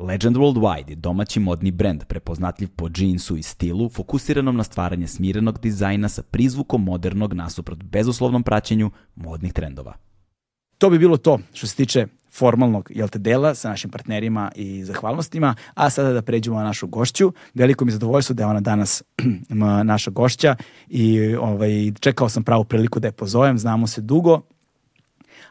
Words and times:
Legend 0.00 0.36
Worldwide 0.36 0.90
je 0.90 0.96
domaći 0.96 1.40
modni 1.40 1.70
brend 1.70 2.04
prepoznatljiv 2.04 2.68
po 2.76 2.88
džinsu 2.88 3.36
i 3.36 3.42
stilu, 3.42 3.88
fokusiranom 3.88 4.56
na 4.56 4.64
stvaranje 4.64 5.06
smirenog 5.06 5.58
dizajna 5.60 6.08
sa 6.08 6.22
prizvukom 6.22 6.84
modernog 6.84 7.34
nasuprot 7.34 7.82
bezuslovnom 7.82 8.42
praćenju 8.42 8.90
modnih 9.14 9.52
trendova. 9.52 9.94
To 10.78 10.90
bi 10.90 10.98
bilo 10.98 11.16
to 11.16 11.38
što 11.52 11.66
se 11.66 11.76
tiče 11.76 12.06
formalnog 12.32 12.90
jel 12.94 13.08
te, 13.08 13.18
dela 13.18 13.54
sa 13.54 13.68
našim 13.68 13.90
partnerima 13.90 14.52
i 14.54 14.84
zahvalnostima, 14.84 15.54
a 15.74 15.90
sada 15.90 16.12
da 16.12 16.22
pređemo 16.22 16.56
na 16.56 16.64
našu 16.64 16.86
gošću. 16.86 17.32
Veliko 17.54 17.84
mi 17.84 17.90
je 17.90 17.92
zadovoljstvo 17.92 18.34
da 18.34 18.42
je 18.42 18.46
ona 18.46 18.60
danas 18.60 19.02
naša 19.84 20.10
gošća 20.10 20.56
i 20.88 21.34
ovaj, 21.34 21.92
čekao 22.00 22.28
sam 22.28 22.42
pravu 22.42 22.64
priliku 22.64 23.00
da 23.00 23.08
je 23.08 23.12
pozovem, 23.12 23.58
znamo 23.58 23.86
se 23.86 24.00
dugo, 24.00 24.40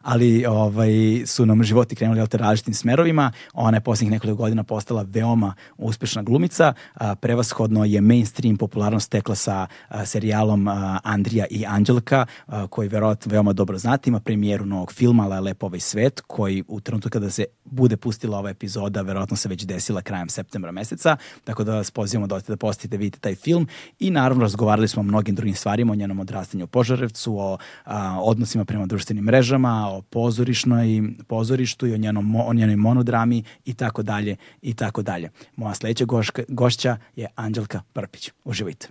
ali 0.02 0.46
ovaj, 0.46 0.92
su 1.26 1.46
nam 1.46 1.64
životi 1.64 1.96
krenuli 1.96 2.28
te 2.28 2.38
različitim 2.38 2.74
smerovima. 2.74 3.32
Ona 3.54 3.78
je 3.78 3.82
poslednjih 3.82 4.12
nekoliko 4.12 4.38
godina 4.38 4.64
postala 4.64 5.06
veoma 5.08 5.54
uspešna 5.78 6.22
glumica. 6.24 6.74
A, 6.94 7.16
prevashodno 7.16 7.86
je 7.86 8.02
mainstream 8.02 8.58
popularnost 8.58 9.06
stekla 9.06 9.36
sa 9.36 9.68
a, 9.88 10.06
serijalom 10.06 10.68
a, 10.68 11.00
Andrija 11.04 11.46
i 11.50 11.66
Anđelka, 11.66 12.26
a, 12.48 12.68
koji 12.68 12.88
verovatno 12.88 13.32
veoma 13.32 13.54
dobro 13.54 13.78
znate. 13.78 14.10
Ima 14.10 14.20
premijeru 14.20 14.66
novog 14.66 14.94
filma 14.94 15.28
La 15.28 15.40
Lepo 15.40 15.66
ovaj 15.66 15.80
svet, 15.80 16.22
koji 16.28 16.64
u 16.68 16.80
trenutku 16.80 17.10
kada 17.10 17.30
se 17.30 17.46
bude 17.66 17.98
pustila 17.98 18.38
ova 18.38 18.50
epizoda, 18.50 19.02
verovatno 19.02 19.38
se 19.38 19.50
već 19.50 19.66
desila 19.66 20.02
krajem 20.02 20.30
septembra 20.30 20.72
meseca, 20.72 21.18
tako 21.44 21.64
da 21.64 21.76
vas 21.76 21.92
pozivamo 21.92 22.28
da 22.28 22.40
da 22.48 22.58
postite, 22.58 22.98
vidite 22.98 23.20
taj 23.20 23.36
film 23.36 23.68
i 24.00 24.12
naravno 24.12 24.42
razgovarali 24.42 24.88
smo 24.88 25.00
o 25.00 25.04
mnogim 25.04 25.36
drugim 25.36 25.56
stvarima, 25.56 25.92
o 25.92 25.96
njenom 25.96 26.20
odrastanju 26.20 26.64
u 26.64 26.68
Požarevcu, 26.68 27.38
o 27.38 27.58
a, 27.86 28.20
odnosima 28.22 28.66
prema 28.66 28.86
društvenim 28.86 29.24
mrežama, 29.24 29.89
o 29.90 30.02
pozorišnoj, 30.02 31.02
pozorištu 31.28 31.88
i 31.88 31.94
o, 31.94 31.98
njenom, 31.98 32.36
o 32.36 32.54
njenoj 32.54 32.76
monodrami 32.76 33.44
i 33.66 33.74
tako 33.74 34.04
dalje 34.04 34.36
i 34.62 34.74
tako 34.74 35.02
dalje. 35.02 35.30
Moja 35.56 35.74
sledeća 35.74 36.06
goška, 36.06 36.44
gošća 36.48 36.98
je 37.16 37.28
Anđelka 37.36 37.82
Prpić. 37.94 38.32
Uživajte. 38.44 38.88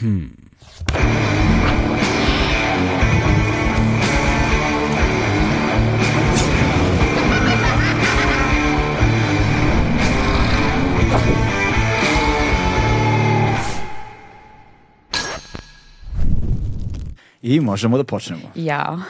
Hmm. 0.00 0.50
I 11.46 11.49
И 17.42 17.60
можемо 17.60 17.96
да 17.96 18.04
почнемо. 18.04 18.50
Јао. 18.56 19.00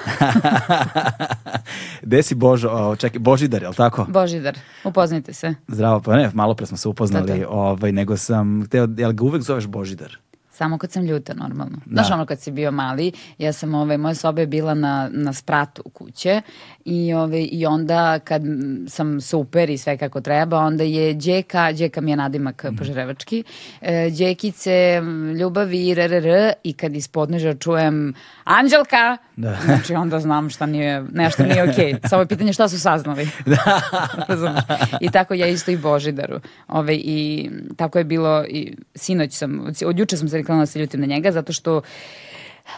Де 2.06 2.22
си 2.22 2.34
Божо, 2.34 2.96
чеки, 2.96 3.18
Божидар, 3.18 3.62
ел 3.62 3.74
тако? 3.74 4.06
Божидар, 4.08 4.54
упознайте 4.84 5.32
се. 5.32 5.56
Здраво, 5.68 6.00
па 6.00 6.16
не, 6.16 6.30
мало 6.34 6.54
пре 6.54 6.66
сме 6.66 6.78
се 6.78 6.88
упознали, 6.88 7.26
да, 7.26 7.38
да. 7.38 7.46
Овај, 7.46 7.90
него 7.90 8.16
сам, 8.16 8.66
те, 8.70 8.78
ел, 8.78 9.12
га 9.12 9.24
увек 9.24 9.42
зовеш 9.42 9.66
Божидар? 9.66 10.18
Samo 10.60 10.78
kad 10.78 10.92
sam 10.92 11.04
ljuta, 11.04 11.34
normalno. 11.34 11.78
Da. 11.86 11.92
Znaš, 11.92 12.10
ono 12.10 12.26
kad 12.26 12.40
si 12.40 12.50
bio 12.50 12.70
mali, 12.70 13.12
ja 13.38 13.52
sam, 13.52 13.74
ovaj, 13.74 13.98
moja 13.98 14.14
soba 14.14 14.40
je 14.40 14.46
bila 14.46 14.74
na, 14.74 15.10
na 15.12 15.32
spratu 15.32 15.82
kuće 15.82 16.42
i, 16.84 17.14
ovaj, 17.14 17.48
i 17.52 17.66
onda 17.66 18.18
kad 18.18 18.42
sam 18.88 19.20
super 19.20 19.70
i 19.70 19.78
sve 19.78 19.96
kako 19.96 20.20
treba, 20.20 20.58
onda 20.58 20.84
je 20.84 21.14
Đeka, 21.14 21.72
Đeka 21.72 22.00
mi 22.00 22.10
je 22.10 22.16
nadimak 22.16 22.64
mm. 22.64 22.76
požarevački, 22.76 23.44
e, 23.80 24.10
Đekice, 24.10 25.02
ljubavi, 25.40 25.94
rrr, 25.94 26.52
i 26.64 26.72
kad 26.72 26.96
iz 26.96 27.08
podneža 27.08 27.54
čujem 27.54 28.14
Anđelka, 28.44 29.16
da. 29.40 29.56
znači 29.66 29.94
onda 29.94 30.20
znam 30.20 30.50
šta 30.50 30.66
nije, 30.66 31.04
nešto 31.12 31.42
nije 31.42 31.62
okej. 31.62 31.94
Okay. 31.94 32.08
Samo 32.08 32.22
je 32.22 32.26
pitanje 32.26 32.52
šta 32.52 32.68
su 32.68 32.80
saznali. 32.80 33.28
Da. 33.46 33.80
I 35.00 35.10
tako 35.10 35.34
ja 35.34 35.46
isto 35.46 35.70
i 35.70 35.76
Božidaru. 35.76 36.40
Ove, 36.68 36.94
I 36.94 37.50
tako 37.76 37.98
je 37.98 38.04
bilo, 38.04 38.44
i 38.44 38.76
sinoć 38.94 39.32
sam, 39.32 39.66
od 39.86 39.98
juče 39.98 40.16
sam 40.16 40.28
se 40.28 40.36
rekla 40.36 40.56
da 40.56 40.66
se 40.66 40.78
ljutim 40.78 41.00
na 41.00 41.06
njega, 41.06 41.32
zato 41.32 41.52
što 41.52 41.80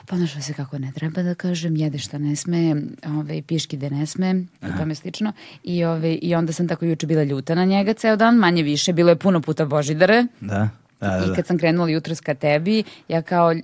ponaša 0.07 0.41
se 0.41 0.53
kako 0.55 0.79
ne 0.79 0.93
treba 0.95 1.23
da 1.23 1.35
kažem, 1.35 1.77
jede 1.77 1.99
šta 1.99 2.19
ne 2.19 2.37
sme, 2.37 2.77
ove, 3.07 3.43
piški 3.43 3.77
da 3.77 3.89
ne 3.89 4.07
sme 4.07 4.45
i 4.63 4.79
tome 4.79 4.95
slično. 4.95 5.33
I, 5.65 5.85
ove, 5.85 6.15
I 6.15 6.35
onda 6.35 6.53
sam 6.53 6.69
tako 6.69 6.85
juče 6.85 7.07
bila 7.07 7.23
ljuta 7.23 7.55
na 7.55 7.65
njega 7.65 7.93
ceo 7.93 8.17
dan, 8.17 8.37
manje 8.37 8.63
više, 8.63 8.93
bilo 8.93 9.11
je 9.11 9.17
puno 9.17 9.41
puta 9.41 9.65
Božidare. 9.65 10.27
Da. 10.41 10.69
Da, 11.01 11.09
da, 11.09 11.27
da. 11.27 11.33
I 11.33 11.37
kad 11.37 11.47
sam 11.47 11.59
krenula 11.59 11.89
jutros 11.89 12.21
ka 12.21 12.35
tebi, 12.35 12.85
ja 13.09 13.23
kao, 13.23 13.55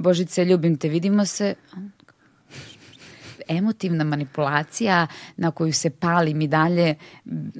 Božice, 0.00 0.44
ljubim 0.44 0.76
te, 0.76 0.88
vidimo 0.88 1.24
se, 1.24 1.54
emotivna 3.48 4.04
manipulacija 4.04 5.06
na 5.36 5.50
koju 5.50 5.72
se 5.72 5.90
pali 5.90 6.34
mi 6.34 6.48
dalje 6.48 6.94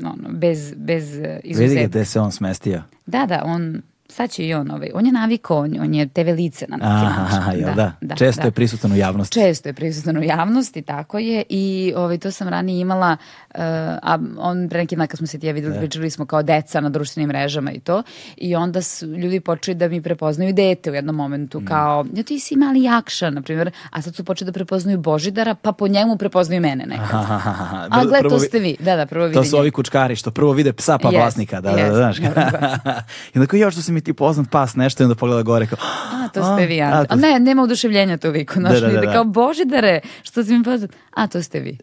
ono, 0.04 0.28
bez, 0.28 0.75
bez 0.75 1.04
izuzetka. 1.44 1.75
Vidi 1.75 1.87
gde 1.87 2.04
se 2.04 2.21
on 2.21 2.32
smestio. 2.32 2.82
Da, 3.06 3.26
da, 3.26 3.43
on 3.44 3.82
sad 4.08 4.30
će 4.30 4.46
i 4.46 4.54
on, 4.54 4.70
ovaj, 4.70 4.91
on 4.94 5.06
je 5.06 5.12
navikao, 5.12 5.58
on, 5.58 5.80
on 5.80 5.94
je 5.94 6.08
TV 6.08 6.30
lice 6.36 6.66
na 6.69 6.76
neki 6.76 6.88
način. 6.88 7.36
Aha, 7.36 7.52
jel 7.52 7.69
da? 7.69 7.74
da? 7.74 7.92
da 8.00 8.14
Često 8.14 8.42
da. 8.42 8.48
je 8.48 8.52
prisutan 8.52 8.92
u 8.92 8.96
javnosti. 8.96 9.41
Često 9.41 9.69
je 9.69 9.72
prisutan 9.72 10.16
u 10.16 10.22
javnosti, 10.22 10.82
tako 10.82 11.19
je. 11.19 11.42
I 11.48 11.92
ovaj, 11.96 12.19
to 12.19 12.30
sam 12.30 12.48
ranije 12.48 12.80
imala, 12.80 13.16
uh, 13.54 13.60
a 14.02 14.19
on 14.38 14.69
pre 14.69 14.78
neki 14.78 14.96
dan 14.96 15.06
kad 15.06 15.19
smo 15.19 15.26
se 15.26 15.38
ti 15.38 15.46
ja 15.46 15.52
videli, 15.52 15.74
da. 15.74 15.80
pričali 15.80 16.10
smo 16.10 16.26
kao 16.26 16.42
deca 16.42 16.80
na 16.80 16.88
društvenim 16.88 17.28
mrežama 17.28 17.72
i 17.72 17.80
to. 17.80 18.02
I 18.36 18.56
onda 18.56 18.82
su 18.82 19.06
ljudi 19.06 19.41
počeli 19.41 19.74
da 19.74 19.88
mi 19.88 20.02
prepoznaju 20.02 20.52
dete 20.52 20.90
u 20.90 20.94
jednom 20.94 21.16
momentu, 21.16 21.60
mm. 21.60 21.64
kao, 21.64 22.06
ja 22.14 22.22
ti 22.22 22.40
si 22.40 22.56
mali 22.56 22.82
jakša, 22.82 23.30
na 23.30 23.42
primjer, 23.42 23.70
a 23.90 24.02
sad 24.02 24.14
su 24.14 24.25
počeli 24.25 24.46
da 24.46 24.52
prepoznaju 24.52 24.98
Božidara, 24.98 25.54
pa 25.54 25.72
po 25.72 25.88
njemu 25.88 26.16
prepoznaju 26.16 26.60
mene 26.60 26.86
nekad. 26.86 27.04
Aha, 27.04 27.34
aha, 27.34 27.50
aha. 27.50 27.88
A 27.90 28.04
gled, 28.04 28.22
to 28.22 28.38
ste 28.38 28.58
vi. 28.58 28.76
Da, 28.80 28.96
da, 28.96 29.06
prvo 29.06 29.25
vidi 29.25 29.34
To 29.34 29.44
su 29.44 29.56
ovi 29.56 29.70
kučkari 29.70 30.16
što 30.16 30.30
prvo 30.30 30.52
vide 30.52 30.72
psa 30.72 30.98
pa 30.98 31.08
yes, 31.08 31.16
vlasnika. 31.16 31.60
Da, 31.60 31.70
yes, 31.70 31.76
da, 31.76 31.88
da, 31.88 31.96
znaš. 31.96 32.19
I 33.34 33.38
onda 33.38 33.46
kao, 33.46 33.58
još 33.58 33.75
što 33.75 33.82
se 33.82 33.92
mi 33.92 33.97
ti 34.00 34.12
poznat 34.12 34.50
pas 34.50 34.76
nešto 34.76 35.03
i 35.03 35.04
onda 35.04 35.14
pogleda 35.14 35.42
gore 35.42 35.66
kao, 35.66 35.78
a 36.12 36.28
to 36.28 36.54
ste 36.54 36.66
vi, 36.66 36.81
a, 36.82 37.04
a, 37.09 37.16
ne, 37.16 37.41
nema 37.41 37.62
oduševljenja 37.62 38.16
tu 38.16 38.31
viku, 38.31 38.54
znaš, 38.54 38.81
da, 38.81 38.86
da, 38.86 38.92
da, 38.92 39.00
da. 39.00 39.12
kao 39.12 39.25
Božidare, 39.25 40.00
što 40.22 40.44
si 40.44 40.59
mi 40.59 40.64
poznat, 40.64 40.91
a 41.14 41.26
to 41.26 41.42
ste 41.42 41.60
vi. 41.60 41.78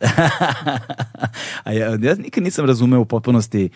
a 1.64 1.72
ja, 1.72 1.90
ja 2.02 2.16
nikad 2.16 2.44
nisam 2.44 2.66
razumeo 2.66 3.00
u 3.00 3.06
potpunosti 3.06 3.70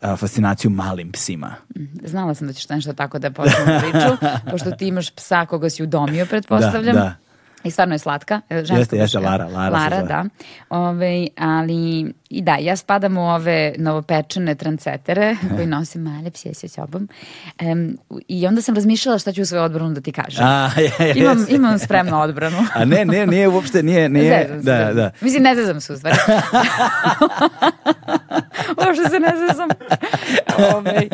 a, 0.00 0.16
fascinaciju 0.16 0.70
malim 0.70 1.12
psima. 1.12 1.54
Mhm, 1.76 2.06
znala 2.06 2.34
sam 2.34 2.46
da 2.46 2.52
ćeš 2.52 2.68
nešto 2.68 2.92
tako 2.92 3.18
da 3.18 3.30
počnemo 3.30 3.80
priču, 3.80 4.26
pošto 4.50 4.70
ti 4.70 4.88
imaš 4.88 5.10
psa 5.10 5.46
koga 5.46 5.70
si 5.70 5.82
udomio, 5.82 6.26
pretpostavljam. 6.26 6.94
Da, 6.94 7.00
da. 7.00 7.25
I 7.66 7.70
stvarno 7.70 7.94
je 7.94 7.98
slatka. 7.98 8.40
E, 8.50 8.56
ženska 8.56 8.76
jeste, 8.76 8.96
jeste, 8.96 9.18
Lara. 9.18 9.46
Lara, 9.46 9.76
Lara 9.76 10.02
da. 10.02 10.24
Ove, 10.68 11.26
ali, 11.38 12.12
i 12.30 12.42
da, 12.42 12.56
ja 12.60 12.76
spadam 12.76 13.16
u 13.16 13.34
ove 13.34 13.74
novopečene 13.78 14.54
trancetere 14.54 15.36
koji 15.54 15.66
nosim 15.66 16.02
male 16.02 16.30
psije 16.30 16.54
sa 16.54 16.68
sobom. 16.68 17.08
Um, 17.62 17.98
I 18.28 18.46
onda 18.46 18.62
sam 18.62 18.74
razmišljala 18.74 19.18
šta 19.18 19.32
ću 19.32 19.42
u 19.42 19.44
svoju 19.44 19.62
odbranu 19.62 19.94
da 19.94 20.00
ti 20.00 20.12
kažem. 20.12 20.46
A, 20.46 20.70
je, 20.76 20.92
je, 21.06 21.14
imam, 21.16 21.46
imam 21.48 21.78
spremnu 21.78 22.20
odbranu. 22.20 22.66
A 22.74 22.84
ne, 22.84 23.04
ne, 23.04 23.26
nije 23.26 23.48
uopšte, 23.48 23.82
nije, 23.82 24.08
nije. 24.16 24.46
Zezam 24.48 24.64
da, 24.64 24.88
se. 24.88 24.94
da. 24.94 25.10
Mislim, 25.20 25.42
ne 25.42 25.54
zezam 25.54 25.80
se 25.80 25.92
u 25.92 25.96
stvari. 25.96 26.16
uopšte 28.86 29.08
se 29.10 29.20
ne 29.20 29.32
zezam. 29.48 29.68
Ove, 30.76 31.08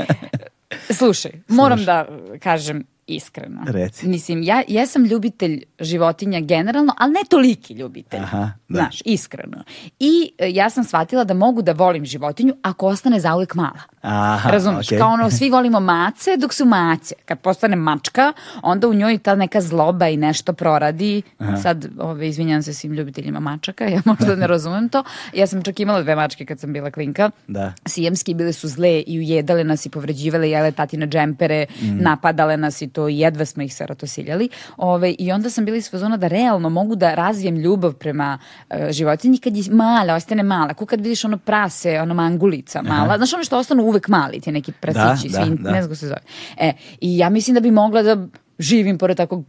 slušaj, 0.90 1.30
moram 1.48 1.78
Slušaj. 1.78 1.94
da 1.94 2.38
kažem, 2.38 2.84
iskreno. 3.06 3.60
Reci. 3.66 4.08
Mislim, 4.08 4.42
ja, 4.42 4.62
ja 4.68 4.86
sam 4.86 5.04
ljubitelj 5.04 5.62
životinja 5.80 6.40
generalno, 6.40 6.94
ali 6.98 7.12
ne 7.12 7.20
toliki 7.28 7.74
ljubitelj. 7.74 8.20
Aha, 8.20 8.52
da. 8.68 8.78
Znaš, 8.78 9.02
iskreno. 9.04 9.64
I 9.98 10.32
e, 10.38 10.50
ja 10.50 10.70
sam 10.70 10.84
shvatila 10.84 11.24
da 11.24 11.34
mogu 11.34 11.62
da 11.62 11.72
volim 11.72 12.04
životinju 12.04 12.54
ako 12.62 12.86
ostane 12.86 13.20
zauvek 13.20 13.54
mala. 13.54 13.82
Aha, 14.02 14.50
Razumeš? 14.50 14.88
Okay. 14.88 14.98
Kao 14.98 15.08
ono, 15.08 15.30
svi 15.30 15.50
volimo 15.50 15.80
mace 15.80 16.36
dok 16.36 16.54
su 16.54 16.64
mace. 16.64 17.14
Kad 17.24 17.38
postane 17.38 17.76
mačka, 17.76 18.32
onda 18.62 18.88
u 18.88 18.94
njoj 18.94 19.18
ta 19.18 19.34
neka 19.34 19.60
zloba 19.60 20.08
i 20.08 20.16
nešto 20.16 20.52
proradi. 20.52 21.22
Aha. 21.38 21.56
Sad, 21.56 21.88
ove, 21.98 22.28
izvinjam 22.28 22.62
se 22.62 22.74
svim 22.74 22.92
ljubiteljima 22.92 23.40
mačaka, 23.40 23.84
ja 23.94 24.00
možda 24.04 24.36
ne 24.36 24.46
razumem 24.46 24.88
to. 24.88 25.04
Ja 25.34 25.46
sam 25.46 25.62
čak 25.62 25.80
imala 25.80 26.02
dve 26.02 26.16
mačke 26.16 26.46
kad 26.46 26.60
sam 26.60 26.72
bila 26.72 26.90
klinka. 26.90 27.30
Da. 27.46 27.72
Sijemski 27.86 28.34
bile 28.34 28.52
su 28.52 28.68
zle 28.68 29.02
i 29.06 29.18
ujedale 29.18 29.64
nas 29.64 29.86
i 29.86 29.90
povređivale, 29.90 30.50
jele 30.50 30.72
tatine 30.72 31.06
džempere, 31.06 31.66
mm. 31.80 32.02
napadale 32.02 32.56
nas 32.56 32.82
i 32.82 32.88
to 32.88 33.08
jedva 33.08 33.44
smo 33.44 33.62
ih 33.62 33.74
sarotosiljali. 33.74 34.48
Ove, 34.76 35.14
I 35.18 35.32
onda 35.32 35.50
sam 35.50 35.64
bila 35.64 35.76
iz 35.76 35.90
fazona 35.90 36.16
da 36.16 36.28
realno 36.28 36.68
mogu 36.68 36.94
da 36.96 37.14
razvijem 37.14 37.56
ljubav 37.56 37.92
prema 37.92 38.38
uh, 38.70 38.76
životinji 38.90 39.38
kad 39.38 39.56
je 39.56 39.64
mala, 39.72 40.14
ostane 40.14 40.42
mala. 40.42 40.74
Ko 40.74 40.86
kad 40.86 41.00
vidiš 41.00 41.24
ono 41.24 41.38
prase, 41.38 42.00
ono 42.00 42.14
mangulica 42.14 42.82
mala. 42.82 43.04
Aha. 43.04 43.16
Znaš 43.16 43.32
ono 43.32 43.44
što 43.44 43.58
ostanu 43.58 43.91
uvek 43.92 44.08
mali, 44.08 44.40
ti 44.40 44.52
neki 44.52 44.72
prasići, 44.72 45.28
da, 45.28 45.44
svin, 45.44 45.56
da, 45.56 45.62
da. 45.62 45.70
ne 45.70 45.82
znam 45.82 45.88
kako 45.88 45.94
se 45.94 46.06
zove. 46.06 46.20
E, 46.56 46.72
I 47.00 47.18
ja 47.18 47.28
mislim 47.28 47.54
da 47.54 47.60
bi 47.60 47.70
mogla 47.70 48.02
da 48.02 48.26
živim 48.58 48.98
pored 48.98 49.16
takvog 49.16 49.44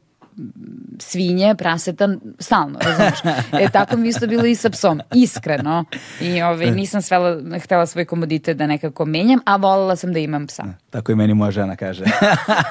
svinje, 1.00 1.56
praseta, 1.56 2.10
stalno, 2.40 2.80
razumiješ? 2.82 3.20
E, 3.62 3.70
tako 3.70 3.98
mi 3.98 4.08
isto 4.08 4.28
bilo 4.28 4.46
i 4.46 4.56
sa 4.56 4.70
psom, 4.70 5.02
iskreno. 5.14 5.86
I 6.22 6.42
ovaj, 6.42 6.72
nisam 6.72 7.02
svela, 7.02 7.60
htela 7.60 7.86
svoj 7.86 8.06
komoditet 8.06 8.58
da 8.58 8.68
nekako 8.68 9.06
menjam, 9.06 9.40
a 9.46 9.56
voljela 9.56 9.96
sam 9.96 10.14
da 10.14 10.20
imam 10.20 10.48
psa. 10.48 10.64
Tako 10.90 11.12
i 11.12 11.16
meni 11.16 11.34
moja 11.34 11.52
žena 11.52 11.76
kaže. 11.76 12.04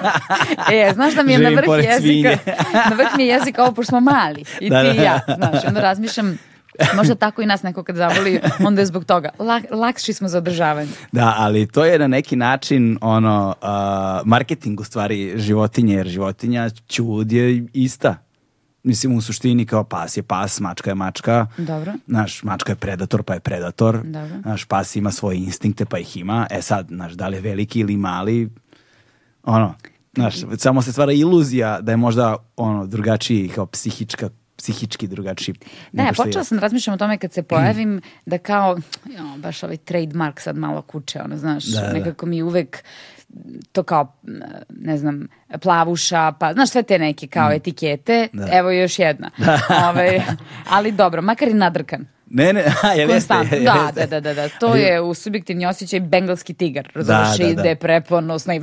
e, 0.72 0.90
znaš 0.94 1.14
da 1.14 1.22
mi 1.22 1.32
je 1.32 1.38
Živim 1.38 1.54
na 1.54 1.60
vrh 1.60 1.84
jezika, 1.84 2.52
na 2.90 2.96
vrh 2.96 3.16
mi 3.16 3.26
je 3.26 3.34
jezika 3.34 3.62
ovo, 3.62 3.72
pošto 3.72 3.88
smo 3.88 4.00
mali, 4.00 4.44
i 4.60 4.70
da, 4.70 4.82
ti 4.82 4.96
da. 4.96 5.02
i 5.02 5.04
ja, 5.04 5.20
znaš, 5.36 5.64
onda 5.64 5.80
razmišljam, 5.80 6.38
Možda 6.96 7.14
tako 7.14 7.42
i 7.42 7.46
nas 7.46 7.62
neko 7.62 7.82
kad 7.82 7.96
zavoli, 7.96 8.40
onda 8.66 8.80
je 8.80 8.86
zbog 8.86 9.04
toga. 9.04 9.30
Lak, 9.38 9.64
lakši 9.70 10.12
smo 10.12 10.28
za 10.28 10.38
održavanje. 10.38 10.90
Da, 11.12 11.34
ali 11.38 11.66
to 11.66 11.84
je 11.84 11.98
na 11.98 12.06
neki 12.06 12.36
način 12.36 12.98
ono, 13.00 13.54
uh, 13.62 13.68
marketing 14.28 14.80
u 14.80 14.84
stvari 14.84 15.32
životinje, 15.36 15.94
jer 15.94 16.08
životinja 16.08 16.70
čud 16.70 17.32
je 17.32 17.66
ista. 17.72 18.16
Mislim, 18.82 19.16
u 19.16 19.20
suštini 19.20 19.66
kao 19.66 19.84
pas 19.84 20.16
je 20.16 20.22
pas, 20.22 20.60
mačka 20.60 20.90
je 20.90 20.94
mačka. 20.94 21.46
Dobro. 21.58 21.92
Naš, 22.06 22.42
mačka 22.42 22.72
je 22.72 22.76
predator, 22.76 23.22
pa 23.22 23.34
je 23.34 23.40
predator. 23.40 24.00
Dobro. 24.04 24.36
Naš 24.44 24.64
pas 24.64 24.96
ima 24.96 25.10
svoje 25.10 25.36
instinkte, 25.36 25.84
pa 25.84 25.98
ih 25.98 26.16
ima. 26.16 26.46
E 26.50 26.62
sad, 26.62 26.90
naš, 26.90 27.12
da 27.12 27.28
li 27.28 27.36
je 27.36 27.40
veliki 27.40 27.80
ili 27.80 27.96
mali, 27.96 28.50
ono, 29.42 29.74
Znaš, 30.14 30.34
samo 30.58 30.82
se 30.82 30.92
stvara 30.92 31.12
iluzija 31.12 31.80
da 31.80 31.92
je 31.92 31.96
možda 31.96 32.36
ono 32.56 32.86
drugačiji 32.86 33.48
kao 33.48 33.66
psihička 33.66 34.28
psihički 34.62 35.06
drugačiji. 35.06 35.54
Da, 35.92 36.02
ja 36.02 36.12
počela 36.16 36.44
sam 36.44 36.58
da 36.58 36.62
razmišljam 36.62 36.94
o 36.94 36.98
tome 36.98 37.18
kad 37.18 37.32
se 37.32 37.42
pojavim 37.42 38.00
da 38.26 38.38
kao, 38.38 38.78
jo, 39.04 39.36
baš 39.36 39.62
ovaj 39.62 39.76
trademark 39.76 40.40
sad 40.40 40.56
malo 40.56 40.82
kuće, 40.82 41.22
ono, 41.22 41.36
znaš, 41.36 41.64
da, 41.64 41.80
da. 41.80 41.92
nekako 41.92 42.26
mi 42.26 42.42
uvek 42.42 42.84
to 43.72 43.82
kao, 43.82 44.12
ne 44.68 44.98
znam, 44.98 45.28
plavuša, 45.62 46.32
pa 46.32 46.52
znaš 46.52 46.70
sve 46.70 46.82
te 46.82 46.98
neke 46.98 47.26
kao 47.26 47.48
mm. 47.48 47.52
etikete, 47.52 48.28
da. 48.32 48.48
evo 48.52 48.70
još 48.70 48.98
jedna. 48.98 49.30
Da. 49.38 49.52
Ove, 49.68 49.88
ovaj, 49.88 50.22
ali 50.68 50.92
dobro, 50.92 51.22
makar 51.22 51.48
i 51.48 51.54
nadrkan. 51.54 52.06
Ne, 52.34 52.52
ne, 52.52 52.64
a, 52.82 52.92
jel 52.92 53.10
jeste, 53.10 53.34
jel 53.52 53.64
da, 53.64 53.92
da, 53.94 54.06
da, 54.06 54.20
da, 54.20 54.34
da, 54.34 54.48
to 54.48 54.74
je 54.74 55.00
u 55.00 55.14
subjektivni 55.14 55.66
osjećaj 55.66 56.00
bengalski 56.00 56.54
tigar, 56.54 56.88
razumiješ, 56.94 57.38
da, 57.38 57.46
da, 57.46 57.54
da. 57.54 57.60
ide 57.60 57.74
preponosno 57.74 58.54
i 58.54 58.58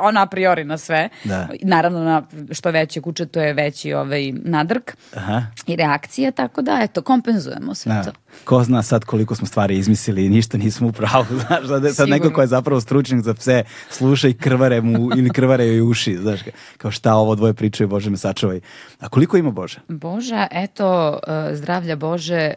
ona 0.00 0.22
a 0.22 0.26
priori 0.26 0.64
na 0.64 0.78
sve. 0.78 1.08
Da. 1.24 1.48
Naravno, 1.62 2.04
na 2.04 2.22
što 2.50 2.70
veće 2.70 3.00
kuće, 3.00 3.26
to 3.26 3.40
je 3.40 3.54
veći 3.54 3.92
ovaj 3.92 4.32
nadrk 4.32 4.96
Aha. 5.16 5.42
i 5.66 5.76
reakcija, 5.76 6.30
tako 6.30 6.62
da, 6.62 6.78
eto, 6.82 7.02
kompenzujemo 7.02 7.74
sve 7.74 7.94
da. 7.94 8.02
to. 8.02 8.10
Ko 8.44 8.64
zna 8.64 8.82
sad 8.82 9.04
koliko 9.04 9.34
smo 9.34 9.46
stvari 9.46 9.78
izmislili 9.78 10.26
i 10.26 10.28
ništa 10.28 10.58
nismo 10.58 10.88
u 10.88 10.92
pravu. 10.92 11.26
Znaš, 11.46 11.64
da 11.64 11.92
sad 11.94 12.08
neko 12.08 12.30
ko 12.30 12.40
je 12.40 12.46
zapravo 12.46 12.80
stručnjak 12.80 13.22
za 13.22 13.34
pse 13.34 13.64
sluša 13.90 14.28
i 14.28 14.34
krvare 14.34 14.80
mu 14.80 15.08
ili 15.18 15.30
krvare 15.30 15.66
joj 15.66 15.90
uši. 15.90 16.16
Znaš, 16.16 16.40
kao 16.76 16.90
šta 16.90 17.14
ovo 17.14 17.34
dvoje 17.34 17.54
pričaju, 17.54 17.88
Bože 17.88 18.10
me 18.10 18.16
sačuvaj. 18.16 18.60
A 19.00 19.08
koliko 19.08 19.36
ima 19.36 19.50
Bože? 19.50 19.78
Boža, 19.88 20.46
eto, 20.50 21.18
e, 21.26 21.54
zdravlja 21.54 21.96
Bože, 21.96 22.54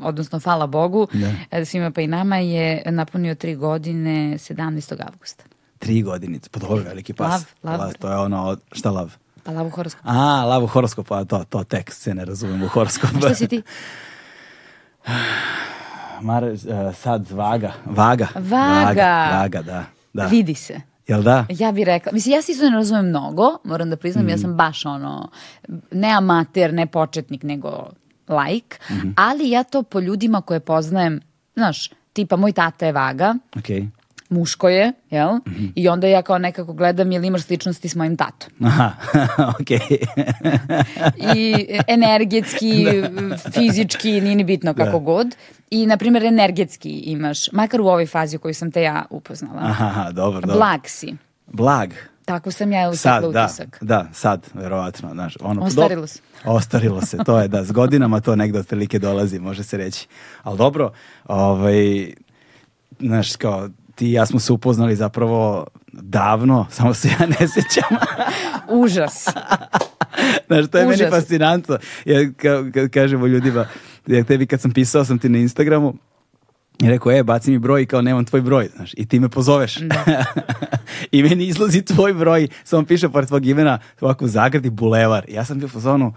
odnosno 0.00 0.38
hvala 0.38 0.66
Bogu, 0.66 1.08
da. 1.12 1.32
E, 1.50 1.64
svima 1.64 1.90
pa 1.90 2.00
i 2.00 2.06
nama 2.06 2.36
je 2.36 2.82
napunio 2.86 3.34
tri 3.34 3.54
godine 3.54 4.38
17. 4.38 5.06
avgusta. 5.06 5.49
Tri 5.80 6.02
godinice, 6.02 6.50
pa 6.52 6.60
dobro, 6.60 6.84
veliki 6.84 7.12
pas. 7.12 7.30
Lav, 7.30 7.42
lav. 7.62 7.80
lav 7.80 7.92
to 7.98 8.10
je 8.10 8.18
ono, 8.18 8.56
šta 8.72 8.90
lav? 8.90 9.16
Pa 9.44 9.52
lav 9.52 9.66
u 9.66 9.70
horoskopu. 9.70 10.08
A, 10.08 10.44
lav 10.44 10.64
u 10.64 10.66
horoskopu, 10.66 11.08
pa 11.08 11.24
to, 11.24 11.44
to 11.48 11.64
tek 11.64 11.92
se 11.92 12.14
ne 12.14 12.24
razumem 12.24 12.62
u 12.62 12.68
horoskopu. 12.68 13.18
šta 13.18 13.34
si 13.34 13.48
ti? 13.48 13.62
Mar, 16.20 16.44
uh, 16.44 16.58
sad 16.96 17.30
vaga. 17.30 17.72
Vaga. 17.84 18.28
Vaga. 18.34 19.30
Vaga, 19.32 19.62
da. 19.62 19.84
da. 20.12 20.26
Vidi 20.26 20.54
se. 20.54 20.80
Jel 21.08 21.22
da? 21.22 21.46
Ja 21.48 21.72
bih 21.72 21.84
rekla, 21.84 22.12
mislim, 22.12 22.34
ja 22.34 22.42
se 22.42 22.52
isto 22.52 22.70
ne 22.70 22.76
razumem 22.76 23.06
mnogo, 23.06 23.58
moram 23.64 23.90
da 23.90 23.96
priznam, 23.96 24.24
mm. 24.24 24.28
ja 24.28 24.38
sam 24.38 24.56
baš 24.56 24.86
ono, 24.86 25.30
ne 25.92 26.10
amater, 26.10 26.74
ne 26.74 26.86
početnik, 26.86 27.42
nego 27.42 27.88
like, 28.28 28.78
mm 28.90 28.94
-hmm. 28.94 29.12
ali 29.16 29.50
ja 29.50 29.62
to 29.64 29.82
po 29.82 30.00
ljudima 30.00 30.40
koje 30.40 30.60
poznajem, 30.60 31.20
znaš, 31.54 31.90
tipa 32.12 32.36
moj 32.36 32.52
tata 32.52 32.86
je 32.86 32.92
vaga, 32.92 33.34
okay 33.56 33.88
muško 34.30 34.68
je, 34.68 34.92
jel? 35.10 35.32
Mm 35.34 35.40
-hmm. 35.46 35.72
I 35.74 35.88
onda 35.88 36.06
ja 36.06 36.22
kao 36.22 36.38
nekako 36.38 36.72
gledam 36.72 37.12
jel 37.12 37.24
imaš 37.24 37.42
sličnosti 37.42 37.88
s 37.88 37.94
mojim 37.94 38.16
tatom. 38.16 38.50
Aha, 38.64 38.92
okej. 39.60 39.98
I 41.36 41.66
energetski, 41.86 42.84
da. 43.30 43.36
fizički, 43.36 44.20
nije 44.20 44.36
ni 44.36 44.44
bitno 44.44 44.74
kako 44.74 44.98
da. 44.98 45.04
god. 45.04 45.36
I, 45.70 45.86
na 45.86 45.96
primjer, 45.96 46.24
energetski 46.24 46.90
imaš, 46.90 47.52
makar 47.52 47.80
u 47.80 47.86
ovoj 47.86 48.06
fazi 48.06 48.36
u 48.36 48.38
kojoj 48.38 48.54
sam 48.54 48.70
te 48.70 48.82
ja 48.82 49.04
upoznala. 49.10 49.60
Aha, 49.62 50.10
dobro, 50.12 50.40
dobro. 50.40 50.56
Blag 50.56 50.80
si. 50.84 51.14
Blag. 51.46 51.90
Tako 52.24 52.50
sam 52.50 52.72
ja 52.72 52.90
utekla 52.90 53.30
da, 53.30 53.44
utisak. 53.44 53.78
Da, 53.80 54.08
sad, 54.12 54.46
verovatno. 54.54 55.10
Znaš, 55.12 55.36
ono, 55.40 55.62
Ostarilo 55.62 56.06
se. 56.06 56.20
Ostarilo 56.44 57.00
se, 57.00 57.18
to 57.26 57.40
je 57.40 57.48
da, 57.48 57.64
s 57.64 57.72
godinama 57.72 58.20
to 58.20 58.36
negde 58.36 58.58
otprilike 58.58 58.98
dolazi, 58.98 59.38
može 59.38 59.62
se 59.62 59.76
reći. 59.76 60.08
Ali 60.42 60.58
dobro, 60.58 60.92
ovaj, 61.26 62.12
znaš, 63.00 63.36
kao, 63.36 63.68
ti 64.00 64.06
i 64.06 64.12
ja 64.12 64.26
smo 64.26 64.40
se 64.40 64.52
upoznali 64.52 64.96
zapravo 64.96 65.66
davno, 65.92 66.66
samo 66.76 66.94
se 66.94 67.08
ja 67.08 67.26
ne 67.26 67.48
sjećam. 67.48 67.96
Užas. 68.82 69.24
Znaš, 70.46 70.70
to 70.70 70.78
je 70.78 70.86
Užas. 70.86 71.00
meni 71.00 71.10
fascinantno. 71.10 71.78
Ja, 72.04 72.32
ka, 72.36 72.70
ka, 72.74 72.88
kažemo 72.88 73.26
ljudima, 73.26 73.66
ja 74.06 74.24
tebi 74.24 74.46
kad 74.46 74.60
sam 74.60 74.70
pisao 74.70 75.04
sam 75.04 75.18
ti 75.18 75.28
na 75.28 75.38
Instagramu, 75.38 75.94
i 76.82 76.88
rekao, 76.88 77.12
e, 77.12 77.22
baci 77.22 77.50
mi 77.50 77.58
broj 77.58 77.82
i 77.82 77.86
kao 77.86 78.02
nemam 78.02 78.24
tvoj 78.24 78.40
broj, 78.40 78.68
znaš, 78.76 78.94
i 78.96 79.06
ti 79.06 79.20
me 79.20 79.28
pozoveš. 79.28 79.76
Da. 79.76 80.24
I 81.12 81.22
meni 81.22 81.46
izlazi 81.46 81.82
tvoj 81.82 82.14
broj, 82.14 82.48
samo 82.64 82.86
piše 82.86 83.08
pored 83.08 83.28
tvog 83.28 83.46
imena, 83.46 83.78
ovako 84.00 84.26
zagradi 84.26 84.70
bulevar. 84.70 85.24
I 85.28 85.34
ja 85.34 85.44
sam 85.44 85.58
bio 85.58 85.68
u 85.74 85.80
zonu, 85.80 86.14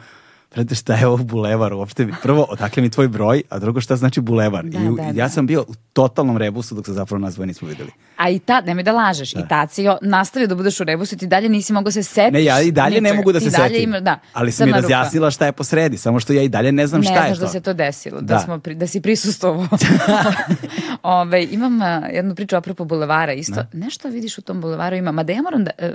Prete 0.54 0.76
šta 0.76 0.96
je 0.96 1.08
ovo 1.08 1.18
bulevar 1.18 1.74
uopšte? 1.74 2.08
Prvo, 2.22 2.46
odakle 2.50 2.84
mi 2.84 2.90
tvoj 2.90 3.08
broj, 3.08 3.44
a 3.50 3.60
drugo 3.60 3.82
šta 3.82 3.96
znači 3.96 4.22
bulevar. 4.22 4.66
Da, 4.66 4.80
I, 4.80 4.96
da, 4.96 5.04
ja 5.04 5.14
da. 5.14 5.30
sam 5.30 5.48
bio 5.48 5.62
u 5.62 5.74
totalnom 5.94 6.38
rebusu 6.38 6.76
dok 6.76 6.86
se 6.86 6.94
zapravo 6.94 7.20
nas 7.20 7.34
dvoje 7.36 7.48
nismo 7.48 7.68
videli. 7.68 7.92
A 8.18 8.30
i 8.30 8.40
tad, 8.40 8.66
nemoj 8.66 8.84
da 8.84 8.92
lažeš, 8.92 9.34
da. 9.34 9.40
i 9.40 9.44
tad 9.50 9.72
si 9.72 9.86
nastavio 10.02 10.48
da 10.48 10.56
budeš 10.56 10.80
u 10.80 10.84
rebusu 10.84 11.16
i 11.16 11.18
ti 11.18 11.28
dalje 11.28 11.50
nisi 11.50 11.74
mogao 11.74 11.92
se 11.92 12.04
setiti. 12.04 12.32
Ne, 12.32 12.44
ja 12.44 12.62
i 12.62 12.72
dalje 12.72 12.90
ničega. 12.90 13.10
ne 13.10 13.14
mogu 13.14 13.32
da 13.32 13.40
se 13.40 13.52
setim. 13.52 13.84
Ima, 13.84 14.00
da, 14.00 14.20
ali 14.34 14.52
si 14.52 14.66
mi 14.66 14.72
razjasnila 14.72 15.32
šta 15.32 15.46
je 15.46 15.52
posredi, 15.52 15.98
samo 15.98 16.20
što 16.20 16.34
ja 16.34 16.42
i 16.42 16.50
dalje 16.50 16.72
ne 16.72 16.88
znam 16.88 17.02
ne 17.02 17.06
šta 17.06 17.14
je 17.14 17.20
to. 17.20 17.30
Ne 17.30 17.36
znaš 17.36 17.40
da 17.40 17.48
se 17.48 17.62
to 17.62 17.74
desilo, 17.74 18.22
da, 18.22 18.34
da, 18.34 18.40
smo, 18.40 18.58
da 18.58 18.88
si 18.88 19.02
prisustovao. 19.02 19.68
Ove, 21.04 21.44
imam 21.44 21.80
jednu 22.14 22.36
priču 22.36 22.56
apropo 22.56 22.86
bulevara 22.86 23.34
isto. 23.34 23.56
Da. 23.56 23.68
Nešto 23.74 24.10
vidiš 24.10 24.38
u 24.38 24.42
tom 24.42 24.62
bulevaru 24.62 24.96
ima, 24.96 25.12
mada 25.12 25.34
ja 25.34 25.42
moram 25.42 25.64
da, 25.64 25.72
uh, 25.82 25.88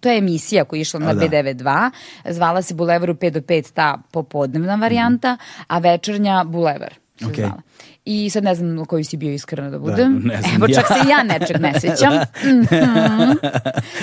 to 0.00 0.08
je 0.08 0.18
emisija 0.18 0.64
koja 0.64 0.78
je 0.78 0.82
išla 0.82 1.00
na 1.00 1.14
da. 1.14 1.26
B92, 1.26 1.90
zvala 2.30 2.62
se 2.62 2.74
Bulevaru 2.74 3.14
5 3.14 3.30
do 3.30 3.40
5, 3.40 3.72
ta 3.72 3.98
popodnevna 4.10 4.74
varijanta, 4.74 5.36
a 5.66 5.78
večernja 5.78 6.44
Bulevar. 6.44 6.94
Okay. 7.20 7.36
Zvala. 7.36 7.62
I 8.04 8.30
sad 8.30 8.44
ne 8.44 8.54
znam 8.54 8.84
koju 8.84 9.04
si 9.04 9.16
bio 9.16 9.32
iskreno 9.32 9.70
da, 9.70 9.78
da 9.78 9.78
budem. 9.78 10.20
Da, 10.20 10.34
ne 10.34 10.42
znam 10.42 10.54
Evo 10.54 10.68
čak 10.68 10.84
ja. 10.90 10.96
se 10.96 11.08
ja 11.08 11.22
nečeg 11.22 11.60
ne 11.60 11.80
sećam. 11.80 12.14
Mm 12.14 12.48
-hmm. 12.70 13.36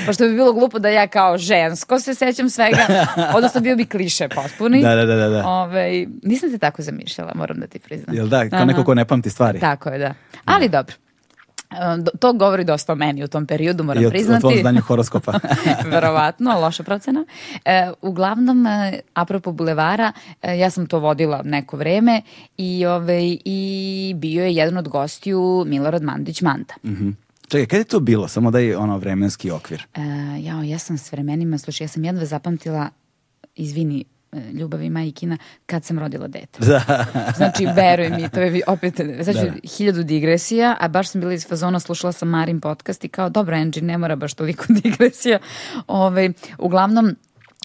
Pošto 0.05 0.23
bi 0.23 0.33
bilo 0.33 0.53
glupo 0.53 0.79
da 0.79 0.89
ja 0.89 1.07
kao 1.07 1.37
žensko 1.37 1.99
se 1.99 2.15
sećam 2.15 2.49
svega. 2.49 3.05
Odnosno 3.35 3.61
bio 3.61 3.75
bi 3.75 3.85
kliše 3.85 4.29
potpuni. 4.29 4.81
Da, 4.81 4.95
da, 4.95 5.05
da. 5.05 5.29
da. 5.29 5.47
Ove, 5.47 6.05
nisam 6.23 6.51
te 6.51 6.57
tako 6.57 6.81
zamišljala, 6.81 7.31
moram 7.35 7.59
da 7.59 7.67
ti 7.67 7.79
priznam. 7.79 8.15
Jel 8.15 8.27
da, 8.27 8.49
kao 8.49 8.57
Aha. 8.57 8.65
neko 8.65 8.83
ko 8.83 8.93
ne 8.93 9.05
pamti 9.05 9.29
stvari. 9.29 9.59
Tako 9.59 9.89
je, 9.89 9.99
da. 9.99 10.13
Ali 10.45 10.69
da. 10.69 10.77
dobro. 10.77 11.08
To 12.19 12.33
govori 12.33 12.63
dosta 12.63 12.93
o 12.93 12.95
meni 12.95 13.23
u 13.23 13.27
tom 13.27 13.45
periodu, 13.45 13.83
moram 13.83 14.03
I 14.03 14.05
od, 14.05 14.11
priznati. 14.11 14.35
I 14.35 14.37
o 14.37 14.39
tvojom 14.39 14.61
znanju 14.61 14.81
horoskopa. 14.81 15.39
Verovatno, 15.91 16.59
loša 16.59 16.83
procena. 16.83 17.25
E, 17.65 17.91
uglavnom, 18.01 18.67
e, 18.67 18.99
apropo 19.13 19.51
bulevara, 19.51 20.11
e, 20.41 20.57
ja 20.57 20.69
sam 20.69 20.87
to 20.87 20.99
vodila 20.99 21.41
neko 21.43 21.77
vreme 21.77 22.21
i, 22.57 22.85
ove, 22.85 23.19
i 23.45 24.13
bio 24.17 24.43
je 24.43 24.53
jedan 24.53 24.77
od 24.77 24.87
gostiju 24.87 25.63
Milorad 25.67 26.03
Mandić 26.03 26.41
Manta. 26.41 26.75
Mm 26.83 26.89
-hmm. 26.89 27.13
Čekaj, 27.47 27.65
kada 27.65 27.77
je 27.77 27.83
to 27.83 27.99
bilo? 27.99 28.27
Samo 28.27 28.51
da 28.51 28.59
je 28.59 28.77
ono 28.77 28.97
vremenski 28.97 29.51
okvir. 29.51 29.87
E, 29.95 30.01
jao, 30.39 30.63
ja 30.63 30.79
sam 30.79 30.97
s 30.97 31.11
vremenima, 31.11 31.57
slušaj, 31.57 31.85
ja 31.85 31.89
sam 31.89 32.03
jedva 32.03 32.25
zapamtila, 32.25 32.89
izvini, 33.55 34.05
ljubavi 34.53 34.89
majkina 34.89 35.37
kad 35.65 35.85
sam 35.85 35.99
rodila 35.99 36.27
dete. 36.27 36.65
Da. 36.65 37.05
znači, 37.37 37.65
veruj 37.75 38.09
mi, 38.09 38.29
to 38.29 38.39
je 38.39 38.61
opet, 38.67 38.93
znači, 39.21 39.39
da. 39.39 39.67
hiljadu 39.77 40.03
digresija, 40.03 40.75
a 40.79 40.87
baš 40.87 41.09
sam 41.09 41.21
bila 41.21 41.33
iz 41.33 41.47
fazona, 41.47 41.79
slušala 41.79 42.11
sam 42.11 42.29
Marin 42.29 42.59
podcast 42.59 43.03
i 43.03 43.07
kao, 43.09 43.29
dobro, 43.29 43.55
Angie, 43.55 43.83
ne 43.83 43.97
mora 43.97 44.15
baš 44.15 44.33
toliko 44.33 44.65
digresija. 44.83 45.39
Ove, 45.87 46.05
ovaj, 46.07 46.29
uglavnom, 46.57 47.15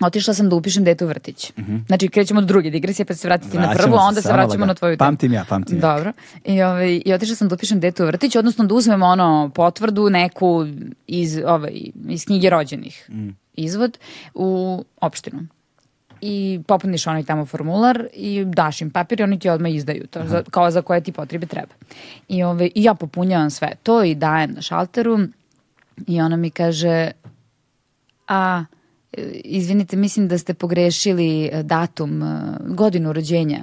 otišla 0.02 0.34
sam 0.34 0.48
da 0.48 0.56
upišem 0.56 0.84
dete 0.84 1.04
u 1.04 1.08
vrtić. 1.08 1.52
Mm 1.56 1.62
-hmm. 1.62 1.86
Znači, 1.86 2.08
krećemo 2.08 2.40
od 2.40 2.46
druge 2.46 2.70
digresije, 2.70 3.06
pa 3.06 3.14
se 3.14 3.28
vratiti 3.28 3.56
Vraćamo 3.56 3.74
na 3.74 3.78
prvu, 3.78 3.94
a 3.94 4.00
onda 4.00 4.22
se 4.22 4.32
vraćamo 4.32 4.52
laga. 4.52 4.66
na 4.66 4.74
tvoju 4.74 4.96
temu. 4.96 5.08
Pamtim 5.08 5.32
ja, 5.32 5.44
pamtim 5.48 5.76
ja. 5.76 5.80
Dobro. 5.80 6.12
I, 6.44 6.62
ovaj, 6.62 7.02
I 7.04 7.12
otišla 7.12 7.36
sam 7.36 7.48
da 7.48 7.54
upišem 7.54 7.80
dete 7.80 8.02
u 8.02 8.06
vrtić, 8.06 8.36
odnosno 8.36 8.64
da 8.64 8.74
uzmem 8.74 9.02
ono 9.02 9.50
potvrdu 9.54 10.10
neku 10.10 10.66
iz, 11.06 11.38
ovaj, 11.46 11.80
iz 12.08 12.24
knjige 12.24 12.50
rođenih. 12.50 13.06
Mm. 13.10 13.28
Izvod 13.54 13.98
u 14.34 14.84
opštinu 15.00 15.46
i 16.26 16.60
popuniš 16.66 17.06
onaj 17.06 17.22
tamo 17.22 17.46
formular 17.46 18.06
i 18.12 18.44
daš 18.44 18.80
im 18.80 18.90
papir 18.90 19.20
i 19.20 19.22
oni 19.22 19.38
ti 19.38 19.48
odmah 19.48 19.74
izdaju 19.74 20.06
to, 20.06 20.26
za, 20.26 20.42
kao 20.50 20.70
za 20.70 20.82
koje 20.82 21.00
ti 21.00 21.12
potrebe 21.12 21.46
treba. 21.46 21.72
I, 22.28 22.42
ove, 22.42 22.70
I 22.74 22.82
ja 22.82 22.94
popunjavam 22.94 23.50
sve 23.50 23.72
to 23.82 24.04
i 24.04 24.14
dajem 24.14 24.54
na 24.54 24.62
šalteru 24.62 25.18
i 26.06 26.20
ona 26.20 26.36
mi 26.36 26.50
kaže 26.50 27.10
a 28.28 28.64
izvinite, 29.44 29.96
mislim 29.96 30.28
da 30.28 30.38
ste 30.38 30.54
pogrešili 30.54 31.50
e, 31.52 31.62
datum, 31.62 32.22
e, 32.22 32.56
godinu 32.60 33.12
rođenja, 33.12 33.60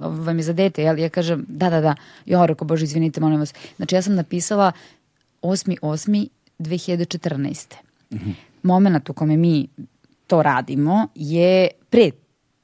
ovo 0.00 0.22
vam 0.22 0.38
je 0.38 0.42
za 0.42 0.52
dete, 0.52 0.82
jel? 0.82 0.98
Ja 0.98 1.08
kažem, 1.08 1.44
da, 1.48 1.70
da, 1.70 1.80
da, 1.80 1.94
jo, 2.26 2.46
reko, 2.46 2.64
bože, 2.64 2.84
izvinite, 2.84 3.20
molim 3.20 3.38
vas. 3.38 3.54
Znači, 3.76 3.94
ja 3.94 4.02
sam 4.02 4.14
napisala 4.14 4.72
8.8.2014. 5.42 7.74
Mm 8.10 8.16
-hmm. 8.16 8.32
Moment 8.62 9.10
u 9.10 9.12
kome 9.12 9.36
mi 9.36 9.68
to 10.26 10.42
radimo 10.42 11.08
je 11.14 11.68
pre 11.96 12.10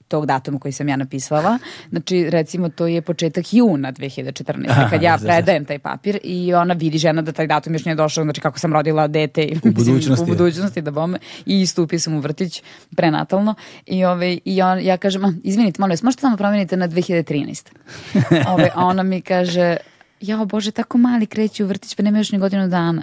tog 0.09 0.27
datuma 0.27 0.59
koji 0.59 0.73
sam 0.73 0.89
ja 0.89 0.97
napisala. 0.97 1.59
Znači, 1.91 2.31
recimo, 2.31 2.69
to 2.69 2.87
je 2.87 3.03
početak 3.03 3.55
juna 3.55 3.93
2014. 3.93 4.65
Aha, 4.69 4.89
kad 4.91 5.03
ja 5.03 5.19
predajem 5.23 5.65
taj 5.65 5.79
papir 5.79 6.19
i 6.25 6.55
ona 6.55 6.75
vidi 6.75 6.99
žena 6.99 7.23
da 7.23 7.33
taj 7.33 7.47
datum 7.47 7.73
još 7.73 7.85
nije 7.85 7.95
došao, 7.95 8.25
znači 8.25 8.41
kako 8.41 8.59
sam 8.59 8.73
rodila 8.73 9.07
dete 9.09 9.49
u 9.65 9.73
budućnosti, 9.73 10.25
u 10.25 10.27
budućnosti 10.27 10.83
da 10.83 10.91
bome, 10.91 11.19
i 11.47 11.61
isto 11.61 11.83
upisam 11.83 12.15
u 12.15 12.21
vrtić 12.21 12.63
prenatalno 12.97 13.55
i, 13.87 14.05
ove, 14.05 14.39
i 14.45 14.63
on, 14.63 14.81
ja 14.81 14.97
kažem, 14.97 15.41
izvinite, 15.45 15.81
molim 15.81 15.93
vas, 15.93 16.03
možete 16.03 16.21
samo 16.21 16.37
promenite 16.37 16.77
na 16.77 16.89
2013. 16.89 17.67
ove, 18.55 18.71
a 18.75 18.87
ona 18.87 19.03
mi 19.03 19.21
kaže, 19.21 19.77
jao 20.21 20.45
bože, 20.45 20.71
tako 20.71 20.99
mali 20.99 21.27
kreće 21.27 21.65
u 21.65 21.67
vrtić, 21.67 21.95
pa 21.95 22.03
nema 22.03 22.19
još 22.19 22.33
ni 22.33 22.39
godinu 22.39 22.69
dana 22.69 23.03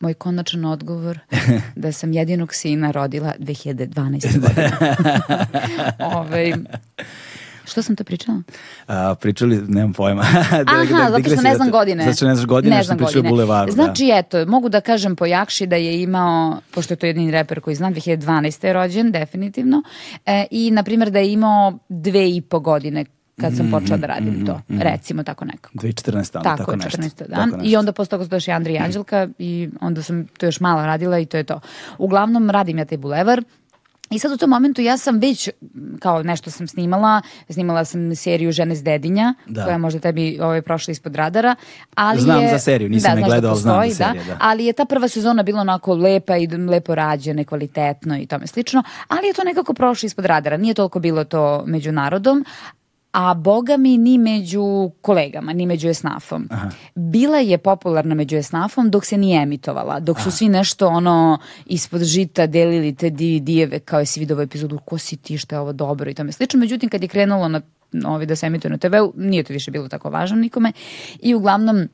moj 0.00 0.14
konačan 0.14 0.64
odgovor 0.64 1.18
da 1.76 1.92
sam 1.92 2.12
jedinog 2.12 2.54
sina 2.54 2.90
rodila 2.90 3.34
2012. 3.38 4.40
godine. 4.40 4.70
Ove, 5.98 6.16
ovaj, 6.16 6.52
Što 7.64 7.82
sam 7.82 7.96
to 7.96 8.04
pričala? 8.04 8.42
A, 8.86 9.14
pričali, 9.14 9.62
nemam 9.68 9.92
pojma. 9.92 10.22
Aha, 10.66 11.10
zato 11.10 11.30
što 11.30 11.42
ne 11.42 11.54
znam 11.54 11.70
godine. 11.70 12.04
Zato 12.04 12.16
što 12.16 12.26
ne 12.26 12.34
znaš 12.34 12.46
godine, 12.46 12.76
ne 12.76 12.82
znam 12.82 12.98
godine. 12.98 13.28
bulevaru. 13.28 13.72
Znači, 13.72 14.06
da. 14.06 14.18
eto, 14.18 14.46
mogu 14.46 14.68
da 14.68 14.80
kažem 14.80 15.16
po 15.16 15.26
Jakši 15.26 15.66
da 15.66 15.76
je 15.76 16.02
imao, 16.02 16.60
pošto 16.70 16.92
je 16.92 16.98
to 16.98 17.06
jedini 17.06 17.30
reper 17.30 17.60
koji 17.60 17.76
znam, 17.76 17.94
2012. 17.94 18.66
je 18.66 18.72
rođen, 18.72 19.12
definitivno, 19.12 19.82
e, 20.26 20.46
i, 20.50 20.70
na 20.70 20.82
primjer, 20.82 21.10
da 21.10 21.18
je 21.18 21.32
imao 21.32 21.78
dve 21.88 22.30
i 22.30 22.40
po 22.40 22.60
godine 22.60 23.04
kad 23.40 23.56
sam 23.56 23.70
počela 23.70 23.96
da 23.96 24.06
radim 24.06 24.34
mm, 24.34 24.46
to. 24.46 24.60
Mm, 24.68 24.80
recimo 24.80 25.22
tako 25.22 25.44
nekako. 25.44 25.78
2014. 25.78 26.32
Tako, 26.32 26.56
tako 26.56 26.76
nešto. 26.76 27.02
14. 27.02 27.28
dan. 27.28 27.50
Tako 27.50 27.62
I 27.64 27.76
onda 27.76 27.92
posle 27.92 28.10
toga 28.10 28.24
su 28.24 28.30
došli 28.30 28.52
Andri 28.52 28.74
i 28.74 28.78
Anđelka 28.78 29.28
i 29.38 29.68
onda 29.80 30.02
sam 30.02 30.26
to 30.26 30.46
još 30.46 30.60
malo 30.60 30.86
radila 30.86 31.18
i 31.18 31.26
to 31.26 31.36
je 31.36 31.44
to. 31.44 31.60
Uglavnom 31.98 32.50
radim 32.50 32.78
ja 32.78 32.84
taj 32.84 32.98
bulevar. 32.98 33.42
I 34.10 34.18
sad 34.18 34.32
u 34.32 34.36
tom 34.36 34.50
momentu 34.50 34.82
ja 34.82 34.96
sam 34.96 35.18
već, 35.18 35.48
kao 35.98 36.22
nešto 36.22 36.50
sam 36.50 36.68
snimala, 36.68 37.22
snimala 37.48 37.84
sam 37.84 38.16
seriju 38.16 38.52
Žene 38.52 38.76
s 38.76 38.82
dedinja, 38.82 39.34
da. 39.46 39.64
koja 39.64 39.78
možda 39.78 40.00
tebi 40.00 40.38
ovaj, 40.40 40.62
prošla 40.62 40.92
ispod 40.92 41.16
radara. 41.16 41.54
Ali 41.94 42.20
znam 42.20 42.42
je, 42.42 42.50
za 42.50 42.58
seriju, 42.58 42.88
nisam 42.88 43.14
da, 43.14 43.20
ne 43.20 43.26
gledao, 43.26 43.40
da 43.40 43.54
postoji, 43.54 43.90
znam 43.90 44.14
za 44.14 44.20
seriju. 44.20 44.24
Da. 44.24 44.34
da. 44.34 44.38
Ali 44.40 44.64
je 44.64 44.72
ta 44.72 44.84
prva 44.84 45.08
sezona 45.08 45.42
bila 45.42 45.60
onako 45.60 45.94
lepa 45.94 46.36
i 46.36 46.46
lepo 46.46 46.94
rađena, 46.94 47.44
kvalitetno 47.44 48.18
i 48.18 48.26
tome 48.26 48.46
slično, 48.46 48.82
ali 49.08 49.26
je 49.26 49.32
to 49.32 49.44
nekako 49.44 49.74
prošlo 49.74 50.06
ispod 50.06 50.24
radara. 50.24 50.56
Nije 50.56 50.74
toliko 50.74 50.98
bilo 50.98 51.24
to 51.24 51.64
među 51.66 51.92
narodom, 51.92 52.44
a 53.12 53.34
boga 53.34 53.76
mi 53.76 53.98
ni 53.98 54.18
među 54.18 54.90
kolegama, 55.00 55.52
ni 55.52 55.66
među 55.66 55.88
esnafom. 55.88 56.48
Aha. 56.50 56.70
Bila 56.94 57.38
je 57.38 57.58
popularna 57.58 58.14
među 58.14 58.36
esnafom 58.36 58.90
dok 58.90 59.04
se 59.04 59.18
nije 59.18 59.42
emitovala, 59.42 60.00
dok 60.00 60.16
su 60.16 60.28
Aha. 60.28 60.30
svi 60.30 60.48
nešto 60.48 60.88
ono 60.88 61.38
ispod 61.66 62.02
žita 62.02 62.46
delili 62.46 62.94
te 62.94 63.10
DVD-eve 63.10 63.78
kao 63.78 64.00
jesi 64.00 64.20
vidio 64.20 64.36
ovu 64.36 64.42
epizodu, 64.42 64.78
ko 64.78 64.98
si 64.98 65.16
ti, 65.16 65.38
što 65.38 65.54
je 65.54 65.60
ovo 65.60 65.72
dobro 65.72 66.10
i 66.10 66.14
tome 66.14 66.32
slično. 66.32 66.60
Međutim, 66.60 66.88
kad 66.88 67.02
je 67.02 67.08
krenulo 67.08 67.48
na 67.48 67.60
ovi 68.06 68.26
da 68.26 68.36
se 68.36 68.46
emituje 68.46 68.70
na 68.70 68.78
TV-u, 68.78 69.12
nije 69.16 69.42
to 69.42 69.52
više 69.52 69.70
bilo 69.70 69.88
tako 69.88 70.10
važno 70.10 70.36
nikome 70.36 70.72
i 71.22 71.34
uglavnom 71.34 71.88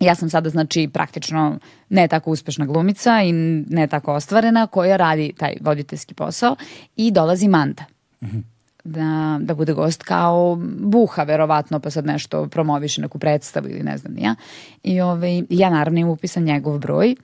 ja 0.00 0.14
sam 0.14 0.30
sada 0.30 0.50
znači 0.50 0.88
praktično 0.92 1.58
ne 1.88 2.08
tako 2.08 2.30
uspešna 2.30 2.66
glumica 2.66 3.22
i 3.22 3.32
ne 3.68 3.86
tako 3.86 4.12
ostvarena 4.12 4.66
koja 4.66 4.96
radi 4.96 5.32
taj 5.38 5.54
voditeljski 5.60 6.14
posao 6.14 6.56
i 6.96 7.10
dolazi 7.10 7.48
Manda. 7.48 7.84
-hmm 8.20 8.49
da, 8.84 9.38
da 9.40 9.54
bude 9.54 9.72
gost 9.72 10.02
kao 10.02 10.58
buha 10.78 11.22
verovatno 11.22 11.80
pa 11.80 11.90
sad 11.90 12.06
nešto 12.06 12.46
promoviše 12.46 13.02
neku 13.02 13.18
predstavu 13.18 13.68
ili 13.68 13.82
ne 13.82 13.98
znam 13.98 14.18
ja. 14.18 14.34
I 14.82 15.00
ovaj, 15.00 15.42
ja 15.48 15.70
naravno 15.70 16.00
imam 16.00 16.12
upisan 16.12 16.42
njegov 16.42 16.78
broj 16.78 17.14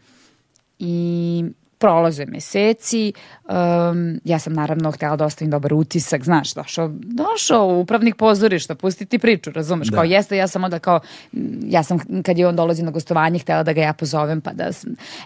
i 0.78 1.44
prolaze 1.78 2.26
meseci, 2.26 3.12
um, 3.44 4.20
ja 4.24 4.38
sam 4.38 4.52
naravno 4.52 4.90
htjela 4.90 5.16
da 5.16 5.24
ostavim 5.24 5.50
dobar 5.50 5.74
utisak, 5.74 6.24
znaš, 6.24 6.54
došao, 6.54 6.90
došao 6.92 7.66
u 7.66 7.80
upravnik 7.80 8.16
pozorišta, 8.16 8.74
pustiti 8.74 9.18
priču, 9.18 9.50
razumeš, 9.50 9.88
da. 9.88 9.94
kao 9.94 10.04
jeste, 10.04 10.36
ja 10.36 10.48
sam 10.48 10.64
onda 10.64 10.78
kao, 10.78 11.00
ja 11.62 11.82
sam 11.82 11.98
kad 12.22 12.38
je 12.38 12.48
on 12.48 12.56
dolazi 12.56 12.82
na 12.82 12.90
gostovanje, 12.90 13.38
htjela 13.38 13.62
da 13.62 13.72
ga 13.72 13.80
ja 13.80 13.92
pozovem, 13.92 14.40
pa 14.40 14.52
da, 14.52 14.70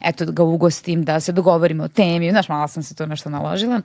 eto, 0.05 0.25
da 0.25 0.33
ga 0.33 0.43
ugostim, 0.43 1.05
da 1.05 1.21
se 1.21 1.33
dogovorimo 1.33 1.85
o 1.85 1.89
temi, 1.89 2.31
znaš, 2.31 2.49
malo 2.49 2.69
sam 2.69 2.83
se 2.83 2.95
to 2.95 3.07
nešto 3.07 3.31
naložila 3.31 3.81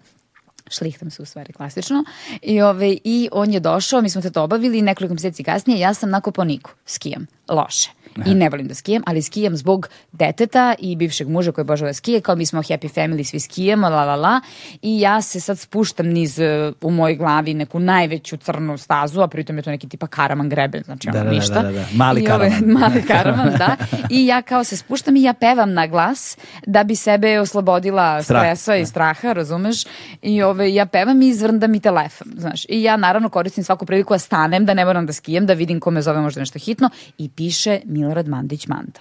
šlihtam 0.70 1.12
se 1.12 1.22
u 1.22 1.26
stvari 1.26 1.54
klasično. 1.54 2.04
I, 2.42 2.62
ove, 2.62 2.98
i 3.04 3.30
on 3.32 3.54
je 3.54 3.60
došao, 3.60 4.02
mi 4.02 4.10
smo 4.10 4.22
to 4.22 4.44
obavili 4.44 4.82
nekoliko 4.82 5.14
mjeseci 5.14 5.44
kasnije 5.44 5.80
ja 5.80 5.94
sam 5.94 6.10
na 6.10 6.22
Koponiku 6.22 6.72
skijam, 6.86 7.28
loše 7.50 7.90
i 8.26 8.34
ne 8.34 8.50
volim 8.50 8.68
da 8.68 8.74
skijem, 8.74 9.04
ali 9.06 9.22
skijam 9.22 9.58
zbog 9.58 9.90
deteta 10.12 10.76
i 10.80 10.96
bivšeg 10.96 11.30
muža 11.30 11.52
koji 11.52 11.64
obožava 11.64 11.90
da 11.90 11.94
skije, 11.94 12.22
kao 12.22 12.36
mi 12.36 12.46
smo 12.46 12.64
happy 12.64 12.94
family, 12.94 13.24
svi 13.24 13.40
skijemo, 13.40 13.90
la 13.90 14.06
la 14.06 14.16
la, 14.16 14.42
i 14.82 15.00
ja 15.00 15.22
se 15.22 15.40
sad 15.40 15.60
spuštam 15.60 16.08
niz 16.08 16.40
e, 16.40 16.72
u 16.82 16.92
mojoj 16.92 17.16
glavi 17.16 17.54
neku 17.54 17.80
najveću 17.80 18.38
crnu 18.38 18.78
stazu, 18.78 19.22
a 19.22 19.28
pritom 19.28 19.58
je 19.58 19.64
to 19.64 19.70
neki 19.70 19.90
tipa 19.90 20.08
karaman 20.08 20.50
greben, 20.50 20.84
znači 20.84 21.10
ono 21.10 21.20
da, 21.20 21.24
da, 21.24 21.32
ništa. 21.32 21.54
Da, 21.54 21.62
da, 21.62 21.72
da. 21.72 21.86
Mali 21.94 22.22
I 22.22 22.26
karaman. 22.26 22.48
Ove, 22.48 22.74
mali 22.80 23.04
karaman, 23.04 23.54
da. 23.58 23.76
I 24.10 24.26
ja 24.26 24.42
kao 24.42 24.64
se 24.64 24.78
spuštam 24.78 25.16
i 25.16 25.24
ja 25.24 25.34
pevam 25.34 25.74
na 25.74 25.88
glas 25.88 26.38
da 26.66 26.84
bi 26.84 26.96
sebe 26.96 27.40
oslobodila 27.40 28.24
Strah. 28.24 28.42
stresa 28.42 28.76
i 28.76 28.80
da. 28.80 28.86
straha, 28.86 29.34
razumeš? 29.34 29.84
I 30.22 30.42
ove, 30.42 30.74
ja 30.74 30.86
pevam 30.86 31.22
i 31.22 31.28
izvrndam 31.28 31.76
i 31.76 31.80
telefon, 31.80 32.28
znaš. 32.38 32.66
I 32.70 32.84
ja 32.84 32.98
naravno 32.98 33.30
koristim 33.30 33.64
svaku 33.64 33.86
priliku 33.86 34.14
da 34.14 34.20
stanem, 34.20 34.66
da 34.66 34.74
ne 34.74 34.86
moram 34.86 35.06
da 35.06 35.14
skijem, 35.14 35.46
da 35.46 35.54
vidim 35.54 35.80
ko 35.80 35.92
me 35.92 36.02
zove 36.02 36.22
možda 36.22 36.40
nešto 36.40 36.60
hitno 36.60 36.90
i 37.18 37.30
piše 37.30 37.80
Milorad 38.06 38.28
Mandić 38.28 38.68
Manda. 38.68 39.00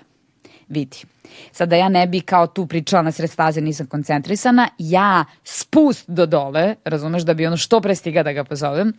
Vidi. 0.69 1.05
Sad 1.53 1.69
da 1.69 1.77
ja 1.77 1.89
ne 1.89 2.07
bi 2.07 2.21
kao 2.21 2.47
tu 2.47 2.67
pričala 2.67 3.03
na 3.03 3.13
sred 3.13 3.31
staze, 3.31 3.61
nisam 3.61 3.87
koncentrisana, 3.87 4.69
ja 4.79 5.25
spust 5.45 6.11
do 6.11 6.27
dole, 6.27 6.75
razumeš, 6.85 7.23
da 7.23 7.35
bi 7.35 7.47
ono 7.47 7.57
što 7.57 7.81
pre 7.81 7.95
stiga 7.95 8.23
da 8.23 8.33
ga 8.33 8.45
pozovem, 8.45 8.93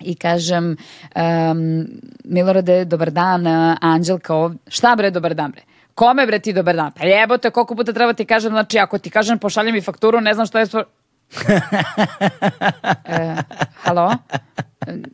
i 0.00 0.14
kažem 0.14 0.76
um, 1.16 1.86
Milorade, 2.24 2.84
dobar 2.84 3.10
dan, 3.10 3.46
Anđelka 3.80 4.34
ovdje. 4.34 4.58
Šta 4.68 4.96
bre, 4.96 5.10
dobar 5.10 5.34
dan 5.34 5.50
bre? 5.50 5.62
Kome 5.94 6.26
bre 6.26 6.38
ti 6.38 6.52
dobar 6.52 6.76
dan? 6.76 6.92
Pa 6.92 7.04
jebote, 7.04 7.50
koliko 7.50 7.74
puta 7.74 7.92
treba 7.92 8.12
ti 8.12 8.24
kažem, 8.24 8.50
znači 8.50 8.78
ako 8.78 8.98
ti 8.98 9.10
kažem 9.10 9.38
pošalji 9.38 9.72
mi 9.72 9.80
fakturu, 9.80 10.20
ne 10.20 10.34
znam 10.34 10.46
što 10.46 10.58
je... 10.58 10.66
e, 13.04 13.36
halo? 13.74 14.12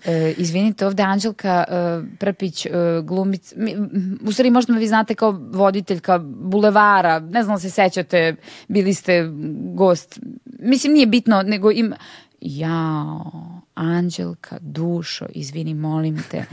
E, 0.04 0.34
izvinite, 0.36 0.86
ovde 0.86 1.02
Anđelka 1.02 1.64
e, 1.68 2.02
Prpić, 2.18 2.66
e, 2.66 2.70
glumic, 3.02 3.52
mi, 3.56 3.76
u 4.24 4.32
stvari 4.32 4.50
možda 4.50 4.74
vi 4.74 4.88
znate 4.88 5.14
kao 5.14 5.30
voditeljka 5.52 6.18
bulevara, 6.18 7.18
ne 7.18 7.42
znam 7.42 7.56
da 7.56 7.60
se 7.60 7.70
sećate, 7.70 8.36
bili 8.68 8.94
ste 8.94 9.30
gost, 9.74 10.20
mislim 10.44 10.92
nije 10.92 11.06
bitno, 11.06 11.42
nego 11.42 11.70
im, 11.70 11.94
jao, 12.40 13.32
Anđelka, 13.74 14.58
dušo, 14.60 15.26
izvini, 15.34 15.74
molim 15.74 16.22
te. 16.30 16.44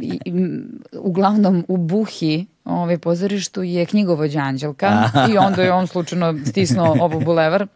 I, 0.00 0.18
uglavnom 0.92 1.64
u 1.68 1.76
Buhi, 1.76 2.46
ovaj 2.64 2.98
pozorištu 2.98 3.62
je 3.62 3.86
knjigovođa 3.86 4.38
Anđelka 4.38 5.10
i 5.32 5.38
onda 5.38 5.62
je 5.62 5.72
on 5.72 5.86
slučajno 5.86 6.34
stisnuo 6.46 6.96
ovu 7.00 7.20
bulevar. 7.20 7.66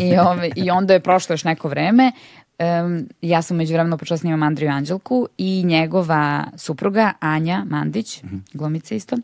I, 0.00 0.18
ove, 0.18 0.20
ovaj, 0.20 0.50
i 0.56 0.70
onda 0.70 0.92
je 0.92 1.00
prošlo 1.00 1.32
još 1.32 1.44
neko 1.44 1.68
vreme 1.68 2.12
Um, 2.58 3.08
ja 3.22 3.42
sam 3.42 3.56
među 3.56 3.74
vremenu 3.74 3.98
počela 3.98 4.18
snimam 4.18 4.42
Andriju 4.42 4.70
Anđelku 4.70 5.28
i 5.38 5.62
njegova 5.64 6.44
supruga 6.56 7.12
Anja 7.20 7.64
Mandić, 7.64 8.22
mm 8.22 8.44
-hmm. 8.54 8.94
isto, 8.94 9.16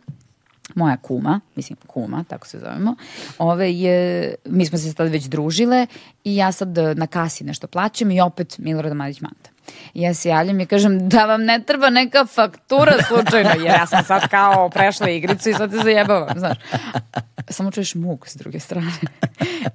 moja 0.75 0.97
kuma, 0.97 1.41
mislim 1.57 1.77
kuma, 1.87 2.25
tako 2.29 2.47
se 2.47 2.59
zovemo, 2.59 2.97
ove 3.39 3.73
je, 3.73 4.35
mi 4.45 4.67
smo 4.67 4.79
se 4.79 4.93
sad 4.93 5.09
već 5.09 5.25
družile 5.25 5.87
i 6.25 6.37
ja 6.37 6.53
sad 6.53 6.79
na 6.97 7.07
kasi 7.07 7.45
nešto 7.45 7.67
plaćam 7.67 8.11
i 8.11 8.21
opet 8.21 8.59
Milorad 8.59 8.97
Mandić 8.97 9.21
Manta. 9.21 9.51
I 9.95 10.03
ja 10.03 10.15
se 10.15 10.29
javljam 10.29 10.61
i 10.61 10.67
kažem 10.67 11.09
da 11.09 11.27
vam 11.27 11.45
ne 11.45 11.63
treba 11.67 11.91
neka 11.91 12.27
faktura 12.27 12.93
slučajno, 13.09 13.51
jer 13.51 13.67
ja 13.67 13.87
sam 13.87 14.05
sad 14.05 14.29
kao 14.29 14.69
prešla 14.69 15.09
igricu 15.09 15.51
i 15.51 15.55
sad 15.55 15.71
se 15.71 15.77
zajebavam, 15.77 16.39
znaš. 16.39 16.59
samo 17.49 17.71
čuješ 17.71 17.95
muk 17.95 18.29
s 18.29 18.37
druge 18.37 18.61
strane. 18.61 18.93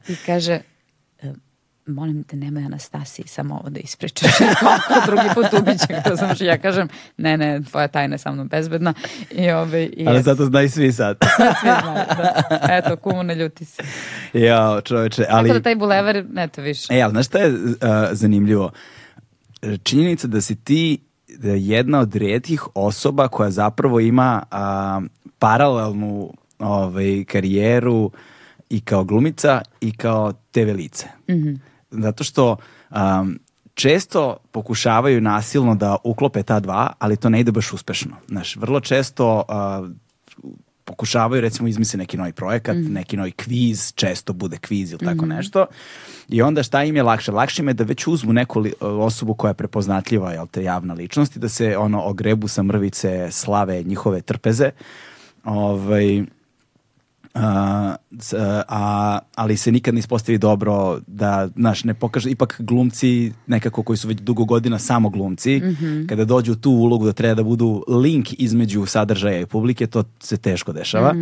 I 0.08 0.16
kaže, 0.25 0.62
e, 1.22 1.34
molim 1.89 2.24
te, 2.24 2.36
nemoj 2.36 2.63
Anastasiji 2.63 3.27
samo 3.27 3.55
ovo 3.55 3.69
da 3.69 3.79
ispričaš. 3.79 4.31
Drugi 5.08 5.29
put 5.34 5.60
ubiće, 5.62 6.01
to 6.10 6.17
sam 6.17 6.36
što 6.36 6.43
ja 6.43 6.58
kažem, 6.58 6.88
ne, 7.17 7.38
ne, 7.38 7.62
tvoja 7.72 7.88
tajna 7.88 8.13
je 8.13 8.17
sa 8.17 8.31
mnom 8.31 8.48
bezbedna. 8.48 8.93
I, 9.31 9.51
ove, 9.51 9.86
i 9.86 10.08
Ali 10.08 10.22
zato 10.22 10.46
znaju 10.46 10.69
svi 10.69 10.91
sad. 10.91 11.17
svi 11.62 11.69
znaju, 11.81 12.05
da. 12.17 12.60
Eto, 12.69 12.96
kumu 12.96 13.24
ne 13.24 13.36
ljuti 13.36 13.65
se. 13.65 13.84
Jao, 14.34 14.81
čoveče, 14.81 15.25
ali... 15.29 15.50
Tako 15.50 15.60
da 15.60 15.63
taj 15.63 15.75
bulevar, 15.75 16.24
eto 16.38 16.62
više. 16.62 16.93
E, 16.93 17.01
ali 17.01 17.12
znaš 17.12 17.25
šta 17.25 17.39
je 17.39 17.53
uh, 17.53 17.60
zanimljivo? 18.12 18.72
Činjenica 19.84 20.27
da 20.27 20.41
si 20.41 20.55
ti 20.55 21.00
da 21.38 21.50
je 21.50 21.67
jedna 21.67 22.00
od 22.00 22.15
redkih 22.15 22.63
osoba 22.75 23.27
koja 23.27 23.51
zapravo 23.51 24.00
ima 24.00 24.43
uh, 24.51 25.03
paralelnu 25.39 26.34
ovaj, 26.60 27.24
karijeru 27.27 28.12
i 28.69 28.81
kao 28.81 29.03
glumica 29.03 29.62
i 29.81 29.91
kao 29.91 30.34
TV 30.51 30.72
lice. 30.75 31.08
Zato 31.91 32.24
što 32.24 32.58
um, 32.89 33.39
često 33.74 34.38
pokušavaju 34.51 35.22
nasilno 35.22 35.75
da 35.75 35.98
uklope 36.03 36.43
ta 36.43 36.60
dva, 36.60 36.93
ali 37.00 37.17
to 37.17 37.29
ne 37.29 37.39
ide 37.39 37.51
baš 37.51 37.74
uspešno. 37.74 38.15
Znaš, 38.27 38.55
vrlo 38.55 38.79
često 38.79 39.43
uh, 39.50 39.89
pokušavaju 40.86 41.41
recimo 41.41 41.67
izmisle 41.67 41.98
neki 41.98 42.17
novi 42.17 42.34
projekat, 42.34 42.75
neki 42.89 43.17
novi 43.17 43.31
kviz, 43.31 43.93
često 43.96 44.34
bude 44.34 44.58
kviz 44.58 44.91
ili 44.91 45.00
tako 45.05 45.25
nešto. 45.25 45.65
I 46.29 46.41
onda 46.41 46.63
šta 46.63 46.84
im 46.84 46.96
je 46.96 47.03
lakše? 47.03 47.31
Lakše 47.31 47.62
im 47.62 47.67
je 47.67 47.74
da 47.74 47.84
već 47.84 48.08
uzmu 48.08 48.34
neku 48.34 48.60
li- 48.60 48.74
osobu 48.81 49.34
koja 49.34 49.50
je 49.50 49.53
prepoznatljiva, 49.53 50.31
jel 50.31 50.48
te, 50.48 50.63
javna 50.63 50.93
ličnost 50.93 51.36
i 51.36 51.39
da 51.39 51.50
se 51.50 51.77
ono 51.77 52.03
ogrebu 52.03 52.48
sa 52.48 52.63
mrvice 52.63 53.27
slave 53.31 53.84
njihove 53.84 54.22
trpeze. 54.22 54.72
Ovaj, 55.43 56.24
a, 57.33 59.19
ali 59.36 59.57
se 59.57 59.71
nikad 59.71 59.93
ne 59.93 60.00
ispostavi 60.00 60.38
dobro 60.38 61.00
da, 61.07 61.50
znaš, 61.55 61.83
ne 61.83 61.93
pokaže, 61.93 62.29
ipak 62.29 62.55
glumci 62.59 63.31
nekako 63.48 63.83
koji 63.83 63.98
su 63.98 64.07
već 64.07 64.19
dugo 64.19 64.45
godina 64.45 64.79
samo 64.79 65.09
glumci, 65.09 65.62
kada 66.09 66.25
dođu 66.25 66.55
tu 66.55 66.71
ulogu 66.71 67.05
da 67.05 67.13
treba 67.13 67.36
da 67.36 67.43
budu 67.43 67.83
link 67.88 68.27
između 68.38 68.86
sadržaja 68.86 69.39
i 69.39 69.45
publike, 69.45 69.88
to 69.88 70.03
se 70.19 70.38
teško 70.38 70.74
dešava. 70.74 71.15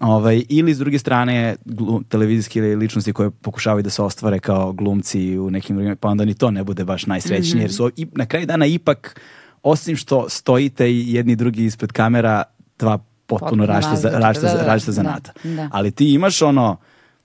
Ovaj, 0.00 0.42
ili 0.48 0.74
s 0.74 0.78
druge 0.78 0.98
strane 0.98 1.56
glu, 1.64 2.02
televizijske 2.02 2.60
ličnosti 2.62 3.12
koje 3.12 3.30
pokušavaju 3.30 3.82
da 3.82 3.90
se 3.90 4.02
ostvare 4.02 4.38
kao 4.38 4.72
glumci 4.72 5.38
u 5.38 5.50
nekim 5.50 5.76
drugim, 5.76 5.96
pa 5.96 6.08
onda 6.08 6.24
ni 6.24 6.34
to 6.34 6.50
ne 6.50 6.64
bude 6.64 6.84
baš 6.84 7.06
najsrećnije, 7.06 7.62
jer 7.62 7.72
su 7.72 7.90
i, 7.96 8.06
na 8.12 8.26
kraju 8.26 8.46
dana 8.46 8.66
ipak, 8.66 9.20
osim 9.62 9.96
što 9.96 10.28
stojite 10.28 10.90
i 10.92 11.14
jedni 11.14 11.36
drugi 11.36 11.64
ispred 11.64 11.92
kamera, 11.92 12.42
dva 12.78 12.98
potpuno 13.30 13.66
različita, 13.66 13.96
za- 13.96 14.18
različita, 14.18 14.62
različita, 14.64 14.92
da, 14.92 15.02
da, 15.02 15.02
da, 15.02 15.08
zanata. 15.08 15.32
da. 15.44 15.68
Ali 15.72 15.90
ti 15.90 16.14
imaš 16.14 16.42
ono, 16.42 16.76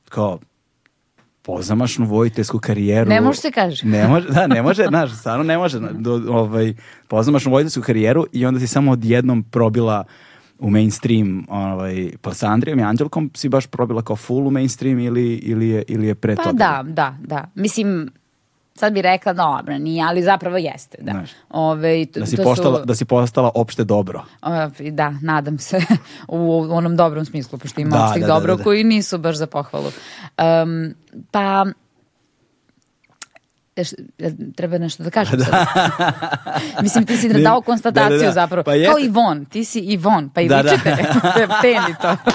kao, 0.09 0.39
pozamašnu 1.41 2.05
vojiteljsku 2.05 2.59
karijeru. 2.59 3.09
Ne 3.09 3.21
može 3.21 3.39
se 3.39 3.51
kaže. 3.51 3.85
Ne 3.87 4.07
može, 4.07 4.29
da, 4.29 4.47
ne 4.47 4.61
može, 4.61 4.85
znaš, 4.89 5.11
stvarno 5.11 5.43
ne 5.43 5.57
može. 5.57 5.79
Do, 5.79 6.23
ovaj, 6.29 6.73
pozamašnu 7.07 7.51
vojiteljsku 7.51 7.81
karijeru 7.81 8.25
i 8.31 8.45
onda 8.45 8.59
si 8.59 8.67
samo 8.67 8.91
odjednom 8.91 9.43
probila 9.43 10.03
u 10.59 10.69
mainstream, 10.69 11.45
ovaj, 11.49 12.11
pa 12.21 12.33
sa 12.33 12.47
Andrijom 12.47 12.79
i 12.79 12.83
Anđelkom 12.83 13.31
si 13.35 13.49
baš 13.49 13.67
probila 13.67 14.01
kao 14.01 14.15
full 14.15 14.47
u 14.47 14.51
mainstream 14.51 14.99
ili, 14.99 15.33
ili, 15.33 15.69
je, 15.69 15.83
ili 15.87 16.07
je 16.07 16.15
pre 16.15 16.35
Pa 16.35 16.43
toga? 16.43 16.57
da, 16.57 16.83
da, 16.85 17.17
da. 17.19 17.51
Mislim, 17.55 18.09
sad 18.75 18.93
bi 18.93 19.01
rekla, 19.01 19.33
dobro, 19.33 19.77
nije, 19.77 20.05
ali 20.07 20.23
zapravo 20.23 20.57
jeste, 20.57 20.97
da. 21.01 21.11
Znaš. 21.11 21.29
Ove, 21.49 22.05
to, 22.05 22.19
Da 22.19 22.25
si, 22.25 22.37
to 22.37 22.43
postala, 22.43 22.79
su, 22.79 22.85
da 22.85 22.95
si 22.95 23.05
postala 23.05 23.51
opšte 23.55 23.83
dobro. 23.83 24.23
a, 24.41 24.69
da, 24.91 25.13
nadam 25.21 25.57
se, 25.57 25.81
u 26.27 26.67
onom 26.69 26.95
dobrom 26.95 27.25
smislu, 27.25 27.59
pošto 27.59 27.81
ima 27.81 27.97
Da, 27.97 28.05
opštih 28.05 28.21
da, 28.21 28.27
da, 28.27 28.33
dobro 28.33 28.53
da, 28.53 28.57
da. 28.57 28.63
koji 28.63 28.83
nisu 28.83 29.17
baš 29.17 29.35
za 29.35 29.47
pohvalu. 29.47 29.91
Um, 30.37 30.93
pa, 31.31 31.65
Ješ, 33.75 33.89
jel 34.17 34.31
treba 34.55 34.77
nešto 34.77 35.03
da 35.03 35.09
kažem 35.09 35.39
sad? 35.41 35.67
Mislim, 36.81 37.05
ti 37.05 37.17
si 37.17 37.29
Ne, 37.29 37.39
dao 37.41 37.55
da, 37.55 37.65
konstataciju 37.65 38.17
da, 38.19 38.25
da. 38.25 38.31
zapravo. 38.31 38.63
Pa 38.63 38.71
Kao. 38.71 38.99
Ivon, 38.99 39.45
ti 39.45 39.65
si 39.65 39.79
Ivon, 39.81 40.29
pa 40.29 40.41
i 40.41 40.47
Da, 40.47 40.55
da. 40.55 40.71
ličite. 40.71 40.95
Teni 41.61 41.95
to. 42.01 42.15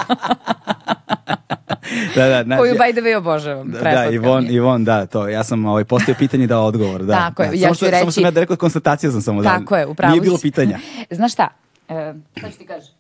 Da, 2.15 2.27
da, 2.27 2.43
znaš, 2.45 2.59
Koju, 2.59 2.69
ja- 2.69 2.75
by 2.77 2.93
the 2.93 3.01
way, 3.01 3.17
obožavam. 3.17 3.71
Da, 3.71 3.79
da, 3.81 4.05
Ivon, 4.07 4.45
je. 4.45 4.53
Ivon, 4.53 4.85
da, 4.85 5.07
to. 5.07 5.29
Ja 5.29 5.45
sam 5.45 5.65
ovaj, 5.67 5.85
postavio 5.85 6.15
pitanje 6.17 6.45
i 6.45 6.47
dao 6.47 6.65
odgovor. 6.65 7.03
Da, 7.03 7.13
Tako 7.15 7.43
je, 7.43 7.49
da. 7.49 7.55
ja 7.55 7.61
samo 7.61 7.71
ću 7.71 7.77
što, 7.77 7.87
Samo 7.89 8.01
reći- 8.01 8.13
sam 8.13 8.25
ja 8.25 8.31
da 8.31 8.41
rekao 8.41 8.57
konstatacija 8.57 9.13
sam 9.13 9.23
samo 9.23 9.43
Tako 9.43 9.65
da. 9.67 9.81
je, 9.81 9.87
upravo 9.87 10.11
Nije 10.11 10.21
bilo 10.21 10.39
pitanja. 10.39 10.79
Znaš 11.11 11.33
šta? 11.33 11.49
E, 11.89 12.15
šta 12.37 12.51
ću 12.51 12.59
ti 12.59 12.67
kažem? 12.67 12.95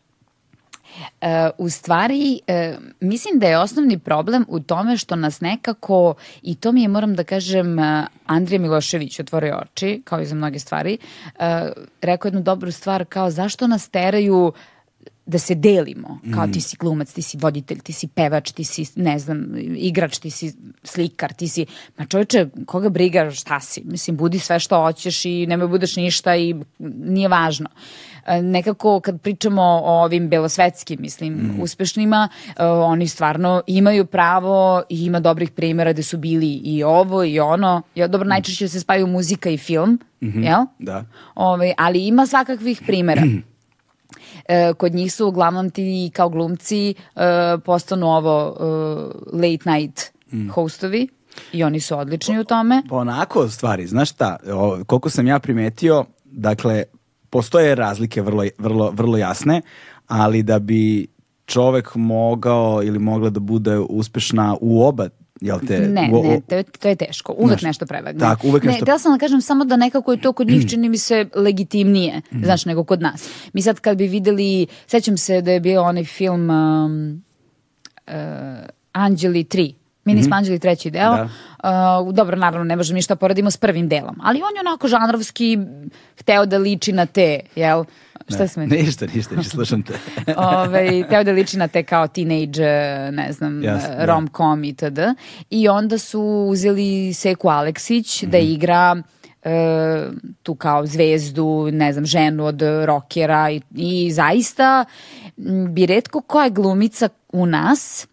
E, 1.20 1.50
u 1.58 1.70
stvari, 1.70 2.40
e, 2.46 2.76
mislim 3.00 3.38
da 3.38 3.46
je 3.46 3.58
osnovni 3.58 3.98
problem 3.98 4.44
u 4.48 4.60
tome 4.60 4.96
što 4.96 5.16
nas 5.16 5.40
nekako, 5.40 6.14
i 6.42 6.54
to 6.54 6.72
mi 6.72 6.82
je, 6.82 6.88
moram 6.88 7.14
da 7.14 7.24
kažem, 7.24 7.78
e, 7.78 8.06
Andrija 8.26 8.60
Milošević 8.60 9.20
otvorio 9.20 9.60
oči, 9.62 10.02
kao 10.04 10.20
i 10.20 10.26
za 10.26 10.34
mnoge 10.34 10.58
stvari, 10.58 10.98
e, 11.38 11.72
rekao 12.02 12.28
jednu 12.28 12.42
dobru 12.42 12.72
stvar, 12.72 13.04
kao 13.04 13.30
zašto 13.30 13.66
nas 13.66 13.88
teraju 13.88 14.52
da 15.30 15.38
se 15.38 15.54
delimo, 15.54 16.18
kao 16.34 16.46
ti 16.46 16.60
si 16.60 16.76
glumac, 16.76 17.12
ti 17.12 17.22
si 17.22 17.38
voditelj, 17.40 17.80
ti 17.80 17.92
si 17.92 18.08
pevač, 18.08 18.52
ti 18.52 18.64
si, 18.64 18.86
ne 18.96 19.18
znam, 19.18 19.46
igrač, 19.76 20.18
ti 20.18 20.30
si 20.30 20.52
slikar, 20.84 21.32
ti 21.32 21.48
si, 21.48 21.66
ma 21.98 22.06
čovječe, 22.06 22.46
koga 22.66 22.88
briga 22.88 23.30
šta 23.30 23.60
si, 23.60 23.82
mislim, 23.84 24.16
budi 24.16 24.38
sve 24.38 24.58
što 24.58 24.82
hoćeš 24.82 25.24
i 25.24 25.46
nemoj 25.46 25.68
budeš 25.68 25.96
ništa 25.96 26.36
i 26.36 26.54
nije 26.78 27.28
važno. 27.28 27.68
E, 28.26 28.42
Nekako 28.42 29.00
kad 29.00 29.20
pričamo 29.20 29.62
o 29.62 30.04
ovim 30.04 30.28
belosvetskim, 30.28 30.98
mislim, 31.00 31.58
uspešnima, 31.62 32.28
e, 32.46 32.64
oni 32.64 33.08
stvarno 33.08 33.62
imaju 33.66 34.06
pravo 34.06 34.82
i 34.88 35.04
ima 35.04 35.20
dobrih 35.20 35.50
primjera 35.50 35.92
da 35.92 36.02
su 36.02 36.18
bili 36.18 36.60
i 36.64 36.82
ovo 36.82 37.24
i 37.24 37.40
ono. 37.40 37.82
Ja, 37.94 38.08
dobro, 38.08 38.28
najčešće 38.28 38.68
se 38.68 38.80
spaju 38.80 39.06
muzika 39.06 39.50
i 39.50 39.58
film, 39.58 39.98
jel? 40.20 40.60
Da. 40.78 41.04
Ovaj, 41.34 41.72
ali 41.78 42.06
ima 42.06 42.26
svakakvih 42.26 42.82
primjera. 42.86 43.22
E, 44.48 44.72
kod 44.74 44.94
njih 44.94 45.12
su 45.12 45.26
uglavnom 45.26 45.70
ti 45.70 46.10
kao 46.14 46.28
glumci 46.28 46.90
e, 46.90 46.94
postanu 47.64 48.06
ovo 48.06 48.56
e, 48.60 48.64
late 49.36 49.70
night 49.70 50.12
hostovi 50.54 51.08
i 51.52 51.64
oni 51.64 51.80
su 51.80 51.98
odlični 51.98 52.40
u 52.40 52.44
tome. 52.44 52.82
Onako 52.90 53.48
stvari, 53.48 53.86
znaš 53.86 54.10
šta, 54.10 54.36
o, 54.52 54.84
koliko 54.86 55.10
sam 55.10 55.26
ja 55.26 55.38
primetio, 55.38 56.04
dakle, 56.24 56.84
postoje 57.30 57.74
razlike 57.74 58.22
vrlo, 58.22 58.44
vrlo, 58.58 58.90
vrlo 58.90 59.16
jasne, 59.16 59.62
ali 60.06 60.42
da 60.42 60.58
bi 60.58 61.06
čovek 61.46 61.94
mogao 61.94 62.82
ili 62.82 62.98
mogla 62.98 63.30
da 63.30 63.40
bude 63.40 63.78
uspešna 63.78 64.56
u 64.60 64.84
oba, 64.84 65.08
jel 65.40 65.58
te? 65.60 65.80
Ne, 65.80 66.10
u- 66.12 66.22
ne, 66.22 66.40
to 66.40 66.54
je, 66.54 66.62
to 66.62 66.88
je 66.88 66.96
teško. 66.96 67.32
Uvek 67.32 67.48
Znaš, 67.50 67.62
nešto 67.62 67.86
prevagne. 67.86 68.18
tako, 68.20 68.46
uvek 68.46 68.62
ne, 68.62 68.66
nešto- 68.66 68.84
htjela 68.84 68.98
sam 68.98 69.12
da 69.12 69.18
kažem 69.18 69.40
samo 69.40 69.64
da 69.64 69.76
nekako 69.76 70.12
je 70.12 70.20
to 70.20 70.32
kod 70.32 70.48
njih 70.48 70.70
čini 70.70 70.88
mi 70.88 70.98
se 70.98 71.26
legitimnije, 71.34 72.20
znaš, 72.42 72.64
nego 72.64 72.84
kod 72.84 73.02
nas. 73.02 73.28
Mi 73.52 73.62
sad 73.62 73.80
kad 73.80 73.96
bi 73.96 74.06
videli, 74.06 74.66
sećam 74.86 75.16
se 75.16 75.42
da 75.42 75.52
je 75.52 75.60
bio 75.60 75.82
onaj 75.82 76.04
film 76.04 76.50
um, 76.50 77.22
uh, 78.06 78.12
Anđeli 78.92 79.44
3. 79.44 79.74
Mi 80.04 80.14
nismo 80.14 80.36
Anđeli 80.36 80.58
treći 80.58 80.90
deo. 80.90 81.12
Uh, 81.12 82.14
dobro, 82.14 82.36
naravno, 82.36 82.64
ne 82.64 82.76
možemo 82.76 82.94
ništa 82.94 83.16
poredimo 83.16 83.50
s 83.50 83.56
prvim 83.56 83.88
delom. 83.88 84.16
Ali 84.22 84.38
on 84.38 84.54
je 84.56 84.60
onako 84.60 84.88
žanrovski 84.88 85.58
hteo 86.16 86.46
da 86.46 86.58
liči 86.58 86.92
na 86.92 87.06
te, 87.06 87.40
jel? 87.56 87.84
Šta 88.30 88.48
se 88.48 88.60
meni? 88.60 88.76
Ništa, 88.76 89.06
ništa, 89.06 89.36
ništa, 89.36 89.50
slušam 89.50 89.82
te. 89.82 89.92
Ove, 90.36 91.08
teo 91.08 91.24
da 91.24 91.32
liči 91.32 91.58
na 91.58 91.68
te 91.68 91.82
kao 91.82 92.08
teenage, 92.08 92.62
ne 93.12 93.28
znam, 93.30 93.60
da. 93.62 93.80
rom-com 94.00 94.64
i 94.64 94.74
td. 94.74 94.98
I 95.50 95.68
onda 95.68 95.98
su 95.98 96.20
uzeli 96.48 96.80
Seku 97.14 97.48
Aleksić 97.48 98.22
da 98.22 98.38
Mhm. 98.38 98.46
igra 98.46 98.96
eh, 99.42 100.06
tu 100.42 100.54
kao 100.54 100.86
zvezdu, 100.86 101.40
ne 101.72 101.92
znam, 101.92 102.06
ženu 102.06 102.46
od 102.46 102.62
rokera 102.84 103.50
i, 103.50 103.60
i 103.72 104.12
zaista 104.12 104.84
bi 105.68 105.86
redko 105.86 106.20
koja 106.20 106.48
glumica 106.48 107.08
u 107.28 107.46
nas 107.46 108.06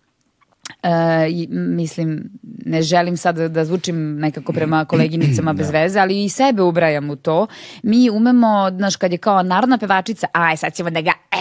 M, 0.83 1.75
mislim, 1.75 2.29
ne 2.65 2.81
želim 2.81 3.17
sad 3.17 3.35
da, 3.35 3.47
da 3.47 3.65
zvučim 3.65 4.19
nekako 4.19 4.53
prema 4.53 4.85
koleginicama 4.85 5.53
bez 5.53 5.69
veze, 5.69 5.99
ali 5.99 6.23
i 6.23 6.29
sebe 6.29 6.61
ubrajam 6.61 7.09
u 7.09 7.15
to. 7.15 7.47
Mi 7.83 8.09
umemo, 8.09 8.71
znaš, 8.77 8.95
kad 8.95 9.11
je 9.11 9.17
kao 9.17 9.43
narodna 9.43 9.77
pevačica, 9.77 10.27
aj 10.33 10.57
sad 10.57 10.73
ćemo 10.73 10.89
da 10.89 11.01
ga 11.01 11.11
eh, 11.31 11.37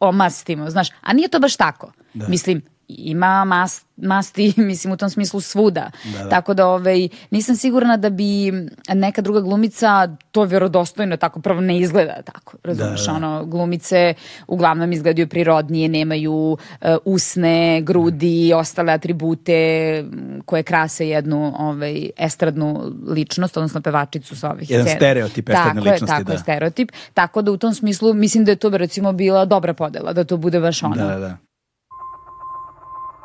omastimo, 0.00 0.70
znaš, 0.70 0.88
a 1.00 1.12
nije 1.12 1.28
to 1.28 1.38
baš 1.38 1.56
tako. 1.56 1.92
Mislim, 2.14 2.62
ima 2.88 3.44
mas, 3.44 3.84
masti, 3.96 4.54
mislim, 4.70 4.92
u 4.92 4.96
tom 4.96 5.10
smislu 5.10 5.40
svuda. 5.40 5.90
Tako 6.30 6.54
da, 6.54 6.66
ovaj, 6.66 7.08
nisam 7.30 7.56
sigurna 7.56 7.96
da 7.96 8.10
bi 8.10 8.52
neka 8.94 9.22
druga 9.22 9.40
glumica 9.40 10.08
to 10.30 10.44
vjerodostojno 10.44 11.16
tako 11.16 11.40
prvo 11.40 11.60
ne 11.60 11.78
izgleda 11.78 12.22
tako, 12.22 12.56
razumeš, 12.64 13.08
ono, 13.08 13.44
glumice 13.46 14.14
uglavnom 14.46 14.92
izgledaju 14.92 15.28
prirodnije, 15.28 15.88
nemaju 15.88 16.58
e, 16.80 16.96
usne, 17.04 17.80
grudi 17.82 18.46
i 18.48 18.52
ostale 18.52 18.92
atribute 18.92 19.52
m, 19.98 20.40
koje 20.44 20.62
krase 20.62 21.08
jednu 21.08 21.54
ovaj, 21.58 22.10
estradnu 22.16 22.92
ličnost, 23.08 23.56
odnosno 23.56 23.80
pevačicu 23.80 24.36
sa 24.36 24.50
ovih 24.50 24.70
Jedan 24.70 24.86
scena. 24.86 24.98
stereotip 24.98 25.48
estradne 25.48 25.80
tako 25.82 25.90
ličnosti, 25.92 26.04
Je, 26.04 26.18
tako 26.18 26.24
da. 26.24 26.32
je, 26.32 26.38
stereotip. 26.38 26.92
Tako 27.14 27.42
da 27.42 27.52
u 27.52 27.56
tom 27.56 27.74
smislu 27.74 28.14
mislim 28.14 28.44
da 28.44 28.50
je 28.50 28.56
to 28.56 28.70
recimo 28.70 29.12
bila 29.12 29.44
dobra 29.44 29.74
podela, 29.74 30.12
da 30.12 30.24
to 30.24 30.36
bude 30.36 30.60
baš 30.60 30.82
ono. 30.82 30.96
Da, 30.96 31.06
da, 31.06 31.18
da. 31.18 31.36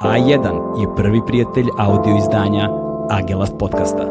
A1 0.02 0.80
je 0.82 0.96
prvi 0.96 1.22
prijatelj 1.28 1.66
audio 1.78 2.18
izdanja 2.18 2.70
Agelast 3.10 3.54
podcasta. 3.60 4.04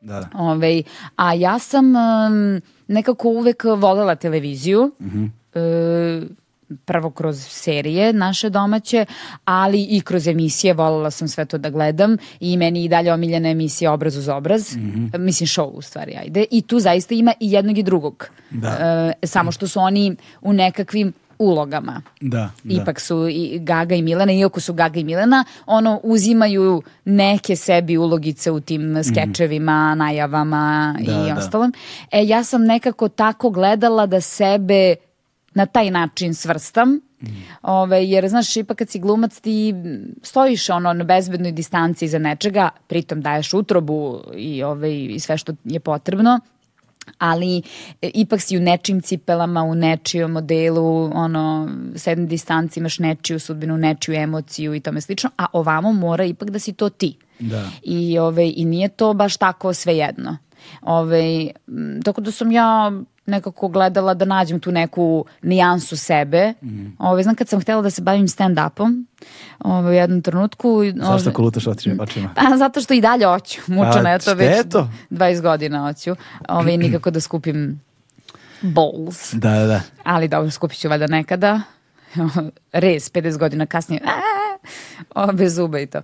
Da. 0.00 0.28
Ovaj, 0.34 0.82
a 1.16 1.34
ja 1.34 1.58
sam 1.58 1.86
um, 1.86 2.60
nekako 2.88 3.28
uvek 3.28 3.64
volela 3.64 4.14
televiziju. 4.14 4.92
E, 5.54 6.22
prvo 6.84 7.10
kroz 7.10 7.46
serije 7.48 8.12
naše 8.12 8.50
domaće, 8.50 9.06
ali 9.44 9.82
i 9.82 10.00
kroz 10.00 10.26
emisije, 10.26 10.74
volela 10.74 11.10
sam 11.10 11.28
sve 11.28 11.44
to 11.44 11.58
da 11.58 11.70
gledam 11.70 12.16
i 12.40 12.56
meni 12.56 12.84
i 12.84 12.88
dalje 12.88 13.12
omiljena 13.12 13.48
emisija 13.48 13.92
Obraz 13.92 14.16
uz 14.16 14.28
obraz, 14.28 14.76
mislim 15.18 15.46
show 15.46 15.70
u 15.70 15.82
stvari, 15.82 16.16
ajde, 16.20 16.44
i 16.50 16.62
tu 16.62 16.80
zaista 16.80 17.14
ima 17.14 17.32
i 17.40 17.52
jednog 17.52 17.78
i 17.78 17.82
drugog. 17.82 18.28
Da. 18.50 18.68
E, 19.22 19.26
samo 19.26 19.52
što 19.52 19.68
su 19.68 19.80
oni 19.80 20.16
u 20.40 20.52
nekakvim 20.52 21.12
ulogama. 21.38 22.02
Da, 22.20 22.50
da. 22.64 22.82
Ipak 22.82 23.00
su 23.00 23.28
i 23.28 23.58
Gaga 23.58 23.94
i 23.94 24.02
Milena, 24.02 24.32
iako 24.32 24.60
su 24.60 24.74
Gaga 24.74 25.00
i 25.00 25.04
Milena, 25.04 25.44
ono, 25.66 26.00
uzimaju 26.02 26.82
neke 27.04 27.56
sebi 27.56 27.96
ulogice 27.96 28.50
u 28.50 28.60
tim 28.60 29.04
skečevima, 29.04 29.94
najavama 29.94 30.94
Da, 30.98 31.12
i 31.12 31.28
da. 31.28 31.36
ostalom. 31.38 31.72
E, 32.12 32.26
ja 32.26 32.44
sam 32.44 32.64
nekako 32.64 33.08
tako 33.08 33.50
gledala 33.50 34.06
da 34.06 34.20
sebe 34.20 34.94
na 35.54 35.66
taj 35.66 35.90
način 35.90 36.34
svrstam, 36.34 37.00
Ove, 37.62 38.04
jer, 38.06 38.28
znaš, 38.28 38.56
ipak 38.56 38.78
kad 38.78 38.88
si 38.88 38.98
glumac 38.98 39.40
ti 39.40 39.74
stojiš 40.22 40.70
ono 40.70 40.92
na 40.92 41.04
bezbednoj 41.04 41.52
distanci 41.52 42.04
iza 42.04 42.18
nečega, 42.18 42.68
pritom 42.86 43.20
daješ 43.20 43.54
utrobu 43.54 44.20
i, 44.36 44.62
ove, 44.62 45.04
i 45.04 45.20
sve 45.20 45.38
što 45.38 45.52
je 45.64 45.80
potrebno, 45.80 46.40
ali 47.18 47.62
e, 48.02 48.10
ipak 48.14 48.40
si 48.40 48.56
u 48.56 48.60
nečim 48.60 49.00
cipelama, 49.00 49.62
u 49.62 49.74
nečijom 49.74 50.30
modelu, 50.30 51.10
ono, 51.14 51.68
s 51.94 52.06
jedne 52.06 52.26
distanci 52.26 52.80
imaš 52.80 52.98
nečiju 52.98 53.38
sudbinu, 53.38 53.76
nečiju 53.78 54.14
emociju 54.14 54.74
i 54.74 54.80
tome 54.80 55.00
slično, 55.00 55.30
a 55.36 55.46
ovamo 55.52 55.92
mora 55.92 56.24
ipak 56.24 56.50
da 56.50 56.58
si 56.58 56.72
to 56.72 56.88
ti. 56.88 57.16
Da. 57.38 57.70
I, 57.82 58.18
ove, 58.18 58.52
I 58.56 58.64
nije 58.64 58.88
to 58.88 59.14
baš 59.14 59.36
tako 59.36 59.74
svejedno. 59.74 60.36
Ove, 60.82 61.50
m, 61.68 62.02
tako 62.04 62.20
da 62.20 62.30
sam 62.30 62.52
ja 62.52 62.92
nekako 63.26 63.68
gledala 63.68 64.14
da 64.14 64.24
nađem 64.24 64.60
tu 64.60 64.72
neku 64.72 65.24
nijansu 65.42 65.96
sebe. 65.96 66.52
Ove, 66.98 67.22
znam 67.22 67.34
kad 67.34 67.48
sam 67.48 67.60
htjela 67.60 67.82
da 67.82 67.90
se 67.90 68.02
bavim 68.02 68.28
stand-upom 68.28 69.04
ove, 69.58 69.88
u 69.88 69.92
jednom 69.92 70.22
trenutku. 70.22 70.82
Zašto 70.96 71.12
ove- 71.12 71.30
ako 71.30 71.42
lutaš 71.42 71.66
očima 71.66 72.02
očima? 72.02 72.30
pa 72.50 72.56
zato 72.56 72.80
što 72.80 72.94
i 72.94 73.00
dalje 73.00 73.26
hoću. 73.26 73.60
Mučena 73.66 74.10
je 74.10 74.18
to 74.18 74.34
već 74.34 74.66
to? 74.72 74.88
20 75.10 75.40
godina 75.40 75.80
hoću. 75.80 76.16
Ove, 76.48 76.76
nikako 76.76 77.10
da 77.10 77.20
skupim 77.20 77.80
balls. 78.62 79.32
Da, 79.32 79.50
da, 79.50 79.66
da. 79.66 79.80
Ali 80.04 80.28
dobro, 80.28 80.50
skupit 80.50 80.78
ću 80.78 80.88
valjda 80.88 81.06
nekada. 81.06 81.60
Rez, 82.72 83.12
50 83.12 83.38
godina 83.38 83.66
kasnije. 83.66 84.00
O, 85.14 85.32
bez 85.32 85.54
zuba 85.54 85.78
i 85.78 85.86
to. 85.86 86.02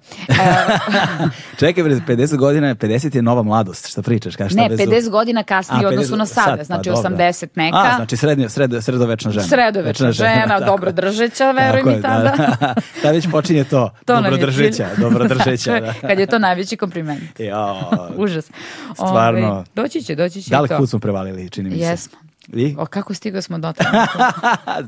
Čekaj, 1.60 1.84
bre, 1.84 1.94
50 1.94 2.36
godina, 2.36 2.74
50 2.74 3.16
je 3.16 3.22
nova 3.22 3.42
mladost, 3.42 3.88
šta 3.88 4.02
pričaš? 4.02 4.36
Kažeš, 4.36 4.52
šta 4.52 4.62
ne, 4.62 4.68
bez 4.68 4.80
50 4.80 5.10
godina 5.10 5.42
kasnije 5.42 5.86
u 5.86 5.88
odnosu 5.88 6.14
50 6.14 6.18
na 6.18 6.26
sada. 6.26 6.44
sad, 6.44 6.58
pa 6.58 6.64
znači 6.64 6.90
dobro. 6.90 7.10
80 7.10 7.48
neka. 7.54 7.76
A, 7.76 7.96
znači 7.96 8.16
srednje, 8.16 8.48
sred, 8.48 8.70
sredovečna 8.80 9.30
žena. 9.30 9.46
Sredovečna 9.46 10.06
Večna 10.06 10.12
žena, 10.26 10.46
tako. 10.58 10.64
dobro 10.64 10.92
držeća, 10.92 11.50
veruj 11.50 11.78
Tako 11.78 11.88
mi 11.88 11.94
je, 11.94 12.02
tada. 12.02 12.34
Da, 12.36 12.74
da. 13.02 13.10
Već 13.10 13.30
počinje 13.30 13.64
to, 13.64 13.90
cilj. 14.06 14.86
dobrodržeća. 14.96 15.72
Tako 15.72 15.84
je, 15.86 15.92
da. 16.02 16.08
Kad 16.08 16.18
je 16.18 16.26
to 16.26 16.38
najveći 16.38 16.76
kompliment. 16.76 17.40
Jo, 17.40 17.80
Užas. 18.16 18.50
Stvarno. 18.94 19.52
Ove, 19.52 19.64
doći 19.74 20.02
će, 20.02 20.14
doći 20.14 20.42
će 20.42 20.48
i 20.48 20.50
dalek 20.50 20.70
to. 20.70 20.78
put 20.78 20.90
smo 20.90 20.98
prevalili, 20.98 21.50
čini 21.50 21.70
mi 21.70 21.76
se. 21.76 21.82
Jesmo. 21.82 22.18
I? 22.52 22.74
O, 22.78 22.86
kako 22.86 23.14
stigao 23.14 23.42
smo 23.42 23.58
do 23.58 23.72
toga? 23.72 24.06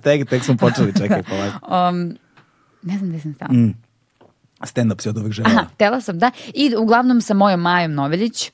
tek, 0.05 0.29
tek 0.29 0.45
smo 0.45 0.57
počeli, 0.57 0.93
čekaj, 0.99 1.23
polako. 1.23 1.89
um, 1.91 2.17
ne 2.85 2.99
znam 2.99 3.11
gde 3.11 3.21
sam 3.21 3.35
stala. 3.35 3.53
Mm. 3.53 3.75
Stand-up 4.61 5.03
si 5.03 5.09
od 5.09 5.19
uvek 5.19 5.33
želela. 5.33 5.55
Aha, 5.55 5.69
htela 5.75 6.01
sam, 6.01 6.19
da. 6.19 6.31
I 6.55 6.77
uglavnom 6.77 7.21
sa 7.21 7.35
mojom 7.35 7.61
Majom 7.61 7.93
Noveljić, 7.93 8.51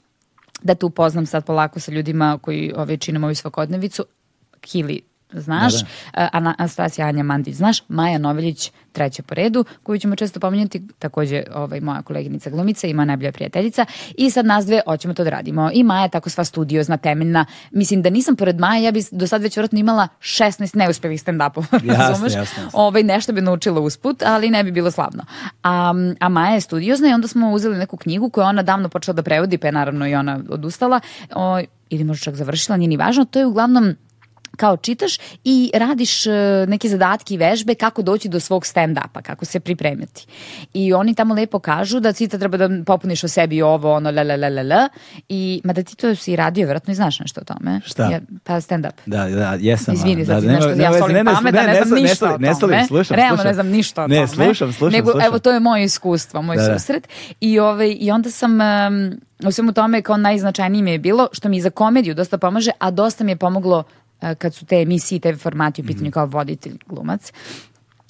da 0.63 0.75
tu 0.75 0.87
upoznam 0.87 1.27
sad 1.27 1.45
polako 1.45 1.81
sa 1.81 1.93
ljudima 1.93 2.39
koji 2.43 2.73
ove, 2.77 2.97
čine 2.97 3.19
moju 3.19 3.35
svakodnevicu. 3.35 4.05
Kili, 4.61 5.01
znaš, 5.33 5.75
Da, 6.15 6.29
da, 6.33 6.55
Anastasija 6.59 7.07
Anja 7.07 7.23
Mandić, 7.23 7.55
znaš, 7.55 7.83
Maja 7.89 8.19
Noveljić, 8.19 8.73
treća 8.93 9.23
po 9.23 9.35
redu, 9.35 9.65
koju 9.83 9.99
ćemo 9.99 10.17
često 10.17 10.41
pominjati, 10.41 10.83
takođe 10.99 11.43
ovaj, 11.55 11.81
moja 11.81 12.03
koleginica 12.03 12.51
glumica 12.51 12.87
i 12.87 12.95
moja 12.95 13.05
najbolja 13.05 13.33
prijateljica. 13.33 13.87
I 14.17 14.31
sad 14.31 14.47
nas 14.47 14.67
dve 14.67 14.81
hoćemo 14.87 15.15
to 15.15 15.25
da 15.25 15.31
radimo. 15.31 15.71
I 15.73 15.83
Maja 15.83 16.03
je 16.03 16.09
tako 16.09 16.31
sva 16.31 16.45
studiozna, 16.45 16.97
temeljna. 16.97 17.47
Mislim 17.71 18.03
da 18.03 18.11
nisam 18.11 18.37
pored 18.37 18.61
Maje, 18.61 18.85
ja 18.85 18.91
bi 18.91 19.03
do 19.11 19.27
sad 19.27 19.43
već 19.43 19.57
vjerojatno 19.57 19.79
imala 19.79 20.09
16 20.21 20.77
neuspelih 20.77 21.23
stand-upova. 21.25 21.97
Razumeš? 21.99 22.35
jasno, 22.35 22.63
jasno. 22.63 22.71
ovaj, 22.73 23.03
nešto 23.03 23.33
bi 23.33 23.41
naučila 23.41 23.81
usput, 23.81 24.23
ali 24.23 24.51
ne 24.51 24.65
bi 24.65 24.71
bilo 24.73 24.91
slavno. 24.91 25.25
A, 25.63 25.95
a 26.21 26.29
Maja 26.29 26.55
je 26.55 26.61
studiozna 26.61 27.09
i 27.09 27.13
onda 27.13 27.29
smo 27.29 27.51
uzeli 27.51 27.79
neku 27.79 27.97
knjigu 27.97 28.31
koju 28.31 28.45
ona 28.45 28.63
davno 28.63 28.89
počela 28.89 29.15
da 29.15 29.23
prevodi, 29.23 29.59
pa 29.59 29.69
je 29.69 29.73
naravno 29.73 30.09
i 30.09 30.15
ona 30.15 30.41
odustala. 30.49 31.01
O, 31.35 31.61
ili 31.91 32.05
možda 32.05 32.25
čak 32.25 32.35
završila, 32.35 32.77
nije 32.77 32.89
ni 32.89 32.97
važno. 32.97 33.25
To 33.25 33.39
je 33.39 33.47
uglavnom 33.47 33.95
kao 34.57 34.77
čitaš 34.77 35.19
i 35.45 35.71
radiš 35.75 36.27
e, 36.27 36.31
neke 36.69 36.89
zadatke 36.89 37.35
i 37.35 37.37
vežbe 37.37 37.75
kako 37.75 38.03
doći 38.03 38.29
do 38.29 38.41
svog 38.41 38.65
stand-upa, 38.65 39.23
kako 39.23 39.45
se 39.45 39.61
pripremiti. 39.61 40.27
I 40.75 40.93
oni 40.93 41.15
tamo 41.15 41.35
lepo 41.35 41.59
kažu 41.59 42.01
da 42.01 42.13
ti 42.13 42.29
treba 42.29 42.57
da 42.57 42.85
popuniš 42.87 43.25
o 43.25 43.29
sebi 43.29 43.63
ovo, 43.63 43.93
ono, 43.93 44.11
la, 44.11 44.23
la, 44.23 44.37
la, 44.37 44.49
la, 44.49 44.63
la. 44.63 44.89
I, 45.29 45.61
ma 45.65 45.73
da 45.73 45.83
ti 45.83 45.97
to 45.97 46.15
si 46.15 46.37
radio, 46.37 46.65
vjerojatno 46.65 46.93
i 46.93 46.97
znaš 46.97 47.21
nešto 47.21 47.41
o 47.41 47.45
tome. 47.45 47.81
Šta? 47.85 48.05
Ja, 48.05 48.21
pa 48.45 48.55
stand-up. 48.55 48.93
Da, 49.07 49.29
da, 49.29 49.57
jesam. 49.61 49.95
Izvini, 49.95 50.27
sad 50.27 50.35
da, 50.35 50.41
nema- 50.43 50.53
nešto, 50.57 50.69
nema 50.71 50.83
ja 50.85 50.99
solim 50.99 51.27
pamet, 51.27 51.55
da 51.55 51.63
ne, 51.63 51.83
znam 51.85 51.99
ne, 51.99 52.03
ništa 52.03 52.27
ne, 52.27 52.35
o 52.35 52.39
ne, 52.39 52.53
tome. 52.61 52.77
Ne, 52.77 52.87
slušam, 52.87 53.17
Realno 53.17 53.37
slušam. 53.37 53.49
ne 53.49 53.55
znam 53.55 53.67
ništa 53.69 54.05
o 54.05 54.07
ne, 54.07 54.17
tome. 54.17 54.27
slušam, 54.29 54.73
slušam, 54.73 54.93
Nego, 54.93 55.11
slušam. 55.13 55.27
evo, 55.27 55.39
to 55.39 55.53
je 55.53 55.61
moje 55.61 55.85
iskustvo, 55.85 56.43
moj 56.43 56.57
Da, 56.57 56.63
da. 56.63 56.79
susret. 56.79 57.09
I, 57.41 57.59
ovaj, 57.59 57.97
I 58.01 58.11
onda 58.11 58.31
sam, 58.31 58.53
um, 58.53 59.21
u 59.47 59.53
svemu 59.53 59.73
tome, 59.73 60.03
kao 60.03 60.17
najznačajnije 60.17 60.83
mi 60.83 60.91
je 60.91 60.99
bilo, 60.99 61.29
što 61.33 61.49
mi 61.49 61.61
za 61.61 61.71
komediju 61.71 62.15
dosta 62.15 62.39
pomaže, 62.39 62.71
a 62.79 62.91
dosta 62.91 63.25
mi 63.25 63.33
je 63.33 63.37
pomoglo 63.37 63.85
kad 64.35 64.55
su 64.55 64.67
te 64.67 64.77
emisije 64.77 65.17
i 65.17 65.21
TV 65.21 65.39
formati 65.39 65.83
u 65.83 65.87
pitanju 65.87 66.05
Mhm. 66.05 66.13
kao 66.13 66.27
voditelj, 66.27 66.79
glumac. 66.87 67.33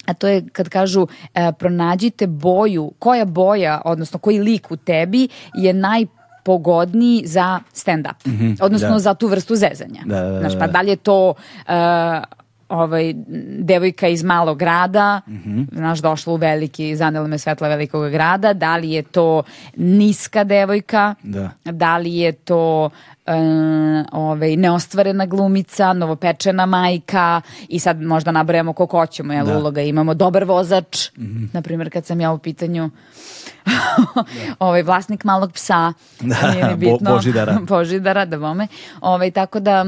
A 0.07 0.15
to 0.15 0.29
je 0.29 0.45
kad 0.53 0.69
kažu 0.69 1.07
e, 1.35 1.53
pronađite 1.53 2.27
boju, 2.27 2.93
koja 2.99 3.25
boja, 3.25 3.83
odnosno 3.85 4.19
koji 4.19 4.39
lik 4.39 4.71
u 4.71 4.77
tebi 4.77 5.29
je 5.55 5.73
najpogodniji 5.73 7.23
za 7.27 7.61
stand-up. 7.75 8.15
odnosno 8.61 8.89
da. 8.89 8.99
za 8.99 9.15
tu 9.15 9.27
vrstu 9.27 9.57
zezanja. 9.57 10.03
Da, 10.07 10.21
da, 10.21 10.31
da, 10.31 10.39
Znaš, 10.41 10.53
pa 10.53 10.67
da. 10.67 10.73
da 10.73 10.81
li 10.81 10.91
je 10.91 10.97
to 10.97 11.35
e, 11.69 11.73
ovaj, 12.71 13.15
devojka 13.59 14.09
iz 14.09 14.23
malog 14.23 14.59
grada, 14.59 15.21
Mhm. 15.29 15.63
znaš, 15.73 15.99
došla 15.99 16.33
u 16.33 16.37
veliki, 16.37 16.97
zanela 16.97 17.27
me 17.27 17.39
svetla 17.39 17.69
velikog 17.69 18.11
grada, 18.11 18.53
da 18.53 18.77
li 18.77 18.91
je 18.91 19.03
to 19.03 19.43
niska 19.77 20.45
devojka, 20.45 21.15
Da. 21.23 21.51
da 21.65 21.97
li 21.97 22.15
je 22.15 22.33
to 22.33 22.91
e, 23.27 23.33
ovaj, 24.13 24.57
neostvarena 24.57 25.27
glumica, 25.27 25.93
novopečena 25.93 26.67
majka 26.67 27.41
i 27.69 27.79
sad 27.79 28.01
možda 28.03 28.31
nabrajamo 28.33 28.73
koliko 28.73 28.99
hoćemo, 28.99 29.33
jel, 29.33 29.47
Da. 29.47 29.59
uloga 29.59 29.81
imamo, 29.83 30.15
dobar 30.15 30.45
vozač, 30.45 31.11
na 31.53 31.63
primjer 31.63 31.91
kad 31.91 32.07
sam 32.07 32.21
ja 32.21 32.33
u 32.33 32.39
pitanju 32.39 32.91
ovaj, 34.59 34.83
vlasnik 34.83 35.25
malog 35.25 35.53
psa, 35.53 35.93
Da, 36.21 36.51
nije 36.51 36.65
ni 36.65 36.71
Bo- 36.71 36.77
bitno. 36.77 37.11
Božidara. 37.13 37.59
Božidara, 37.69 38.25
da 38.25 38.39
bome. 38.39 38.67
Ovaj, 39.01 39.31
tako 39.31 39.61
da 39.61 39.87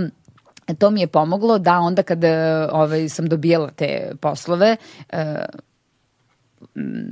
to 0.74 0.90
mi 0.90 1.00
je 1.00 1.06
pomoglo 1.06 1.58
da 1.58 1.78
onda 1.78 2.02
kada 2.02 2.68
ovaj, 2.72 3.08
sam 3.08 3.28
dobijala 3.28 3.70
te 3.70 4.12
poslove 4.20 4.76
e, 5.12 5.44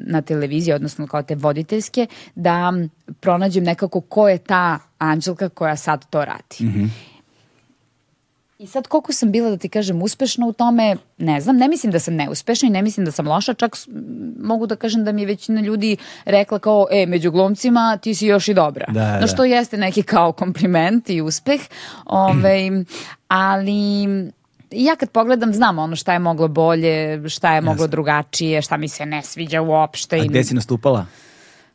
na 0.06 0.22
televiziji, 0.22 0.74
odnosno 0.74 1.06
kao 1.06 1.22
te 1.22 1.34
voditeljske, 1.34 2.06
da 2.34 2.72
pronađem 3.20 3.64
nekako 3.64 4.00
ko 4.00 4.28
je 4.28 4.38
ta 4.38 4.78
Anđelka 4.98 5.48
koja 5.48 5.76
sad 5.76 6.10
to 6.10 6.24
radi. 6.24 6.56
I 8.60 8.66
sad 8.66 8.86
koliko 8.86 9.12
sam 9.12 9.32
bila, 9.32 9.50
da 9.50 9.56
ti 9.56 9.68
kažem, 9.68 10.02
uspešna 10.02 10.46
u 10.46 10.52
tome, 10.52 10.96
ne 11.18 11.40
znam, 11.40 11.56
ne 11.56 11.68
mislim 11.68 11.92
da 11.92 11.98
sam 11.98 12.14
neuspešna 12.14 12.68
i 12.68 12.70
ne 12.70 12.82
mislim 12.82 13.06
da 13.06 13.12
sam 13.12 13.28
loša, 13.28 13.54
čak 13.54 13.76
mogu 14.42 14.66
da 14.66 14.76
kažem 14.76 15.04
da 15.04 15.12
mi 15.12 15.22
je 15.22 15.26
većina 15.26 15.60
ljudi 15.60 15.96
rekla 16.24 16.58
kao, 16.58 16.86
e, 16.90 17.06
među 17.06 17.30
glumcima 17.30 17.96
ti 17.96 18.14
si 18.14 18.26
još 18.26 18.48
i 18.48 18.54
dobra. 18.54 18.86
Da, 18.88 19.14
no 19.14 19.20
da. 19.20 19.26
što 19.26 19.44
jeste 19.44 19.76
neki 19.76 20.02
kao 20.02 20.32
kompliment 20.32 21.10
i 21.10 21.20
uspeh, 21.20 21.60
ovaj, 22.04 22.70
ali 23.28 24.04
ja 24.70 24.96
kad 24.96 25.10
pogledam 25.10 25.52
znam 25.52 25.78
ono 25.78 25.96
šta 25.96 26.12
je 26.12 26.18
moglo 26.18 26.48
bolje, 26.48 27.28
šta 27.28 27.54
je 27.54 27.60
moglo 27.60 27.86
drugačije, 27.86 28.62
šta 28.62 28.76
mi 28.76 28.88
se 28.88 29.06
ne 29.06 29.22
sviđa 29.22 29.62
uopšte. 29.62 30.16
A 30.16 30.24
gde 30.24 30.44
si 30.44 30.54
nastupala 30.54 31.06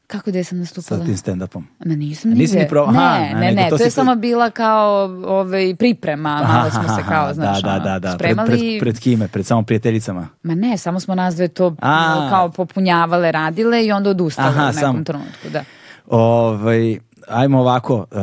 Kako 0.07 0.29
gde 0.29 0.43
sam 0.43 0.57
sa 0.57 0.59
nastupala? 0.59 1.05
tim 1.05 1.17
stand-upom? 1.17 1.63
Ma 1.85 1.95
nisam 1.95 2.31
nisi 2.31 2.41
nigde. 2.41 2.59
ni 2.59 2.69
probala? 2.69 2.99
Aha, 2.99 3.19
Ne, 3.19 3.33
ne, 3.33 3.51
ne, 3.51 3.69
to 3.69 3.77
to, 3.77 3.83
je 3.83 3.91
samo 3.91 4.15
bila 4.15 4.49
kao 4.49 5.03
ovaj, 5.25 5.75
priprema, 5.75 6.43
malo 6.47 6.69
smo 6.71 6.95
se 6.95 7.03
kao, 7.09 7.33
znaš, 7.33 7.61
da, 7.61 7.71
da, 7.71 7.79
da, 7.79 7.99
da. 7.99 8.17
Pred, 8.17 8.31
spremali. 8.31 8.49
pred, 8.49 8.79
pred 8.79 8.99
kime? 8.99 9.27
Pred 9.27 9.45
samo 9.45 9.63
prijateljicama? 9.63 10.27
Ma 10.43 10.55
ne, 10.55 10.77
samo 10.77 10.99
smo 10.99 11.15
nas 11.15 11.35
dve 11.35 11.47
to 11.47 11.75
A. 11.81 12.27
kao 12.29 12.49
popunjavale, 12.49 13.31
radile 13.31 13.85
i 13.85 13.91
onda 13.91 14.09
odustale 14.09 14.47
Aha, 14.49 14.63
u 14.63 14.65
nekom 14.65 14.81
samo. 14.81 15.03
trenutku, 15.03 15.49
da. 15.49 15.63
Ovaj, 16.07 16.99
ajmo 17.27 17.59
ovako. 17.59 18.05
Uh, 18.11 18.17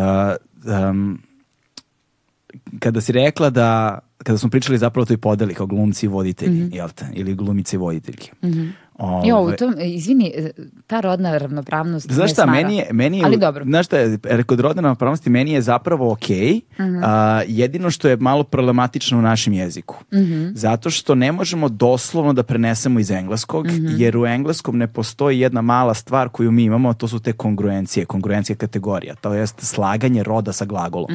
um, 0.91 1.23
kada 2.79 3.01
si 3.01 3.13
rekla 3.13 3.51
da 3.51 3.99
kada 4.19 4.39
smo 4.39 4.51
pričali 4.51 4.79
zapravo 4.79 5.03
o 5.03 5.07
toj 5.07 5.17
podeli 5.17 5.55
kao 5.55 5.67
glumci 5.67 6.07
i 6.07 6.09
voditelji, 6.09 6.69
jel 6.73 6.89
te? 6.89 7.07
Ili 7.13 7.35
glumice 7.35 7.77
i 7.77 7.79
voditeljke. 7.79 8.31
Ove- 9.03 9.29
Jo, 9.29 9.41
u 9.41 9.53
tom, 9.53 9.75
izvini, 9.79 10.33
ta 10.87 11.01
rodna 11.01 11.39
ravnopravnost 11.39 12.11
Znaš 12.11 12.33
šta, 12.33 12.47
meni 12.47 12.77
je, 12.77 12.87
meni 12.93 13.19
je, 13.19 13.25
Ali 13.25 13.37
dobro. 13.37 13.65
znaš 13.65 13.87
šta, 13.87 13.99
je, 13.99 14.19
e, 14.25 14.43
kod 14.43 14.61
rodne 14.61 14.83
ravnopravnosti 14.83 15.31
meni 15.31 15.53
je 15.53 15.63
zapravo 15.63 16.13
okej, 16.13 16.61
Mhm. 16.75 16.99
a, 17.03 17.43
jedino 17.47 17.91
što 17.91 18.09
je 18.09 18.17
malo 18.17 18.45
problematično 18.45 19.19
u 19.19 19.23
našem 19.23 19.53
jeziku. 19.53 19.97
Mhm. 20.15 20.47
Zato 20.53 20.91
što 20.91 21.15
ne 21.15 21.33
možemo 21.33 21.69
doslovno 21.69 22.33
da 22.33 22.43
prenesemo 22.43 23.01
iz 23.01 23.11
engleskog, 23.11 23.67
Mhm. 23.67 23.87
jer 23.91 24.17
u 24.17 24.27
engleskom 24.27 24.79
ne 24.79 24.87
postoji 24.87 25.41
jedna 25.41 25.61
mala 25.63 25.95
stvar 25.95 26.29
koju 26.29 26.51
mi 26.51 26.65
imamo, 26.65 26.89
a 26.89 26.95
to 26.95 27.09
su 27.09 27.19
te 27.19 27.33
kongruencije, 27.33 28.05
kongruencije 28.07 28.57
kategorija, 28.57 29.15
to 29.15 29.35
jest 29.35 29.61
slaganje 29.61 30.23
roda 30.23 30.53
sa 30.53 30.65
glagolom. 30.65 31.09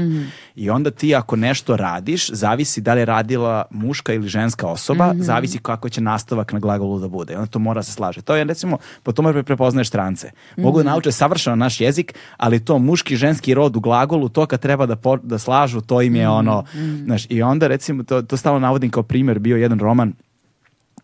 I 0.55 0.69
onda 0.69 0.91
ti 0.91 1.15
ako 1.15 1.35
nešto 1.35 1.77
radiš, 1.77 2.29
zavisi 2.29 2.81
da 2.81 2.93
li 2.93 3.01
je 3.01 3.05
radila 3.05 3.65
muška 3.71 4.13
ili 4.13 4.27
ženska 4.27 4.67
osoba, 4.67 5.13
zavisi 5.17 5.57
kako 5.59 5.89
će 5.89 6.01
nastavak 6.01 6.53
na 6.53 6.59
glagolu 6.59 6.99
da 6.99 7.07
bude. 7.07 7.33
I 7.33 7.35
onda 7.35 7.47
to 7.47 7.59
mora 7.59 7.76
da 7.77 7.83
se 7.83 7.91
slaže. 7.91 8.21
To 8.21 8.35
je 8.35 8.43
recimo, 8.43 8.77
po 9.03 9.11
tome 9.11 9.31
pre- 9.31 9.43
prepoznaješ 9.43 9.87
strance. 9.87 10.31
Mogu 10.57 10.77
Mhm. 10.77 10.85
da 10.85 10.91
nauče 10.91 11.11
savršeno 11.11 11.55
naš 11.57 11.81
jezik, 11.81 12.13
ali 12.37 12.59
to 12.59 12.79
muški 12.79 13.15
ženski 13.15 13.53
rod 13.53 13.75
u 13.75 13.79
glagolu, 13.79 14.29
to 14.29 14.45
kad 14.45 14.59
treba 14.59 14.85
da, 14.85 14.95
po- 14.95 15.17
da 15.17 15.37
slažu, 15.37 15.81
to 15.81 16.01
im 16.01 16.13
Mhm. 16.13 16.17
je 16.17 16.29
ono, 16.29 16.63
znaš, 17.05 17.25
i 17.29 17.41
onda 17.43 17.67
recimo, 17.67 18.03
to, 18.03 18.21
to 18.21 18.37
stalno 18.37 18.59
navodim 18.59 18.89
kao 18.89 19.03
primjer, 19.03 19.39
bio 19.39 19.57
jedan 19.57 19.79
roman 19.79 20.13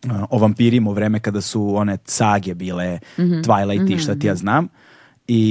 uh, 0.05 0.11
o 0.29 0.37
vampirima 0.37 0.89
u 0.89 0.93
vreme 0.93 1.19
kada 1.19 1.41
su 1.41 1.75
one 1.75 1.97
sage 2.05 2.53
bile 2.53 2.99
Mhm. 3.17 3.33
Twilight 3.35 3.91
i 3.91 3.99
šta 3.99 4.15
ti 4.15 4.27
ja 4.27 4.35
znam 4.35 4.67
i 5.27 5.43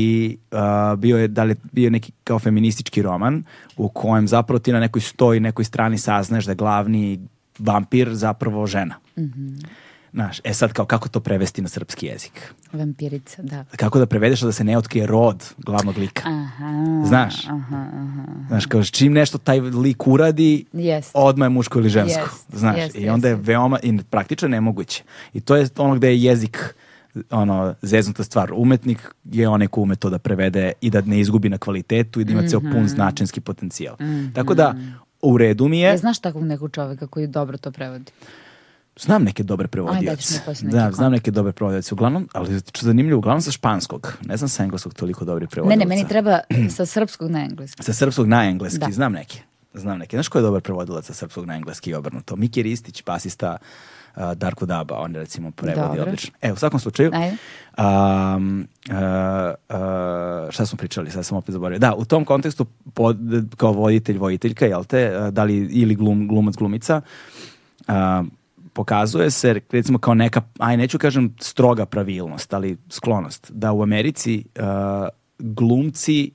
uh, 0.53 0.59
bio 0.99 1.19
je 1.19 1.29
da 1.29 1.45
li 1.45 1.57
bio 1.65 1.91
neki 1.91 2.13
kao 2.25 2.39
feministički 2.39 3.03
roman 3.03 3.45
u 3.77 3.89
kojem 3.89 4.29
zapravo 4.29 4.59
ti 4.59 4.73
na 4.73 4.81
nekoj 4.81 5.03
stoji 5.03 5.41
nekoj 5.41 5.65
strani 5.65 5.99
saznaš 5.99 6.45
da 6.45 6.55
glavni 6.55 7.21
vampir 7.59 8.09
zapravo 8.11 8.67
žena. 8.67 8.95
Znaš, 10.12 10.40
e 10.44 10.55
sad 10.55 10.72
kao 10.72 10.85
kako 10.85 11.09
to 11.09 11.20
prevesti 11.20 11.62
na 11.62 11.68
srpski 11.68 12.07
jezik? 12.07 12.53
Vampirica, 12.72 13.42
da. 13.42 13.64
Kako 13.77 13.98
da 13.98 14.07
prevedeš 14.07 14.40
da 14.40 14.53
se 14.53 14.64
ne 14.64 14.79
otkrije 14.79 15.07
rod 15.07 15.44
glavnog 15.59 15.98
lika? 15.98 16.22
Aha. 16.27 17.05
Znaš? 17.07 17.46
Aha, 17.46 17.57
aha. 17.94 18.25
Znaš, 18.48 18.66
kao 18.66 18.85
čim 18.85 19.12
nešto 19.12 19.38
taj 19.38 19.61
lik 19.61 20.07
uradi, 20.07 20.64
Jest. 20.72 21.11
odmah 21.14 21.46
je 21.46 21.51
muško 21.51 21.79
ili 21.79 21.88
žensko. 21.88 22.20
Jest, 22.20 22.46
Znaš, 22.53 22.77
jest, 22.79 22.96
i 22.96 23.09
onda 23.09 23.29
je 23.29 23.35
veoma, 23.37 23.79
i 23.83 23.98
praktično 24.01 24.48
nemoguće. 24.48 25.03
I 25.33 25.40
to 25.40 25.57
je 25.57 25.68
ono 25.77 25.94
gde 25.94 26.09
je 26.09 26.22
jezik 26.22 26.75
ono, 27.31 27.75
zeznuta 27.83 28.25
stvar. 28.25 28.53
Umetnik 28.53 29.14
je 29.25 29.48
onaj 29.48 29.66
ko 29.68 29.81
ume 29.81 29.96
to 29.96 30.11
da 30.11 30.18
prevede 30.18 30.72
i 30.81 30.90
da 30.90 31.01
ne 31.01 31.20
izgubi 31.20 31.48
na 31.48 31.59
kvalitetu 31.59 32.20
i 32.20 32.25
da 32.25 32.33
ima 32.33 32.48
ceo 32.48 32.61
Mhm. 32.61 32.72
pun 32.72 32.88
značenski 32.88 33.40
potencijal. 33.40 33.96
Tako 34.35 34.55
da, 34.55 34.75
u 35.22 35.38
redu 35.38 35.68
mi 35.68 35.81
je, 35.81 35.88
Ja 35.88 35.96
znaš 35.96 36.18
takvog 36.18 36.44
nekog 36.44 36.70
čoveka 36.70 37.07
koji 37.07 37.27
dobro 37.27 37.59
to 37.59 37.70
prevodi? 37.72 38.12
Znam 39.01 39.25
neke 39.25 39.43
dobre 39.43 39.69
prevodioce. 39.69 40.41
Da, 40.63 40.91
znam 40.93 41.13
neke 41.13 41.31
dobre 41.31 41.53
prevodioce. 41.53 41.95
Uglavnom, 41.95 42.29
ali 42.33 42.59
što 42.59 42.87
je 42.87 42.87
zanimljivo, 42.87 43.19
uglavnom 43.19 43.41
sa 43.43 43.51
španskog. 43.51 44.13
Ne 44.25 44.37
znam 44.37 44.49
sa 44.49 44.63
engleskog 44.63 44.95
toliko 44.95 45.25
dobri 45.25 45.45
Ne, 45.45 45.49
prevodioca. 45.49 45.79
ne, 45.79 45.87
meni 45.87 46.09
treba 46.09 46.39
sa 46.77 46.87
srpskog 46.87 47.31
na 47.31 47.45
engleski. 47.45 47.83
Sa 47.83 47.93
srpskog 47.93 48.27
na 48.27 48.45
engleski, 48.45 48.79
Da. 48.79 48.91
znam 48.91 49.13
neke. 49.13 49.39
Znam 49.75 49.99
neke. 49.99 50.17
Znaš 50.17 50.29
ko 50.29 50.39
je 50.39 50.43
dobar 50.43 50.61
prevodilac 50.61 51.07
sa 51.07 51.15
srpskog 51.15 51.47
na 51.47 51.57
engleski 51.57 51.91
i 51.91 51.95
obrnuto? 51.95 52.37
Miki 52.37 52.63
Ristić, 52.63 53.05
basista 53.05 53.57
uh, 54.17 54.33
Darko 54.33 54.67
Daba, 54.67 54.99
on 54.99 55.15
je 55.15 55.21
recimo 55.21 55.51
prevodi 55.51 56.01
odlično. 56.01 56.35
E, 56.43 56.53
u 56.53 56.57
svakom 56.57 56.81
slučaju, 56.81 57.11
um, 57.11 58.69
uh, 58.91 58.95
uh, 58.95 60.51
šta 60.51 60.67
smo 60.67 60.77
pričali, 60.79 61.11
sad 61.11 61.27
sam 61.27 61.39
opet 61.39 61.53
zaboravio. 61.53 61.79
Da, 61.79 61.95
u 61.95 62.05
tom 62.05 62.25
kontekstu 62.25 62.65
pod, 62.95 63.19
kao 63.57 63.73
voditelj, 63.73 64.19
voditeljka, 64.19 64.67
jel 64.67 64.85
te, 64.85 65.19
uh, 65.19 65.29
da 65.29 65.45
li 65.45 65.57
ili 65.57 65.95
glum, 65.95 66.29
glumac, 66.29 66.55
glumica, 66.57 67.01
uh, 67.89 67.95
pokazuje 68.73 69.31
se 69.31 69.61
recimo 69.71 69.99
kao 69.99 70.15
neka, 70.15 70.43
aj 70.59 70.77
neću 70.77 70.99
kažem 70.99 71.35
stroga 71.41 71.87
pravilnost, 71.87 72.55
ali 72.55 72.77
sklonost, 72.89 73.51
da 73.55 73.73
u 73.73 73.83
Americi 73.83 74.45
uh, 74.59 74.63
glumci 75.39 76.31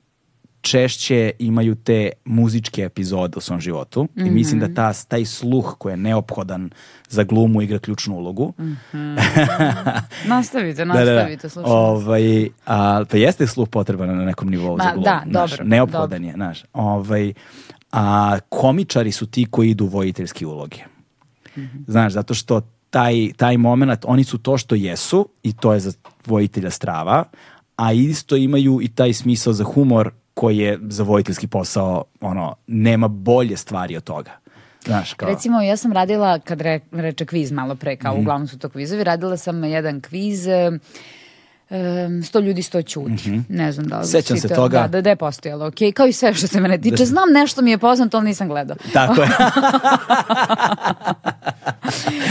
češće 0.62 1.32
imaju 1.40 1.76
te 1.76 2.12
muzičke 2.26 2.82
epizode 2.84 3.34
u 3.38 3.42
svom 3.42 3.60
životu 3.60 4.08
i 4.16 4.30
mislim 4.30 4.60
da 4.60 4.74
ta, 4.74 4.94
taj 4.94 5.26
sluh 5.26 5.76
koji 5.78 5.94
je 5.94 5.98
neophodan 5.98 6.70
za 7.10 7.24
glumu 7.24 7.62
igra 7.62 7.80
ključnu 7.80 8.16
ulogu. 8.16 8.54
Nastavite, 10.26 10.86
Da, 10.86 10.94
da, 10.94 11.06
da. 11.06 11.14
nastavite, 11.14 11.50
slušam. 11.50 11.72
Ovaj, 11.72 12.50
a, 12.66 13.04
pa 13.12 13.18
jeste 13.18 13.48
sluh 13.48 13.70
potreban 13.70 14.18
na 14.18 14.26
nekom 14.26 14.50
nivou 14.50 14.78
Ma, 14.78 14.84
za 14.84 14.92
glumu. 14.92 15.06
da, 15.06 15.24
znaš, 15.32 15.52
dobro, 15.52 15.66
Neophodan 15.66 16.10
dobro. 16.10 16.28
je, 16.28 16.34
znaš. 16.34 16.64
Ovaj, 16.74 17.34
a 17.92 18.38
komičari 18.50 19.12
su 19.12 19.26
ti 19.26 19.46
koji 19.52 19.70
idu 19.70 19.86
u 19.86 19.88
vojiteljske 19.88 20.46
uloge. 20.46 20.78
Mhm. 21.58 21.78
Znaš, 21.88 22.14
zato 22.14 22.34
što 22.34 22.62
taj, 22.90 23.32
taj 23.38 23.58
moment, 23.58 24.06
oni 24.08 24.24
su 24.24 24.38
to 24.38 24.58
što 24.58 24.76
jesu 24.76 25.30
i 25.44 25.54
to 25.54 25.74
je 25.74 25.80
za 25.80 25.92
vojitelja 26.26 26.72
strava, 26.72 27.24
a 27.76 27.94
isto 27.94 28.36
imaju 28.36 28.80
i 28.82 28.88
taj 28.88 29.14
smisao 29.14 29.54
za 29.54 29.64
humor 29.64 30.12
koji 30.34 30.58
je 30.58 30.80
za 30.82 31.04
vojiteljski 31.04 31.48
posao, 31.48 32.04
ono, 32.22 32.56
nema 32.68 33.08
bolje 33.08 33.58
stvari 33.58 33.98
od 33.98 34.04
toga. 34.04 34.32
Znaš, 34.86 35.14
kao... 35.14 35.30
Recimo, 35.30 35.62
ja 35.62 35.78
sam 35.78 35.92
radila, 35.92 36.40
kad 36.40 36.62
re, 36.62 36.80
reče 36.92 37.26
kviz 37.26 37.52
malo 37.52 37.76
pre, 37.76 37.96
kao 37.96 38.16
uglavnom 38.16 38.48
su 38.48 38.60
to 38.60 38.70
kvizovi, 38.70 39.04
radila 39.04 39.38
sam 39.38 39.64
jedan 39.64 40.02
kviz, 40.02 40.48
e, 40.48 40.72
em, 41.70 42.24
sto 42.24 42.40
ljudi, 42.40 42.62
sto 42.62 42.82
ćuti. 42.82 43.42
Ne 43.50 43.72
znam 43.72 43.88
da 43.88 44.00
li. 44.00 44.06
Sećam 44.06 44.38
se 44.38 44.48
to- 44.48 44.56
toga. 44.56 44.80
Da, 44.80 44.88
da, 44.88 45.02
da 45.02 45.10
je 45.10 45.16
postojalo, 45.16 45.68
ok. 45.68 45.76
Kao 45.94 46.08
i 46.08 46.14
sve 46.14 46.34
što 46.34 46.48
se 46.48 46.62
mene 46.62 46.78
tiče. 46.78 47.06
Znam 47.06 47.34
nešto 47.34 47.62
mi 47.62 47.72
je 47.72 47.78
poznato, 47.78 48.18
ali 48.18 48.26
nisam 48.26 48.48
gledao. 48.48 48.76
Tako 48.94 49.22
je. 49.22 49.28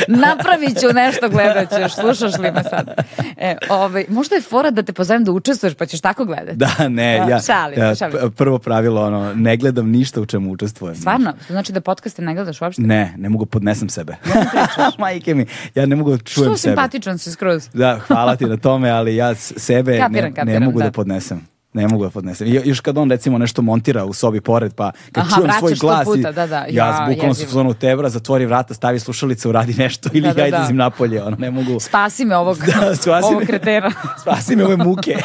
Napravit 0.09 0.81
ću 0.81 0.87
nešto, 0.94 1.29
gledat 1.29 1.70
ćeš, 1.70 1.94
slušaš 1.94 2.38
li 2.38 2.53
me 2.53 2.62
sad? 2.64 2.90
E, 3.37 3.57
ovaj, 3.70 4.05
možda 4.09 4.35
je 4.35 4.40
fora 4.40 4.70
da 4.70 4.83
te 4.83 4.92
pozovem 4.92 5.25
da 5.25 5.33
učestvuješ, 5.33 5.75
pa 5.75 5.87
ćeš 5.87 6.01
tako 6.01 6.25
gledati. 6.25 6.57
Da, 6.57 6.88
ne, 6.88 7.20
A, 7.20 7.29
ja, 7.29 7.40
šalim 7.40 7.79
ja 7.79 7.94
šalim 7.94 8.33
prvo 8.33 8.59
pravilo, 8.59 9.07
ono, 9.07 9.35
ne 9.35 9.57
gledam 9.57 9.88
ništa 9.88 10.20
u 10.20 10.27
čemu 10.27 10.53
učestvujem. 10.53 10.96
Stvarno? 10.96 11.33
To 11.33 11.38
znači 11.49 11.72
da 11.72 11.81
podcaste 11.81 12.22
ne 12.22 12.35
gledaš 12.35 12.61
uopšte? 12.61 12.83
Ne, 12.83 13.14
ne 13.16 13.29
mogu 13.29 13.46
podnesem 13.46 13.88
sebe. 13.88 14.16
Majke 14.99 15.35
mi, 15.35 15.46
ja 15.75 15.87
ne 15.87 15.96
mogu 15.96 16.11
da 16.11 16.18
čujem 16.18 16.46
Što 16.46 16.57
sebe. 16.57 16.70
simpatičan 16.70 17.18
si 17.18 17.31
skroz? 17.33 17.68
Da, 17.72 17.99
hvala 17.99 18.37
ti 18.37 18.44
na 18.46 18.57
tome, 18.57 18.90
ali 18.90 19.16
ja 19.16 19.26
s- 19.35 19.53
sebe 19.57 19.99
Kapiram, 19.99 20.12
ne, 20.23 20.29
ne 20.29 20.35
kapiram, 20.35 20.62
mogu 20.62 20.79
da. 20.79 20.85
da. 20.85 20.91
podnesem. 20.93 21.41
Ne 21.73 21.89
mogu 21.89 22.05
da 22.05 22.11
podnesem. 22.11 22.47
I, 22.47 22.61
još 22.65 22.81
kad 22.81 22.99
on 22.99 23.11
recimo 23.11 23.39
nešto 23.39 23.62
montira 23.62 24.05
u 24.05 24.12
sobi 24.12 24.41
pored, 24.41 24.75
pa 24.75 24.93
kad 25.12 25.25
Aha, 25.25 25.37
čujem 25.37 25.51
svoj 25.59 25.77
sto 25.77 25.87
glas, 25.87 26.03
i- 26.03 26.05
puta, 26.07 26.33
da, 26.33 26.47
da. 26.47 26.57
ja, 26.59 27.09
Ja, 27.19 27.35
se 27.35 27.47
zonu 27.47 27.75
tebra, 27.75 28.09
zatvori 28.09 28.47
vrata, 28.47 28.75
stavi 28.75 28.99
slušalice, 28.99 29.49
uradi 29.49 29.75
nešto 29.75 30.09
ili 30.12 30.21
Da, 30.23 30.35
da, 30.35 30.41
ja 30.41 30.51
da. 30.51 30.57
izlazim 30.57 30.77
napolje, 30.77 31.23
ono, 31.23 31.37
ne 31.37 31.51
mogu... 31.51 31.81
Spasi 31.81 32.25
me 32.25 32.37
ovog, 32.37 32.59
Da, 32.81 32.95
spasi 32.95 33.27
ovog 33.27 33.43
kretera. 33.43 33.93
Spasi 34.23 34.57
me 34.57 34.65
ove 34.65 34.77
muke. 34.77 35.17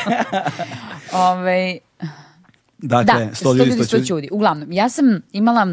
Ovaj, 1.14 1.78
dakle, 2.78 3.26
da, 3.26 3.32
100 3.32 3.58
ljudi, 3.58 3.72
100 3.74 3.84
sto 3.86 3.98
ljudi. 4.10 4.30
Uglavnom, 4.32 4.72
ja 4.72 4.90
sam 4.90 5.06
imala 5.32 5.68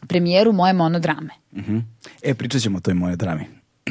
premijeru 0.00 0.52
moje 0.52 0.72
monodrame. 0.72 1.30
E, 2.22 2.34
pričat 2.34 2.60
ćemo 2.62 2.78
o 2.78 2.80
toj 2.80 2.94
moje 2.94 3.16
drami. 3.16 3.44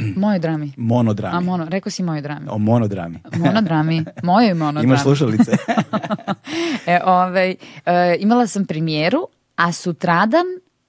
Moje 0.15 0.39
drami. 0.39 0.73
Monodrami. 0.77 1.37
A 1.37 1.39
mono, 1.39 1.65
rekao 1.69 1.91
si 1.91 2.03
moje 2.03 2.21
drami. 2.21 2.45
O 2.49 2.57
monodrami. 2.57 3.19
Monodrami. 3.45 4.05
Moje 4.23 4.53
monodrami. 4.53 4.85
Imaš 4.85 5.01
slušalice? 5.01 5.51
E, 6.87 6.99
ovaj, 7.05 7.55
e, 7.85 8.17
imala 8.19 8.47
sam 8.47 8.65
premijeru, 8.65 9.27
a 9.55 9.71
sutradan, 9.71 10.45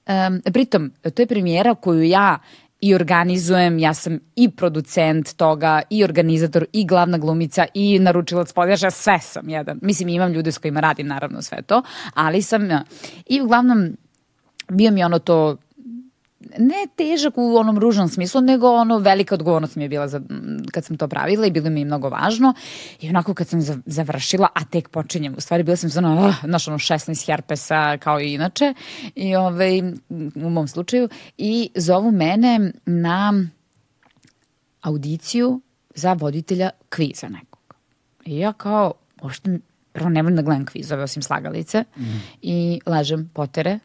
em, 0.06 0.42
pritom, 0.52 0.92
to 1.14 1.22
je 1.22 1.26
premijera 1.26 1.74
koju 1.74 2.02
ja 2.02 2.38
i 2.80 2.94
organizujem, 2.94 3.78
ja 3.78 3.94
sam 3.94 4.18
i 4.36 4.50
producent 4.50 5.36
toga, 5.36 5.82
i 5.90 6.04
organizator, 6.04 6.66
i 6.72 6.86
glavna 6.86 7.18
glumica, 7.18 7.66
i 7.74 7.98
naručilac 7.98 8.52
podjaža, 8.52 8.90
sve 8.90 9.18
sam 9.18 9.48
jedan. 9.48 9.78
Mislim, 9.82 10.08
imam 10.08 10.32
ljude 10.32 10.52
s 10.52 10.58
kojima 10.58 10.80
radim, 10.80 11.06
naravno, 11.06 11.42
sve 11.42 11.62
to, 11.62 11.82
ali 12.14 12.42
sam, 12.42 12.68
i 13.26 13.40
uglavnom, 13.40 13.96
bio 14.68 14.90
mi 14.90 15.04
ono 15.04 15.18
to 15.18 15.56
ne 16.58 16.86
težak 16.96 17.34
u 17.36 17.56
onom 17.56 17.78
ružnom 17.78 18.08
smislu, 18.08 18.40
nego 18.40 18.70
ono 18.70 18.98
velika 18.98 19.34
odgovornost 19.34 19.76
mi 19.76 19.82
je 19.82 19.88
bila 19.88 20.08
za, 20.08 20.20
kad 20.72 20.84
sam 20.84 20.96
to 20.96 21.08
pravila 21.08 21.46
i 21.46 21.50
bilo 21.50 21.70
mi 21.70 21.80
je 21.80 21.84
mnogo 21.84 22.08
važno. 22.08 22.54
I 23.00 23.08
onako 23.08 23.34
kad 23.34 23.48
sam 23.48 23.60
za- 23.60 23.78
završila, 23.86 24.48
a 24.54 24.64
tek 24.64 24.88
počinjem, 24.88 25.34
u 25.36 25.40
stvari 25.40 25.62
bila 25.62 25.76
sam 25.76 26.04
ono, 26.04 26.28
uh, 26.28 26.34
znaš, 26.44 26.68
ono 26.68 26.78
16 26.78 27.26
herpesa 27.26 27.96
kao 27.96 28.20
i 28.20 28.32
inače, 28.34 28.74
i 29.14 29.36
ovaj, 29.36 29.78
u 30.34 30.50
mom 30.50 30.68
slučaju, 30.68 31.08
i 31.38 31.70
zovu 31.74 32.10
mene 32.12 32.72
na 32.86 33.44
audiciju 34.80 35.60
za 35.94 36.12
voditelja 36.12 36.70
kviza 36.88 37.28
nekog. 37.28 37.74
I 38.24 38.38
ja 38.38 38.52
kao, 38.52 38.92
uopšte, 39.22 39.58
prvo 39.92 40.08
ne 40.08 40.22
volim 40.22 40.36
da 40.36 40.42
gledam 40.42 40.66
kvizove 40.66 41.02
osim 41.02 41.22
slagalice 41.22 41.84
i 42.42 42.80
lažem 42.86 43.30
potere 43.34 43.78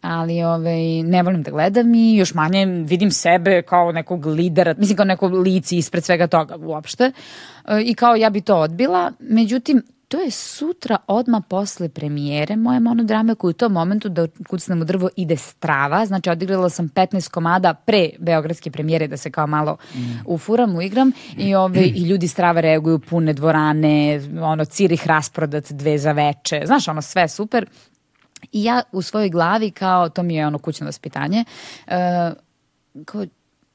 ali 0.00 0.42
ovaj, 0.42 1.02
ne 1.02 1.22
volim 1.22 1.42
da 1.42 1.50
gledam 1.50 1.94
i 1.94 2.16
još 2.16 2.34
manje 2.34 2.66
vidim 2.66 3.10
sebe 3.10 3.62
kao 3.62 3.92
nekog 3.92 4.26
lidera, 4.26 4.74
mislim 4.78 4.96
kao 4.96 5.04
neko 5.04 5.26
lice 5.26 5.76
ispred 5.76 6.04
svega 6.04 6.26
toga 6.26 6.56
uopšte. 6.56 7.12
E, 7.68 7.82
I 7.82 7.94
kao 7.94 8.16
ja 8.16 8.30
bi 8.30 8.40
to 8.40 8.56
odbila, 8.56 9.12
međutim, 9.18 9.82
to 10.08 10.20
je 10.20 10.30
sutra 10.30 10.96
odma 11.06 11.40
posle 11.40 11.88
premijere 11.88 12.56
moje 12.56 12.80
monodrame 12.80 13.34
koju 13.34 13.50
u 13.50 13.52
tom 13.52 13.72
momentu 13.72 14.08
da 14.08 14.26
kucnem 14.48 14.82
u 14.82 14.84
drvo 14.84 15.08
ide 15.16 15.36
strava, 15.36 16.06
znači 16.06 16.30
odigrala 16.30 16.70
sam 16.70 16.88
15 16.88 17.30
komada 17.30 17.74
pre 17.74 18.10
beogradske 18.18 18.70
premijere 18.70 19.06
da 19.06 19.16
se 19.16 19.30
kao 19.30 19.46
malo 19.46 19.76
mm. 19.94 19.98
ufuram, 20.26 20.76
uigram 20.76 21.12
i, 21.36 21.54
ove, 21.54 21.80
i 21.80 22.02
ljudi 22.02 22.28
strava 22.28 22.60
reaguju 22.60 22.98
pune 22.98 23.32
dvorane, 23.32 24.20
ono 24.40 24.64
Cirih 24.64 25.06
rasprodat 25.06 25.72
dve 25.72 25.98
za 25.98 26.12
veče, 26.12 26.62
znaš 26.64 26.88
ono 26.88 27.02
sve 27.02 27.28
super 27.28 27.66
i 28.52 28.64
ja 28.64 28.82
u 28.92 29.02
svojoj 29.02 29.28
glavi 29.30 29.70
kao, 29.70 30.08
to 30.08 30.22
mi 30.22 30.34
je 30.34 30.46
ono 30.46 30.58
kućno 30.58 30.86
vaspitanje, 30.86 31.44
uh, 31.86 31.92
kao 33.04 33.26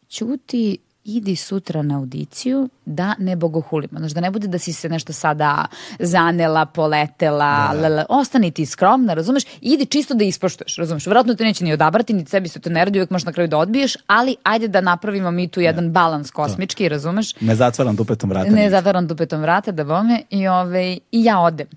ćuti 0.09 0.77
idi 1.03 1.35
sutra 1.35 1.81
na 1.81 1.97
audiciju 1.97 2.69
da 2.85 3.15
ne 3.19 3.35
bogohulimo. 3.35 3.99
Znači 3.99 4.13
da 4.13 4.21
ne 4.21 4.31
bude 4.31 4.47
da 4.47 4.59
si 4.59 4.73
se 4.73 4.89
nešto 4.89 5.13
sada 5.13 5.65
zanela, 5.99 6.65
poletela, 6.65 7.69
da, 7.71 7.75
da. 7.75 7.81
Lele, 7.81 8.05
ostani 8.09 8.51
ti 8.51 8.65
skromna, 8.65 9.13
razumeš? 9.13 9.43
Idi 9.61 9.85
čisto 9.85 10.13
da 10.13 10.23
ispoštuješ, 10.23 10.75
razumeš? 10.75 11.07
Vratno 11.07 11.35
te 11.35 11.43
neće 11.43 11.63
ni 11.63 11.73
odabrati, 11.73 12.13
ni 12.13 12.25
sebi 12.25 12.49
se 12.49 12.59
to 12.59 12.69
ne 12.69 12.85
radi, 12.85 12.99
uvijek 12.99 13.09
možeš 13.09 13.25
na 13.25 13.31
kraju 13.31 13.47
da 13.47 13.57
odbiješ, 13.57 13.97
ali 14.07 14.35
ajde 14.43 14.67
da 14.67 14.81
napravimo 14.81 15.31
mi 15.31 15.47
tu 15.47 15.61
jedan 15.61 15.85
da. 15.85 15.91
balans 15.91 16.31
kosmički, 16.31 16.83
to. 16.83 16.89
razumeš? 16.89 17.41
Ne 17.41 17.55
zatvaram 17.55 17.95
dupetom 17.95 18.29
vrata. 18.29 18.49
Ne 18.49 18.69
zatvaram 18.69 19.07
dupetom 19.07 19.41
vrata, 19.41 19.71
da 19.71 19.83
bome, 19.83 20.21
i, 20.29 20.47
ove, 20.47 20.59
ovaj, 20.59 20.93
i 20.93 21.23
ja 21.23 21.39
odem. 21.39 21.67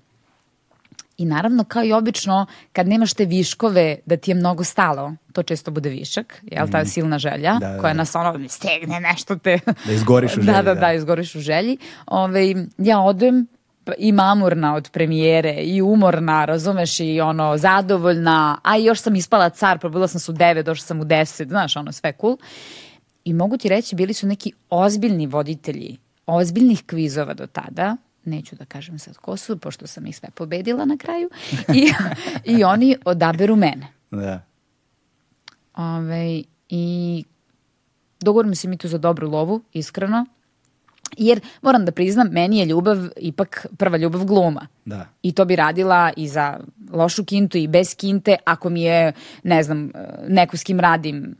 I 1.17 1.25
naravno, 1.25 1.63
kao 1.63 1.83
i 1.83 1.93
obično, 1.93 2.45
kad 2.73 2.87
nemaš 2.87 3.13
te 3.13 3.25
viškove 3.25 3.97
da 4.05 4.17
ti 4.17 4.31
je 4.31 4.35
mnogo 4.35 4.63
stalo, 4.63 5.13
to 5.33 5.43
često 5.43 5.71
bude 5.71 5.89
višak, 5.89 6.41
jel, 6.43 6.67
ta 6.71 6.81
mm. 6.81 6.85
silna 6.85 7.19
želja, 7.19 7.53
da, 7.59 7.67
da, 7.67 7.79
koja 7.79 7.93
da. 7.93 7.97
nas 7.97 8.15
ono 8.15 8.49
stegne 8.49 8.99
nešto 8.99 9.35
te... 9.35 9.59
Da 9.85 9.91
izgoriš 9.91 10.37
u 10.37 10.39
da, 10.39 10.43
želji. 10.43 10.55
da, 10.55 10.61
da, 10.61 10.75
da, 10.75 10.93
izgoriš 10.93 11.35
u 11.35 11.39
želji. 11.39 11.77
Ove, 12.05 12.55
ja 12.77 12.99
odem 12.99 13.47
i 13.97 14.11
mamurna 14.11 14.75
od 14.75 14.89
premijere 14.91 15.53
i 15.53 15.81
umorna, 15.81 16.45
razumeš, 16.45 16.99
i 16.99 17.21
ono, 17.21 17.57
zadovoljna, 17.57 18.59
a 18.63 18.77
još 18.77 18.99
sam 18.99 19.15
ispala 19.15 19.49
car, 19.49 19.79
probila 19.79 20.07
sam 20.07 20.19
se 20.19 20.31
u 20.31 20.35
9, 20.35 20.61
došla 20.61 20.85
sam 20.85 21.01
u 21.01 21.05
10, 21.05 21.47
znaš, 21.47 21.75
ono, 21.75 21.91
sve 21.91 22.13
cool. 22.21 22.37
I 23.23 23.33
mogu 23.33 23.57
ti 23.57 23.69
reći, 23.69 23.95
bili 23.95 24.13
su 24.13 24.27
neki 24.27 24.51
ozbiljni 24.69 25.27
voditelji 25.27 25.97
ozbiljnih 26.27 26.83
kvizova 26.87 27.33
do 27.33 27.47
tada, 27.47 27.97
neću 28.27 28.55
da 28.55 28.65
kažem 28.65 28.99
sad 28.99 29.17
ko 29.17 29.37
su, 29.37 29.57
pošto 29.57 29.87
sam 29.87 30.05
ih 30.05 30.17
sve 30.17 30.29
pobedila 30.29 30.85
na 30.85 30.97
kraju, 30.97 31.29
i, 31.73 31.91
i 32.55 32.63
oni 32.63 32.97
odaberu 33.05 33.55
mene. 33.55 33.87
Da. 34.11 34.41
Ove, 35.75 36.43
I 36.69 37.23
dogovorimo 38.19 38.55
se 38.55 38.67
mi 38.67 38.77
tu 38.77 38.87
za 38.87 38.97
dobru 38.97 39.29
lovu, 39.29 39.61
iskreno, 39.73 40.25
Jer 41.17 41.39
moram 41.61 41.85
da 41.85 41.91
priznam, 41.91 42.27
meni 42.31 42.59
je 42.59 42.65
ljubav 42.65 42.97
ipak 43.17 43.65
prva 43.77 43.97
ljubav 43.97 44.25
gluma. 44.25 44.67
Da. 44.85 45.05
I 45.21 45.31
to 45.31 45.45
bi 45.45 45.55
radila 45.55 46.11
i 46.17 46.27
za 46.27 46.59
lošu 46.91 47.25
kintu 47.25 47.57
i 47.57 47.67
bez 47.67 47.95
kinte, 47.95 48.35
ako 48.45 48.69
mi 48.69 48.81
je, 48.81 49.13
ne 49.43 49.63
znam, 49.63 49.91
neko 50.27 50.57
s 50.57 50.63
kim 50.63 50.79
radim, 50.79 51.35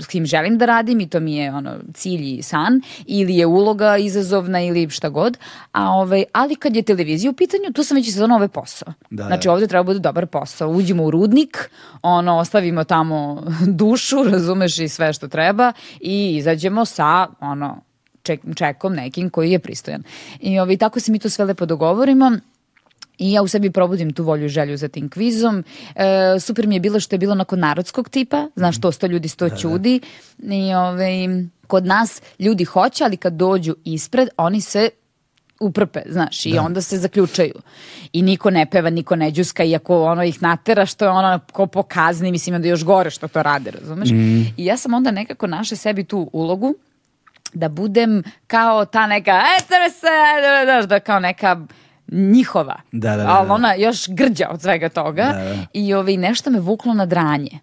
s 0.00 0.06
kim 0.06 0.26
želim 0.26 0.58
da 0.58 0.66
radim 0.66 1.00
i 1.00 1.08
to 1.08 1.20
mi 1.20 1.36
je 1.36 1.54
ono, 1.54 1.74
cilj 1.94 2.38
i 2.38 2.42
san, 2.42 2.80
ili 3.06 3.36
je 3.36 3.46
uloga 3.46 3.96
izazovna 3.96 4.62
ili 4.62 4.90
šta 4.90 5.08
god, 5.08 5.38
a 5.72 5.90
ovaj, 5.90 6.24
ali 6.32 6.56
kad 6.56 6.76
je 6.76 6.82
televizija 6.82 7.30
u 7.30 7.34
pitanju, 7.34 7.72
tu 7.74 7.84
sam 7.84 7.96
već 7.96 8.10
za 8.10 8.24
ovaj 8.24 8.48
posao. 8.48 8.92
Da, 9.10 9.24
znači 9.24 9.48
da. 9.48 9.52
ovde 9.52 9.66
treba 9.66 9.82
da 9.82 9.86
bude 9.86 9.98
dobar 9.98 10.26
posao. 10.26 10.70
Uđemo 10.70 11.04
u 11.04 11.10
rudnik, 11.10 11.70
ono, 12.02 12.38
ostavimo 12.38 12.84
tamo 12.84 13.42
dušu, 13.80 14.24
razumeš 14.24 14.78
i 14.78 14.88
sve 14.88 15.12
što 15.12 15.28
treba 15.28 15.72
i 16.00 16.36
izađemo 16.36 16.84
sa, 16.84 17.26
ono, 17.40 17.85
ček, 18.26 18.40
čekom 18.56 18.94
nekim 18.94 19.30
koji 19.30 19.50
je 19.50 19.58
pristojan. 19.58 20.02
I 20.40 20.58
ovaj, 20.58 20.76
tako 20.76 21.00
se 21.00 21.12
mi 21.12 21.18
to 21.18 21.30
sve 21.30 21.44
lepo 21.44 21.66
dogovorimo. 21.66 22.32
I 23.18 23.32
ja 23.32 23.42
u 23.42 23.48
sebi 23.48 23.70
probudim 23.70 24.12
tu 24.12 24.24
volju 24.24 24.44
i 24.46 24.48
želju 24.48 24.76
za 24.76 24.88
tim 24.88 25.08
kvizom. 25.08 25.64
E, 25.94 26.40
super 26.40 26.66
mi 26.66 26.76
je 26.76 26.80
bilo 26.80 27.00
što 27.00 27.14
je 27.14 27.18
bilo 27.18 27.34
nakon 27.34 27.58
narodskog 27.58 28.08
tipa, 28.08 28.48
znaš, 28.56 28.80
to 28.80 28.92
sto 28.92 29.06
ljudi, 29.06 29.28
sto 29.28 29.50
čudi. 29.50 30.00
Da, 30.38 30.48
da. 30.48 30.54
I 30.54 30.74
ovaj, 30.74 31.12
kod 31.66 31.86
nas 31.86 32.22
ljudi 32.38 32.64
hoće, 32.64 33.04
ali 33.04 33.16
kad 33.16 33.32
dođu 33.32 33.74
ispred, 33.84 34.28
oni 34.36 34.60
se 34.60 34.90
uprpe, 35.60 36.00
znaš, 36.06 36.46
i 36.46 36.52
da. 36.52 36.62
onda 36.62 36.80
se 36.80 36.98
zaključaju. 36.98 37.54
I 38.12 38.22
niko 38.22 38.50
ne 38.50 38.66
peva, 38.66 38.90
niko 38.90 39.16
ne 39.16 39.30
džuska, 39.30 39.64
iako 39.64 40.02
ono 40.04 40.24
ih 40.24 40.42
natera, 40.42 40.86
što 40.86 41.04
je 41.04 41.10
ono 41.10 41.40
ko 41.52 41.66
pokazni, 41.66 42.32
mislim 42.32 42.62
da 42.62 42.68
još 42.68 42.84
gore 42.84 43.10
što 43.10 43.28
to 43.28 43.42
rade, 43.42 43.70
razumeš? 43.70 44.10
Mm. 44.10 44.40
I 44.56 44.64
ja 44.64 44.76
sam 44.76 44.94
onda 44.94 45.10
nekako 45.10 45.46
naše 45.46 45.76
sebi 45.76 46.04
tu 46.04 46.30
ulogu, 46.32 46.74
da 47.54 47.68
budem 47.68 48.22
kao 48.46 48.84
ta 48.84 49.06
neka, 49.06 49.40
eto 49.58 49.74
se, 50.00 50.06
da, 50.66 50.86
da 50.86 51.00
kao 51.00 51.20
neka 51.20 51.66
njihova. 52.12 52.80
Da, 52.92 53.10
da, 53.10 53.16
da, 53.16 53.28
ali 53.28 53.48
da. 53.48 53.54
ona 53.54 53.74
još 53.74 54.08
grđa 54.08 54.48
od 54.50 54.62
svega 54.62 54.88
toga 54.88 55.24
da, 55.24 55.32
da. 55.32 55.66
i 55.72 55.94
ovaj, 55.94 56.16
nešto 56.16 56.50
me 56.50 56.60
vuklo 56.60 56.94
na 56.94 57.06
dranje. 57.06 57.58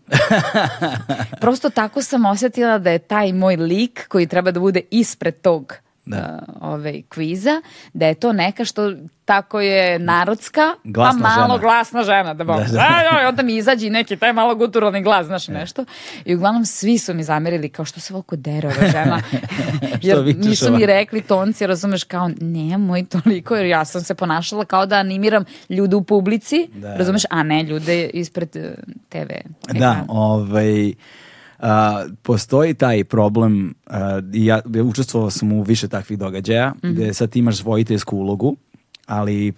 Prosto 1.41 1.69
tako 1.69 2.01
sam 2.01 2.25
osetila 2.25 2.77
da 2.77 2.91
je 2.91 2.99
taj 2.99 3.33
moj 3.33 3.55
lik 3.55 4.07
koji 4.07 4.27
treba 4.27 4.51
da 4.51 4.59
bude 4.59 4.81
ispred 4.91 5.41
tog 5.41 5.73
da. 6.05 6.39
uh, 6.47 6.55
ovaj, 6.61 7.01
kviza, 7.09 7.61
da 7.93 8.07
je 8.07 8.13
to 8.13 8.33
neka 8.33 8.65
što 8.65 8.91
tako 9.25 9.61
je 9.61 9.99
narodska, 9.99 10.61
glasna 10.83 11.21
pa 11.21 11.29
malo 11.29 11.57
žena. 11.57 11.57
glasna 11.57 12.03
žena. 12.03 12.33
Da, 12.33 12.43
da, 12.43 12.53
da. 12.53 13.19
da, 13.21 13.27
onda 13.27 13.43
mi 13.43 13.55
izađe 13.55 13.89
neki 13.89 14.17
taj 14.17 14.33
malo 14.33 14.55
guturalni 14.55 15.03
glas, 15.03 15.25
znaš 15.27 15.49
ja. 15.49 15.53
nešto. 15.53 15.85
I 16.25 16.35
uglavnom 16.35 16.65
svi 16.65 16.97
su 16.97 17.13
mi 17.13 17.23
zamerili 17.23 17.69
kao 17.69 17.85
što 17.85 17.99
se 17.99 18.13
ovako 18.13 18.35
dere 18.35 18.67
ova 18.67 18.87
žena. 18.91 19.21
jer 20.01 20.35
nisu 20.37 20.71
mi 20.71 20.85
rekli 20.85 21.21
tonci, 21.21 21.67
razumeš, 21.67 22.03
kao 22.03 22.29
nemoj 22.41 23.05
toliko, 23.05 23.55
jer 23.55 23.65
ja 23.65 23.85
sam 23.85 24.01
se 24.01 24.15
ponašala 24.15 24.65
kao 24.65 24.85
da 24.85 24.95
animiram 24.95 25.45
ljude 25.69 25.95
u 25.95 26.03
publici, 26.03 26.69
da. 26.73 26.95
razumeš, 26.95 27.23
a 27.29 27.43
ne 27.43 27.63
ljude 27.63 28.09
ispred 28.09 28.55
eh, 28.55 28.73
TV. 29.09 29.29
Da, 29.79 30.05
ovaj 30.07 30.93
Uh, 31.63 31.69
postoji 32.21 32.73
taj 32.73 33.03
problem, 33.03 33.75
uh, 33.87 33.95
ja, 34.33 34.61
ja 34.73 34.83
učestvovao 34.83 35.29
sam 35.29 35.51
u 35.51 35.61
više 35.61 35.87
takvih 35.87 36.19
događaja, 36.19 36.69
mm 36.69 36.87
-hmm. 36.87 36.93
gde 36.93 37.13
sad 37.13 37.29
ti 37.29 37.39
imaš 37.39 37.63
vojiteljsku 37.63 38.17
ulogu, 38.17 38.55
ali 39.05 39.47
e, 39.47 39.53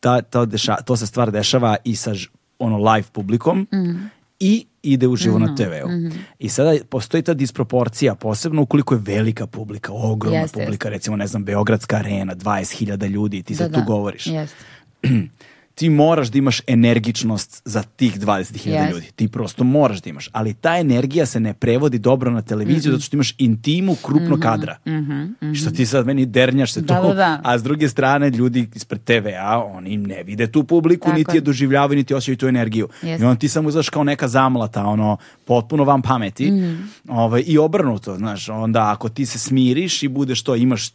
ta, 0.00 0.22
to, 0.22 0.46
deša, 0.46 0.76
to 0.76 0.96
se 0.96 1.06
stvar 1.06 1.30
dešava 1.30 1.76
i 1.84 1.96
sa 1.96 2.12
ono 2.58 2.92
live 2.92 3.08
publikom 3.12 3.58
mm 3.58 3.66
-hmm. 3.72 4.08
i 4.40 4.66
ide 4.82 5.06
uživo 5.06 5.38
mm 5.38 5.44
-hmm. 5.44 5.48
na 5.48 5.56
TV-u. 5.56 5.88
Mm 5.88 6.10
-hmm. 6.10 6.12
I 6.38 6.48
sada 6.48 6.74
postoji 6.88 7.22
ta 7.22 7.34
disproporcija, 7.34 8.14
posebno 8.14 8.62
ukoliko 8.62 8.94
je 8.94 9.00
velika 9.04 9.46
publika, 9.46 9.92
ogromna 9.92 10.40
jest, 10.40 10.54
publika, 10.54 10.88
jest. 10.88 10.94
recimo, 10.94 11.16
ne 11.16 11.26
znam, 11.26 11.44
Beogradska 11.44 11.96
arena, 11.96 12.34
20.000 12.34 13.08
ljudi, 13.08 13.42
ti 13.42 13.54
da, 13.54 13.58
sad 13.58 13.70
da. 13.70 13.78
tu 13.80 13.86
govoriš. 13.86 14.26
Jest. 14.26 14.54
ti 15.74 15.90
moraš 15.90 16.28
da 16.28 16.38
imaš 16.38 16.60
energičnost 16.66 17.62
za 17.64 17.82
tih 17.82 18.20
20.000 18.20 18.70
yes. 18.70 18.90
ljudi. 18.90 19.06
Ti 19.16 19.28
prosto 19.28 19.64
moraš 19.64 20.02
da 20.02 20.10
imaš. 20.10 20.28
Ali 20.32 20.54
ta 20.54 20.78
energija 20.78 21.26
se 21.26 21.40
ne 21.40 21.54
prevodi 21.54 21.98
dobro 21.98 22.30
na 22.30 22.42
televiziju 22.42 22.90
mm 22.90 22.94
-hmm. 22.94 22.96
zato 22.96 23.06
što 23.06 23.16
imaš 23.16 23.34
intimu 23.38 23.94
krupno 23.94 24.36
mm 24.36 24.38
-hmm. 24.38 24.42
kadra. 24.42 24.78
Mm 24.86 24.90
-hmm. 24.90 25.60
Što 25.60 25.70
ti 25.70 25.86
sad 25.86 26.06
meni 26.06 26.26
dernjaš 26.26 26.72
se 26.72 26.80
da, 26.80 27.02
tu, 27.02 27.08
da, 27.08 27.14
da. 27.14 27.40
a 27.44 27.58
s 27.58 27.62
druge 27.62 27.88
strane 27.88 28.30
ljudi 28.30 28.68
ispred 28.74 29.04
TV-a, 29.04 29.64
oni 29.64 29.96
ne 29.96 30.22
vide 30.22 30.46
tu 30.46 30.64
publiku, 30.64 31.04
Tako 31.04 31.18
niti 31.18 31.36
je 31.36 31.40
doživljavaju, 31.40 31.96
niti 31.96 32.14
osjećaju 32.14 32.36
tu 32.36 32.46
energiju. 32.46 32.88
Yes. 33.02 33.20
I 33.20 33.24
on 33.24 33.36
ti 33.36 33.48
samo 33.48 33.68
izaš 33.68 33.88
kao 33.88 34.04
neka 34.04 34.28
zamlata, 34.28 34.84
ono, 34.84 35.16
potpuno 35.44 35.84
vam 35.84 36.02
pameti. 36.02 36.50
Mm 36.50 36.54
-hmm. 36.54 36.78
ovaj, 37.08 37.42
I 37.46 37.58
obrnuto, 37.58 38.16
znaš, 38.16 38.48
onda 38.48 38.90
ako 38.92 39.08
ti 39.08 39.26
se 39.26 39.38
smiriš 39.38 40.02
i 40.02 40.08
budeš 40.08 40.42
to, 40.42 40.56
imaš 40.56 40.90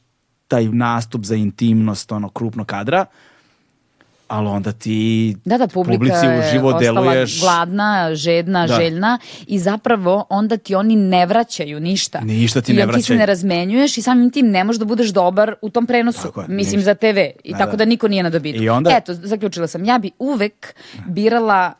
taj 0.48 0.66
nastup 0.66 1.24
za 1.26 1.36
intimnost, 1.36 2.12
ono, 2.12 2.30
krupno 2.30 2.66
kadra, 2.66 3.06
ali 4.28 4.48
onda 4.48 4.72
ti 4.72 5.36
da, 5.46 5.58
da, 5.58 5.68
publika 5.68 5.98
publici 5.98 6.28
uživo 6.40 6.74
deluješ 6.74 7.42
gladna, 7.42 8.16
žedna, 8.16 8.68
da. 8.68 8.76
željna 8.76 9.20
i 9.48 9.60
zapravo 9.60 10.26
onda 10.30 10.58
ti 10.58 10.76
oni 10.76 10.96
ne 10.96 11.26
vraćaju 11.26 11.80
ništa. 11.80 12.20
Ništa 12.22 12.62
ti 12.62 12.72
I 12.72 12.76
ne 12.76 12.86
vraćaju. 12.86 13.02
ti 13.02 13.08
se 13.08 13.16
ne 13.16 13.26
razmenjuješ 13.26 13.98
i 13.98 14.02
samim 14.02 14.32
tim 14.32 14.52
ne 14.52 14.64
možeš 14.64 14.80
da 14.80 14.86
budeš 14.86 15.10
dobar 15.10 15.54
u 15.62 15.70
tom 15.70 15.86
prenosu. 15.86 16.22
Tako, 16.22 16.46
mislim 16.48 16.80
ništa. 16.80 16.92
za 16.92 16.96
TV 16.96 17.18
i 17.44 17.52
da, 17.52 17.58
tako 17.58 17.72
da. 17.72 17.78
da 17.78 17.86
niko 17.86 18.08
nije 18.08 18.24
na 18.24 18.30
dobitku. 18.30 18.64
I 18.64 18.70
onda... 18.70 18.92
Eto, 18.98 19.14
zaključila 19.14 19.68
sam. 19.68 19.86
Ja 19.86 19.98
bi 19.98 20.12
uvek 20.20 20.76
birala 21.08 21.74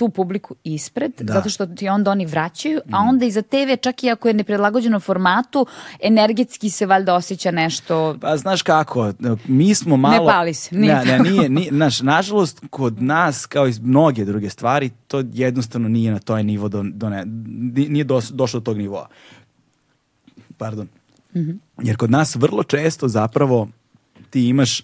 tu 0.00 0.08
publiku 0.08 0.54
ispred, 0.64 1.12
da. 1.20 1.32
zato 1.32 1.48
što 1.48 1.66
ti 1.66 1.88
onda 1.88 2.10
oni 2.10 2.26
vraćaju, 2.26 2.80
a 2.92 3.04
mm. 3.04 3.08
onda 3.08 3.26
i 3.26 3.30
za 3.30 3.42
TV, 3.42 3.76
čak 3.80 4.04
i 4.04 4.10
ako 4.10 4.28
je 4.28 4.34
neprilagođeno 4.34 5.00
formatu, 5.00 5.66
energetski 6.02 6.70
se 6.70 6.86
valjda 6.86 7.14
osjeća 7.14 7.50
nešto... 7.50 8.16
Pa 8.20 8.36
znaš 8.36 8.62
kako, 8.62 9.12
mi 9.46 9.74
smo 9.74 9.96
malo... 9.96 10.24
Ne 10.24 10.32
pali 10.32 10.54
se, 10.54 10.74
nije 10.74 10.94
ne, 10.94 11.04
ne, 11.04 11.18
nije, 11.18 11.48
nije, 11.48 11.72
naš, 11.72 12.00
nažalost, 12.00 12.62
kod 12.70 13.02
nas, 13.02 13.46
kao 13.46 13.68
i 13.68 13.72
mnoge 13.82 14.24
druge 14.24 14.50
stvari, 14.50 14.90
to 15.06 15.22
jednostavno 15.32 15.88
nije 15.88 16.12
na 16.12 16.18
toj 16.18 16.44
nivo, 16.44 16.68
do, 16.68 16.82
do 16.82 17.08
ne, 17.08 17.22
nije 17.26 18.04
dos, 18.04 18.30
došlo 18.32 18.60
do 18.60 18.64
tog 18.64 18.78
nivoa. 18.78 19.06
Pardon. 20.56 20.88
Mm 21.34 21.40
-hmm. 21.40 21.58
Jer 21.82 21.96
kod 21.96 22.10
nas 22.10 22.36
vrlo 22.36 22.62
često 22.62 23.08
zapravo 23.08 23.68
ti 24.30 24.48
imaš 24.48 24.82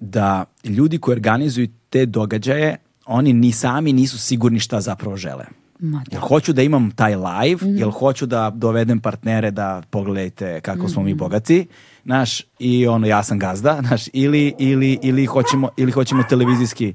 da 0.00 0.44
ljudi 0.64 0.98
koji 0.98 1.12
organizuju 1.12 1.68
te 1.90 2.06
događaje 2.06 2.76
oni 3.12 3.32
ni 3.32 3.52
sami 3.52 3.92
nisu 3.92 4.18
sigurni 4.18 4.58
šta 4.58 4.80
zapravo 4.80 5.16
žele. 5.16 5.44
Ma 5.80 5.98
da. 6.00 6.16
Jel 6.16 6.22
hoću 6.22 6.52
da 6.52 6.62
imam 6.62 6.90
taj 6.90 7.14
live, 7.16 7.56
Mhm. 7.62 7.76
jel 7.76 7.90
hoću 7.90 8.26
da 8.26 8.50
dovedem 8.50 9.00
partnere 9.00 9.50
da 9.50 9.82
pogledajte 9.90 10.60
kako 10.60 10.88
smo 10.88 11.02
Mhm. 11.02 11.06
mi 11.06 11.14
bogati, 11.14 11.66
znaš, 12.04 12.42
i 12.58 12.86
ono, 12.86 13.06
ja 13.06 13.22
sam 13.22 13.38
gazda, 13.38 13.78
znaš, 13.86 14.02
ili, 14.12 14.54
ili, 14.58 14.98
ili, 15.02 15.26
hoćemo, 15.26 15.68
ili 15.76 15.92
hoćemo 15.92 16.22
televizijski, 16.22 16.94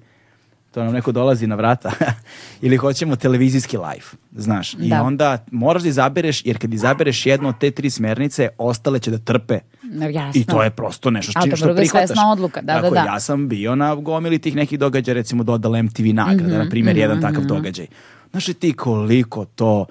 to 0.71 0.83
nam 0.83 0.93
neko 0.93 1.11
dolazi 1.11 1.47
na 1.47 1.55
vrata, 1.55 1.91
ili 2.61 2.77
hoćemo 2.77 3.15
televizijski 3.15 3.77
live, 3.77 4.05
znaš, 4.33 4.73
i 4.73 4.89
Da. 4.89 5.03
onda 5.03 5.45
moraš 5.51 5.83
da 5.83 5.89
izabereš, 5.89 6.45
jer 6.45 6.57
kad 6.57 6.73
izabereš 6.73 7.25
jednu 7.25 7.49
od 7.49 7.57
te 7.57 7.71
tri 7.71 7.89
smernice, 7.89 8.47
ostale 8.57 8.99
će 8.99 9.11
da 9.11 9.17
trpe. 9.17 9.59
No, 9.91 10.09
jasno. 10.09 10.41
I 10.41 10.43
to 10.43 10.63
je 10.63 10.69
prosto 10.69 11.11
nešto 11.11 11.31
što, 11.31 11.49
to 11.49 11.55
što 11.55 11.75
prihvataš. 11.75 12.07
svesna 12.07 12.31
odluka, 12.31 12.61
da, 12.61 12.73
Tako, 12.73 12.95
da, 12.95 13.01
da. 13.01 13.05
Ja 13.05 13.19
sam 13.19 13.47
bio 13.47 13.75
na 13.75 13.95
gomili 13.95 14.39
tih 14.39 14.55
nekih 14.55 14.79
događaja, 14.79 15.13
recimo 15.13 15.43
dodala 15.43 15.81
MTV 15.81 16.05
nagrada, 16.13 16.57
na 16.63 16.69
primjer, 16.69 16.97
jedan 16.97 17.21
takav 17.21 17.45
događaj. 17.45 17.87
Znaš 18.31 18.47
li 18.47 18.53
ti 18.53 18.73
koliko 18.73 19.45
to, 19.45 19.85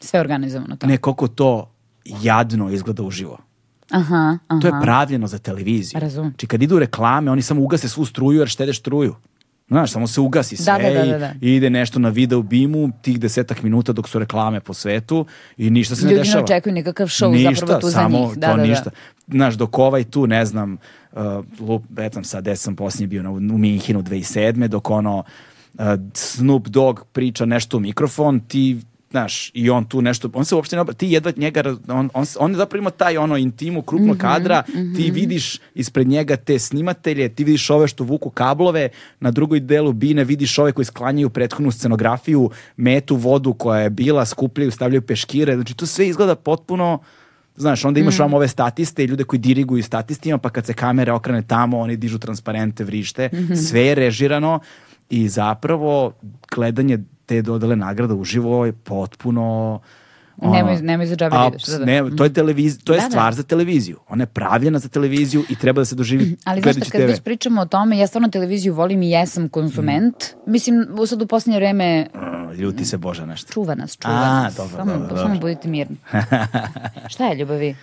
Sve 0.00 0.20
organizovano 0.20 0.76
to. 0.76 0.86
ne, 0.86 0.96
koliko 0.96 1.28
to 1.28 1.70
jadno 2.04 2.70
izgleda 2.70 3.02
uživo. 3.02 3.38
Aha, 3.90 4.38
aha. 4.48 4.60
To 4.60 4.66
je 4.66 4.72
pravljeno 4.82 5.26
za 5.26 5.38
televiziju. 5.38 6.00
Razumem. 6.00 6.30
Znači 6.30 6.46
kad 6.46 6.62
idu 6.62 6.78
reklame, 6.78 7.30
oni 7.30 7.42
samo 7.42 7.62
ugase 7.62 7.88
svu 7.88 8.04
struju 8.04 8.38
jer 8.38 8.48
štede 8.48 8.72
struju. 8.74 9.14
Znaš, 9.68 9.90
samo 9.92 10.06
se 10.06 10.20
ugasi 10.20 10.56
sve 10.56 10.72
Da, 10.72 10.78
da, 10.88 10.94
da, 10.94 11.12
da, 11.12 11.18
da. 11.18 11.32
i 11.40 11.54
ide 11.54 11.70
nešto 11.70 11.98
na 11.98 12.08
video 12.08 12.42
bimu 12.42 12.90
tih 13.02 13.20
desetak 13.20 13.62
minuta 13.62 13.92
dok 13.92 14.08
su 14.08 14.18
reklame 14.18 14.60
po 14.60 14.74
svetu 14.74 15.26
i 15.56 15.70
ništa 15.70 15.96
se 15.96 16.04
ne 16.04 16.10
Ljudi 16.12 16.20
dešava. 16.20 16.38
ne 16.38 16.44
očekuju 16.44 16.72
nikakav 16.74 17.06
show 17.06 17.32
ništa, 17.32 17.54
zapravo 17.54 17.80
tu 17.80 17.86
za 17.86 17.92
samo 17.92 18.18
njih. 18.18 18.38
Da, 18.38 18.50
to 18.50 18.56
da, 18.56 18.62
da. 18.62 18.68
ništa. 18.68 18.90
Znaš, 19.28 19.54
dok 19.54 19.78
ovaj 19.78 20.04
tu, 20.04 20.26
ne 20.26 20.44
znam, 20.44 20.78
uh, 21.12 21.20
lup, 21.60 21.82
etam 21.98 22.24
sad, 22.24 22.42
gde 22.44 22.56
sam 22.56 22.76
posljednji 22.76 23.06
bio 23.06 23.22
na, 23.22 23.30
u 23.30 23.40
Minhinu 23.40 24.02
2007. 24.02 24.66
dok 24.68 24.90
ono 24.90 25.18
uh, 25.18 25.84
Snoop 26.14 26.68
Dogg 26.68 27.00
priča 27.12 27.44
nešto 27.44 27.76
u 27.76 27.80
mikrofon, 27.80 28.40
ti 28.40 28.80
znaš, 29.14 29.50
i 29.54 29.70
on 29.70 29.84
tu 29.84 30.02
nešto, 30.02 30.30
on 30.34 30.44
se 30.44 30.54
uopšte 30.54 30.76
ne 30.76 30.84
ti 30.96 31.06
jedva 31.06 31.32
njega, 31.36 31.62
on, 31.88 32.10
on, 32.14 32.26
on 32.38 32.50
je 32.50 32.56
zapravo 32.56 32.80
ima 32.80 32.90
taj 32.90 33.16
ono 33.16 33.36
intimu 33.36 33.82
krupnog 33.82 34.16
kadra, 34.18 34.62
ti 34.96 35.10
vidiš 35.10 35.60
ispred 35.74 36.08
njega 36.08 36.36
te 36.36 36.58
snimatelje, 36.58 37.28
ti 37.28 37.44
vidiš 37.44 37.70
ove 37.70 37.88
što 37.88 38.04
vuku 38.04 38.30
kablove, 38.30 38.88
na 39.20 39.30
drugoj 39.30 39.60
delu 39.60 39.92
bine 39.92 40.24
vidiš 40.24 40.58
ove 40.58 40.72
koji 40.72 40.84
sklanjaju 40.84 41.30
prethodnu 41.30 41.70
scenografiju, 41.70 42.50
metu 42.76 43.16
vodu 43.16 43.52
koja 43.52 43.80
je 43.80 43.90
bila, 43.90 44.24
skupljaju, 44.26 44.70
stavljaju 44.70 45.02
peškire, 45.02 45.54
znači 45.54 45.76
to 45.76 45.86
sve 45.86 46.08
izgleda 46.08 46.34
potpuno 46.34 46.98
Znaš, 47.56 47.84
onda 47.84 48.00
imaš 48.00 48.18
vam 48.18 48.34
ove 48.34 48.48
statiste 48.48 49.04
i 49.04 49.06
ljude 49.06 49.24
koji 49.24 49.40
diriguju 49.40 49.82
statistima, 49.82 50.38
pa 50.38 50.50
kad 50.50 50.66
se 50.66 50.74
kamera 50.74 51.14
okrene 51.14 51.42
tamo, 51.42 51.78
oni 51.78 51.96
dižu 51.96 52.18
transparente, 52.18 52.84
vrište. 52.84 53.30
Sve 53.70 53.80
je 53.80 53.94
režirano 53.94 54.58
i 55.10 55.28
zapravo 55.28 56.12
gledanje 56.54 56.98
te 57.26 57.42
dodale 57.42 57.76
nagrada 57.76 58.14
uživo 58.14 58.64
je 58.64 58.72
potpuno... 58.74 59.80
ono, 60.38 60.54
Nemoj- 60.54 60.82
nemoj 60.82 61.06
za 61.06 61.16
džabe 61.16 61.30
da 61.32 61.46
ideš, 61.48 61.64
da, 61.64 61.78
da. 61.78 61.84
ne, 61.84 62.16
to 62.16 62.24
je, 62.24 62.32
televiz, 62.32 62.78
to 62.78 62.92
je 62.92 62.96
Da, 62.96 63.02
da. 63.02 63.10
stvar 63.10 63.34
za 63.34 63.42
televiziju. 63.44 63.98
Ona 64.08 64.22
je 64.22 64.26
pravljena 64.28 64.78
za 64.78 64.88
televiziju 64.88 65.44
i 65.48 65.56
treba 65.56 65.80
da 65.80 65.84
se 65.84 65.94
doživi 65.94 66.36
Ali 66.44 66.60
znaš 66.62 66.76
šta, 66.76 66.84
kad 66.84 67.00
TV. 67.00 67.06
već 67.06 67.20
pričamo 67.20 67.60
o 67.60 67.66
tome, 67.66 67.98
ja 67.98 68.06
stvarno 68.06 68.28
televiziju 68.28 68.74
volim 68.74 69.02
i 69.02 69.10
jesam 69.10 69.48
konsument. 69.48 70.14
Mislim, 70.46 70.86
u- 70.92 71.06
sad 71.06 71.22
u 71.22 71.26
posljednje 71.26 71.58
vreme 71.58 72.06
Mm, 72.14 72.52
Ljuti 72.52 72.84
se 72.84 72.96
Boža 72.98 73.26
nešto. 73.26 73.52
čuva 73.52 73.74
nas, 73.74 73.96
čuva 73.96 74.14
A, 74.14 74.42
nas. 74.42 74.56
dobro, 74.56 74.76
samo, 74.76 74.92
dobro, 74.92 75.08
samo 75.08 75.22
dobro. 75.24 75.40
budite 75.40 75.68
mirni. 75.68 75.96
šta 77.08 77.24
je 77.24 77.36
ljubavi? 77.36 77.76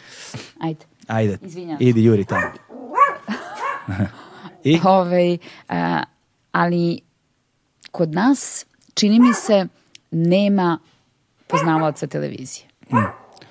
Ajde. 0.60 0.86
Ajde, 1.08 1.38
Izvinjavam 1.42 1.78
se. 1.78 1.84
idi 1.84 2.04
Juri 2.04 2.26
tamo. 2.26 2.48
I? 4.64 4.80
Ovaj, 4.84 5.38
a, 5.70 6.04
ali 6.52 7.00
kod 7.92 8.12
nas, 8.12 8.66
čini 8.94 9.20
mi 9.20 9.34
se, 9.36 9.68
nema 10.12 10.80
poznavaoca 11.48 12.08
televizije. 12.08 12.66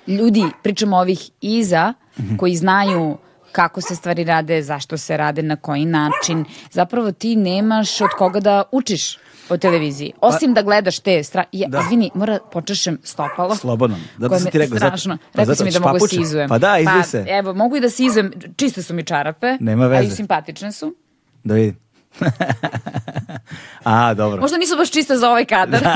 Ljudi, 0.07 0.45
pričamo 0.63 0.97
ovih 0.97 1.29
iza, 1.41 1.93
koji 2.37 2.55
znaju 2.55 3.17
kako 3.51 3.81
se 3.81 3.95
stvari 3.95 4.23
rade, 4.23 4.61
zašto 4.61 4.97
se 4.97 5.17
rade, 5.17 5.43
na 5.43 5.55
koji 5.55 5.85
način. 5.85 6.45
Zapravo 6.71 7.11
ti 7.11 7.35
nemaš 7.35 8.01
od 8.01 8.09
koga 8.09 8.39
da 8.39 8.63
učiš 8.71 9.17
o 9.49 9.57
televiziji. 9.57 10.13
Osim 10.21 10.53
da 10.53 10.61
gledaš 10.61 10.99
te 10.99 11.23
stra... 11.23 11.43
Ja, 11.51 11.67
Da. 11.69 11.79
Izvini, 11.79 12.11
mora 12.13 12.39
počešem 12.51 12.97
stopalo. 13.03 13.55
Slobodno. 13.55 13.97
Zato 14.17 14.39
sam 14.39 14.51
ti 14.51 14.57
rekao, 14.57 14.77
strašno. 14.77 15.17
pa 15.17 15.23
Rekao 15.31 15.45
zato 15.45 15.57
si 15.57 15.63
mi 15.63 15.71
da 15.71 15.79
mogu 15.79 15.93
papuče. 15.93 16.15
sizujem. 16.15 16.49
Pa 16.49 16.57
da, 16.57 16.77
izvi 16.79 17.03
se. 17.03 17.25
Evo, 17.29 17.53
mogu 17.53 17.75
i 17.75 17.81
da 17.81 17.89
sizujem. 17.89 18.31
Čiste 18.55 18.83
su 18.83 18.93
mi 18.93 19.03
čarape. 19.03 19.57
Nema 19.59 19.83
A 19.83 19.87
i 19.87 19.89
veze. 19.91 20.15
simpatične 20.15 20.71
su. 20.71 20.95
Da 21.43 21.53
vidim. 21.53 21.79
A, 23.83 24.13
dobro. 24.13 24.41
Možda 24.41 24.57
nisu 24.57 24.77
baš 24.77 24.91
čiste 24.91 25.17
za 25.17 25.29
ovaj 25.29 25.45
kadar. 25.45 25.87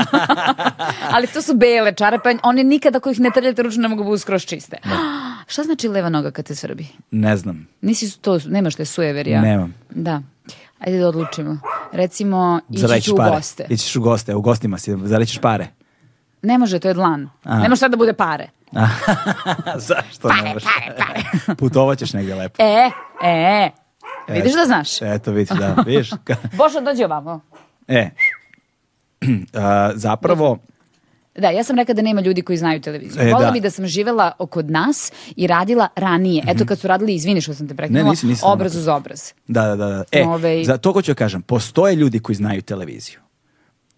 Ali 1.14 1.26
to 1.26 1.42
su 1.42 1.54
bele 1.54 1.94
čarape. 1.94 2.34
One 2.42 2.64
nikada 2.64 2.96
ako 2.98 3.10
ih 3.10 3.20
ne 3.20 3.30
trljate 3.34 3.62
ručno 3.62 3.82
ne 3.82 3.88
mogu 3.88 4.04
biti 4.04 4.18
skroz 4.18 4.44
čiste. 4.44 4.76
Šta 5.46 5.62
znači 5.62 5.88
leva 5.88 6.08
noga 6.08 6.30
kad 6.30 6.44
te 6.44 6.54
svrbi? 6.54 6.86
Ne 7.10 7.36
znam. 7.36 7.68
Nisi 7.80 8.20
to, 8.20 8.38
nemaš 8.46 8.74
te 8.74 8.84
sujeverija? 8.84 9.40
Nemam. 9.40 9.74
Da. 9.90 10.22
Ajde 10.78 10.98
da 10.98 11.08
odlučimo. 11.08 11.58
Recimo, 11.92 12.60
ići 12.70 13.02
ću 13.02 13.14
u 13.14 13.16
pare. 13.16 13.30
goste. 13.30 13.66
Ićiš 13.68 13.96
u 13.96 14.00
goste, 14.00 14.34
u 14.34 14.40
gostima 14.40 14.78
si, 14.78 14.94
zarećiš 15.04 15.38
pare. 15.38 15.68
Ne 16.42 16.58
može, 16.58 16.78
to 16.78 16.88
je 16.88 16.94
dlan. 16.94 17.30
Ne 17.44 17.68
može 17.68 17.80
sad 17.80 17.90
da 17.90 17.96
bude 17.96 18.12
pare. 18.12 18.48
Zašto 19.88 20.28
Pare, 20.28 20.42
ne 20.42 20.54
možeš? 20.54 20.68
pare, 20.68 20.96
pare. 20.98 21.54
Putovat 21.56 21.98
ćeš 21.98 22.12
negdje 22.12 22.34
lepo. 22.34 22.62
E, 22.62 22.90
e, 23.24 23.70
vidiš 24.28 24.52
da 24.52 24.64
znaš? 24.66 25.02
Eto, 25.02 25.32
vidiš, 25.32 25.58
da, 25.58 25.74
vidiš. 25.86 26.10
Božo, 26.58 26.80
dođi 26.80 27.04
ovamo. 27.04 27.40
E, 27.88 28.10
a, 29.54 29.90
zapravo, 29.94 30.58
Da, 31.38 31.50
ja 31.50 31.64
sam 31.64 31.76
rekla 31.76 31.94
da 31.94 32.02
nema 32.02 32.20
ljudi 32.20 32.42
koji 32.42 32.56
znaju 32.56 32.80
televiziju. 32.80 33.22
E, 33.22 33.32
Vola 33.32 33.44
da. 33.46 33.50
bi 33.50 33.60
da 33.60 33.70
sam 33.70 33.86
živela 33.86 34.32
kod 34.50 34.70
nas 34.70 35.12
i 35.36 35.46
radila 35.46 35.88
ranije. 35.96 36.44
Eto 36.48 36.66
kad 36.66 36.78
su 36.78 36.88
radili, 36.88 37.14
izvini 37.14 37.40
što 37.40 37.54
sam 37.54 37.68
te 37.68 37.74
prekinula, 37.74 38.04
Ne, 38.04 38.10
nisi, 38.10 38.26
nisam 38.26 38.50
obraz 38.50 38.76
uz 38.76 38.88
obraz. 38.88 39.32
da, 39.48 39.66
da, 39.66 39.76
da. 39.76 39.86
da. 39.88 40.04
E, 40.12 40.24
Ovaj- 40.24 40.64
za 40.64 40.76
to 40.78 40.92
hoću 40.92 41.10
da 41.10 41.14
kažem, 41.14 41.42
postoje 41.42 41.94
ljudi 41.94 42.18
koji 42.18 42.36
znaju 42.36 42.62
televiziju. 42.62 43.18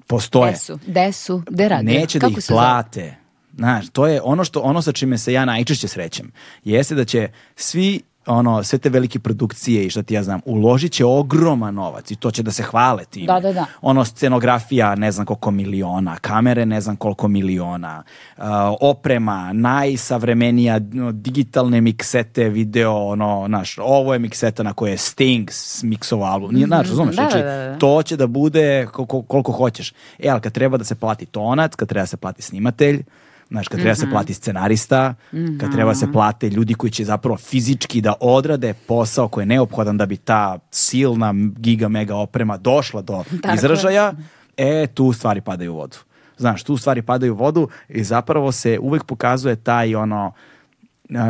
Postoje. 0.07 0.51
Gde 0.53 0.59
su? 0.59 0.79
Gde 0.87 1.13
su? 1.13 1.43
Gde 1.51 1.69
rade? 1.69 1.83
Neće 1.83 2.19
da 2.19 2.27
Kako 2.27 2.39
ih 2.39 2.45
se 2.45 2.53
zove? 2.53 2.59
plate. 2.61 3.15
Znaš, 3.57 3.89
to 3.89 4.07
je 4.07 4.21
ono 4.25 4.45
što 4.45 4.61
ono 4.61 4.83
sa 4.83 4.93
čime 4.93 5.19
se 5.19 5.33
ja 5.33 5.45
najčešće 5.45 5.89
srećem. 5.89 6.33
Jeste 6.65 6.95
da 6.95 7.05
će 7.05 7.29
svi 7.57 8.01
ono, 8.29 8.63
sve 8.63 8.79
te 8.79 8.89
velike 8.89 9.19
produkcije 9.19 9.87
i 9.87 9.91
šta 9.91 10.03
ti 10.03 10.15
ja 10.15 10.23
znam, 10.23 10.41
uložit 10.45 10.93
će 10.93 11.05
ogroman 11.05 11.75
novac 11.75 12.11
i 12.11 12.17
to 12.17 12.31
će 12.31 12.43
da 12.43 12.51
se 12.51 12.63
hvale 12.63 13.05
time. 13.05 13.27
Da, 13.27 13.41
da, 13.41 13.53
da. 13.53 13.67
Ono, 13.81 14.05
scenografija 14.05 14.95
ne 14.95 15.13
znam 15.13 15.27
koliko 15.27 15.51
miliona, 15.51 16.17
kamere 16.17 16.67
ne 16.67 16.81
znam 16.81 16.97
koliko 16.97 17.29
miliona, 17.29 18.03
uh, 18.37 18.45
oprema, 18.81 19.53
najsavremenija 19.53 20.79
no, 20.93 21.13
digitalne 21.13 21.81
miksete, 21.81 22.49
video, 22.49 23.07
ono, 23.07 23.45
znaš, 23.47 23.79
ovo 23.79 24.13
je 24.13 24.19
mikseta 24.19 24.63
na 24.63 24.73
koje 24.73 24.91
je 24.91 24.99
Sting 24.99 25.51
miksovao 25.83 26.33
album. 26.33 26.55
Nije, 26.55 26.67
znaš, 26.67 26.89
razumeš? 26.89 27.17
Da, 27.17 27.23
znači, 27.23 27.39
da, 27.39 27.45
da, 27.45 27.69
da. 27.69 27.79
to 27.79 28.03
će 28.03 28.17
da 28.17 28.27
bude 28.27 28.87
koliko, 28.93 29.23
koliko 29.23 29.53
hoćeš. 29.53 29.93
E, 30.19 30.29
ali 30.29 30.41
kad 30.41 30.53
treba 30.53 30.77
da 30.77 30.85
se 30.85 30.95
plati 30.95 31.27
tonac, 31.27 31.75
kad 31.75 31.89
treba 31.89 32.03
da 32.03 32.07
se 32.07 32.17
plati 32.17 32.43
snimatelj, 32.43 33.03
znaš, 33.51 33.69
kad 33.69 33.81
treba 33.81 33.91
da 33.91 34.01
se 34.01 34.11
plati 34.11 34.35
scenarista, 34.35 35.15
kad 35.61 35.73
treba 35.73 35.95
se 35.95 36.13
plate 36.13 36.51
ljudi 36.51 36.75
koji 36.75 36.91
će 36.91 37.05
zapravo 37.05 37.37
fizički 37.37 38.01
da 38.01 38.15
odrade 38.21 38.75
posao 38.87 39.29
koji 39.29 39.43
je 39.43 39.47
neophodan 39.47 39.97
da 39.97 40.07
bi 40.07 40.17
ta 40.17 40.59
silna 40.71 41.35
giga 41.57 41.89
mega 41.89 42.17
oprema 42.17 42.57
došla 42.57 43.03
do 43.03 43.25
Tako 43.43 43.49
je. 43.49 43.55
izražaja, 43.55 44.13
e, 44.57 44.87
tu 44.95 45.13
stvari 45.13 45.41
padaju 45.41 45.73
u 45.73 45.77
vodu. 45.77 45.97
Znaš, 46.37 46.63
tu 46.63 46.77
stvari 46.77 47.03
padaju 47.03 47.33
u 47.33 47.37
vodu 47.37 47.69
i 47.89 48.05
zapravo 48.05 48.53
se 48.53 48.79
uvek 48.79 49.05
pokazuje 49.05 49.57
taj 49.57 49.95
ono, 49.95 50.33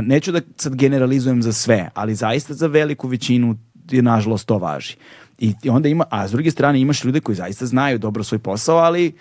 neću 0.03 0.33
da 0.33 0.41
sad 0.57 0.75
generalizujem 0.75 1.43
za 1.43 1.53
sve, 1.53 1.91
ali 1.95 2.15
zaista 2.15 2.55
za 2.55 2.67
veliku 2.67 3.09
većinu 3.09 3.57
je 3.91 4.03
nažalost 4.03 4.47
to 4.47 4.59
važi. 4.59 4.97
I 5.39 5.55
i 5.63 5.71
onda 5.71 5.89
ima, 5.89 6.05
a 6.11 6.29
s 6.29 6.31
druge 6.31 6.51
strane 6.51 6.81
imaš 6.81 7.05
ljude 7.05 7.21
koji 7.21 7.37
zaista 7.37 7.67
znaju 7.67 7.99
dobro 7.99 8.25
svoj 8.25 8.39
posao, 8.39 8.77
ali 8.77 9.13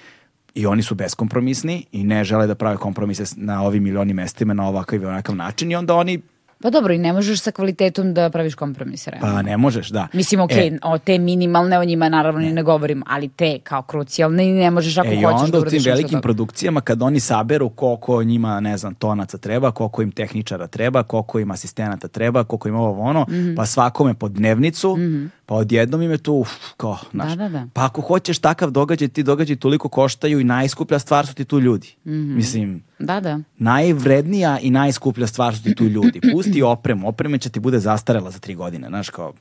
i 0.58 0.66
oni 0.66 0.84
su 0.84 0.96
beskompromisni 0.96 1.86
i 1.92 2.04
ne 2.04 2.24
žele 2.24 2.48
da 2.48 2.56
prave 2.56 2.78
kompromise 2.78 3.24
na 3.36 3.64
ovim 3.64 3.84
milioni 3.84 4.14
mestima 4.14 4.54
na 4.54 4.68
ovakav 4.68 5.02
i 5.02 5.06
onakav 5.06 5.36
način 5.36 5.72
i 5.72 5.76
onda 5.76 5.96
oni, 5.96 6.22
Pa 6.60 6.70
dobro, 6.70 6.94
i 6.94 6.98
ne 6.98 7.14
možeš 7.14 7.40
sa 7.40 7.52
kvalitetom 7.52 8.14
da 8.14 8.30
praviš 8.30 8.56
kompromise. 8.56 9.12
realno. 9.12 9.28
pa 9.28 9.42
ne 9.42 9.58
možeš, 9.58 9.90
da. 9.90 10.08
Mislim, 10.14 10.40
ok, 10.42 10.52
E, 10.52 10.80
o 10.84 10.98
te 10.98 11.18
minimalne, 11.20 11.80
o 11.80 11.84
njima 11.84 12.10
naravno 12.10 12.40
ni 12.40 12.54
ne 12.54 12.64
govorim, 12.64 13.04
ali 13.08 13.30
te 13.30 13.60
kao 13.60 13.82
krucijalne 13.82 14.46
ne 14.46 14.72
možeš 14.72 14.98
ako 14.98 15.08
E, 15.08 15.14
i 15.14 15.18
hoćeš 15.18 15.40
onda 15.40 15.52
da 15.52 15.58
u 15.58 15.62
uradiš 15.62 15.84
tim 15.84 15.92
velikim 15.92 16.22
produkcijama 16.22 16.82
kad 16.82 17.02
oni 17.02 17.20
saberu 17.20 17.70
koliko 17.70 18.24
njima, 18.24 18.60
ne 18.60 18.78
znam, 18.78 18.96
tonaca 18.96 19.38
treba, 19.38 19.72
koliko 19.72 20.02
im 20.02 20.12
tehničara 20.12 20.68
treba, 20.68 21.04
koliko 21.04 21.40
im 21.40 21.52
asistenata 21.52 22.08
treba, 22.08 22.44
koliko 22.44 22.68
im 22.70 22.76
ovo 22.76 23.02
ono, 23.02 23.26
Mhm. 23.30 23.56
pa 23.56 23.66
svakome 23.66 24.14
po 24.14 24.30
dnevnicu, 24.30 24.98
pa 25.46 25.56
odjednom 25.56 26.02
im 26.02 26.12
je 26.12 26.18
tu, 26.18 26.34
uf, 26.34 26.50
kao, 26.78 26.98
znaš, 27.12 27.30
Da, 27.30 27.36
da, 27.38 27.50
da. 27.50 27.68
pa 27.74 27.86
ako 27.86 28.02
hoćeš 28.02 28.40
takav 28.40 28.72
događaj, 28.72 29.08
ti 29.08 29.24
događaj 29.24 29.56
toliko 29.56 29.90
koštaju 29.90 30.40
i 30.40 30.44
najskuplja 30.46 31.00
stvar 31.00 31.28
su 31.28 31.34
ti 31.34 31.46
tu 31.46 31.60
ljudi. 31.60 31.96
Mhm. 32.06 32.36
Mislim, 32.36 32.84
Da, 33.00 33.20
da. 33.20 33.40
najvrednija 33.58 34.60
i 34.60 34.70
najskuplja 34.70 35.28
stvar 35.28 35.56
su 35.56 35.64
ti 35.64 35.76
tu 35.76 35.84
ljudi. 35.84 36.22
Pusti 36.34 36.62
opremu, 36.62 37.08
oprema 37.08 37.38
će 37.38 37.50
ti 37.50 37.60
bude 37.60 37.80
zastarela 37.80 38.32
za 38.32 38.40
tri 38.40 38.56
godine, 38.56 38.88
znaš, 38.88 39.10
kao, 39.10 39.34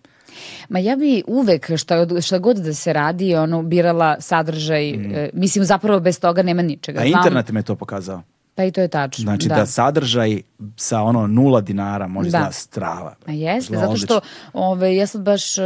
Ma 0.69 0.79
ja 0.79 0.97
bi 0.97 1.23
uvek, 1.27 1.77
šta, 1.77 2.21
šta 2.21 2.39
god 2.39 2.57
da 2.57 2.75
se 2.75 2.93
radi, 2.93 3.35
ono, 3.35 3.63
birala 3.63 4.17
sadržaj, 4.21 4.91
e, 4.91 5.31
mislim, 5.33 5.65
zapravo 5.65 6.01
bez 6.01 6.21
toga 6.21 6.43
nema 6.43 6.63
ničega. 6.63 7.01
A 7.01 7.05
internet 7.05 7.51
me 7.51 7.63
to 7.63 7.77
pokazao. 7.77 8.23
Pa 8.57 8.65
i 8.65 8.71
to 8.71 8.81
je 8.81 8.89
tačno. 8.89 9.23
Znači 9.23 9.49
da, 9.49 9.67
sadržaj 9.67 10.41
sa 10.77 11.03
ono 11.03 11.27
nula 11.27 11.61
dinara 11.61 12.07
može 12.07 12.31
Da. 12.31 12.39
da 12.39 12.53
strava. 12.53 13.15
A 13.27 13.33
jeste, 13.33 13.77
zato 13.77 13.97
što 13.97 14.21
ove, 14.53 14.97
ja 14.97 15.07
sad 15.07 15.21
baš 15.23 15.59
e, 15.59 15.63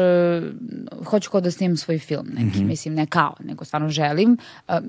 hoću 1.05 1.31
kao 1.31 1.41
da 1.41 1.51
snimam 1.51 1.77
svoj 1.77 1.99
film 1.99 2.27
neki, 2.29 2.59
Mhm. 2.59 2.67
mislim 2.67 2.95
ne 2.95 3.07
kao, 3.07 3.35
nego 3.41 3.65
stvarno 3.65 3.89
želim, 3.89 4.37
a, 4.69 4.81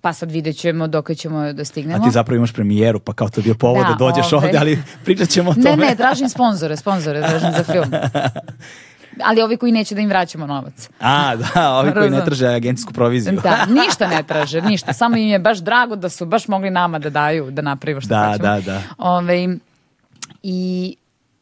pa 0.00 0.12
sad 0.12 0.30
vidjet 0.30 0.56
ćemo 0.56 0.86
dok 0.86 1.10
ćemo 1.12 1.52
da 1.52 1.64
stignemo. 1.64 2.02
A 2.02 2.06
ti 2.06 2.12
zapravo 2.12 2.36
imaš 2.36 2.52
premijeru, 2.52 3.00
pa 3.00 3.12
kao 3.12 3.28
to 3.28 3.40
je 3.40 3.44
bio 3.44 3.54
povod 3.54 3.82
da, 3.82 3.88
Da, 3.88 3.96
dođeš 3.96 4.32
ovaj. 4.32 4.46
ovde, 4.46 4.58
ali 4.58 4.82
pričat 5.04 5.28
ćemo 5.28 5.50
o 5.50 5.54
tome. 5.54 5.76
Ne, 5.76 5.76
ne, 5.78 5.96
tražim 5.96 6.28
sponzore, 6.28 6.76
sponzore 6.76 7.20
tražim 7.20 7.50
za 7.52 7.64
film. 7.64 7.90
Ali 9.24 9.42
ovi 9.42 9.56
koji 9.56 9.72
neće 9.72 9.94
da 9.94 10.00
im 10.00 10.08
vraćamo 10.08 10.46
novac. 10.46 10.88
A, 11.00 11.36
da, 11.36 11.72
ovi 11.72 11.92
koji 11.92 12.10
ne 12.10 12.24
traže 12.24 12.46
agencijsku 12.46 12.92
proviziju. 12.92 13.40
Da, 13.42 13.66
ništa 13.84 14.06
ne 14.08 14.22
traže, 14.22 14.62
ništa. 14.62 14.92
Samo 14.92 15.16
im 15.16 15.28
je 15.28 15.38
baš 15.38 15.58
drago 15.58 15.96
da 15.96 16.08
su 16.08 16.26
baš 16.26 16.48
mogli 16.48 16.70
nama 16.70 16.98
da 16.98 17.10
daju, 17.10 17.50
da 17.50 17.62
napravimo 17.62 18.00
što 18.00 18.08
Da, 18.08 18.26
hoćemo. 18.32 18.48
da, 18.48 18.60
da. 18.60 18.82
Ove, 18.98 19.56
I 20.42 20.96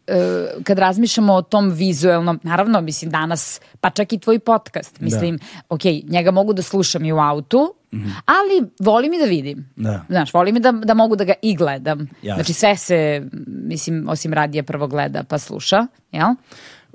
e, 0.07 0.47
kad 0.65 0.79
razmišljamo 0.79 1.35
o 1.35 1.43
tom 1.43 1.71
vizuelnom, 1.71 2.41
naravno, 2.43 2.81
mislim, 2.81 3.11
danas, 3.11 3.61
pa 3.81 3.91
čak 3.91 4.13
i 4.13 4.19
tvoj 4.19 4.39
podcast, 4.39 5.01
mislim, 5.01 5.39
ok, 5.69 5.81
njega 6.09 6.31
mogu 6.31 6.53
da 6.53 6.63
slušam 6.63 7.05
i 7.05 7.13
u 7.13 7.19
autu, 7.19 7.75
ali 8.27 8.71
volim 8.81 9.13
i 9.13 9.19
da 9.19 9.25
vidim. 9.25 9.71
Da. 9.77 10.05
Znaš, 10.09 10.35
volim 10.35 10.57
i 10.57 10.61
da, 10.61 10.73
da 10.73 10.95
mogu 10.95 11.17
da 11.17 11.25
ga 11.25 11.33
i 11.43 11.57
gledam. 11.57 11.99
Jasno. 12.23 12.35
Znači, 12.35 12.53
sve 12.53 12.77
se, 12.77 13.23
mislim, 13.47 14.07
osim 14.09 14.33
radija 14.33 14.63
prvo 14.63 14.87
gleda 14.87 15.23
pa 15.29 15.39
sluša, 15.39 15.87
jel? 16.13 16.29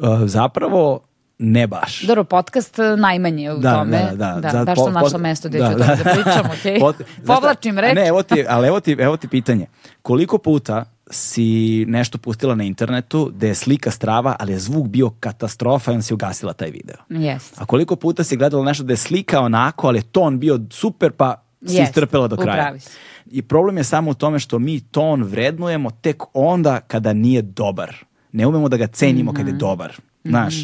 Uh, 0.02 0.20
zapravo, 0.26 1.00
ne 1.38 1.68
baš. 1.68 2.02
Dobro, 2.02 2.24
podcast 2.24 2.80
e, 2.80 2.96
najmanje 2.98 3.52
u 3.52 3.62
tome. 3.62 4.12
Za- 4.52 4.64
baš 4.66 4.76
po- 4.76 4.84
sam 4.84 4.94
našla 4.94 5.10
pod- 5.10 5.22
mesto 5.22 5.50
gde 5.50 5.60
da, 5.60 5.72
ću 5.72 5.78
da. 5.78 5.86
da, 5.86 5.96
da 5.96 6.04
pričam, 6.04 6.46
okej? 6.60 6.78
Šta? 6.78 7.04
Povlačim 7.26 7.80
reč. 7.80 7.96
Ne, 7.96 8.08
evo 8.08 8.24
ti, 8.24 8.46
ali 8.50 8.68
evo 8.68 8.80
ti, 8.80 8.96
evo 9.00 9.18
ti 9.18 9.28
pitanje. 9.28 9.66
Koliko 10.02 10.38
puta 10.38 10.86
si 11.10 11.46
nešto 11.88 12.18
pustila 12.18 12.56
na 12.56 12.64
internetu 12.64 13.32
gde 13.36 13.48
je 13.48 13.56
slika 13.56 13.92
strava, 13.92 14.36
ali 14.40 14.54
je 14.54 14.60
zvuk 14.60 14.88
bio 14.88 15.10
katastrofa 15.10 15.92
i 15.92 15.94
onda 15.94 16.04
si 16.04 16.14
ugasila 16.14 16.54
taj 16.54 16.70
video? 16.70 16.96
Jeste. 17.10 17.56
A 17.58 17.66
koliko 17.66 17.96
puta 17.96 18.24
si 18.24 18.38
gledala 18.38 18.66
nešto 18.66 18.84
da 18.84 18.94
je 18.94 18.98
slika 18.98 19.40
onako, 19.40 19.88
ali 19.88 20.00
je 20.00 20.04
ton 20.04 20.40
bio 20.40 20.60
super, 20.70 21.12
pa 21.12 21.36
si 21.66 21.76
Jest, 21.76 21.90
istrpela 21.90 22.28
do 22.28 22.38
kraja. 22.38 22.64
pravu 22.64 22.80
si. 22.80 22.90
I 23.26 23.42
problem 23.42 23.78
je 23.78 23.84
samo 23.84 24.12
u 24.12 24.14
tome 24.14 24.40
što 24.40 24.60
mi 24.60 24.80
ton 24.80 25.24
vrednujemo 25.24 25.92
tek 25.92 26.24
onda 26.34 26.80
kada 26.80 27.14
nije 27.14 27.42
dobar. 27.42 27.96
Ne 28.32 28.48
umemo 28.48 28.70
da 28.70 28.78
ga 28.78 28.88
cenimo 28.88 29.34
kad 29.34 29.48
je 29.48 29.54
dobar. 29.54 29.94
Znaš, 30.24 30.56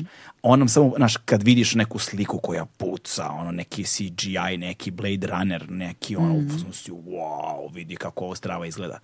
on 0.41 0.59
nam 0.59 0.68
samo, 0.68 0.93
znaš, 0.97 1.18
kad 1.18 1.43
vidiš 1.43 1.76
neku 1.76 1.99
sliku 1.99 2.39
koja 2.39 2.65
puca, 2.65 3.30
ono, 3.30 3.51
neki 3.51 3.84
CGI, 3.84 4.57
neki 4.57 4.91
Blade 4.91 5.28
Runner, 5.28 5.72
neki, 5.72 6.15
ono, 6.15 6.36
u 6.36 6.49
fazonu 6.49 6.74
si, 6.74 6.91
wow, 6.91 7.74
vidi 7.74 7.95
kako 7.95 8.26
ovo 8.26 8.36
strava 8.36 8.65
izgleda. 8.65 8.99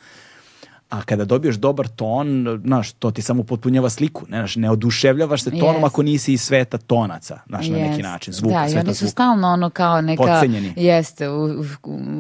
A 0.89 1.01
kada 1.01 1.25
dobiješ 1.25 1.55
dobar 1.55 1.88
ton, 1.88 2.45
znaš, 2.65 2.91
to 2.91 3.11
ti 3.11 3.21
samo 3.21 3.43
potpunjava 3.43 3.89
sliku. 3.89 4.25
Ne, 4.29 4.38
znaš, 4.38 4.55
ne 4.55 4.71
oduševljavaš 4.71 5.43
se 5.43 5.51
tonom 5.51 5.75
Jest. 5.75 5.86
ako 5.86 6.03
nisi 6.03 6.34
iz 6.34 6.41
sveta 6.41 6.77
tonaca, 6.77 7.39
znaš, 7.47 7.67
na 7.67 7.77
neki 7.77 8.01
način, 8.03 8.34
zvuka, 8.34 8.55
Da, 8.55 8.65
i 8.65 8.69
sveta 8.69 8.79
oni 8.81 8.95
su 8.95 8.99
zvuka. 8.99 9.11
stalno 9.11 9.47
ono 9.47 9.69
kao 9.69 10.01
neka... 10.01 10.23
Potcenjeni. 10.23 10.73
Jeste, 10.77 11.29
u, 11.29 11.45
u, 11.45 11.65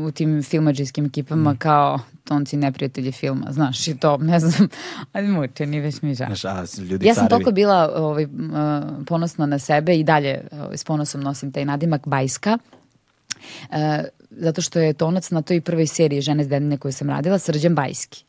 u 0.05 0.11
tim 0.11 0.43
filmađijskim 0.43 1.05
ekipama 1.05 1.53
Mm. 1.53 1.57
kao 1.57 1.99
tonci 2.23 2.57
neprijatelji 2.57 3.11
filma, 3.11 3.51
znaš, 3.51 3.87
i 3.87 3.97
to, 3.97 4.17
ne 4.17 4.39
znam, 4.39 4.67
ali 5.13 5.27
mučeni, 5.27 5.79
već 5.79 6.01
mi 6.01 6.15
žao. 6.15 6.27
Znaš, 6.27 6.45
a 6.45 6.63
ljudi 6.81 7.07
Ja 7.07 7.15
sam 7.15 7.27
toliko 7.29 7.51
bila 7.51 7.91
ovaj, 7.95 8.23
uh, 8.23 8.29
ponosna 9.07 9.45
na 9.45 9.59
sebe 9.59 9.95
i 9.95 10.03
dalje 10.03 10.41
ovaj, 10.53 10.77
s 10.77 10.83
ponosom 10.83 11.21
nosim 11.21 11.51
taj 11.51 11.65
nadimak 11.65 12.07
Bajska. 12.07 12.57
E, 13.71 14.03
zato 14.37 14.61
što 14.61 14.79
je 14.79 14.93
tonac 14.93 15.31
na 15.31 15.41
toj 15.41 15.61
prvoj 15.61 15.87
seriji 15.87 16.21
Žene 16.21 16.43
s 16.43 16.47
dedine 16.47 16.77
koju 16.77 16.91
sam 16.91 17.09
radila 17.09 17.39
Srđan 17.39 17.75
Bajski. 17.75 18.25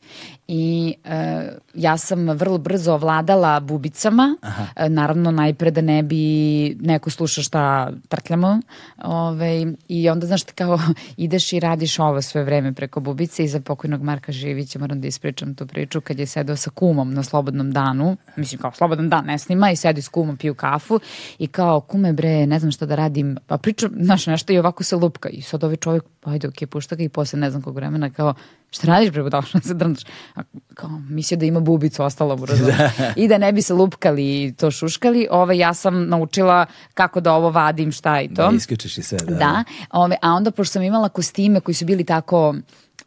I 0.47 0.93
e, 1.03 1.49
ja 1.73 1.97
sam 1.97 2.29
vrlo 2.29 2.57
brzo 2.57 2.93
ovladala 2.93 3.59
bubicama, 3.59 4.37
e, 4.75 4.89
naravno 4.89 5.31
najpre 5.31 5.71
da 5.71 5.81
ne 5.81 6.03
bi 6.03 6.77
neko 6.79 7.09
slušao 7.09 7.43
šta 7.43 7.91
trtljamo. 8.07 8.59
Ovaj, 9.03 9.65
I 9.87 10.09
onda, 10.09 10.27
znaš, 10.27 10.43
kao 10.55 10.79
ideš 11.17 11.53
i 11.53 11.59
radiš 11.59 11.99
ovo 11.99 12.21
sve 12.21 12.43
vreme 12.43 12.73
preko 12.73 12.99
bubice 12.99 13.43
i 13.43 13.47
za 13.47 13.59
pokojnog 13.59 14.01
Marka 14.01 14.31
Živića 14.31 14.79
moram 14.79 15.01
da 15.01 15.07
ispričam 15.07 15.55
tu 15.55 15.67
priču 15.67 16.01
kad 16.01 16.19
je 16.19 16.25
sedao 16.25 16.55
sa 16.55 16.69
kumom 16.69 17.13
na 17.13 17.23
slobodnom 17.23 17.71
danu, 17.71 18.17
mislim 18.35 18.61
kao 18.61 18.71
slobodan 18.71 19.09
dan 19.09 19.25
ne 19.25 19.37
snima 19.37 19.71
i 19.71 19.75
sedi 19.75 20.01
s 20.01 20.07
kumom, 20.07 20.37
piju 20.37 20.53
kafu 20.55 20.99
i 21.39 21.47
kao 21.47 21.81
kume 21.81 22.13
bre, 22.13 22.47
ne 22.47 22.59
znam 22.59 22.71
šta 22.71 22.85
da 22.85 22.95
radim, 22.95 23.37
pa 23.47 23.57
pričam, 23.57 23.91
znaš, 23.99 24.27
nešto 24.27 24.53
i 24.53 24.59
ovako 24.59 24.83
se 24.83 24.95
lupka 24.95 25.29
i 25.29 25.41
sad 25.41 25.63
ovaj 25.63 25.75
čovjek, 25.75 26.03
ajde, 26.23 26.47
ok, 26.47 26.69
pušta 26.69 26.95
ga 26.95 27.03
i 27.03 27.09
posle 27.09 27.39
ne 27.39 27.49
znam 27.49 27.61
kog 27.61 27.75
vremena 27.75 28.09
kao, 28.09 28.33
šta 28.71 28.87
radiš 28.87 29.11
bre, 29.11 29.29
došla 29.29 29.61
se 29.67 29.73
drndaš. 29.73 30.03
A 30.35 30.41
kao, 30.73 30.89
mislio 31.09 31.37
da 31.37 31.45
ima 31.45 31.59
bubicu, 31.59 32.03
ostalo 32.03 32.37
mu 32.37 32.45
razumeš. 32.45 32.75
I 33.15 33.27
da 33.27 33.37
ne 33.37 33.51
bi 33.51 33.61
se 33.61 33.73
lupkali 33.73 34.43
i 34.43 34.53
to 34.53 34.71
šuškali, 34.71 35.27
ovaj, 35.31 35.57
ja 35.57 35.73
sam 35.73 36.07
naučila 36.07 36.65
kako 36.93 37.19
da 37.19 37.33
ovo 37.33 37.49
vadim, 37.49 37.91
šta 37.91 38.21
i 38.21 38.27
to. 38.27 38.49
Da 38.49 38.55
isključiš 38.55 38.97
i 38.97 39.03
sve, 39.03 39.17
da. 39.17 39.35
Da, 39.35 39.63
ove, 39.91 40.15
a 40.21 40.33
onda 40.33 40.51
pošto 40.51 40.71
sam 40.71 40.81
imala 40.81 41.09
kostime 41.09 41.59
koji 41.59 41.75
su 41.75 41.85
bili 41.85 42.03
tako 42.03 42.55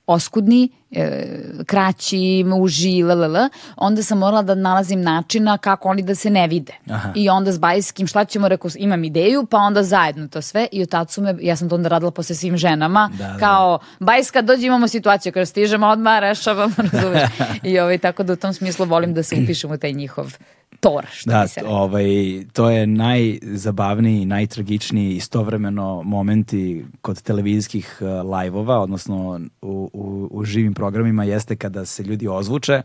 oskudni, 0.06 0.68
e, 0.90 1.26
kraći, 1.66 2.44
uži, 2.60 3.02
ll, 3.02 3.48
onda 3.76 4.02
sam 4.02 4.18
morala 4.18 4.42
da 4.42 4.54
nalazim 4.54 5.02
načina 5.02 5.58
kako 5.58 5.88
oni 5.88 6.02
da 6.02 6.14
se 6.14 6.30
ne 6.30 6.46
vide. 6.46 6.72
Aha. 6.90 7.12
I 7.14 7.28
onda 7.28 7.52
s 7.52 7.58
Bajskim, 7.58 8.06
šta 8.06 8.24
ćemo, 8.24 8.48
rekao, 8.48 8.70
imam 8.76 9.04
ideju, 9.04 9.46
pa 9.50 9.56
onda 9.56 9.82
zajedno 9.82 10.28
to 10.28 10.42
sve. 10.42 10.68
I 10.72 10.82
od 10.82 10.88
tad 10.88 11.10
su 11.10 11.22
me, 11.22 11.34
ja 11.40 11.56
sam 11.56 11.68
to 11.68 11.74
onda 11.74 11.88
radila 11.88 12.10
posle 12.10 12.34
svim 12.34 12.56
ženama, 12.56 13.10
Da, 13.18 13.24
da. 13.24 13.38
kao, 13.38 13.78
Bajska, 13.98 14.42
dođi, 14.42 14.66
imamo 14.66 14.88
situaciju, 14.88 15.32
kada 15.32 15.46
stižemo 15.46 15.86
odmah, 15.86 16.20
rešavamo, 16.20 16.74
razumeš. 16.92 17.22
I 17.62 17.78
ovaj, 17.78 17.98
tako 17.98 18.22
da 18.22 18.32
u 18.32 18.36
tom 18.36 18.52
smislu 18.52 18.86
volim 18.86 19.14
da 19.14 19.22
se 19.22 19.36
upišem 19.42 19.70
u 19.70 19.78
taj 19.78 19.92
njihov 19.92 20.36
tor, 20.80 21.06
što 21.08 21.30
Da, 21.30 21.42
bi 21.42 21.48
se 21.48 21.60
ovaj, 21.66 22.04
to 22.52 22.70
je 22.70 22.86
najzabavniji, 22.86 24.24
najtragičniji 24.24 25.12
istovremeno 25.12 26.02
momenti 26.02 26.58
kod 27.02 27.22
televizijskih 27.22 27.98
uh, 28.00 28.08
live-ova, 28.32 28.78
odnosno 28.78 29.40
u, 29.62 29.90
u, 29.92 30.28
u 30.30 30.44
živim 30.44 30.74
programima, 30.74 31.24
jeste 31.24 31.56
kada 31.56 31.84
se 31.84 32.02
ljudi 32.02 32.28
ozvuče 32.28 32.82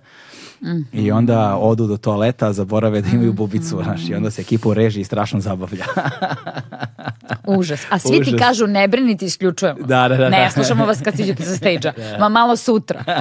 i 0.94 1.02
Mhm. 1.02 1.12
onda 1.14 1.58
odu 1.58 1.88
do 1.88 1.98
toaleta, 1.98 2.54
zaborave 2.54 3.02
da 3.02 3.10
imaju 3.10 3.34
bubicu, 3.34 3.80
znaš, 3.84 4.10
i 4.10 4.16
onda 4.16 4.32
se 4.32 4.42
ekipa 4.42 4.70
u 4.70 4.74
režiji 4.74 5.04
strašno 5.04 5.40
zabavlja. 5.40 5.86
Užas. 7.48 7.82
A 7.90 8.00
svi 8.00 8.12
ti 8.16 8.30
Užas. 8.30 8.40
kažu 8.40 8.68
ne 8.68 8.88
brinite, 8.88 9.26
isključujemo. 9.26 9.80
Da, 9.80 10.08
da, 10.08 10.18
da, 10.18 10.30
Ne, 10.30 10.38
da. 10.40 10.50
slušamo 10.52 10.86
vas 10.86 11.02
kad 11.02 11.16
siđete 11.16 11.44
sa 11.44 11.56
stage-a. 11.56 11.94
Ma 12.20 12.30
malo 12.30 12.56
sutra. 12.56 13.04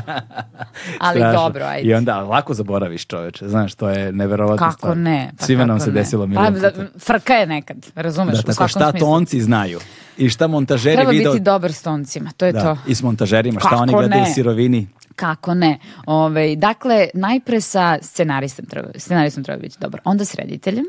Ali 0.99 1.19
Strašno. 1.19 1.41
dobro, 1.41 1.65
ajde. 1.65 1.89
I 1.89 1.95
onda 1.95 2.21
lako 2.21 2.55
zaboraviš 2.55 3.07
čoveče, 3.07 3.49
znaš, 3.49 3.75
to 3.75 3.89
je 3.89 4.13
neverovatna 4.13 4.62
Kako 4.65 4.79
stvar. 4.79 4.97
ne? 4.97 5.33
Pa 5.39 5.47
Svima 5.47 5.65
nam 5.65 5.81
se 5.81 5.87
ne? 5.87 5.93
desilo 5.93 6.23
Pa, 6.23 6.27
milion 6.27 6.55
da, 6.55 6.71
puta. 6.71 6.99
frka 6.99 7.35
je 7.35 7.47
nekad, 7.47 7.87
razumeš? 7.95 8.37
Da, 8.37 8.43
tako 8.53 8.69
šta 8.69 8.91
smislu. 8.91 9.09
tonci 9.09 9.41
znaju 9.41 9.81
i 10.19 10.29
šta 10.29 10.47
montažeri 10.47 10.97
Treba 10.97 11.11
video... 11.11 11.33
biti 11.33 11.45
dobar 11.45 11.73
s 11.73 11.83
toncima, 11.83 12.31
to 12.37 12.47
je 12.47 12.53
da, 12.53 12.61
to. 12.61 12.79
I 12.87 12.95
s 12.95 13.03
montažerima, 13.03 13.61
šta 13.61 13.69
Kako 13.69 13.83
oni 13.83 13.93
gledaju 13.93 14.25
sirovini. 14.35 14.89
Kako 15.17 15.55
ne? 15.55 15.79
Ove, 16.07 16.57
dakle, 16.57 17.09
najpre 17.15 17.61
sa 17.61 17.99
scenaristom 18.03 18.67
treba, 18.67 18.89
scenaristom 18.97 19.45
treba 19.45 19.61
biti 19.61 19.77
dobar. 19.81 20.01
Onda 20.05 20.25
s 20.25 20.35
rediteljem. 20.35 20.85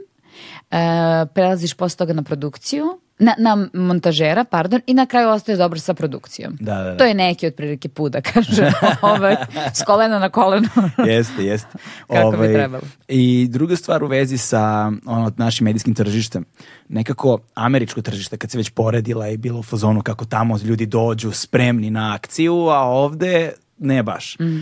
E, 0.72 0.78
prelaziš 1.34 1.74
posle 1.74 1.98
toga 1.98 2.14
na 2.14 2.24
produkciju, 2.24 3.00
na, 3.20 3.36
na 3.38 3.68
montažera, 3.74 4.44
pardon, 4.44 4.82
i 4.88 4.94
na 4.94 5.06
kraju 5.06 5.30
ostaje 5.30 5.58
dobar 5.58 5.80
sa 5.80 5.94
produkcijom. 5.94 6.58
Da, 6.60 6.76
da, 6.76 6.84
da. 6.84 6.98
To 6.98 7.06
je 7.06 7.14
neki 7.14 7.48
otprilike 7.48 7.90
put, 7.90 8.12
da 8.12 8.22
kažem, 8.22 8.66
ovaj, 9.02 9.36
s 9.74 9.84
kolena 9.84 10.20
na 10.20 10.30
koleno. 10.30 10.70
jeste, 11.08 11.46
jeste. 11.46 11.78
Kako 12.14 12.38
bi 12.38 12.54
trebalo. 12.54 12.84
I 13.08 13.48
druga 13.52 13.76
stvar 13.76 14.04
u 14.04 14.08
vezi 14.08 14.38
sa 14.38 14.92
ono, 15.06 15.32
našim 15.38 15.66
medijskim 15.66 15.94
tržištem. 15.94 16.46
Nekako 16.90 17.40
američko 17.54 18.02
tržište, 18.02 18.38
kad 18.38 18.52
se 18.52 18.58
već 18.58 18.70
poredila 18.70 19.30
i 19.30 19.38
bilo 19.38 19.60
u 19.60 19.64
fazonu 19.64 20.02
kako 20.02 20.26
tamo 20.26 20.58
ljudi 20.64 20.86
dođu 20.86 21.32
spremni 21.32 21.90
na 21.90 22.14
akciju, 22.16 22.56
a 22.56 22.80
ovde 22.80 23.52
ne 23.78 24.04
baš. 24.04 24.40
Mhm. 24.40 24.60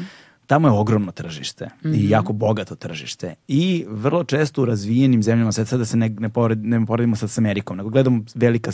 Tamo 0.52 0.68
je 0.68 0.72
ogromno 0.72 1.12
tržište 1.12 1.70
i 1.86 2.10
jako 2.10 2.34
bogato 2.34 2.76
tržište. 2.76 3.36
I 3.48 3.86
vrlo 3.90 4.24
često 4.24 4.62
u 4.62 4.66
razvijenim 4.66 5.24
zemljama, 5.24 5.52
sad, 5.52 5.68
sad 5.68 5.80
da 5.80 5.86
se 5.86 5.98
ne, 5.98 6.10
ne, 6.10 6.30
pored, 6.30 6.66
ne 6.66 6.86
poredimo 6.86 7.16
sad 7.16 7.30
s 7.30 7.38
Amerikom, 7.38 7.78
nego 7.78 7.90
gledamo 7.90 8.24
velika, 8.36 8.72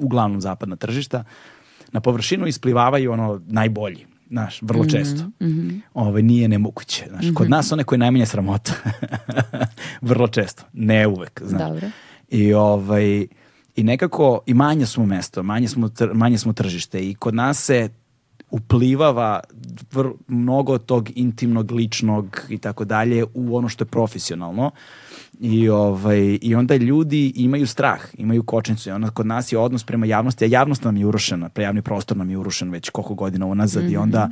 uglavnom 0.00 0.40
zapadna 0.40 0.76
tržišta, 0.76 1.24
na 1.92 2.00
površinu 2.00 2.46
isplivavaju 2.46 3.12
ono 3.12 3.40
najbolji. 3.46 4.06
Znaš, 4.28 4.62
vrlo 4.62 4.82
Mhm, 4.82 4.90
često. 4.90 5.24
Ovaj, 5.94 6.22
nije 6.22 6.48
nemoguće. 6.48 7.04
Znaš, 7.08 7.24
Kod 7.34 7.50
nas 7.50 7.72
one 7.72 7.84
koje 7.84 7.96
je 7.96 8.00
najmanje 8.00 8.26
sramota. 8.26 8.72
vrlo 10.00 10.28
često. 10.28 10.62
Ne 10.72 11.06
uvek. 11.06 11.42
Znaš. 11.44 11.62
Dobro. 11.68 11.86
I, 12.28 12.54
ovaj, 12.54 13.26
I 13.76 13.82
nekako, 13.82 14.40
i 14.46 14.54
manje 14.54 14.86
smo 14.86 15.06
mesto, 15.06 15.42
manje 15.42 15.68
smo, 15.68 15.88
tr- 15.88 16.14
manje 16.14 16.38
smo 16.38 16.52
tržište. 16.52 17.08
I 17.10 17.14
kod 17.14 17.34
nas 17.34 17.64
se 17.64 17.88
uplivava 18.50 19.40
vr- 19.92 20.14
mnogo 20.28 20.78
tog 20.78 21.10
intimnog, 21.14 21.70
ličnog 21.70 22.40
i 22.48 22.58
tako 22.58 22.84
dalje 22.84 23.24
u 23.34 23.56
ono 23.56 23.68
što 23.68 23.84
je 23.84 23.88
profesionalno. 23.88 24.70
I, 25.40 25.68
ovaj, 25.68 26.38
I 26.42 26.54
onda 26.54 26.76
ljudi 26.76 27.32
imaju 27.36 27.66
strah, 27.66 28.00
imaju 28.14 28.42
kočnicu. 28.42 28.88
I 28.88 28.92
onda 28.92 29.10
kod 29.10 29.26
nas 29.26 29.52
je 29.52 29.58
odnos 29.58 29.84
prema 29.84 30.06
javnosti, 30.06 30.44
a 30.44 30.48
javnost 30.48 30.84
nam 30.84 30.96
je 30.96 31.06
urušena, 31.06 31.48
pre 31.48 31.64
javni 31.64 31.82
prostor 31.82 32.16
nam 32.16 32.30
je 32.30 32.38
urušen 32.38 32.70
već 32.70 32.90
koliko 32.90 33.14
godina 33.14 33.46
unazad. 33.46 33.84
Mm 33.84 33.86
-hmm. 33.86 33.92
I 33.92 33.96
onda 33.96 34.30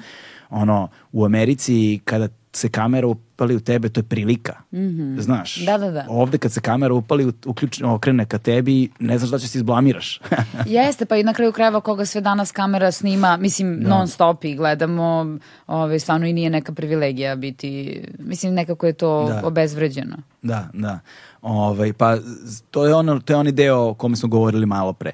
ono, 0.50 0.88
u 1.12 1.24
Americi 1.24 2.00
kada 2.04 2.28
se 2.56 2.68
kamera 2.68 3.06
upali 3.06 3.56
u 3.56 3.60
tebe, 3.60 3.88
to 3.88 4.00
je 4.00 4.04
prilika. 4.04 4.54
Mm 4.72 4.78
-hmm. 4.78 5.20
Znaš? 5.20 5.64
Da, 5.64 5.78
da, 5.78 5.90
da. 5.90 6.06
Ovde 6.08 6.38
kad 6.38 6.52
se 6.52 6.60
kamera 6.60 6.94
upali, 6.94 7.32
uključ, 7.46 7.82
okrene 7.82 8.26
ka 8.26 8.38
tebi, 8.38 8.90
ne 8.98 9.18
znaš 9.18 9.30
da 9.30 9.38
će 9.38 9.48
se 9.48 9.58
izblamiraš. 9.58 10.20
Jeste, 10.66 11.06
pa 11.06 11.16
i 11.16 11.22
na 11.22 11.34
kraju 11.34 11.52
krajeva 11.52 11.80
koga 11.80 12.06
sve 12.06 12.20
danas 12.20 12.52
kamera 12.52 12.92
snima, 12.92 13.36
mislim, 13.36 13.80
da. 13.80 13.88
non 13.88 14.08
stop 14.08 14.44
i 14.44 14.54
gledamo, 14.54 15.04
ove, 15.04 15.38
ovaj, 15.66 15.98
stvarno 15.98 16.26
i 16.26 16.32
nije 16.32 16.50
neka 16.50 16.72
privilegija 16.72 17.36
biti, 17.36 18.02
mislim, 18.18 18.54
nekako 18.54 18.86
je 18.86 18.92
to 18.92 19.28
da. 19.28 19.40
obezvređeno. 19.44 20.16
Da, 20.42 20.68
da. 20.72 21.00
Ove, 21.42 21.58
ovaj, 21.58 21.92
pa 21.92 22.16
to 22.70 22.86
je, 22.86 22.94
ono, 22.94 23.20
to 23.20 23.32
je 23.32 23.36
onaj 23.36 23.52
deo 23.52 23.88
o 23.88 23.94
kome 23.94 24.16
smo 24.16 24.28
govorili 24.28 24.66
malo 24.66 24.92
pre. 24.92 25.12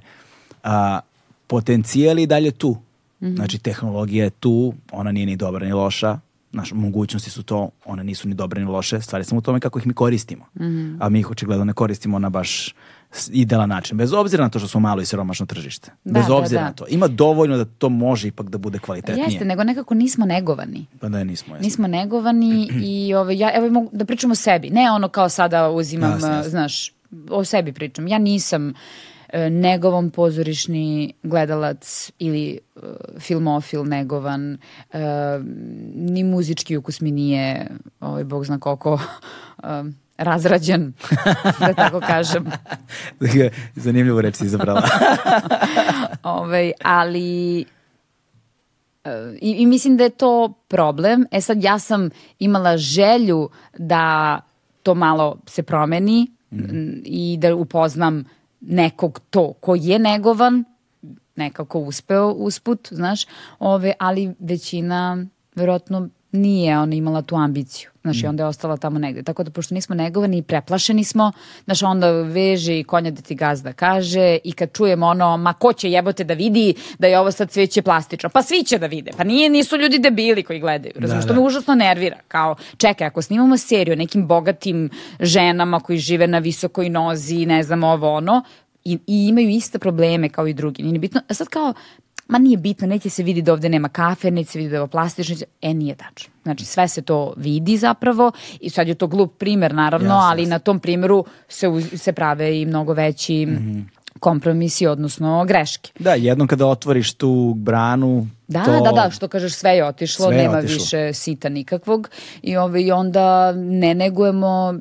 A, 0.62 1.00
potencijal 1.46 2.18
je 2.18 2.26
dalje 2.26 2.50
tu. 2.50 2.76
Mm 3.22 3.26
-hmm. 3.26 3.36
Znači, 3.36 3.58
tehnologija 3.58 4.24
je 4.24 4.30
tu, 4.30 4.74
ona 4.92 5.12
nije 5.12 5.26
ni 5.26 5.36
dobra 5.36 5.66
ni 5.66 5.72
loša, 5.72 6.18
naše 6.52 6.74
mogućnosti 6.74 7.30
su 7.30 7.42
to, 7.42 7.70
one 7.84 8.04
nisu 8.04 8.28
ni 8.28 8.34
dobre 8.34 8.60
ni 8.60 8.66
loše, 8.66 9.00
stvari 9.00 9.24
samo 9.24 9.38
u 9.38 9.42
tome 9.42 9.60
kako 9.60 9.78
ih 9.78 9.86
mi 9.86 9.94
koristimo. 9.94 10.44
Mm 10.54 10.64
-hmm. 10.64 10.96
A 11.00 11.08
mi 11.08 11.20
ih 11.20 11.30
očigledno 11.30 11.64
ne 11.64 11.72
koristimo 11.72 12.18
na 12.18 12.30
baš 12.30 12.74
idealan 13.30 13.68
način, 13.68 13.98
bez 13.98 14.12
obzira 14.12 14.44
na 14.44 14.50
to 14.50 14.58
što 14.58 14.68
smo 14.68 14.80
malo 14.80 15.02
i 15.02 15.06
siromašno 15.06 15.46
tržište. 15.46 15.90
Da, 16.04 16.12
bez 16.12 16.26
da, 16.26 16.34
obzira 16.34 16.60
da, 16.60 16.64
da. 16.64 16.68
na 16.68 16.74
to. 16.74 16.84
Ima 16.88 17.08
dovoljno 17.08 17.56
da 17.56 17.64
to 17.64 17.88
može 17.88 18.28
ipak 18.28 18.48
da 18.48 18.58
bude 18.58 18.78
kvalitetnije. 18.78 19.24
Jeste, 19.24 19.44
nego 19.44 19.64
nekako 19.64 19.94
nismo 19.94 20.26
negovani. 20.26 20.86
Pa 21.00 21.08
da, 21.08 21.24
nismo. 21.24 21.54
Jesmo. 21.54 21.64
Nismo 21.64 21.86
negovani 21.86 22.68
i 22.82 23.14
ove, 23.20 23.38
ja, 23.38 23.50
evo 23.54 23.70
mogu 23.70 23.90
da 23.92 24.04
pričam 24.04 24.30
o 24.30 24.34
sebi. 24.34 24.70
Ne 24.70 24.90
ono 24.90 25.08
kao 25.08 25.28
sada 25.28 25.70
uzimam, 25.70 26.10
jasne, 26.10 26.28
jasne. 26.28 26.50
znaš, 26.50 26.92
o 27.30 27.44
sebi 27.44 27.72
pričam. 27.72 28.08
Ja 28.08 28.18
nisam 28.18 28.72
E, 29.32 29.50
negovan 29.50 30.10
pozorišni 30.10 31.12
gledalac 31.22 32.10
ili 32.18 32.58
uh, 32.76 32.82
filmofil 33.18 33.84
negovan, 33.84 34.58
uh, 34.92 35.00
ni 35.94 36.24
muzički 36.24 36.76
ukus 36.76 37.00
mi 37.00 37.10
nije, 37.10 37.66
ovaj, 38.00 38.24
bog 38.24 38.44
zna 38.46 38.58
koliko, 38.58 39.00
razrađen, 40.18 40.92
da 41.60 41.74
tako 41.74 42.00
kažem. 42.00 42.44
Zanimljivo 43.74 44.20
reći 44.20 44.38
si 44.38 44.44
izabrala. 44.44 44.82
ovaj, 46.22 46.72
ali 46.84 47.64
I, 49.40 49.50
I 49.50 49.66
mislim 49.66 49.96
da 49.96 50.04
je 50.04 50.10
to 50.10 50.52
problem. 50.68 51.26
E 51.30 51.40
sad 51.40 51.62
ja 51.62 51.78
sam 51.78 52.10
imala 52.38 52.76
želju 52.76 53.48
da 53.78 54.40
to 54.82 54.94
malo 54.94 55.38
se 55.46 55.62
promeni 55.62 56.30
mm. 56.50 57.02
i 57.04 57.36
da 57.40 57.54
upoznam 57.54 58.24
nekog 58.62 59.20
to 59.30 59.52
ko 59.52 59.74
je 59.74 59.98
negovan, 59.98 60.64
nekako 61.36 61.78
uspeo 61.78 62.28
usput, 62.30 62.88
znaš, 62.90 63.26
ove, 63.58 63.92
ali 63.98 64.34
većina 64.38 65.26
verovatno 65.54 66.08
nije 66.32 66.78
ona 66.78 66.94
imala 66.94 67.22
tu 67.22 67.36
ambiciju. 67.36 67.90
Znaš, 68.02 68.22
mm. 68.22 68.24
i 68.24 68.28
onda 68.28 68.42
je 68.42 68.46
ostala 68.46 68.76
tamo 68.76 68.98
negde. 68.98 69.22
Tako 69.22 69.42
da, 69.42 69.50
pošto 69.50 69.74
nismo 69.74 69.94
negovani 69.94 70.38
i 70.38 70.42
preplašeni 70.42 71.04
smo, 71.04 71.32
znaš, 71.64 71.82
onda 71.82 72.10
veže 72.10 72.78
i 72.78 72.84
konja 72.84 73.10
da 73.10 73.22
ti 73.22 73.34
gazda 73.34 73.72
kaže 73.72 74.38
i 74.44 74.52
kad 74.52 74.72
čujemo 74.72 75.06
ono, 75.06 75.36
ma 75.36 75.52
ko 75.52 75.72
će 75.72 75.90
jebote 75.90 76.24
da 76.24 76.34
vidi 76.34 76.74
da 76.98 77.06
je 77.06 77.18
ovo 77.18 77.32
sad 77.32 77.50
cveće 77.50 77.82
plastično? 77.82 78.28
Pa 78.28 78.42
svi 78.42 78.64
će 78.64 78.78
da 78.78 78.86
vide. 78.86 79.10
Pa 79.16 79.24
nije, 79.24 79.50
nisu 79.50 79.76
ljudi 79.76 79.98
debili 79.98 80.42
koji 80.42 80.60
gledaju. 80.60 80.92
Razumiješ, 80.94 81.24
da, 81.24 81.26
što 81.26 81.34
da. 81.34 81.40
me 81.40 81.46
užasno 81.46 81.74
nervira. 81.74 82.16
Kao, 82.28 82.56
čekaj, 82.76 83.06
ako 83.06 83.22
snimamo 83.22 83.56
seriju 83.56 83.92
o 83.92 83.96
nekim 83.96 84.26
bogatim 84.26 84.90
ženama 85.20 85.80
koji 85.80 85.98
žive 85.98 86.26
na 86.26 86.38
visokoj 86.38 86.88
nozi, 86.88 87.46
ne 87.46 87.62
znam, 87.62 87.84
ovo 87.84 88.12
ono, 88.12 88.42
i, 88.84 88.98
i 89.06 89.28
imaju 89.28 89.48
iste 89.48 89.78
probleme 89.78 90.28
kao 90.28 90.46
i 90.46 90.54
drugi. 90.54 90.82
Nije 90.82 90.98
bitno. 90.98 91.20
A 91.28 91.34
sad 91.34 91.48
kao, 91.48 91.74
ma 92.32 92.38
nije 92.38 92.56
bitno, 92.56 92.86
neće 92.86 93.10
se 93.10 93.22
vidi 93.22 93.42
da 93.42 93.52
ovde 93.52 93.68
nema 93.68 93.88
kafe, 93.88 94.30
neće 94.30 94.50
se 94.50 94.58
vidi 94.58 94.70
da 94.70 94.76
je 94.76 94.80
ovo 94.80 94.88
plastično, 94.88 95.36
e 95.62 95.74
nije 95.74 95.94
tačno. 95.94 96.32
Znači 96.42 96.64
sve 96.64 96.88
se 96.88 97.02
to 97.02 97.34
vidi 97.36 97.76
zapravo 97.76 98.32
i 98.60 98.70
sad 98.70 98.88
je 98.88 98.94
to 98.94 99.06
glup 99.06 99.38
primer 99.38 99.74
naravno, 99.74 100.14
yes, 100.14 100.30
ali 100.30 100.46
na 100.46 100.58
tom 100.58 100.80
primeru 100.80 101.24
se, 101.48 101.66
se 101.96 102.12
prave 102.12 102.60
i 102.60 102.66
mnogo 102.66 102.92
veći 102.92 103.46
mm 103.46 103.50
-hmm. 103.50 104.01
Kompromisi, 104.22 104.86
odnosno 104.86 105.44
greške. 105.44 105.90
Da, 105.98 106.14
jednom 106.14 106.48
kada 106.48 106.66
otvoriš 106.66 107.14
tu 107.14 107.54
branu, 107.56 108.26
Da, 108.48 108.64
to... 108.64 108.72
da, 108.72 108.92
da, 108.92 109.10
što 109.10 109.28
kažeš 109.28 109.54
sve 109.54 109.70
je 109.70 109.84
otišlo, 109.84 110.26
sve 110.26 110.36
je 110.36 110.42
nema 110.42 110.58
otišlo. 110.58 110.74
više 110.74 111.12
sita 111.12 111.48
nikakvog 111.48 112.10
i, 112.42 112.56
ove, 112.56 112.82
i 112.82 112.92
onda 112.92 113.52
ne 113.52 113.94
negujemo 113.94 114.74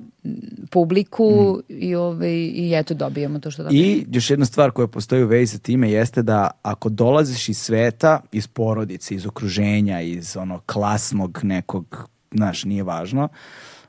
publiku 0.70 1.58
mm. 1.70 1.74
i, 1.74 1.96
ove, 1.96 2.32
i 2.34 2.74
eto 2.76 2.94
dobijemo 2.94 3.40
to 3.40 3.52
što 3.52 3.64
dobijemo. 3.64 3.88
I 3.88 4.06
još 4.12 4.30
jedna 4.30 4.46
stvar 4.46 4.72
koja 4.72 4.88
postoji 4.88 5.24
u 5.24 5.28
vezi 5.28 5.58
sa 5.58 5.60
time 5.60 5.92
jeste 5.92 6.22
da 6.22 6.52
ako 6.62 6.90
dolaziš 6.90 7.50
iz 7.50 7.58
sveta, 7.58 8.22
iz 8.32 8.48
porodice, 8.48 9.16
iz 9.16 9.26
okruženja, 9.26 10.02
iz 10.02 10.38
ono 10.38 10.60
klasnog 10.66 11.40
nekog, 11.44 12.10
znaš, 12.32 12.64
nije 12.64 12.84
važno, 12.84 13.30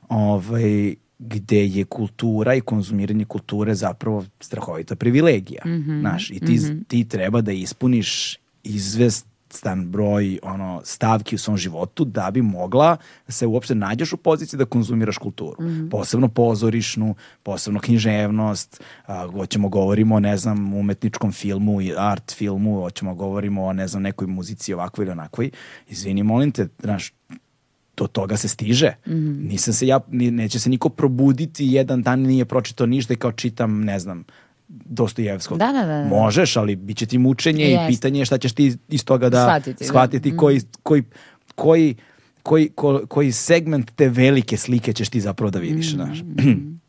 ovaj, 0.09 0.95
gde 1.25 1.67
je 1.67 1.85
kultura 1.85 2.55
i 2.55 2.61
konzumiranje 2.61 3.25
kulture 3.25 3.75
zapravo 3.75 4.25
strahovita 4.39 4.95
privilegija. 4.95 5.61
Mm 5.65 5.69
-hmm. 5.69 5.99
Znaš, 5.99 6.29
i 6.29 6.39
ti, 6.39 6.53
mm 6.53 6.55
-hmm. 6.55 6.87
ti 6.87 7.07
treba 7.07 7.41
da 7.41 7.51
ispuniš 7.51 8.37
izvest 8.63 9.27
stan 9.53 9.85
broj 9.91 10.39
ono 10.43 10.81
stavki 10.83 11.35
u 11.35 11.37
svom 11.37 11.57
životu 11.57 12.05
da 12.05 12.31
bi 12.31 12.41
mogla 12.41 12.97
da 13.27 13.31
se 13.31 13.47
uopšte 13.47 13.75
nađeš 13.75 14.13
u 14.13 14.17
poziciji 14.17 14.57
da 14.57 14.65
konzumiraš 14.65 15.17
kulturu. 15.17 15.63
Mm 15.63 15.65
-hmm. 15.65 15.89
Posebno 15.89 16.27
pozorišnu, 16.27 17.15
posebno 17.43 17.79
književnost, 17.79 18.81
a, 19.05 19.27
hoćemo 19.27 19.69
govorimo 19.69 20.15
o, 20.15 20.19
ne 20.19 20.37
znam, 20.37 20.73
umetničkom 20.73 21.31
filmu 21.31 21.81
i 21.81 21.93
art 21.97 22.35
filmu, 22.35 22.81
hoćemo 22.81 23.15
govorimo 23.15 23.65
o, 23.65 23.73
ne 23.73 23.87
znam, 23.87 24.03
nekoj 24.03 24.27
muzici 24.27 24.73
ovakvoj 24.73 25.03
ili 25.03 25.11
onakvoj. 25.11 25.51
Izvini, 25.87 26.23
molim 26.23 26.51
te, 26.51 26.67
znaš, 26.79 27.13
do 27.97 28.07
toga 28.07 28.37
se 28.37 28.47
stiže. 28.47 28.91
Mm 29.07 29.11
-hmm. 29.11 29.49
Nisam 29.49 29.73
se 29.73 29.87
ja, 29.87 29.99
neće 30.09 30.59
se 30.59 30.69
niko 30.69 30.89
probuditi 30.89 31.65
jedan 31.67 32.01
dan 32.01 32.19
nije 32.19 32.45
pročitao 32.45 32.87
ništa 32.87 33.13
i 33.13 33.17
kao 33.17 33.31
čitam, 33.31 33.81
ne 33.81 33.99
znam, 33.99 34.23
Dostojevskog. 34.67 35.57
Da, 35.57 35.71
da, 35.71 35.85
da, 35.85 36.03
da. 36.03 36.03
Možeš, 36.03 36.57
ali 36.57 36.75
bit 36.75 36.97
će 36.97 37.05
ti 37.05 37.17
mučenje 37.17 37.65
yes. 37.65 37.85
i 37.85 37.87
pitanje 37.87 38.19
je 38.19 38.25
šta 38.25 38.37
ćeš 38.37 38.53
ti 38.53 38.77
iz 38.89 39.05
toga 39.05 39.29
da 39.29 39.43
shvatiti, 39.43 39.85
shvatiti 39.85 40.31
da. 40.31 40.37
koji, 40.37 40.61
koji, 40.83 41.03
koji, 41.55 41.95
koji, 42.43 42.69
ko, 42.69 43.01
koji 43.07 43.31
segment 43.31 43.91
te 43.95 44.09
velike 44.09 44.57
slike 44.57 44.93
ćeš 44.93 45.09
ti 45.09 45.21
zapravo 45.21 45.51
da 45.51 45.59
vidiš. 45.59 45.93
Mm. 45.93 45.95
Znaš. 45.95 46.17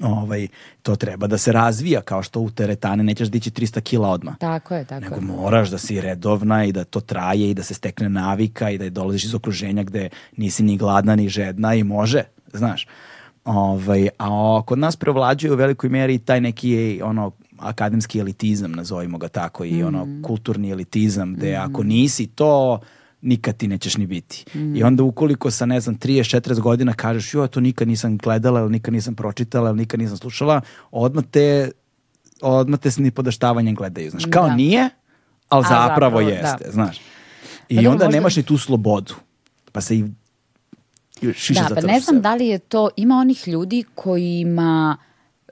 ovaj, 0.00 0.48
to 0.82 0.96
treba 0.96 1.26
da 1.26 1.38
se 1.38 1.52
razvija 1.52 2.00
kao 2.00 2.22
što 2.22 2.40
u 2.40 2.50
teretane 2.50 3.04
nećeš 3.04 3.28
dići 3.28 3.50
300 3.50 3.80
kila 3.80 4.08
odmah. 4.08 4.38
Tako 4.38 4.74
je, 4.74 4.84
tako 4.84 5.04
Nego 5.04 5.14
je. 5.14 5.20
moraš 5.20 5.70
da 5.70 5.78
si 5.78 6.00
redovna 6.00 6.64
i 6.64 6.72
da 6.72 6.84
to 6.84 7.00
traje 7.00 7.50
i 7.50 7.54
da 7.54 7.62
se 7.62 7.74
stekne 7.74 8.08
navika 8.08 8.70
i 8.70 8.78
da 8.78 8.90
dolaziš 8.90 9.24
iz 9.24 9.34
okruženja 9.34 9.82
gde 9.82 10.08
nisi 10.36 10.62
ni 10.62 10.76
gladna 10.76 11.16
ni 11.16 11.28
žedna 11.28 11.74
i 11.74 11.84
može, 11.84 12.22
znaš. 12.52 12.86
Ovaj, 13.44 14.08
a 14.18 14.62
kod 14.66 14.78
nas 14.78 14.96
prevlađuje 14.96 15.52
u 15.52 15.56
velikoj 15.56 15.90
meri 15.90 16.18
taj 16.18 16.40
neki 16.40 17.00
ono 17.04 17.32
akademski 17.58 18.18
elitizam, 18.18 18.72
nazovimo 18.72 19.18
ga 19.18 19.28
tako, 19.28 19.64
i 19.64 19.72
mm. 19.72 19.86
ono 19.86 20.22
kulturni 20.22 20.70
elitizam, 20.70 21.34
gde 21.34 21.58
mm. 21.58 21.62
ako 21.62 21.82
nisi 21.82 22.26
to, 22.26 22.80
nikad 23.24 23.56
ti 23.56 23.68
nećeš 23.68 23.96
ni 23.96 24.06
biti. 24.06 24.44
Mm. 24.54 24.76
I 24.76 24.82
onda 24.82 25.02
ukoliko 25.02 25.50
sa, 25.50 25.66
ne 25.66 25.80
znam, 25.80 25.98
30-40 25.98 26.60
godina 26.60 26.92
kažeš, 26.92 27.34
jo, 27.34 27.46
to 27.46 27.60
nikad 27.60 27.88
nisam 27.88 28.18
gledala, 28.18 28.60
ili 28.60 28.70
nikad 28.70 28.94
nisam 28.94 29.14
pročitala, 29.14 29.70
ili 29.70 29.78
nikad 29.78 30.00
nisam 30.00 30.16
slušala, 30.16 30.60
odmah 30.90 31.24
te, 31.30 31.70
odmah 32.42 32.80
te 32.80 32.90
s 32.90 32.98
nipodaštavanjem 32.98 33.74
gledaju, 33.74 34.10
znaš. 34.10 34.24
Kao 34.30 34.48
da. 34.48 34.54
nije, 34.54 34.90
ali 35.48 35.62
zapravo, 35.62 35.88
zapravo 35.88 36.20
jeste, 36.20 36.64
da. 36.64 36.70
znaš. 36.70 37.00
I 37.68 37.76
pa 37.76 37.90
onda 37.90 38.04
možda... 38.04 38.08
nemaš 38.08 38.36
ni 38.36 38.42
tu 38.42 38.58
slobodu. 38.58 39.14
Pa 39.72 39.80
se 39.80 39.96
i 39.96 40.04
šiša 41.32 41.68
da, 41.68 41.74
pa 41.74 41.80
ne 41.80 42.00
znam 42.00 42.20
da 42.20 42.34
li 42.34 42.46
je 42.46 42.58
to, 42.58 42.90
ima 42.96 43.16
onih 43.16 43.48
ljudi 43.48 43.84
kojima 43.94 44.96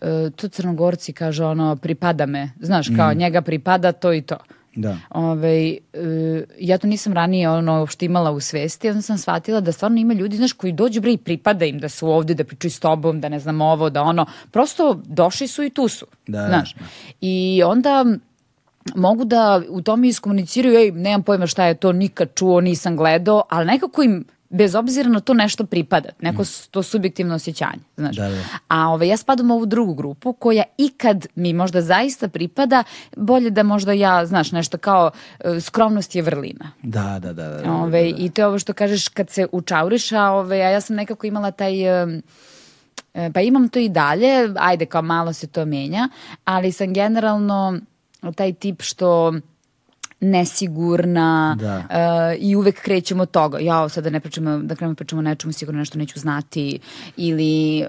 uh, 0.01 0.09
to 0.37 0.49
crnogorci 0.49 1.13
kaže 1.13 1.45
ono 1.45 1.77
pripada 1.77 2.27
me, 2.27 2.51
znaš 2.61 2.89
kao 2.97 3.13
mm. 3.13 3.19
njega 3.19 3.43
pripada 3.43 3.93
to 3.93 4.13
i 4.13 4.23
to. 4.23 4.37
Da. 4.75 4.97
Ove, 5.11 5.77
uh, 5.93 6.43
ja 6.61 6.79
to 6.79 6.87
nisam 6.87 7.13
ranije 7.13 7.51
ono 7.51 7.79
uopšte 7.81 8.05
imala 8.05 8.31
u 8.31 8.41
svesti, 8.41 8.89
onda 8.89 9.03
sam 9.03 9.19
shvatila 9.19 9.61
da 9.61 9.73
stvarno 9.73 10.01
ima 10.01 10.15
ljudi, 10.15 10.37
znaš, 10.37 10.53
koji 10.53 10.73
dođu 10.73 11.01
bre 11.01 11.13
i 11.13 11.17
pripada 11.17 11.65
im 11.65 11.79
da 11.79 11.89
su 11.89 12.09
ovde, 12.09 12.35
da 12.35 12.45
pričaju 12.45 12.71
s 12.71 12.81
tobom, 12.81 13.21
da 13.21 13.29
ne 13.29 13.39
znam 13.39 13.61
ovo, 13.61 13.91
da 13.91 14.03
ono, 14.03 14.27
prosto 14.51 15.01
došli 15.05 15.49
su 15.49 15.63
i 15.63 15.71
tu 15.71 15.89
su, 15.89 16.07
da, 16.27 16.47
znaš. 16.47 16.75
Da. 16.75 16.85
I 17.21 17.63
onda 17.67 18.05
mogu 18.97 19.25
da 19.25 19.63
u 19.69 19.83
tome 19.83 20.09
iskomuniciraju, 20.09 20.79
ej, 20.79 20.91
nemam 20.91 21.23
pojma 21.23 21.47
šta 21.47 21.67
je 21.67 21.75
to, 21.75 21.93
nikad 21.93 22.29
čuo, 22.35 22.61
nisam 22.61 22.97
gledao, 22.97 23.43
ali 23.49 23.67
nekako 23.67 24.03
im 24.03 24.25
bez 24.53 24.75
obzira 24.75 25.09
na 25.09 25.21
to 25.21 25.35
nešto 25.35 25.67
pripada, 25.67 26.09
neko 26.21 26.43
mm. 26.43 26.47
to 26.71 26.83
subjektivno 26.83 27.35
osjećanje, 27.35 27.83
znaš. 27.97 28.17
Da, 28.17 28.29
da. 28.29 28.43
A 28.69 28.89
ovaj, 28.89 29.09
ja 29.09 29.17
spadam 29.17 29.51
u 29.51 29.55
ovu 29.55 29.67
drugu 29.67 29.95
grupu 29.95 30.33
koja 30.33 30.63
ikad 30.79 31.27
mi 31.35 31.53
možda 31.53 31.81
zaista 31.81 32.29
pripada, 32.29 32.85
bolje 33.17 33.51
da 33.51 33.63
možda 33.63 33.93
ja, 33.93 34.27
znaš, 34.27 34.53
nešto 34.53 34.79
kao 34.79 35.11
uh, 35.45 35.63
skromnost 35.63 36.15
je 36.15 36.23
vrlina. 36.23 36.71
Da, 36.83 37.19
da, 37.19 37.33
da. 37.33 37.49
da, 37.49 37.63
da, 37.63 37.73
ove, 37.73 37.83
ovaj, 37.83 38.13
da, 38.13 38.17
da. 38.17 38.25
I 38.25 38.31
to 38.31 38.43
je 38.43 38.47
ovo 38.47 38.59
što 38.59 38.73
kažeš 38.73 39.09
kad 39.09 39.31
se 39.31 39.47
učauriš, 39.53 40.13
a, 40.13 40.31
ove, 40.31 40.61
a 40.61 40.71
ja 40.71 40.81
sam 40.81 40.97
nekako 40.97 41.27
imala 41.27 41.51
taj... 41.51 42.03
Um, 42.03 42.23
E, 43.15 43.31
Pa 43.33 43.41
imam 43.41 43.69
to 43.69 43.79
i 43.79 43.89
dalje, 43.89 44.55
ajde 44.57 44.87
kao 44.87 45.03
malo 45.03 45.33
se 45.33 45.47
to 45.47 45.65
menja, 45.65 46.09
ali 46.45 46.73
sam 46.73 46.95
generalno 46.95 47.81
taj 48.37 48.53
tip 48.53 48.83
što 48.83 49.33
nesigurna 50.23 51.57
Da. 51.61 51.85
e, 51.91 52.37
i 52.37 52.57
uvek 52.57 52.81
krećemo 52.83 53.23
od 53.23 53.31
toga. 53.31 53.59
Ja 53.59 53.89
sada 53.89 54.11
ne 54.11 54.21
pričamo, 54.21 54.59
da 54.59 54.75
krenemo 54.75 54.95
pričamo 54.95 55.19
o 55.19 55.23
nečemu, 55.23 55.53
sigurno 55.53 55.79
nešto 55.79 55.99
neću 55.99 56.21
znati 56.21 56.79
ili 57.17 57.81
e, 57.81 57.87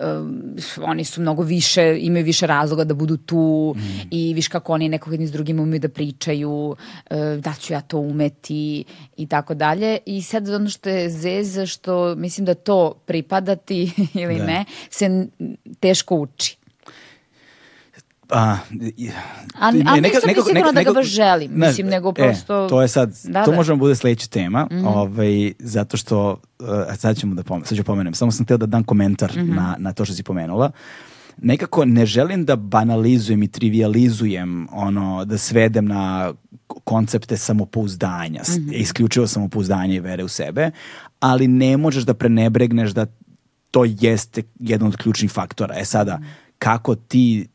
oni 0.81 1.03
su 1.05 1.21
mnogo 1.21 1.43
više, 1.43 1.97
imaju 1.99 2.25
više 2.25 2.47
razloga 2.47 2.83
da 2.83 2.93
budu 2.93 3.17
tu 3.17 3.75
i 4.11 4.33
viš 4.33 4.47
kako 4.47 4.73
oni 4.73 4.89
nekog 4.89 5.13
jedni 5.13 5.27
s 5.27 5.31
drugim 5.31 5.59
umeju 5.59 5.79
da 5.79 5.89
pričaju, 5.89 6.75
e, 7.09 7.15
da 7.43 7.53
ću 7.59 7.73
ja 7.73 7.81
to 7.81 7.97
umeti 7.97 8.83
i 9.17 9.27
tako 9.27 9.53
dalje. 9.53 9.97
I 10.05 10.21
sad 10.21 10.49
ono 10.49 10.69
što 10.69 10.89
je 10.89 11.09
zez, 11.09 11.59
što 11.65 12.15
mislim 12.15 12.45
da 12.45 12.53
to 12.53 12.93
pripadati 13.05 13.91
ili 14.23 14.37
Da. 14.37 14.45
ne, 14.45 14.65
se 14.89 15.27
teško 15.79 16.15
uči. 16.15 16.62
A, 18.33 18.57
Ali- 19.59 19.77
ne, 19.79 19.91
neka- 19.91 20.03
nisam 20.03 20.21
sigurna 20.27 20.59
neka- 20.61 20.73
da 20.73 20.83
ga 20.83 20.91
baš 20.91 21.05
želim, 21.07 21.51
ne, 21.51 21.67
mislim, 21.67 21.87
nego 21.87 22.09
e, 22.09 22.13
prosto- 22.13 22.69
to 22.69 22.81
je 22.81 22.87
sad, 22.87 23.13
Da, 23.23 23.43
to 23.43 23.51
da. 23.51 23.57
možemo 23.57 23.77
bude 23.77 23.95
sledeća 23.95 24.27
tema, 24.27 24.67
ovaj, 24.85 25.53
zato 25.59 25.97
što, 25.97 26.29
uh, 26.59 26.67
sad 26.95 27.17
ćemo 27.17 27.35
da 27.35 27.43
pomenem, 27.43 27.65
sad 27.65 27.77
ću 27.77 27.83
pomenem, 27.83 28.13
samo 28.13 28.31
sam 28.31 28.45
htio 28.45 28.57
da 28.57 28.65
dam 28.65 28.83
komentar 28.83 29.31
Mhm. 29.33 29.55
na, 29.55 29.75
na 29.79 29.93
to 29.93 30.05
što 30.05 30.13
si 30.13 30.23
pomenula. 30.23 30.71
Nekako 31.37 31.85
ne 31.85 32.05
želim 32.05 32.45
da 32.45 32.55
banalizujem 32.55 33.43
i 33.43 33.47
trivializujem 33.47 34.67
ono, 34.71 35.25
da 35.25 35.37
svedem 35.37 35.85
na 35.85 36.33
koncepte 36.67 37.37
samopouzdanja, 37.37 38.43
s- 38.43 38.57
Mhm. 38.57 38.69
isključivo 38.71 39.27
samopouzdanje 39.27 39.95
i 39.95 39.99
vere 39.99 40.23
u 40.23 40.27
sebe, 40.27 40.71
ali 41.19 41.47
ne 41.47 41.77
možeš 41.77 42.03
da 42.03 42.13
prenebregneš 42.13 42.91
da 42.91 43.05
to 43.71 43.85
jeste 43.87 44.43
jedan 44.59 44.87
od 44.87 44.97
ključnih 44.97 45.31
faktora. 45.31 45.75
E 45.77 45.85
sada, 45.85 46.19
kako 46.57 46.95
ti 46.95 47.47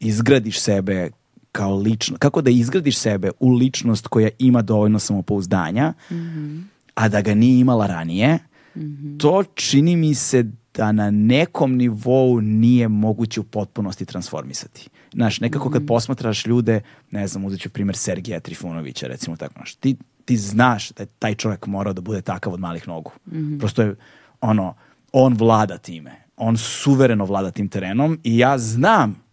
izgradiš 0.00 0.60
sebe 0.60 1.10
kao 1.52 1.76
lično, 1.76 2.16
kako 2.18 2.42
da 2.42 2.50
izgradiš 2.50 2.98
sebe 2.98 3.30
u 3.40 3.50
ličnost 3.50 4.06
koja 4.06 4.28
ima 4.38 4.62
dovoljno 4.62 4.98
samopouzdanja, 4.98 5.92
a 6.94 7.08
da 7.08 7.20
ga 7.20 7.34
nije 7.34 7.60
imala 7.60 7.86
ranije, 7.86 8.38
to 9.18 9.44
čini 9.54 9.96
mi 9.96 10.14
se 10.14 10.44
da 10.74 10.92
na 10.92 11.10
nekom 11.10 11.76
nivou 11.76 12.40
nije 12.40 12.88
moguće 12.88 13.40
u 13.40 13.44
potpunosti 13.44 14.04
transformisati. 14.04 14.88
Znaš, 15.12 15.40
nekako 15.40 15.70
kad 15.70 15.86
posmatraš 15.86 16.46
ljude, 16.46 16.80
ne 17.10 17.26
znam, 17.28 17.44
uzet 17.44 17.60
ću 17.60 17.70
primjer 17.70 17.96
Sergeja 17.96 18.40
Trifunovića, 18.40 19.06
recimo 19.06 19.36
tako, 19.36 19.52
znaš, 19.56 19.74
ti, 19.74 19.96
ti 20.24 20.36
znaš 20.36 20.90
da 20.90 21.02
je 21.02 21.06
taj 21.06 21.34
čovjek 21.34 21.66
morao 21.66 21.92
da 21.92 22.00
bude 22.00 22.22
takav 22.22 22.52
od 22.52 22.60
malih 22.60 22.88
nogu. 22.88 23.12
Prosto 23.58 23.82
je, 23.82 23.94
ono, 24.40 24.74
on 25.12 25.34
vlada 25.34 25.78
time. 25.78 26.24
On 26.36 26.56
suvereno 26.56 27.24
vlada 27.24 27.50
tim 27.50 27.68
terenom 27.68 28.18
i 28.24 28.38
ja 28.38 28.58
znam 28.58 29.23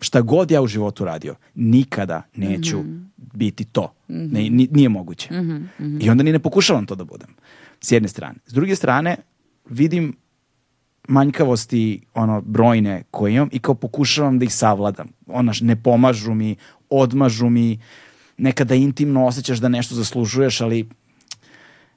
šta 0.00 0.20
god 0.20 0.50
ja 0.50 0.62
u 0.62 0.66
životu 0.66 1.04
radio, 1.04 1.34
nikada 1.54 2.22
neću 2.36 2.78
biti 3.16 3.64
to. 3.64 3.92
Ne, 4.08 4.50
ni- 4.50 4.68
nije 4.72 4.88
moguće. 4.88 5.28
I 6.00 6.10
onda 6.10 6.22
ni 6.22 6.32
ne 6.32 6.38
pokušavam 6.38 6.86
to 6.86 6.94
da 6.94 7.04
budem. 7.04 7.28
S 7.80 7.92
jedne 7.92 8.08
strane. 8.08 8.34
S 8.46 8.52
druge 8.52 8.76
strane, 8.76 9.16
vidim 9.70 10.16
manjkavosti 11.08 12.02
ono 12.14 12.40
brojne 12.40 13.02
koje 13.10 13.34
imam 13.34 13.48
i 13.52 13.58
kao 13.58 13.74
pokušavam 13.74 14.38
da 14.38 14.44
ih 14.44 14.54
savladam. 14.54 15.08
Ona 15.26 15.52
ne 15.60 15.82
pomažu 15.82 16.34
mi, 16.34 16.56
odmažu 16.90 17.48
mi, 17.48 17.78
nekada 18.38 18.74
intimno 18.74 19.26
osjećaš 19.26 19.58
da 19.58 19.68
nešto 19.68 19.94
zaslužuješ, 19.94 20.60
ali 20.60 20.88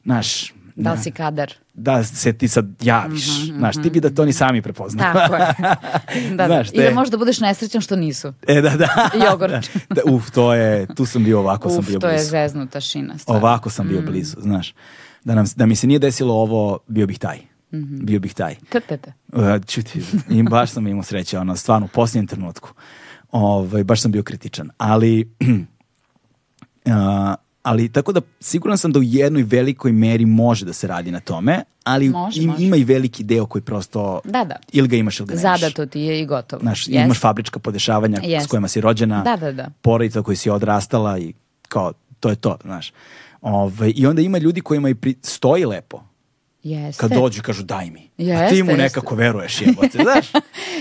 znaš, 0.04 0.54
Da 0.76 0.93
li 0.93 1.00
si 1.00 1.12
kadar? 1.12 1.54
Da 1.80 2.04
se 2.04 2.34
ti 2.34 2.48
sad 2.48 2.66
javiš. 2.82 3.26
Znaš, 3.48 3.76
ti 3.76 3.90
bi 3.90 4.00
da 4.00 4.10
to 4.10 4.26
ni 4.26 4.34
sami 4.34 4.62
prepoznaju. 4.62 5.14
Tako 5.14 5.36
je. 5.36 5.48
da, 6.30 6.36
da. 6.38 6.46
Znaš, 6.46 6.70
I 6.70 6.78
da 6.78 6.84
te- 6.84 6.94
možda 6.94 7.18
budeš 7.18 7.40
nesrećan 7.40 7.82
što 7.82 7.96
nisu. 7.96 8.34
E, 8.48 8.62
da, 8.62 8.70
da. 8.70 9.10
Jogurt. 9.26 9.70
da, 9.96 10.02
uf, 10.06 10.32
to 10.32 10.54
je, 10.54 10.88
tu 10.96 11.06
sam 11.06 11.24
bio 11.24 11.40
ovako, 11.40 11.70
sam 11.70 11.80
Uf, 11.80 11.88
bio 11.88 12.00
to 12.00 12.08
je 12.08 12.14
blizu. 12.14 12.30
zeznuta 12.30 12.82
šina. 12.82 13.18
stvarno. 13.18 13.40
Ovako 13.40 13.70
sam 13.70 13.88
bio 13.88 14.02
blizu, 14.02 14.36
znaš. 14.40 14.74
Da, 15.24 15.36
nam, 15.36 15.46
da 15.56 15.66
mi 15.66 15.76
se 15.76 15.88
nije 15.88 16.00
desilo 16.00 16.34
ovo, 16.34 16.80
bio 16.88 17.08
bih 17.08 17.20
taj. 17.20 17.38
Bio 18.02 18.20
bih 18.20 18.34
taj. 18.34 18.56
Tete. 18.70 19.14
Uh, 19.28 19.42
čuti, 19.68 20.02
i 20.30 20.44
baš 20.44 20.72
sam 20.72 20.88
imao 20.88 21.04
sreće, 21.04 21.40
ono, 21.40 21.56
stvarno, 21.56 21.86
u 21.86 21.90
posljednjem 21.90 22.28
trenutku. 22.28 22.70
Ovaj, 23.32 23.84
baš 23.84 24.02
sam 24.02 24.12
bio 24.12 24.24
kritičan. 24.24 24.70
Ali, 24.78 25.30
uh, 26.86 26.94
ali 27.70 27.89
tako 27.89 28.11
da 28.11 28.22
siguran 28.39 28.78
sam 28.78 28.91
da 28.91 28.99
u 28.99 29.03
jednoj 29.03 29.43
velikoj 29.43 29.91
meri 29.91 30.26
može 30.26 30.65
da 30.65 30.74
se 30.74 30.88
radi 30.88 31.11
na 31.11 31.20
tome, 31.20 31.63
ali 31.84 32.09
Može, 32.09 32.41
im- 32.41 32.47
može. 32.47 32.63
ima 32.63 32.76
i 32.76 32.84
veliki 32.84 33.24
deo 33.24 33.45
koji 33.45 33.61
prosto 33.61 34.22
Da, 34.24 34.43
da. 34.43 34.55
ili 34.72 34.88
ga 34.88 34.95
imaš 34.95 35.20
ili 35.20 35.28
ga 35.28 35.36
nemaš. 35.36 35.59
Zadato 35.59 35.86
ti 35.86 35.99
je 36.01 36.22
i 36.22 36.26
gotovo. 36.26 36.59
Znaš, 36.59 36.88
Jest. 36.88 37.05
imaš 37.05 37.20
fabrička 37.20 37.59
podešavanja 37.59 38.17
s 38.17 38.26
Jest. 38.26 38.47
kojima 38.47 38.67
si 38.67 38.82
rođena, 38.82 39.22
Da, 39.24 39.38
da, 39.38 39.51
da. 39.51 39.70
porodica 39.82 40.22
koju 40.22 40.38
si 40.38 40.49
odrastala 40.49 41.17
i 41.17 41.34
kao, 41.63 41.93
to 42.20 42.30
je 42.30 42.36
to, 42.36 42.57
znaš. 42.61 42.93
Ove, 43.41 43.91
I 43.91 44.05
onda 44.05 44.22
ima 44.22 44.38
ljudi 44.38 44.61
kojima 44.61 44.89
i 44.89 44.95
pri, 44.95 45.15
stoji 45.22 45.65
lepo. 45.65 46.03
Jeste. 46.64 47.01
Kad 47.01 47.12
dođu 47.12 47.41
kažu 47.41 47.64
daj 47.64 47.89
mi. 47.89 47.99
a 47.99 48.24
Jeste, 48.24 48.55
ti 48.55 48.64
mu 48.64 48.70
jeste. 48.72 48.84
nekako 48.84 49.16
veruješ 49.16 49.62
jebote, 49.62 49.97
znaš. 50.03 50.28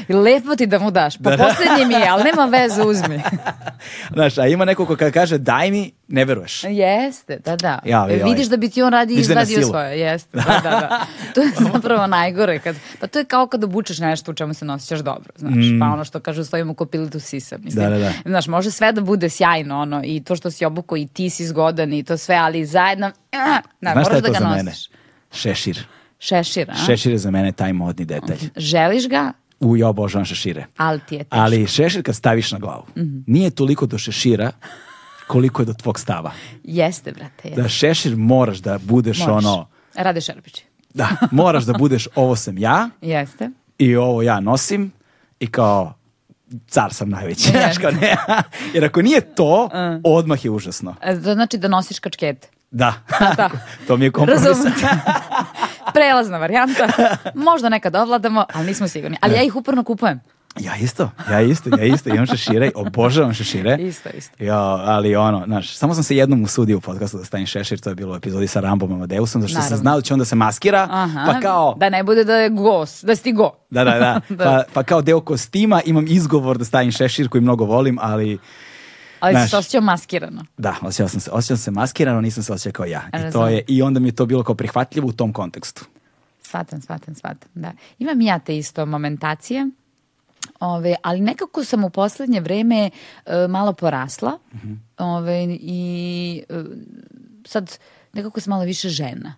Lepo 0.25 0.57
ti 0.57 0.67
da 0.67 0.79
mu 0.79 0.91
daš. 0.91 1.17
Pa 1.19 1.31
posljednji 1.31 1.87
mi 1.87 1.95
je, 1.95 2.09
ali 2.09 2.25
nema 2.25 2.45
veze, 2.45 2.83
uzmi. 2.83 3.23
znaš, 4.15 4.39
a 4.39 4.47
ima 4.47 4.65
neko 4.65 4.87
ko 4.87 4.97
kada 4.97 5.11
kaže 5.11 5.39
daj 5.39 5.71
mi, 5.71 5.93
ne 6.09 6.25
veruješ. 6.25 6.65
Jeste, 6.65 7.39
da, 7.45 7.57
da. 7.57 7.79
Ja, 7.85 8.07
joj. 8.09 8.23
Vidiš 8.25 8.47
da 8.47 8.57
bi 8.57 8.69
ti 8.69 8.83
on 8.83 8.93
radi 8.93 9.15
da 9.15 9.17
na 9.17 9.21
izvadio 9.21 9.69
svoje. 9.69 10.01
Jeste, 10.01 10.37
da, 10.37 10.61
da, 10.63 10.71
da. 10.71 11.07
To 11.35 11.41
je 11.41 11.51
zapravo 11.73 12.07
najgore. 12.07 12.59
Kad, 12.59 12.77
pa 13.01 13.07
to 13.07 13.19
je 13.19 13.25
kao 13.25 13.47
kad 13.47 13.65
obučeš 13.65 13.99
nešto 13.99 14.31
u 14.31 14.35
čemu 14.35 14.55
se 14.55 14.65
nosićeš 14.65 15.01
dobro, 15.01 15.33
znaš. 15.37 15.55
Pa 15.81 15.87
ono 15.87 16.05
što 16.05 16.21
kažu 16.21 16.45
stojimo 16.45 16.75
ko 16.75 16.87
pilitu 16.87 17.21
sisa. 17.21 17.59
Mislim. 17.59 17.87
Mm. 17.87 17.91
Da, 17.91 17.99
da, 17.99 18.05
da. 18.05 18.13
Znaš, 18.25 18.47
može 18.47 18.71
sve 18.71 18.93
da 18.93 19.01
bude 19.01 19.29
sjajno, 19.29 19.81
ono, 19.81 20.03
i 20.05 20.23
to 20.25 20.37
što 20.37 20.51
si 20.51 20.65
obuko 20.65 20.97
i 20.97 21.07
ti 21.07 21.31
si 21.31 21.47
zgodan 21.47 21.93
i 21.93 22.03
to 22.03 22.17
sve, 22.17 22.35
ali 22.35 22.67
zajedno, 22.67 23.11
da, 23.33 23.63
Znaš 23.81 24.07
šta 24.07 24.15
moraš 24.15 24.23
da 24.23 24.31
ga 24.39 24.39
nosiš. 24.39 24.57
mene? 24.65 24.98
Šešir. 25.33 25.87
Šešir, 26.21 26.71
a? 26.71 26.75
Šešir 26.77 27.13
je 27.13 27.19
za 27.19 27.31
mene 27.31 27.53
taj 27.53 27.73
modni 27.73 28.05
detalj. 28.05 28.39
Želiš 28.57 29.09
ga, 29.09 29.33
U, 29.61 29.77
ja 29.77 29.89
obožavam 29.89 30.25
šešire. 30.25 30.67
ali 30.77 31.01
ti 31.01 31.15
je 31.15 31.19
teško. 31.21 31.37
Ali 31.37 31.67
šešir 31.67 32.03
kad 32.03 32.17
staviš 32.17 32.53
na 32.53 32.59
glavu, 32.59 32.85
Mhm. 32.97 33.19
nije 33.27 33.51
toliko 33.51 33.87
do 33.87 33.99
šešira 33.99 34.51
koliko 35.27 35.63
je 35.63 35.67
do 35.67 35.75
tvog 35.75 35.99
stava. 35.99 36.33
Jeste, 36.65 37.13
brate, 37.13 37.49
jeste. 37.49 37.63
Da 37.63 37.69
šešir 37.69 38.17
moraš 38.17 38.59
da 38.59 38.79
budeš 38.79 39.19
Možeš. 39.19 39.33
ono, 39.35 39.69
Rade 39.95 40.21
Šerpić. 40.21 40.63
da, 40.95 41.09
moraš 41.31 41.65
da 41.65 41.73
budeš 41.73 42.09
ovo 42.15 42.37
sam 42.37 42.59
ja 42.59 42.91
Jeste. 43.03 43.51
i 43.79 43.97
ovo 43.97 44.23
ja 44.23 44.41
nosim 44.41 44.93
i 45.41 45.47
kao 45.47 45.95
car 46.67 46.93
sam 46.93 47.09
najveći. 47.11 47.51
Znaš, 47.51 47.79
kao 47.79 47.91
ne. 47.91 48.17
Jer 48.75 48.85
ako 48.85 49.03
nije 49.03 49.35
to, 49.35 49.69
odmah 50.05 50.45
je 50.45 50.51
užasno. 50.51 50.95
E, 51.03 51.15
To 51.15 51.35
znači 51.35 51.59
da 51.59 51.69
nosiš 51.69 51.99
kačkete. 51.99 52.49
Da, 52.71 52.95
Da. 53.37 53.51
to 53.87 53.97
mi 53.97 54.05
je 54.05 54.11
kompromis. 54.11 54.43
Prelazna 55.95 56.39
varijanta. 56.39 56.89
Možda 57.35 57.69
nekad 57.69 57.97
ovladamo, 57.97 58.45
ali 58.55 58.67
nismo 58.67 58.89
sigurni. 58.89 59.17
Ali 59.21 59.35
ja 59.35 59.43
ih 59.43 59.57
uporno 59.57 59.85
kupujem. 59.85 60.21
Ja 60.61 60.77
isto, 60.77 61.11
ja 61.31 61.41
isto, 61.41 61.71
ja 61.71 61.85
isto 61.85 62.09
imam 62.11 62.27
šešire, 62.27 62.71
obožavam 62.75 63.35
šešire. 63.35 63.77
Isto, 63.77 64.09
isto. 64.09 64.45
Ja, 64.45 64.59
ali 64.61 65.17
ono, 65.17 65.45
znaš, 65.47 65.77
samo 65.77 65.95
sam 65.95 66.03
se 66.03 66.17
jednom 66.17 66.43
usudio 66.43 66.77
u 66.77 66.81
podcastu 66.81 67.19
da 67.19 67.25
stavim 67.25 67.47
šešir, 67.47 67.81
to 67.81 67.89
je 67.89 67.95
bilo 67.95 68.13
u 68.13 68.17
epizodi 68.17 68.47
sa 68.47 68.61
Rambom 68.61 68.93
Amadeusom, 68.93 69.43
zašto 69.43 69.55
sam 69.55 69.63
Naravno. 69.63 69.77
znao 69.77 69.97
da 69.97 70.03
će 70.03 70.15
onda 70.15 70.25
se 70.25 70.37
maskira, 70.37 70.89
Aha. 70.91 71.25
pa 71.27 71.41
kao, 71.41 71.75
Da 71.77 71.89
ne 71.89 72.03
bude 72.03 72.25
da 72.25 72.35
je 72.35 72.49
gos, 72.51 73.05
da 73.05 73.17
si 73.17 73.23
ti 73.23 73.33
go. 73.33 73.53
da, 73.71 73.85
da, 73.85 73.91
da, 73.93 74.21
Da. 74.37 74.45
Pa, 74.45 74.63
pa 74.73 74.83
kao 74.83 75.03
deo 75.03 75.21
kostima 75.21 75.81
imam 75.85 76.05
izgovor 76.09 76.59
da 76.59 76.65
stavim 76.65 76.93
šešir 76.93 77.29
koji 77.29 77.43
mnogo 77.43 77.65
volim, 77.65 77.99
ali 78.01 78.39
Ali 79.21 79.35
Znaš. 79.35 79.45
si 79.45 79.51
se 79.51 79.57
osjećao 79.57 79.81
maskirano. 79.81 80.45
da, 80.59 80.77
osjećao 80.83 81.09
sam 81.09 81.21
se, 81.21 81.31
osjećao 81.31 81.57
sam 81.57 81.65
se 81.65 81.71
maskirano, 81.71 82.21
nisam 82.21 82.43
se 82.43 82.53
osjećao 82.53 82.73
kao 82.73 82.87
ja. 82.87 83.03
I, 83.29 83.33
to 83.33 83.49
je, 83.49 83.63
I 83.69 83.83
onda 83.83 84.01
mi 84.01 84.09
je 84.09 84.15
to 84.15 84.27
bilo 84.27 84.43
kao 84.43 84.55
prihvatljivo 84.55 85.09
u 85.09 85.13
tom 85.13 85.33
kontekstu. 85.33 85.85
Shvatam, 86.43 86.81
shvatam, 86.81 87.15
shvatam. 87.15 87.51
Da. 87.55 87.73
Imam 87.99 88.21
ja 88.21 88.39
te 88.39 88.57
isto 88.57 88.87
momentacije. 88.87 89.71
Ove, 90.61 90.95
ali 91.03 91.21
nekako 91.21 91.65
sam 91.65 91.85
u 91.85 91.91
poslednje 91.91 92.41
vreme 92.41 92.91
e, 93.27 93.49
malo 93.49 93.73
porasla 93.73 94.39
ove, 94.99 95.45
i 95.61 96.43
e, 96.49 96.65
sad 97.47 97.79
nekako 98.13 98.41
sam 98.41 98.51
malo 98.51 98.65
više 98.65 98.89
žena. 98.89 99.35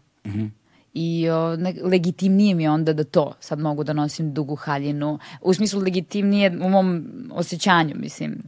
I 0.95 1.31
o, 1.31 1.57
ne, 1.57 1.75
legitimnije 1.83 2.55
mi 2.55 2.63
je 2.63 2.71
onda 2.71 2.93
da 2.93 3.05
to 3.05 3.35
sad 3.41 3.59
mogu 3.59 3.85
da 3.85 3.93
nosim 3.93 4.35
dugu 4.35 4.55
haljinu. 4.57 5.19
U 5.41 5.55
smislu 5.55 5.81
legitimnije 5.81 6.59
u 6.63 6.69
mom 6.69 7.07
osjećanju, 7.33 7.95
mislim. 7.97 8.43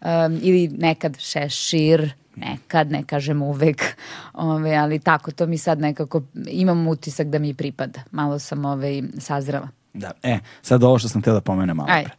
Um, 0.00 0.38
ili 0.42 0.68
nekad 0.68 1.18
šešir, 1.18 2.12
nekad, 2.36 2.90
ne 2.90 3.02
kažem 3.02 3.42
uvek, 3.42 3.96
ove, 4.32 4.74
ali 4.74 4.98
tako, 4.98 5.32
to 5.32 5.46
mi 5.46 5.58
sad 5.58 5.80
nekako, 5.80 6.22
imam 6.46 6.88
utisak 6.88 7.26
da 7.26 7.38
mi 7.38 7.54
pripada. 7.54 8.00
Malo 8.10 8.38
sam 8.38 8.64
ove, 8.64 9.02
sazrela. 9.18 9.68
Da, 9.94 10.12
e, 10.22 10.38
sad 10.62 10.84
ovo 10.84 10.98
što 10.98 11.08
sam 11.08 11.20
htio 11.20 11.32
da 11.32 11.40
pomenem 11.40 11.76
malo 11.76 11.86
pre. 11.86 12.10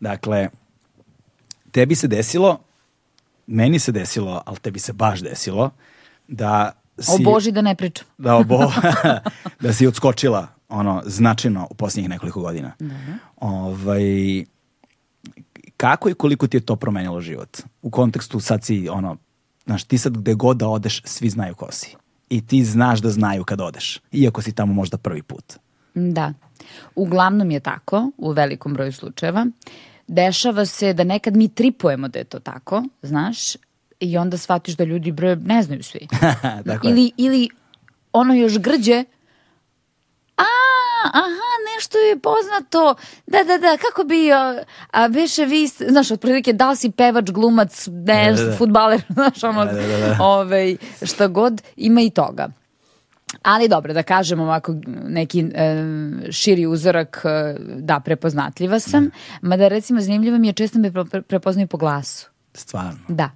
Dakle, 0.00 0.48
tebi 1.70 1.94
se 1.94 2.08
desilo, 2.08 2.58
meni 3.46 3.78
se 3.78 3.92
desilo, 3.92 4.42
ali 4.46 4.58
tebi 4.58 4.78
se 4.78 4.92
baš 4.92 5.20
desilo, 5.20 5.70
da 6.28 6.72
si... 6.98 7.12
O 7.12 7.32
Boži 7.32 7.52
da 7.52 7.62
ne 7.62 7.74
pričam. 7.74 8.06
da, 8.18 8.36
obo, 8.36 8.58
da 9.62 9.72
si 9.72 9.86
odskočila 9.86 10.48
ono, 10.68 11.02
značajno 11.06 11.66
u 11.70 11.74
posljednjih 11.74 12.10
nekoliko 12.10 12.40
godina. 12.40 12.72
Ovaj, 13.36 14.44
kako 15.78 16.08
i 16.08 16.14
koliko 16.14 16.46
ti 16.46 16.56
je 16.56 16.60
to 16.60 16.76
promenilo 16.76 17.20
život? 17.20 17.58
U 17.82 17.90
kontekstu 17.90 18.40
sad 18.40 18.64
si, 18.64 18.88
ono, 18.88 19.16
znaš, 19.64 19.84
ti 19.84 19.98
sad 19.98 20.18
gde 20.18 20.34
god 20.34 20.56
da 20.56 20.68
odeš, 20.68 21.02
svi 21.04 21.30
znaju 21.30 21.54
ko 21.54 21.68
si. 21.70 21.96
I 22.30 22.46
ti 22.46 22.64
znaš 22.64 23.00
da 23.00 23.10
znaju 23.10 23.44
kad 23.44 23.60
odeš, 23.60 24.00
iako 24.12 24.42
si 24.42 24.52
tamo 24.52 24.72
možda 24.72 24.98
prvi 24.98 25.22
put. 25.22 25.54
Da. 25.94 26.32
Uglavnom 26.94 27.50
je 27.50 27.60
tako, 27.60 28.10
u 28.16 28.32
velikom 28.32 28.74
broju 28.74 28.92
slučajeva. 28.92 29.46
Dešava 30.06 30.66
se 30.66 30.92
da 30.92 31.04
nekad 31.04 31.36
mi 31.36 31.48
tripujemo 31.48 32.08
da 32.08 32.18
je 32.18 32.24
to 32.24 32.38
tako, 32.40 32.84
znaš, 33.02 33.56
i 34.00 34.18
onda 34.18 34.36
shvatiš 34.36 34.76
da 34.76 34.84
ljudi 34.84 35.12
bre 35.12 35.36
ne 35.36 35.62
znaju 35.62 35.82
svi. 35.82 36.06
Tako 36.66 36.86
je. 36.86 36.90
ili, 36.90 37.10
ili 37.16 37.48
ono 38.12 38.34
još 38.34 38.58
grđe, 38.58 39.04
a, 40.38 40.48
aha, 41.04 41.44
nešto 41.74 41.98
je 41.98 42.18
poznato, 42.18 42.94
da, 43.26 43.38
da, 43.38 43.58
da, 43.58 43.76
kako 43.78 44.04
bi, 44.04 44.32
a, 44.32 44.62
a 44.90 45.08
beše 45.08 45.44
vi, 45.44 45.66
znaš, 45.66 46.10
otprilike, 46.10 46.52
da 46.52 46.70
li 46.70 46.76
si 46.76 46.90
pevač, 46.90 47.30
glumac, 47.30 47.86
ne, 47.86 48.32
Da, 48.32 48.36
da, 48.36 48.44
da. 48.44 48.56
futbaler, 48.56 49.02
znaš, 49.14 49.44
ono, 49.44 49.64
Da, 49.64 49.72
da, 49.72 49.82
da, 49.82 49.98
da. 49.98 50.16
ovaj, 50.20 50.76
šta 51.02 51.26
god, 51.26 51.62
ima 51.76 52.00
i 52.00 52.10
toga. 52.10 52.48
Ali 53.42 53.68
dobro, 53.68 53.92
da 53.92 54.02
kažem 54.02 54.40
ovako 54.40 54.74
neki 55.04 55.44
e, 55.54 55.84
širi 56.30 56.66
uzorak, 56.66 57.22
e, 57.24 57.54
da, 57.76 58.00
prepoznatljiva 58.00 58.80
sam, 58.80 59.10
mada 59.42 59.68
recimo 59.68 60.00
zanimljivo 60.00 60.38
mi 60.38 60.46
je 60.46 60.52
često 60.52 60.78
me 60.78 60.90
pre- 60.90 61.22
prepoznaju 61.22 61.66
po 61.68 61.76
glasu. 61.76 62.28
Stvarno. 62.54 62.98
Da. 63.08 63.30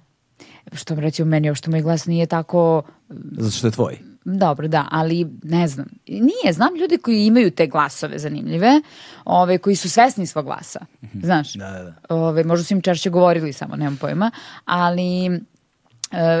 Što 0.73 0.95
recimo 0.95 1.29
meni 1.29 1.49
uopšte 1.49 1.69
moj 1.69 1.81
glas 1.81 2.05
nije 2.05 2.25
tako 2.25 2.83
Zato 3.31 3.51
što 3.51 3.67
je 3.67 3.71
tvoj. 3.71 3.99
Dobro, 4.25 4.67
da, 4.67 4.87
ali 4.91 5.27
ne 5.43 5.67
znam. 5.67 5.87
Nije, 6.07 6.53
znam 6.53 6.75
ljudi 6.75 6.97
koji 6.97 7.25
imaju 7.25 7.51
te 7.51 7.67
glasove 7.67 8.19
zanimljive, 8.19 8.81
ove, 9.25 9.57
koji 9.57 9.75
su 9.75 9.89
svesni 9.89 10.27
svog 10.27 10.45
glasa, 10.45 10.79
znaš. 11.23 11.53
Da, 11.53 11.71
da, 11.71 11.83
da. 11.83 12.15
Ove, 12.15 12.43
možda 12.43 12.63
su 12.63 12.73
im 12.73 12.81
češće 12.81 13.09
govorili 13.09 13.53
samo, 13.53 13.75
nemam 13.75 13.97
pojma, 13.97 14.31
ali 14.65 15.25
e, 15.25 15.37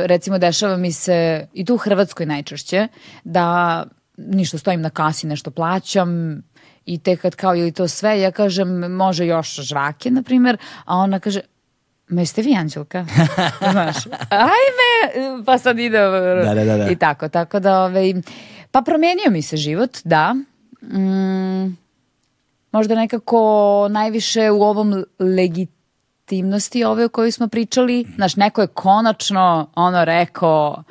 recimo 0.07 0.37
dešava 0.37 0.77
mi 0.77 0.91
se 0.91 1.47
i 1.53 1.65
tu 1.65 1.73
u 1.73 1.77
Hrvatskoj 1.77 2.25
najčešće 2.25 2.87
da 3.23 3.83
ništa 4.17 4.57
stojim 4.57 4.81
na 4.81 4.89
kasi, 4.89 5.27
nešto 5.27 5.51
plaćam 5.51 6.41
i 6.85 6.97
tek 6.97 7.21
kad 7.21 7.35
kao 7.35 7.55
ili 7.55 7.71
to 7.71 7.87
sve, 7.87 8.21
ja 8.21 8.31
kažem 8.31 8.79
može 8.79 9.25
još 9.25 9.55
žvake, 9.55 10.11
na 10.11 10.23
primjer, 10.23 10.57
a 10.85 10.97
ona 10.97 11.19
kaže 11.19 11.41
Ma 12.13 12.21
jeste 12.21 12.41
vi 12.41 12.55
Anđelka? 12.55 13.05
Znaš, 13.71 13.95
ajme, 14.29 15.43
pa 15.45 15.57
sad 15.57 15.79
ide 15.79 15.99
Da, 15.99 16.53
da, 16.53 16.65
da, 16.65 16.77
da. 16.77 16.91
i 16.91 16.95
tako, 16.95 17.29
tako 17.29 17.59
da, 17.59 17.83
ovaj, 17.83 18.13
pa 18.71 18.81
promenio 18.81 19.29
mi 19.29 19.41
se 19.41 19.57
život, 19.57 19.97
da. 20.03 20.35
Mm, 20.81 21.77
možda 22.71 22.95
nekako 22.95 23.87
najviše 23.91 24.51
u 24.51 24.61
ovom 24.61 25.05
legitimnosti 25.19 26.83
ove 26.83 27.05
o 27.05 27.09
kojoj 27.09 27.31
smo 27.31 27.47
pričali. 27.47 28.05
Znaš, 28.15 28.35
neko 28.35 28.61
je 28.61 28.67
konačno 28.67 29.71
ono 29.75 30.05
rekao 30.05 30.83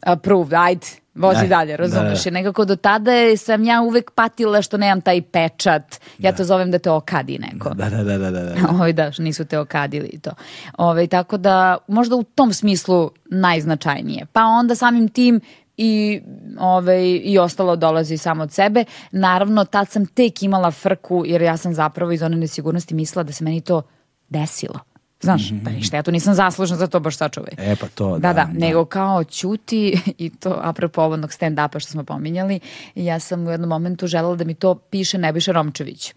approved, 0.00 0.54
ajde, 0.54 0.86
vozi 1.16 1.38
Ajde, 1.38 1.48
dalje, 1.48 1.76
razumeš? 1.76 2.24
da, 2.24 2.30
da. 2.30 2.34
Nekako 2.34 2.64
do 2.64 2.76
tada 2.76 3.10
sam 3.36 3.64
ja 3.64 3.82
uvek 3.82 4.10
patila 4.10 4.62
što 4.62 4.76
nemam 4.76 5.00
taj 5.00 5.22
pečat. 5.22 6.00
Ja 6.18 6.32
to 6.32 6.44
zovem 6.44 6.70
da 6.70 6.78
te 6.78 6.90
okadi 6.90 7.38
neko. 7.38 7.74
Da, 7.74 7.90
da, 7.90 8.04
da, 8.04 8.18
da, 8.18 8.30
da. 8.30 8.42
da. 8.42 8.54
Ovaj 8.74 8.92
da, 8.92 9.10
nisu 9.18 9.44
te 9.44 9.58
okadili 9.58 10.08
i 10.08 10.18
to. 10.18 10.30
Ovaj 10.78 11.06
tako 11.06 11.36
da 11.36 11.76
možda 11.88 12.16
u 12.16 12.22
tom 12.22 12.52
smislu 12.52 13.10
najznačajnije. 13.24 14.26
Pa 14.32 14.44
onda 14.44 14.74
samim 14.74 15.08
tim 15.08 15.40
i 15.76 16.20
ovaj 16.58 17.20
i 17.24 17.38
ostalo 17.38 17.76
dolazi 17.76 18.16
samo 18.18 18.42
od 18.42 18.52
sebe. 18.52 18.84
Naravno 19.10 19.64
tad 19.64 19.88
sam 19.88 20.06
tek 20.06 20.42
imala 20.42 20.70
frku 20.70 21.22
jer 21.26 21.42
ja 21.42 21.56
sam 21.56 21.74
zapravo 21.74 22.12
iz 22.12 22.22
one 22.22 22.36
nesigurnosti 22.36 22.94
mislila 22.94 23.22
da 23.22 23.32
se 23.32 23.44
meni 23.44 23.60
to 23.60 23.82
desilo. 24.28 24.95
Znaš, 25.20 25.52
pa 25.64 25.70
ništa, 25.70 25.96
ja 25.96 26.02
tu 26.02 26.12
nisam 26.12 26.34
zaslužna 26.34 26.76
za 26.76 26.86
to 26.86 27.00
baš 27.00 27.16
sačuvaj. 27.16 27.52
E, 27.58 27.76
pa 27.76 27.86
to, 27.88 28.18
Da, 28.18 28.32
da, 28.32 28.32
da, 28.32 28.52
da. 28.52 28.58
nego 28.58 28.84
kao 28.84 29.24
ćuti 29.24 30.00
i 30.18 30.30
to 30.30 30.60
apropo 30.62 31.02
ovog 31.02 31.20
stand-upa 31.20 31.78
što 31.78 31.90
smo 31.90 32.04
pominjali, 32.04 32.60
ja 32.94 33.20
sam 33.20 33.46
u 33.46 33.50
jednom 33.50 33.68
momentu 33.68 34.06
želela 34.06 34.36
da 34.36 34.44
mi 34.44 34.54
to 34.54 34.74
piše 34.74 35.18
Nebojša 35.18 35.52
Romčević. 35.52 36.14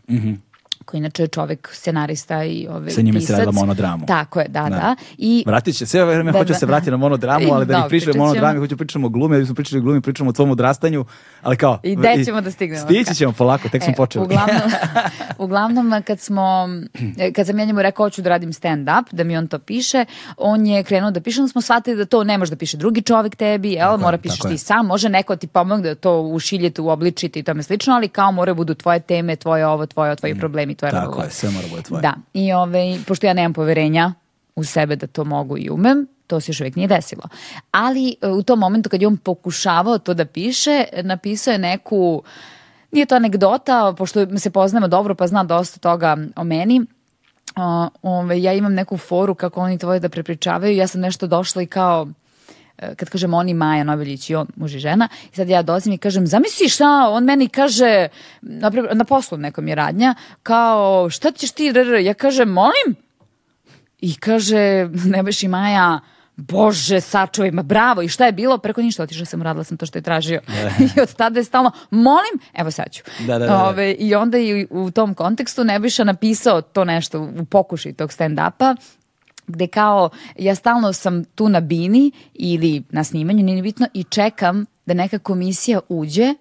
Koji 0.90 1.00
inače 1.00 1.24
je 1.24 1.28
čovek 1.28 1.70
scenarista 1.74 2.44
i 2.44 2.68
ovaj, 2.70 2.90
Sa 2.90 3.02
njime 3.02 3.20
pisac. 3.20 3.36
radila 3.38 3.52
monodramu. 3.52 4.06
Tako 4.06 4.40
je, 4.40 4.48
da, 4.48 4.64
da. 4.64 4.70
Da. 4.70 4.96
I 5.18 5.44
Vratit 5.48 5.76
će 5.78 5.86
se, 5.86 6.04
vreme 6.04 6.32
Da, 6.32 6.38
hoću 6.38 6.54
da. 6.54 6.60
se 6.60 6.66
vratiti 6.66 6.92
na 6.92 6.98
monodramu, 6.98 7.46
ali 7.54 7.66
da 7.66 7.74
Da, 7.74 7.84
ne 7.84 7.90
pričamo 7.90 8.24
o 8.24 8.28
monodrami, 8.28 8.60
hoću 8.60 8.78
pričamo 8.78 9.08
o 9.08 9.10
glumi, 9.10 9.40
da 9.40 9.46
smo 9.46 9.56
pričali 9.56 9.80
o 9.80 9.84
glumi, 9.84 10.02
pričamo 10.02 10.30
o 10.30 10.34
tvom 10.34 10.52
odrastanju, 10.52 11.06
ali 11.42 11.58
kao... 11.58 11.80
I 11.84 11.96
gde 11.96 12.24
ćemo 12.26 12.42
da 12.42 12.52
stignemo? 12.52 12.84
Stići 12.86 13.16
ćemo 13.16 13.32
polako, 13.32 13.70
tek 13.70 13.84
smo 13.84 13.94
E, 13.94 13.96
počeli. 13.96 14.26
Uglavnom, 14.26 14.72
uglavnom 15.46 16.02
kad 16.04 16.20
smo, 16.20 16.70
kad 17.36 17.48
sam 17.48 17.60
ja 17.60 17.66
njemu 17.66 17.82
rekao 17.82 18.06
hoću 18.06 18.22
da 18.22 18.30
radim 18.30 18.54
stand-up, 18.54 19.04
da 19.12 19.24
mi 19.24 19.38
on 19.38 19.48
to 19.48 19.60
piše, 19.60 20.06
on 20.38 20.66
je 20.66 20.84
krenuo 20.84 21.12
da 21.12 21.22
piše, 21.22 21.42
onda 21.42 21.52
smo 21.52 21.62
shvatili 21.62 21.98
da 21.98 22.06
to 22.06 22.24
ne 22.24 22.38
može 22.38 22.52
da 22.52 22.58
piše 22.58 22.78
drugi 22.78 23.02
čovek 23.02 23.36
tebi, 23.36 23.72
jel, 23.72 23.98
mora 23.98 24.18
pišeš 24.18 24.38
tako 24.38 24.48
ti 24.48 24.54
je. 24.54 24.58
sam, 24.58 24.86
može 24.86 25.10
neko 25.10 25.36
ti 25.36 25.48
pomogne 25.48 25.90
da 25.90 25.96
to 25.96 26.22
ušiljete, 26.22 26.82
uobličite 26.82 27.40
i 27.40 27.44
tome 27.44 27.64
slično, 27.64 27.94
ali 27.94 28.08
kao 28.08 28.32
mora 28.32 28.54
budu 28.54 28.74
tvoje 28.74 29.00
teme, 29.00 29.36
tvoje 29.36 29.68
ovo, 29.68 29.86
tvoje, 29.86 30.16
tvoji 30.16 30.36
problemi, 30.36 30.76
tvoje 30.80 30.92
Mm. 30.92 30.96
Tako 30.96 31.24
je, 31.24 31.30
sve 31.30 31.50
mora 31.50 31.68
bude 31.70 31.82
tvoje. 31.82 32.02
Da, 32.02 32.14
i 32.34 32.54
ovaj, 32.54 32.98
pošto 33.08 33.28
ja 33.28 33.34
nemam 33.34 33.54
poverenja 33.54 34.14
u 34.56 34.64
sebe 34.64 34.96
da 34.96 35.08
to 35.08 35.24
mogu 35.24 35.58
i 35.58 35.70
umem, 35.70 36.08
to 36.28 36.40
se 36.40 36.52
još 36.52 36.60
uvijek 36.60 36.76
nije 36.76 36.88
desilo. 36.88 37.24
Ali 37.72 38.16
e, 38.22 38.28
u 38.28 38.44
tom 38.44 38.60
momentu 38.60 38.90
kad 38.90 39.02
je 39.02 39.08
on 39.08 39.18
pokušavao 39.18 39.98
to 39.98 40.14
da 40.14 40.26
piše, 40.26 40.84
napisao 41.02 41.52
je 41.52 41.58
neku, 41.58 42.24
nije 42.92 43.06
to 43.06 43.16
anegdota, 43.16 43.94
pošto 43.98 44.40
se 44.40 44.50
poznamo 44.50 44.88
dobro 44.88 45.16
pa 45.16 45.28
zna 45.28 45.44
dosta 45.44 45.80
toga 45.80 46.18
o 46.36 46.44
meni, 46.44 46.86
A, 47.56 47.88
ovaj, 48.02 48.42
ja 48.42 48.54
imam 48.54 48.74
neku 48.74 48.98
foru 48.98 49.36
kako 49.36 49.62
oni 49.62 49.78
to 49.78 49.88
vole 49.88 50.00
da 50.00 50.10
prepričavaju, 50.10 50.76
ja 50.76 50.88
sam 50.88 51.02
nešto 51.02 51.28
došla 51.28 51.62
i 51.62 51.66
kao 51.66 52.08
kad 52.80 53.10
kažem 53.10 53.34
oni 53.34 53.54
Maja 53.54 53.84
Noveljić 53.84 54.30
i 54.30 54.36
on, 54.36 54.48
muž 54.56 54.76
i 54.76 54.80
žena, 54.80 55.08
i 55.32 55.36
sad 55.36 55.50
ja 55.50 55.62
dolazim 55.62 55.94
i 55.94 55.98
kažem, 55.98 56.28
zamisli 56.28 56.70
šta, 56.70 57.10
on 57.10 57.24
meni 57.24 57.50
kaže, 57.50 58.08
na, 58.42 58.72
na 58.94 59.04
poslu 59.04 59.38
nekom 59.38 59.68
je 59.68 59.76
radnja, 59.76 60.16
kao, 60.44 61.10
šta 61.10 61.32
ćeš 61.32 61.52
ti, 61.52 61.72
rr, 61.72 62.00
ja 62.02 62.14
kažem, 62.14 62.50
molim? 62.50 62.96
I 64.02 64.16
kaže, 64.16 64.90
Nebeš 65.06 65.44
i 65.44 65.48
Maja, 65.48 66.00
Bože, 66.40 67.02
sačuvaj, 67.02 67.52
ma 67.52 67.64
bravo, 67.64 68.02
i 68.02 68.08
šta 68.08 68.26
je 68.26 68.32
bilo? 68.32 68.58
Preko 68.58 68.82
ništa, 68.82 69.04
otišla 69.04 69.26
sam, 69.26 69.42
uradila 69.42 69.64
sam 69.64 69.78
to 69.78 69.86
što 69.86 69.98
je 69.98 70.02
tražio. 70.02 70.42
I 70.96 71.02
od 71.02 71.14
tada 71.14 71.40
je 71.40 71.44
stalno, 71.44 71.72
molim, 71.92 72.40
evo 72.54 72.72
sad 72.72 72.92
ću. 72.92 73.04
Da, 73.20 73.34
da, 73.34 73.40
da, 73.40 73.46
da. 73.46 73.64
Ove, 73.64 73.92
I 73.92 74.16
onda 74.16 74.38
i 74.38 74.68
u 74.70 74.92
tom 74.92 75.14
kontekstu 75.14 75.64
Nebojša 75.64 76.04
napisao 76.04 76.62
to 76.62 76.86
nešto 76.86 77.22
u 77.22 77.46
pokušaj 77.46 77.94
tog 77.94 78.10
stand-upa, 78.10 78.76
gde 79.50 79.68
kao 79.68 80.10
ja 80.38 80.56
stalno 80.56 80.94
sam 80.94 81.24
tu 81.26 81.50
na 81.50 81.60
bini 81.60 82.12
ili 82.34 82.84
na 82.90 83.04
snimanju, 83.04 83.44
nije 83.44 83.56
ni 83.56 83.62
bitno, 83.62 83.88
i 83.94 84.04
čekam 84.04 84.66
da 84.86 84.94
neka 84.94 85.20
komisija 85.20 85.80
uđe 85.90 86.34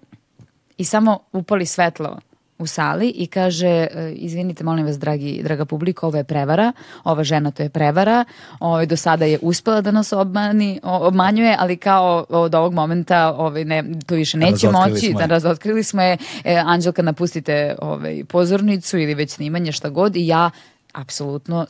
i 0.77 0.83
samo 0.85 1.19
upali 1.31 1.65
svetlo 1.65 2.19
u 2.59 2.67
sali 2.67 3.09
i 3.09 3.27
kaže, 3.27 3.67
e, 3.67 4.13
izvinite, 4.15 4.63
molim 4.63 4.85
vas, 4.85 4.99
dragi, 4.99 5.41
draga 5.43 5.65
publika, 5.65 6.07
ovo 6.07 6.17
je 6.17 6.23
prevara, 6.23 6.71
ova 7.03 7.23
žena 7.23 7.51
to 7.51 7.63
je 7.63 7.69
prevara, 7.69 8.25
ovaj, 8.59 8.85
do 8.85 8.97
sada 8.97 9.25
je 9.25 9.39
uspela 9.41 9.81
da 9.81 9.91
nas 9.91 10.13
obmani, 10.13 10.79
o- 10.83 11.07
obmanjuje, 11.07 11.55
ali 11.59 11.77
kao 11.77 12.25
od 12.29 12.55
ovog 12.55 12.73
momenta 12.73 13.33
ovaj, 13.37 13.65
ne, 13.65 13.83
to 14.05 14.15
više 14.15 14.37
neće 14.37 14.69
moći, 14.69 15.13
da 15.17 15.25
razotkrili 15.25 15.83
smo 15.83 16.01
je, 16.01 16.17
e, 16.43 16.63
Anđelka 16.65 17.01
napustite 17.01 17.75
ovaj, 17.81 18.23
pozornicu 18.25 18.97
ili 18.97 19.13
već 19.13 19.31
snimanje, 19.31 19.71
šta 19.71 19.89
god, 19.89 20.15
i 20.15 20.27
ja 20.27 20.49
apsolutno 20.93 21.65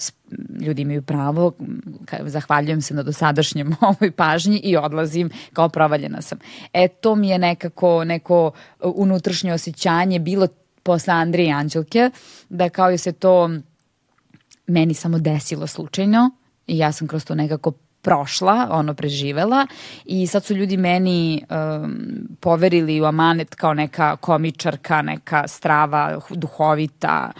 ljudi 0.62 0.82
imaju 0.82 1.02
pravo 1.02 1.54
zahvaljujem 2.26 2.82
se 2.82 2.94
na 2.94 3.04
dosadašnjem 3.04 3.76
ovoj 3.90 4.12
pažnji 4.12 4.58
i 4.58 4.78
odlazim 4.78 5.30
kao 5.54 5.70
provaljena 5.70 6.22
sam. 6.22 6.40
E 6.74 6.88
to 6.88 7.16
mi 7.16 7.30
je 7.30 7.38
nekako 7.38 8.04
neko 8.04 8.46
uh, 8.48 8.92
unutrašnje 8.96 9.54
osjećanje 9.54 10.20
bilo 10.20 10.48
posle 10.84 11.14
Andrije 11.14 11.52
Anđelke 11.54 12.12
da 12.50 12.70
kao 12.70 12.90
je 12.90 12.98
se 12.98 13.12
to 13.12 13.50
meni 14.68 14.94
samo 14.94 15.20
desilo 15.20 15.68
slučajno 15.68 16.32
i 16.68 16.78
ja 16.78 16.92
sam 16.92 17.08
kroz 17.08 17.26
to 17.26 17.36
nekako 17.36 17.72
prošla, 18.02 18.68
ono 18.72 18.94
preživela 18.94 19.68
i 20.06 20.28
sad 20.28 20.44
su 20.44 20.54
ljudi 20.54 20.78
meni 20.78 21.44
um, 21.50 21.96
poverili 22.40 23.02
u 23.02 23.06
amanet 23.06 23.56
kao 23.56 23.74
neka 23.74 24.16
komičarka, 24.16 25.02
neka 25.02 25.48
strava, 25.48 26.20
duhovita, 26.30 27.32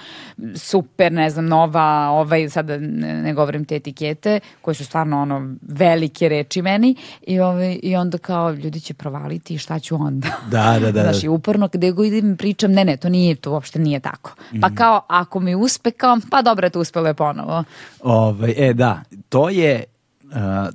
super, 0.56 1.12
ne 1.12 1.30
znam, 1.30 1.46
nova, 1.46 2.10
ovaj, 2.10 2.50
sada 2.50 2.78
ne, 2.78 3.22
ne 3.22 3.34
govorim 3.34 3.66
te 3.66 3.76
etikete, 3.76 4.40
koje 4.62 4.76
su 4.76 4.86
stvarno 4.86 5.22
ono 5.22 5.56
velike 5.62 6.30
reči 6.30 6.62
meni 6.62 6.96
i, 7.28 7.40
ovaj, 7.40 7.80
i 7.84 7.96
onda 7.96 8.18
kao 8.18 8.52
ljudi 8.52 8.80
će 8.80 8.94
provaliti 8.94 9.54
i 9.54 9.58
šta 9.58 9.80
ću 9.80 9.96
onda? 9.96 10.28
Da, 10.52 10.78
da, 10.80 10.80
da, 10.80 10.92
da. 10.92 11.02
Znaš, 11.02 11.24
i 11.24 11.28
uporno 11.28 11.70
gde 11.74 11.92
god 11.92 12.06
idem 12.06 12.38
pričam, 12.38 12.72
ne, 12.72 12.86
ne, 12.86 12.98
to 12.98 13.10
nije, 13.10 13.36
to 13.36 13.52
uopšte 13.52 13.80
nije 13.80 14.00
tako. 14.00 14.36
Mhm. 14.52 14.60
Pa 14.60 14.70
kao, 14.70 15.02
ako 15.08 15.40
mi 15.40 15.56
uspe, 15.56 15.92
kao, 15.92 16.18
pa 16.32 16.42
dobro, 16.42 16.68
eto, 16.68 16.80
uspelo 16.80 17.08
je 17.08 17.14
ponovo. 17.14 17.64
Ovaj, 18.04 18.54
e, 18.58 18.74
da, 18.74 19.02
to 19.30 19.50
je... 19.50 19.84
uh, 20.32 20.70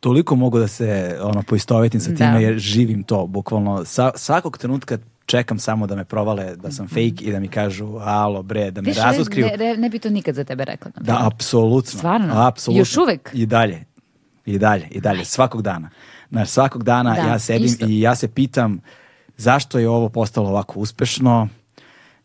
toliko 0.00 0.36
mogu 0.36 0.58
da 0.58 0.68
se 0.68 0.88
ono 1.22 1.42
poistovetim 1.42 2.00
sa 2.00 2.06
time 2.08 2.32
Da. 2.32 2.38
jer 2.38 2.58
živim 2.58 3.02
to 3.02 3.26
bukvalno 3.26 3.84
sa, 3.84 4.10
svakog 4.16 4.58
trenutka 4.58 4.98
čekam 5.26 5.58
samo 5.58 5.86
da 5.86 5.96
me 5.96 6.04
provale 6.04 6.56
da 6.56 6.70
sam 6.70 6.88
fake 6.88 7.00
i 7.20 7.32
da 7.32 7.40
mi 7.40 7.48
kažu 7.48 7.86
alo 7.96 8.42
bre, 8.42 8.70
da 8.70 8.80
me 8.80 8.86
Više 8.86 9.00
razotkriju. 9.02 9.46
ne, 9.46 9.56
ne, 9.58 9.76
ne 9.76 9.88
bi 9.88 9.98
to 9.98 10.10
nikad 10.10 10.34
za 10.34 10.44
tebe 10.44 10.64
rekla. 10.64 10.90
na 10.90 11.02
Da, 11.02 11.04
primjer. 11.04 11.26
apsolutno. 11.26 11.90
Stvarno? 11.90 12.34
Apsolutno. 12.38 12.80
Još 12.80 12.96
uvek? 12.96 13.30
I 13.32 13.46
dalje. 13.46 13.84
I 14.46 14.58
dalje, 14.58 14.88
i 14.90 15.00
dalje, 15.00 15.24
svakog 15.24 15.62
dana. 15.62 15.90
Znaš, 16.30 16.48
svakog 16.48 16.82
dana 16.82 17.14
Da, 17.14 17.20
ja 17.20 17.38
sedim 17.38 17.64
isto. 17.64 17.86
i 17.86 18.00
ja 18.00 18.14
se 18.14 18.28
pitam 18.28 18.80
zašto 19.36 19.78
je 19.78 19.88
ovo 19.88 20.08
postalo 20.08 20.48
ovako 20.48 20.80
uspešno. 20.80 21.48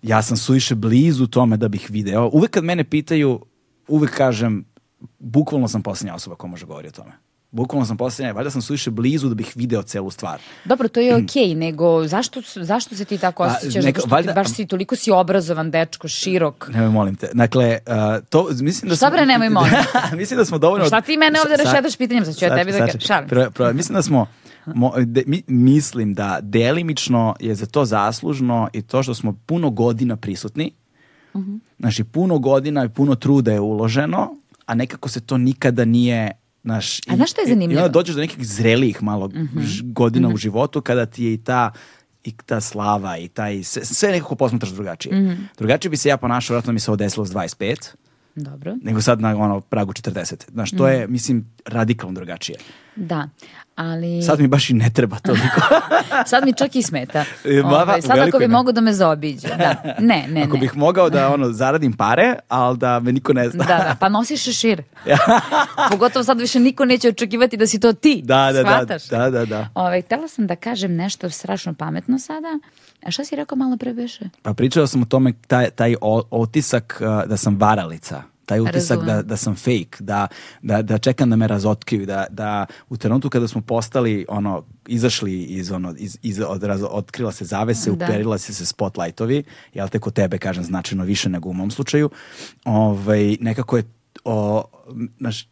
Ja 0.01 0.21
sam 0.21 0.37
suviše 0.37 0.75
blizu 0.75 1.27
tome 1.27 1.57
da 1.57 1.67
bih 1.67 1.87
video. 1.89 2.29
Uvek 2.33 2.51
kad 2.51 2.63
mene 2.63 2.83
pitaju, 2.83 3.45
uvek 3.87 4.11
kažem, 4.11 4.65
bukvalno 5.19 5.67
sam 5.67 5.81
posljednja 5.81 6.15
osoba 6.15 6.35
koja 6.35 6.49
može 6.49 6.65
govori 6.65 6.87
o 6.87 6.91
tome. 6.91 7.11
Bukvalno 7.51 7.85
sam 7.85 7.97
posljednja, 7.97 8.31
valjda 8.31 8.51
sam 8.51 8.61
suviše 8.61 8.91
blizu 8.91 9.29
da 9.29 9.35
bih 9.35 9.51
video 9.55 9.83
celu 9.83 10.09
stvar. 10.09 10.39
Dobro, 10.65 10.87
to 10.87 10.99
je 10.99 11.15
okej, 11.15 11.55
nego 11.55 12.07
zašto, 12.07 12.41
zašto 12.55 12.95
se 12.95 13.05
ti 13.05 13.17
tako 13.17 13.43
A, 13.43 13.47
osjećaš? 13.47 13.73
neka- 13.75 13.85
Zato 13.85 13.99
što 13.99 14.07
ti 14.07 14.11
valjda- 14.11 14.33
baš 14.33 14.49
si, 14.49 14.67
toliko 14.67 14.95
si 14.95 15.11
obrazovan, 15.11 15.71
dečko, 15.71 16.07
širok. 16.07 16.69
Nemoj, 16.69 16.89
molim 16.89 17.15
te. 17.15 17.29
Dakle, 17.33 17.77
uh, 17.87 17.93
to, 18.25 18.47
mislim 18.51 18.89
da 18.89 18.95
Šta 18.95 19.09
bre, 19.09 19.25
nemoj, 19.25 19.49
molim? 19.49 19.71
mislim 20.17 20.37
da 20.37 20.45
smo 20.45 20.57
dovoljno... 20.57 20.85
Šta 20.85 21.01
ti 21.01 21.17
mene 21.17 21.39
ovde 21.41 21.55
rešetaš 21.57 21.97
pitanjem? 21.97 22.25
Sad 22.25 22.35
ću 22.35 22.45
ja 22.45 22.55
tebi 22.55 22.71
da 22.71 22.77
kažem. 22.79 22.99
Šalim 23.01 23.29
se. 23.29 23.29
Prvo- 23.29 23.51
prvo, 23.51 23.73
mislim 23.73 23.93
da 23.93 24.01
smo 24.01 24.25
mo- 24.65 25.05
de- 25.05 25.23
mi- 25.27 25.43
mislim 25.47 26.13
da 26.13 26.39
delimično 26.41 27.35
je 27.39 27.55
za 27.55 27.65
to 27.65 27.85
zaslužno 27.85 28.69
i 28.73 28.81
to 28.81 29.03
što 29.03 29.13
smo 29.13 29.35
puno 29.45 29.69
godina 29.69 30.15
prisutni. 30.15 30.71
Mhm. 31.35 31.55
Znači, 31.79 32.03
puno 32.03 32.39
godina 32.39 32.85
i 32.85 32.89
puno 32.89 33.15
truda 33.15 33.51
je 33.51 33.59
uloženo, 33.59 34.35
a 34.65 34.75
nekako 34.75 35.09
se 35.09 35.19
to 35.19 35.37
nikada 35.37 35.85
nije 35.85 36.31
naš, 36.63 36.99
A 36.99 37.15
znaš 37.15 37.31
šta 37.31 37.41
je 37.41 37.47
zanimljivo? 37.47 37.73
I 37.73 37.83
onda 37.83 37.91
dođeš 37.91 38.15
do 38.15 38.21
nekih 38.21 38.47
zrelijih 38.47 39.03
malo 39.03 39.27
Mhm. 39.27 39.59
ž- 39.59 39.83
godina 39.83 40.29
u 40.29 40.37
životu 40.37 40.81
kada 40.81 41.05
ti 41.05 41.23
je 41.23 41.33
i 41.33 41.37
ta 41.37 41.71
i 42.23 42.33
ta 42.37 42.61
slava 42.61 43.17
i 43.17 43.27
taj 43.27 43.63
sve, 43.63 43.85
sve 43.85 44.11
nekako 44.11 44.35
posmatraš 44.35 44.71
drugačije. 44.71 45.15
Mhm. 45.15 45.41
Drugačije 45.57 45.89
bi 45.89 45.97
se 45.97 46.09
ja 46.09 46.17
ponašao, 46.17 46.53
vjerojatno 46.53 46.73
mi 46.73 46.79
se 46.79 46.91
ovo 46.91 46.95
desilo 46.95 47.25
s 47.25 47.31
25 47.31 47.95
Dobro. 48.35 48.75
nego 48.81 49.01
sad 49.01 49.21
na 49.21 49.37
ono 49.37 49.61
pragu 49.61 49.93
40. 49.93 50.51
Znaš, 50.51 50.71
to 50.71 50.87
je, 50.87 51.07
mislim, 51.07 51.45
radikalno 51.65 52.13
drugačije. 52.15 52.57
Da, 52.95 53.29
ali... 53.75 54.21
Sad 54.21 54.39
mi 54.39 54.47
baš 54.47 54.69
i 54.69 54.73
ne 54.73 54.89
treba 54.89 55.19
toliko. 55.19 55.61
Sad 56.31 56.45
mi 56.45 56.53
čak 56.53 56.75
i 56.75 56.81
smeta. 56.81 57.25
E, 57.45 57.61
ma, 57.63 57.69
Ovaj, 57.69 58.01
sad 58.01 58.19
ako 58.19 58.39
bi 58.39 58.47
mogo 58.47 58.71
da 58.71 58.81
me 58.81 58.93
zaobiđe. 58.93 59.47
Da. 59.47 59.95
Ne, 59.99 60.25
ne, 60.29 60.43
Ako 60.43 60.53
ne. 60.53 60.59
bih 60.59 60.77
mogao 60.77 61.09
da 61.09 61.33
ono 61.33 61.51
zaradim 61.51 61.93
pare, 61.93 62.35
ali 62.47 62.77
da 62.77 62.99
me 62.99 63.11
niko 63.11 63.33
ne 63.33 63.49
zna. 63.49 63.63
Da, 63.65 63.77
da, 63.77 63.95
pa 63.99 64.09
nosiš 64.09 64.43
šešir. 64.43 64.83
Pogotovo 65.91 66.23
sad 66.23 66.39
više 66.39 66.59
niko 66.59 66.85
neće 66.85 67.09
očekivati 67.09 67.57
da 67.57 67.67
si 67.67 67.79
to 67.79 67.93
ti. 67.93 68.21
da, 68.25 68.51
da, 68.53 68.63
da, 68.63 68.69
Shvataš? 68.69 69.07
da, 69.07 69.29
da, 69.29 69.45
da. 69.45 69.67
Ovaj, 69.73 70.01
htela 70.01 70.27
sam 70.27 70.47
da 70.47 70.55
kažem 70.55 70.95
nešto 70.95 71.29
strašno 71.29 71.73
pametno 71.73 72.19
sada. 72.19 72.59
A 73.05 73.11
šta 73.11 73.25
si 73.25 73.35
rekao 73.35 73.55
malo 73.55 73.77
pre 73.77 73.93
beše? 73.93 74.25
Pa 74.41 74.53
pričao 74.53 74.87
sam 74.87 75.01
o 75.01 75.05
tome 75.05 75.33
taj, 75.47 75.69
taj 75.69 75.95
otisak 76.31 77.01
da 77.25 77.37
sam 77.37 77.55
varalica. 77.59 78.32
Taj 78.45 78.59
utisak 78.59 78.97
Razumem. 78.97 79.05
da, 79.07 79.21
da 79.21 79.37
sam 79.37 79.55
fake, 79.55 79.97
da, 79.99 80.27
da, 80.61 80.81
da 80.81 80.97
čekam 80.97 81.29
da 81.29 81.35
me 81.35 81.47
razotkriju, 81.47 82.05
da, 82.05 82.25
da 82.29 82.65
u 82.89 82.97
trenutku 82.97 83.29
kada 83.29 83.47
smo 83.47 83.61
postali, 83.61 84.25
ono, 84.29 84.53
izašli 84.87 85.43
iz, 85.43 85.71
ono, 85.71 85.93
iz, 85.97 86.17
iz 86.21 86.39
od, 86.41 86.61
raz- 86.61 86.87
otkrila 86.89 87.31
se 87.31 87.45
zavese, 87.45 87.91
Da. 87.91 87.93
uperila 87.95 88.37
se 88.37 88.53
se 88.53 88.65
spotlightovi, 88.65 89.43
jel 89.73 89.89
te 89.89 89.99
kod 89.99 90.13
tebe, 90.13 90.37
kažem, 90.37 90.63
značajno 90.63 91.03
više 91.03 91.29
nego 91.29 91.49
u 91.49 91.53
mom 91.53 91.71
slučaju, 91.71 92.09
ovaj, 92.65 93.37
nekako 93.39 93.77
je, 93.77 93.83
o, 94.23 94.63
znaš, 95.19 95.47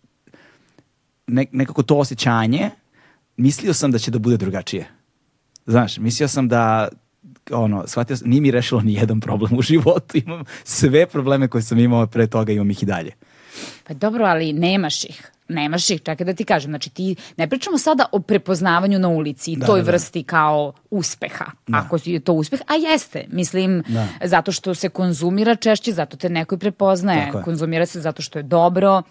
ne- 1.27 1.45
nekako 1.51 1.83
to 1.83 1.97
osjećanje, 1.97 2.69
mislio 3.37 3.73
sam 3.73 3.91
da 3.91 3.99
će 3.99 4.11
da 4.11 4.19
bude 4.19 4.37
drugačije. 4.37 4.87
Znaš, 5.65 5.97
mislio 5.97 6.27
sam 6.27 6.47
da 6.47 6.87
ono, 7.51 7.83
shvatio 7.87 8.17
sam, 8.17 8.29
nije 8.29 8.41
mi 8.41 8.51
rešilo 8.51 8.81
ni 8.81 8.93
jedan 8.93 9.19
problem 9.19 9.57
u 9.57 9.61
životu, 9.61 10.17
imam 10.25 10.43
sve 10.63 11.05
probleme 11.05 11.47
koje 11.47 11.61
sam 11.61 11.79
imao 11.79 12.07
pre 12.07 12.27
toga, 12.27 12.51
imam 12.53 12.71
ih 12.71 12.83
i 12.83 12.85
dalje. 12.85 13.11
Pa 13.87 13.93
dobro, 13.93 14.25
ali 14.25 14.53
nemaš 14.53 15.03
ih. 15.03 15.31
Nemaš 15.47 15.89
ih, 15.89 16.01
čekaj 16.01 16.25
da 16.25 16.33
ti 16.33 16.43
kažem. 16.45 16.71
Znači 16.71 16.89
ti, 16.89 17.15
ne 17.37 17.47
pričamo 17.49 17.77
sada 17.77 18.05
o 18.11 18.19
prepoznavanju 18.19 18.99
na 18.99 19.07
ulici 19.07 19.51
i 19.51 19.55
Da, 19.55 19.65
toj 19.65 19.79
da, 19.79 19.85
da. 19.85 19.91
vrsti 19.91 20.23
kao 20.23 20.73
uspeha. 20.89 21.45
Ako 21.71 21.97
je 22.05 22.19
to 22.19 22.33
uspeh, 22.33 22.59
a 22.67 22.75
jeste. 22.75 23.25
Mislim, 23.31 23.83
Da. 23.87 24.07
zato 24.23 24.51
što 24.51 24.75
se 24.75 24.89
konzumira 24.89 25.55
češće, 25.55 25.91
zato 25.91 26.17
te 26.17 26.29
neko 26.29 26.55
i 26.55 26.57
prepoznaje. 26.57 27.31
Konzumira 27.43 27.85
se 27.85 28.01
zato 28.01 28.21
što 28.21 28.39
je 28.39 28.43
dobro. 28.43 29.01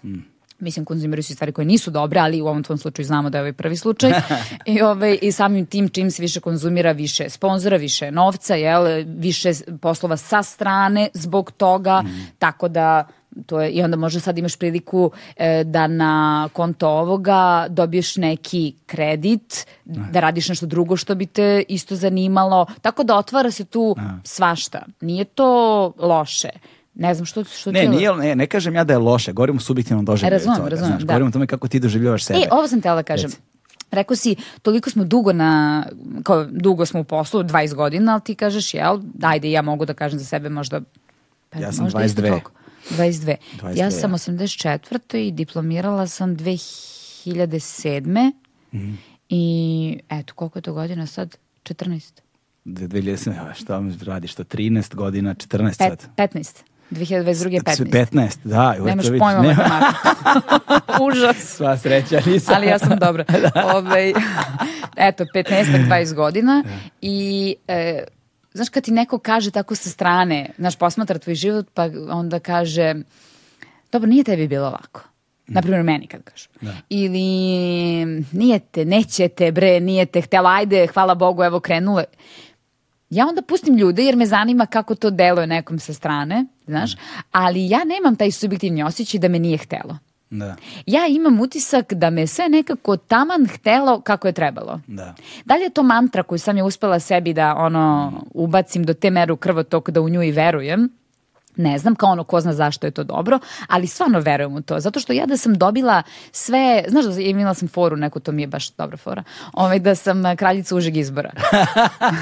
Mislim, 0.61 0.85
konzumiraju 0.85 1.23
se 1.23 1.33
stvari 1.33 1.51
koje 1.51 1.65
nisu 1.65 1.91
dobre, 1.91 2.19
ali 2.19 2.41
u 2.41 2.47
ovom 2.47 2.63
tvom 2.63 2.77
slučaju 2.77 3.05
znamo 3.05 3.29
da 3.29 3.37
je 3.37 3.41
ovaj 3.41 3.53
prvi 3.53 3.75
slučaj. 3.75 4.11
I, 4.65 4.81
ovaj, 4.81 5.17
I 5.21 5.31
samim 5.31 5.65
tim 5.65 5.89
čim 5.89 6.11
se 6.11 6.21
više 6.21 6.39
konzumira, 6.39 6.91
više 6.91 7.29
sponzora, 7.29 7.77
više 7.77 8.11
novca, 8.11 8.55
jel, 8.55 9.05
više 9.05 9.51
poslova 9.81 10.17
sa 10.17 10.43
strane 10.43 11.09
zbog 11.13 11.51
toga, 11.51 12.03
tako 12.39 12.67
da 12.67 13.07
to 13.45 13.61
je, 13.61 13.69
i 13.69 13.83
onda 13.83 13.97
možda 13.97 14.19
sad 14.19 14.37
imaš 14.37 14.55
priliku 14.55 15.11
e, 15.37 15.63
da 15.63 15.87
na 15.87 16.49
konto 16.53 16.89
ovoga 16.89 17.65
dobiješ 17.69 18.15
neki 18.15 18.73
kredit, 18.85 19.67
da 19.85 20.19
radiš 20.19 20.49
nešto 20.49 20.65
drugo 20.65 20.97
što 20.97 21.15
bi 21.15 21.25
te 21.25 21.63
isto 21.67 21.95
zanimalo, 21.95 22.65
tako 22.81 23.03
da 23.03 23.15
otvara 23.15 23.51
se 23.51 23.65
tu 23.65 23.95
svašta. 24.23 24.85
Nije 25.01 25.25
to 25.25 25.93
loše. 25.97 26.49
Ne 26.95 27.13
znam 27.13 27.25
što, 27.25 27.43
što 27.43 27.71
Ne, 27.71 27.87
nije, 27.87 28.15
ne, 28.15 28.35
ne 28.35 28.47
kažem 28.47 28.75
ja 28.75 28.83
da 28.83 28.93
je 28.93 28.99
loše, 28.99 29.33
govorim 29.33 29.57
o 29.57 29.59
subjektivnom 29.59 30.05
doživljaju 30.05 30.33
Razumem, 30.33 30.57
toga. 30.57 30.69
razumem, 30.69 30.89
znaš, 30.91 31.01
da. 31.01 31.07
Govorim 31.07 31.27
o 31.27 31.31
tome 31.31 31.47
kako 31.47 31.67
ti 31.67 31.79
doživljavaš 31.79 32.23
sebe. 32.23 32.39
E, 32.39 32.47
ovo 32.51 32.67
sam 32.67 32.81
tela 32.81 32.95
da 32.95 33.03
kažem. 33.03 33.29
Reci. 33.29 33.37
Rekao 33.91 34.15
si, 34.15 34.35
toliko 34.61 34.89
smo 34.89 35.03
dugo 35.03 35.33
na, 35.33 35.85
kao 36.23 36.45
dugo 36.45 36.85
smo 36.85 36.99
u 36.99 37.03
poslu, 37.03 37.43
20 37.43 37.73
godina, 37.75 38.11
ali 38.11 38.21
ti 38.21 38.35
kažeš, 38.35 38.73
jel, 38.73 38.99
ajde, 39.21 39.51
ja 39.51 39.61
mogu 39.61 39.85
da 39.85 39.93
kažem 39.93 40.19
za 40.19 40.25
sebe 40.25 40.49
možda, 40.49 40.81
pa 41.49 41.59
Ja 41.59 41.71
sam 41.71 41.83
možda 41.83 42.03
isto 42.03 42.21
22. 42.21 42.27
toliko. 42.29 42.51
22. 42.89 43.35
22, 43.61 43.77
Ja 43.77 43.91
sam 43.91 44.11
ja. 44.11 44.17
84. 44.17 45.17
i 45.17 45.31
diplomirala 45.31 46.07
sam 46.07 46.37
2007. 46.37 48.31
Mhm. 48.73 48.93
I 49.29 49.99
eto, 50.09 50.33
koliko 50.33 50.59
je 50.59 50.63
to 50.63 50.73
godina 50.73 51.07
sad? 51.07 51.37
14. 51.63 52.21
2000, 52.65 53.53
šta 53.53 53.73
vam 53.73 53.97
radiš, 54.05 54.35
to 54.35 54.43
13 54.43 54.95
godina, 54.95 55.35
14 55.35 55.67
Pet, 55.67 55.77
sad. 55.77 56.07
15. 56.17 56.63
2022. 56.91 57.51
je 57.51 57.61
15. 57.61 57.85
15, 58.11 58.37
da. 58.43 58.75
Nemaš 58.85 59.05
to 59.05 59.11
pojma 59.11 59.41
nema-. 59.41 59.93
Užas. 61.07 61.37
Sva 61.37 61.77
sreća, 61.77 62.21
nisam. 62.25 62.55
ali 62.55 62.67
ja 62.67 62.79
sam 62.79 62.99
dobra. 62.99 63.25
Ovaj, 63.75 64.13
eto, 64.95 65.25
15 65.35 65.87
20 65.87 66.13
godina 66.13 66.63
i 67.01 67.55
e, 67.67 68.03
znaš 68.53 68.69
kad 68.69 68.83
ti 68.83 68.91
neko 68.91 69.19
kaže 69.19 69.51
tako 69.51 69.75
sa 69.75 69.89
strane, 69.89 70.49
znaš, 70.57 70.75
posmatra 70.75 71.19
tvoj 71.19 71.35
život 71.35 71.67
pa 71.73 71.89
onda 72.09 72.39
kaže 72.39 72.95
dobro, 73.91 74.09
nije 74.09 74.23
tebi 74.23 74.47
bilo 74.47 74.69
lako. 74.69 75.01
Naprimjer, 75.47 75.83
meni 75.83 76.07
kad 76.07 76.23
kažu. 76.23 76.49
Ili 76.89 77.19
nije 78.31 78.59
te, 78.59 78.85
neće 78.85 79.27
te, 79.27 79.51
bre, 79.51 79.79
nije 79.79 80.05
te 80.05 80.21
htjela, 80.21 80.53
ajde, 80.53 80.87
hvala 80.87 81.15
Bogu, 81.15 81.43
evo 81.43 81.59
krenule. 81.59 82.03
Ja 83.11 83.27
onda 83.27 83.41
pustim 83.41 83.77
ljude 83.77 84.03
jer 84.03 84.15
me 84.15 84.25
zanima 84.25 84.65
kako 84.65 84.95
to 84.95 85.09
deluje 85.09 85.47
nekom 85.47 85.79
sa 85.79 85.93
strane, 85.93 86.45
znaš, 86.67 86.91
ali 87.31 87.69
ja 87.69 87.83
nemam 87.83 88.15
taj 88.15 88.31
subjektivni 88.31 88.83
osjećaj 88.83 89.19
da 89.19 89.27
me 89.27 89.39
nije 89.39 89.57
htelo. 89.57 89.97
Da, 90.29 90.55
Ja 90.85 91.07
imam 91.07 91.39
utisak 91.39 91.93
da 91.93 92.09
me 92.09 92.27
sve 92.27 92.49
nekako 92.49 92.97
taman 92.97 93.47
htelo 93.47 94.01
kako 94.01 94.27
je 94.27 94.33
trebalo. 94.33 94.79
da. 94.87 95.15
Da 95.45 95.55
li 95.55 95.61
je 95.63 95.69
to 95.69 95.83
mantra 95.83 96.23
koju 96.23 96.39
sam 96.39 96.57
je 96.57 96.63
uspela 96.63 96.99
sebi 96.99 97.33
da 97.33 97.55
ono 97.55 98.13
ubacim 98.33 98.83
do 98.83 98.93
te 98.93 99.09
mere 99.09 99.33
u 99.33 99.37
krvotok 99.37 99.89
da 99.89 100.01
u 100.01 100.09
nju 100.09 100.23
i 100.23 100.31
verujem? 100.31 100.89
Ne 101.55 101.77
znam, 101.77 101.95
kao 101.95 102.09
ono 102.09 102.23
ko 102.23 102.41
zna 102.41 102.53
zašto 102.53 102.87
je 102.87 102.91
to 102.91 103.03
dobro, 103.03 103.39
ali 103.67 103.87
stvarno 103.87 104.19
verujem 104.19 104.55
u 104.55 104.61
to. 104.61 104.79
Zato 104.79 104.99
što 104.99 105.13
ja 105.13 105.25
da 105.25 105.37
sam 105.37 105.53
dobila 105.57 106.03
sve, 106.31 106.83
znaš 106.87 107.05
da 107.05 107.21
imala 107.21 107.53
sam 107.53 107.67
foru 107.67 107.95
neku, 107.97 108.19
to 108.19 108.31
mi 108.31 108.41
je 108.41 108.47
baš 108.47 108.69
dobra 108.69 108.97
fora, 108.97 109.23
ovaj, 109.53 109.79
da 109.79 109.95
sam 109.95 110.25
a, 110.25 110.35
kraljica 110.35 110.75
užeg 110.75 110.97
izbora. 110.97 111.31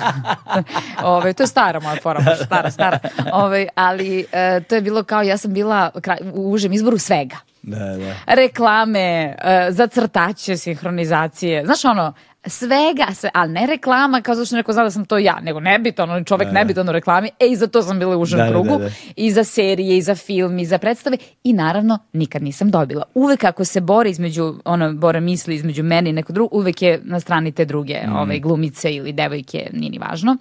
ovaj, 1.03 1.33
to 1.33 1.43
je 1.43 1.47
stara 1.47 1.79
moja 1.79 1.95
fora, 1.95 2.19
baš 2.21 2.39
stara, 2.45 2.71
stara. 2.71 2.99
Ovaj, 3.33 3.67
ali 3.75 4.25
e, 4.31 4.61
to 4.61 4.75
je 4.75 4.81
bilo 4.81 5.03
kao 5.03 5.21
ja 5.21 5.37
sam 5.37 5.53
bila 5.53 5.91
kralj- 5.95 6.31
u 6.33 6.51
užem 6.51 6.73
izboru 6.73 6.97
svega 6.97 7.35
Da, 7.61 7.77
da. 7.77 8.13
reklame, 8.27 8.99
e, 8.99 9.67
za 9.69 9.87
crtače, 9.87 10.57
sinhronizacije, 10.57 11.65
znaš 11.65 11.85
ono, 11.85 12.13
svega, 12.45 13.07
sve, 13.13 13.29
ali 13.33 13.53
ne 13.53 13.65
reklama 13.67 14.21
kao 14.21 14.35
zato 14.35 14.45
što 14.45 14.55
neko 14.55 14.73
zna 14.73 14.83
da 14.83 14.91
sam 14.91 15.05
to 15.05 15.17
ja, 15.17 15.39
nego 15.41 15.59
nebitan, 15.59 16.09
on 16.11 16.23
čovek 16.23 16.47
nebitan 16.51 16.89
u 16.89 16.91
reklami, 16.91 17.29
e 17.39 17.47
i 17.47 17.55
za 17.55 17.67
to 17.67 17.81
sam 17.81 17.99
bila 17.99 18.17
u 18.17 18.21
užem 18.21 18.37
Da, 18.39 18.43
da, 18.45 18.49
krugu, 18.51 18.69
da, 18.77 18.77
da. 18.77 18.89
i 19.15 19.31
za 19.31 19.43
serije, 19.43 19.97
i 19.97 20.01
za 20.01 20.15
film, 20.15 20.59
i 20.59 20.65
za 20.65 20.77
predstave, 20.77 21.17
i 21.43 21.53
naravno 21.53 21.99
nikad 22.13 22.43
nisam 22.43 22.71
dobila. 22.71 23.03
Uvek 23.13 23.43
ako 23.43 23.65
se 23.65 23.81
bore 23.81 24.09
između, 24.09 24.55
ono, 24.65 24.93
bore 24.93 25.19
misli 25.21 25.55
između 25.55 25.83
meni 25.83 26.09
i 26.09 26.13
neko 26.13 26.33
drugo, 26.33 26.57
uvek 26.57 26.81
je 26.81 27.01
na 27.03 27.19
strani 27.19 27.51
te 27.51 27.65
druge, 27.65 27.99
Mm. 28.07 28.15
ove, 28.15 28.39
glumice 28.39 28.93
ili 28.93 29.13
devojke, 29.13 29.69
nije 29.73 29.89
ni 29.91 29.99
važno. 29.99 30.37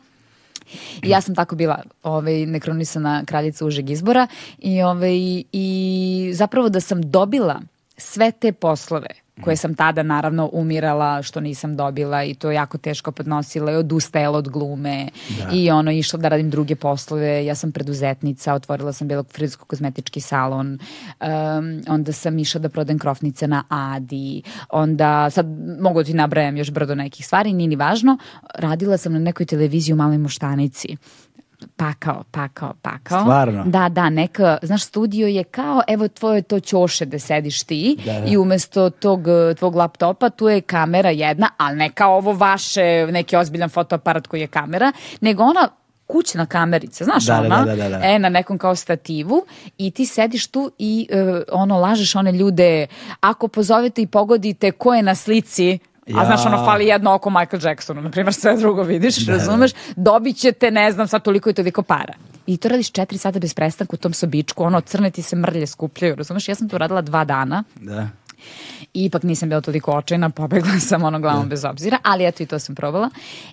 I 1.03 1.09
ja 1.09 1.21
sam 1.21 1.35
tako 1.35 1.57
bila 1.57 1.83
ovaj, 2.03 2.47
nekronisana 2.47 3.23
kraljica 3.27 3.65
užeg 3.67 3.91
izbora 3.91 4.27
i, 4.59 4.83
ovaj, 4.83 5.43
i 5.53 6.31
zapravo 6.35 6.69
da 6.69 6.81
sam 6.81 7.11
dobila 7.11 7.61
sve 7.97 8.33
te 8.33 8.53
poslove 8.53 9.07
koje 9.45 9.57
sam 9.57 9.74
tada 9.74 10.03
naravno 10.03 10.51
umirala 10.53 11.22
što 11.22 11.41
nisam 11.41 11.76
dobila 11.76 12.24
i 12.24 12.34
to 12.34 12.51
jako 12.51 12.78
teško 12.78 13.12
podnosila 13.12 13.72
i 13.72 13.76
odustajala 13.76 14.39
od 14.39 14.49
glume 14.49 15.09
da. 15.39 15.51
i 15.53 15.70
ono 15.70 15.91
išla 15.93 16.18
da 16.18 16.28
radim 16.28 16.51
druge 16.51 16.76
poslove. 16.76 17.45
Ja 17.45 17.55
sam 17.55 17.72
preduzetnica, 17.72 18.55
otvorila 18.55 18.93
sam 18.93 19.09
bilo 19.09 19.22
frizko-kozmetički 19.22 20.20
salon, 20.20 20.78
um, 21.20 21.82
onda 21.89 22.12
sam 22.12 22.39
išla 22.39 22.61
da 22.61 22.68
prodajem 22.68 22.99
krofnice 22.99 23.49
na 23.49 23.64
Adi, 23.68 24.43
onda 24.70 25.30
sad 25.30 25.47
mogu 25.80 26.01
da 26.03 26.05
ti 26.05 26.14
nabrajam 26.14 26.57
još 26.57 26.70
brdo 26.70 26.95
nekih 26.95 27.26
stvari, 27.26 27.53
nije 27.53 27.68
ni 27.68 27.76
važno. 27.76 28.18
Radila 28.55 28.97
sam 28.97 29.12
na 29.12 29.18
nekoj 29.18 29.47
televiziji 29.47 29.93
u 29.93 29.97
Maloj 29.97 30.18
Moštanici 30.18 30.97
pakao, 31.77 32.25
pakao, 32.31 32.75
pakao. 32.83 33.21
Stvarno? 33.21 33.65
Da, 33.67 33.89
da, 33.89 34.11
neka, 34.11 34.59
znaš, 34.63 34.85
studio 34.85 35.27
je 35.27 35.45
kao, 35.45 35.83
evo 35.89 36.09
tvoje 36.09 36.43
to 36.43 36.61
ćoše 36.61 37.07
da 37.07 37.19
sediš 37.19 37.63
ti 37.63 37.97
da, 38.05 38.13
da. 38.13 38.27
i 38.27 38.37
umesto 38.37 38.91
tog 38.91 39.21
tvog 39.59 39.75
laptopa 39.75 40.31
tu 40.31 40.49
je 40.49 40.61
kamera 40.61 41.11
jedna, 41.11 41.51
ali 41.57 41.77
ne 41.77 41.91
kao 41.91 42.17
ovo 42.17 42.33
vaše, 42.33 43.07
neki 43.11 43.37
ozbiljan 43.37 43.69
fotoaparat 43.69 44.27
koji 44.27 44.41
je 44.41 44.47
kamera, 44.47 44.93
nego 45.21 45.43
ona 45.43 45.69
kućna 46.09 46.47
kamerica, 46.47 47.05
znaš 47.05 47.27
da, 47.27 47.41
ona, 47.41 47.65
da, 47.65 47.77
da, 47.77 47.89
da, 47.89 48.01
e, 48.03 48.19
na 48.19 48.29
nekom 48.29 48.59
kao 48.59 48.75
stativu 48.75 49.47
i 49.79 49.91
ti 49.91 50.07
sediš 50.07 50.47
tu 50.47 50.71
i 50.79 51.09
uh, 51.13 51.43
ono, 51.53 51.79
lažeš 51.79 52.15
one 52.15 52.33
ljude, 52.33 52.87
ako 53.21 53.49
pozovete 53.49 54.03
i 54.03 54.07
pogodite 54.07 54.71
ko 54.71 54.95
je 54.95 55.03
na 55.03 55.15
slici, 55.15 55.79
Ja. 56.09 56.21
A 56.21 56.25
znaš, 56.25 56.47
ono, 56.47 56.65
fali 56.65 56.87
jedno 56.87 57.15
oko 57.15 57.31
Michael 57.31 57.61
Jacksonu, 57.65 58.03
na 58.03 58.11
primjer, 58.11 58.35
sve 58.35 58.57
drugo 58.57 58.83
vidiš, 58.83 59.17
da, 59.17 59.33
razumeš, 59.33 59.71
dobit 59.97 60.37
ćete, 60.37 60.71
ne 60.71 60.93
znam, 60.93 61.09
sad 61.09 61.23
toliko 61.23 61.51
i 61.51 61.55
toliko 61.55 61.83
para. 61.83 62.15
I 62.47 62.57
to 62.57 62.69
radiš 62.69 62.91
četiri 62.91 63.19
sata 63.19 63.39
bez 63.39 63.55
prestanka 63.55 63.95
u 63.95 63.97
tom 63.97 64.13
sobičku, 64.13 64.65
ono, 64.65 64.81
crne 64.81 65.11
ti 65.11 65.23
se 65.23 65.37
mrlje 65.37 65.67
skupljaju, 65.67 66.15
razumeš, 66.15 66.49
ja 66.49 66.55
sam 66.55 66.69
to 66.69 66.79
radila 66.79 67.03
dva 67.03 67.25
dana. 67.25 67.65
Da. 67.81 68.09
I 68.95 69.05
ipak 69.05 69.23
nisam 69.23 69.49
bila 69.49 69.61
toliko 69.61 69.93
očajna, 69.93 70.31
pobegla 70.31 70.81
sam 70.89 71.05
ono 71.05 71.21
glavom 71.21 71.43
da. 71.43 71.49
bez 71.49 71.65
obzira, 71.65 71.99
ali 72.03 72.27
eto 72.27 72.43
i 72.43 72.47
to 72.47 72.59
sam 72.59 72.75
probala. 72.75 73.11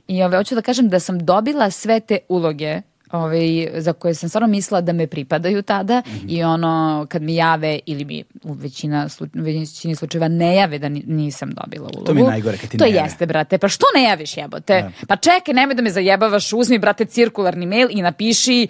I 0.07 0.23
ove, 0.23 0.37
hoću 0.37 0.55
da 0.55 0.61
kažem 0.61 0.89
da 0.89 0.99
sam 0.99 1.25
dobila 1.25 1.71
sve 1.71 1.99
te 1.99 2.17
uloge 2.29 2.81
ovaj, 3.15 3.67
za 3.77 3.93
koje 3.93 4.13
sam 4.13 4.29
stvarno 4.29 4.47
mislila 4.47 4.81
da 4.81 4.93
me 4.93 5.07
pripadaju 5.07 5.61
tada 5.61 6.03
mm 6.05 6.09
-hmm. 6.09 6.25
i 6.27 6.43
ono 6.43 7.05
kad 7.09 7.21
mi 7.21 7.35
jave 7.35 7.79
ili 7.85 8.05
mi 8.05 8.23
u 8.43 8.53
većina, 8.53 9.09
slu, 9.09 9.27
većini 9.33 9.95
slučajeva 9.95 10.27
ne 10.27 10.55
jave 10.55 10.79
da 10.79 10.89
nisam 10.89 11.51
dobila 11.51 11.89
ulogu. 11.93 12.05
To 12.05 12.13
mi 12.13 12.21
je 12.21 12.27
najgore 12.27 12.57
kad 12.57 12.69
ti 12.69 12.77
To 12.77 12.85
ne 12.85 12.91
jeste, 12.91 13.25
brate. 13.25 13.57
Pa 13.57 13.67
što 13.67 13.85
ne 13.95 14.03
javiš 14.03 14.37
jebote? 14.37 14.81
Da. 14.81 15.05
Pa 15.07 15.15
čekaj, 15.15 15.53
nemoj 15.53 15.75
da 15.75 15.81
me 15.81 15.89
zajebavaš, 15.89 16.53
uzmi, 16.53 16.79
brate, 16.79 17.05
cirkularni 17.05 17.65
mail 17.65 17.87
i 17.91 18.01
napiši 18.01 18.67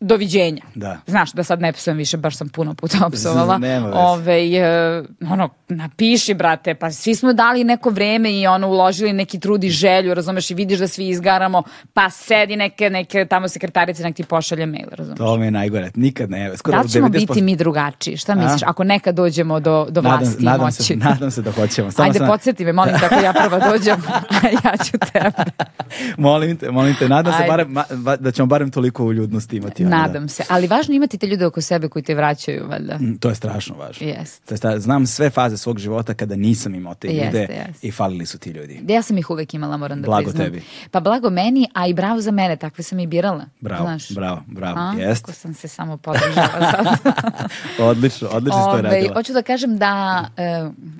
doviđenja. 0.00 0.62
Da. 0.74 0.98
Znaš, 1.06 1.32
da 1.32 1.44
sad 1.44 1.60
ne 1.60 1.72
psujem 1.72 1.96
više, 1.96 2.16
baš 2.16 2.36
sam 2.36 2.48
puno 2.48 2.74
puta 2.74 3.06
opsovala. 3.06 3.60
Ove, 3.94 4.42
uh, 5.20 5.32
ono, 5.32 5.48
napiši, 5.68 6.34
brate, 6.34 6.74
pa 6.74 6.90
svi 6.90 7.14
smo 7.14 7.32
dali 7.32 7.64
neko 7.64 7.90
vreme 7.90 8.32
i 8.32 8.46
ono, 8.46 8.68
uložili 8.68 9.12
neki 9.12 9.40
trud 9.40 9.64
i 9.64 9.70
želju, 9.70 10.14
razumeš, 10.14 10.50
i 10.50 10.54
vidiš 10.54 10.78
da 10.78 10.88
svi 10.88 11.08
izgaramo, 11.08 11.62
pa 11.92 12.10
sedi 12.10 12.56
neke, 12.56 12.90
neke 12.90 13.24
tamo 13.24 13.48
sekretarice, 13.48 14.02
nek 14.02 14.16
ti 14.16 14.24
pošalje 14.24 14.66
mail, 14.66 14.88
razumeš. 14.92 15.18
To 15.18 15.36
mi 15.36 15.44
je 15.44 15.50
najgore, 15.50 15.90
nikad 15.94 16.30
ne. 16.30 16.56
Skoro 16.56 16.76
da 16.76 16.82
li 16.82 16.88
ćemo 16.88 17.08
90%... 17.08 17.12
biti 17.12 17.42
mi 17.42 17.56
drugačiji? 17.56 18.16
Šta 18.16 18.34
misliš, 18.34 18.62
A? 18.62 18.66
ako 18.66 18.84
nekad 18.84 19.14
dođemo 19.14 19.60
do, 19.60 19.86
do 19.90 20.00
vlasti 20.00 20.44
nadam 20.44 20.66
moći? 20.66 20.82
Se, 20.82 20.96
nadam 20.96 21.30
se 21.30 21.42
da 21.42 21.52
hoćemo. 21.52 21.90
Samo 21.90 22.06
Ajde, 22.06 22.18
sam... 22.18 22.28
podsjeti 22.28 22.64
me, 22.64 22.72
molim 22.72 22.94
te, 22.98 23.06
ako 23.06 23.24
ja 23.24 23.32
prvo 23.32 23.70
dođem, 23.70 24.02
a 24.42 24.48
ja 24.64 24.76
ću 24.84 24.92
tebe. 25.12 25.30
molim 26.16 26.56
te, 26.56 26.70
molim 26.70 26.94
te, 26.94 27.08
nadam 27.08 27.32
Ajde. 27.32 27.44
se 27.44 27.48
barem, 27.48 27.74
da 28.20 28.30
ćemo 28.30 28.46
barem 28.46 28.70
toliko 28.70 29.04
uljudnosti 29.04 29.56
imati. 29.56 29.87
Da. 29.88 29.96
Nadam 29.96 30.28
se, 30.28 30.44
ali 30.48 30.66
važno 30.66 30.94
imati 30.94 31.18
te 31.18 31.26
ljude 31.26 31.46
oko 31.46 31.60
sebe 31.60 31.88
koji 31.88 32.02
te 32.02 32.14
vraćaju, 32.14 32.66
valjda. 32.68 32.98
Mm, 32.98 33.18
to 33.20 33.28
je 33.28 33.34
strašno 33.34 33.76
važno. 33.76 34.06
Yes. 34.06 34.78
Znam 34.78 35.06
sve 35.06 35.30
faze 35.30 35.56
svog 35.56 35.78
života 35.78 36.14
kada 36.14 36.36
nisam 36.36 36.74
imao 36.74 36.94
te 36.94 37.08
ljude 37.08 37.20
jeste, 37.20 37.54
jeste. 37.54 37.86
i 37.86 37.90
falili 37.90 38.26
su 38.26 38.38
ti 38.38 38.50
ljudi. 38.50 38.80
Ja 38.88 39.02
sam 39.02 39.18
ih 39.18 39.30
uvek 39.30 39.54
imala, 39.54 39.76
moram 39.76 40.02
da 40.02 40.06
blago 40.06 40.24
priznam. 40.24 40.46
tebi. 40.46 40.62
Pa 40.90 41.00
blago 41.00 41.30
meni, 41.30 41.68
a 41.74 41.86
i 41.86 41.94
bravo 41.94 42.20
za 42.20 42.30
mene, 42.30 42.56
takve 42.56 42.84
sam 42.84 42.98
i 42.98 43.06
birala. 43.06 43.44
Bravo, 43.60 43.84
znaš. 43.84 44.14
bravo, 44.14 44.42
bravo, 44.46 44.78
a? 44.78 44.94
jest. 44.98 45.24
Kako 45.24 45.32
sam 45.32 45.54
se 45.54 45.68
samo 45.68 45.96
podržala 45.96 46.72
sad. 46.72 46.86
odlično, 47.90 48.28
odlično 48.28 48.72
ste 48.72 48.82
radila. 48.82 49.14
Hoću 49.14 49.32
da 49.32 49.42
kažem 49.42 49.78
da, 49.78 50.24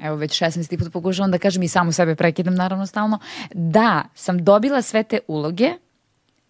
evo 0.02 0.16
već 0.16 0.42
16. 0.42 0.78
put 0.78 0.92
pokušavam 0.92 1.30
da 1.30 1.38
kažem 1.38 1.62
i 1.62 1.68
samu 1.68 1.92
sebe 1.92 2.14
prekidam 2.14 2.54
naravno 2.54 2.86
stalno, 2.86 3.18
da 3.54 4.04
sam 4.14 4.44
dobila 4.44 4.82
sve 4.82 5.02
te 5.02 5.18
uloge, 5.28 5.72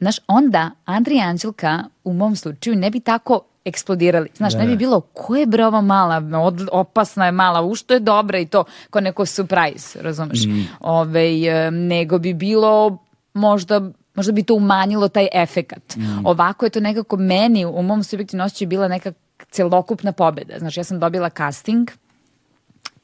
Znaš, 0.01 0.16
onda 0.26 0.70
Andrija 0.84 1.26
Anđelka 1.26 1.84
u 2.05 2.12
mom 2.12 2.36
slučaju 2.36 2.76
ne 2.76 2.90
bi 2.90 3.01
tako 3.01 3.40
eksplodirali. 3.64 4.28
Znaš, 4.34 4.53
da. 4.53 4.59
ne 4.59 4.66
bi 4.66 4.76
bilo 4.76 5.01
ko 5.01 5.36
je 5.36 5.46
bre 5.46 5.66
ova 5.66 5.80
mala, 5.80 6.40
od, 6.42 6.68
opasna 6.72 7.26
je 7.26 7.32
mala, 7.32 7.62
u 7.62 7.74
što 7.74 7.94
je 7.94 8.01
dobra 8.01 8.38
i 8.38 8.46
to, 8.46 8.64
ko 8.90 9.01
neko 9.01 9.26
surprise, 9.26 10.03
razumeš? 10.03 10.46
Mm. 10.46 10.68
Ove, 10.80 11.30
nego 11.70 12.18
bi 12.18 12.34
bilo 12.34 12.99
možda 13.34 13.90
možda 14.14 14.32
bi 14.32 14.42
to 14.42 14.55
umanjilo 14.55 15.09
taj 15.09 15.28
efekat. 15.32 15.96
Mm. 15.96 16.26
Ovako 16.26 16.66
je 16.66 16.70
to 16.70 16.80
nekako 16.80 17.16
meni 17.16 17.64
u 17.64 17.82
mom 17.82 18.05
subjektivnom 18.05 18.46
osjećaju 18.46 18.68
bila 18.68 18.88
neka 18.88 19.12
celokupna 19.51 20.12
pobeda. 20.12 20.59
Znaš, 20.59 20.76
ja 20.76 20.84
sam 20.84 21.01
dobila 21.01 21.30
casting, 21.30 21.90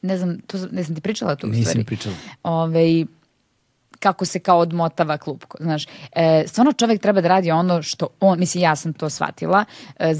ne 0.01 0.17
znam, 0.17 0.39
to, 0.39 0.57
ne 0.71 0.83
znam 0.83 0.95
ti 0.95 1.01
pričala 1.01 1.35
tu 1.35 1.47
u 1.47 1.49
stvari. 1.49 1.59
Nisam 1.59 1.83
pričala. 1.83 2.15
Ove, 2.43 3.05
kako 4.05 4.25
se 4.25 4.39
kao 4.39 4.59
odmotava 4.59 5.17
klupko. 5.17 5.57
Znaš, 5.59 5.87
e, 6.11 6.43
stvarno 6.47 6.73
čovek 6.73 7.01
treba 7.01 7.21
da 7.21 7.27
radi 7.27 7.51
ono 7.51 7.81
što 7.81 8.07
on, 8.19 8.39
mislim 8.39 8.63
ja 8.63 8.75
sam 8.75 8.93
to 8.93 9.09
shvatila, 9.09 9.65
e, 9.99 10.13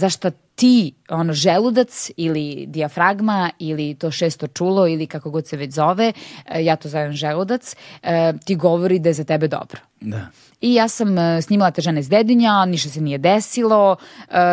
ti 0.55 0.93
ono 1.09 1.33
želudac 1.33 2.11
ili 2.17 2.65
dijafragma 2.67 3.49
ili 3.59 3.95
to 3.95 4.11
šesto 4.11 4.47
čulo 4.47 4.87
ili 4.87 5.07
kako 5.07 5.29
god 5.29 5.47
se 5.47 5.57
već 5.57 5.73
zove, 5.73 6.13
e, 6.45 6.63
ja 6.63 6.75
to 6.75 6.89
zovem 6.89 7.11
želudac, 7.11 7.75
e, 8.03 8.33
ti 8.45 8.55
govori 8.55 8.99
da 8.99 9.09
je 9.09 9.13
za 9.13 9.23
tebe 9.23 9.47
dobro. 9.47 9.79
Da. 10.01 10.27
I 10.61 10.73
ja 10.73 10.87
sam 10.87 11.17
uh, 11.17 11.43
snimala 11.43 11.71
te 11.71 11.81
žene 11.81 11.99
iz 11.99 12.09
Dedinja, 12.09 12.65
ništa 12.65 12.89
se 12.89 13.01
nije 13.01 13.17
desilo, 13.17 13.95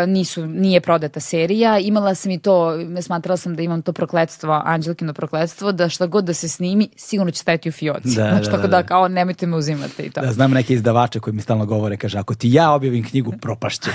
nisu, 0.06 0.46
nije 0.46 0.80
prodata 0.80 1.20
serija. 1.20 1.78
Imala 1.78 2.14
sam 2.14 2.30
i 2.30 2.38
to, 2.38 2.78
smatrala 3.02 3.36
sam 3.36 3.56
da 3.56 3.62
imam 3.62 3.82
to 3.82 3.92
prokledstvo, 3.92 4.62
Anđelkino 4.64 5.12
prokledstvo, 5.12 5.72
da 5.72 5.88
šta 5.88 6.06
god 6.06 6.24
da 6.24 6.34
se 6.34 6.48
snimi, 6.48 6.88
sigurno 6.96 7.30
će 7.30 7.38
stajati 7.38 7.68
u 7.68 7.72
fioci. 7.72 8.08
Da, 8.08 8.12
znači, 8.12 8.44
da, 8.44 8.50
tako 8.50 8.62
da, 8.62 8.68
da, 8.68 8.82
kao 8.82 9.08
nemojte 9.08 9.46
me 9.46 9.56
uzimati 9.56 10.02
i 10.02 10.10
to. 10.10 10.20
Da, 10.20 10.32
znam 10.32 10.50
neke 10.50 10.74
izdavače 10.74 11.20
koji 11.20 11.34
mi 11.34 11.42
stalno 11.42 11.66
govore, 11.66 11.96
kaže, 11.96 12.18
ako 12.18 12.34
ti 12.34 12.52
ja 12.52 12.70
objavim 12.70 13.04
knjigu, 13.04 13.32
propašće. 13.40 13.90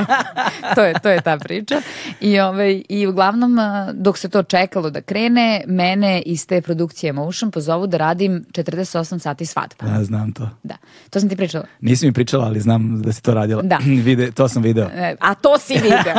to, 0.74 0.84
je, 0.84 0.94
to 1.02 1.08
je 1.10 1.20
ta 1.20 1.36
priča. 1.38 1.71
I, 2.20 2.40
ovaj, 2.40 2.82
I 2.88 3.06
uglavnom, 3.06 3.58
dok 3.92 4.18
se 4.18 4.28
to 4.28 4.42
čekalo 4.42 4.90
da 4.90 5.00
krene, 5.00 5.64
mene 5.66 6.22
iz 6.22 6.46
te 6.46 6.60
produkcije 6.60 7.12
Motion 7.12 7.50
pozovu 7.50 7.86
da 7.86 7.96
radim 7.96 8.44
48 8.52 9.18
sati 9.18 9.46
svadba. 9.46 9.86
Da, 9.86 10.04
znam 10.04 10.32
to. 10.32 10.50
Da. 10.62 10.76
To 11.10 11.20
sam 11.20 11.28
ti 11.28 11.36
pričala. 11.36 11.64
Nisi 11.80 12.06
mi 12.06 12.12
pričala, 12.12 12.44
ali 12.44 12.60
znam 12.60 13.02
da 13.02 13.12
si 13.12 13.22
to 13.22 13.34
radila. 13.34 13.62
Da. 13.62 13.78
Vide, 14.04 14.30
to 14.30 14.48
sam 14.48 14.62
video. 14.62 14.88
E, 14.94 15.16
a 15.20 15.34
to 15.34 15.58
si 15.58 15.74
video. 15.74 16.14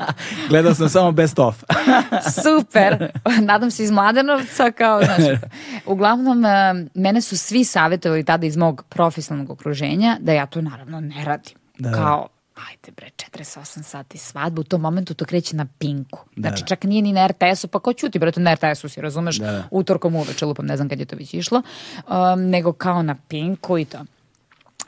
Gledao 0.50 0.74
sam 0.74 0.88
samo 0.88 1.12
best 1.12 1.38
of. 1.38 1.64
Super. 2.44 3.10
Nadam 3.40 3.70
se 3.70 3.84
iz 3.84 3.90
Mladenovca 3.90 4.70
kao, 4.70 5.02
znaš. 5.04 5.38
Uglavnom, 5.86 6.44
e, 6.44 6.74
mene 6.94 7.20
su 7.20 7.38
svi 7.38 7.64
savjetovali 7.64 8.24
tada 8.24 8.46
iz 8.46 8.56
mog 8.56 8.84
profesionalnog 8.88 9.50
okruženja 9.50 10.16
da 10.20 10.32
ja 10.32 10.46
to 10.46 10.60
naravno 10.60 11.00
ne 11.00 11.24
radim. 11.24 11.54
Da. 11.78 11.92
Kao, 11.92 12.28
ajde 12.68 12.92
bre, 12.96 13.10
48 13.16 13.82
sati 13.82 14.18
svadba, 14.18 14.60
u 14.60 14.64
tom 14.64 14.80
momentu 14.80 15.14
to 15.14 15.24
kreće 15.24 15.56
na 15.56 15.66
Pinku. 15.78 16.24
Da, 16.36 16.48
znači, 16.48 16.62
da. 16.62 16.66
čak 16.66 16.84
nije 16.84 17.02
ni 17.02 17.12
na 17.12 17.26
RTS-u, 17.26 17.68
pa 17.68 17.78
ko 17.78 17.92
ćuti, 17.92 18.18
bre, 18.18 18.32
to 18.32 18.40
na 18.40 18.54
RTS-u 18.54 18.88
si, 18.88 19.00
razumeš, 19.00 19.36
da, 19.36 19.52
da. 19.52 19.68
utorkom 19.70 20.16
uveče, 20.16 20.46
lupam, 20.46 20.66
ne 20.66 20.76
znam 20.76 20.88
kad 20.88 20.98
je 20.98 21.04
to 21.04 21.16
već 21.16 21.34
išlo, 21.34 21.62
um, 22.08 22.50
nego 22.50 22.72
kao 22.72 23.02
na 23.02 23.14
Pinku 23.28 23.78
i 23.78 23.84
to. 23.84 23.98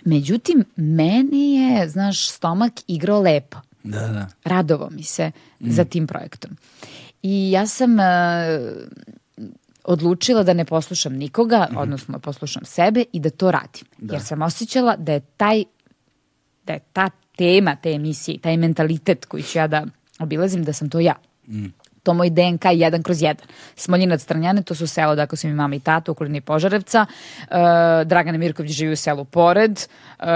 Međutim, 0.04 0.64
meni 0.76 1.54
je, 1.54 1.88
znaš, 1.88 2.28
stomak 2.28 2.72
igrao 2.86 3.20
lepo. 3.20 3.58
Da, 3.82 4.08
da. 4.08 4.26
Radovo 4.44 4.88
mi 4.90 5.02
se 5.02 5.30
mm. 5.60 5.70
za 5.70 5.84
tim 5.84 6.06
projektom. 6.06 6.56
I 7.22 7.50
ja 7.50 7.66
sam 7.66 7.98
uh, 7.98 8.04
odlučila 9.84 10.42
da 10.42 10.52
ne 10.52 10.64
poslušam 10.64 11.12
nikoga, 11.12 11.68
mm 11.70 11.74
-hmm. 11.74 11.80
odnosno 11.80 12.18
poslušam 12.18 12.64
sebe 12.64 13.04
i 13.12 13.20
da 13.20 13.30
to 13.30 13.50
radim. 13.50 13.86
Da. 13.98 14.14
Jer 14.14 14.22
sam 14.22 14.42
osjećala 14.42 14.96
da 14.96 15.12
je 15.12 15.20
taj 15.20 15.64
da 16.66 16.72
je 16.72 16.80
ta 16.92 17.10
tema 17.36 17.76
te 17.76 17.92
emisije, 17.92 18.38
taj 18.38 18.56
mentalitet 18.56 19.24
koji 19.24 19.42
ću 19.42 19.58
ja 19.58 19.66
da 19.66 19.86
obilazim, 20.18 20.64
da 20.64 20.72
sam 20.72 20.90
to 20.90 21.00
ja. 21.00 21.14
Mm 21.46 21.66
to 22.04 22.14
moj 22.14 22.30
DNK 22.30 22.64
jedan 22.72 23.02
kroz 23.02 23.22
jedan. 23.22 23.46
Smoljinac 23.76 24.22
Strnjane, 24.22 24.62
to 24.62 24.74
su 24.74 24.86
selo, 24.86 25.14
dakle 25.14 25.38
su 25.38 25.46
mi 25.48 25.54
mama 25.54 25.74
i 25.74 25.80
tata, 25.80 26.12
okolini 26.12 26.40
Požarevca. 26.40 27.06
Uh, 27.40 27.56
Dragana 28.06 28.38
Mirković 28.38 28.72
živi 28.72 28.92
u 28.92 28.96
selu 28.96 29.24
pored. 29.24 29.80
Uh, 30.18 30.26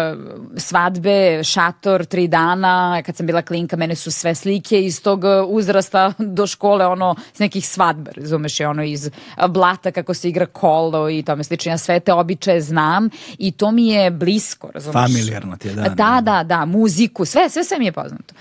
svadbe, 0.57 1.45
šator, 1.45 2.05
tri 2.05 2.29
dana. 2.29 3.03
Kad 3.07 3.17
sam 3.17 3.27
bila 3.27 3.43
klinka, 3.43 3.77
mene 3.77 3.95
su 3.95 4.11
sve 4.11 4.35
slike 4.35 4.85
iz 4.85 5.03
tog 5.03 5.23
uzrasta 5.49 6.13
do 6.39 6.47
škole, 6.47 6.87
ono, 6.87 7.15
s 7.33 7.39
nekih 7.39 7.69
svadbe, 7.69 8.11
razumeš, 8.17 8.61
je 8.61 8.69
ono 8.69 8.83
iz 8.83 9.11
blata 9.49 9.91
kako 9.91 10.15
se 10.15 10.29
igra 10.29 10.47
kolo 10.47 11.11
i 11.11 11.23
tome 11.23 11.45
slično. 11.45 11.73
Ja 11.73 11.79
sve 11.79 12.01
te 12.01 12.13
običaje 12.13 12.61
znam 12.61 13.11
i 13.39 13.53
to 13.53 13.71
mi 13.71 13.89
je 13.89 14.11
blisko, 14.11 14.71
razumeš. 14.75 14.93
Familijarno 14.93 15.57
ti 15.57 15.69
je, 15.69 15.75
da. 15.75 15.89
Da, 15.89 16.21
da, 16.23 16.43
da, 16.43 16.65
muziku, 16.65 17.25
sve, 17.25 17.49
sve, 17.51 17.65
sve 17.65 17.79
mi 17.79 17.85
je 17.85 17.93
poznato 17.93 18.35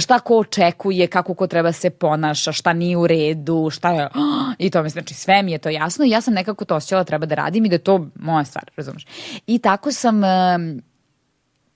šta 0.00 0.18
ko 0.18 0.38
očekuje, 0.38 1.06
kako 1.06 1.34
ko 1.34 1.46
treba 1.46 1.72
se 1.72 1.90
ponaša, 1.90 2.52
šta 2.52 2.72
nije 2.72 2.96
u 2.96 3.06
redu, 3.06 3.70
šta 3.70 3.90
je, 3.90 4.08
i 4.66 4.70
to 4.70 4.82
mi 4.82 4.88
znači 4.88 5.14
sve 5.14 5.42
mi 5.42 5.52
je 5.52 5.58
to 5.58 5.68
jasno 5.68 6.04
i 6.04 6.10
ja 6.10 6.20
sam 6.20 6.34
nekako 6.34 6.64
to 6.64 6.76
osjećala 6.76 7.04
treba 7.04 7.26
da 7.26 7.34
radim 7.34 7.64
i 7.64 7.68
da 7.68 7.74
je 7.74 7.78
to 7.78 8.06
moja 8.14 8.44
stvar, 8.44 8.64
razumeš. 8.76 9.06
I 9.46 9.58
tako 9.58 9.92
sam, 9.92 10.22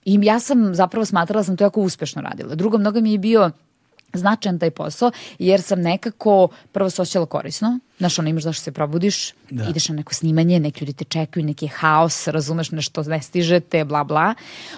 i 0.04 0.18
ja 0.22 0.40
sam 0.40 0.74
zapravo 0.74 1.04
smatrala 1.04 1.40
da 1.40 1.44
sam 1.44 1.56
to 1.56 1.64
jako 1.64 1.80
uspešno 1.80 2.22
radila. 2.22 2.54
Drugo, 2.54 2.78
mnogo 2.78 3.00
mi 3.00 3.12
je 3.12 3.18
bio 3.18 3.50
značajan 4.12 4.58
taj 4.58 4.70
posao, 4.70 5.10
jer 5.38 5.62
sam 5.62 5.80
nekako 5.80 6.48
prvo 6.72 6.90
se 6.90 7.02
osjećala 7.02 7.26
korisno, 7.26 7.78
znaš, 7.98 8.18
ono 8.18 8.28
imaš 8.28 8.42
zašto 8.42 8.62
se 8.62 8.72
probudiš, 8.72 9.32
da. 9.50 9.64
ideš 9.70 9.88
na 9.88 9.94
neko 9.94 10.14
snimanje, 10.14 10.60
neki 10.60 10.84
ljudi 10.84 10.92
te 10.92 11.04
čekaju, 11.04 11.46
neki 11.46 11.66
haos, 11.66 12.28
razumeš 12.28 12.70
nešto 12.70 13.02
ne 13.02 13.22
stižete, 13.22 13.84
bla 13.84 14.04
bla. 14.04 14.34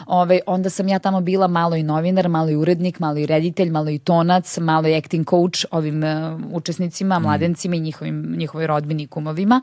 Ove, 0.07 0.41
onda 0.47 0.71
sam 0.71 0.89
ja 0.89 0.99
tamo 0.99 1.21
bila 1.21 1.49
malo 1.49 1.77
i 1.77 1.83
novinar, 1.83 2.29
malo 2.29 2.51
i 2.51 2.57
urednik, 2.57 3.01
malo 3.01 3.19
i 3.19 3.27
reditelj, 3.27 3.71
malo 3.71 3.91
i 3.91 3.99
tonac, 3.99 4.59
malo 4.59 4.89
i 4.89 4.97
acting 4.97 5.31
coach 5.31 5.65
ovim 5.71 6.03
uh, 6.03 6.41
učesnicima, 6.53 7.19
mm. 7.19 7.23
mladencima 7.23 7.77
i 7.77 7.81
njihovim, 7.81 8.35
njihovoj 8.37 8.67
rodbini 8.67 9.03
i 9.03 9.07
kumovima. 9.07 9.63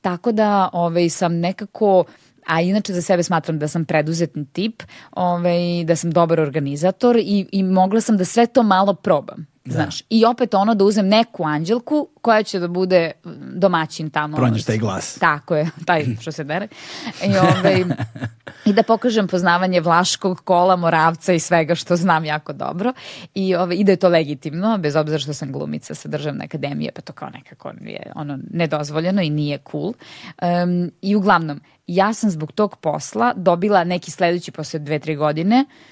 Tako 0.00 0.32
da 0.32 0.70
ove, 0.72 1.08
sam 1.08 1.34
nekako 1.34 2.04
a 2.46 2.60
inače 2.60 2.92
za 2.92 3.02
sebe 3.02 3.22
smatram 3.22 3.58
da 3.58 3.68
sam 3.68 3.84
preduzetni 3.84 4.46
tip, 4.52 4.82
ovaj, 5.10 5.84
da 5.84 5.96
sam 5.96 6.10
dobar 6.10 6.40
organizator 6.40 7.16
i, 7.16 7.46
i 7.52 7.62
mogla 7.62 8.00
sam 8.00 8.16
da 8.16 8.24
sve 8.24 8.46
to 8.46 8.62
malo 8.62 8.94
probam. 8.94 9.51
Da. 9.64 9.74
Znaš, 9.74 10.02
i 10.10 10.24
opet 10.24 10.54
ono 10.54 10.74
da 10.74 10.84
uzem 10.84 11.08
neku 11.08 11.44
anđelku 11.44 12.08
koja 12.20 12.42
će 12.42 12.58
da 12.58 12.68
bude 12.68 13.10
domaćin 13.54 14.10
tamo. 14.10 14.36
Pronađeš 14.36 14.64
taj 14.64 14.78
glas. 14.78 15.18
Tako 15.18 15.56
je, 15.56 15.70
taj 15.86 16.06
što 16.20 16.32
se 16.32 16.44
dere. 16.44 16.68
I, 17.24 17.36
ovaj, 17.38 17.84
I 18.66 18.72
da 18.72 18.82
pokažem 18.82 19.28
poznavanje 19.28 19.80
Vlaškog 19.80 20.40
kola, 20.44 20.76
Moravca 20.76 21.32
i 21.32 21.38
svega 21.38 21.74
što 21.74 21.96
znam 21.96 22.24
jako 22.24 22.52
dobro. 22.52 22.92
I, 23.34 23.54
ovaj, 23.54 23.76
i 23.76 23.84
da 23.84 23.92
je 23.92 23.96
to 23.96 24.08
legitimno, 24.08 24.78
bez 24.78 24.96
obzira 24.96 25.18
što 25.18 25.34
sam 25.34 25.52
glumica 25.52 25.94
sa 25.94 26.08
državne 26.08 26.44
akademije, 26.44 26.92
pa 26.94 27.00
to 27.00 27.12
kao 27.12 27.30
nekako 27.30 27.72
je 27.80 28.12
ono 28.14 28.38
nedozvoljeno 28.50 29.22
i 29.22 29.30
nije 29.30 29.58
cool. 29.70 29.92
Um, 30.42 30.90
I 31.02 31.16
uglavnom, 31.16 31.60
ja 31.86 32.12
sam 32.12 32.30
zbog 32.30 32.52
tog 32.52 32.76
posla 32.76 33.32
dobila 33.36 33.84
neki 33.84 34.10
sledeći 34.10 34.50
posle 34.50 34.78
dve, 34.78 34.98
tri 34.98 35.16
godine, 35.16 35.64
uh, 35.68 35.91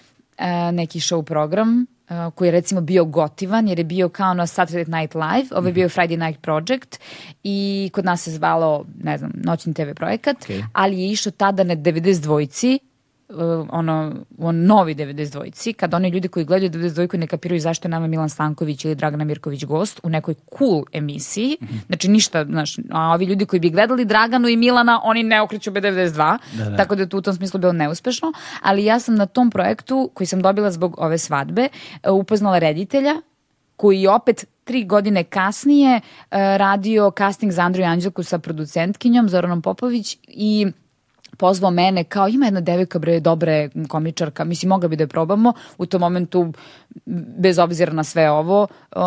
neki 0.73 1.01
show 1.01 1.23
program 1.23 1.87
Uh, 2.11 2.35
koji 2.35 2.49
je 2.49 2.53
recimo 2.53 2.81
bio 2.81 3.05
gotivan 3.05 3.69
jer 3.69 3.79
je 3.79 3.85
bio 3.85 4.09
kao 4.09 4.35
na 4.35 4.47
Saturday 4.47 5.01
Night 5.01 5.15
Live, 5.15 5.49
ovo 5.57 5.67
je 5.67 5.73
bio 5.73 5.87
mhm. 5.87 6.01
Friday 6.01 6.27
Night 6.27 6.43
Project 6.43 7.01
i 7.43 7.91
kod 7.93 8.05
nas 8.05 8.23
se 8.23 8.31
zvalo, 8.31 8.85
ne 9.03 9.19
znam, 9.19 9.33
noćni 9.35 9.75
TV 9.75 9.91
projekat, 9.97 10.37
okay. 10.37 10.65
ali 10.73 11.01
je 11.01 11.11
išao 11.11 11.33
tada 11.33 11.65
na 11.65 11.77
92-ci 11.77 12.79
uh, 13.31 13.69
ono, 13.71 14.13
on 14.39 14.65
novi 14.65 14.95
92-ci, 14.95 15.73
kad 15.73 15.95
oni 15.95 16.09
ljudi 16.09 16.29
koji 16.29 16.45
gledaju 16.45 16.71
92-ku 16.71 17.17
ne 17.17 17.27
kapiraju 17.27 17.61
zašto 17.61 17.89
je 17.89 17.91
nama 17.91 18.07
Milan 18.07 18.29
Stanković 18.29 18.85
ili 18.85 18.95
Dragana 18.95 19.25
Mirković 19.25 19.65
gost 19.65 20.01
u 20.03 20.09
nekoj 20.09 20.35
cool 20.59 20.83
emisiji, 20.93 21.57
mm 21.61 21.67
-hmm. 21.67 21.87
znači 21.87 22.09
ništa, 22.09 22.45
znaš, 22.45 22.77
a 22.91 23.13
ovi 23.15 23.25
ljudi 23.25 23.47
koji 23.47 23.61
bi 23.61 23.71
gledali 23.71 24.05
Draganu 24.05 24.49
i 24.49 24.57
Milana, 24.57 25.01
oni 25.05 25.23
ne 25.23 25.43
okreću 25.43 25.71
B92, 25.71 26.39
da, 26.59 26.65
da. 26.65 26.77
tako 26.77 26.95
da 26.95 27.03
je 27.03 27.09
to 27.09 27.19
u 27.19 27.23
tom 27.23 27.35
smislu 27.35 27.61
bilo 27.61 27.73
neuspešno, 27.73 28.33
ali 28.63 28.85
ja 28.85 29.01
sam 29.01 29.15
na 29.15 29.27
tom 29.27 29.51
projektu 29.51 30.11
koji 30.15 30.27
sam 30.27 30.43
dobila 30.43 30.71
zbog 30.71 30.95
ove 30.99 31.19
svadbe 31.19 31.69
uh, 32.05 32.15
upoznala 32.15 32.59
reditelja 32.59 33.15
koji 33.77 34.07
opet 34.07 34.45
tri 34.65 34.85
godine 34.85 35.25
kasnije 35.25 35.97
uh, 35.97 36.37
radio 36.57 37.13
casting 37.19 37.53
za 37.53 37.63
Andriju 37.63 37.87
Anđelku 37.87 38.23
sa 38.23 38.39
producentkinjom 38.39 39.29
Zoranom 39.29 39.63
Popović 39.63 40.19
i 40.29 40.67
pozvao 41.41 41.71
mene 41.71 42.05
kao 42.05 42.29
ima 42.29 42.47
jedna 42.47 42.61
devojka 42.61 42.99
bre 42.99 43.21
dobre 43.21 43.69
komičarka, 43.89 44.45
mislim 44.45 44.69
mogla 44.69 44.89
bi 44.89 44.97
da 44.97 45.03
je 45.03 45.09
probamo 45.09 45.53
u 45.79 45.87
tom 45.87 46.01
momentu 46.01 46.53
bez 47.39 47.59
obzira 47.59 47.93
na 47.93 48.05
sve 48.05 48.31
ovo 48.31 48.67
uh, 48.97 49.03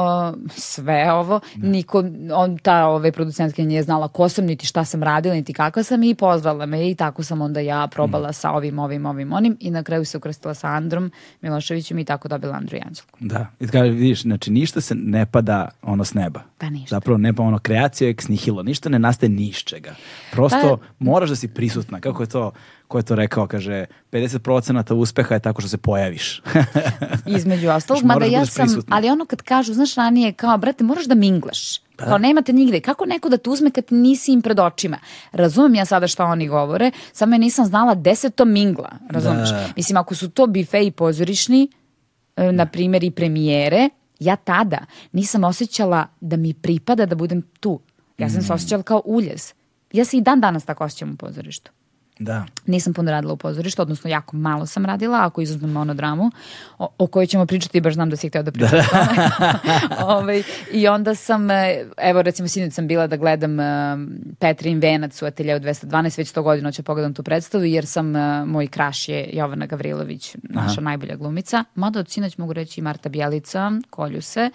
sve 0.49 1.11
ovo 1.11 1.39
ne. 1.55 1.69
niko 1.69 2.03
on 2.33 2.57
ta 2.57 2.87
ovaj 2.87 3.11
producentkinja 3.11 3.67
nije 3.67 3.83
znala 3.83 4.07
ko 4.07 4.29
sam 4.29 4.45
niti 4.45 4.65
šta 4.65 4.85
sam 4.85 5.03
radila 5.03 5.35
niti 5.35 5.53
kakva 5.53 5.83
sam 5.83 6.03
i 6.03 6.15
pozvala 6.15 6.65
me 6.65 6.89
i 6.89 6.95
tako 6.95 7.23
sam 7.23 7.41
onda 7.41 7.59
ja 7.59 7.87
probala 7.91 8.29
mm. 8.29 8.33
sa 8.33 8.51
ovim 8.51 8.79
ovim 8.79 9.05
ovim 9.05 9.33
onim 9.33 9.57
i 9.59 9.71
na 9.71 9.83
kraju 9.83 10.05
se 10.05 10.17
ukrstila 10.17 10.53
sa 10.53 10.67
Androm 10.67 11.11
Miloševićem 11.41 11.99
i 11.99 12.05
tako 12.05 12.27
dobila 12.27 12.55
Andru 12.55 12.77
Janđelku. 12.77 13.17
Da, 13.19 13.47
i 13.59 13.67
kada 13.67 13.83
vidiš, 13.83 14.21
znači 14.21 14.51
ništa 14.51 14.81
se 14.81 14.95
ne 14.95 15.25
pada 15.25 15.69
ono 15.81 16.05
s 16.05 16.13
neba. 16.13 16.41
Pa 16.57 16.69
ništa. 16.69 16.95
Zapravo 16.95 17.17
ne 17.17 17.33
pa 17.33 17.43
ono 17.43 17.59
kreacija 17.59 18.09
ex 18.09 18.27
nihilo, 18.27 18.63
ništa 18.63 18.89
ne 18.89 18.99
nastaje 18.99 19.29
ni 19.29 19.47
iz 19.47 19.55
čega. 19.55 19.95
Prosto 20.31 20.77
pa, 20.77 20.85
moraš 20.99 21.29
da 21.29 21.35
si 21.35 21.47
prisutna, 21.47 21.99
kako 21.99 22.22
je 22.23 22.27
to, 22.27 22.51
ko 22.87 22.97
je 22.97 23.03
to 23.03 23.15
rekao, 23.15 23.47
kaže 23.47 23.85
50% 24.11 24.93
uspeha 24.93 25.33
je 25.33 25.39
tako 25.39 25.61
što 25.61 25.69
se 25.69 25.77
pojaviš. 25.77 26.41
Između 27.37 27.69
ostalog, 27.69 28.03
mada 28.03 28.19
da 28.19 28.25
ja 28.25 28.45
sam, 28.45 28.65
prisutna. 28.65 28.95
ali 28.95 29.09
ono 29.09 29.25
kad 29.25 29.41
kažu, 29.41 29.73
znaš 29.73 29.95
ranije, 29.95 30.33
kao, 30.33 30.57
brate, 30.57 30.83
moraš 30.83 31.05
da 31.05 31.15
minglaš. 31.15 31.79
Da. 31.97 32.05
Kao 32.05 32.17
nemate 32.17 32.53
nigde. 32.53 32.79
Kako 32.79 33.05
neko 33.05 33.29
da 33.29 33.37
te 33.37 33.49
uzme 33.49 33.71
kad 33.71 33.85
nisi 33.89 34.31
im 34.31 34.41
pred 34.41 34.59
očima? 34.59 34.97
Razumem 35.31 35.75
ja 35.75 35.85
sada 35.85 36.07
šta 36.07 36.25
oni 36.25 36.47
govore, 36.47 36.91
samo 37.13 37.35
ja 37.35 37.39
nisam 37.39 37.65
znala 37.65 37.95
gde 37.95 38.15
se 38.15 38.29
to 38.29 38.45
mingla. 38.45 38.89
Razumeš? 39.09 39.49
Da. 39.49 39.67
Mislim, 39.75 39.97
ako 39.97 40.15
su 40.15 40.29
to 40.29 40.47
bife 40.47 40.85
i 40.85 40.91
pozorišni, 40.91 41.67
e, 42.35 42.51
na 42.51 42.65
primjer 42.65 43.03
i 43.03 43.11
premijere, 43.11 43.89
ja 44.19 44.35
tada 44.35 44.77
nisam 45.11 45.43
osjećala 45.43 46.07
da 46.21 46.37
mi 46.37 46.53
pripada 46.53 47.05
da 47.05 47.15
budem 47.15 47.41
tu. 47.59 47.79
Ja 48.17 48.29
sam 48.29 48.39
mm. 48.39 48.43
se 48.43 48.53
osjećala 48.53 48.83
kao 48.83 49.01
uljez. 49.05 49.53
Ja 49.91 50.05
se 50.05 50.17
i 50.17 50.21
dan 50.21 50.41
danas 50.41 50.65
tako 50.65 50.83
osjećam 50.83 51.11
u 51.11 51.17
pozorištu. 51.17 51.71
Da. 52.19 52.45
Nisam 52.65 52.93
puno 52.93 53.11
radila 53.11 53.33
u 53.33 53.37
pozorištu, 53.37 53.81
odnosno 53.81 54.09
jako 54.09 54.37
malo 54.37 54.65
sam 54.65 54.85
radila, 54.85 55.25
ako 55.25 55.41
izuzmem 55.41 55.71
monodramu, 55.71 56.31
o, 56.77 56.87
o 56.97 57.07
kojoj 57.07 57.27
ćemo 57.27 57.45
pričati, 57.45 57.81
baš 57.81 57.93
znam 57.93 58.09
da 58.09 58.15
si 58.15 58.29
hteo 58.29 58.43
da 58.43 58.51
pričam 58.51 58.79
da. 58.79 59.59
Ove, 60.05 60.13
ovaj, 60.21 60.43
I 60.71 60.87
onda 60.87 61.15
sam, 61.15 61.51
e, 61.51 61.85
evo 61.97 62.21
recimo 62.21 62.47
sinoć 62.47 62.73
sam 62.73 62.87
bila 62.87 63.07
da 63.07 63.17
gledam 63.17 63.59
uh, 63.59 63.65
Petrin 64.39 64.79
Venac 64.79 65.21
u 65.21 65.25
Ateljeu 65.25 65.59
212, 65.59 66.17
već 66.17 66.33
100 66.33 66.41
godina 66.41 66.71
ću 66.71 66.83
pogledam 66.83 67.13
tu 67.13 67.23
predstavu, 67.23 67.63
jer 67.63 67.85
sam, 67.85 68.15
uh, 68.15 68.47
moj 68.47 68.67
kraš 68.67 69.09
je 69.09 69.29
Jovana 69.33 69.65
Gavrilović, 69.65 70.35
naša 70.43 70.71
Aha. 70.71 70.81
najbolja 70.81 71.15
glumica, 71.15 71.63
mada 71.75 71.99
od 71.99 72.09
sinoć 72.09 72.37
mogu 72.37 72.53
reći 72.53 72.81
i 72.81 72.83
Marta 72.83 73.09
Bjelica, 73.09 73.71
kolju 73.89 74.21
se, 74.21 74.49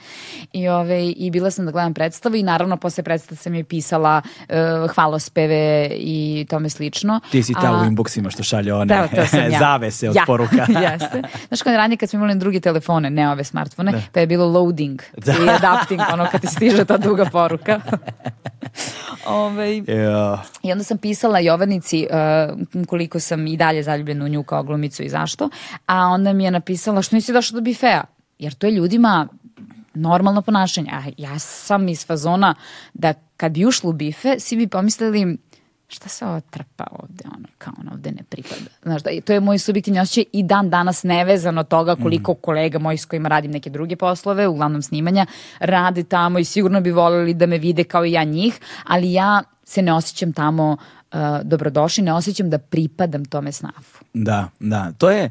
i, 0.53 0.69
ove, 0.69 0.81
ovaj, 0.81 1.15
i 1.17 1.31
bila 1.31 1.51
sam 1.51 1.65
da 1.65 1.73
gledam 1.73 1.95
predstavu 1.95 2.35
i 2.35 2.43
naravno 2.43 2.77
posle 2.77 3.05
predstave 3.05 3.37
sam 3.37 3.55
je 3.55 3.65
pisala 3.65 4.23
uh, 4.25 4.91
hvalospeve 4.95 5.91
i 5.95 6.47
tome 6.51 6.71
slično. 6.71 7.21
Ti 7.31 7.43
si 7.49 7.55
ta 7.55 7.73
u 7.73 7.85
inboxima 7.85 8.31
što 8.31 8.43
šalje 8.43 8.75
one 8.75 8.87
da, 8.87 9.09
ja. 9.53 9.59
zavese 9.59 10.09
od 10.09 10.17
ja. 10.17 10.25
poruka. 10.27 10.67
Jeste. 10.85 11.23
Znaš 11.49 11.63
kada 11.63 11.77
ranije 11.77 11.97
kad 11.97 12.11
smo 12.11 12.17
imali 12.17 12.39
druge 12.39 12.61
telefone, 12.61 13.11
ne 13.11 13.31
ove 13.31 13.45
smartfone, 13.45 13.93
da. 13.93 14.01
pa 14.13 14.21
je 14.21 14.27
bilo 14.27 14.47
loading 14.47 15.03
da. 15.27 15.33
i 15.33 15.49
adapting, 15.49 16.01
ono 16.13 16.27
kad 16.33 16.41
ti 16.41 16.47
stiže 16.47 16.85
ta 16.85 16.97
duga 16.97 17.25
poruka. 17.25 17.81
Ove, 19.27 19.67
yeah. 19.67 20.39
I 20.63 20.73
onda 20.73 20.85
sam 20.85 20.99
pisala 20.99 21.39
Jovanici 21.39 22.07
uh, 22.11 22.87
koliko 22.87 23.21
sam 23.21 23.47
i 23.47 23.57
dalje 23.57 23.83
zaljubljena 23.83 24.25
u 24.25 24.29
nju 24.29 24.43
kao 24.43 24.63
glumicu 24.63 25.03
i 25.03 25.09
zašto, 25.09 25.49
a 25.87 26.07
onda 26.07 26.33
mi 26.33 26.45
je 26.45 26.51
napisala 26.51 27.03
što 27.03 27.17
nisi 27.17 27.33
došla 27.33 27.55
do 27.55 27.61
bifea, 27.61 28.05
jer 28.39 28.55
to 28.55 28.67
je 28.67 28.73
ljudima 28.73 29.29
normalno 29.95 30.43
ponašanje. 30.43 30.91
A 30.93 31.03
ja 31.17 31.39
sam 31.39 31.89
iz 31.89 32.07
fazona 32.07 32.55
da 32.95 33.15
kad 33.37 33.53
bi 33.53 33.67
ušla 33.67 33.91
u 33.91 33.93
bife, 33.93 34.41
svi 34.41 34.57
bi 34.57 34.67
pomislili 34.67 35.39
šta 35.89 36.09
se 36.09 36.27
ovo 36.27 36.41
trpa 36.41 36.85
ovde, 36.91 37.25
ono, 37.37 37.49
kao 37.59 37.73
ono 37.81 37.93
ovde 37.93 38.11
ne 38.11 38.23
pripada. 38.29 38.71
Znaš, 38.83 39.03
da, 39.03 39.11
to 39.25 39.33
je 39.33 39.41
moj 39.41 39.59
subjektivni 39.59 40.01
osjećaj 40.01 40.25
i 40.33 40.43
dan 40.43 40.71
danas 40.71 41.03
nevezano 41.03 41.65
toga 41.65 41.97
koliko 41.97 42.33
mm. 42.33 42.37
kolega 42.41 42.79
mojih 42.79 43.03
s 43.03 43.05
kojima 43.05 43.29
radim 43.29 43.51
neke 43.51 43.71
druge 43.71 43.97
poslove, 43.97 44.49
uglavnom 44.49 44.83
snimanja, 44.83 45.27
rade 45.59 46.05
tamo 46.05 46.39
i 46.39 46.45
sigurno 46.45 46.81
bi 46.81 46.91
voljeli 46.91 47.35
da 47.35 47.47
me 47.47 47.59
vide 47.59 47.85
kao 47.85 48.05
i 48.05 48.13
ja 48.13 48.25
njih, 48.25 48.61
ali 48.87 49.13
ja 49.13 49.43
se 49.65 49.83
ne 49.83 49.93
osjećam 49.93 50.33
tamo 50.33 50.77
uh, 51.13 51.19
dobrodošli, 51.43 52.05
ne 52.05 52.13
osjećam 52.13 52.51
da 52.51 52.59
pripadam 52.59 53.25
tome 53.25 53.53
snafu. 53.53 54.05
Da, 54.15 54.49
da, 54.61 54.93
to 54.99 55.11
je... 55.11 55.31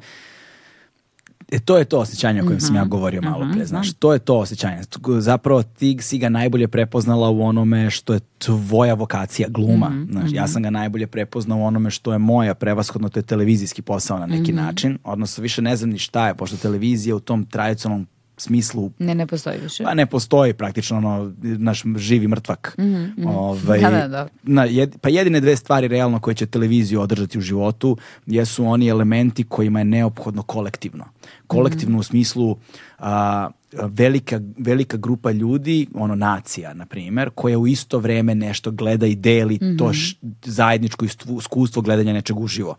E, 1.51 1.59
to 1.59 1.77
je 1.77 1.85
to 1.85 1.99
osjećanje 1.99 2.41
o 2.41 2.45
kojem 2.45 2.55
mm 2.55 2.59
-hmm. 2.59 2.67
sam 2.67 2.75
ja 2.75 2.81
mhm. 2.81 2.89
govorio 2.89 3.21
malo 3.21 3.45
mm 3.45 3.49
-hmm. 3.49 3.53
pre, 3.53 3.65
znaš, 3.65 3.93
to 3.93 4.13
je 4.13 4.19
to 4.19 4.37
osjećanje. 4.37 4.81
Zapravo 5.19 5.63
ti 5.63 5.97
si 6.01 6.17
ga 6.17 6.29
najbolje 6.29 6.67
prepoznala 6.67 7.29
u 7.29 7.41
onome 7.41 7.89
što 7.89 8.13
je 8.13 8.19
tvoja 8.37 8.93
vokacija, 8.93 9.49
gluma. 9.49 9.89
Mm 9.89 9.93
-hmm. 9.93 10.11
Znaš, 10.11 10.31
ja 10.33 10.43
mhm. 10.43 10.51
sam 10.51 10.63
ga 10.63 10.69
najbolje 10.69 11.07
prepoznao 11.07 11.59
u 11.59 11.65
onome 11.65 11.89
što 11.89 12.11
je 12.13 12.17
moja, 12.17 12.53
prevashodno 12.53 13.09
to 13.09 13.19
je 13.19 13.23
televizijski 13.23 13.81
posao 13.81 14.19
na 14.19 14.25
neki 14.25 14.53
mm 14.53 14.55
-hmm. 14.55 14.65
način, 14.65 14.97
odnosno 15.03 15.41
više 15.41 15.61
ne 15.61 15.75
znam 15.75 15.89
ni 15.89 15.97
šta 15.97 16.27
je, 16.27 16.35
pošto 16.35 16.57
televizija 16.57 17.15
u 17.15 17.19
tom 17.19 17.45
tradicionalnom 17.45 18.07
smislu 18.37 18.91
ne 18.99 19.15
ne 19.15 19.27
postoji 19.27 19.59
više. 19.63 19.83
Pa 19.83 19.93
ne 19.93 20.05
postoji 20.05 20.53
praktično 20.53 20.97
ono 20.97 21.33
naš 21.41 21.83
živi 21.97 22.27
mrtvak. 22.27 22.75
Mm 22.77 22.83
-hmm. 22.83 23.27
ovaj, 23.27 23.79
da, 23.79 23.89
da, 23.89 24.07
da. 24.07 24.27
Na, 24.43 24.63
jed, 24.63 24.95
pa 25.01 25.09
jedine 25.09 25.39
dve 25.39 25.55
stvari 25.55 25.87
realno 25.87 26.19
koje 26.19 26.35
će 26.35 26.45
televiziju 26.45 27.01
održati 27.01 27.37
u 27.37 27.41
životu 27.41 27.97
jesu 28.25 28.65
oni 28.65 28.87
elementi 28.87 29.43
kojima 29.43 29.79
je 29.79 29.85
neophodno 29.85 30.43
kolektivno. 30.43 31.05
Kolektivno 31.47 31.93
mm 31.93 31.97
-hmm. 31.97 31.99
u 31.99 32.03
smislu 32.03 32.57
a, 32.99 33.49
velika, 33.71 34.41
velika 34.57 34.97
grupa 34.97 35.31
ljudi, 35.31 35.87
ono 35.93 36.15
nacija, 36.15 36.73
na 36.73 36.85
primjer, 36.85 37.29
koja 37.35 37.59
u 37.59 37.67
isto 37.67 37.99
vreme 37.99 38.35
nešto 38.35 38.71
gleda 38.71 39.05
i 39.05 39.15
deli 39.15 39.55
mm 39.55 39.65
-hmm. 39.65 39.77
to 39.77 39.93
š, 39.93 40.15
zajedničko 40.43 41.05
iskustvo 41.39 41.81
gledanja 41.81 42.13
nečeg 42.13 42.39
uživo. 42.39 42.75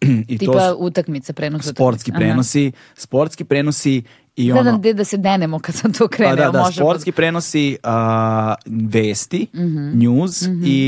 I 0.28 0.38
Tipa 0.38 0.52
to 0.52 0.76
utakmice, 0.78 1.32
prenos 1.32 1.66
Sportski 1.66 2.12
prenosi, 2.12 2.66
Aha. 2.66 2.94
sportski 2.96 3.44
prenosi 3.44 4.02
I 4.38 4.46
Gledam 4.46 4.66
ono, 4.66 4.78
gde 4.78 4.94
da 4.94 5.04
se 5.04 5.16
denemo 5.16 5.58
kad 5.58 5.74
sam 5.74 5.92
to 5.92 6.04
pa 6.04 6.08
krenuo. 6.08 6.36
da, 6.36 6.50
da, 6.50 6.58
možemo- 6.60 6.72
sportski 6.84 7.12
prenosi 7.12 7.76
a, 7.82 8.54
vesti, 8.66 9.46
Mhm. 9.54 9.98
news 9.98 10.42
i 10.64 10.80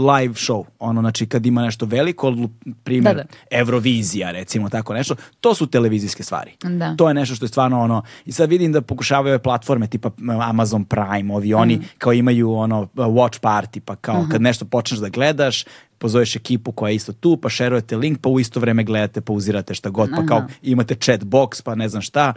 live 0.00 0.34
show. 0.34 0.64
Ono, 0.78 1.00
znači, 1.00 1.26
kad 1.26 1.46
ima 1.46 1.62
nešto 1.62 1.86
veliko, 1.86 2.34
primjer, 2.84 3.16
Da, 3.16 3.22
da. 3.22 3.28
Eurovizija, 3.52 4.30
recimo, 4.30 4.68
tako 4.68 4.94
nešto, 4.94 5.14
to 5.40 5.54
su 5.54 5.66
televizijske 5.66 6.22
stvari. 6.22 6.50
Da. 6.70 6.96
To 6.96 7.08
je 7.08 7.14
nešto 7.14 7.34
što 7.34 7.44
je 7.44 7.48
stvarno 7.48 7.80
ono, 7.80 8.02
i 8.26 8.32
sad 8.32 8.50
vidim 8.50 8.72
da 8.72 8.80
pokušavaju 8.82 9.30
ove 9.30 9.38
platforme 9.40 9.86
tipa 9.86 10.10
Amazon 10.40 10.84
Prime, 10.84 11.34
ovi 11.34 11.54
oni 11.54 11.74
Mhm. 11.76 11.84
kao 11.98 12.12
imaju 12.12 12.52
ono 12.52 12.88
watch 12.94 13.40
party, 13.40 13.80
pa 13.80 13.96
kao 13.96 14.26
kad 14.30 14.42
nešto 14.42 14.64
počneš 14.64 15.00
da 15.00 15.08
gledaš, 15.08 15.64
pozoveš 15.98 16.36
ekipu 16.36 16.72
koja 16.72 16.90
je 16.90 16.96
isto 16.96 17.12
tu, 17.12 17.36
pa 17.36 17.48
šerujete 17.48 17.96
link, 17.96 18.18
pa 18.20 18.28
u 18.28 18.40
isto 18.40 18.60
vreme 18.60 18.84
gledate, 18.84 19.20
pauzirate 19.20 19.74
šta 19.74 19.90
god, 19.90 20.10
pa 20.10 20.26
kao 20.26 20.42
imate 20.62 20.94
chat 20.94 21.20
box, 21.20 21.62
pa 21.62 21.74
ne 21.74 21.88
znam 21.88 22.02
šta. 22.02 22.32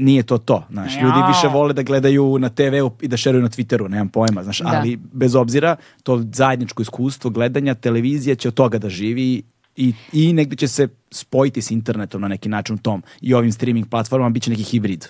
Nije 0.00 0.22
to 0.22 0.38
to, 0.38 0.64
znaš, 0.70 0.94
ljudi 1.02 1.18
više 1.28 1.48
vole 1.52 1.72
da 1.72 1.82
gledaju 1.82 2.38
na 2.38 2.48
TV-u 2.48 2.90
i 3.00 3.08
da 3.08 3.16
šeruju 3.16 3.42
na 3.42 3.48
Twitteru, 3.48 3.88
nemam 3.88 4.08
pojma, 4.08 4.42
znaš, 4.42 4.58
Da. 4.58 4.68
ali 4.68 4.96
bez 5.12 5.34
obzira, 5.34 5.76
to 6.02 6.24
zajedničko 6.32 6.82
iskustvo 6.82 7.30
gledanja, 7.30 7.74
televizija 7.74 8.34
će 8.34 8.48
od 8.48 8.54
toga 8.54 8.78
da 8.78 8.88
živi 8.88 9.42
i, 9.76 9.94
i 10.12 10.32
negde 10.32 10.56
će 10.56 10.68
se 10.68 10.88
spojiti 11.10 11.62
s 11.62 11.70
internetom 11.70 12.20
na 12.20 12.28
neki 12.28 12.48
način 12.48 12.74
u 12.74 12.78
tom 12.78 13.02
i 13.20 13.34
ovim 13.34 13.52
streaming 13.52 13.88
platformama 13.88 14.30
bit 14.30 14.42
će 14.42 14.50
neki 14.50 14.62
hibrid. 14.62 15.06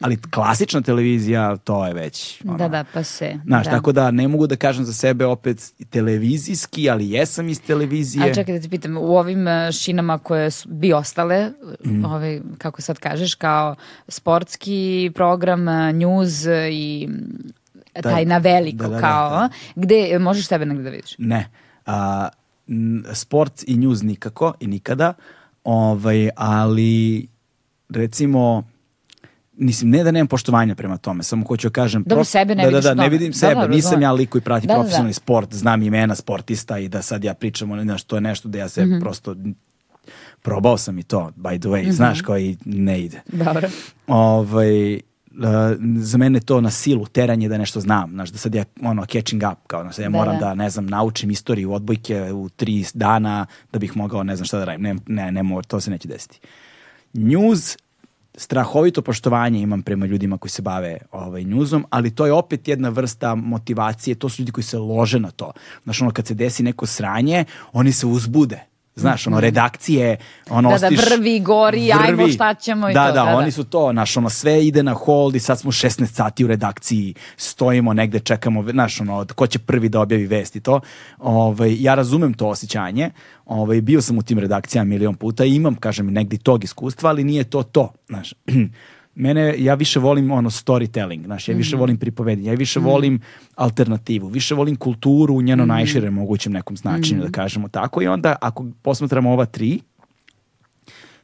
Ali 0.00 0.16
klasična 0.30 0.80
televizija, 0.80 1.56
to 1.56 1.86
je 1.86 1.94
već... 1.94 2.42
ono, 2.44 2.58
Da, 2.58 2.68
da, 2.68 2.84
pa 2.94 3.02
se. 3.02 3.38
Znaš, 3.46 3.64
da. 3.64 3.70
tako 3.70 3.92
da 3.92 4.10
ne 4.10 4.28
mogu 4.28 4.46
da 4.46 4.56
kažem 4.56 4.84
za 4.84 4.92
sebe 4.92 5.26
opet 5.26 5.72
televizijski, 5.90 6.90
ali 6.90 7.10
jesam 7.10 7.48
iz 7.48 7.60
televizije. 7.62 8.22
Ali 8.24 8.34
čekaj 8.34 8.54
da 8.54 8.62
te 8.62 8.68
pitam, 8.68 8.96
u 8.96 9.16
ovim 9.16 9.48
e, 9.48 9.72
šinama 9.72 10.18
koje 10.18 10.50
su, 10.50 10.68
bi 10.68 10.92
ostale, 10.92 11.50
Mhm. 11.84 12.04
ovaj, 12.04 12.40
kako 12.58 12.82
sad 12.82 12.98
kažeš, 12.98 13.34
kao 13.34 13.74
sportski 14.08 15.10
program, 15.14 15.68
e, 15.68 15.92
news 15.92 16.46
e, 16.46 16.68
i 16.72 17.08
mm, 17.10 18.02
taj 18.02 18.24
na 18.24 18.38
veliko, 18.38 18.76
da, 18.84 18.88
da, 18.88 18.94
da, 18.94 19.00
kao, 19.00 19.30
da. 19.30 19.48
gde 19.76 20.18
možeš 20.18 20.46
sebe 20.46 20.66
negde 20.66 20.82
da 20.82 20.90
vidiš? 20.90 21.14
Ne. 21.18 21.48
A, 21.86 22.28
sport 23.12 23.64
i 23.66 23.76
news 23.76 24.02
nikako 24.02 24.54
i 24.60 24.66
nikada, 24.66 25.14
ovaj, 25.64 26.30
ali 26.36 27.26
recimo 27.88 28.62
Mislim, 29.56 29.90
ne 29.90 30.04
da 30.04 30.10
nemam 30.10 30.26
poštovanja 30.26 30.74
prema 30.74 30.96
tome, 30.96 31.22
samo 31.22 31.46
hoću 31.46 31.68
da 31.68 31.72
kažem... 31.72 32.02
Dobro, 32.02 32.16
prosto- 32.16 32.30
sebe 32.30 32.54
ne 32.54 32.62
da, 32.62 32.68
vidiš 32.68 32.84
da, 32.84 32.94
da, 32.94 33.02
ne 33.02 33.08
vidim 33.08 33.28
Da, 33.28 33.34
sebe, 33.34 33.54
da, 33.54 33.66
nisam 33.66 33.76
razumem. 33.82 34.02
ja 34.02 34.12
lik 34.12 34.28
koji 34.28 34.42
prati 34.42 34.66
Da, 34.66 34.68
da, 34.68 34.74
da. 34.74 34.80
profesionalni 34.80 35.12
sport, 35.12 35.54
znam 35.54 35.82
imena 35.82 36.14
sportista 36.14 36.78
i 36.78 36.88
da 36.88 37.02
sad 37.02 37.24
ja 37.24 37.34
pričam, 37.34 37.80
znaš, 37.82 38.02
to 38.02 38.16
je 38.16 38.20
nešto 38.20 38.48
da 38.48 38.58
ja 38.58 38.68
se 38.68 38.86
Mhm. 38.86 39.00
prosto... 39.00 39.36
Probao 40.42 40.78
sam 40.78 40.98
i 40.98 41.02
to, 41.02 41.32
by 41.36 41.60
the 41.60 41.68
way, 41.68 41.90
znaš, 41.90 42.20
kao 42.20 42.38
i 42.38 42.56
ne 42.64 43.00
ide. 43.00 43.20
Dobro. 43.28 43.68
Ovaj, 44.06 44.94
uh, 44.94 45.00
za 45.96 46.18
mene 46.18 46.40
to 46.40 46.60
na 46.60 46.70
silu 46.70 47.06
teranje 47.06 47.48
da 47.48 47.58
nešto 47.58 47.80
znam, 47.80 48.10
znaš, 48.10 48.30
da 48.30 48.38
sad 48.38 48.54
ja 48.54 48.64
ono 48.82 49.04
catching 49.04 49.42
up, 49.42 49.58
kao 49.66 49.82
znaš, 49.82 49.98
ja 49.98 50.02
Da, 50.02 50.08
moram 50.08 50.34
da. 50.34 50.40
da. 50.40 50.54
ne 50.54 50.70
znam, 50.70 50.86
naučim 50.86 51.30
istoriju 51.30 51.72
odbojke 51.72 52.32
u 52.32 52.48
tri 52.48 52.84
dana 52.94 53.46
da 53.72 53.78
bih 53.78 53.96
mogao 53.96 54.22
ne 54.22 54.36
znam 54.36 54.46
šta 54.46 54.58
da 54.58 54.64
radim. 54.64 54.82
Ne, 54.82 54.94
ne, 55.06 55.32
ne, 55.32 55.60
to 55.68 55.80
se 55.80 55.90
neće 55.90 56.08
desiti. 56.08 56.40
News, 57.12 57.76
strahovito 58.36 59.02
poštovanje 59.02 59.60
imam 59.60 59.82
prema 59.82 60.06
ljudima 60.06 60.38
koji 60.38 60.50
se 60.50 60.62
bave 60.62 60.98
ovaj, 61.12 61.42
newsom, 61.42 61.84
ali 61.90 62.14
to 62.14 62.26
je 62.26 62.32
opet 62.32 62.68
jedna 62.68 62.88
vrsta 62.88 63.34
motivacije, 63.34 64.14
to 64.14 64.28
su 64.28 64.42
ljudi 64.42 64.52
koji 64.52 64.64
se 64.64 64.78
lože 64.78 65.20
na 65.20 65.30
to. 65.30 65.52
Znaš, 65.84 66.02
ono, 66.02 66.10
kad 66.10 66.26
se 66.26 66.34
desi 66.34 66.62
neko 66.62 66.86
sranje, 66.86 67.44
oni 67.72 67.92
se 67.92 68.06
uzbude. 68.06 68.75
Znaš, 68.96 69.26
ono, 69.26 69.40
redakcije, 69.40 70.16
ono, 70.50 70.68
Mhm. 70.68 70.72
Da, 70.72 70.80
da, 70.80 70.86
ostiš- 70.88 71.10
vrvi, 71.10 71.40
gori, 71.40 71.92
ajmo, 71.94 72.28
šta 72.28 72.54
ćemo 72.54 72.90
i 72.90 72.94
da, 72.94 73.06
to, 73.06 73.12
Da, 73.12 73.20
da, 73.20 73.30
da. 73.30 73.36
oni 73.36 73.50
su 73.50 73.64
to, 73.64 73.88
znaš, 73.92 74.16
ono, 74.16 74.30
sve 74.30 74.66
ide 74.66 74.82
na 74.82 74.92
hold 74.94 75.36
i 75.36 75.40
sad 75.40 75.60
smo 75.60 75.72
16 75.72 76.06
sati 76.06 76.44
u 76.44 76.48
redakciji, 76.48 77.14
stojimo 77.36 77.92
negde, 77.92 78.20
čekamo, 78.20 78.62
znaš, 78.62 79.00
ono, 79.00 79.26
ko 79.34 79.46
će 79.46 79.58
prvi 79.58 79.88
da 79.88 80.00
objavi 80.00 80.26
vest 80.26 80.56
i 80.56 80.60
to. 80.60 80.80
Ovaj, 81.18 81.76
ja 81.80 81.94
razumem 81.94 82.34
to 82.34 82.48
osjećanje, 82.48 83.10
ovaj, 83.46 83.80
bio 83.80 84.02
sam 84.02 84.18
u 84.18 84.22
tim 84.22 84.38
redakcijama 84.38 84.88
milion 84.88 85.14
puta 85.14 85.44
i 85.44 85.54
imam, 85.54 85.74
kažem, 85.74 86.06
negdje 86.06 86.38
tog 86.38 86.64
iskustva, 86.64 87.10
ali 87.10 87.24
nije 87.24 87.44
to 87.44 87.62
to, 87.62 87.92
znaš. 88.08 88.34
Mene, 89.16 89.54
ja 89.58 89.74
više 89.74 89.98
volim 89.98 90.30
ono 90.30 90.50
storytelling, 90.50 91.24
znaš, 91.24 91.48
ja 91.48 91.52
Mhm. 91.52 91.58
više 91.58 91.76
volim 91.76 91.96
pripovedanje, 91.96 92.48
ja 92.48 92.54
više 92.54 92.80
volim 92.80 93.20
alternativu, 93.56 94.28
više 94.28 94.54
volim 94.54 94.76
kulturu 94.76 95.34
u 95.34 95.38
Mhm. 95.38 95.46
njeno 95.46 95.66
najširem 95.66 96.14
mogućem 96.14 96.52
nekom 96.52 96.76
značenju, 96.76 97.22
da 97.22 97.30
kažemo 97.30 97.68
tako. 97.68 98.02
I 98.02 98.08
onda, 98.08 98.36
ako 98.40 98.66
posmatramo 98.82 99.32
ova 99.32 99.44
tri, 99.46 99.80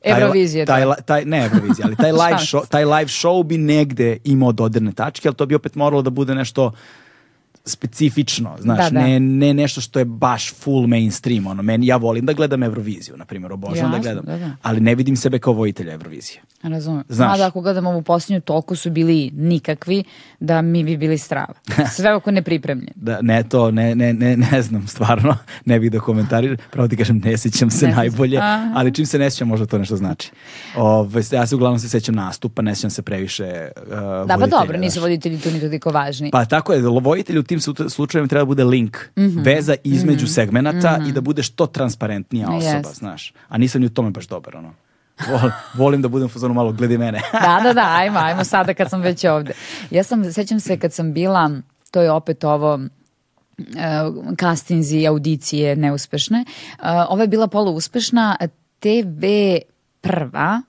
taj- 0.02 0.12
Eurovizija. 0.14 0.66
Taj, 0.66 0.82
to. 0.82 0.89
li- 0.89 0.97
taj, 1.06 1.24
ne 1.24 1.44
Eurovizija, 1.44 1.86
ali 1.86 1.97
taj 1.97 2.12
live, 2.23 2.39
show, 2.39 2.69
taj 2.69 2.85
live 2.86 3.06
show 3.06 3.44
bi 3.44 3.59
negde 3.59 4.16
imao 4.24 4.52
dodirne 4.52 4.93
tačke, 4.93 5.28
ali 5.28 5.35
to 5.35 5.47
bi 5.47 5.55
opet 5.55 5.74
moralo 5.74 6.02
da 6.02 6.10
bude 6.10 6.35
nešto 6.35 6.73
specifično, 7.64 8.56
znaš, 8.60 8.78
Da, 8.78 8.90
da. 8.90 9.01
Ne, 9.01 9.20
ne 9.20 9.55
nešto 9.55 9.80
što 9.80 9.98
je 9.98 10.05
baš 10.05 10.55
full 10.55 10.86
mainstream, 10.86 11.47
ono, 11.47 11.62
meni, 11.62 11.86
ja 11.86 11.97
volim 11.97 12.26
da 12.26 12.32
gledam 12.32 12.62
Euroviziju, 12.62 13.16
na 13.16 13.24
primjer, 13.24 13.52
obožavam 13.52 13.93
da 13.93 13.98
gledam, 13.98 14.24
da, 14.24 14.39
da. 14.39 14.56
ali 14.62 14.80
ne 14.80 14.94
vidim 14.94 15.16
sebe 15.16 15.39
kao 15.39 15.52
vojitelja 15.52 15.93
Eurovizije. 15.93 16.40
Razumem. 16.62 17.05
Znaš. 17.09 17.30
Mada 17.30 17.47
ako 17.47 17.60
gledamo 17.60 17.90
ovu 17.90 18.02
posljednju, 18.02 18.40
toliko 18.40 18.76
su 18.76 18.90
bili 18.90 19.30
nikakvi 19.34 20.05
da 20.40 20.62
mi 20.62 20.84
bi 20.84 20.97
bili 20.97 21.18
strava. 21.18 21.55
Sve 21.97 22.14
oko 22.14 22.30
nepripremljeni. 22.30 22.93
Da, 22.94 23.18
ne 23.22 23.43
to, 23.48 23.70
ne, 23.70 23.94
ne, 23.94 24.12
ne, 24.12 24.36
ne 24.36 24.62
znam 24.62 24.86
stvarno, 24.86 25.36
ne 25.64 25.80
bih 25.80 25.90
da 25.90 26.01
komentariram, 26.01 26.56
pravo 26.70 26.89
ti 26.89 26.97
kažem, 26.97 27.20
ne 27.24 27.39
sjećam 27.39 27.70
se 27.70 27.86
Ne 27.86 27.94
najbolje, 27.94 28.39
Aha. 28.39 28.72
ali 28.74 28.94
čim 28.94 29.06
se 29.06 29.18
ne 29.18 29.30
sjećam, 29.30 29.48
možda 29.48 29.66
to 29.66 29.78
nešto 29.78 29.97
znači. 29.97 30.30
Ove, 30.76 31.22
ja 31.32 31.47
se 31.47 31.55
uglavnom 31.55 31.78
se 31.78 31.89
sjećam 31.89 32.14
nastupa, 32.14 32.62
ne 32.62 32.74
sjećam 32.74 32.90
se 32.90 33.02
previše 33.02 33.68
uh, 33.76 33.93
Da, 34.28 34.36
pa 34.40 34.47
dobro, 34.47 34.78
nisu 34.78 35.01
voditelji 35.01 35.39
tu 35.39 35.51
ni 35.51 35.60
toliko 35.60 35.90
važni. 35.90 36.30
Pa 36.30 36.44
tako 36.44 36.72
je, 36.72 36.82
vojitelj 36.82 37.39
u 37.39 37.43
tim 37.53 37.61
slu- 37.61 37.89
slučajevima 37.89 38.29
treba 38.29 38.41
da 38.41 38.47
bude 38.47 38.65
link, 38.65 38.97
Mhm. 39.19 39.41
veza 39.41 39.74
između 39.85 40.27
segmenata 40.27 40.99
i 41.09 41.12
da 41.12 41.20
bude 41.20 41.43
što 41.43 41.66
transparentnija 41.66 42.49
osoba, 42.49 42.77
Jest. 42.79 42.95
znaš. 42.95 43.33
A 43.49 43.59
nisam 43.59 43.81
ni 43.81 43.87
u 43.87 43.91
tome 43.91 44.11
baš 44.11 44.27
dobar, 44.27 44.57
ono. 44.57 44.74
Vol- 45.20 45.51
volim 45.74 46.03
da 46.03 46.09
budem 46.09 46.27
u 46.27 46.31
fazonu 46.31 46.55
malo 46.55 46.73
gledi 46.73 46.99
mene. 46.99 47.20
Da, 47.35 47.61
da, 47.62 47.73
da, 47.73 47.85
ajmo, 47.89 48.19
ajmo 48.19 48.45
sada 48.45 48.74
kad 48.74 48.91
sam 48.91 49.01
već 49.01 49.24
ovde. 49.24 49.53
Ja 49.91 50.05
sam, 50.05 50.24
sećam 50.27 50.61
se 50.61 50.79
kad 50.79 50.93
sam 50.93 51.12
bila, 51.12 51.51
to 51.91 52.03
je 52.03 52.11
opet 52.11 52.45
ovo, 52.45 52.74
uh, 52.74 52.85
kastinzi, 54.37 55.07
audicije 55.07 55.77
neuspešne. 55.77 56.45
Uh, 56.73 56.85
ova 57.09 57.23
je 57.23 57.29
bila 57.29 57.47
poluuspešna, 57.47 58.37
TV 58.81 59.24
prva, 60.01 60.62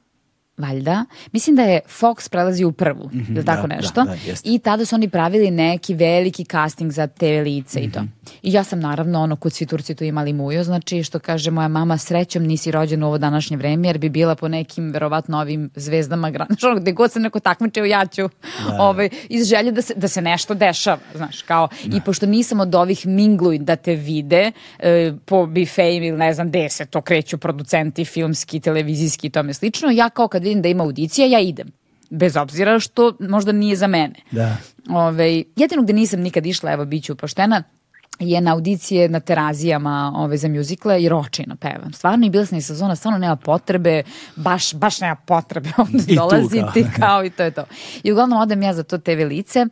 valjda. 0.57 1.05
Mislim 1.31 1.55
da 1.55 1.61
je 1.61 1.79
Fox 1.99 2.29
prelazi 2.29 2.65
u 2.65 2.71
prvu, 2.71 3.09
ili 3.29 3.45
tako 3.45 3.67
da, 3.67 3.75
nešto. 3.75 4.03
da, 4.03 4.11
da. 4.11 4.15
I 4.43 4.59
tada 4.59 4.85
su 4.85 4.95
oni 4.95 5.09
pravili 5.09 5.51
neki 5.51 5.93
veliki 5.93 6.45
casting 6.45 6.91
za 6.91 7.07
TV 7.07 7.25
lice 7.43 7.79
i 7.79 7.91
to. 7.91 7.99
Mhm. 7.99 8.09
I 8.43 8.53
ja 8.53 8.63
sam 8.63 8.79
naravno, 8.79 9.21
ono, 9.21 9.35
kud 9.35 9.53
svi 9.53 9.65
Turci 9.65 9.95
tu 9.95 10.03
imali 10.03 10.33
mujo, 10.33 10.63
znači 10.63 11.03
što 11.03 11.19
kaže 11.19 11.51
moja 11.51 11.67
mama, 11.67 11.97
srećom 11.97 12.43
nisi 12.43 12.71
rođen 12.71 13.03
u 13.03 13.07
ovo 13.07 13.17
današnje 13.17 13.57
vreme, 13.57 13.87
jer 13.87 13.97
bi 13.97 14.09
bila 14.09 14.35
po 14.35 14.47
nekim, 14.47 14.91
verovatno, 14.91 15.39
ovim 15.39 15.69
zvezdama, 15.75 16.31
gra- 16.31 16.45
znaš, 16.47 16.63
ono, 16.63 16.79
gde 16.79 16.91
god 16.91 17.11
se 17.11 17.19
neko 17.19 17.39
takmičio, 17.39 17.85
ja 17.85 18.05
ću, 18.05 18.29
ovaj, 18.79 19.09
iz 19.29 19.47
želje 19.47 19.71
da 19.71 19.81
se, 19.81 19.93
da 19.95 20.07
se 20.07 20.21
nešto 20.21 20.53
dešava, 20.53 20.99
znaš, 21.15 21.41
kao, 21.41 21.67
i 21.85 22.01
pošto 22.01 22.25
nisam 22.25 22.59
od 22.59 22.75
ovih 22.75 23.07
mingluj 23.07 23.57
da 23.57 23.75
te 23.75 23.95
vide 23.95 24.51
e, 24.79 25.13
po 25.25 25.45
bifejim 25.45 26.03
ili 26.03 26.17
ne 26.17 26.33
znam 26.33 26.49
gde 26.49 26.69
se 26.69 26.85
to 26.85 27.01
kreću 27.01 27.37
producenti, 27.37 28.05
filmski, 28.05 28.59
televizijski 28.59 29.27
i 29.27 29.29
tome 29.29 29.53
slično, 29.53 29.89
ja 29.91 30.09
kao 30.09 30.27
kad 30.27 30.42
vidim 30.43 30.61
da 30.61 30.69
ima 30.69 30.83
audicija, 30.83 31.27
ja 31.27 31.39
idem. 31.39 31.71
Bez 32.09 32.37
obzira 32.37 32.79
što 32.79 33.17
možda 33.19 33.51
nije 33.51 33.75
za 33.75 33.87
mene. 33.87 34.15
Da. 34.31 34.57
Ove, 34.89 35.43
jedino 35.55 35.83
gde 35.83 35.93
nisam 35.93 36.19
nikad 36.19 36.45
išla, 36.45 36.71
evo, 36.71 36.85
bit 36.85 37.03
ću 37.03 37.15
poštena, 37.15 37.63
je 38.19 38.41
na 38.41 38.53
audicije 38.53 39.09
na 39.09 39.19
terazijama 39.19 40.13
ove, 40.15 40.37
za 40.37 40.47
mjuzikle 40.47 41.03
i 41.03 41.09
ročina 41.09 41.55
pevam. 41.55 41.93
Stvarno 41.93 42.25
i 42.25 42.29
bila 42.29 42.45
sam 42.45 42.57
i 42.57 42.61
sezona, 42.61 42.95
stvarno 42.95 43.19
nema 43.19 43.35
potrebe, 43.35 44.03
baš, 44.35 44.73
baš 44.73 44.99
nema 45.01 45.15
potrebe 45.15 45.69
ovde 45.77 46.03
I 46.07 46.15
dolaziti 46.15 46.83
kao. 46.83 46.99
kao. 46.99 47.25
i 47.25 47.29
to 47.29 47.43
je 47.43 47.51
to. 47.51 47.65
I 48.03 48.11
uglavnom 48.11 48.41
odem 48.41 48.61
ja 48.61 48.73
za 48.73 48.83
to 48.83 48.97
TV 48.97 49.27
lice 49.27 49.65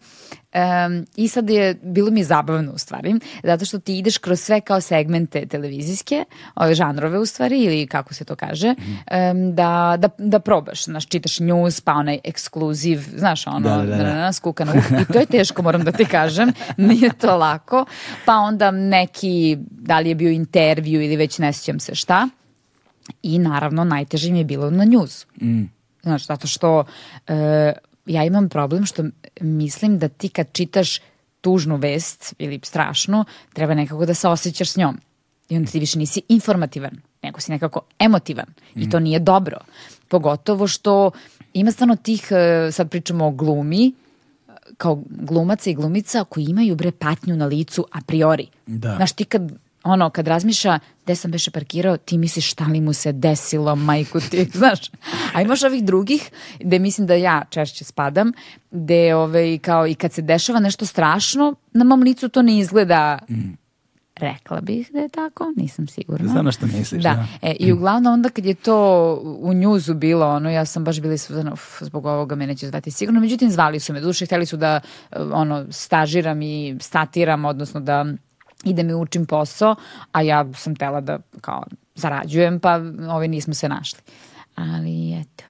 em, 0.54 1.06
i 1.16 1.28
sad 1.28 1.50
je, 1.50 1.74
bilo 1.76 2.12
mi 2.12 2.20
je 2.20 2.24
zabavno 2.24 2.72
u 2.72 2.78
stvari, 2.78 3.14
zato 3.44 3.66
što 3.66 3.80
ti 3.80 3.98
ideš 3.98 4.18
kroz 4.18 4.40
sve 4.40 4.62
kao 4.62 4.82
segmente 4.82 5.46
televizijske, 5.46 6.26
ove 6.56 6.76
žanrove 6.76 7.20
u 7.20 7.26
stvari, 7.26 7.60
ili 7.60 7.88
kako 7.88 8.14
se 8.14 8.26
to 8.26 8.36
kaže, 8.36 8.76
em, 9.08 9.56
da, 9.56 9.96
da, 10.00 10.10
da 10.18 10.40
probaš, 10.40 10.84
znaš, 10.84 11.08
čitaš 11.08 11.40
news, 11.40 11.82
pa 11.82 11.94
onaj 11.94 12.20
ekskluziv, 12.24 13.00
znaš, 13.16 13.48
ono, 13.48 13.60
Da, 13.60 13.78
da, 13.78 13.84
da, 13.86 13.96
da. 13.98 14.04
na- 14.04 14.14
na- 14.16 14.34
skuka 14.34 14.66
na 14.66 14.74
uho. 14.74 14.96
I 14.96 15.06
to 15.06 15.20
je 15.20 15.26
teško, 15.28 15.62
moram 15.62 15.84
da 15.84 15.92
ti 15.92 16.06
kažem. 16.06 16.52
Nije 16.78 17.14
to 17.14 17.38
lako. 17.38 17.86
Pa 18.26 18.36
onda 18.36 18.72
neki, 18.72 19.58
da 19.62 20.00
li 20.00 20.10
je 20.10 20.16
bio 20.16 20.32
intervju 20.32 21.02
ili 21.02 21.16
već 21.16 21.38
ne 21.38 21.54
sjećam 21.54 21.80
se 21.80 21.96
šta. 21.96 22.28
I 23.24 23.40
naravno, 23.40 23.84
najteže 23.84 24.32
mi 24.32 24.38
je 24.38 24.46
bilo 24.46 24.70
na 24.70 24.86
news. 24.86 25.26
Znaš, 26.04 26.26
zato 26.26 26.48
što 26.48 26.84
e, 27.28 27.74
ja 28.06 28.24
imam 28.24 28.50
problem 28.50 28.86
što 28.86 29.04
mislim 29.42 30.00
da 30.00 30.08
ti 30.08 30.30
kad 30.30 30.48
čitaš 30.52 31.00
tužnu 31.42 31.76
vest 31.76 32.34
ili 32.40 32.60
strašnu, 32.64 33.26
treba 33.54 33.74
nekako 33.74 34.06
da 34.06 34.14
se 34.14 34.28
osjećaš 34.28 34.72
s 34.72 34.78
njom. 34.78 34.98
I 35.50 35.58
onda 35.58 35.72
ti 35.72 35.80
više 35.80 36.00
nisi 36.00 36.22
informativan, 36.30 37.02
nego 37.24 37.40
si 37.40 37.52
nekako 37.52 37.82
emotivan. 38.00 38.46
I 38.76 38.90
to 38.90 39.00
nije 39.00 39.20
dobro. 39.20 39.58
Pogotovo 40.08 40.68
što 40.68 41.12
ima 41.54 41.72
stvarno 41.72 41.96
tih, 41.96 42.28
e, 42.32 42.72
sad 42.72 42.90
pričamo 42.90 43.28
o 43.28 43.32
glumi, 43.32 43.94
kao 44.78 45.04
glumaca 45.10 45.70
i 45.70 45.74
glumica 45.74 46.24
koji 46.24 46.46
imaju 46.46 46.76
bre 46.76 46.92
patnju 46.92 47.36
na 47.36 47.46
licu 47.46 47.86
a 47.92 48.00
priori. 48.08 48.48
Da. 48.66 48.96
Znaš, 48.96 49.12
ti 49.12 49.26
kad 49.26 49.52
ono, 49.84 50.10
kad 50.10 50.28
razmišlja 50.28 50.80
gde 51.04 51.16
sam 51.16 51.32
beše 51.32 51.52
parkirao, 51.52 51.98
ti 51.98 52.18
misliš 52.18 52.52
šta 52.52 52.66
li 52.66 52.82
mu 52.82 52.94
se 52.94 53.12
desilo, 53.12 53.76
majku 53.76 54.20
ti, 54.20 54.50
znaš. 54.60 54.92
A 55.34 55.42
imaš 55.42 55.64
ovih 55.64 55.84
drugih, 55.84 56.32
gde 56.60 56.80
mislim 56.80 57.08
da 57.08 57.14
ja 57.14 57.44
češće 57.50 57.84
spadam, 57.84 58.32
gde 58.72 59.16
ovaj, 59.16 59.58
kao 59.58 59.88
i 59.88 59.96
kad 59.96 60.14
se 60.14 60.22
dešava 60.22 60.60
nešto 60.60 60.86
strašno, 60.86 61.56
na 61.74 61.84
mom 61.84 62.02
licu 62.02 62.30
to 62.30 62.42
ne 62.42 62.60
izgleda 62.60 63.20
Mm. 63.30 63.62
Rekla 64.16 64.62
bih 64.62 64.90
da 64.94 65.00
je 65.00 65.10
tako, 65.10 65.54
nisam 65.56 65.88
sigurna. 65.88 66.28
Znam 66.28 66.46
na 66.46 66.52
što 66.52 66.66
misliš, 66.66 67.04
da. 67.04 67.28
E, 67.42 67.56
I 67.60 67.72
uglavnom 67.72 68.14
onda 68.14 68.30
kad 68.30 68.46
je 68.46 68.54
to 68.54 69.16
u 69.40 69.54
njuzu 69.54 69.94
bilo, 69.94 70.28
ono, 70.28 70.50
ja 70.50 70.66
sam 70.66 70.84
baš 70.84 71.02
bila 71.02 71.16
uf, 71.54 71.82
zbog 71.82 72.06
ovoga 72.06 72.36
me 72.36 72.48
neće 72.48 72.68
zvati 72.68 72.92
sigurno. 72.92 73.20
Međutim, 73.20 73.50
zvali 73.50 73.80
su 73.80 73.94
me. 73.94 74.02
Duše, 74.02 74.26
hteli 74.26 74.46
su 74.46 74.58
da 74.58 74.80
e, 75.12 75.20
ono, 75.20 75.66
stažiram 75.70 76.42
i 76.42 76.78
statiram, 76.80 77.46
odnosno 77.46 77.80
da 77.80 78.06
i 78.64 78.94
učim 78.94 79.26
posao, 79.26 79.76
a 80.12 80.22
ja 80.22 80.46
sam 80.54 80.76
tela 80.76 81.02
da 81.02 81.20
kao 81.42 81.64
zarađujem, 81.96 82.60
pa 82.60 82.80
ovi 83.10 83.28
nismo 83.28 83.54
se 83.54 83.70
našli. 83.70 84.00
Ali 84.56 85.22
eto. 85.22 85.44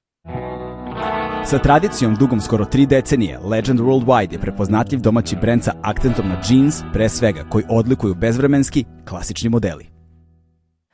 Sa 1.44 1.58
tradicijom 1.58 2.14
dugom 2.14 2.40
skoro 2.40 2.64
tri 2.64 2.86
decenije, 2.86 3.38
Legend 3.38 3.80
Worldwide 3.80 4.32
je 4.32 4.38
prepoznatljiv 4.38 5.00
domaći 5.00 5.36
brend 5.36 5.64
sa 5.64 5.74
akcentom 5.82 6.28
na 6.28 6.40
jeans, 6.48 6.82
pre 6.92 7.08
svega, 7.08 7.44
koji 7.50 7.64
odlikuju 7.68 8.14
bezvremenski, 8.14 8.84
klasični 9.08 9.50
modeli. 9.50 10.01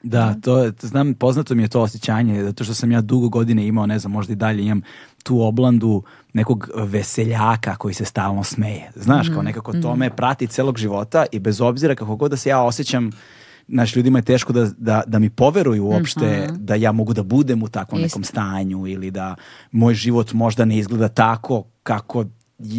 Da, 0.03 0.35
to 0.35 0.59
je, 0.59 0.73
znam, 0.81 1.15
poznato 1.15 1.55
mi 1.55 1.62
je 1.62 1.69
to 1.69 1.81
osjećanje, 1.81 2.45
zato 2.45 2.65
što 2.65 2.75
sam 2.75 2.93
ja 2.93 3.01
dugo 3.01 3.29
godine 3.29 3.66
imao, 3.66 3.87
ne 3.87 3.99
znam, 3.99 4.12
možda 4.12 4.33
i 4.33 4.37
dalje 4.37 4.65
imam 4.65 4.81
tu 5.23 5.43
oblandu 5.43 6.03
nekog 6.33 6.70
veseljaka 6.75 7.77
koji 7.77 7.95
se 7.95 8.05
stalno 8.05 8.45
smeje. 8.45 8.91
Znaš, 8.95 9.29
kao 9.29 9.43
nekako 9.43 9.73
to 9.73 9.97
me 9.97 10.16
prati 10.16 10.47
celog 10.47 10.79
života 10.79 11.27
i 11.33 11.39
bez 11.39 11.61
obzira 11.61 11.95
kako 11.95 12.16
god 12.16 12.31
da 12.31 12.37
se 12.37 12.49
ja 12.49 12.62
osjećam, 12.62 13.11
naš 13.69 13.97
ljudima 13.97 14.19
je 14.19 14.23
teško 14.23 14.53
da, 14.53 14.70
da, 14.77 15.03
da 15.07 15.19
mi 15.19 15.31
poveruju 15.31 15.87
uopšte 15.87 16.49
da 16.53 16.75
ja 16.75 16.93
mogu 16.93 17.12
da 17.12 17.23
budem 17.23 17.62
u 17.62 17.69
takvom 17.69 18.01
nekom 18.01 18.25
stanju 18.25 18.87
ili 18.87 19.11
da 19.11 19.35
moj 19.73 19.95
život 19.95 20.33
možda 20.33 20.65
ne 20.65 20.79
izgleda 20.79 21.09
tako 21.09 21.65
kako 21.83 22.25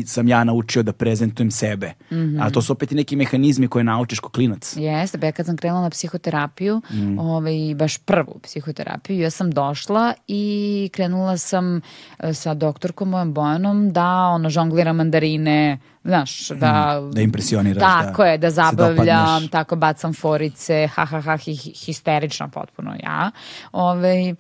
sam 0.06 0.28
ja 0.28 0.44
naučio 0.44 0.84
da 0.84 0.94
prezentujem 0.94 1.52
sebe. 1.52 1.94
A 2.40 2.50
to 2.50 2.62
su 2.62 2.74
opet 2.74 2.92
i 2.92 2.96
neki 2.96 3.16
mehanizmi 3.16 3.68
koje 3.68 3.84
naučiš 3.84 4.20
ko 4.20 4.30
klinac. 4.30 4.76
Jeste, 4.78 5.18
ba 5.18 5.26
ja 5.26 5.32
kad 5.32 5.46
sam 5.46 5.58
krenula 5.58 5.82
na 5.82 5.90
psihoterapiju, 5.90 6.82
Mm. 6.92 7.20
ovaj, 7.20 7.76
baš 7.76 7.98
prvu 7.98 8.40
psihoterapiju, 8.44 9.20
ja 9.20 9.30
sam 9.30 9.52
došla 9.52 10.14
i 10.28 10.90
krenula 10.94 11.38
sam 11.38 11.82
e, 12.20 12.34
sa 12.34 12.54
doktorkom 12.54 13.10
mojom 13.10 13.34
Bojanom 13.34 13.92
da 13.94 14.08
ono 14.28 14.50
žonglira 14.50 14.94
mandarine, 14.94 15.80
znaš, 16.04 16.48
da... 16.50 17.02
da 17.14 17.22
impresioniraš, 17.22 18.06
Tako 18.06 18.24
da 18.24 18.30
je, 18.30 18.38
da 18.38 18.50
zabavljam, 18.50 19.48
tako 19.48 19.76
bacam 19.76 20.14
forice, 20.14 20.88
ha, 20.88 21.06
ha, 21.06 21.22
ha, 21.22 21.38
hi, 21.38 21.52
hi- 21.52 21.86
histerična 21.86 22.48
potpuno 22.48 22.96
ja. 23.04 23.32
Ove, 23.72 24.36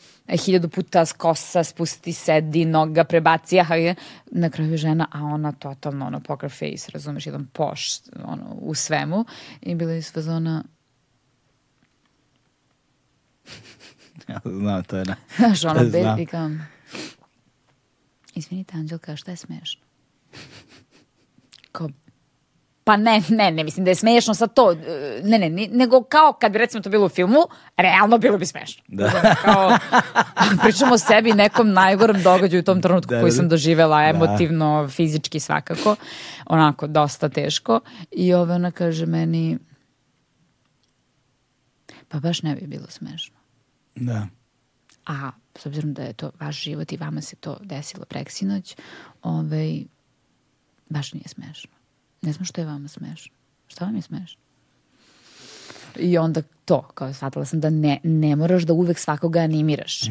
hiljadu 0.45 0.69
puta 0.69 1.05
s 1.05 1.13
kosa 1.13 1.63
spusti, 1.63 2.13
sedi, 2.13 2.65
noga 2.65 3.03
prebaci, 3.03 3.55
je. 3.55 3.95
na 4.31 4.49
kraju 4.49 4.77
žena, 4.77 5.07
a 5.11 5.23
ona 5.23 5.51
totalno, 5.51 6.05
ono, 6.05 6.19
poker 6.19 6.49
face, 6.49 6.91
razumeš, 6.93 7.25
jedan 7.25 7.45
poš, 7.53 7.89
ono, 8.23 8.55
u 8.61 8.75
svemu. 8.75 9.25
I 9.61 9.75
bila 9.75 9.91
je 9.91 9.97
iz 9.97 10.13
fazona, 10.13 10.63
Ja 14.29 14.39
znam, 14.45 14.83
to 14.83 14.97
je 14.97 15.05
na... 15.05 15.15
Znaš, 15.37 15.63
ono, 15.63 15.85
znam. 15.89 16.17
baby, 16.17 16.25
kao, 16.25 16.49
izvinite, 18.35 18.77
Anđelka, 18.77 19.15
šta 19.15 19.31
je 19.31 19.37
smešno? 19.37 19.81
Kao, 21.79 21.89
pa 22.83 22.97
ne, 22.97 23.21
ne, 23.29 23.51
ne 23.51 23.63
mislim 23.63 23.85
da 23.85 23.91
je 23.91 23.95
smešno 23.95 24.33
sad 24.33 24.53
to, 24.53 24.75
ne, 25.23 25.39
ne, 25.39 25.67
nego 25.71 26.03
kao 26.03 26.33
kad 26.33 26.51
bi 26.51 26.57
recimo 26.57 26.83
to 26.83 26.89
bilo 26.89 27.05
u 27.05 27.09
filmu, 27.09 27.39
realno 27.77 28.17
bilo 28.17 28.37
bi 28.37 28.45
smešno. 28.45 28.83
Da. 28.87 29.35
Kao, 29.41 29.77
pričamo 30.63 30.93
o 30.93 30.97
sebi 30.97 31.33
nekom 31.33 31.73
najgorem 31.73 32.23
događaju 32.23 32.59
u 32.59 32.63
tom 32.63 32.81
trenutku 32.81 33.09
Da, 33.09 33.19
koji 33.19 33.29
da, 33.31 33.35
sam 33.35 33.45
da. 33.45 33.49
doživela 33.49 33.97
Da. 33.97 34.03
emotivno, 34.03 34.87
fizički 34.87 35.39
svakako, 35.39 35.95
onako 36.45 36.87
dosta 36.87 37.29
teško 37.29 37.79
i 38.11 38.33
ove 38.33 38.53
ona 38.53 38.71
kaže 38.71 39.05
meni, 39.05 39.57
pa 42.07 42.19
baš 42.19 42.41
ne 42.41 42.55
bi 42.55 42.67
bilo 42.67 42.87
smešno. 42.89 43.35
Da. 43.95 44.27
A 45.05 45.31
s 45.55 45.65
obzirom 45.65 45.93
da 45.93 46.03
je 46.03 46.13
to 46.13 46.31
vaš 46.39 46.63
život 46.63 46.91
i 46.91 46.97
vama 46.97 47.21
se 47.21 47.35
to 47.35 47.57
desilo 47.61 48.05
preksinoć, 48.05 48.75
ovaj, 49.21 49.83
baš 50.89 51.13
nije 51.13 51.27
smešno. 51.27 51.69
Ne 52.21 52.31
znam 52.31 52.45
što 52.45 52.61
je 52.61 52.67
vama 52.67 52.87
smešno. 52.87 53.31
Šta 53.67 53.85
vam 53.85 53.95
je 53.95 54.01
smešno? 54.01 54.39
I 55.95 56.17
onda 56.17 56.41
to, 56.65 56.81
kao 56.83 57.13
shvatila 57.13 57.45
sam 57.45 57.59
da 57.59 57.69
ne, 57.69 57.99
ne 58.03 58.35
moraš 58.35 58.63
da 58.63 58.73
uvek 58.73 58.99
svakoga 58.99 59.39
animiraš. 59.39 60.01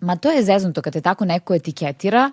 Ma 0.00 0.16
to 0.16 0.30
je 0.30 0.44
zeznuto 0.44 0.82
kad 0.82 0.92
te 0.92 1.00
tako 1.00 1.24
neko 1.24 1.54
etiketira, 1.54 2.32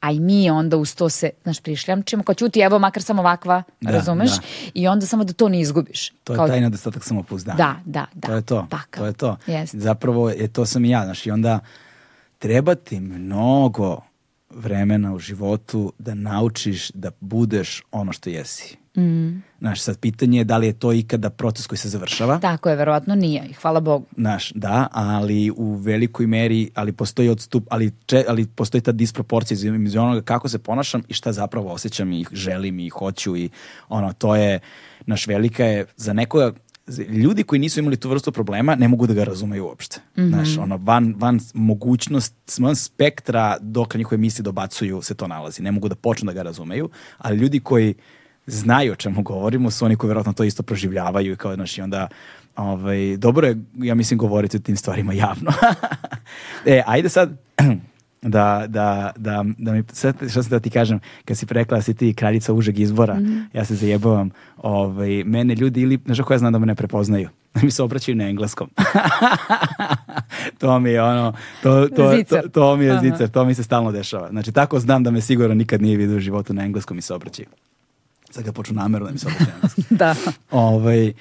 a 0.00 0.10
i 0.10 0.20
mi 0.20 0.50
onda 0.50 0.76
uz 0.76 0.94
to 0.94 1.08
se, 1.08 1.30
znaš, 1.42 1.60
prišljamčimo, 1.60 2.22
kao 2.22 2.34
ćuti, 2.34 2.60
evo, 2.60 2.78
makar 2.78 3.02
sam 3.02 3.18
ovakva, 3.18 3.62
Da, 3.80 3.90
razumeš? 3.90 4.30
da. 4.30 4.42
I 4.74 4.88
onda 4.88 5.06
samo 5.06 5.24
da 5.24 5.32
to 5.32 5.48
ne 5.48 5.60
izgubiš. 5.60 6.10
To 6.24 6.32
je 6.32 6.36
Kao- 6.36 6.48
taj 6.48 6.60
nedostatak 6.60 7.04
samopouzdanja. 7.04 7.56
Da, 7.56 7.76
da, 7.84 8.06
da. 8.14 8.28
To 8.28 8.34
je 8.34 8.42
to. 8.42 8.66
Takav. 8.70 9.00
To 9.02 9.06
je 9.06 9.12
to. 9.12 9.36
Jeste. 9.46 9.78
Zapravo 9.78 10.30
je 10.30 10.48
to 10.48 10.66
sam 10.66 10.84
i 10.84 10.90
ja, 10.90 11.04
znaš, 11.04 11.26
i 11.26 11.30
onda 11.30 11.58
treba 12.38 12.74
ti 12.74 13.00
mnogo 13.00 14.00
vremena 14.50 15.14
u 15.14 15.18
životu 15.18 15.92
da 15.98 16.14
naučiš 16.14 16.90
da 16.90 17.10
budeš 17.20 17.82
ono 17.92 18.12
što 18.12 18.30
jesi. 18.30 18.76
Mm. 18.96 19.42
Znaš, 19.58 19.80
sad 19.80 19.98
pitanje 19.98 20.38
je 20.38 20.44
da 20.44 20.56
li 20.56 20.66
je 20.66 20.72
to 20.72 20.92
ikada 20.92 21.30
proces 21.30 21.66
koji 21.66 21.78
se 21.78 21.88
završava. 21.88 22.38
Tako 22.38 22.70
je, 22.70 22.76
verovatno 22.76 23.14
nije. 23.14 23.42
Hvala 23.60 23.80
Bogu. 23.80 24.06
Znaš, 24.16 24.52
da, 24.54 24.88
ali 24.92 25.50
u 25.56 25.74
velikoj 25.74 26.26
meri, 26.26 26.70
ali 26.74 26.92
postoji 26.92 27.28
odstup, 27.28 27.64
ali, 27.70 27.92
če, 28.06 28.24
ali 28.28 28.46
postoji 28.46 28.80
ta 28.80 28.92
disproporcija 28.92 29.54
između 29.54 30.00
onoga 30.00 30.22
kako 30.22 30.48
se 30.48 30.58
ponašam 30.58 31.02
i 31.08 31.14
šta 31.14 31.32
zapravo 31.32 31.72
osjećam 31.72 32.12
i 32.12 32.24
želim 32.32 32.78
i 32.78 32.88
hoću 32.88 33.36
i 33.36 33.50
ono, 33.88 34.12
to 34.12 34.36
je, 34.36 34.60
naš 35.06 35.26
velika 35.26 35.64
je, 35.64 35.86
za 35.96 36.12
nekoga, 36.12 36.52
ljudi 36.98 37.42
koji 37.42 37.58
nisu 37.58 37.80
imali 37.80 37.96
tu 37.96 38.08
vrstu 38.08 38.32
problema 38.32 38.74
ne 38.74 38.88
mogu 38.88 39.06
da 39.06 39.14
ga 39.14 39.24
razumeju 39.24 39.66
uopšte. 39.66 40.00
Znaš, 40.16 40.58
ono, 40.58 40.76
van, 40.76 41.14
van 41.18 41.40
mogućnost, 41.54 42.58
van 42.58 42.76
spektra 42.76 43.56
dok 43.60 43.94
njihove 43.94 44.16
misli 44.16 44.42
dobacuju 44.42 45.02
se 45.02 45.14
to 45.14 45.26
nalazi. 45.26 45.62
Ne 45.62 45.72
mogu 45.72 45.88
da 45.88 45.94
počnu 45.94 46.26
da 46.26 46.32
ga 46.32 46.42
razumeju, 46.42 46.90
ali 47.18 47.38
ljudi 47.38 47.60
koji 47.60 47.94
znaju 48.46 48.92
o 48.92 48.96
čemu 48.96 49.22
govorimo 49.22 49.70
su 49.70 49.84
oni 49.84 49.96
koji 49.96 50.08
vjerojatno 50.08 50.32
to 50.32 50.44
isto 50.44 50.62
proživljavaju 50.62 51.32
i 51.32 51.36
kao, 51.36 51.54
znaš, 51.54 51.78
i 51.78 51.82
onda 51.82 52.08
ovaj, 52.56 53.16
dobro 53.16 53.46
je, 53.46 53.56
ja 53.76 53.94
mislim, 53.94 54.18
govoriti 54.18 54.56
o 54.56 54.60
tim 54.60 54.76
stvarima 54.76 55.12
javno. 55.12 55.52
e, 56.66 56.82
ajde 56.86 57.08
sad 57.08 57.36
da, 58.22 58.64
da, 58.68 59.12
da, 59.16 59.44
da 59.58 59.72
mi, 59.72 59.84
što 60.30 60.42
sam 60.42 60.50
da 60.50 60.60
ti 60.60 60.70
kažem, 60.70 61.00
kad 61.24 61.38
si 61.38 61.46
rekla 61.50 61.76
da 61.76 61.82
si 61.82 61.94
ti 61.94 62.14
kraljica 62.14 62.52
užeg 62.52 62.78
izbora, 62.78 63.20
ja 63.52 63.64
se 63.64 63.74
zajebavam, 63.74 64.30
ovaj, 64.56 65.24
mene 65.24 65.54
ljudi 65.54 65.80
ili, 65.80 65.98
znaš 66.04 66.18
kako 66.18 66.32
ja 66.32 66.38
znam 66.38 66.52
da 66.52 66.58
me 66.58 66.66
ne 66.66 66.74
prepoznaju, 66.74 67.28
da 67.54 67.60
mi 67.62 67.70
se 67.70 67.82
obraćaju 67.82 68.16
na 68.16 68.28
engleskom. 68.28 68.70
to 70.60 70.78
mi 70.80 70.90
je 70.90 71.02
ono, 71.02 71.32
to, 71.62 71.88
to, 71.88 72.12
to, 72.28 72.48
to 72.48 72.76
mi 72.76 72.84
je 72.84 72.92
Aha. 72.92 73.00
zicer, 73.00 73.28
to 73.28 73.44
mi 73.44 73.54
se 73.54 73.62
stalno 73.62 73.92
dešava. 73.92 74.28
Znači, 74.28 74.52
tako 74.52 74.80
znam 74.80 75.02
da 75.02 75.10
me 75.10 75.20
sigurno 75.20 75.54
nikad 75.54 75.82
nije 75.82 75.96
vidio 75.96 76.16
u 76.16 76.20
životu 76.20 76.54
na 76.54 76.64
engleskom 76.64 76.98
i 76.98 77.02
se 77.02 77.14
obraćaju. 77.14 77.48
Sad 78.30 78.44
ga 78.44 78.52
počnu 78.52 78.74
namjerno 78.74 79.06
da 79.06 79.12
mi 79.12 79.18
se 79.18 79.26
obraćaju 79.26 79.48
na 79.48 79.54
engleskom. 79.54 79.84
Da. 79.98 80.14
ovaj, 80.50 81.12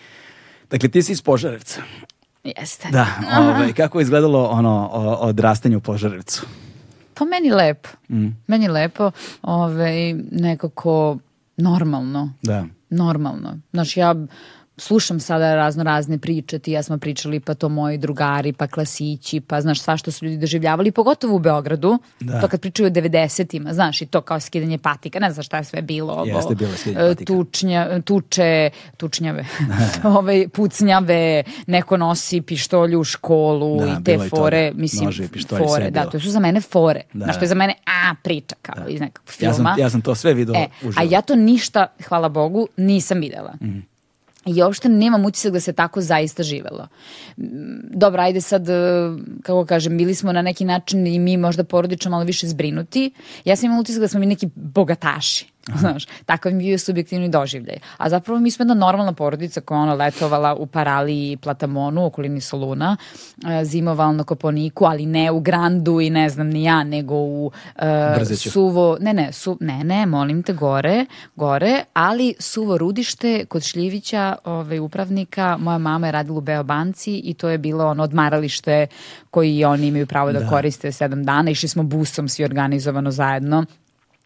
dakle, 0.72 0.90
ti 0.90 1.04
si 1.04 1.12
iz 1.12 1.22
Požarevca. 1.22 1.82
Jeste. 2.44 2.88
Da, 2.92 3.08
ovaj, 3.40 3.74
kako 3.74 4.00
je 4.00 4.04
izgledalo 4.04 4.46
ono 4.46 4.88
odrastanje 5.22 5.78
u 5.78 5.82
Požarevcu? 5.82 6.46
Pa 7.20 7.26
meni 7.26 7.52
lepo. 7.52 7.90
Mm. 8.10 8.28
Meni 8.48 8.68
lepo, 8.68 9.12
ovaj, 9.42 10.14
nekako 10.32 11.18
normalno. 11.58 12.34
Da. 12.42 12.66
Normalno. 12.90 13.58
Znaš, 13.72 13.98
ja 13.98 14.16
slušam 14.80 15.20
sada 15.20 15.56
razno 15.56 15.84
razne 15.84 16.18
priče, 16.18 16.60
ti 16.60 16.72
ja 16.72 16.84
smo 16.84 16.98
pričali, 16.98 17.40
pa 17.40 17.54
to 17.54 17.70
moji 17.70 17.98
drugari, 17.98 18.54
pa 18.54 18.68
klasići, 18.68 19.42
pa 19.42 19.62
znaš, 19.62 19.82
sva 19.82 19.98
što 19.98 20.12
su 20.12 20.26
ljudi 20.26 20.38
doživljavali, 20.38 20.92
pogotovo 20.92 21.36
u 21.36 21.40
Beogradu, 21.40 22.00
Da. 22.20 22.42
to 22.42 22.48
kad 22.48 22.62
pričaju 22.62 22.88
o 22.88 22.92
90-ima, 22.92 23.74
znaš, 23.74 24.02
i 24.02 24.06
to 24.06 24.22
kao 24.22 24.40
skidanje 24.40 24.78
patika, 24.78 25.20
ne 25.20 25.32
znam 25.32 25.44
šta 25.44 25.58
je 25.58 25.64
sve 25.64 25.82
bilo. 25.82 26.14
ovo, 26.14 26.26
Jeste 26.26 26.56
bilo 26.56 26.72
e. 27.02 27.16
Tučnja, 27.16 28.02
tuče, 28.02 28.70
tučnjave, 28.98 29.46
Ove, 30.18 30.50
pucnjave, 30.50 31.44
neko 31.68 31.98
nosi 31.98 32.42
pištolju 32.42 33.00
u 33.00 33.04
školu 33.04 33.80
Da, 33.80 33.86
i 33.92 34.04
te 34.04 34.12
je 34.12 34.26
i 34.26 34.30
fore, 34.30 34.72
mislim, 34.76 35.06
Noževi, 35.06 35.30
pištolji, 35.30 35.60
sve 35.60 35.68
fore, 35.68 35.92
da, 35.92 36.06
to 36.06 36.20
su 36.20 36.30
za 36.30 36.40
mene 36.40 36.62
fore. 36.62 37.02
Da. 37.14 37.24
Znaš, 37.24 37.38
to 37.38 37.44
je 37.44 37.48
za 37.48 37.56
mene, 37.56 37.74
a, 37.86 38.16
priča, 38.24 38.56
kao 38.62 38.88
iz 38.88 39.02
nekog 39.02 39.22
filma. 39.28 39.50
Ja 39.50 39.54
sam, 39.56 39.66
ja 39.78 39.90
sam 39.90 40.02
to 40.02 40.16
sve 40.16 40.34
video 40.34 40.56
E, 40.56 40.68
uživo. 40.80 40.94
a 40.98 41.04
ja 41.06 41.22
to 41.22 41.36
ništa, 41.36 41.88
hvala 42.02 42.30
Bogu, 42.30 42.68
nisam 42.78 43.20
videla. 43.20 43.54
Mhm. 43.62 43.80
I 44.46 44.64
uopšte 44.64 44.90
nemam 44.90 45.26
utisak 45.26 45.54
da 45.54 45.60
se 45.60 45.74
tako 45.74 46.02
zaista 46.02 46.44
živelo. 46.44 46.88
Mm, 47.38 47.80
Dobro, 47.94 48.22
ajde 48.22 48.42
sad, 48.42 48.70
e, 48.70 48.74
kako 49.44 49.66
kažem, 49.66 49.98
bili 49.98 50.16
smo 50.16 50.32
na 50.32 50.42
neki 50.42 50.66
način 50.66 51.08
i 51.08 51.20
mi 51.20 51.38
možda 51.38 51.64
porodično 51.64 52.12
malo 52.12 52.24
više 52.24 52.48
zbrinuti. 52.48 53.12
Ja 53.46 53.56
sam 53.56 53.66
imala 53.66 53.82
utisak 53.82 54.02
da 54.02 54.08
smo 54.08 54.20
mi 54.20 54.26
neki 54.26 54.50
bogataši. 54.56 55.46
Znaš, 55.78 56.06
takav 56.26 56.54
mi 56.54 56.68
je 56.68 56.78
subjektivni 56.78 57.30
doživljaj. 57.30 57.78
A 57.98 58.10
zapravo 58.10 58.40
mi 58.40 58.52
smo 58.52 58.64
jedna 58.64 58.74
normalna 58.74 59.14
porodica 59.14 59.62
koja 59.62 59.80
ona 59.80 59.94
letovala 59.94 60.56
u 60.56 60.66
Paraliji 60.66 61.32
i 61.32 61.38
Platamonu, 61.38 62.06
okolini 62.06 62.42
Soluna, 62.42 62.98
e, 63.48 63.66
zimovala 63.66 64.12
na 64.12 64.24
Koponiku, 64.24 64.86
ali 64.86 65.06
ne 65.06 65.32
u 65.32 65.40
Grandu 65.40 66.02
i 66.02 66.10
ne 66.10 66.30
znam 66.30 66.48
ni 66.48 66.64
ja, 66.64 66.84
nego 66.84 67.16
u 67.16 67.52
Brzeću. 68.16 68.52
suvo, 68.52 68.98
ne, 69.00 69.14
ne, 69.14 69.32
su, 69.32 69.58
ne, 69.62 69.84
ne, 69.84 70.06
molim 70.06 70.44
te, 70.44 70.54
gore, 70.54 71.06
gore, 71.36 71.84
ali 71.94 72.34
suvo 72.40 72.78
rudište 72.78 73.46
kod 73.46 73.64
Šljivića, 73.64 74.36
ovaj, 74.46 74.80
upravnika, 74.80 75.58
moja 75.58 75.78
mama 75.78 76.08
je 76.08 76.12
radila 76.12 76.38
u 76.38 76.42
Beobanci 76.42 77.18
i 77.18 77.34
to 77.34 77.50
je 77.50 77.58
bilo 77.58 77.88
ono 77.88 78.04
odmaralište 78.04 78.88
koji 79.32 79.66
oni 79.66 79.88
imaju 79.88 80.08
pravo 80.08 80.32
da, 80.32 80.50
koriste 80.50 80.92
sedam 80.92 81.24
dana. 81.24 81.52
Išli 81.52 81.70
smo 81.70 81.84
busom 81.84 82.30
svi 82.30 82.44
organizovano 82.44 83.12
zajedno 83.12 83.66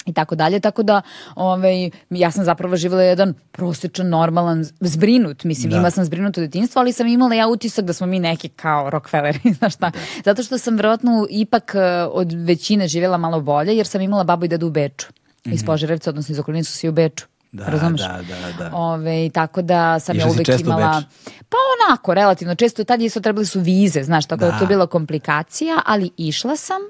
i 0.05 0.13
tako 0.13 0.35
dalje, 0.35 0.59
tako 0.59 0.83
da 0.83 1.01
ovaj, 1.35 1.89
ja 2.09 2.31
sam 2.31 2.45
zapravo 2.45 2.75
živjela 2.75 3.03
jedan 3.03 3.33
prosječan, 3.51 4.09
normalan, 4.09 4.65
zbrinut, 4.79 5.43
mislim, 5.43 5.69
Da. 5.69 5.75
imala 5.75 5.91
sam 5.91 6.05
zbrinut 6.05 6.37
u 6.37 6.41
detinjstvu, 6.41 6.79
ali 6.79 6.93
sam 6.93 7.07
imala 7.07 7.35
ja 7.35 7.47
utisak 7.47 7.85
da 7.85 7.93
smo 7.93 8.07
mi 8.07 8.19
neki 8.19 8.49
kao 8.49 8.89
Rockefelleri, 8.89 9.39
znaš 9.57 9.73
šta, 9.73 9.91
zato 10.25 10.43
što 10.43 10.57
sam 10.57 10.75
verovatno 10.75 11.27
ipak 11.29 11.75
eh, 11.75 12.07
od 12.11 12.31
većine 12.33 12.87
živjela 12.87 13.17
malo 13.17 13.41
bolje, 13.41 13.77
jer 13.77 13.87
sam 13.87 14.01
imala 14.01 14.23
babu 14.23 14.45
i 14.45 14.47
dedu 14.47 14.67
u 14.67 14.71
Beču, 14.71 15.07
iz 15.45 15.65
Požarevca, 15.65 16.09
odnosno 16.09 16.33
iz 16.33 16.39
okoline 16.39 16.63
su 16.63 16.71
svi 16.71 16.89
u 16.89 16.91
Beču. 16.91 17.25
Da, 17.53 17.65
Razumeš? 17.65 18.01
da, 18.01 18.07
da, 18.07 18.69
da. 18.69 18.75
Ove, 18.75 19.29
tako 19.29 19.61
da 19.61 19.99
sam 19.99 20.15
Išla 20.15 20.27
ja 20.27 20.31
uvek 20.31 20.61
imala... 20.61 21.01
Beč? 21.01 21.33
Pa 21.49 21.57
onako, 21.87 22.13
relativno 22.13 22.55
često. 22.55 22.83
Tad 22.83 23.01
isto 23.01 23.19
trebali 23.19 23.45
su 23.45 23.59
vize, 23.59 24.03
znaš, 24.03 24.25
tako 24.25 24.39
da, 24.39 24.51
Da. 24.51 24.57
to 24.57 24.63
je 24.63 24.67
bila 24.67 24.87
komplikacija, 24.87 25.81
ali 25.85 26.09
išla 26.17 26.55
sam 26.55 26.81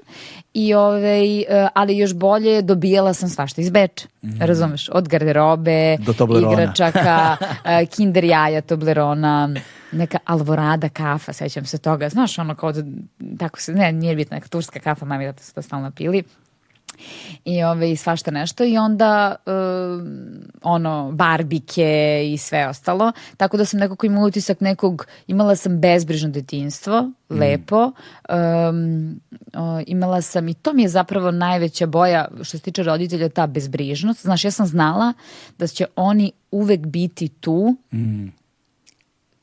i 0.54 0.74
ovaj, 0.74 1.44
ali 1.74 1.98
još 1.98 2.14
bolje 2.14 2.62
dobijala 2.62 3.14
sam 3.14 3.28
svašta 3.28 3.60
iz 3.60 3.70
Beča. 3.70 4.08
Razumeš? 4.40 4.88
Od 4.92 5.08
garderobe, 5.08 5.96
Do 5.96 6.40
igračaka, 6.52 7.36
e, 7.64 7.86
kinder 7.86 8.24
jaja, 8.24 8.60
Toblerona, 8.60 9.54
neka 9.92 10.18
Alvorada 10.24 10.88
kafa, 10.88 11.32
sećam 11.32 11.66
se 11.66 11.78
toga. 11.78 12.08
Znaš, 12.08 12.38
ono 12.38 12.54
kao 12.54 12.72
da, 12.72 12.82
tako 13.38 13.60
se, 13.60 13.72
ne, 13.72 13.92
nije 13.92 14.16
bitno, 14.16 14.34
neka 14.34 14.48
turska 14.48 14.80
kafa, 14.80 15.04
mami 15.04 15.32
da 15.32 15.42
su 15.42 15.54
to 15.54 15.62
stalno 15.62 15.90
pili 15.90 16.24
i 17.44 17.62
ove 17.64 17.92
i 17.92 17.96
svašta 17.96 18.30
nešto. 18.30 18.64
I 18.64 18.78
onda 18.78 19.36
um, 19.46 20.24
ono 20.62 21.10
barbike 21.12 22.22
i 22.32 22.38
sve 22.38 22.68
ostalo. 22.68 23.12
Tako 23.36 23.56
da 23.56 23.64
sam 23.64 23.80
nekako 23.80 24.06
imala 24.06 24.26
utisak 24.26 24.60
nekog 24.60 25.06
imala 25.26 25.56
sam 25.56 25.80
bezbrižno 25.80 26.30
detinjstvo 26.30 27.10
lepo. 27.30 27.92
Um, 28.28 29.20
o, 29.54 29.80
imala 29.86 30.22
sam 30.22 30.48
i 30.48 30.54
to 30.54 30.72
mi 30.72 30.82
je 30.82 30.88
zapravo 30.88 31.30
najveća 31.30 31.86
boja 31.86 32.28
što 32.42 32.58
se 32.58 32.58
tiče 32.58 32.82
roditelja 32.82 33.28
ta 33.28 33.46
bezbrižnost. 33.46 34.22
Znaš 34.22 34.44
ja 34.44 34.50
sam 34.50 34.66
znala 34.66 35.12
da 35.58 35.66
će 35.66 35.86
oni 35.96 36.32
uvek 36.50 36.80
biti 36.80 37.28
tu 37.28 37.76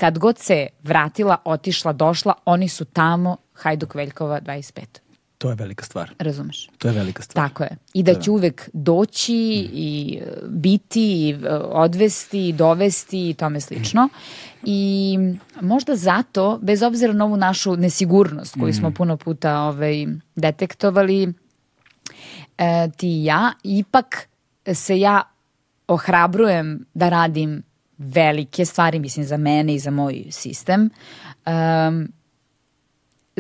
kad 0.01 0.19
god 0.19 0.37
se 0.37 0.67
vratila, 0.83 1.37
otišla, 1.45 1.93
došla, 1.93 2.33
oni 2.45 2.67
su 2.67 2.85
tamo, 2.85 3.37
Hajduk 3.53 3.95
Veljkova 3.95 4.41
25. 4.41 5.10
To 5.41 5.49
je 5.49 5.55
velika 5.55 5.85
stvar. 5.85 6.11
Razumeš? 6.19 6.69
To 6.77 6.87
je 6.87 6.93
velika 6.93 7.23
stvar. 7.23 7.49
Tako 7.49 7.63
je. 7.63 7.77
I 7.93 8.03
da 8.03 8.15
će 8.15 8.31
uvek 8.31 8.69
doći 8.73 9.69
i 9.73 10.19
e, 10.21 10.31
biti, 10.47 11.01
i 11.01 11.35
e, 11.43 11.49
odvesti, 11.55 12.49
i 12.49 12.53
dovesti 12.53 13.29
i 13.29 13.33
tome 13.33 13.61
slično. 13.61 14.09
I 14.63 15.17
možda 15.61 15.95
zato, 15.95 16.59
bez 16.61 16.83
obzira 16.83 17.13
na 17.13 17.25
ovu 17.25 17.37
našu 17.37 17.75
nesigurnost 17.75 18.55
koju 18.59 18.73
smo 18.73 18.91
puno 18.91 19.17
puta 19.17 19.59
ovaj, 19.59 20.07
detektovali, 20.35 21.33
e, 22.57 22.89
ti 22.97 23.07
i 23.07 23.23
ja, 23.23 23.53
ipak 23.63 24.27
se 24.73 24.99
ja 24.99 25.21
ohrabrujem 25.87 26.85
da 26.93 27.09
radim 27.09 27.63
velike 27.97 28.65
stvari, 28.65 28.99
mislim 28.99 29.25
za 29.25 29.37
mene 29.37 29.75
i 29.75 29.79
za 29.79 29.91
moj 29.91 30.23
sistem. 30.29 30.89
Um, 31.45 32.11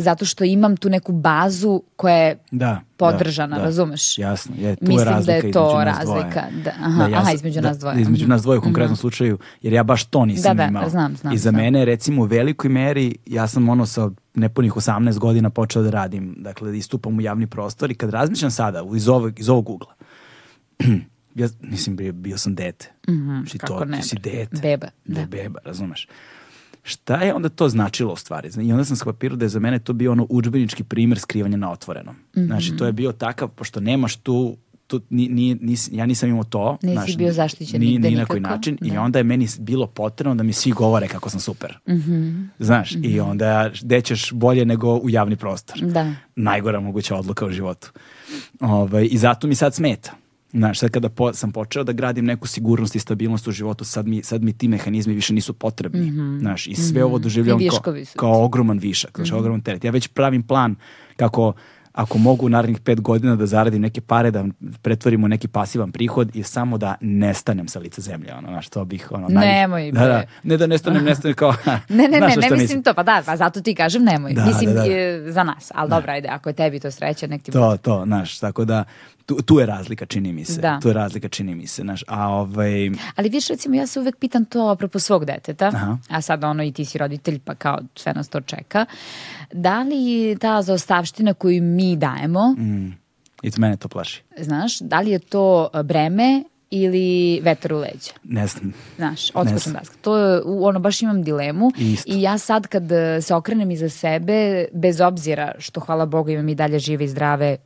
zato 0.01 0.25
što 0.25 0.43
imam 0.43 0.77
tu 0.77 0.89
neku 0.89 1.11
bazu 1.11 1.83
koja 1.95 2.15
je 2.15 2.37
Da, 2.51 2.81
podržana, 2.97 3.55
da, 3.55 3.61
da. 3.61 3.65
razumeš? 3.65 4.17
Jasno, 4.17 4.55
je, 4.57 4.75
tu 4.75 4.85
Mislim 4.85 4.99
je 4.99 5.05
da 5.05 5.11
je 5.11 5.15
razlika 5.15 5.41
to 5.41 5.69
između 5.69 5.85
nas 5.85 6.05
dvoje. 6.05 6.23
razlika, 6.23 6.41
da, 6.63 6.71
aha, 6.79 7.07
ja 7.07 7.17
aha, 7.17 7.31
između 7.31 7.61
da, 7.61 7.67
nas 7.67 7.79
dvoje, 7.79 8.01
Između 8.01 8.23
mhm. 8.23 8.31
nas 8.31 8.41
dvoje 8.41 8.59
u 8.59 8.61
konkretnom 8.61 8.95
slučaju, 8.95 9.37
jer 9.61 9.73
ja 9.73 9.83
baš 9.83 10.03
to 10.05 10.25
nisam 10.25 10.57
Da, 10.57 10.63
da, 10.63 10.69
imao. 10.69 10.89
znam, 10.89 11.15
znam, 11.15 11.33
I 11.33 11.37
za 11.37 11.49
znam. 11.49 11.61
mene, 11.61 11.85
recimo, 11.85 12.21
u 12.21 12.25
velikoj 12.25 12.69
meri, 12.69 13.15
ja 13.25 13.47
sam 13.47 13.69
ono 13.69 13.85
sa 13.85 14.09
nepunih 14.35 14.73
18 14.73 15.19
godina 15.19 15.49
počeo 15.49 15.81
da 15.81 15.89
radim, 15.89 16.35
dakle, 16.37 16.71
da 16.71 16.77
istupam 16.77 17.17
u 17.17 17.21
javni 17.21 17.47
prostor 17.47 17.91
i 17.91 17.95
kad 17.95 18.09
razmišljam 18.09 18.51
sada 18.51 18.83
iz 18.95 19.07
ovog, 19.07 19.39
iz 19.39 19.49
ovog 19.49 19.69
ugla, 19.69 19.93
ja, 21.35 21.49
mislim, 21.61 21.95
bio, 21.95 22.13
bio 22.13 22.37
sam 22.37 22.55
dete. 22.55 22.91
Znači, 23.05 23.57
kako 23.57 23.73
to, 23.73 23.85
ne, 23.85 23.97
ti 23.97 24.07
si 24.07 24.15
dete. 24.15 24.57
Beba, 24.61 24.87
Da, 25.05 25.19
da. 25.19 25.25
beba, 25.25 25.59
razumeš. 25.65 26.07
Šta 26.83 27.15
je 27.15 27.33
onda 27.33 27.49
to 27.49 27.69
značilo 27.69 28.13
u 28.13 28.15
stvari? 28.15 28.49
I 28.61 28.71
onda 28.71 28.85
sam 28.85 28.95
skapirao 28.95 29.37
da 29.37 29.45
je 29.45 29.49
za 29.49 29.59
mene 29.59 29.79
to 29.79 29.93
bio 29.93 30.11
ono 30.11 30.27
udžbenički 30.29 30.83
primjer 30.83 31.19
skrivanja 31.19 31.57
na 31.57 31.71
otvorenom. 31.71 32.15
Mhm. 32.37 32.45
Znači, 32.45 32.77
to 32.77 32.85
je 32.85 32.91
bio 32.91 33.11
takav, 33.11 33.47
pošto 33.47 33.79
nemaš 33.79 34.15
tu, 34.15 34.57
tu 34.87 35.01
ni, 35.09 35.27
ni, 35.29 35.55
nis- 35.55 35.89
ja 35.91 36.05
nisam 36.05 36.29
imao 36.29 36.43
to. 36.43 36.77
Nisi 36.81 36.93
znaš, 36.93 37.17
bio 37.17 37.33
zaštićen 37.33 37.79
ni, 37.81 37.87
nigde 37.87 38.09
ni 38.09 38.15
na 38.15 38.25
koji 38.25 38.39
način. 38.39 38.77
I 38.81 38.91
da. 38.91 39.01
onda 39.01 39.19
je 39.19 39.23
meni 39.23 39.47
bilo 39.59 39.87
potrebno 39.87 40.35
da 40.35 40.43
mi 40.43 40.53
svi 40.53 40.71
govore 40.71 41.07
kako 41.07 41.29
sam 41.29 41.39
super. 41.39 41.77
Mhm. 41.89 42.41
Znaš, 42.59 42.95
i 43.03 43.19
onda 43.19 43.71
gde 43.81 44.01
ćeš 44.01 44.31
bolje 44.31 44.65
nego 44.65 44.95
u 44.95 45.09
javni 45.09 45.35
prostor. 45.35 45.77
Da. 45.81 46.13
Najgora 46.35 46.79
moguća 46.79 47.15
odluka 47.15 47.45
u 47.45 47.51
životu. 47.51 47.91
Ovaj, 48.59 49.07
I 49.11 49.17
zato 49.17 49.47
mi 49.47 49.55
sad 49.55 49.75
smeta. 49.75 50.11
Znaš, 50.51 50.79
sad 50.79 50.89
kada 50.89 51.09
po- 51.09 51.33
sam 51.33 51.51
počeo 51.51 51.83
da 51.83 51.91
gradim 51.91 52.25
neku 52.25 52.47
sigurnost 52.47 52.95
i 52.95 52.99
stabilnost 52.99 53.47
u 53.47 53.51
životu, 53.51 53.85
sad 53.85 54.07
mi, 54.07 54.23
sad 54.23 54.43
mi 54.43 54.53
ti 54.53 54.67
mehanizmi 54.67 55.13
više 55.13 55.33
nisu 55.33 55.53
potrebni. 55.53 56.11
Znaš, 56.39 56.67
i 56.67 56.75
sve 56.75 57.03
ovo 57.03 57.19
doživljavam 57.19 57.61
kao, 57.83 57.93
kao 58.15 58.43
ogroman 58.45 58.77
višak, 58.77 59.11
znaš, 59.15 59.31
ogroman 59.31 59.61
teret. 59.61 59.83
Ja 59.83 59.91
već 59.91 60.07
pravim 60.07 60.43
plan 60.43 60.75
kako 61.15 61.53
ako 61.93 62.17
mogu 62.17 62.45
u 62.45 62.49
narednih 62.49 62.79
pet 62.79 63.01
godina 63.01 63.35
da 63.35 63.45
zaradim 63.45 63.81
neke 63.81 64.01
pare, 64.01 64.31
da 64.31 64.45
pretvorimo 64.81 65.25
u 65.25 65.29
neki 65.29 65.47
pasivan 65.47 65.91
prihod 65.91 66.35
i 66.35 66.43
samo 66.43 66.77
da 66.77 66.95
nestanem 67.01 67.67
sa 67.67 67.79
lica 67.79 68.01
zemlje, 68.01 68.33
ono, 68.33 68.47
znaš, 68.47 68.69
to 68.69 68.85
bih, 68.85 69.07
ono, 69.11 69.27
najviše- 69.29 69.51
Nemoj, 69.51 69.91
da, 69.91 69.99
da, 69.99 70.23
ne 70.43 70.57
da 70.57 70.67
nestanem, 70.67 71.03
nestanem 71.03 71.35
kao, 71.35 71.53
Ne, 71.65 71.77
ne, 71.89 72.07
ne, 72.09 72.19
ne 72.19 72.31
šta 72.31 72.55
mislim 72.55 72.83
to, 72.83 72.93
pa 72.93 73.03
da, 73.03 73.23
pa 73.25 73.37
zato 73.37 73.61
ti 73.61 73.75
kažem 73.75 74.03
nemoj. 74.03 74.33
Da, 74.33 74.45
mislim 74.45 74.65
da, 74.65 74.81
da. 74.81 74.87
e, 74.87 75.23
za 75.27 75.43
nas, 75.43 75.71
ali 75.75 75.89
dobro, 75.89 76.11
ajde, 76.11 76.27
ako 76.27 76.49
je 76.49 76.53
tebi 76.53 76.79
to 76.79 76.91
sreća, 76.91 77.27
nek 77.27 77.43
ti 77.43 77.51
To, 77.51 77.77
to, 77.77 78.03
znaš, 78.05 78.39
tako 78.39 78.65
da 78.65 78.83
tu, 79.31 79.41
tu 79.41 79.59
je 79.59 79.65
razlika, 79.65 80.05
čini 80.05 80.33
mi 80.33 80.45
se. 80.45 80.61
Da. 80.61 80.79
Tu 80.81 80.87
je 80.87 80.93
razlika, 80.93 81.29
čini 81.29 81.55
mi 81.55 81.67
se, 81.67 81.81
znaš, 81.81 82.03
a 82.07 82.27
ovaj, 82.27 82.91
Ali 83.15 83.29
viš, 83.29 83.47
recimo, 83.47 83.75
ja 83.75 83.87
se 83.87 83.99
uvek 83.99 84.17
pitam 84.17 84.45
to 84.45 84.67
apropo 84.67 84.99
svog 84.99 85.25
deteta, 85.25 85.67
Aha. 85.67 85.97
a 86.09 86.21
sad 86.21 86.43
ono 86.43 86.63
i 86.63 86.71
ti 86.71 86.85
si 86.85 86.97
roditelj, 86.97 87.39
pa 87.39 87.55
kao 87.55 87.79
sve 87.95 88.13
nas 88.13 88.29
to 88.29 88.41
čeka. 88.41 88.85
Da 89.53 89.81
li 89.81 90.37
ta 90.39 90.61
zaostavština 90.61 91.33
koju 91.33 91.63
mi 91.63 91.95
dajemo, 91.95 92.55
mm, 92.57 92.97
i 93.43 93.51
mene 93.57 93.77
to 93.77 93.87
plaši. 93.87 94.23
znaš, 94.37 94.79
da 94.79 95.01
li 95.01 95.11
je 95.11 95.19
to 95.19 95.69
breme 95.83 96.43
ili 96.69 97.39
vetar 97.43 97.73
u 97.73 97.77
leđa? 97.77 98.11
Ne 98.23 98.47
znam. 98.47 98.73
Znaš, 98.95 99.31
znam. 99.31 99.73
daska. 99.73 99.95
To 100.01 100.17
je, 100.17 100.41
ono, 100.45 100.79
baš 100.79 101.01
imam 101.01 101.23
dilemu 101.23 101.71
Isto. 101.77 102.11
i 102.11 102.21
ja 102.21 102.37
sad 102.37 102.67
kad 102.67 102.83
se 103.21 103.35
okrenem 103.35 103.71
iza 103.71 103.89
sebe, 103.89 104.65
bez 104.73 105.01
obzira 105.01 105.51
što, 105.59 105.79
hvala 105.79 106.05
Bogu, 106.05 106.29
imam 106.29 106.49
i 106.49 106.55
dalje 106.55 106.79
žive 106.79 107.05
i 107.05 107.07
zdrave 107.07 107.57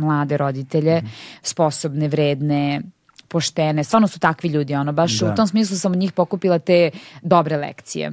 mlade 0.00 0.36
roditelje, 0.36 0.96
Mhm. 0.96 1.06
sposobne, 1.42 2.08
vredne, 2.08 2.82
poštene, 3.28 3.84
stvarno 3.84 4.08
su 4.08 4.18
takvi 4.18 4.48
ljudi, 4.48 4.74
ono, 4.74 4.92
baš 4.92 5.18
Da. 5.18 5.32
u 5.32 5.36
tom 5.36 5.46
smislu 5.46 5.76
sam 5.76 5.92
od 5.92 5.98
njih 5.98 6.12
pokupila 6.12 6.58
te 6.58 6.90
dobre 7.22 7.56
lekcije, 7.56 8.12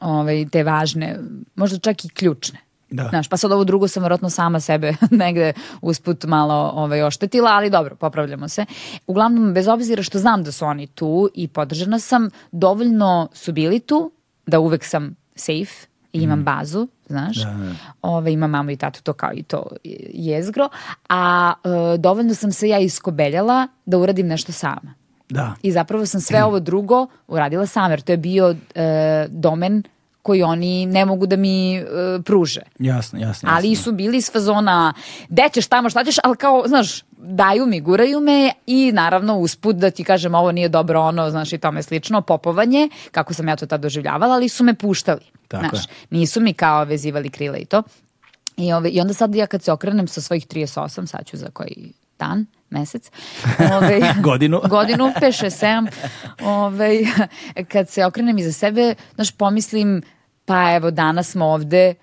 ovaj, 0.00 0.48
te 0.48 0.62
važne, 0.62 1.18
možda 1.54 1.78
čak 1.78 2.04
i 2.04 2.08
ključne. 2.08 2.58
Da. 2.90 3.06
Znaš, 3.08 3.28
pa 3.28 3.36
sad 3.36 3.52
ovo 3.52 3.64
drugo 3.64 3.88
sam 3.88 4.02
vjerojatno 4.02 4.30
sama 4.30 4.60
sebe 4.60 4.94
negde 5.10 5.52
usput 5.80 6.24
malo 6.24 6.72
ovaj, 6.74 7.02
oštetila, 7.02 7.50
ali 7.50 7.70
dobro, 7.70 7.96
popravljamo 7.96 8.48
se. 8.48 8.64
Uglavnom, 9.06 9.54
bez 9.54 9.68
obzira 9.68 10.02
što 10.02 10.18
znam 10.18 10.44
da 10.44 10.52
su 10.52 10.64
oni 10.64 10.86
tu 10.86 11.30
i 11.34 11.48
podržana 11.48 11.98
sam, 11.98 12.30
dovoljno 12.52 13.28
su 13.32 13.52
bili 13.52 13.80
tu 13.80 14.12
da 14.46 14.58
uvek 14.60 14.84
sam 14.84 15.16
safe 15.34 15.86
i 16.12 16.22
imam 16.22 16.44
bazu, 16.44 16.88
znaš. 17.06 17.36
Da, 17.36 17.50
da. 17.50 17.74
Ove, 18.02 18.32
imam 18.32 18.50
mamu 18.50 18.70
i 18.70 18.76
tatu, 18.76 19.02
to 19.02 19.12
kao 19.12 19.32
i 19.34 19.42
to 19.42 19.66
jezgro. 20.14 20.68
A 21.08 21.52
e, 21.64 21.98
dovoljno 21.98 22.34
sam 22.34 22.52
se 22.52 22.68
ja 22.68 22.78
iskobeljala 22.78 23.68
da 23.86 23.98
uradim 23.98 24.26
nešto 24.26 24.52
sama. 24.52 24.94
Da. 25.28 25.54
I 25.62 25.72
zapravo 25.72 26.06
sam 26.06 26.20
sve 26.20 26.44
ovo 26.44 26.60
drugo 26.60 27.06
uradila 27.28 27.66
sama, 27.66 27.90
jer 27.90 28.00
to 28.00 28.12
je 28.12 28.16
bio 28.16 28.54
e, 28.74 29.26
domen 29.28 29.82
koji 30.30 30.42
oni 30.42 30.86
ne 30.86 31.04
mogu 31.04 31.26
da 31.26 31.36
mi 31.36 31.82
uh, 31.82 32.24
pruže. 32.24 32.60
Jasno, 32.78 33.18
jasno. 33.18 33.48
Ali 33.52 33.70
jasno. 33.70 33.84
su 33.84 33.92
bili 33.92 34.18
iz 34.18 34.30
fazona, 34.32 34.92
gde 35.28 35.48
ćeš 35.52 35.66
tamo, 35.66 35.90
šta 35.90 36.04
ćeš, 36.04 36.16
ali 36.24 36.36
kao, 36.36 36.62
znaš, 36.66 37.02
daju 37.18 37.66
mi, 37.66 37.80
guraju 37.80 38.20
me 38.20 38.52
i 38.66 38.92
naravno 38.92 39.38
usput 39.38 39.76
da 39.76 39.90
ti 39.90 40.04
kažem 40.04 40.34
ovo 40.34 40.52
nije 40.52 40.68
dobro 40.68 41.00
ono, 41.00 41.30
znaš 41.30 41.52
i 41.52 41.58
tome 41.58 41.82
slično, 41.82 42.22
popovanje, 42.22 42.88
kako 43.10 43.34
sam 43.34 43.48
ja 43.48 43.56
to 43.56 43.66
tad 43.66 43.80
doživljavala, 43.80 44.34
ali 44.34 44.48
su 44.48 44.64
me 44.64 44.74
puštali. 44.74 45.26
Tako 45.48 45.68
znaš, 45.68 45.84
je. 45.84 45.94
nisu 46.10 46.40
mi 46.40 46.52
kao 46.52 46.84
vezivali 46.84 47.30
krila 47.30 47.58
i 47.58 47.64
to. 47.64 47.82
I, 48.56 48.72
ove, 48.72 48.90
I 48.90 49.00
onda 49.00 49.14
sad 49.14 49.34
ja 49.34 49.46
kad 49.46 49.62
se 49.62 49.72
okrenem 49.72 50.08
sa 50.08 50.20
svojih 50.20 50.46
38, 50.46 51.06
sad 51.06 51.26
ću 51.26 51.36
za 51.36 51.50
koji 51.52 51.92
dan, 52.18 52.46
mesec, 52.70 53.10
ove, 53.76 54.00
Godinu. 54.28 54.60
godinu, 54.76 55.12
5, 55.20 55.44
6, 55.44 55.88
7, 56.42 56.44
ove, 56.44 56.98
kad 57.68 57.88
se 57.88 58.04
okrenem 58.04 58.38
iza 58.38 58.52
sebe, 58.52 58.94
znaš, 59.14 59.30
pomislim, 59.30 60.02
pa 60.50 60.74
evo, 60.74 60.90
danas 60.90 61.30
smo 61.30 61.46
ovde, 61.46 61.94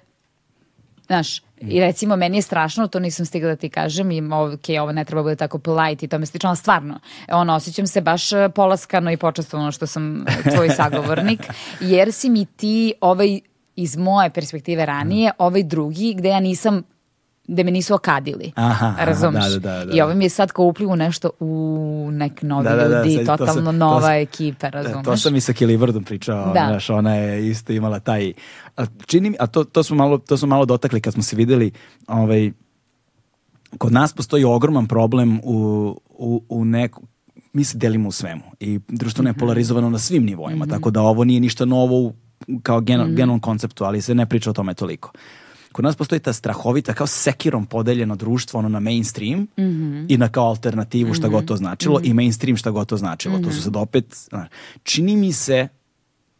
znaš, 1.06 1.42
i 1.62 1.80
recimo 1.80 2.16
meni 2.16 2.38
je 2.38 2.42
strašno, 2.42 2.88
to 2.88 3.00
nisam 3.00 3.26
stigla 3.26 3.50
da 3.50 3.56
ti 3.56 3.70
kažem 3.70 4.12
i 4.12 4.22
ok, 4.22 4.82
ovo 4.82 4.92
ne 4.92 5.06
treba 5.06 5.24
bude 5.24 5.36
tako 5.36 5.60
polite 5.60 6.06
i 6.06 6.10
tome 6.10 6.26
slično, 6.26 6.50
ali 6.50 6.58
stvarno, 6.58 7.00
ono, 7.32 7.56
osjećam 7.56 7.88
se 7.88 8.02
baš 8.02 8.34
e, 8.34 8.50
polaskano 8.56 9.12
i 9.12 9.18
počastvovano 9.18 9.72
što 9.72 9.88
sam 9.88 10.22
e, 10.22 10.50
tvoj 10.56 10.70
sagovornik, 10.70 11.40
jer 11.94 12.14
si 12.14 12.30
mi 12.30 12.46
ti 12.46 12.94
ovaj 13.02 13.40
iz 13.76 13.98
moje 13.98 14.30
perspektive 14.30 14.86
ranije, 14.86 15.32
ovaj 15.38 15.64
drugi 15.64 16.14
gde 16.14 16.30
ja 16.30 16.40
nisam 16.40 16.84
gde 17.48 17.64
me 17.64 17.72
nisu 17.72 17.96
okadili. 17.96 18.52
Aha, 18.56 18.96
razumeš? 19.00 19.46
da, 19.46 19.60
da, 19.60 19.86
da, 19.86 19.94
I 19.94 19.98
da. 19.98 20.06
ovo 20.06 20.14
mi 20.16 20.26
je 20.26 20.30
sad 20.30 20.52
kao 20.52 20.66
uplivu 20.66 20.96
nešto 20.96 21.30
u 21.40 21.50
nek 22.12 22.42
novi 22.42 22.64
Da, 22.64 22.76
da, 22.76 22.88
da, 22.88 22.98
ljudi, 22.98 23.16
sad 23.16 23.26
to 23.28 23.32
totalno 23.38 23.54
sam- 23.54 23.66
to 23.66 23.72
nova 23.72 24.02
sam- 24.02 24.12
ekipa, 24.14 24.70
Da, 24.70 24.82
razumeš? 24.82 25.06
to 25.06 25.18
sam 25.18 25.36
i 25.36 25.42
sa 25.42 25.54
Kelly 25.54 25.78
Vrdom 25.78 26.04
pričao, 26.04 26.46
Da. 26.46 26.66
znaš, 26.66 26.90
ona 26.90 27.16
je 27.16 27.50
isto 27.50 27.74
imala 27.74 28.00
taj, 28.00 28.34
a 28.78 28.86
čini 28.98 29.30
mi, 29.30 29.38
a 29.40 29.48
to, 29.48 29.64
to, 29.64 29.84
smo 29.84 29.96
malo, 29.96 30.18
to 30.18 30.38
smo 30.38 30.48
malo 30.48 30.66
dotakli 30.66 31.02
kad 31.02 31.14
smo 31.14 31.24
se 31.24 31.36
videli, 31.36 31.72
ovaj, 32.08 32.52
kod 33.78 33.94
nas 33.94 34.14
postoji 34.14 34.44
ogroman 34.44 34.88
problem 34.88 35.40
u, 35.40 35.56
u, 36.10 36.44
u 36.50 36.66
neku, 36.66 37.02
mi 37.54 37.64
se 37.64 37.78
delimo 37.78 38.10
u 38.10 38.12
svemu 38.12 38.42
i 38.60 38.80
društveno 38.90 39.30
je 39.30 39.34
polarizovano 39.34 39.90
na 39.90 39.98
svim 39.98 40.24
nivoima, 40.24 40.66
tako 40.68 40.92
da 40.92 41.02
ovo 41.02 41.24
nije 41.24 41.40
ništa 41.40 41.66
novo 41.66 41.96
u, 41.98 42.14
kao 42.64 42.82
geno, 42.82 43.06
generalnom 43.06 43.40
konceptu, 43.40 43.84
ali 43.84 44.02
se 44.02 44.16
ne 44.16 44.26
priča 44.26 44.50
o 44.50 44.54
tome 44.54 44.74
toliko. 44.74 45.12
Kod 45.78 45.86
nas 45.86 45.96
postoji 45.96 46.20
ta 46.20 46.34
strahovita, 46.34 46.94
kao 46.94 47.08
sekirom 47.08 47.66
podeljeno 47.66 48.16
društvo, 48.16 48.60
ono 48.60 48.70
na 48.70 48.80
mainstream 48.80 49.48
i 50.10 50.18
na 50.18 50.30
kao 50.30 50.48
alternativu 50.48 51.14
šta 51.14 51.28
god 51.28 51.46
to 51.46 51.56
značilo 51.56 52.00
i 52.04 52.14
mainstream 52.14 52.58
šta 52.58 52.72
god 52.72 52.88
to 52.88 52.98
značilo. 52.98 53.40
To 53.40 53.52
su 53.52 53.62
sad 53.62 53.76
opet, 53.76 54.30
čini 54.84 55.16
mi 55.16 55.34
se 55.34 55.68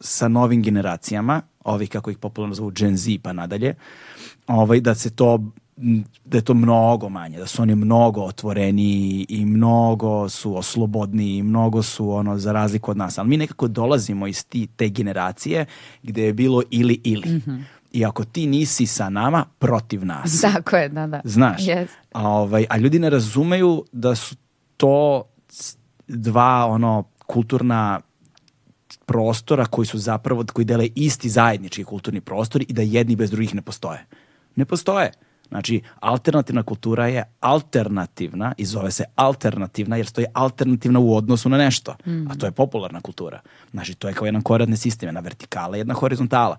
sa 0.00 0.28
novim 0.28 0.62
generacijama, 0.62 1.42
ovih 1.64 1.88
kako 1.88 2.10
ih 2.10 2.18
popularno 2.18 2.54
zovu 2.54 2.70
Gen 2.70 2.96
Z 2.96 3.10
pa 3.22 3.32
nadalje, 3.32 3.74
ovaj, 4.46 4.80
da 4.80 4.94
se 4.94 5.10
to 5.10 5.38
da 6.24 6.38
je 6.38 6.42
to 6.42 6.54
mnogo 6.54 7.08
manje, 7.08 7.38
da 7.38 7.46
su 7.46 7.62
oni 7.62 7.74
mnogo 7.74 8.22
otvoreniji 8.22 9.26
i 9.28 9.44
mnogo 9.44 10.28
su 10.28 10.56
oslobodniji 10.56 11.36
i 11.36 11.42
mnogo 11.42 11.82
su 11.82 12.10
ono 12.10 12.38
za 12.38 12.52
razliku 12.52 12.90
od 12.90 12.96
nas. 12.96 13.18
Ali 13.18 13.28
mi 13.28 13.36
nekako 13.36 13.68
dolazimo 13.68 14.26
iz 14.26 14.46
ti, 14.46 14.66
te 14.66 14.88
generacije 14.88 15.66
gde 16.02 16.22
je 16.22 16.32
bilo 16.32 16.62
ili 16.70 17.00
ili. 17.04 17.40
I 17.92 18.04
ako 18.04 18.24
ti 18.24 18.46
nisi 18.46 18.86
sa 18.86 19.08
nama, 19.08 19.44
protiv 19.58 20.04
nas. 20.04 20.40
Tako 20.52 20.76
je, 20.76 20.88
da, 20.88 21.06
da. 21.06 21.20
Znaš, 21.24 21.62
Yes. 21.62 21.88
a, 22.12 22.28
ovaj, 22.28 22.66
a 22.70 22.76
ljudi 22.76 22.98
ne 22.98 23.10
razumeju 23.10 23.84
da 23.92 24.14
su 24.14 24.36
to 24.76 25.24
dva 26.08 26.66
ono 26.66 27.04
kulturna 27.26 28.00
prostora 29.06 29.66
koji 29.66 29.86
su 29.86 29.98
zapravo, 29.98 30.44
koji 30.52 30.64
dele 30.64 30.88
isti 30.94 31.28
zajednički 31.28 31.84
kulturni 31.84 32.20
prostor 32.20 32.62
i 32.68 32.72
da 32.72 32.82
jedni 32.82 33.16
bez 33.16 33.30
drugih 33.30 33.54
ne 33.54 33.62
postoje. 33.62 34.06
Ne 34.56 34.64
postoje. 34.64 35.12
Znači, 35.48 35.80
alternativna 36.00 36.62
kultura 36.62 37.06
je 37.06 37.24
alternativna 37.40 38.54
i 38.56 38.64
zove 38.64 38.90
se 38.90 39.04
alternativna 39.14 39.96
jer 39.96 40.06
stoji 40.06 40.26
alternativna 40.32 40.98
u 41.00 41.16
odnosu 41.16 41.48
na 41.48 41.58
nešto. 41.58 41.96
A 42.30 42.34
to 42.34 42.46
je 42.46 42.52
popularna 42.52 43.00
kultura. 43.00 43.40
Znači, 43.70 43.94
to 43.94 44.08
je 44.08 44.14
kao 44.14 44.26
jedan 44.26 44.42
koradni 44.42 44.76
sistem, 44.76 45.06
jedna 45.06 45.20
vertikala, 45.20 45.76
jedna 45.76 45.94
horizontala. 45.94 46.56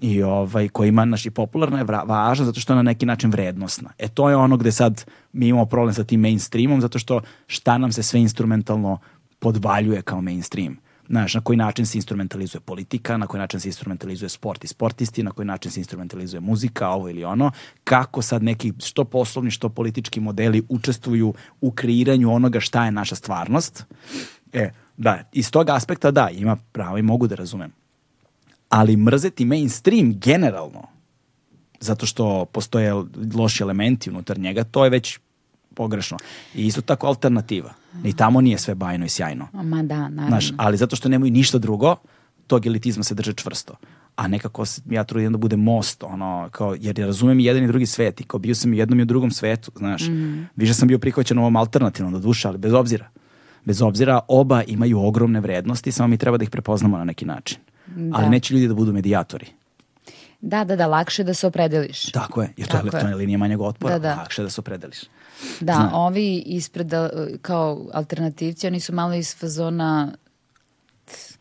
I 0.00 0.22
ovaj, 0.22 0.68
koji 0.68 0.88
ima, 0.88 1.04
znači, 1.04 1.30
popularna 1.30 1.78
je 1.78 1.84
važna 1.84 2.44
zato 2.44 2.60
što 2.60 2.72
je 2.72 2.76
na 2.76 2.82
neki 2.82 3.06
način 3.06 3.30
vrednostna. 3.30 3.90
E, 3.98 4.08
to 4.08 4.30
je 4.30 4.36
ono 4.36 4.56
gde 4.56 4.72
sad 4.72 5.04
mi 5.32 5.48
imamo 5.48 5.66
problem 5.66 5.94
sa 5.94 6.04
tim 6.04 6.20
mainstreamom 6.20 6.80
zato 6.80 6.98
što 6.98 7.20
šta 7.46 7.78
nam 7.78 7.92
se 7.92 8.02
sve 8.02 8.20
instrumentalno 8.20 8.98
podvaljuje 9.38 10.02
kao 10.02 10.20
mainstream. 10.20 10.76
Znaš, 11.08 11.34
na 11.34 11.40
koji 11.40 11.56
način 11.56 11.86
se 11.86 11.98
instrumentalizuje 11.98 12.60
politika, 12.60 13.16
na 13.16 13.26
koji 13.26 13.38
način 13.38 13.60
se 13.60 13.68
instrumentalizuje 13.68 14.28
sport 14.28 14.64
i 14.64 14.66
sportisti, 14.66 15.22
na 15.22 15.30
koji 15.30 15.46
način 15.46 15.70
se 15.70 15.80
instrumentalizuje 15.80 16.40
muzika, 16.40 16.88
ovo 16.88 17.08
ili 17.08 17.24
ono, 17.24 17.50
kako 17.84 18.22
sad 18.22 18.42
neki 18.42 18.72
što 18.84 19.04
poslovni, 19.04 19.50
što 19.50 19.68
politički 19.68 20.20
modeli 20.20 20.62
učestvuju 20.68 21.34
u 21.60 21.70
kreiranju 21.70 22.32
onoga 22.32 22.60
šta 22.60 22.84
je 22.84 22.92
naša 22.92 23.14
stvarnost. 23.14 23.84
E, 24.52 24.70
da, 24.96 25.22
iz 25.32 25.50
tog 25.50 25.68
aspekta 25.68 26.10
da, 26.10 26.30
ima 26.30 26.56
pravo 26.72 26.98
i 26.98 27.02
mogu 27.02 27.26
da 27.26 27.34
razumem. 27.34 27.72
Ali 28.68 28.96
mrzeti 28.96 29.44
mainstream 29.44 30.18
generalno, 30.18 30.82
zato 31.80 32.06
što 32.06 32.44
postoje 32.44 32.92
loši 33.34 33.62
elementi 33.62 34.10
unutar 34.10 34.38
njega, 34.38 34.64
to 34.64 34.84
je 34.84 34.90
već 34.90 35.18
pogrešno. 35.74 36.18
I 36.54 36.66
isto 36.66 36.80
tako 36.80 37.06
alternativa. 37.06 37.72
Ni 38.02 38.16
tamo 38.16 38.40
nije 38.40 38.58
sve 38.58 38.74
bajno 38.74 39.06
i 39.06 39.08
sjajno. 39.08 39.48
Ma 39.52 39.82
da, 39.82 39.96
naravno. 39.96 40.28
Znaš, 40.28 40.52
ali 40.56 40.76
zato 40.76 40.96
što 40.96 41.08
nemaju 41.08 41.32
ništa 41.32 41.58
drugo, 41.58 41.96
tog 42.46 42.66
elitizma 42.66 43.04
se 43.04 43.14
drže 43.14 43.32
čvrsto. 43.32 43.76
A 44.16 44.28
nekako 44.28 44.66
se, 44.66 44.82
ja 44.90 45.04
trudim 45.04 45.32
da 45.32 45.38
bude 45.38 45.56
most, 45.56 46.02
ono, 46.02 46.48
kao, 46.50 46.76
jer 46.80 46.98
ja 46.98 47.06
razumem 47.06 47.40
i 47.40 47.44
jedan 47.44 47.64
i 47.64 47.66
drugi 47.66 47.86
svet 47.86 48.20
i 48.20 48.24
kao 48.24 48.40
bio 48.40 48.54
sam 48.54 48.72
i 48.72 48.76
u 48.76 48.78
jednom 48.78 49.00
i 49.00 49.02
u 49.02 49.06
drugom 49.06 49.30
svetu, 49.30 49.72
znaš. 49.76 50.02
Više 50.56 50.74
sam 50.74 50.88
bio 50.88 50.98
prihvaćen 50.98 51.38
ovom 51.38 51.56
alternativnom 51.56 52.12
do 52.12 52.18
duša, 52.18 52.48
ali 52.48 52.58
bez 52.58 52.72
obzira. 52.72 53.08
Bez 53.64 53.82
obzira, 53.82 54.20
oba 54.28 54.62
imaju 54.62 55.00
ogromne 55.00 55.40
vrednosti, 55.40 55.92
samo 55.92 56.08
mi 56.08 56.18
treba 56.18 56.36
da 56.36 56.44
ih 56.44 56.50
prepoznamo 56.50 56.98
na 56.98 57.04
neki 57.04 57.24
način. 57.24 57.58
Ali 58.12 58.28
neće 58.28 58.54
ljudi 58.54 58.68
da 58.68 58.74
budu 58.74 58.92
medijatori. 58.92 59.46
Da, 60.40 60.64
da, 60.64 60.76
da, 60.76 60.86
lakše 60.86 61.24
da 61.24 61.34
se 61.34 61.46
opredeliš. 61.46 62.12
Tako 62.12 62.42
je, 62.42 62.52
jer 62.56 62.68
to 62.68 62.76
je, 62.76 63.08
je 63.08 63.14
linija 63.14 63.38
manjeg 63.38 63.60
otpora, 63.60 63.98
Da, 63.98 64.08
da. 64.08 64.14
lakše 64.14 64.42
da 64.42 64.50
se 64.50 64.60
opredeliš. 64.60 64.98
Da, 65.60 65.72
Znam. 65.74 65.90
ovi 65.92 66.42
ispred 66.46 66.92
uh, 66.92 67.00
kao 67.42 67.86
alternativci, 67.92 68.66
oni 68.66 68.80
su 68.80 68.94
malo 68.94 69.14
iz 69.14 69.36
fazona 69.36 70.12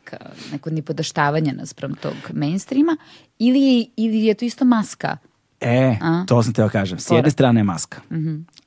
ka, 0.04 0.18
neko 0.52 0.70
nipodaštavanje 0.70 1.54
naspram 1.54 1.96
tog 1.96 2.14
mainstreama 2.34 2.98
ili, 3.40 3.90
ili 3.96 4.26
je 4.26 4.34
to 4.34 4.46
isto 4.46 4.66
maska. 4.66 5.18
E, 5.62 5.98
A? 6.02 6.24
to 6.28 6.44
sam 6.44 6.54
teo 6.54 6.70
kažem. 6.70 7.00
S 7.00 7.08
Fora. 7.08 7.18
jedne 7.18 7.32
strane 7.32 7.60
je 7.60 7.64
maska, 7.64 8.02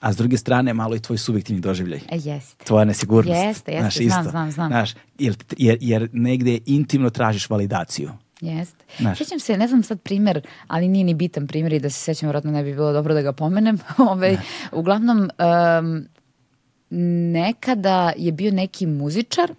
a 0.00 0.12
s 0.12 0.16
druge 0.16 0.36
strane 0.36 0.74
malo 0.74 0.96
i 0.96 1.00
tvoj 1.00 1.18
subjektivni 1.18 1.60
doživljaj. 1.60 2.00
E, 2.08 2.16
jeste. 2.24 2.64
tvoja 2.64 2.84
nesigurnost. 2.84 3.40
Jeste, 3.44 3.72
jeste, 3.72 3.80
Znaš, 3.82 3.94
znam, 3.94 4.06
isto. 4.20 4.30
znam, 4.30 4.50
znam. 4.50 4.68
Znaš, 4.68 4.94
jer, 5.18 5.36
jer, 5.58 5.78
jer 5.80 6.08
negde 6.12 6.58
intimno 6.66 7.10
tražiš 7.10 7.50
validaciju. 7.50 8.10
Jeste. 8.44 8.84
Znaš. 8.98 9.18
Sećam 9.18 9.40
se, 9.40 9.58
ne 9.58 9.68
znam 9.68 9.82
sad 9.82 10.00
primer, 10.00 10.40
ali 10.66 10.88
nije 10.88 11.04
ni 11.04 11.14
bitan 11.14 11.46
primer 11.46 11.72
i 11.72 11.80
da 11.80 11.90
se 11.90 11.98
sećam, 11.98 12.26
vjerojatno 12.26 12.50
ne 12.50 12.62
bi 12.62 12.72
bilo 12.72 12.92
dobro 12.92 13.14
da 13.14 13.22
ga 13.22 13.32
pomenem. 13.32 13.78
Ove, 14.10 14.38
uglavnom, 14.72 15.30
em, 15.38 16.08
nekada 17.32 18.12
je 18.16 18.32
bio 18.32 18.52
neki 18.52 18.86
muzičar, 18.86 19.54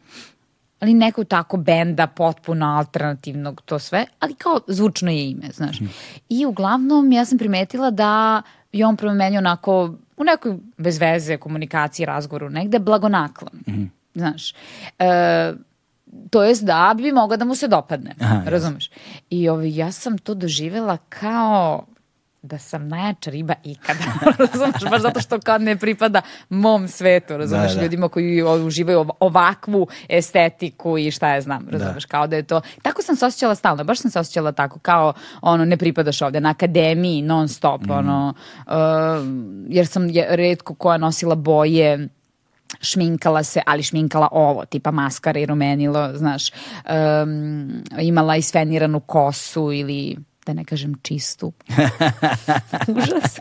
ali 0.79 0.93
neko 0.93 1.23
tako 1.23 1.57
benda 1.57 2.07
potpuno 2.07 2.65
alternativnog, 2.65 3.61
to 3.65 3.79
sve, 3.79 4.05
ali 4.19 4.35
kao 4.35 4.59
zvučno 4.67 5.11
je 5.11 5.29
ime, 5.29 5.49
znaš. 5.53 5.77
I 6.29 6.45
uglavnom 6.45 7.11
ja 7.11 7.25
sam 7.25 7.37
primetila 7.37 7.91
da 7.91 8.41
je 8.71 8.85
on 8.85 8.97
prema 8.97 9.13
meni 9.13 9.37
onako 9.37 9.95
u 10.17 10.23
nekoj 10.23 10.57
bez 10.77 10.97
veze 10.97 11.37
komunikaciji, 11.37 12.05
razgovoru 12.05 12.49
negde, 12.49 12.79
blagonaklon. 12.79 13.61
Znaš. 14.15 14.53
E, 14.99 15.53
to 16.29 16.43
jest 16.43 16.63
da 16.63 16.93
bi 16.97 17.11
mogao 17.11 17.37
da 17.37 17.45
mu 17.45 17.55
se 17.55 17.67
dopadne, 17.67 18.15
Aha, 18.21 18.41
razumeš? 18.45 18.89
I 19.29 19.49
ovaj, 19.49 19.75
ja 19.75 19.91
sam 19.91 20.17
to 20.17 20.33
doživjela 20.33 20.97
kao 20.99 21.85
da 22.41 22.57
sam 22.57 22.87
najjača 22.87 23.31
riba 23.31 23.53
ikada, 23.63 23.99
razumeš, 24.39 24.91
baš 24.91 25.01
zato 25.01 25.19
što 25.19 25.39
kao 25.39 25.57
ne 25.57 25.75
pripada 25.75 26.21
mom 26.49 26.87
svetu, 26.87 27.37
razumeš, 27.37 27.69
Da, 27.69 27.75
da. 27.75 27.83
ljudima 27.83 28.09
koji 28.09 28.43
uživaju 28.43 28.99
ov- 28.99 29.09
ovakvu 29.19 29.87
estetiku 30.09 30.97
i 30.97 31.11
šta 31.11 31.29
ja 31.29 31.41
znam, 31.41 31.67
razumeš, 31.69 32.05
kao 32.05 32.27
da 32.27 32.35
je 32.35 32.43
to, 32.43 32.61
tako 32.81 33.01
sam 33.01 33.15
se 33.15 33.25
osjećala 33.25 33.55
stalno, 33.55 33.83
baš 33.83 33.99
sam 33.99 34.11
se 34.11 34.19
osjećala 34.19 34.51
tako, 34.51 34.79
kao 34.79 35.13
ono, 35.41 35.65
ne 35.65 35.77
pripadaš 35.77 36.21
ovde, 36.21 36.39
na 36.39 36.49
akademiji, 36.49 37.21
non 37.21 37.47
stop, 37.47 37.81
Mhm. 37.81 37.91
ono, 37.91 38.33
uh, 38.57 38.73
jer 39.67 39.87
sam 39.87 40.03
redko 40.29 40.75
koja 40.75 40.97
nosila 40.97 41.35
boje, 41.35 42.07
šminkala 42.81 43.43
se, 43.43 43.61
ali 43.65 43.83
šminkala 43.83 44.27
ovo, 44.31 44.65
tipa 44.65 44.91
maskara 44.91 45.39
i 45.39 45.45
rumenilo, 45.45 46.11
znaš, 46.13 46.49
um, 46.51 47.71
imala 47.99 48.35
isfeniranu 48.35 48.99
kosu 48.99 49.71
ili 49.71 50.15
da 50.45 50.53
ne 50.53 50.65
kažem 50.65 50.95
čistu. 51.01 51.53
Užas. 52.97 53.39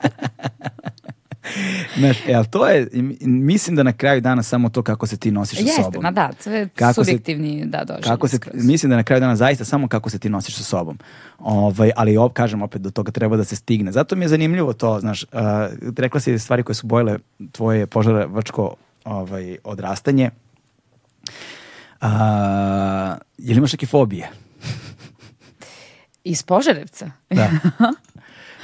Znaš, 1.98 2.16
e, 2.28 2.34
ali 2.34 2.46
to 2.46 2.68
je, 2.68 2.88
mislim 3.20 3.76
da 3.76 3.82
na 3.82 3.92
kraju 3.92 4.20
dana 4.20 4.42
samo 4.42 4.68
to 4.68 4.82
kako 4.82 5.06
se 5.06 5.16
ti 5.16 5.30
nosiš 5.30 5.58
sa 5.58 5.64
Jeste, 5.64 5.82
sobom. 5.82 6.02
ma 6.02 6.10
da, 6.10 6.30
sve 6.40 6.68
Kako 6.68 6.92
se- 6.94 7.04
subjektivni, 7.04 7.66
da, 7.66 7.78
doživlje. 7.80 8.02
Kako 8.02 8.28
se, 8.28 8.36
skroz. 8.36 8.64
mislim 8.64 8.90
da 8.90 8.96
na 8.96 9.02
kraju 9.02 9.20
dana 9.20 9.36
zaista 9.36 9.64
samo 9.64 9.88
kako 9.88 10.10
se 10.10 10.18
ti 10.18 10.28
nosiš 10.28 10.56
sa 10.56 10.62
sobom. 10.62 10.98
Ovaj, 11.38 11.90
ali 11.96 12.16
op, 12.16 12.32
kažem 12.32 12.62
opet 12.62 12.82
do 12.82 12.90
toga 12.90 13.12
treba 13.12 13.36
da 13.36 13.44
se 13.44 13.56
stigne. 13.56 13.92
Zato 13.92 14.16
mi 14.16 14.24
je 14.24 14.28
zanimljivo 14.28 14.72
to, 14.72 15.00
znaš, 15.00 15.22
uh, 15.22 15.28
rekla 15.96 16.20
si 16.20 16.38
stvari 16.38 16.62
koje 16.62 16.74
su 16.74 16.86
bojile 16.86 17.18
tvoje 17.52 17.86
požarevačko 17.86 18.74
ovaj, 19.04 19.56
odrastanje. 19.64 20.30
Uh, 22.00 22.08
je 23.38 23.52
li 23.54 23.58
imaš 23.58 23.72
neke 23.72 23.86
fobije? 23.86 24.30
Iz 26.24 26.42
Požarevca? 26.42 27.10
Da. 27.30 27.50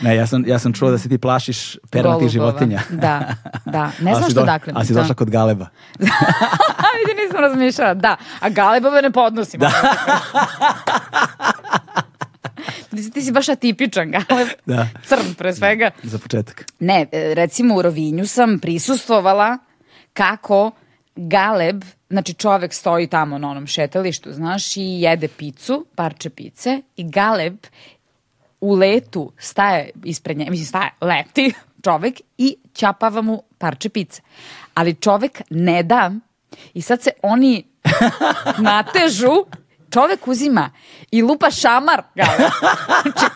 Ne, 0.03 0.17
ja 0.17 0.27
sam, 0.27 0.45
ja 0.47 0.59
sam 0.59 0.73
čuo 0.73 0.91
da 0.91 0.99
se 0.99 1.09
ti 1.09 1.19
plašiš 1.19 1.77
pernatih 1.91 2.03
Golubova. 2.03 2.29
životinja. 2.29 2.81
Da, 2.91 3.35
da. 3.65 3.91
Ne 4.01 4.15
znam 4.15 4.31
što 4.31 4.41
do- 4.41 4.47
dakle. 4.47 4.73
Ali 4.77 4.87
si 4.87 4.93
da. 4.95 5.01
došla 5.01 5.15
kod 5.15 5.31
Galeba. 5.31 5.65
A 6.81 6.87
vidi, 6.99 7.23
nisam 7.23 7.41
razmišljala. 7.41 7.95
Da, 7.95 8.17
a 8.41 8.49
galebove 8.49 9.03
ne 9.03 9.11
podnosim. 9.11 9.61
Da. 9.61 9.71
ti 13.15 13.23
si 13.23 13.33
baš 13.33 13.49
atipičan 13.49 14.11
galeb. 14.11 14.49
Da. 14.67 14.89
Crn 15.05 15.35
pre 15.35 15.55
svega. 15.55 15.91
Za 16.03 16.19
početak. 16.19 16.65
Ne, 16.79 17.07
e, 17.13 17.35
recimo 17.35 17.75
u 17.75 17.83
Rovinju 17.83 18.27
sam 18.27 18.59
prisustvovala 18.59 19.59
kako 20.13 20.71
galeb, 21.17 21.85
znači 22.11 22.35
čovek 22.35 22.75
stoji 22.75 23.07
tamo 23.07 23.39
na 23.39 23.51
onom 23.51 23.67
šetalištu, 23.67 24.33
znaš, 24.33 24.77
i 24.77 25.01
jede 25.01 25.29
picu, 25.29 25.87
parče 25.95 26.31
pice, 26.31 26.83
i 26.97 27.11
galeb 27.11 27.57
u 28.61 28.75
letu 28.75 29.33
staje 29.39 29.91
ispred 30.05 30.39
nje, 30.39 30.51
mislim 30.51 30.67
staje, 30.67 30.91
leti 31.01 31.53
čovek 31.85 32.21
i 32.39 32.57
ćapava 32.75 33.23
mu 33.23 33.43
parče 33.59 33.89
pice. 33.89 34.23
Ali 34.75 34.95
čovek 34.95 35.43
ne 35.51 35.83
da 35.83 36.13
i 36.75 36.83
sad 36.83 37.03
se 37.03 37.11
oni 37.23 37.65
natežu, 38.59 39.45
čovek 39.91 40.29
uzima 40.29 40.71
i 41.11 41.23
lupa 41.23 41.51
šamar 41.51 42.03
galeb. 42.15 42.53
Znači, 43.03 43.27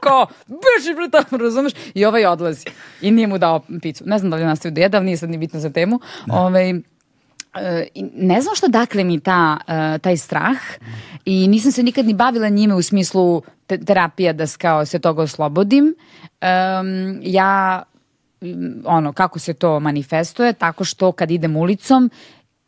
ko, 0.00 0.26
beži 0.46 0.94
bre 0.94 1.10
tamo, 1.10 1.42
razumeš? 1.42 1.72
I 1.94 2.04
ovaj 2.04 2.26
odlazi. 2.26 2.64
I 3.00 3.10
nije 3.10 3.26
mu 3.26 3.38
dao 3.38 3.60
picu. 3.82 4.04
Ne 4.06 4.18
znam 4.18 4.30
da 4.30 4.36
li 4.36 4.42
je 4.42 4.46
nastavio 4.46 4.74
da 4.74 4.80
jede, 4.80 4.96
ali 4.96 5.06
nije 5.06 5.16
sad 5.16 5.30
ni 5.30 5.38
bitno 5.38 5.60
za 5.60 5.70
temu. 5.70 6.00
Ovaj, 6.30 6.70
e, 6.70 6.74
i 7.94 8.02
ne 8.14 8.40
znam 8.40 8.54
što 8.54 8.68
dakle 8.68 9.04
mi 9.04 9.20
ta, 9.20 9.56
e, 9.66 9.98
taj 9.98 10.16
strah 10.16 10.56
i 11.24 11.48
nisam 11.48 11.72
se 11.72 11.82
nikad 11.82 12.06
ni 12.06 12.14
bavila 12.14 12.48
njime 12.48 12.74
u 12.74 12.82
smislu 12.82 13.42
te- 13.66 13.84
terapija 13.84 14.32
da 14.32 14.44
kao 14.58 14.86
se 14.86 14.98
toga 14.98 15.22
oslobodim. 15.22 15.94
Em, 16.40 17.20
ja 17.22 17.82
ono, 18.84 19.12
kako 19.12 19.38
se 19.38 19.54
to 19.54 19.80
manifestuje, 19.80 20.52
tako 20.52 20.84
što 20.84 21.12
kad 21.12 21.30
idem 21.30 21.56
ulicom 21.56 22.10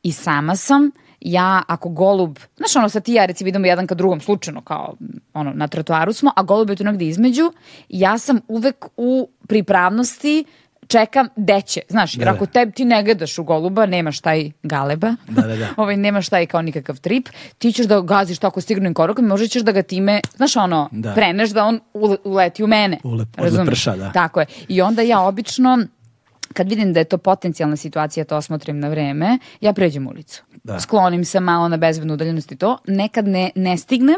i 0.03 0.13
sama 0.13 0.57
sam, 0.57 0.91
ja 1.27 1.63
ako 1.69 1.89
golub, 1.91 2.39
znaš 2.57 2.77
ono 2.77 2.89
sa 2.89 3.01
ti 3.01 3.13
ja 3.13 3.27
recimo 3.27 3.49
idemo 3.49 3.67
jedan 3.67 3.87
ka 3.87 3.95
drugom 3.95 4.21
slučajno 4.21 4.61
kao 4.61 4.95
ono 5.35 5.53
na 5.53 5.69
trotoaru 5.69 6.13
smo, 6.13 6.33
a 6.37 6.43
golub 6.43 6.71
je 6.71 6.77
tu 6.77 6.85
negde 6.85 7.05
između, 7.05 7.53
ja 7.89 8.19
sam 8.19 8.41
uvek 8.49 8.87
u 8.97 9.29
pripravnosti 9.49 10.45
čekam 10.89 11.29
deće, 11.37 11.81
znaš, 11.89 12.15
jer 12.15 12.19
Da, 12.19 12.25
da. 12.25 12.31
ako 12.31 12.47
te, 12.47 12.71
ti 12.71 12.85
ne 12.85 13.03
gledaš 13.03 13.39
u 13.39 13.45
goluba, 13.45 13.87
nemaš 13.87 14.21
taj 14.21 14.51
galeba, 14.63 15.15
Da, 15.29 15.43
da, 15.43 15.57
da. 15.57 15.67
ovaj, 15.77 15.97
nemaš 15.97 16.29
taj 16.29 16.47
kao 16.47 16.63
nikakav 16.63 16.97
trip, 16.99 17.29
ti 17.59 17.73
ćeš 17.73 17.87
da 17.87 17.95
ga 17.95 18.07
gaziš 18.09 18.39
tako 18.39 18.61
stignu 18.61 18.95
korakom 18.95 19.25
i 19.25 19.29
možda 19.29 19.47
ćeš 19.47 19.63
da 19.63 19.73
ga 19.73 19.83
time, 19.83 20.21
znaš 20.37 20.57
ono, 20.57 20.89
Da. 20.93 21.13
preneš 21.13 21.51
da 21.51 21.65
on 21.65 21.81
ule- 21.95 22.17
uleti 22.25 22.65
u 22.65 22.67
mene. 22.67 22.99
Ulep- 23.05 23.41
odleprša, 23.41 23.97
da. 23.97 24.13
Tako 24.13 24.41
je. 24.41 24.47
I 24.69 24.83
onda 24.83 25.03
ja 25.03 25.21
obično 25.21 25.79
kad 26.57 26.69
vidim 26.69 26.93
da 26.93 27.01
je 27.01 27.05
to 27.05 27.19
potencijalna 27.19 27.77
situacija, 27.77 28.25
to 28.25 28.37
osmotrim 28.37 28.81
na 28.81 28.89
vreme, 28.89 29.39
ja 29.61 29.73
pređem 29.73 30.07
ulicu. 30.07 30.43
Da. 30.65 30.81
Sklonim 30.81 31.25
se 31.25 31.41
malo 31.41 31.69
na 31.69 31.77
bezbednu 31.77 32.15
udaljenost 32.15 32.53
i 32.53 32.57
to. 32.57 32.79
Nekad 32.87 33.29
ne, 33.29 33.51
ne 33.55 33.77
stignem 33.77 34.17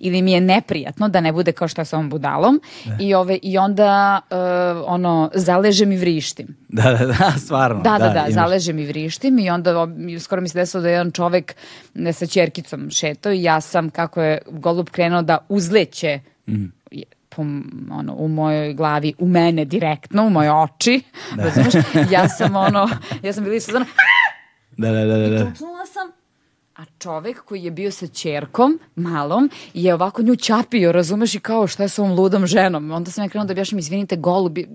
ili 0.00 0.22
mi 0.22 0.32
je 0.32 0.40
neprijatno 0.40 1.08
da 1.08 1.20
ne 1.20 1.32
bude 1.32 1.52
kao 1.52 1.68
što 1.68 1.80
je 1.80 1.84
sa 1.84 1.96
ovom 1.96 2.10
budalom 2.10 2.60
i, 3.00 3.14
ove, 3.14 3.38
i 3.42 3.58
onda 3.58 4.20
uh, 4.22 4.36
ono, 4.86 5.30
zaležem 5.34 5.92
i 5.92 5.96
vrištim. 5.96 6.56
Da, 6.70 6.82
da, 6.92 7.06
da, 7.06 7.32
stvarno. 7.38 7.82
Da, 7.82 7.90
da, 7.92 8.08
da, 8.08 8.20
imaš- 8.20 8.32
zaležem 8.32 8.78
i 8.78 8.86
vrištim 8.86 9.38
i 9.38 9.50
onda 9.50 9.88
skoro 10.20 10.40
mi 10.40 10.48
se 10.48 10.58
desilo 10.58 10.82
da 10.82 10.88
je 10.88 10.92
jedan 10.92 11.10
čovek 11.10 11.54
sa 12.12 12.26
čerkicom 12.26 12.90
šetao 12.90 13.32
i 13.32 13.42
ja 13.42 13.60
sam, 13.60 13.90
kako 13.90 14.22
je 14.22 14.38
golub 14.48 14.88
krenuo 14.88 15.22
da 15.22 15.38
uzleće 15.48 16.20
Mhm. 16.48 16.64
Po, 17.38 17.42
ono, 17.92 18.14
u 18.14 18.28
mojoj 18.28 18.74
glavi, 18.74 19.14
u 19.18 19.28
mene 19.28 19.64
direktno, 19.66 20.22
u 20.24 20.30
moje 20.30 20.52
oči, 20.54 21.00
razumeš? 21.36 21.72
Ja 22.10 22.28
sam 22.28 22.56
ono, 22.58 22.88
ja 23.22 23.32
sam 23.32 23.44
bila 23.44 23.56
i 23.56 23.60
Suzana, 23.60 23.86
Da, 24.76 24.90
da, 24.90 25.04
da, 25.04 25.16
da. 25.18 25.28
da. 25.28 25.44
Tucnula 25.46 25.86
sam, 25.86 26.10
a 26.76 26.84
čovek 26.98 27.40
koji 27.40 27.62
je 27.62 27.70
bio 27.70 27.90
sa 27.90 28.06
čerkom, 28.08 28.78
malom, 28.96 29.50
je 29.74 29.94
ovako 29.94 30.22
nju 30.22 30.36
čapio, 30.36 30.92
razumeš, 30.92 31.34
i 31.34 31.40
kao 31.40 31.66
šta 31.66 31.82
je 31.82 31.88
sa 31.88 32.02
ovom 32.02 32.14
ludom 32.14 32.46
ženom. 32.46 32.90
Onda 32.90 33.10
sam 33.10 33.24
ja 33.24 33.28
krenula 33.28 33.46
da 33.46 33.52
objašnjam, 33.52 33.78
izvinite, 33.78 34.16
golub, 34.16 34.58
je- 34.58 34.68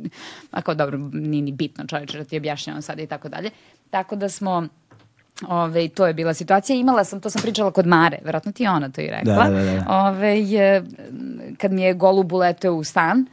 a 0.52 0.62
kao 0.62 0.76
dobro, 0.76 0.98
nije 1.04 1.42
ni 1.42 1.52
bitno 1.52 1.86
čoveče 1.86 2.18
da 2.18 2.24
ti 2.24 2.38
objašnjavam 2.38 2.82
sada 2.82 3.02
i 3.02 3.08
tako 3.08 3.30
dalje. 3.30 3.50
Tako 3.90 4.16
da 4.16 4.30
smo, 4.30 4.68
Ove, 5.48 5.88
to 5.90 6.08
je 6.08 6.14
bila 6.14 6.34
situacija. 6.34 6.76
Imala 6.76 7.04
sam, 7.04 7.22
to 7.22 7.30
sam 7.30 7.42
pričala 7.42 7.72
kod 7.72 7.88
Mare, 7.88 8.18
verovatno 8.24 8.52
ti 8.52 8.64
je 8.64 8.70
ona 8.70 8.90
to 8.90 9.02
i 9.02 9.08
rekla. 9.08 9.34
Da, 9.34 9.50
da, 9.50 9.64
da, 9.64 9.74
da. 9.74 9.86
Ove, 9.90 10.42
je, 10.42 10.84
kad 11.58 11.72
mi 11.72 11.82
je 11.82 11.94
golub 11.94 12.32
uleteo 12.32 12.74
u 12.74 12.84
stan, 12.84 13.26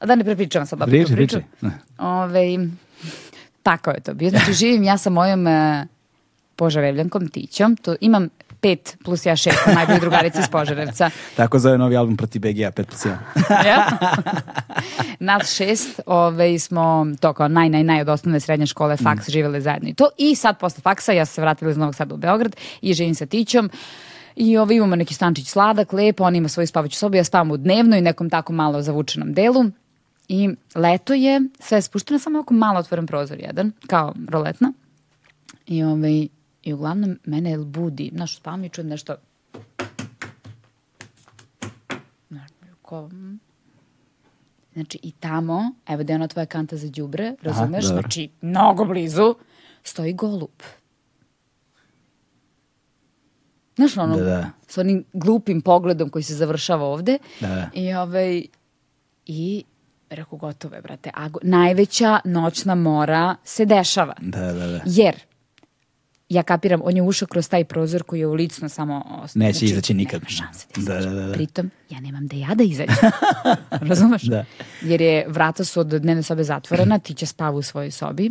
da 0.00 0.14
ne 0.14 0.24
prepričavam 0.24 0.66
sad 0.66 0.82
opet 0.82 1.06
tu 1.06 1.12
priču. 1.12 1.38
Ne. 1.60 1.70
Ove, 1.98 2.68
tako 3.62 3.90
je 3.90 4.00
to 4.00 4.14
bio. 4.14 4.30
Znači, 4.30 4.52
živim 4.52 4.82
ja 4.82 4.98
sa 4.98 5.10
mojom 5.10 5.46
e, 5.46 5.86
požarevljankom 6.56 7.28
Tićom. 7.28 7.76
To, 7.76 7.96
imam 8.00 8.28
pet 8.60 8.96
plus 9.04 9.26
ja 9.26 9.36
šest 9.36 9.58
najbolje 9.74 10.00
drugarice 10.00 10.40
iz 10.40 10.48
Požarevca. 10.48 11.10
Tako 11.36 11.58
zove 11.58 11.78
novi 11.78 11.96
album 11.96 12.16
protiv 12.16 12.40
BG-a, 12.42 12.70
5 12.70 12.72
plus 12.84 13.04
1. 13.04 13.16
ja? 13.70 13.86
Nas 15.20 15.54
šest 15.56 16.00
ove, 16.06 16.58
smo 16.58 17.06
to 17.20 17.32
kao 17.32 17.48
naj, 17.48 17.68
naj, 17.68 17.84
naj 17.84 18.00
od 18.00 18.08
osnovne 18.08 18.40
srednje 18.40 18.66
škole 18.66 18.96
faks 18.96 19.28
Mm. 19.28 19.32
živele 19.32 19.60
zajedno 19.60 19.88
i 19.88 19.94
to. 19.94 20.08
I 20.18 20.34
sad 20.34 20.58
posle 20.58 20.80
faksa 20.80 21.12
ja 21.12 21.26
sam 21.26 21.34
se 21.34 21.40
vratila 21.40 21.70
iz 21.70 21.76
Novog 21.76 21.94
Sada 21.94 22.14
u 22.14 22.18
Beograd 22.18 22.56
i 22.80 22.94
živim 22.94 23.14
sa 23.14 23.26
Tićom. 23.26 23.70
I 24.36 24.56
ovaj, 24.58 24.76
imamo 24.76 24.96
neki 24.96 25.14
stančić 25.14 25.48
sladak, 25.48 25.92
lep, 25.92 26.20
on 26.20 26.36
ima 26.36 26.48
svoju 26.48 26.66
spavaću 26.66 26.96
sobu, 26.98 27.16
ja 27.16 27.24
spavam 27.24 27.50
u 27.50 27.56
dnevno 27.56 27.96
i 27.96 28.00
nekom 28.00 28.30
tako 28.30 28.52
malo 28.52 28.82
zavučenom 28.82 29.32
delu. 29.32 29.64
I 30.28 30.50
leto 30.74 31.14
je, 31.14 31.40
sve 31.58 31.78
je 31.78 31.82
spušteno, 31.82 32.18
samo 32.18 32.40
oko 32.40 32.54
malo 32.54 32.78
otvoren 32.78 33.06
prozor 33.06 33.40
jedan, 33.40 33.72
kao 33.86 34.14
roletna. 34.28 34.72
I, 35.66 35.82
ovaj, 35.84 36.28
i 36.62 36.72
uglavnom 36.72 37.18
mene 37.24 37.58
budi, 37.58 38.10
znaš, 38.14 38.36
spavam 38.36 38.64
i 38.64 38.68
čujem 38.68 38.88
nešto 38.88 39.16
ko, 42.90 43.08
mm. 43.08 43.38
Znači 44.72 44.98
i 45.02 45.12
tamo, 45.12 45.72
evo 45.88 46.02
da 46.02 46.12
je 46.12 46.14
ona 46.16 46.28
tvoja 46.28 46.46
kanta 46.46 46.76
za 46.76 46.88
đubre, 46.88 47.34
razumeš? 47.42 47.84
dobro. 47.84 48.00
znači 48.00 48.28
mnogo 48.40 48.84
blizu, 48.84 49.34
stoji 49.82 50.12
golub. 50.12 50.62
Znaš 53.76 53.96
ono, 53.96 54.16
Da, 54.16 54.24
da. 54.24 54.50
s 54.68 54.78
onim 54.78 55.04
glupim 55.12 55.60
pogledom 55.60 56.08
koji 56.08 56.22
se 56.22 56.34
završava 56.34 56.84
ovde. 56.84 57.18
Da, 57.40 57.48
da. 57.48 57.70
I 57.74 57.94
ovaj, 57.94 58.42
i 59.26 59.64
rekao 60.10 60.38
gotovo 60.38 60.74
je, 60.74 60.82
brate. 60.82 61.10
A 61.14 61.28
najveća 61.42 62.20
noćna 62.24 62.74
mora 62.74 63.36
se 63.44 63.64
dešava. 63.64 64.14
Da, 64.20 64.52
da, 64.52 64.66
da. 64.66 64.80
Jer, 64.86 65.14
ja 66.30 66.42
kapiram, 66.42 66.80
on 66.84 66.96
je 66.96 67.02
ušao 67.02 67.28
kroz 67.28 67.48
taj 67.48 67.64
prozor 67.64 68.02
koji 68.02 68.20
je 68.20 68.26
ulicno 68.26 68.68
samo... 68.68 69.20
os- 69.22 69.34
Neće 69.36 69.64
izaći 69.64 69.94
nema 69.94 69.98
nikad. 69.98 70.22
šanse 70.28 70.66
da 70.76 70.94
Da, 70.94 71.00
da, 71.00 71.26
da. 71.26 71.32
Pritom, 71.32 71.70
ja 71.90 72.00
nemam 72.00 72.26
da 72.26 72.36
ja 72.36 72.54
da 72.54 72.64
izađem. 72.64 72.96
Razumeš? 73.90 74.22
Da. 74.22 74.44
Jer 74.82 75.00
je, 75.00 75.26
vrata 75.28 75.64
su 75.64 75.80
od 75.80 75.86
dnevne 75.88 76.22
sobe 76.22 76.44
zatvorena, 76.44 76.98
ti 76.98 77.14
će 77.14 77.26
spava 77.26 77.56
u 77.56 77.62
svojoj 77.62 77.90
sobi 77.90 78.30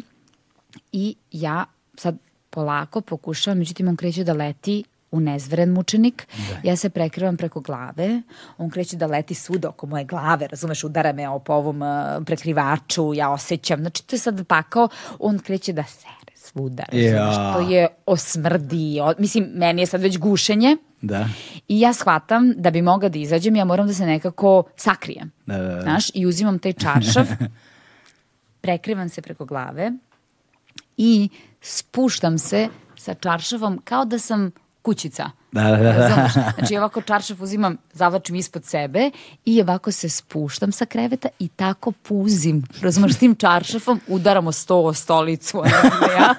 i 0.91 1.15
ja 1.31 1.65
sad 1.97 2.17
polako 2.49 3.01
pokušavam, 3.01 3.57
međutim 3.57 3.87
on 3.87 3.95
kreće 3.95 4.23
da 4.23 4.33
leti 4.33 4.83
u 5.11 5.19
nezveren 5.19 5.69
mučenik, 5.69 6.27
ja 6.63 6.75
se 6.75 6.89
prekrivam 6.89 7.37
preko 7.37 7.59
glave, 7.59 8.21
on 8.57 8.69
kreće 8.69 8.97
da 8.97 9.05
leti 9.07 9.33
svuda 9.33 9.69
oko 9.69 9.87
moje 9.87 10.03
glave, 10.05 10.47
razumeš, 10.47 10.83
udara 10.83 11.13
me 11.13 11.23
po 11.45 11.53
ovom 11.53 11.81
uh, 11.81 11.87
prekrivaču, 12.25 13.13
ja 13.13 13.29
osjećam, 13.29 13.79
znači 13.79 14.03
to 14.03 14.15
je 14.15 14.19
sad 14.19 14.47
pakao, 14.47 14.89
on 15.19 15.39
kreće 15.39 15.73
da 15.73 15.83
sere 15.83 16.18
svuda, 16.51 16.83
Ja. 16.91 17.53
to 17.53 17.59
je 17.61 17.87
osmrdi, 18.05 18.99
o, 19.01 19.13
mislim, 19.19 19.49
meni 19.53 19.81
je 19.81 19.85
sad 19.85 20.01
već 20.01 20.17
gušenje, 20.17 20.77
Da. 21.01 21.27
i 21.67 21.79
ja 21.79 21.93
shvatam 21.93 22.53
da 22.57 22.71
bi 22.71 22.81
mogla 22.81 23.09
da 23.09 23.19
izađem, 23.19 23.55
ja 23.55 23.65
moram 23.65 23.87
da 23.87 23.93
se 23.93 24.05
nekako 24.05 24.63
sakrijem. 24.75 25.31
Da, 25.45 25.57
da, 25.57 25.67
da. 25.67 25.81
Znaš, 25.81 26.11
i 26.13 26.25
uzimam 26.25 26.59
taj 26.59 26.73
čaršav, 26.73 27.27
prekrivam 28.61 29.09
se 29.09 29.21
preko 29.21 29.45
glave 29.45 29.91
i 30.97 31.29
spuštam 31.61 32.37
se 32.37 32.67
sa 32.97 33.13
čaršavom 33.13 33.81
kao 33.83 34.05
da 34.05 34.19
sam 34.19 34.51
kućica. 34.81 35.29
Da, 35.51 35.63
da, 35.63 35.77
da, 35.77 35.91
da. 35.93 36.29
Znači 36.57 36.77
ovako 36.77 37.01
čaršaf 37.01 37.41
uzimam, 37.41 37.77
zavlačim 37.93 38.35
ispod 38.35 38.65
sebe 38.65 39.11
i 39.45 39.61
ovako 39.61 39.91
se 39.91 40.09
spuštam 40.09 40.71
sa 40.71 40.85
kreveta 40.85 41.27
i 41.39 41.47
tako 41.47 41.91
puzim. 41.91 42.63
Razumeš, 42.81 43.15
tim 43.15 43.35
čaršafom 43.35 43.99
udaramo 44.07 44.51
sto 44.51 44.77
o 44.77 44.93
stolicu. 44.93 45.57
ja. 46.19 46.35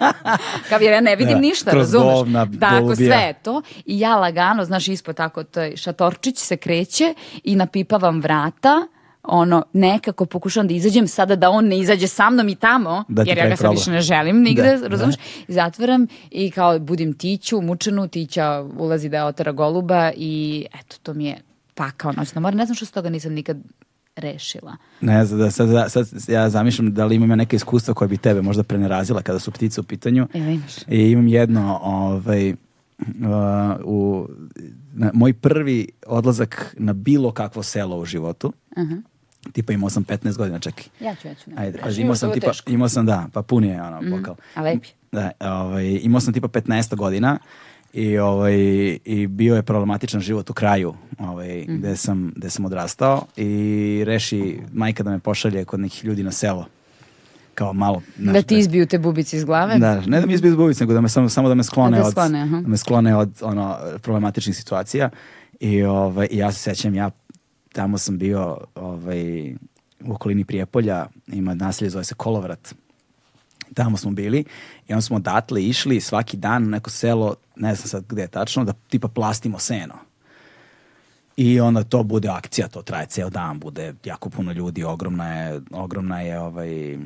Kao 0.68 0.78
jer 0.80 0.92
ja 0.92 1.00
ne 1.00 1.16
vidim 1.16 1.34
Da, 1.34 1.40
ništa, 1.40 1.70
razumeš? 1.70 2.14
govna, 2.14 2.46
Tako, 2.60 2.76
golubija. 2.76 2.96
sve 3.12 3.34
to. 3.42 3.62
I 3.86 4.00
ja 4.00 4.16
lagano, 4.16 4.64
znaš, 4.64 4.88
ispod 4.88 5.16
tako, 5.16 5.44
taj 5.44 5.76
šatorčić 5.76 6.38
se 6.38 6.56
kreće 6.56 7.14
i 7.44 7.56
napipavam 7.56 8.20
vrata 8.20 8.86
ono, 9.22 9.62
nekako 9.72 10.26
pokušavam 10.26 10.68
da 10.68 10.74
izađem 10.74 11.08
sada 11.08 11.36
da 11.36 11.50
on 11.50 11.66
ne 11.66 11.78
izađe 11.78 12.06
sa 12.06 12.30
mnom 12.30 12.48
i 12.48 12.54
tamo, 12.54 13.04
Da 13.08 13.22
jer 13.22 13.38
ja 13.38 13.48
ga 13.48 13.56
sad 13.56 13.70
više 13.70 13.90
ne 13.90 14.00
želim 14.00 14.42
nigde, 14.42 14.76
Da, 14.76 14.88
razumeš? 14.88 15.14
I 15.48 15.52
zatvaram 15.52 16.06
i 16.30 16.50
kao 16.50 16.78
budim 16.78 17.12
tiću, 17.12 17.60
mučenu, 17.60 18.08
tića 18.08 18.64
ulazi 18.78 19.08
da 19.08 19.16
je 19.16 19.24
otera 19.24 19.52
goluba 19.52 20.10
i 20.16 20.66
eto, 20.80 20.96
to 21.02 21.14
mi 21.14 21.24
je 21.24 21.36
pakao 21.74 22.12
noćna 22.12 22.40
mora. 22.40 22.56
Ne 22.56 22.66
znam 22.66 22.74
što 22.74 22.86
s 22.86 22.90
toga 22.90 23.10
nisam 23.10 23.32
nikad 23.32 23.56
rešila. 24.16 24.76
Ne 25.00 25.24
znam, 25.24 25.40
da, 25.40 25.50
sad, 25.50 25.92
sad 25.92 26.06
ja 26.28 26.50
zamišljam 26.50 26.94
da 26.94 27.04
li 27.04 27.16
imam 27.16 27.30
ja 27.30 27.36
neke 27.36 27.56
iskustva 27.56 27.94
koje 27.94 28.08
bi 28.08 28.16
tebe 28.16 28.42
možda 28.42 28.62
prenerazila 28.62 29.22
kada 29.22 29.38
su 29.38 29.50
ptice 29.50 29.80
u 29.80 29.84
pitanju. 29.84 30.28
Evo 30.34 30.50
imaš. 30.50 30.78
I 30.88 31.10
imam 31.10 31.28
jedno, 31.28 31.80
ovaj, 31.82 32.50
uh, 32.50 32.56
u, 33.84 34.28
na, 34.92 35.10
moj 35.14 35.32
prvi 35.32 35.88
odlazak 36.06 36.74
na 36.78 36.92
bilo 36.92 37.32
kakvo 37.32 37.62
selo 37.62 37.98
u 37.98 38.04
životu, 38.04 38.52
tipa 39.52 39.72
imao 39.72 39.90
sam 39.90 40.04
15 40.04 40.36
godina, 40.36 40.58
čekaj. 40.58 40.84
Ja 41.00 41.14
ću, 41.14 41.28
ja 41.28 41.34
ću. 41.34 41.50
Ajde, 41.56 41.78
pazi, 41.78 42.00
imao 42.00 42.14
sam 42.14 42.32
tipa, 42.32 42.46
teško. 42.46 42.70
imao 42.70 42.88
sam 42.88 43.06
da, 43.06 43.26
pa 43.32 43.42
pun 43.42 43.64
je 43.64 43.82
ono 43.82 44.00
bokal. 44.10 44.34
A 44.54 44.62
lep 44.62 44.84
je. 44.84 44.90
Da, 45.12 45.30
ovaj, 45.52 46.00
imao 46.02 46.20
sam 46.20 46.34
tipa 46.34 46.48
15 46.50 46.94
godina 46.94 47.38
i, 47.92 48.18
ovaj, 48.18 48.54
i 49.04 49.26
bio 49.28 49.56
je 49.56 49.62
problematičan 49.62 50.20
život 50.20 50.50
u 50.50 50.54
kraju 50.54 50.94
ovaj, 51.18 51.62
Mhm. 51.62 51.76
gde, 51.76 51.96
sam, 51.96 52.32
gde 52.36 52.50
sam 52.50 52.64
odrastao 52.64 53.26
i 53.36 53.52
reši 54.06 54.60
majka 54.72 55.02
da 55.02 55.10
me 55.10 55.18
pošalje 55.18 55.64
kod 55.64 55.80
nekih 55.80 56.04
ljudi 56.04 56.22
na 56.22 56.32
selo. 56.32 56.66
Kao 57.54 57.72
malo. 57.72 58.02
znaš, 58.18 58.34
Da 58.34 58.42
ti 58.42 58.58
izbiju 58.58 58.86
te 58.86 58.98
bubice 58.98 59.36
iz 59.36 59.44
glave? 59.44 59.78
da, 59.78 60.00
ne 60.00 60.20
da 60.20 60.26
mi 60.26 60.32
izbiju 60.34 60.56
bubice, 60.56 60.84
nego 60.84 60.92
da 60.94 61.00
me 61.00 61.08
samo, 61.08 61.28
samo 61.28 61.48
da 61.48 61.54
me 61.54 61.64
sklone, 61.64 61.98
Da 61.98 62.04
od, 62.04 62.10
sklone, 62.10 62.42
aha. 62.42 62.60
da 62.60 62.68
me 62.68 62.76
sklone 62.76 63.16
od 63.16 63.30
ono, 63.42 63.76
problematičnih 64.02 64.56
situacija. 64.56 65.10
I, 65.60 65.82
ovaj, 65.82 66.28
ja 66.30 66.52
se 66.52 66.58
sećam, 66.60 66.94
ja 66.94 67.10
tamo 67.72 67.98
sam 67.98 68.18
bio 68.18 68.58
ovaj, 68.74 69.52
u 70.04 70.12
okolini 70.12 70.44
Prijepolja, 70.44 71.06
ima 71.26 71.54
naselje, 71.54 71.90
zove 71.90 72.04
se 72.04 72.14
Kolovrat. 72.14 72.74
Tamo 73.74 73.96
smo 73.96 74.10
bili 74.10 74.44
i 74.88 74.92
onda 74.92 75.00
smo 75.00 75.16
odatle 75.16 75.64
išli 75.64 76.00
svaki 76.00 76.36
dan 76.36 76.64
u 76.64 76.70
neko 76.70 76.90
selo, 76.90 77.34
ne 77.56 77.74
znam 77.74 77.88
sad 77.88 78.04
gde 78.08 78.22
je 78.22 78.28
tačno, 78.28 78.64
da 78.64 78.72
tipa 78.72 79.08
plastimo 79.08 79.58
seno. 79.58 79.94
I 81.36 81.60
onda 81.60 81.84
to 81.84 82.02
bude 82.02 82.28
akcija, 82.28 82.68
to 82.68 82.82
traje 82.82 83.06
ceo 83.06 83.30
dan, 83.30 83.58
bude 83.58 83.94
jako 84.04 84.30
puno 84.30 84.52
ljudi, 84.52 84.84
ogromna 84.84 85.34
je, 85.34 85.60
ogromna 85.70 86.20
je, 86.20 86.40
ovaj, 86.40 86.98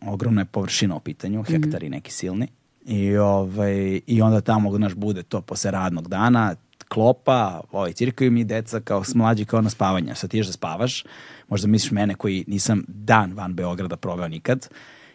ogromna 0.00 0.40
je 0.40 0.44
površina 0.44 0.96
u 0.96 1.00
pitanju, 1.00 1.42
hektari 1.42 1.88
neki 1.88 2.12
silni. 2.12 2.48
I, 2.86 3.16
ovaj, 3.16 4.00
I 4.06 4.22
onda 4.22 4.40
tamo, 4.40 4.76
znaš, 4.76 4.94
bude 4.94 5.22
to 5.22 5.40
posle 5.40 5.70
radnog 5.70 6.08
dana, 6.08 6.54
klopa, 6.94 7.60
ovaj, 7.72 7.92
cirkaju 7.92 8.30
mi 8.30 8.44
deca 8.44 8.80
kao 8.80 9.04
s- 9.04 9.14
mlađi 9.14 9.44
kao 9.44 9.60
na 9.60 9.70
spavanje. 9.70 10.14
Sad 10.14 10.30
ti 10.30 10.36
ješ 10.36 10.46
da 10.46 10.52
spavaš, 10.52 11.04
možda 11.48 11.68
misliš 11.68 11.90
mene 11.90 12.14
koji 12.14 12.44
nisam 12.46 12.84
dan 12.88 13.32
van 13.32 13.54
Beograda 13.54 13.96
proveo 13.96 14.28
nikad, 14.28 14.68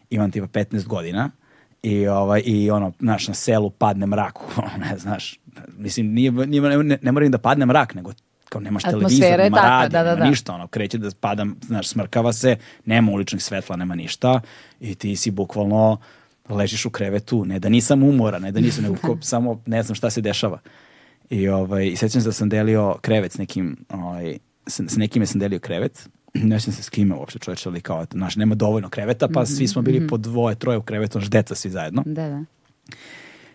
imam 0.10 0.32
tipa 0.32 0.48
15 0.48 0.88
godina, 0.88 1.32
i 1.84 2.08
ovaj 2.08 2.42
i 2.46 2.72
ono 2.72 2.92
znaš 3.00 3.28
na 3.28 3.34
selu 3.34 3.70
padne 3.70 4.06
mrak 4.06 4.34
ne 4.90 4.98
znaš 4.98 5.40
mislim 5.78 6.14
nije, 6.14 6.32
nije 6.32 6.62
ne, 6.84 6.98
ne 7.02 7.12
mora 7.12 7.24
ni 7.24 7.30
da 7.30 7.38
padne 7.38 7.66
mrak 7.66 7.96
nego 7.96 8.12
kao 8.50 8.62
nemaš 8.62 8.84
televizor, 8.84 9.38
nema 9.38 9.58
takva, 9.58 9.70
radio, 9.70 9.90
da, 9.90 10.04
da, 10.04 10.10
nema 10.10 10.24
da. 10.24 10.30
ništa, 10.30 10.54
ono, 10.54 10.68
kreće 10.68 10.98
da 10.98 11.10
pada, 11.20 11.46
znaš, 11.62 11.88
smrkava 11.88 12.34
se, 12.34 12.58
nema 12.86 13.12
uličnih 13.12 13.44
svetla, 13.44 13.76
nema 13.76 13.96
ništa 13.96 14.42
i 14.80 14.96
ti 14.96 15.16
si 15.16 15.32
bukvalno 15.32 15.98
ležiš 16.50 16.86
u 16.86 16.90
krevetu, 16.90 17.46
ne 17.46 17.60
da 17.60 17.70
nisam 17.70 18.04
umoran, 18.04 18.42
ne 18.42 18.52
da 18.52 18.60
nisam, 18.60 18.84
nego 18.84 19.18
samo 19.22 19.62
ne 19.66 19.84
znam 19.84 19.96
šta 19.96 20.10
se 20.10 20.22
dešava. 20.22 20.60
I, 21.30 21.50
ovaj, 21.50 21.88
i 21.88 21.96
sećam 21.96 22.22
se 22.22 22.28
da 22.28 22.34
sam 22.34 22.50
delio 22.50 22.96
krevet 23.02 23.32
s 23.32 23.38
nekim, 23.38 23.78
ovaj, 23.90 24.38
s, 24.68 24.80
s 24.80 24.98
nekime 24.98 25.26
sam 25.26 25.40
delio 25.40 25.60
krevet, 25.60 26.10
ne 26.34 26.60
sjećam 26.60 26.74
se 26.74 26.84
s 26.84 26.90
kime 26.90 27.16
uopšte 27.16 27.40
čoveče, 27.40 27.70
ali 27.70 27.82
kao, 27.82 28.06
znaš, 28.12 28.36
nema 28.36 28.56
dovoljno 28.56 28.90
kreveta, 28.90 29.28
pa 29.28 29.46
svi 29.46 29.68
smo 29.68 29.82
bili 29.82 30.08
po 30.08 30.18
dvoje, 30.18 30.56
troje 30.56 30.78
u 30.78 30.82
krevetu, 30.82 31.12
znaš, 31.12 31.30
deca 31.30 31.56
svi 31.56 31.70
zajedno 31.70 32.04
Da, 32.06 32.30
da. 32.30 32.44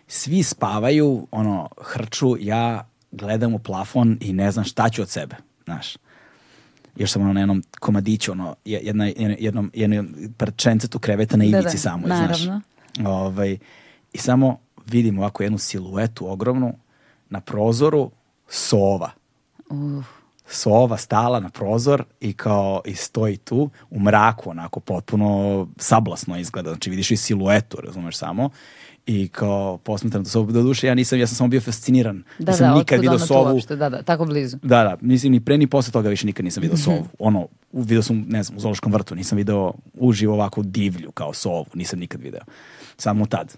svi 0.07 0.43
spavaju, 0.43 1.27
ono, 1.31 1.69
hrču, 1.81 2.35
ja 2.39 2.87
gledam 3.11 3.53
u 3.53 3.59
plafon 3.59 4.17
i 4.21 4.33
ne 4.33 4.51
znam 4.51 4.65
šta 4.65 4.89
ću 4.89 5.01
od 5.01 5.09
sebe, 5.09 5.35
znaš. 5.63 5.95
Još 6.95 7.11
sam 7.11 7.21
ono 7.21 7.33
na 7.33 7.39
jednom 7.39 7.63
komadiću, 7.79 8.31
ono, 8.31 8.55
je- 8.65 8.81
jedna, 8.83 9.05
jednom, 9.05 9.35
jednom, 9.39 9.71
jednom 9.73 10.33
parčencetu 10.37 10.99
kreveta 10.99 11.37
na 11.37 11.41
Da, 11.41 11.49
ivici 11.49 11.75
da, 11.75 11.81
samo, 11.81 12.07
naravno. 12.07 12.35
znaš. 12.35 12.61
Ovaj, 13.05 13.57
I 14.13 14.17
samo 14.17 14.57
vidim 14.87 15.19
ovako 15.19 15.43
jednu 15.43 15.57
siluetu 15.57 16.31
ogromnu 16.31 16.73
na 17.31 17.41
prozoru 17.41 18.11
sova. 18.47 19.11
Uh, 19.69 20.03
Sova 20.47 20.97
stala 20.97 21.39
na 21.39 21.49
prozor 21.49 22.03
i 22.19 22.33
kao 22.33 22.81
i 22.85 22.95
stoji 22.95 23.37
tu 23.37 23.69
u 23.89 23.99
mraku 23.99 24.49
onako 24.49 24.79
potpuno 24.79 25.67
sablasno 25.77 26.37
izgleda. 26.37 26.69
Znači 26.69 26.89
vidiš 26.89 27.11
i 27.11 27.17
siluetu, 27.17 27.77
razumeš 27.81 28.17
samo. 28.17 28.49
I 29.05 29.27
kao 29.27 29.77
posmatram 29.77 30.23
to 30.23 30.29
sobu 30.29 30.51
do 30.51 30.61
duše, 30.61 30.87
ja 30.87 30.95
nisam, 30.95 31.19
ja 31.19 31.27
sam 31.27 31.35
samo 31.35 31.47
bio 31.47 31.61
fasciniran. 31.61 32.23
da, 32.39 32.51
nisam 32.51 32.69
da, 32.69 32.75
nikad 32.75 32.99
vidio 32.99 33.17
tu 33.17 33.25
sovu. 33.27 33.53
uopšte, 33.53 33.75
da, 33.75 33.89
da, 33.89 34.01
tako 34.01 34.25
blizu. 34.25 34.57
Da, 34.57 34.83
da, 34.83 34.97
mislim 35.01 35.31
ni 35.31 35.39
pre 35.39 35.57
ni 35.57 35.67
posle 35.67 35.91
toga 35.91 36.09
više 36.09 36.25
nikad 36.25 36.45
nisam 36.45 36.61
video 36.61 36.73
Mhm. 36.75 36.83
sovu. 36.83 37.07
Ono, 37.19 37.47
video 37.73 38.01
sam, 38.03 38.25
ne 38.27 38.43
znam, 38.43 38.57
u 38.57 38.61
zoološkom 38.61 38.93
vrtu, 38.93 39.15
nisam 39.15 39.37
video 39.37 39.73
uživo 39.93 40.33
ovako 40.33 40.61
divlju 40.63 41.11
kao 41.11 41.33
sovu, 41.33 41.65
nisam 41.73 41.99
nikad 41.99 42.21
video. 42.21 42.41
Samo 42.97 43.25
tad. 43.25 43.55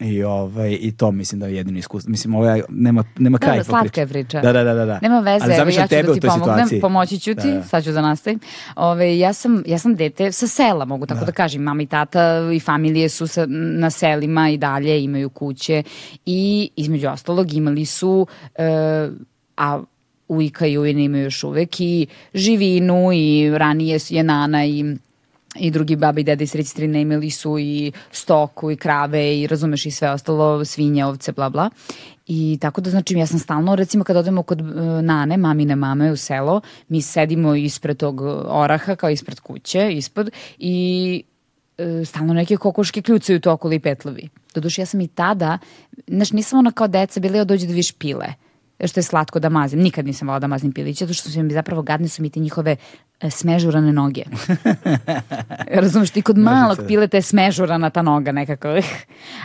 I, 0.00 0.22
ovaj, 0.22 0.78
I 0.80 0.92
to 0.92 1.10
mislim 1.12 1.40
da 1.40 1.46
je 1.46 1.56
jedino 1.56 1.78
iskustvo. 1.78 2.10
Mislim, 2.10 2.34
ovo 2.34 2.48
je, 2.48 2.64
nema, 2.68 3.04
nema 3.18 3.38
Da, 3.38 3.46
kraj. 3.46 3.58
da, 3.58 3.64
slatka 3.64 4.00
je 4.00 4.06
priča. 4.06 4.40
Da, 4.40 4.52
da, 4.52 4.64
da. 4.64 4.74
da, 4.74 4.84
da. 4.84 4.98
Nema 5.02 5.20
veze, 5.20 5.44
Ali 5.44 5.74
ja 5.74 5.82
ću 5.82 5.88
tebe 5.88 6.02
da 6.02 6.12
u 6.12 6.14
ti 6.14 6.20
pomognem, 6.20 6.54
situaciji. 6.56 6.80
pomoći 6.80 7.18
ću 7.18 7.34
ti, 7.34 7.48
Da, 7.48 7.54
da. 7.54 7.62
sad 7.62 7.84
ću 7.84 7.92
da 7.92 8.02
nastavim. 8.02 8.38
Ove, 8.76 9.18
ja, 9.18 9.32
sam, 9.32 9.62
ja 9.66 9.78
sam 9.78 9.94
dete 9.94 10.32
sa 10.32 10.46
sela, 10.46 10.84
mogu 10.84 11.06
tako 11.06 11.24
da, 11.24 11.32
kažem. 11.32 11.62
Mama 11.62 11.82
i 11.82 11.86
tata 11.86 12.50
i 12.54 12.60
familije 12.60 13.08
su 13.08 13.26
sa, 13.26 13.46
na 13.48 13.90
selima 13.90 14.50
i 14.50 14.56
dalje, 14.56 15.04
imaju 15.04 15.30
kuće 15.30 15.82
i 16.26 16.70
između 16.76 17.08
ostalog 17.08 17.52
imali 17.52 17.84
su, 17.84 18.26
e, 18.54 19.08
a 19.56 19.82
ujka 20.28 20.66
i 20.66 20.78
ujne 20.78 21.04
imaju 21.04 21.24
još 21.24 21.44
uvek 21.44 21.80
i 21.80 22.06
živinu 22.34 23.12
i 23.12 23.50
ranije 23.58 23.98
je 24.08 24.22
nana 24.22 24.66
i 24.66 24.84
i 25.54 25.70
drugi 25.70 25.96
baba 25.96 26.20
i 26.20 26.24
deda 26.24 26.44
i 26.44 26.46
stric 26.46 26.70
strine 26.70 27.00
imali 27.00 27.30
su 27.30 27.58
i 27.58 27.92
stoku 28.10 28.70
i 28.70 28.76
krave 28.76 29.40
i 29.40 29.46
razumeš 29.46 29.86
i 29.86 29.90
sve 29.90 30.10
ostalo, 30.10 30.64
svinje, 30.64 31.04
ovce, 31.04 31.32
bla 31.32 31.48
bla. 31.48 31.70
I 32.26 32.58
tako 32.60 32.80
da 32.80 32.90
znači 32.90 33.14
ja 33.14 33.26
sam 33.26 33.38
stalno 33.38 33.74
recimo 33.74 34.04
kad 34.04 34.16
odemo 34.16 34.42
kod 34.42 34.60
e, 34.60 34.64
nane, 35.02 35.36
mamine 35.36 35.76
mame 35.76 36.12
u 36.12 36.16
selo, 36.16 36.60
mi 36.88 37.02
sedimo 37.02 37.54
ispred 37.54 37.96
tog 37.96 38.20
oraha 38.46 38.96
kao 38.96 39.10
ispred 39.10 39.40
kuće, 39.40 39.92
ispod 39.92 40.30
i 40.58 41.22
e, 41.78 42.04
stalno 42.04 42.34
neke 42.34 42.56
kokoške 42.56 43.02
kljucaju 43.02 43.40
to 43.40 43.52
okolo 43.52 43.74
i 43.74 43.80
petlovi. 43.80 44.28
Doduše 44.54 44.82
ja 44.82 44.86
sam 44.86 45.00
i 45.00 45.08
tada, 45.08 45.58
znaš 46.06 46.32
nisam 46.32 46.58
ona 46.58 46.72
kao 46.72 46.88
deca 46.88 47.20
bila 47.20 47.36
ja 47.36 47.44
dođe 47.44 47.66
da 47.66 47.72
viš 47.72 47.92
pile 47.92 48.26
što 48.86 49.00
je 49.00 49.04
slatko 49.04 49.38
da 49.38 49.48
mazim. 49.48 49.80
Nikad 49.80 50.06
nisam 50.06 50.28
volala 50.28 50.40
da 50.40 50.46
mazim 50.46 50.72
piliće, 50.72 51.04
zato 51.04 51.14
što 51.14 51.30
su 51.30 51.42
mi 51.42 51.52
zapravo 51.52 51.82
gadne 51.82 52.08
su 52.08 52.22
mi 52.22 52.30
te 52.30 52.40
njihove 52.40 52.76
e, 53.20 53.30
smežurane 53.30 53.92
noge. 53.92 54.22
Razumeš, 55.82 56.10
ti 56.10 56.22
kod 56.22 56.38
malog 56.38 56.78
pileta 56.88 57.16
je 57.16 57.22
smežurana 57.22 57.90
ta 57.90 58.02
noga 58.02 58.32
nekako. 58.32 58.68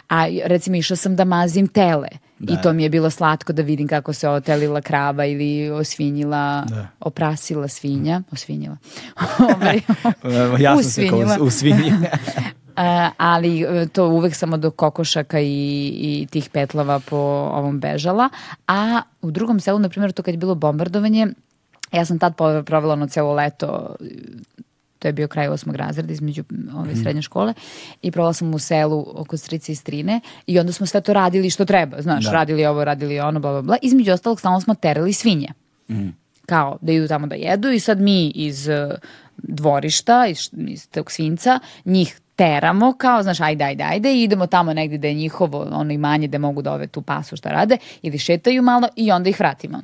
A 0.09 0.25
recimo 0.45 0.75
išla 0.77 0.95
sam 0.95 1.15
da 1.15 1.23
mazim 1.25 1.67
tele. 1.67 2.07
I 2.39 2.61
to 2.63 2.73
mi 2.73 2.83
je 2.83 2.89
bilo 2.89 3.09
slatko 3.09 3.53
da 3.53 3.61
vidim 3.61 3.87
kako 3.87 4.13
se 4.13 4.29
otelila 4.29 4.81
krava 4.81 5.25
ili 5.25 5.69
osvinjila, 5.69 6.65
Da. 6.69 6.87
oprasila 6.99 7.67
svinja, 7.67 8.21
osvinjila. 8.31 8.77
Ovaj, 9.55 9.79
Evo, 10.23 10.57
Jasno 10.63 10.83
se 10.83 11.09
kao 11.09 11.19
usvinjila. 11.39 12.07
E, 12.79 13.09
ali 13.17 13.61
e, 13.61 13.87
to 13.87 14.07
uvek 14.07 14.35
sam 14.35 14.53
od 14.53 14.71
kokošaka 14.75 15.39
i, 15.39 15.87
i 15.87 16.27
tih 16.31 16.49
petlava 16.49 16.99
po 16.99 17.17
ovom 17.53 17.79
bežala. 17.79 18.29
A 18.67 19.01
u 19.21 19.31
drugom 19.31 19.59
selu, 19.59 19.79
na 19.79 19.89
primjer, 19.89 20.11
to 20.11 20.23
kad 20.23 20.33
je 20.33 20.37
bilo 20.37 20.55
bombardovanje, 20.55 21.27
ja 21.91 22.05
sam 22.05 22.19
tad 22.19 22.33
provela 22.65 22.93
ono 22.93 23.07
celo 23.07 23.33
leto 23.33 23.95
to 24.99 25.07
je 25.07 25.13
bio 25.13 25.27
kraj 25.27 25.47
osmog 25.47 25.75
razreda 25.75 26.13
između 26.13 26.43
ove 26.75 26.95
srednje 26.95 27.21
škole 27.21 27.53
i 28.01 28.11
provela 28.11 28.33
sam 28.33 28.53
u 28.53 28.59
selu 28.59 29.05
oko 29.15 29.37
strice 29.37 29.71
i 29.71 29.75
strine 29.75 30.21
i 30.47 30.59
onda 30.59 30.71
smo 30.71 30.85
sve 30.85 31.01
to 31.01 31.13
radili 31.13 31.49
što 31.49 31.65
treba, 31.65 32.01
znaš, 32.01 32.25
Da. 32.25 32.31
radili 32.31 32.65
ovo, 32.65 32.83
radili 32.83 33.19
ono, 33.19 33.39
bla, 33.39 33.51
bla, 33.51 33.61
bla. 33.61 33.77
Između 33.81 34.11
ostalog, 34.11 34.39
stalno 34.39 34.61
smo 34.61 34.75
terali 34.75 35.13
svinje 35.13 35.47
kao 36.45 36.77
da 36.81 36.91
idu 36.91 37.07
tamo 37.07 37.27
da 37.27 37.35
jedu 37.35 37.69
i 37.69 37.79
sad 37.79 38.01
mi 38.01 38.27
iz 38.27 38.67
uh, 38.67 38.93
dvorišta, 39.37 40.27
iz, 40.27 40.49
iz 40.67 40.89
tog 40.89 41.11
svinca, 41.11 41.59
njih 41.85 42.19
teramo 42.39 42.93
kao, 42.97 43.23
znaš, 43.23 43.41
ajde, 43.41 43.63
ajde, 43.63 43.83
ajde 43.83 44.13
i 44.13 44.23
idemo 44.23 44.47
tamo 44.47 44.73
negde 44.73 44.97
da 44.97 45.07
je 45.07 45.13
njihovo 45.13 45.67
ono 45.71 45.93
imanje 45.93 46.27
da 46.27 46.37
mogu 46.37 46.61
da 46.61 46.73
ove 46.73 46.87
tu 46.87 47.01
pasu 47.01 47.35
šta 47.35 47.49
rade 47.49 47.77
ili 48.01 48.17
šetaju 48.17 48.61
malo 48.61 48.87
i 48.95 49.11
onda 49.11 49.29
ih 49.29 49.39
vratimo. 49.39 49.81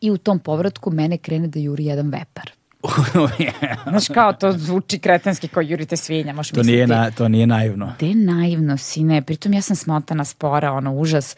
I 0.00 0.10
u 0.10 0.18
tom 0.18 0.38
povratku 0.38 0.90
mene 0.90 1.18
krene 1.18 1.48
da 1.48 1.58
juri 1.58 1.84
jedan 1.84 2.10
vepar. 2.10 2.50
Znaš 3.90 4.08
kao 4.14 4.32
to 4.32 4.52
zvuči 4.52 4.98
kretenski 4.98 5.48
kao 5.48 5.60
jurite 5.62 5.96
svinja, 5.96 6.32
možeš 6.32 6.50
to, 6.50 6.56
misliti. 6.56 6.72
nije 6.72 6.86
na, 6.86 7.10
to 7.10 7.28
nije 7.28 7.46
naivno. 7.46 7.92
Te 7.98 8.14
naivno, 8.14 8.76
sine. 8.76 9.22
Pritom 9.22 9.52
ja 9.52 9.62
sam 9.62 9.76
smotana 9.76 10.24
spora, 10.24 10.72
ono, 10.72 10.92
užas. 10.92 11.36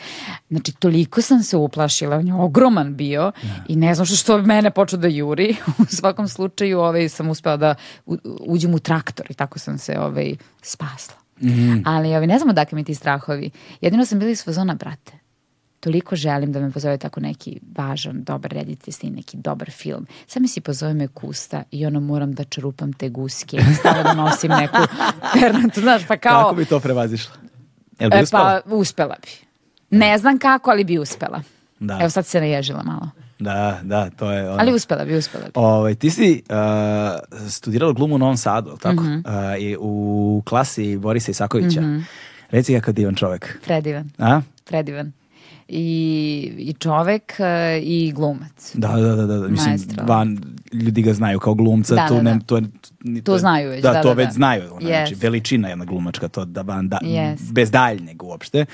Znači, 0.51 0.73
toliko 0.73 1.23
sam 1.23 1.43
se 1.43 1.57
uplašila, 1.57 2.17
on 2.17 2.27
je 2.29 2.35
ogroman 2.35 2.97
bio 2.97 3.33
i 3.69 3.77
ne 3.77 3.95
znam 3.95 4.07
što, 4.07 4.17
što 4.17 4.39
mene 4.39 4.71
počeo 4.71 4.99
da 4.99 5.09
juri. 5.09 5.57
u 5.79 5.87
svakom 5.87 6.29
slučaju 6.29 6.81
ovaj, 6.81 7.09
sam 7.09 7.29
uspela 7.31 7.57
da 7.57 7.75
u- 8.07 8.17
uđem 8.41 8.75
u 8.75 8.79
traktor 8.79 9.27
i 9.31 9.35
tako 9.35 9.59
sam 9.59 9.79
se 9.79 9.99
ovaj, 9.99 10.35
spasla. 10.63 11.15
Ali 11.85 12.09
ovaj, 12.09 12.27
ne 12.27 12.39
znam 12.39 12.51
odakle 12.51 12.77
mi 12.77 12.85
ti 12.85 12.95
strahovi. 12.95 13.51
Jedino 13.81 14.05
sam 14.05 14.19
bila 14.19 14.31
iz 14.31 14.45
fazona, 14.45 14.75
brate, 14.75 15.13
toliko 15.85 16.17
želim 16.17 16.53
da 16.53 16.61
me 16.61 16.71
pozove 16.71 16.99
tako 16.99 17.21
neki 17.21 17.61
važan, 17.77 18.23
dobar 18.23 18.51
reditelj, 18.51 18.95
neki 19.11 19.37
dobar 19.37 19.71
film. 19.71 20.07
Sad 20.27 20.43
mi 20.43 20.49
si 20.49 20.61
pozove 20.61 20.95
me 20.95 21.09
kusta 21.09 21.63
i 21.71 21.87
ono 21.87 22.01
moram 22.01 22.33
da 22.33 22.45
čerupam 22.45 22.93
te 22.93 23.09
guske 23.09 23.57
i 23.57 23.75
stalo 23.75 24.03
da 24.03 24.15
nosim 24.15 24.51
neku 24.51 24.77
pernatu, 25.35 25.81
znaš, 25.81 26.07
pa 26.07 26.17
kao... 26.17 26.43
Kako 26.43 26.55
bi 26.55 26.65
to 26.65 26.81
prevazišla? 26.81 27.35
Jel 28.01 28.11
bi 28.11 28.17
E, 28.17 28.23
uspela? 28.23 28.61
pa 28.65 28.75
uspela 28.75 29.17
bi. 29.23 29.29
Ne 29.91 30.19
znam 30.19 30.39
kako, 30.39 30.71
ali 30.71 30.85
bi 30.85 30.99
uspela. 30.99 31.43
Da. 31.81 31.99
Evo 32.01 32.11
sad 32.11 32.27
se 32.27 32.41
naježila 32.41 32.83
malo. 32.83 33.11
Da, 33.39 33.81
da, 33.83 34.11
to 34.11 34.31
je 34.33 34.51
ono. 34.51 34.59
Ali 34.61 34.73
uspela 34.73 35.05
bi, 35.05 35.17
uspela 35.17 35.45
bi. 35.45 35.51
Ovaj, 35.55 35.95
ti 35.95 36.11
si 36.11 36.43
uh, 36.51 36.57
studirala 37.51 37.93
glumu 37.93 38.15
u 38.15 38.19
Novom 38.19 38.37
Sadu, 38.37 38.77
tako? 38.77 39.03
Mhm. 39.03 39.15
Uh, 39.15 39.23
I 39.59 39.77
u 39.81 40.43
klasi 40.47 40.97
Borisa 40.97 41.31
Isakovića. 41.31 41.81
Reci 42.51 42.75
kakav 42.75 42.95
divan 42.95 43.15
čovek. 43.15 43.59
Predivan, 43.65 44.11
A? 44.19 44.41
predivan. 44.65 45.13
I, 45.69 45.87
i 46.59 46.73
čovek 46.75 47.35
e, 47.39 47.81
i 47.81 48.13
glumac. 48.13 48.71
Da, 48.75 48.89
da, 48.89 49.17
da, 49.17 49.27
da. 49.29 49.49
Mislim, 49.49 49.71
Maestro. 49.71 50.05
van, 50.05 50.39
ljudi 50.73 51.03
ga 51.03 51.13
znaju 51.13 51.39
kao 51.41 51.55
glumca, 51.55 51.95
Da, 51.95 52.09
tu 52.09 52.15
da, 52.15 52.23
ne, 52.23 52.35
da. 52.35 52.41
to, 52.41 52.57
je- 52.57 52.63
ni- 53.01 53.23
To 53.23 53.33
je- 53.33 53.39
znaju 53.39 53.71
već, 53.71 53.83
Da, 53.83 53.93
da, 53.93 54.03
to 54.03 54.09
da, 54.09 54.15
već 54.15 54.27
da. 54.27 54.33
znaju. 54.33 54.63
Ona, 54.67 54.81
Yes. 54.81 54.97
Znači, 54.99 55.15
veličina 55.17 55.69
jedna 55.69 55.85
glumačka, 55.85 56.29
to 56.29 56.45
da 56.45 56.63
van, 56.63 56.89
da, 56.89 56.99
Yes. 56.99 57.53
bez 57.53 57.71
daljnjeg 57.71 58.23
uopšte. 58.23 58.67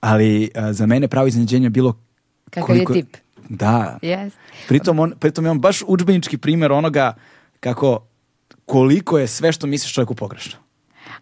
Ali 0.00 0.50
a, 0.54 0.72
za 0.72 0.86
mene 0.86 1.08
pravo 1.08 1.26
iznenađenje 1.26 1.66
je 1.66 1.70
bilo 1.70 1.96
Kakav 2.44 2.76
je 2.76 2.84
koliko- 2.84 2.92
tip. 2.92 3.16
Da. 3.48 3.98
Yes. 4.02 4.30
Pritom, 4.68 4.98
on, 4.98 5.12
pritom 5.12 5.44
je 5.44 5.50
on 5.50 5.60
baš 5.60 5.82
udžbenički 5.86 6.38
primjer 6.38 6.72
onoga 6.72 7.14
kako 7.60 8.06
koliko 8.66 9.18
je 9.18 9.26
sve 9.26 9.52
što 9.52 9.66
misliš 9.66 9.92
čovjeku 9.92 10.14
pogrešno. 10.14 10.58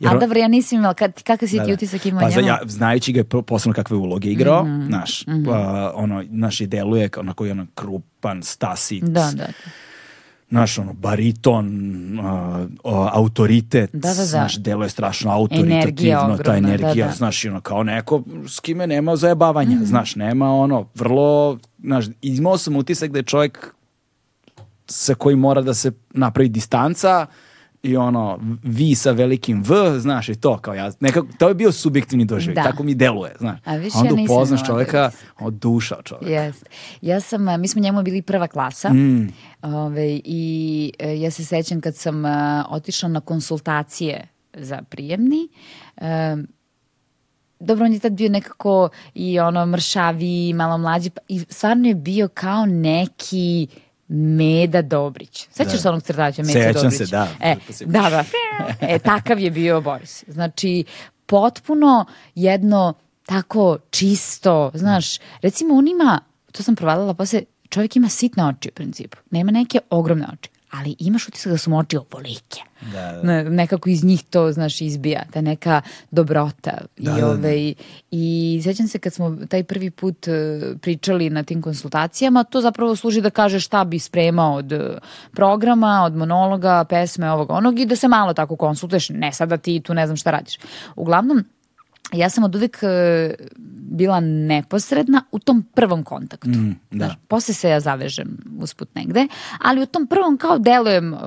Jer 0.00 0.10
A 0.10 0.18
dobro, 0.18 0.38
ja 0.38 0.48
nisam 0.48 0.78
imala, 0.78 0.94
kad, 0.94 1.22
kakav 1.22 1.48
si 1.48 1.56
Da, 1.56 1.62
ti 1.62 1.68
da. 1.68 1.74
utisak 1.74 2.06
imao 2.06 2.20
pa 2.20 2.28
njemu? 2.30 2.46
ja, 2.48 2.58
znajući 2.64 3.12
ga 3.12 3.24
pro- 3.24 3.42
posebno 3.42 3.74
kakve 3.74 3.96
uloge 3.96 4.30
igrao, 4.30 4.64
Mhm, 4.64 4.90
naš, 4.90 5.24
pa, 5.46 5.92
ono, 5.94 6.24
naš 6.24 6.60
i 6.60 6.66
deluje 6.66 7.08
kao 7.08 7.20
onako 7.20 7.44
jedan 7.44 7.66
krupan, 7.74 8.42
stasit, 8.42 9.04
Da, 9.04 9.30
da. 9.32 9.46
naš 10.50 10.78
ono, 10.78 10.92
bariton, 10.92 11.68
a, 12.20 12.26
o, 12.84 13.08
autoritet, 13.12 13.90
Da, 13.92 13.98
da, 14.00 14.14
da. 14.14 14.24
znaš, 14.24 14.56
deluje 14.56 14.88
strašno 14.88 15.30
autoritativno, 15.32 15.76
Energija 15.78 16.18
ta 16.18 16.24
ogromna, 16.26 16.56
energija, 16.58 16.94
da, 16.96 17.04
da. 17.04 17.12
znaš, 17.12 17.44
ono, 17.44 17.60
kao 17.60 17.82
neko 17.82 18.22
s 18.46 18.60
kime 18.60 18.86
nema 18.86 19.16
zajebavanja, 19.16 19.70
Mhm. 19.70 19.84
znaš, 19.84 20.16
nema 20.16 20.50
ono, 20.52 20.86
vrlo, 20.94 21.58
znaš, 21.78 22.04
imao 22.22 22.58
sam 22.58 22.76
utisak 22.76 23.10
da 23.10 23.18
je 23.18 23.22
čovjek 23.24 23.74
sa 24.86 25.14
kojim 25.14 25.38
mora 25.38 25.62
da 25.62 25.74
se 25.74 25.92
napravi 26.10 26.48
distanca 26.48 27.26
i 27.86 27.96
ono, 27.96 28.38
vi 28.62 28.94
sa 28.94 29.10
velikim 29.10 29.62
V, 29.62 30.00
znaš, 30.00 30.28
i 30.28 30.34
to, 30.34 30.58
kao 30.58 30.74
ja, 30.74 30.90
nekako, 31.00 31.26
to 31.38 31.48
je 31.48 31.54
bio 31.54 31.72
subjektivni 31.72 32.24
doživljaj, 32.24 32.64
Da. 32.64 32.70
tako 32.70 32.82
mi 32.82 32.94
deluje, 32.94 33.32
znaš. 33.38 33.60
A 33.64 33.76
više 33.76 33.96
onda 33.98 34.14
ja 34.20 34.24
upoznaš 34.24 34.66
taj 34.66 35.08
od 35.40 35.54
duša 35.54 35.96
čovjeka. 36.04 36.32
Jest. 36.32 36.66
Ja 37.00 37.20
sam, 37.20 37.48
a, 37.48 37.56
mi 37.56 37.68
smo 37.68 37.82
njemu 37.82 38.02
bili 38.02 38.22
prva 38.22 38.46
klasa 38.46 38.92
Mm. 38.92 39.32
Ove, 39.62 40.20
i 40.24 40.92
e, 40.98 41.20
ja 41.20 41.30
se 41.30 41.44
sećam 41.44 41.80
kad 41.80 41.96
sam 41.96 42.24
a, 42.24 42.64
otišla 42.70 43.08
na 43.08 43.20
konsultacije 43.20 44.28
za 44.54 44.82
prijemni, 44.90 45.48
e, 45.96 46.36
dobro, 47.60 47.84
on 47.84 47.92
je 47.92 47.98
tad 47.98 48.12
bio 48.12 48.28
nekako 48.28 48.88
i 49.14 49.40
ono 49.40 49.66
mršavi, 49.66 50.52
malo 50.52 50.78
mlađi 50.78 51.10
pa, 51.10 51.20
i 51.28 51.38
stvarno 51.38 51.88
je 51.88 51.94
bio 51.94 52.28
kao 52.28 52.66
neki 52.66 53.66
Meda 54.08 54.82
Dobrić. 54.82 55.48
Sećaš 55.50 55.72
Da. 55.72 55.78
se 55.78 55.88
onog 55.88 56.02
crtača 56.02 56.42
Meda 56.42 56.52
Sećam 56.52 56.72
Dobrić? 56.82 56.98
se, 56.98 57.06
da. 57.06 57.28
E, 57.40 57.56
da, 57.86 58.10
da. 58.10 58.24
E, 58.80 58.98
takav 58.98 59.38
je 59.40 59.50
bio 59.50 59.80
Boris. 59.80 60.24
Znači, 60.28 60.84
potpuno 61.26 62.04
jedno 62.34 62.94
tako 63.26 63.78
čisto, 63.90 64.70
znaš, 64.74 65.18
recimo 65.42 65.74
on 65.74 65.88
ima, 65.88 66.20
to 66.52 66.62
sam 66.62 66.76
provalila 66.76 67.14
posle, 67.14 67.42
čovjek 67.68 67.96
ima 67.96 68.08
sitne 68.08 68.44
oči 68.44 68.68
u 68.68 68.72
principu, 68.72 69.16
nema 69.30 69.50
neke 69.52 69.78
ogromne 69.90 70.26
oči, 70.32 70.50
ali 70.78 70.96
imaš 70.98 71.28
utisak 71.28 71.52
da 71.52 71.58
su 71.58 71.70
mu 71.70 71.78
oči 71.78 71.96
ovolike. 71.96 72.60
Da, 72.80 73.12
da. 73.12 73.22
Ne- 73.22 73.44
nekako 73.44 73.88
iz 73.88 74.04
njih 74.04 74.22
to, 74.30 74.52
znaš, 74.52 74.80
izbija, 74.80 75.22
ta 75.32 75.40
neka 75.40 75.82
dobrota. 76.10 76.78
Da, 76.96 77.10
I, 77.10 77.14
da, 77.14 77.20
da. 77.20 77.26
ovaj, 77.26 77.74
I 78.10 78.60
sjećam 78.64 78.88
se 78.88 78.98
kad 78.98 79.14
smo 79.14 79.36
taj 79.48 79.64
prvi 79.64 79.90
put 79.90 80.28
e, 80.28 80.60
pričali 80.82 81.30
na 81.30 81.42
tim 81.42 81.62
konsultacijama, 81.62 82.44
to 82.44 82.60
zapravo 82.60 82.96
služi 82.96 83.20
da 83.20 83.30
kaže 83.30 83.60
šta 83.60 83.84
bi 83.84 83.98
spremao 83.98 84.54
od 84.54 84.72
e, 84.72 84.98
programa, 85.32 86.02
od 86.06 86.16
monologa, 86.16 86.84
pesme, 86.84 87.30
ovog, 87.30 87.50
onog 87.50 87.78
i 87.78 87.86
da 87.86 87.96
se 87.96 88.08
malo 88.08 88.34
tako 88.34 88.56
konsultuješ, 88.56 89.08
ne 89.08 89.32
sada 89.32 89.56
ti 89.56 89.80
tu 89.80 89.94
ne 89.94 90.06
znam 90.06 90.16
šta 90.16 90.30
radiš. 90.30 90.58
Uglavnom, 90.96 91.44
ja 92.12 92.30
sam 92.30 92.44
od 92.44 92.54
uvijek 92.54 92.78
e, 92.82 93.34
bila 93.90 94.20
neposredna 94.20 95.22
u 95.32 95.38
tom 95.38 95.62
prvom 95.74 96.04
kontaktu. 96.04 96.48
Mm, 96.48 96.76
da. 96.90 97.04
Znaš, 97.06 97.18
posle 97.28 97.54
se 97.54 97.70
ja 97.70 97.80
zavežem 97.80 98.38
usput 98.60 98.94
negde, 98.94 99.26
ali 99.60 99.82
u 99.82 99.86
tom 99.86 100.06
prvom 100.06 100.38
kao 100.38 100.58
delujem 100.58 101.12
uh, 101.12 101.20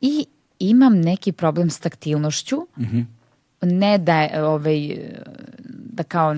i 0.00 0.26
imam 0.58 1.00
neki 1.00 1.32
problem 1.32 1.70
s 1.70 1.80
taktilnošću. 1.80 2.66
Mhm. 2.78 3.00
Ne 3.62 3.98
da 3.98 4.20
je, 4.20 4.44
ovaj, 4.44 4.96
da 5.68 6.02
kao 6.02 6.36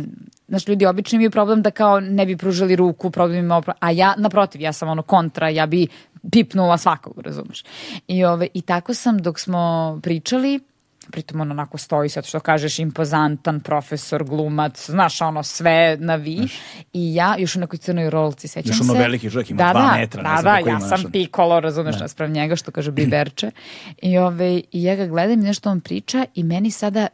Znaš, 0.49 0.69
ljudi 0.69 0.87
obično 0.87 1.17
imaju 1.17 1.31
problem 1.31 1.63
da 1.63 1.71
kao 1.71 2.01
ne 2.01 2.27
bi 2.27 2.37
pružali 2.37 2.77
ruku, 2.77 3.11
problem 3.11 3.39
ima 3.39 3.63
a 3.81 3.91
ja, 3.91 4.15
naprotiv, 4.19 4.61
ja 4.61 4.73
sam 4.73 4.89
ono 4.89 5.03
kontra, 5.03 5.49
ja 5.49 5.67
bi 5.67 5.87
pipnula 6.31 6.79
svakog, 6.79 7.21
razumeš. 7.21 7.65
I, 8.09 8.25
ove, 8.25 8.49
I 8.55 8.63
tako 8.63 8.95
sam, 8.95 9.19
dok 9.19 9.39
smo 9.39 10.01
pričali, 10.03 10.61
pritom 11.11 11.41
on 11.41 11.51
onako 11.51 11.79
stoji 11.79 12.09
sad 12.09 12.25
što 12.27 12.41
kažeš 12.41 12.79
impozantan 12.79 13.61
profesor, 13.61 14.25
glumac, 14.25 14.91
znaš 14.91 15.21
ono 15.21 15.43
sve 15.43 15.97
na 16.01 16.15
vi 16.15 16.49
i 16.93 17.15
ja 17.15 17.37
još 17.39 17.57
u 17.57 17.61
nekoj 17.61 17.79
crnoj 17.79 18.11
rolci 18.11 18.49
sećam 18.49 18.71
Još 18.71 18.81
ono 18.81 18.93
se. 18.93 18.99
veliki 18.99 19.31
čovjek, 19.31 19.51
ima 19.51 19.63
da, 19.65 19.73
dva 19.73 19.83
da, 19.83 19.97
metra, 19.99 20.23
Da, 20.23 20.43
da, 20.43 20.59
ja 20.71 20.79
sam 20.81 20.89
znaš, 20.89 21.01
ono. 21.01 21.11
pikolo, 21.13 21.61
razumeš, 21.61 22.01
nasprav 22.01 22.31
njega 22.31 22.57
što 22.57 22.71
kaže 22.71 22.91
biberče 22.91 23.51
i, 24.03 24.19
ove, 24.19 24.53
i 24.73 24.83
ja 24.83 24.97
ga 24.97 25.07
gledam 25.07 25.41
i 25.41 25.45
nešto 25.45 25.71
on 25.71 25.81
priča 25.81 26.27
i 26.35 26.43
meni 26.43 26.71
sada 26.71 27.07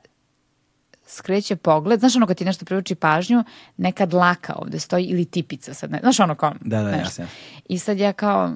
skreće 1.06 1.56
pogled, 1.56 2.00
znaš 2.00 2.16
ono 2.16 2.26
kad 2.26 2.36
ti 2.36 2.44
nešto 2.44 2.64
privuči 2.64 2.94
pažnju, 2.94 3.44
neka 3.76 4.06
dlaka 4.06 4.54
ovde 4.56 4.78
stoji 4.78 5.04
ili 5.04 5.24
tipica 5.24 5.74
sad, 5.74 5.90
ne, 5.90 5.98
znaš 6.02 6.20
ono 6.20 6.34
kao, 6.34 6.54
Da, 6.60 6.82
da, 6.82 6.90
nešto. 6.90 6.98
jasno, 7.00 7.24
jasno. 7.24 7.36
I 7.68 7.78
sad 7.78 7.98
ja 7.98 8.12
kao, 8.12 8.52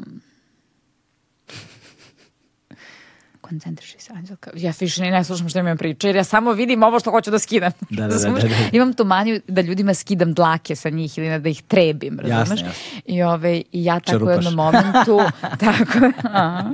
koncentriši 3.53 3.97
se, 3.99 4.13
Anđelka. 4.13 4.51
Ja 4.57 4.73
više 4.81 5.03
ne 5.03 5.25
slušam 5.25 5.49
što 5.49 5.59
imam 5.59 5.79
priča, 5.79 6.07
jer 6.09 6.17
ja 6.17 6.25
samo 6.25 6.53
vidim 6.53 6.83
ovo 6.83 7.01
što 7.01 7.11
hoću 7.11 7.31
da 7.31 7.39
skidam. 7.39 7.73
Da, 7.81 8.03
da, 8.03 8.07
da, 8.07 8.13
Razumeš? 8.15 8.43
da, 8.43 8.49
da. 8.49 8.55
Imam 8.73 8.95
tu 8.95 9.05
manju 9.05 9.41
da 9.49 9.61
ljudima 9.61 9.95
skidam 9.95 10.35
dlake 10.35 10.77
sa 10.77 10.91
njih 10.91 11.19
ili 11.19 11.41
da 11.41 11.49
ih 11.49 11.63
trebim, 11.63 12.19
razumeš? 12.21 12.61
jasno. 12.61 12.73
I, 13.07 13.23
ove, 13.23 13.63
I 13.73 13.85
ja 13.85 14.01
tako 14.01 14.17
u 14.17 14.19
Čerupaš. 14.19 14.37
jednom 14.37 14.55
momentu, 14.55 15.21
tako, 15.65 16.13
aha. 16.23 16.71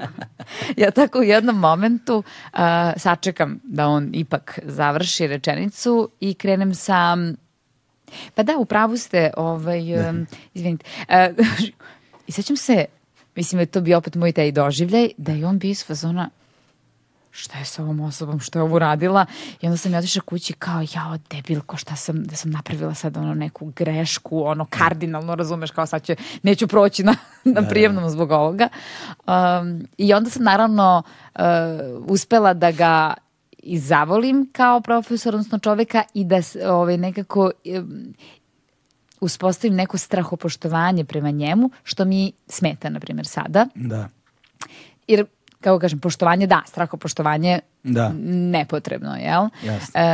ja 0.76 0.90
tako 0.90 1.18
u 1.18 1.22
jednom 1.22 1.56
momentu 1.56 2.22
a, 2.52 2.92
sačekam 2.96 3.60
da 3.64 3.88
on 3.88 4.10
ipak 4.12 4.59
završi 4.62 5.26
rečenicu 5.26 6.10
i 6.20 6.34
krenem 6.34 6.74
sa 6.74 7.16
pa 8.34 8.42
da, 8.42 8.56
u 8.59 8.64
pravu 8.64 8.96
ste, 8.96 9.30
ovaj, 9.36 10.09
um, 10.09 10.26
izvinite. 10.55 10.84
E, 11.09 11.32
I 12.26 12.32
sećam 12.32 12.56
se, 12.56 12.84
mislim 13.36 13.56
da 13.59 13.62
je 13.62 13.66
to 13.66 13.80
bio 13.80 13.98
opet 13.98 14.14
moj 14.14 14.32
taj 14.32 14.52
doživljaj, 14.52 15.10
da 15.16 15.32
je 15.32 15.46
on 15.46 15.59
bio 15.59 15.70
iz 15.70 15.84
fazona, 15.86 16.30
šta 17.39 17.59
je 17.59 17.65
sa 17.65 17.82
ovom 17.82 18.01
osobom, 18.01 18.40
što 18.40 18.59
je 18.59 18.62
ovo 18.62 18.78
radila 18.78 19.27
i 19.60 19.66
onda 19.66 19.77
sam 19.77 19.93
ja 19.93 19.98
otišla 19.98 20.23
kući 20.23 20.52
kao 20.52 20.81
jao 20.81 21.19
debilko 21.31 21.77
šta 21.77 21.97
sam, 21.97 22.24
da 22.24 22.36
sam 22.36 22.51
napravila 22.51 22.94
sad 22.94 23.16
ono 23.16 23.35
neku 23.35 23.73
grešku, 23.77 24.43
ono 24.44 24.66
kardinalno 24.70 25.35
razumeš 25.35 25.70
kao 25.70 25.86
sad 25.86 26.02
će, 26.02 26.16
neću 26.43 26.69
proći 26.69 27.02
na, 27.02 27.15
na 27.44 27.69
prijemnom 27.69 28.10
zbog 28.10 28.31
ovoga 28.31 28.69
um, 29.27 29.86
i 29.98 30.15
onda 30.15 30.31
sam 30.31 30.44
naravno 30.44 31.02
uh, 31.35 31.43
uspela 32.06 32.55
da 32.55 32.70
ga 32.70 33.15
i 33.59 33.78
zavolim 33.78 34.48
kao 34.52 34.81
profesor, 34.81 35.35
odnosno 35.35 35.59
čoveka 35.59 36.02
i 36.15 36.24
da 36.24 36.36
ovaj, 36.66 36.97
nekako 36.97 37.51
em, 37.65 38.15
uspostavim 39.20 39.77
neko 39.77 39.98
strahopoštovanje 39.98 41.05
prema 41.05 41.31
njemu, 41.31 41.70
što 41.82 42.05
mi 42.05 42.32
smeta, 42.47 42.89
na 42.89 43.01
primjer, 43.01 43.27
sada. 43.27 43.66
Da. 43.74 44.09
Jer 45.06 45.27
kako 45.60 45.78
kažem, 45.78 45.98
poštovanje, 45.98 46.47
da, 46.47 46.62
strahopoštovanje 46.66 47.60
Da. 47.82 48.12
nepotrebno, 48.52 49.16
jel? 49.16 49.48
Jasno. 49.64 50.01
E, 50.01 50.05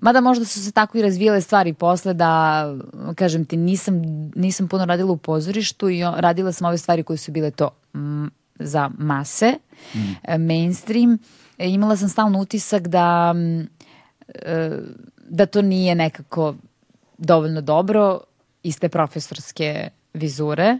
mada 0.00 0.20
možda 0.20 0.44
su 0.44 0.64
se 0.64 0.72
tako 0.72 0.98
i 0.98 1.02
razvijele 1.02 1.40
stvari 1.40 1.72
posle 1.72 2.14
da, 2.14 2.64
kažem 3.14 3.44
ti, 3.44 3.56
nisam, 3.56 4.02
nisam 4.34 4.68
puno 4.68 4.84
radila 4.84 5.12
u 5.12 5.16
pozorištu 5.16 5.88
i 5.88 6.02
radila 6.16 6.52
sam 6.52 6.66
ove 6.66 6.78
stvari 6.78 7.02
koje 7.02 7.16
su 7.16 7.32
bile 7.32 7.50
to 7.50 7.70
mm, 7.94 8.26
za 8.58 8.90
mase, 8.98 9.54
e, 10.22 10.38
mainstream. 10.38 11.18
E, 11.58 11.68
imala 11.70 11.96
sam 11.96 12.08
stalno 12.08 12.40
utisak 12.40 12.88
da 12.88 13.32
mm, 13.32 13.60
e, 14.34 14.78
da 15.28 15.46
to 15.46 15.62
nije 15.62 15.94
nekako 15.94 16.54
dovoljno 17.18 17.60
dobro 17.60 18.20
iz 18.62 18.78
te 18.78 18.88
profesorske 18.88 19.90
vizure. 20.16 20.78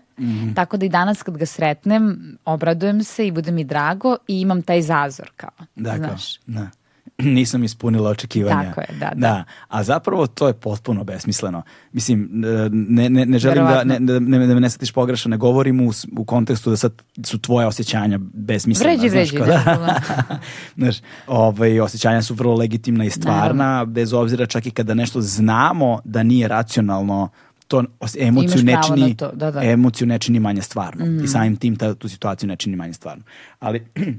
Tako 0.55 0.77
da 0.77 0.87
i 0.87 0.89
danas 0.89 1.23
kad 1.23 1.37
ga 1.37 1.47
sretnem, 1.47 2.37
obradujem 2.45 3.05
se 3.05 3.27
i 3.27 3.31
bude 3.31 3.51
mi 3.51 3.65
drago 3.65 4.17
i 4.29 4.41
imam 4.41 4.63
taj 4.63 4.83
zazor 4.83 5.31
kao, 5.37 5.67
Da, 5.77 5.97
znaš. 5.97 6.39
da. 6.47 6.71
Nisam 7.39 7.65
ispunila 7.65 8.11
očekivanja. 8.11 8.69
Tako 8.69 8.81
je, 8.81 8.87
da, 9.01 9.13
da. 9.15 9.45
A 9.69 9.83
zapravo 9.83 10.27
to 10.27 10.47
je 10.47 10.53
potpuno 10.53 11.05
besmisleno. 11.05 11.63
Mislim, 11.93 12.29
ne, 12.73 13.11
ne, 13.11 13.27
ne 13.27 13.39
želim 13.39 13.65
da, 13.65 13.71
Verovatno. 13.71 13.93
ne, 13.93 14.01
da, 14.01 14.19
ne, 14.39 14.47
da 14.47 14.55
me 14.55 14.61
ne 14.61 14.71
shvatiš 14.71 14.93
pogrešno, 14.93 15.29
ne 15.29 15.37
govorim 15.37 15.81
u, 15.89 15.93
u 16.17 16.25
kontekstu 16.25 16.71
da 16.71 16.77
sad 16.77 17.03
su 17.25 17.39
tvoje 17.39 17.67
osjećanja 17.67 18.19
besmislena. 18.23 18.91
Vređi, 18.93 19.09
znaš, 19.09 19.33
vređi, 19.33 19.37
kao 19.37 19.47
nema 19.47 19.63
da. 19.65 19.73
problema. 19.73 20.01
Znaš, 20.77 20.97
ovaj, 21.27 21.81
osjećanja 21.81 22.23
su 22.23 22.35
vrlo 22.35 22.55
legitimna 22.55 23.05
i 23.05 23.11
stvarna, 23.11 23.85
bez 23.85 24.13
obzira 24.13 24.47
čak 24.47 24.67
i 24.67 24.71
kada 24.71 24.95
nešto 24.95 25.21
znamo 25.21 26.01
da 26.05 26.23
nije 26.23 26.49
racionalno, 26.49 27.29
to 27.69 27.85
os- 28.01 28.17
emociju 28.21 28.61
Imaš 28.61 28.63
ne 28.63 28.73
pravo 28.73 28.97
čini, 28.97 29.09
na 29.09 29.15
to, 29.15 29.33
da, 29.33 29.51
da. 29.51 29.63
emociju 29.63 30.07
ne 30.07 30.19
čini 30.19 30.41
manje 30.41 30.63
stvarno. 30.63 31.25
I 31.25 31.29
samim 31.29 31.57
tim 31.57 31.77
ta, 31.77 31.95
tu 31.95 32.09
situaciju 32.09 32.49
ne 32.49 32.57
čini 32.57 32.77
manje 32.77 32.93
stvarno. 32.93 33.25
Ali, 33.59 33.87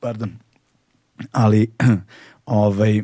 pardon, 0.00 0.32
ali, 1.32 1.70
ovaj, 2.46 3.02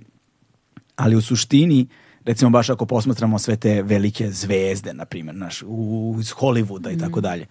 ali 0.97 1.16
u 1.16 1.20
suštini, 1.20 1.86
recimo 2.24 2.51
baš 2.51 2.70
ako 2.70 2.86
posmatramo 2.86 3.39
sve 3.39 3.56
te 3.56 3.82
velike 3.82 4.31
zvezde, 4.31 4.94
na 4.94 5.05
primjer, 5.05 5.36
naš, 5.36 5.62
u, 5.66 6.16
iz 6.20 6.32
Hollywooda 6.32 6.94
i 6.94 6.98
tako 6.98 7.20
dalje, 7.20 7.47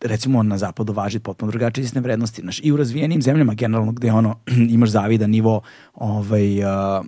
recimo 0.00 0.42
na 0.42 0.58
zapadu 0.58 0.92
važi 0.92 1.18
potpuno 1.18 1.50
drugačije 1.50 1.84
sistem 1.84 2.02
vrednosti. 2.02 2.42
Znaš, 2.42 2.60
I 2.62 2.72
u 2.72 2.76
razvijenim 2.76 3.22
zemljama 3.22 3.54
generalno 3.54 3.92
gde 3.92 4.12
ono, 4.12 4.38
imaš 4.76 4.90
zavidan 4.90 5.30
nivo 5.30 5.60
ovaj, 5.94 6.64
a, 6.64 7.02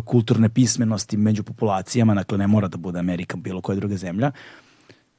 kulturne 0.00 0.48
pismenosti 0.48 1.16
među 1.16 1.42
populacijama, 1.42 2.14
dakle 2.14 2.38
ne 2.38 2.46
mora 2.46 2.68
da 2.68 2.76
bude 2.76 2.98
Amerika, 2.98 3.36
bilo 3.36 3.60
koja 3.60 3.76
druga 3.76 3.96
zemlja, 3.96 4.30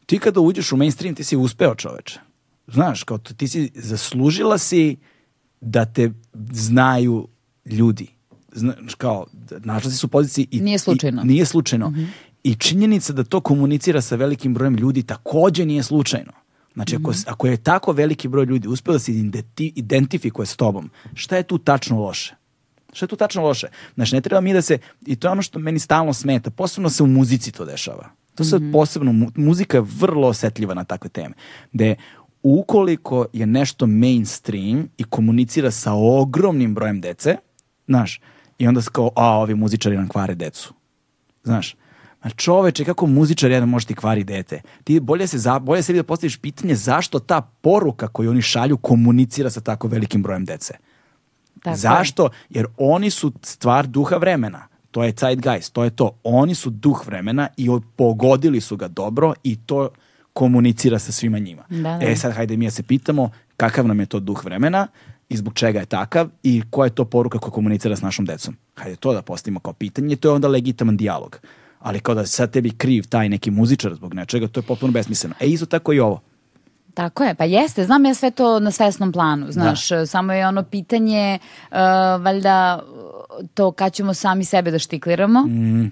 ti 0.05 0.19
kada 0.19 0.39
uđeš 0.39 0.71
u 0.71 0.77
mainstream 0.77 1.15
ti 1.15 1.23
si 1.23 1.37
uspeo 1.37 1.75
čoveče. 1.75 2.19
Znaš, 2.67 3.03
kao 3.03 3.17
to, 3.17 3.33
ti 3.33 3.47
si 3.47 3.71
zaslužila 3.75 4.57
si 4.57 4.97
da 5.61 5.85
te 5.85 6.11
znaju 6.51 7.27
ljudi. 7.65 8.07
Znaš, 8.51 8.95
kao, 8.95 9.25
našla 9.59 9.91
si 9.91 9.97
se 9.97 10.05
u 10.05 10.09
poziciji 10.09 10.47
i, 10.51 10.61
Nije 10.61 10.79
slučajno. 10.79 11.21
i, 11.21 11.25
nije 11.25 11.45
slučajno. 11.45 11.93
I 12.43 12.55
činjenica 12.55 13.13
da 13.13 13.23
to 13.23 13.41
komunicira 13.41 14.01
sa 14.01 14.15
velikim 14.15 14.53
brojem 14.53 14.75
ljudi 14.75 15.03
takođe 15.03 15.65
nije 15.65 15.83
slučajno. 15.83 16.31
Znači, 16.73 16.95
ako, 16.95 17.13
s- 17.13 17.27
ako 17.27 17.47
je 17.47 17.57
tako 17.57 17.91
veliki 17.91 18.27
broj 18.27 18.45
ljudi 18.45 18.67
uspeo 18.67 18.93
da 18.93 18.99
se 18.99 19.11
identi- 19.13 19.71
identifikuje 19.75 20.45
s 20.45 20.55
tobom, 20.55 20.89
šta 21.13 21.37
je 21.37 21.43
tu 21.43 21.57
tačno 21.57 21.99
loše? 21.99 22.35
Šta 22.97 23.03
je 23.05 23.07
tu 23.07 23.15
tačno 23.15 23.43
loše? 23.43 23.67
Znači, 23.95 24.15
ne 24.15 24.21
treba 24.21 24.41
mi 24.41 24.53
da 24.53 24.61
se, 24.61 24.77
i 25.05 25.15
to 25.15 25.27
je 25.27 25.31
ono 25.31 25.41
što 25.41 25.59
meni 25.59 25.79
stalno 25.79 26.13
smeta, 26.13 26.49
posebno 26.49 26.89
se 26.89 27.03
u 27.03 27.07
muzici 27.07 27.51
to 27.51 27.65
dešava. 27.65 28.09
To 28.35 28.43
se 28.43 28.59
posebno, 28.71 29.11
mu- 29.13 29.31
muzika 29.35 29.77
je 29.77 29.83
vrlo 29.99 30.27
osetljiva 30.27 30.73
na 30.73 30.83
takve 30.83 31.09
teme. 31.09 31.33
Gde 31.71 31.95
ukoliko 32.43 33.25
je 33.33 33.45
nešto 33.45 33.87
mainstream 33.87 34.89
i 34.97 35.03
komunicira 35.03 35.71
sa 35.71 35.93
ogromnim 35.93 36.75
brojem 36.75 37.01
dece, 37.01 37.37
znaš, 37.87 38.21
i 38.57 38.67
onda 38.67 38.81
se 38.81 38.89
kao, 38.93 39.11
a, 39.15 39.37
ovi 39.37 39.55
muzičari 39.55 39.97
nam 39.97 40.07
kvare 40.07 40.35
decu. 40.35 40.73
Znaš, 41.43 41.75
Ma 42.23 42.29
čoveče, 42.29 42.85
kako 42.85 43.05
muzičar 43.05 43.51
jedan 43.51 43.69
može 43.69 43.85
ti 43.85 43.95
kvari 43.95 44.23
dete? 44.23 44.61
Ti 44.83 44.99
bolje 44.99 45.27
se, 45.27 45.37
za, 45.37 45.59
bolje 45.59 45.83
sebi 45.83 45.99
da 45.99 46.03
postaviš 46.03 46.37
pitanje 46.37 46.75
zašto 46.75 47.19
ta 47.19 47.41
poruka 47.41 48.07
koju 48.07 48.31
oni 48.31 48.41
šalju 48.41 48.77
komunicira 48.77 49.49
sa 49.49 49.61
tako 49.61 49.87
velikim 49.87 50.23
brojem 50.23 50.45
dece. 50.45 50.73
Tako 51.63 51.73
je. 51.73 51.77
Zašto? 51.77 52.29
Jer 52.49 52.65
oni 52.77 53.09
su 53.09 53.31
stvar 53.41 53.87
duha 53.87 54.17
vremena. 54.17 54.67
To 54.91 55.03
je 55.03 55.13
zeitgeist, 55.19 55.73
to 55.73 55.83
je 55.83 55.89
to. 55.89 56.19
Oni 56.23 56.55
su 56.55 56.69
duh 56.69 57.07
vremena 57.07 57.47
i 57.57 57.69
pogodili 57.95 58.61
su 58.61 58.77
ga 58.77 58.87
dobro 58.87 59.33
i 59.43 59.55
to 59.55 59.89
komunicira 60.33 60.99
sa 60.99 61.11
svima 61.11 61.39
njima. 61.39 61.63
Da, 61.69 61.97
da. 61.97 61.99
E 62.01 62.15
sad, 62.15 62.33
hajde 62.33 62.57
mi 62.57 62.65
da 62.65 62.71
se 62.71 62.83
pitamo 62.83 63.29
kakav 63.57 63.87
nam 63.87 63.99
je 63.99 64.05
to 64.05 64.19
duh 64.19 64.45
vremena 64.45 64.87
i 65.29 65.37
zbog 65.37 65.53
čega 65.53 65.79
je 65.79 65.85
takav 65.85 66.29
i 66.43 66.63
koja 66.69 66.87
je 66.87 66.95
to 66.95 67.05
poruka 67.05 67.39
koja 67.39 67.51
komunicira 67.51 67.95
s 67.95 68.01
našom 68.01 68.25
decom. 68.25 68.55
Hajde 68.75 68.95
to 68.95 69.13
da 69.13 69.21
postavimo 69.21 69.59
kao 69.59 69.73
pitanje, 69.73 70.15
to 70.15 70.27
je 70.27 70.33
onda 70.33 70.47
legitiman 70.47 70.97
dijalog. 70.97 71.39
Ali 71.79 71.99
kao 71.99 72.15
da 72.15 72.25
sad 72.25 72.51
tebi 72.51 72.69
kriv 72.69 73.03
taj 73.09 73.29
neki 73.29 73.51
muzičar 73.51 73.93
zbog 73.93 74.13
nečega, 74.13 74.47
to 74.47 74.59
je 74.59 74.63
potpuno 74.63 74.91
besmisleno. 74.91 75.35
E 75.39 75.47
isto 75.47 75.65
tako 75.65 75.93
i 75.93 75.99
ovo. 75.99 76.21
Tako 76.97 77.23
je, 77.23 77.35
pa 77.35 77.43
jeste, 77.43 77.83
znam 77.83 78.05
ja 78.05 78.13
sve 78.13 78.31
to 78.31 78.59
na 78.59 78.71
svesnom 78.71 79.11
planu, 79.11 79.51
znaš, 79.51 79.79
samo 80.07 80.33
je 80.33 80.47
ono 80.47 80.63
pitanje, 80.63 81.39
uh, 81.63 81.77
valjda, 82.21 82.79
to 83.53 83.71
kad 83.71 83.93
ćemo 83.93 84.13
sami 84.13 84.43
sebe 84.43 84.71
da 84.71 84.79
štikliramo, 84.79 85.43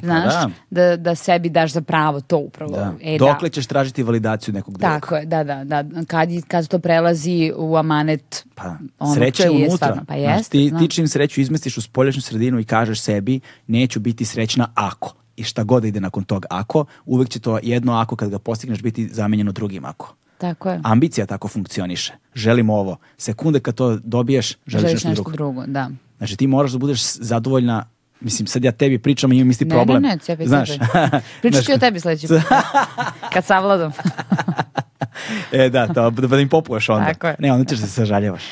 znaš, 0.04 0.34
da. 0.34 0.50
da. 0.72 0.98
Da, 0.98 1.16
sebi 1.16 1.50
daš 1.50 1.72
za 1.72 1.82
pravo 1.82 2.22
to 2.22 2.38
upravo. 2.38 2.72
Da. 2.72 2.94
E, 3.02 3.18
Dokle 3.18 3.50
ćeš 3.50 3.68
tražiti 3.68 4.04
validaciju 4.04 4.54
nekog 4.54 4.78
drugog? 4.78 5.02
Tako 5.02 5.16
je, 5.16 5.26
da, 5.26 5.44
da, 5.44 5.64
da. 5.64 5.84
Kad, 6.08 6.30
kad 6.48 6.68
to 6.68 6.80
prelazi 6.80 7.52
u 7.58 7.76
amanet 7.78 8.46
Pa, 8.56 8.76
ono 9.00 9.14
sreća 9.16 9.44
je 9.44 9.50
unutra. 9.50 9.76
stvarno- 9.78 10.06
Pa 10.08 10.14
Znaš, 10.14 10.38
jeste, 10.38 10.52
ti, 10.52 10.70
znam. 10.70 10.82
ti 10.82 10.90
čim 10.90 11.08
sreću 11.08 11.42
izmestiš 11.42 11.78
u 11.78 11.82
spoljašnju 11.82 12.22
sredinu 12.22 12.60
i 12.60 12.64
kažeš 12.64 13.02
sebi 13.02 13.40
neću 13.68 14.00
biti 14.00 14.26
srećna 14.26 14.68
ako. 14.76 15.14
I 15.38 15.44
šta 15.44 15.64
god 15.64 15.82
da 15.82 15.88
ide 15.88 16.00
nakon 16.00 16.24
tog 16.24 16.46
ako, 16.50 16.86
uvek 17.06 17.30
će 17.30 17.40
to 17.40 17.60
jedno 17.64 17.94
ako 17.94 18.16
kad 18.16 18.30
ga 18.30 18.40
postigneš 18.40 18.82
biti 18.82 19.08
zamenjeno 19.08 19.52
drugim 19.52 19.86
ako. 19.86 20.16
Tako 20.50 20.70
je. 20.70 20.80
Ambicija 20.84 21.26
tako 21.26 21.48
funkcioniše. 21.48 22.14
Želim 22.36 22.70
ovo. 22.70 22.98
Sekunde 23.18 23.60
kad 23.60 23.76
to 23.76 24.00
dobiješ, 24.04 24.58
želiš, 24.68 24.82
Želiš 24.82 24.94
nešto, 24.94 25.10
nešto 25.10 25.24
drugo. 25.24 25.32
drugo, 25.32 25.66
da. 25.66 25.90
Znači 26.18 26.38
ti 26.38 26.48
moraš 26.48 26.72
da 26.72 26.78
budeš 26.78 27.02
zadovoljna 27.14 27.86
Mislim, 28.20 28.48
sad 28.48 28.64
ja 28.64 28.72
tebi 28.72 29.00
pričam 29.00 29.32
i 29.32 29.38
imam 29.38 29.50
isti 29.50 29.66
Ne, 29.66 29.76
problem. 29.76 30.02
ne, 30.04 30.10
ne, 30.10 30.18
cijepaj, 30.18 30.46
Znaš. 30.46 30.70
Pričat 31.42 31.64
ću 31.64 31.72
o 31.74 31.78
tebi 31.78 32.00
sledeći 32.00 32.28
put. 32.28 32.38
Kad 33.34 33.46
savladam. 33.46 33.92
e, 35.52 35.70
da, 35.70 35.88
to, 35.88 36.10
da, 36.10 36.28
da 36.28 36.40
im 36.40 36.50
popuješ 36.50 36.90
onda. 36.90 37.06
Tako 37.06 37.28
je. 37.28 37.36
Ne, 37.40 37.52
onda 37.52 37.66
ćeš 37.66 37.80
se 37.80 37.88
sažaljevaš. 37.88 38.44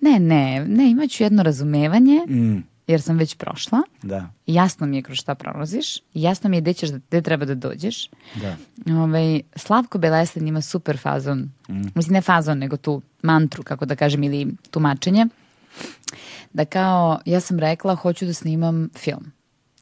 Ne, 0.00 0.20
ne, 0.20 0.64
ne, 0.68 0.90
imat 0.90 1.10
ću 1.10 1.22
jedno 1.22 1.42
razumevanje, 1.42 2.20
Mm, 2.28 2.56
jer 2.86 3.02
sam 3.02 3.18
već 3.18 3.34
prošla. 3.36 3.82
da, 4.02 4.30
Jasno 4.46 4.86
mi 4.86 4.96
je 4.96 5.02
kroz 5.02 5.18
šta 5.18 5.34
prolaziš. 5.34 5.98
Jasno 6.14 6.50
mi 6.50 6.56
je 6.56 6.60
gde 6.60 6.72
ćeš, 6.72 6.90
da, 6.90 6.98
gde 6.98 7.22
treba 7.22 7.44
da 7.44 7.54
dođeš. 7.54 8.10
da. 8.34 8.56
Ovaj, 8.94 9.40
Slavko 9.56 9.98
Belesen 9.98 10.48
ima 10.48 10.60
super 10.60 10.98
fazon. 10.98 11.50
Mislim, 11.68 12.12
ne 12.12 12.20
fazon, 12.22 12.58
nego 12.58 12.76
tu 12.76 13.02
mantru, 13.22 13.62
kako 13.62 13.86
da 13.86 13.96
kažem, 13.96 14.22
ili 14.22 14.46
tumačenje. 14.70 15.26
Da 16.52 16.64
kao, 16.64 17.18
ja 17.24 17.40
sam 17.40 17.58
rekla, 17.58 17.94
hoću 17.94 18.26
da 18.26 18.32
snimam 18.32 18.88
film. 18.94 19.32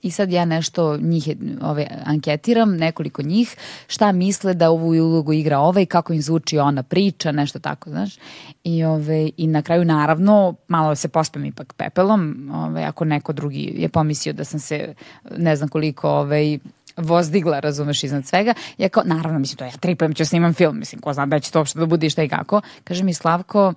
I 0.04 0.10
sad 0.10 0.32
ja 0.32 0.44
nešto 0.44 0.96
njih 0.96 1.28
ove, 1.62 1.86
anketiram, 2.04 2.76
nekoliko 2.76 3.22
njih, 3.22 3.56
šta 3.86 4.12
misle 4.12 4.54
da 4.54 4.70
ovu 4.70 4.88
ulogu 4.88 5.32
igra 5.32 5.58
ovaj, 5.58 5.86
kako 5.86 6.12
im 6.12 6.22
zvuči 6.22 6.58
ona 6.58 6.82
priča, 6.82 7.32
nešto 7.32 7.58
tako, 7.58 7.90
znaš. 7.90 8.16
I, 8.64 8.84
ove, 8.84 9.30
i 9.36 9.46
na 9.46 9.62
kraju, 9.62 9.84
naravno, 9.84 10.54
malo 10.68 10.94
se 10.94 11.08
pospem 11.08 11.44
ipak 11.44 11.72
pepelom, 11.72 12.50
ove, 12.54 12.84
ako 12.84 13.04
neko 13.04 13.32
drugi 13.32 13.72
je 13.76 13.88
pomislio 13.88 14.32
da 14.32 14.44
sam 14.44 14.60
se, 14.60 14.94
ne 15.36 15.56
znam 15.56 15.68
koliko, 15.68 16.10
ovaj, 16.10 16.58
vozdigla, 16.96 17.60
razumeš, 17.60 18.04
iznad 18.04 18.26
svega. 18.26 18.54
Ja 18.78 18.88
kao, 18.88 19.02
naravno, 19.06 19.38
mislim, 19.38 19.56
to 19.56 19.64
ja 19.64 19.70
tripujem 19.70 20.14
ću 20.14 20.24
snimam 20.24 20.54
film, 20.54 20.78
mislim, 20.78 21.00
ko 21.00 21.12
zna 21.12 21.26
da 21.26 21.40
će 21.40 21.50
to 21.50 21.58
uopšte 21.58 21.78
da 21.78 21.86
bude 21.86 22.06
i 22.06 22.10
šta 22.10 22.22
i 22.22 22.28
kako. 22.28 22.60
Kaže 22.84 23.04
mi 23.04 23.14
Slavko, 23.14 23.74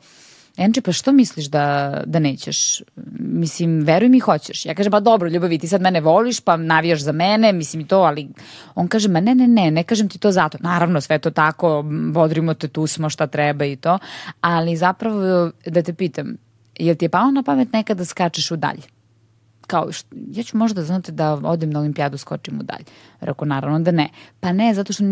Enče, 0.57 0.81
pa 0.81 0.91
što 0.91 1.11
misliš 1.11 1.45
da, 1.45 2.03
da 2.05 2.19
nećeš? 2.19 2.81
Mislim, 3.19 3.79
veruj 3.79 4.09
mi 4.09 4.19
hoćeš. 4.19 4.65
Ja 4.65 4.75
kažem, 4.75 4.91
pa 4.91 4.99
dobro, 4.99 5.29
ljubavi, 5.29 5.59
ti 5.59 5.67
sad 5.67 5.81
mene 5.81 6.01
voliš, 6.01 6.39
pa 6.39 6.57
navijaš 6.57 7.01
za 7.01 7.11
mene, 7.11 7.53
mislim 7.53 7.81
i 7.81 7.87
to, 7.87 7.97
ali 7.97 8.27
on 8.75 8.87
kaže, 8.87 9.09
ma 9.09 9.19
ne, 9.21 9.35
ne, 9.35 9.47
ne, 9.47 9.71
ne 9.71 9.83
kažem 9.83 10.09
ti 10.09 10.19
to 10.19 10.31
zato. 10.31 10.57
Naravno, 10.61 11.01
sve 11.01 11.19
to 11.19 11.31
tako, 11.31 11.83
bodrimo 12.11 12.53
te, 12.53 12.67
tu 12.67 12.87
smo, 12.87 13.09
šta 13.09 13.27
treba 13.27 13.65
i 13.65 13.75
to. 13.75 13.99
Ali 14.41 14.75
zapravo, 14.75 15.51
da 15.65 15.81
te 15.81 15.93
pitam, 15.93 16.37
jel 16.79 16.95
ti 16.95 17.05
je 17.05 17.09
palo 17.09 17.31
na 17.31 17.43
pamet 17.43 17.73
nekada 17.73 17.97
da 17.97 18.05
skačeš 18.05 18.51
u 18.51 18.55
dalje? 18.55 18.96
Kao, 19.67 19.87
št- 19.87 20.05
ja 20.31 20.43
ću 20.43 20.57
možda, 20.57 20.83
znate, 20.83 21.11
da 21.11 21.33
odem 21.33 21.69
na 21.69 21.79
olimpijadu, 21.79 22.17
skočim 22.17 22.59
u 22.59 22.63
dalje. 22.63 22.83
Rekao, 23.19 23.45
naravno 23.45 23.79
da 23.79 23.91
ne. 23.91 24.09
Pa 24.39 24.51
ne, 24.51 24.73
zato 24.73 24.93
što 24.93 25.03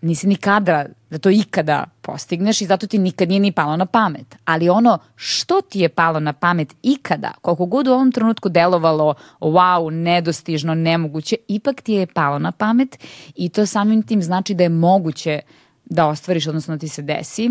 nisi 0.00 0.26
nikada, 0.26 0.86
da 1.10 1.18
to 1.18 1.30
ikada 1.30 1.84
postigneš 2.00 2.60
i 2.60 2.66
zato 2.66 2.86
ti 2.86 2.98
nikad 2.98 3.28
nije 3.28 3.40
ni 3.40 3.52
palo 3.52 3.76
na 3.76 3.86
pamet. 3.86 4.36
Ali 4.44 4.68
ono 4.68 4.98
što 5.16 5.60
ti 5.60 5.80
je 5.80 5.88
palo 5.88 6.20
na 6.20 6.32
pamet 6.32 6.74
ikada, 6.82 7.32
koliko 7.40 7.66
god 7.66 7.88
u 7.88 7.92
ovom 7.92 8.12
trenutku 8.12 8.48
delovalo, 8.48 9.14
wow, 9.40 9.90
nedostižno, 9.90 10.74
nemoguće, 10.74 11.36
ipak 11.48 11.80
ti 11.80 11.92
je 11.92 12.06
palo 12.06 12.38
na 12.38 12.52
pamet 12.52 12.98
i 13.36 13.48
to 13.48 13.66
samim 13.66 14.02
tim 14.02 14.22
znači 14.22 14.54
da 14.54 14.62
je 14.62 14.68
moguće 14.68 15.40
da 15.84 16.06
ostvariš, 16.06 16.46
odnosno 16.46 16.74
da 16.74 16.78
ti 16.78 16.88
se 16.88 17.02
desi 17.02 17.50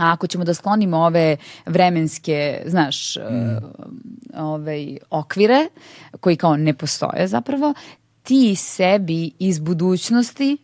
A 0.00 0.12
ako 0.12 0.26
ćemo 0.26 0.44
da 0.44 0.54
sklonimo 0.54 0.96
ove 0.98 1.36
vremenske, 1.66 2.62
znaš, 2.66 3.16
mm. 3.16 3.56
ovaj, 4.36 4.98
okvire, 5.10 5.68
koji 6.20 6.36
kao 6.36 6.56
ne 6.56 6.74
postoje 6.74 7.26
zapravo, 7.26 7.74
ti 8.22 8.56
sebi 8.56 9.30
iz 9.38 9.58
budućnosti 9.58 10.56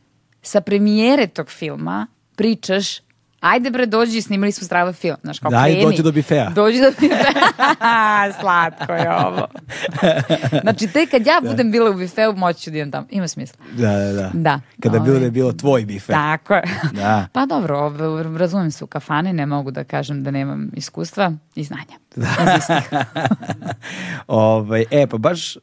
sa 0.43 0.61
premijere 0.61 1.27
tog 1.27 1.51
filma 1.51 2.07
pričaš 2.37 3.06
Ajde 3.41 3.71
bre, 3.71 3.87
dođi, 3.87 4.23
snimali 4.23 4.53
smo 4.53 4.65
strava 4.65 4.93
film. 4.93 5.17
Znaš, 5.23 5.39
kao 5.39 5.51
Daj, 5.51 5.71
kreni. 5.71 5.85
dođi 5.85 6.03
do 6.03 6.13
bifeja. 6.13 6.51
Dođi 6.51 6.81
do 6.81 6.91
bifeja. 7.01 8.33
Slatko 8.41 8.93
je 8.93 9.11
ovo. 9.11 9.47
znači, 10.63 10.87
te 10.87 11.07
kad 11.07 11.27
ja 11.27 11.41
budem 11.43 11.71
bila 11.71 11.91
u 11.91 11.95
bifeu, 11.95 12.33
moći 12.37 12.61
ću 12.61 12.71
da 12.71 12.77
idem 12.77 12.91
tamo. 12.91 13.07
Ima 13.11 13.29
smisla. 13.29 13.65
Da, 13.73 13.93
da, 13.93 14.13
da. 14.13 14.31
Da. 14.35 14.61
Kada 14.83 14.99
bilo 14.99 15.19
da 15.19 15.25
je 15.25 15.31
bilo 15.31 15.53
tvoj 15.53 15.85
bife. 15.85 16.13
Tako 16.13 16.55
je. 16.55 16.63
Da. 16.93 17.27
Pa 17.33 17.47
dobro, 17.47 17.93
razumem 18.39 18.71
se 18.71 18.85
u 18.85 18.87
kafane, 18.87 19.33
ne 19.33 19.47
mogu 19.47 19.71
da 19.71 19.85
kažem 19.85 20.23
da 20.23 20.31
nemam 20.31 20.71
iskustva 20.75 21.33
i 21.55 21.65
znanja. 21.65 21.97
ovaj, 24.27 24.85
e, 24.91 25.07
pa 25.07 25.19
baš, 25.19 25.57
uh, 25.57 25.63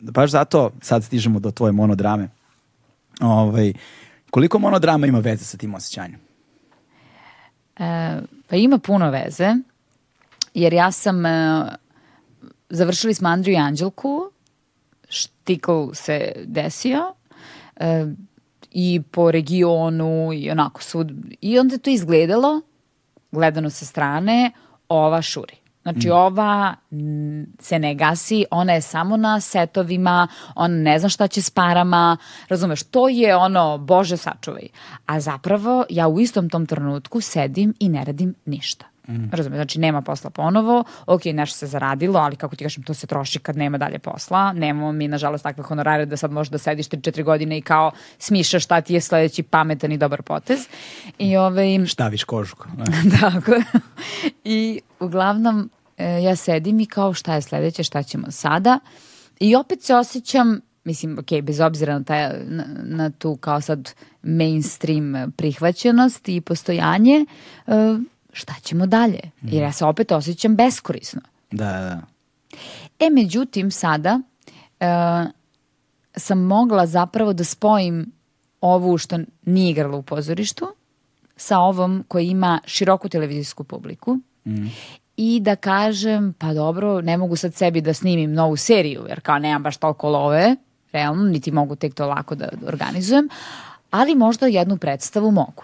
baš 0.00 0.30
zato 0.30 0.70
sad 0.80 1.04
stižemo 1.04 1.40
do 1.40 1.50
tvoje 1.50 1.72
monodrame. 1.72 2.28
Ovaj, 3.20 3.72
koliko 4.30 4.58
monodrama 4.58 5.06
ima 5.06 5.18
veze 5.18 5.44
sa 5.44 5.56
tim 5.56 5.74
osjećanjem? 5.74 6.31
E, 7.78 8.18
pa 8.48 8.56
ima 8.56 8.78
puno 8.78 9.10
veze, 9.10 9.54
jer 10.54 10.72
ja 10.72 10.92
sam, 10.92 11.26
e, 11.26 11.62
završili 12.70 13.14
smo 13.14 13.28
Andriju 13.28 13.54
i 13.54 13.58
Anđelku, 13.58 14.30
štikl 15.08 15.92
se 15.92 16.32
desio, 16.44 17.14
e, 17.76 18.06
i 18.70 19.02
po 19.10 19.30
regionu 19.30 20.32
i 20.32 20.50
onako 20.50 20.82
svud. 20.82 21.12
I 21.40 21.58
onda 21.58 21.74
je 21.74 21.78
to 21.78 21.90
izgledalo, 21.90 22.60
gledano 23.32 23.70
sa 23.70 23.84
strane, 23.84 24.52
ova 24.88 25.22
šuri. 25.22 25.61
Znači 25.82 26.10
ova 26.10 26.74
m, 26.92 27.46
se 27.58 27.78
ne 27.78 27.94
gasi, 27.94 28.44
ona 28.50 28.72
je 28.72 28.80
samo 28.80 29.16
na 29.16 29.40
setovima, 29.40 30.28
ona 30.54 30.74
ne 30.74 30.98
zna 30.98 31.08
šta 31.08 31.28
će 31.28 31.42
s 31.42 31.50
parama, 31.50 32.16
razumeš, 32.48 32.82
to 32.82 33.08
je 33.08 33.36
ono, 33.36 33.78
bože 33.78 34.16
sačuvaj. 34.16 34.68
A 35.06 35.20
zapravo 35.20 35.84
ja 35.90 36.08
u 36.08 36.20
istom 36.20 36.48
tom 36.48 36.66
trenutku 36.66 37.20
sedim 37.20 37.74
i 37.80 37.88
ne 37.88 38.04
radim 38.04 38.34
ništa. 38.44 38.91
Razumeš, 39.32 39.56
znači 39.56 39.80
nema 39.80 40.02
posla 40.02 40.30
ponovo, 40.30 40.84
ok, 41.06 41.24
nešto 41.24 41.58
se 41.58 41.66
zaradilo, 41.66 42.20
ali 42.20 42.36
kako 42.36 42.56
ti 42.56 42.64
kažem, 42.64 42.82
to 42.82 42.94
se 42.94 43.06
troši 43.06 43.38
kad 43.38 43.56
nema 43.56 43.78
dalje 43.78 43.98
posla. 43.98 44.52
Nemamo 44.52 44.92
mi, 44.92 45.08
nažalost, 45.08 45.42
takve 45.42 45.62
honorare 45.62 46.06
da 46.06 46.16
sad 46.16 46.32
možeš 46.32 46.50
da 46.50 46.58
sediš 46.58 46.88
3-4 46.88 47.22
godine 47.22 47.58
i 47.58 47.62
kao 47.62 47.90
smišaš 48.18 48.64
šta 48.64 48.80
ti 48.80 48.94
je 48.94 49.00
sledeći 49.00 49.42
pametan 49.42 49.92
i 49.92 49.98
dobar 49.98 50.22
potez. 50.22 50.68
I 51.18 51.36
ovaj, 51.36 51.86
Štaviš 51.86 52.24
kožuku. 52.24 52.68
Tako. 53.20 53.52
I 54.44 54.80
uglavnom 55.00 55.70
e, 55.98 56.22
ja 56.22 56.36
sedim 56.36 56.80
i 56.80 56.86
kao 56.86 57.14
šta 57.14 57.34
je 57.34 57.42
sledeće, 57.42 57.82
šta 57.82 58.02
ćemo 58.02 58.30
sada. 58.30 58.78
I 59.40 59.56
opet 59.56 59.82
se 59.82 59.94
osjećam, 59.94 60.60
mislim, 60.84 61.18
ok, 61.18 61.42
bez 61.42 61.60
obzira 61.60 61.98
na, 61.98 62.04
taj, 62.04 62.28
na, 62.44 62.64
na 62.84 63.10
tu 63.10 63.36
kao 63.36 63.60
sad 63.60 63.94
mainstream 64.22 65.32
prihvaćenost 65.36 66.28
i 66.28 66.40
postojanje, 66.40 67.26
e, 67.66 67.72
šta 68.32 68.54
ćemo 68.62 68.86
dalje? 68.86 69.20
Jer 69.42 69.62
ja 69.62 69.72
se 69.72 69.84
opet 69.84 70.12
osjećam 70.12 70.56
beskorisno. 70.56 71.20
Da, 71.50 71.64
da. 71.64 72.00
E, 72.98 73.10
međutim, 73.10 73.70
sada 73.70 74.20
e, 74.80 74.86
sam 76.16 76.38
mogla 76.38 76.86
zapravo 76.86 77.32
da 77.32 77.44
spojim 77.44 78.12
ovu 78.60 78.98
što 78.98 79.18
nije 79.44 79.70
igrala 79.70 79.96
u 79.96 80.02
pozorištu 80.02 80.66
sa 81.36 81.58
ovom 81.58 82.04
koja 82.08 82.22
ima 82.22 82.60
široku 82.64 83.08
televizijsku 83.08 83.64
publiku 83.64 84.18
i 85.16 85.40
da 85.40 85.56
kažem, 85.56 86.34
pa 86.38 86.54
dobro, 86.54 87.00
ne 87.00 87.16
mogu 87.16 87.36
sad 87.36 87.54
sebi 87.54 87.80
da 87.80 87.94
snimim 87.94 88.32
novu 88.32 88.56
seriju, 88.56 89.04
jer 89.08 89.20
kao 89.20 89.38
nemam 89.38 89.62
baš 89.62 89.76
toliko 89.76 90.08
love, 90.08 90.56
realno, 90.92 91.22
niti 91.22 91.52
mogu 91.52 91.76
tek 91.76 91.94
to 91.94 92.06
lako 92.06 92.34
da 92.34 92.48
organizujem, 92.66 93.28
ali 93.90 94.14
možda 94.14 94.46
jednu 94.46 94.76
predstavu 94.76 95.30
mogu. 95.30 95.62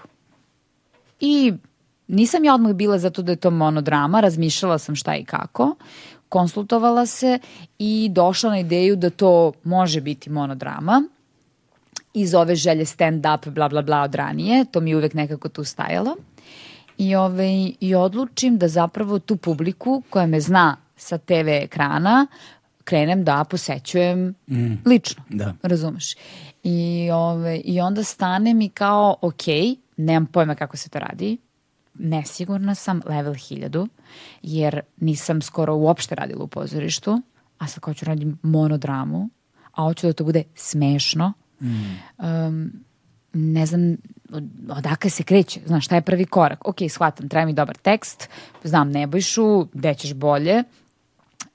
I 1.20 1.52
nisam 2.08 2.44
ja 2.44 2.54
odmah 2.54 2.72
bila 2.72 2.98
zato 2.98 3.22
da 3.22 3.32
je 3.32 3.36
to 3.36 3.50
monodrama, 3.50 4.20
razmišljala 4.20 4.78
sam 4.78 4.96
šta 4.96 5.16
i 5.16 5.24
kako, 5.24 5.74
konsultovala 6.28 7.06
se 7.06 7.38
i 7.78 8.08
došla 8.12 8.50
na 8.50 8.58
ideju 8.58 8.96
da 8.96 9.10
to 9.10 9.52
može 9.64 10.00
biti 10.00 10.30
monodrama 10.30 11.02
iz 12.14 12.34
ove 12.34 12.56
želje 12.56 12.84
stand-up, 12.84 13.50
bla, 13.50 13.68
bla, 13.68 13.82
bla 13.82 14.02
od 14.02 14.14
ranije, 14.14 14.64
to 14.64 14.80
mi 14.80 14.90
je 14.90 14.96
uvek 14.96 15.14
nekako 15.14 15.48
tu 15.48 15.64
stajalo. 15.64 16.16
I, 16.98 17.14
ovaj, 17.14 17.72
I 17.80 17.94
odlučim 17.94 18.58
da 18.58 18.68
zapravo 18.68 19.18
tu 19.18 19.36
publiku 19.36 20.02
koja 20.10 20.26
me 20.26 20.40
zna 20.40 20.76
sa 20.96 21.18
TV 21.18 21.48
ekrana 21.48 22.26
krenem 22.84 23.24
da 23.24 23.44
posećujem 23.50 24.34
lično. 24.86 25.22
Da. 25.28 25.54
Razumeš? 25.62 26.14
I, 26.62 27.08
ove, 27.12 27.56
I 27.56 27.80
onda 27.80 28.04
stanem 28.04 28.60
i 28.60 28.68
kao, 28.68 29.16
ok, 29.20 29.42
nemam 29.96 30.26
pojma 30.26 30.54
kako 30.54 30.76
se 30.76 30.88
to 30.88 30.98
radi, 30.98 31.36
nesigurna 31.98 32.74
sam 32.74 33.00
level 33.06 33.34
1000, 33.34 33.88
jer 34.42 34.80
nisam 34.96 35.42
skoro 35.42 35.74
uopšte 35.76 36.14
radila 36.14 36.44
u 36.44 36.46
pozorištu, 36.48 37.22
a 37.58 37.66
sad 37.66 37.80
kao 37.80 37.94
ću 37.94 38.04
radim 38.04 38.38
monodramu, 38.42 39.28
a 39.72 39.82
hoću 39.82 40.06
da 40.06 40.12
to 40.12 40.24
bude 40.24 40.42
smešno. 40.54 41.32
Um, 42.18 42.72
ne 43.32 43.66
znam 43.66 43.96
od- 44.32 44.50
odakle 44.70 45.10
se 45.10 45.22
kreće, 45.22 45.60
znaš 45.66 45.84
šta 45.84 45.94
je 45.94 46.00
prvi 46.02 46.24
korak. 46.24 46.68
Ok, 46.68 46.76
shvatam, 46.88 47.28
treba 47.28 47.46
mi 47.46 47.52
dobar 47.52 47.76
tekst, 47.76 48.28
znam 48.64 48.90
Nebojšu, 48.90 49.64
gde 49.72 49.94
ćeš 49.94 50.14
bolje, 50.14 50.62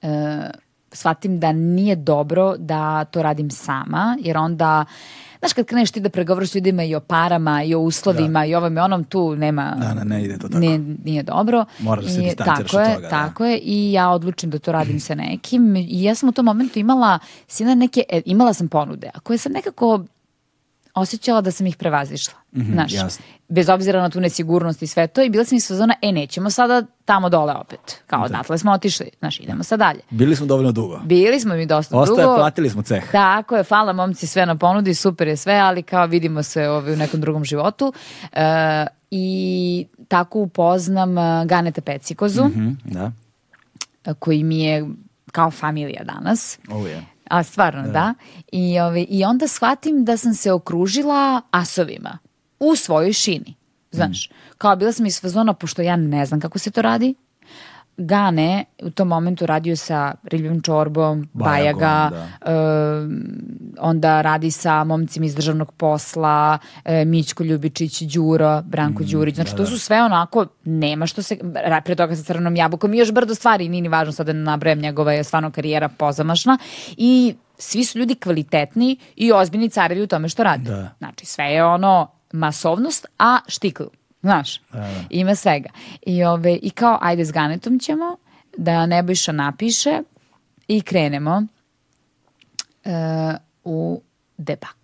e, 0.01 0.49
shvatim 0.91 1.39
da 1.39 1.51
nije 1.51 1.95
dobro 1.95 2.57
da 2.57 3.05
to 3.05 3.23
radim 3.23 3.51
sama, 3.51 4.17
jer 4.19 4.37
onda, 4.37 4.85
znaš, 5.43 5.53
kad 5.53 5.65
kreneš 5.65 5.91
ti 5.91 5.99
da 5.99 6.09
pregovaraš 6.09 6.49
s 6.49 6.55
ljudima 6.55 6.83
i 6.83 6.95
o 6.95 6.99
parama, 6.99 7.63
i 7.63 7.75
o 7.75 7.79
uslovima, 7.79 8.45
i 8.45 8.55
ovom 8.55 8.77
i 8.77 8.79
onom, 8.79 9.03
tu 9.03 9.35
nema... 9.35 9.75
Da, 9.79 9.93
da, 9.93 10.03
ne 10.03 10.23
ide 10.23 10.37
to 10.37 10.47
tako. 10.47 10.59
Ne, 10.59 10.79
nije 10.79 11.23
dobro. 11.23 11.65
Moraš 11.79 12.05
da 12.05 12.11
se 12.11 12.21
distanciraš 12.21 12.71
tako 12.71 12.77
od 12.77 12.87
je, 12.87 12.95
toga, 12.95 13.01
da. 13.01 13.09
Tako 13.09 13.45
je, 13.45 13.57
i 13.57 13.91
ja 13.91 14.09
odlučim 14.09 14.49
da 14.49 14.59
to 14.59 14.71
radim 14.71 14.99
sa 14.99 15.15
nekim. 15.15 15.75
I 15.75 16.03
ja 16.03 16.15
sam 16.15 16.29
u 16.29 16.31
tom 16.31 16.45
momentu 16.45 16.79
imala, 16.79 17.19
sina 17.47 17.75
neke, 17.75 18.03
e, 18.09 18.21
imala 18.25 18.53
sam 18.53 18.67
ponude, 18.67 19.09
a 19.13 19.19
koje 19.19 19.37
sam 19.37 19.51
nekako 19.51 20.03
osjećala 20.95 21.41
da 21.41 21.51
sam 21.51 21.67
ih 21.67 21.75
prevazišla. 21.77 22.33
Znaš, 22.53 22.91
Mhm, 22.91 22.97
jasno. 22.97 23.25
bez 23.49 23.69
obzira 23.69 24.01
na 24.01 24.09
tu 24.09 24.19
nesigurnost 24.19 24.81
i 24.81 24.87
sve 24.87 25.07
to 25.07 25.21
i 25.21 25.29
bila 25.29 25.45
sam 25.45 25.55
iz 25.55 25.67
fazona, 25.67 25.93
e 26.01 26.11
nećemo 26.11 26.49
sada 26.49 26.83
tamo 27.05 27.29
dole 27.29 27.53
opet. 27.55 28.01
Kao 28.07 28.23
odatle 28.23 28.57
smo 28.57 28.71
otišli, 28.71 29.09
znaš, 29.19 29.39
idemo 29.39 29.63
sad 29.63 29.79
dalje. 29.79 29.99
Bili 30.09 30.35
smo 30.35 30.45
dovoljno 30.45 30.71
dugo. 30.71 30.99
Bili 30.99 31.39
smo 31.39 31.55
mi 31.55 31.65
dosta 31.65 31.97
Ostaje, 31.97 32.23
dugo. 32.23 32.35
platili 32.35 32.69
smo 32.69 32.81
ceh. 32.81 33.11
Tako 33.11 33.55
je, 33.55 33.63
hvala 33.63 33.93
momci 33.93 34.27
sve 34.27 34.45
na 34.45 34.55
ponudi, 34.55 34.93
super 34.93 35.27
je 35.27 35.37
sve, 35.37 35.53
ali 35.53 35.83
kao 35.83 36.05
vidimo 36.05 36.43
se 36.43 36.69
ovaj, 36.69 36.93
u 36.93 36.97
nekom 36.97 37.21
drugom 37.21 37.45
životu. 37.45 37.93
E, 38.33 38.85
I 39.11 39.87
tako 40.07 40.39
upoznam 40.39 41.17
e, 41.17 41.45
Ganeta 41.45 41.81
Pecikozu, 41.81 42.43
Mhm, 42.45 42.69
da. 42.83 43.11
e, 44.05 44.13
koji 44.13 44.43
mi 44.43 44.59
je 44.59 44.87
kao 45.31 45.51
familija 45.51 46.03
danas. 46.05 46.59
Ovo 46.69 46.87
je. 46.87 47.03
A 47.33 47.43
stvarno, 47.43 47.87
da. 47.87 48.13
I, 48.51 48.79
ovaj, 48.79 49.05
I 49.09 49.23
onda 49.25 49.47
shvatim 49.47 50.05
da 50.05 50.17
sam 50.17 50.33
se 50.33 50.51
okružila 50.51 51.41
asovima 51.51 52.17
u 52.59 52.75
svojoj 52.75 53.13
šini. 53.13 53.55
Znaš, 53.91 54.29
kao 54.57 54.75
bila 54.75 54.91
sam 54.91 55.05
iz 55.05 55.21
fazona, 55.21 55.53
pošto 55.53 55.81
ja 55.81 55.95
ne 55.95 56.25
znam 56.25 56.39
kako 56.39 56.59
se 56.59 56.71
to 56.71 56.81
radi, 56.81 57.15
Gane 57.97 58.65
u 58.83 58.89
tom 58.89 59.07
momentu 59.07 59.45
radio 59.45 59.75
sa 59.75 60.13
Riljom 60.23 60.61
Čorbom, 60.61 61.27
Bajagom, 61.33 61.79
Bajaga, 61.79 62.27
em, 62.45 63.23
onda 63.79 64.21
radi 64.21 64.51
sa 64.51 64.83
momcima 64.83 65.25
iz 65.25 65.35
državnog 65.35 65.71
posla, 65.71 66.57
e, 66.85 67.05
Mićko 67.05 67.43
Ljubičić, 67.43 68.01
Đuro, 68.01 68.61
Branko 68.61 69.03
Đurić. 69.03 69.35
Znači, 69.35 69.55
to 69.55 69.65
su 69.65 69.79
sve 69.79 70.03
onako, 70.03 70.45
nema 70.63 71.07
što 71.07 71.21
se, 71.21 71.37
pre 71.85 71.95
toga 71.95 72.15
sa 72.15 72.23
Crnom 72.23 72.55
jabukom 72.55 72.93
i 72.93 72.97
još 72.97 73.11
brdo 73.11 73.35
stvari, 73.35 73.69
nije 73.69 73.81
ni 73.81 73.89
važno 73.89 74.11
sada 74.11 74.33
da 74.33 74.39
nabrajem, 74.39 74.79
njegova 74.79 75.13
je 75.13 75.23
stvarno 75.23 75.51
karijera 75.51 75.89
pozamašna 75.89 76.57
i 76.97 77.35
svi 77.57 77.83
su 77.83 77.99
ljudi 77.99 78.15
kvalitetni 78.15 78.97
i 79.15 79.31
ozbiljni 79.31 79.69
carevi 79.69 80.01
u 80.01 80.07
tome 80.07 80.29
što 80.29 80.43
rade. 80.43 80.71
Da. 80.71 80.89
Znači, 80.97 81.25
sve 81.25 81.45
je 81.45 81.65
ono 81.65 82.11
masovnost, 82.31 83.05
a 83.19 83.39
štikl. 83.47 83.83
Znaš, 84.23 84.61
ima 85.09 85.35
svega. 85.35 85.69
I, 86.01 86.23
ove, 86.23 86.59
I 86.61 86.69
kao, 86.69 86.97
ajde 87.01 87.25
s 87.25 87.31
Ganetom 87.31 87.79
ćemo, 87.79 88.17
da 88.57 88.85
Nebojša 88.85 89.31
napiše 89.31 90.01
i 90.67 90.81
krenemo 90.81 91.43
e, 92.83 92.91
u 93.63 94.01
debakl. 94.37 94.82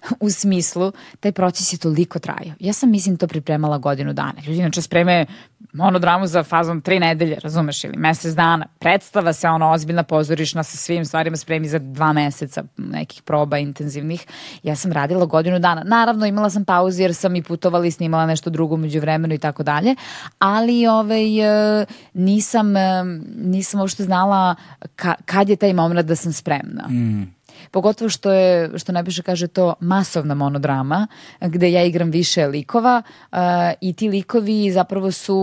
u 0.20 0.30
smislu, 0.30 0.92
taj 1.20 1.32
proces 1.32 1.72
je 1.72 1.78
toliko 1.78 2.18
trajao. 2.18 2.54
Ja 2.60 2.72
sam, 2.72 2.90
mislim, 2.90 3.16
to 3.16 3.26
pripremala 3.26 3.78
godinu 3.78 4.12
dana. 4.12 4.34
Ljudi 4.46 4.58
inače 4.58 4.82
spreme 4.82 5.26
monodramu 5.72 6.26
za 6.26 6.42
fazom 6.42 6.80
tri 6.80 7.00
nedelje, 7.00 7.38
razumeš, 7.42 7.84
ili 7.84 7.96
mesec 7.96 8.34
dana. 8.34 8.66
Predstava 8.78 9.32
se 9.32 9.48
ono 9.48 9.70
ozbiljna 9.70 10.02
pozorišna 10.02 10.62
sa 10.62 10.76
svim 10.76 11.04
stvarima 11.04 11.36
spremi 11.36 11.68
za 11.68 11.78
dva 11.78 12.12
meseca 12.12 12.64
nekih 12.76 13.22
proba 13.22 13.58
intenzivnih. 13.58 14.26
Ja 14.62 14.76
sam 14.76 14.92
radila 14.92 15.26
godinu 15.26 15.58
dana. 15.58 15.82
Naravno, 15.84 16.26
imala 16.26 16.50
sam 16.50 16.64
pauzu 16.64 17.02
jer 17.02 17.14
sam 17.14 17.36
i 17.36 17.42
putovala 17.42 17.86
i 17.86 17.90
snimala 17.90 18.26
nešto 18.26 18.50
drugo 18.50 18.76
među 18.76 19.00
vremenu 19.00 19.34
i 19.34 19.38
tako 19.38 19.62
dalje, 19.62 19.94
ali 20.38 20.86
ovaj, 20.86 21.40
e, 21.80 21.86
nisam, 22.14 22.76
e, 22.76 23.04
nisam 23.36 23.80
uopšte 23.80 24.04
znala 24.04 24.54
ka, 24.96 25.14
kad 25.24 25.48
je 25.48 25.56
taj 25.56 25.72
moment 25.72 26.06
da 26.06 26.16
sam 26.16 26.32
spremna. 26.32 26.88
Mm. 26.88 27.41
Pogotovo 27.70 28.08
što 28.08 28.32
je, 28.32 28.78
što 28.78 28.92
najviše 28.92 29.22
kaže 29.22 29.46
to, 29.46 29.74
masovna 29.80 30.34
monodrama, 30.34 31.06
gde 31.40 31.72
ja 31.72 31.84
igram 31.84 32.10
više 32.10 32.46
likova 32.46 33.02
uh, 33.32 33.38
i 33.80 33.92
ti 33.92 34.08
likovi 34.08 34.72
zapravo 34.72 35.12
su, 35.12 35.36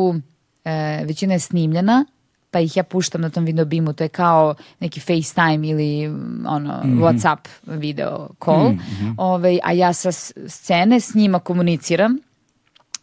uh, 0.65 1.07
većina 1.07 1.33
je 1.33 1.39
snimljena, 1.39 2.05
pa 2.51 2.59
ih 2.59 2.77
ja 2.77 2.83
puštam 2.83 3.21
na 3.21 3.29
tom 3.29 3.45
video 3.45 3.65
bimu, 3.65 3.93
to 3.93 4.03
je 4.03 4.07
kao 4.07 4.55
neki 4.79 4.99
FaceTime 4.99 5.67
ili 5.67 6.07
ono, 6.47 6.81
mm 6.83 6.89
-hmm. 6.89 6.99
Whatsapp 6.99 7.47
video 7.63 8.29
call, 8.45 8.69
mm 8.69 8.79
-hmm. 8.79 9.13
ovaj, 9.17 9.59
a 9.63 9.71
ja 9.71 9.93
sa 9.93 10.11
scene 10.47 10.99
s 10.99 11.13
njima 11.13 11.39
komuniciram 11.39 12.17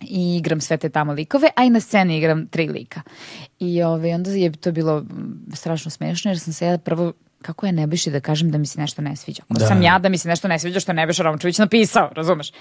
i 0.01 0.37
igram 0.37 0.61
sve 0.61 0.77
te 0.77 0.89
tamo 0.89 1.13
likove, 1.13 1.49
a 1.57 1.65
i 1.65 1.71
na 1.71 1.81
sceni 1.81 2.19
igram 2.19 2.47
tri 2.47 2.69
lika. 2.69 3.01
I 3.59 3.83
ovaj, 3.83 4.15
onda 4.15 4.31
je 4.31 4.53
to 4.53 4.73
bilo 4.73 5.05
strašno 5.55 5.91
smešno 5.91 6.31
jer 6.31 6.39
sam 6.39 6.53
se 6.53 6.67
ja 6.67 6.79
prvo 6.79 7.13
kako 7.47 7.67
je 7.67 7.73
Nebojši 7.73 8.11
da 8.11 8.21
kažem 8.21 8.51
da 8.51 8.59
mi 8.59 8.67
se 8.67 8.81
nešto 8.81 9.03
ne 9.03 9.17
sviđa? 9.17 9.43
Ko 9.49 9.55
da. 9.55 9.67
sam 9.67 9.83
ja 9.83 9.99
da 9.99 10.09
mi 10.09 10.19
se 10.19 10.29
nešto 10.29 10.49
ne 10.49 10.59
sviđa 10.59 10.81
što 10.81 10.93
je 10.93 10.97
Nebojša 10.97 11.23
Romčević 11.23 11.59
napisao, 11.59 12.11
razumeš? 12.15 12.53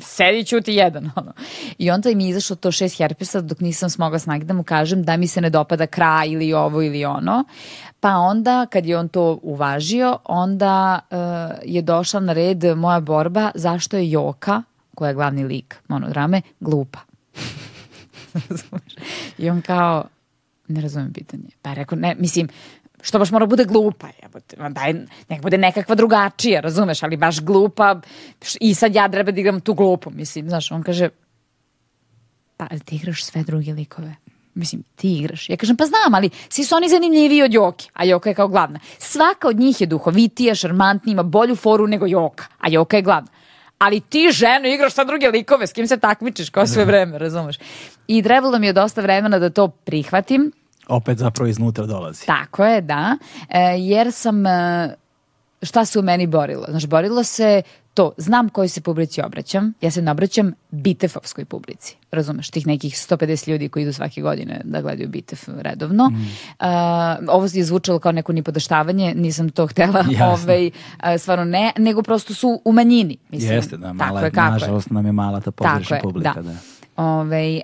Sedi 0.00 0.44
ćuti 0.44 0.74
jedan. 0.74 1.10
Ono. 1.16 1.32
I 1.78 1.90
onda 1.90 2.14
mi 2.14 2.24
je 2.24 2.30
izašlo 2.30 2.56
to 2.56 2.72
šest 2.72 2.98
herpesa 2.98 3.40
dok 3.40 3.60
nisam 3.60 3.90
smogla 3.90 4.18
snagi 4.18 4.44
da 4.44 4.54
mu 4.54 4.62
kažem 4.62 5.02
da 5.02 5.16
mi 5.16 5.26
se 5.26 5.40
ne 5.40 5.50
dopada 5.50 5.86
kraj 5.86 6.28
ili 6.28 6.52
ovo 6.52 6.82
ili 6.82 7.04
ono. 7.04 7.44
Pa 8.00 8.16
onda 8.16 8.66
kad 8.70 8.86
je 8.86 8.98
on 8.98 9.08
to 9.08 9.38
uvažio, 9.42 10.18
onda 10.24 10.98
uh, 11.10 11.18
je 11.64 11.82
došla 11.82 12.20
na 12.20 12.32
red 12.32 12.64
moja 12.76 13.00
borba 13.00 13.50
zašto 13.54 13.96
je 13.96 14.10
Joka, 14.10 14.62
koja 14.94 15.08
je 15.08 15.14
glavni 15.14 15.44
lik 15.44 15.76
monodrame, 15.88 16.42
glupa. 16.60 16.98
I 19.38 19.50
on 19.50 19.62
kao, 19.62 20.04
ne 20.68 20.80
razumem 20.80 21.12
pitanje. 21.12 21.48
Pa 21.62 21.70
je 21.70 21.74
rekao, 21.74 21.98
ne, 21.98 22.14
mislim, 22.18 22.48
što 23.06 23.18
baš 23.18 23.30
mora 23.30 23.46
bude 23.46 23.64
glupa, 23.64 24.08
jebote, 24.22 24.56
daj, 24.70 24.94
nek 25.28 25.42
bude 25.42 25.58
nekakva 25.58 25.94
drugačija, 25.94 26.60
razumeš, 26.60 27.02
ali 27.02 27.16
baš 27.16 27.40
glupa 27.40 28.00
i 28.60 28.74
sad 28.74 28.94
ja 28.94 29.08
treba 29.08 29.30
da 29.30 29.40
igram 29.40 29.60
tu 29.60 29.74
glupu, 29.74 30.10
mislim, 30.10 30.48
znaš, 30.48 30.72
on 30.72 30.82
kaže, 30.82 31.08
pa 32.56 32.66
ali 32.70 32.80
ti 32.80 32.96
igraš 32.96 33.24
sve 33.24 33.42
druge 33.42 33.72
likove. 33.72 34.14
Mislim, 34.54 34.82
ti 34.96 35.18
igraš. 35.18 35.50
Ja 35.50 35.56
kažem, 35.56 35.76
pa 35.76 35.84
znam, 35.86 36.14
ali 36.14 36.30
svi 36.48 36.64
su 36.64 36.74
oni 36.74 36.88
zanimljiviji 36.88 37.42
od 37.42 37.54
Joke, 37.54 37.86
a 37.92 38.04
Joka 38.04 38.30
je 38.30 38.34
kao 38.34 38.48
glavna. 38.48 38.80
Svaka 38.98 39.48
od 39.48 39.58
njih 39.58 39.80
je 39.80 39.86
duhovitija, 39.86 40.54
šarmantnija, 40.54 41.12
ima 41.12 41.22
bolju 41.22 41.56
foru 41.56 41.86
nego 41.86 42.06
Joka, 42.06 42.44
a 42.58 42.68
Joka 42.68 42.96
je 42.96 43.02
glavna. 43.02 43.30
Ali 43.78 44.00
ti 44.00 44.30
ženo 44.32 44.68
igraš 44.68 44.94
sa 44.94 45.04
druge 45.04 45.28
likove, 45.28 45.66
s 45.66 45.72
kim 45.72 45.86
se 45.86 45.96
takmičiš 45.96 46.50
kao 46.50 46.66
sve 46.66 46.84
vreme, 46.90 47.18
razumeš? 47.18 47.58
I 48.08 48.22
trebalo 48.22 48.58
mi 48.58 48.66
je 48.66 48.72
dosta 48.72 49.00
vremena 49.00 49.38
da 49.38 49.50
to 49.50 49.68
prihvatim, 49.68 50.52
opet 50.88 51.18
zapravo 51.18 51.48
iznutra 51.48 51.86
dolazi. 51.86 52.26
Tako 52.26 52.64
je, 52.64 52.80
da. 52.80 53.16
E, 53.48 53.60
jer 53.78 54.12
sam, 54.12 54.46
e, 54.46 54.94
šta 55.62 55.84
se 55.84 55.98
u 55.98 56.02
meni 56.02 56.26
borilo? 56.26 56.66
Znaš, 56.68 56.86
borilo 56.86 57.24
se 57.24 57.62
to, 57.96 58.12
znam 58.16 58.48
kojoj 58.48 58.68
se 58.68 58.80
publici 58.80 59.22
obraćam, 59.22 59.72
ja 59.80 59.90
se 59.90 60.02
ne 60.02 60.10
obraćam 60.10 60.52
bitefovskoj 60.70 61.44
publici, 61.44 61.96
razumeš, 62.10 62.50
tih 62.50 62.66
nekih 62.66 62.94
150 62.94 63.48
ljudi 63.48 63.68
koji 63.68 63.82
idu 63.82 63.92
svake 63.92 64.20
godine 64.20 64.60
da 64.64 64.80
gledaju 64.80 65.08
bitef 65.08 65.48
redovno. 65.48 66.08
Mm. 66.08 66.14
Uh, 66.14 66.66
ovo 67.28 67.48
je 67.52 67.64
zvučalo 67.64 67.98
kao 67.98 68.12
neko 68.12 68.32
nipodaštavanje, 68.32 69.14
nisam 69.14 69.48
to 69.48 69.66
htela, 69.66 70.04
ovaj, 70.32 70.66
uh, 70.66 70.72
stvarno 71.18 71.44
ne, 71.44 71.72
nego 71.78 72.02
prosto 72.02 72.34
su 72.34 72.60
u 72.64 72.72
manjini. 72.72 73.16
Mislim, 73.30 73.52
Jeste, 73.52 73.76
da, 73.76 73.92
mala, 73.92 74.20
je, 74.20 74.30
nažalost 74.34 74.90
nam 74.90 75.06
je 75.06 75.12
mala 75.12 75.40
ta 75.40 75.50
pozorišna 75.50 75.98
publika. 76.02 76.32
Da. 76.34 76.42
da. 76.42 76.58
Ove, 76.96 77.20
ovaj, 77.20 77.60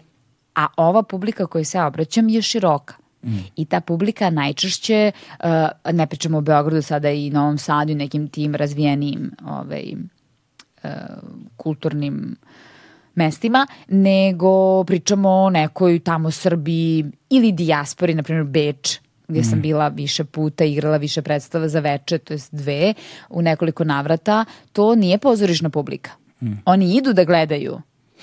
a 0.54 0.66
ova 0.76 1.02
publika 1.02 1.46
kojoj 1.46 1.64
se 1.64 1.80
obraćam 1.80 2.28
je 2.28 2.42
široka. 2.42 3.01
Mm. 3.22 3.38
I 3.56 3.64
ta 3.64 3.80
publika 3.80 4.30
najčešće, 4.30 5.12
uh, 5.44 5.46
ne 5.92 6.06
pričamo 6.06 6.38
o 6.38 6.40
Beogradu 6.40 6.82
sada 6.82 7.10
i 7.10 7.30
Novom 7.30 7.58
Sadu 7.58 7.92
i 7.92 7.94
nekim 7.94 8.28
tim 8.28 8.54
razvijenim 8.54 9.30
ovaj, 9.46 9.92
uh, 10.84 10.90
kulturnim 11.56 12.36
mestima, 13.14 13.66
nego 13.88 14.84
pričamo 14.84 15.30
o 15.30 15.50
nekoj 15.50 15.98
tamo 15.98 16.30
Srbiji 16.30 17.04
ili 17.30 17.52
dijaspori, 17.52 18.14
na 18.14 18.22
primjer 18.22 18.44
Beč, 18.44 18.98
gdje 19.28 19.40
mm. 19.40 19.44
sam 19.44 19.60
bila 19.60 19.88
više 19.88 20.24
puta, 20.24 20.64
igrala 20.64 20.96
više 20.96 21.22
predstava 21.22 21.68
za 21.68 21.80
veče, 21.80 22.18
to 22.18 22.34
jest 22.34 22.54
dve, 22.54 22.94
u 23.30 23.42
nekoliko 23.42 23.84
navrata, 23.84 24.44
to 24.72 24.94
nije 24.94 25.18
pozorišna 25.18 25.70
publika. 25.70 26.10
Mm. 26.42 26.52
Oni 26.64 26.96
idu 26.96 27.12
da 27.12 27.24
gledaju, 27.24 27.80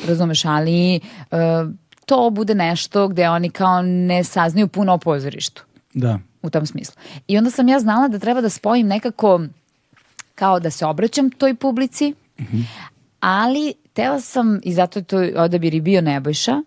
razumeš, 0.08 0.46
ali 0.46 1.00
uh, 1.32 1.38
to 2.10 2.30
bude 2.30 2.56
nešto 2.56 3.08
gde 3.08 3.30
oni 3.30 3.50
kao 3.50 3.82
ne 3.82 4.24
saznaju 4.24 4.68
puno 4.68 4.94
o 4.94 4.98
pozorištu. 4.98 5.64
Da. 5.94 6.20
U 6.42 6.50
tom 6.50 6.66
smislu. 6.66 6.96
I 7.28 7.38
onda 7.38 7.52
sam 7.52 7.68
ja 7.68 7.80
znala 7.80 8.08
da 8.08 8.20
treba 8.20 8.42
da 8.42 8.50
spojim 8.50 8.88
nekako 8.88 9.42
kao 10.36 10.60
da 10.60 10.72
se 10.72 10.86
obraćam 10.86 11.30
toj 11.30 11.56
publici, 11.56 12.14
mm 12.40 12.44
-hmm. 12.44 12.64
ali 13.20 13.74
tela 13.94 14.22
sam, 14.22 14.60
i 14.64 14.74
zato 14.74 15.00
je 15.00 15.04
to 15.04 15.18
odabir 15.36 15.74
i 15.74 15.82
bio 15.82 16.02
Nebojša, 16.02 16.62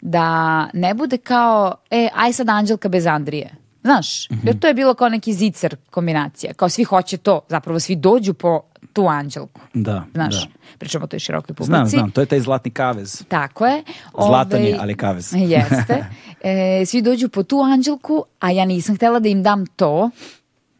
da 0.00 0.68
ne 0.72 0.94
bude 0.94 1.18
kao, 1.18 1.74
e, 1.90 2.08
aj 2.14 2.32
sad 2.32 2.48
Anđelka 2.48 2.88
bez 2.88 3.06
Andrije. 3.06 3.54
Znaš, 3.82 4.30
mm 4.30 4.34
-hmm. 4.34 4.46
jer 4.46 4.58
to 4.58 4.66
je 4.66 4.74
bilo 4.74 4.94
kao 4.94 5.08
neki 5.08 5.32
zicer 5.32 5.76
kombinacija. 5.90 6.54
Kao 6.54 6.68
svi 6.68 6.84
hoće 6.84 7.16
to, 7.16 7.40
zapravo 7.48 7.80
svi 7.80 7.96
dođu 7.96 8.34
po 8.34 8.60
tu 8.94 9.06
anđelku. 9.08 9.60
Da, 9.74 10.04
Znaš, 10.14 10.42
da. 10.42 10.50
pričamo 10.78 11.04
o 11.04 11.06
toj 11.06 11.18
širokoj 11.18 11.54
publici. 11.54 11.66
Znam, 11.66 11.86
znam, 11.86 12.10
to 12.10 12.20
je 12.20 12.26
taj 12.26 12.40
zlatni 12.40 12.70
kavez. 12.70 13.24
Tako 13.28 13.66
je. 13.66 13.82
Zlatan 14.26 14.62
je, 14.62 14.76
ali 14.80 14.96
kavez. 14.96 15.32
Jeste. 15.52 16.04
E, 16.42 16.86
svi 16.86 17.02
dođu 17.02 17.28
po 17.28 17.42
tu 17.42 17.60
anđelku, 17.60 18.24
a 18.40 18.50
ja 18.50 18.64
nisam 18.64 18.96
htela 18.96 19.18
da 19.18 19.28
im 19.28 19.42
dam 19.42 19.66
to, 19.66 20.10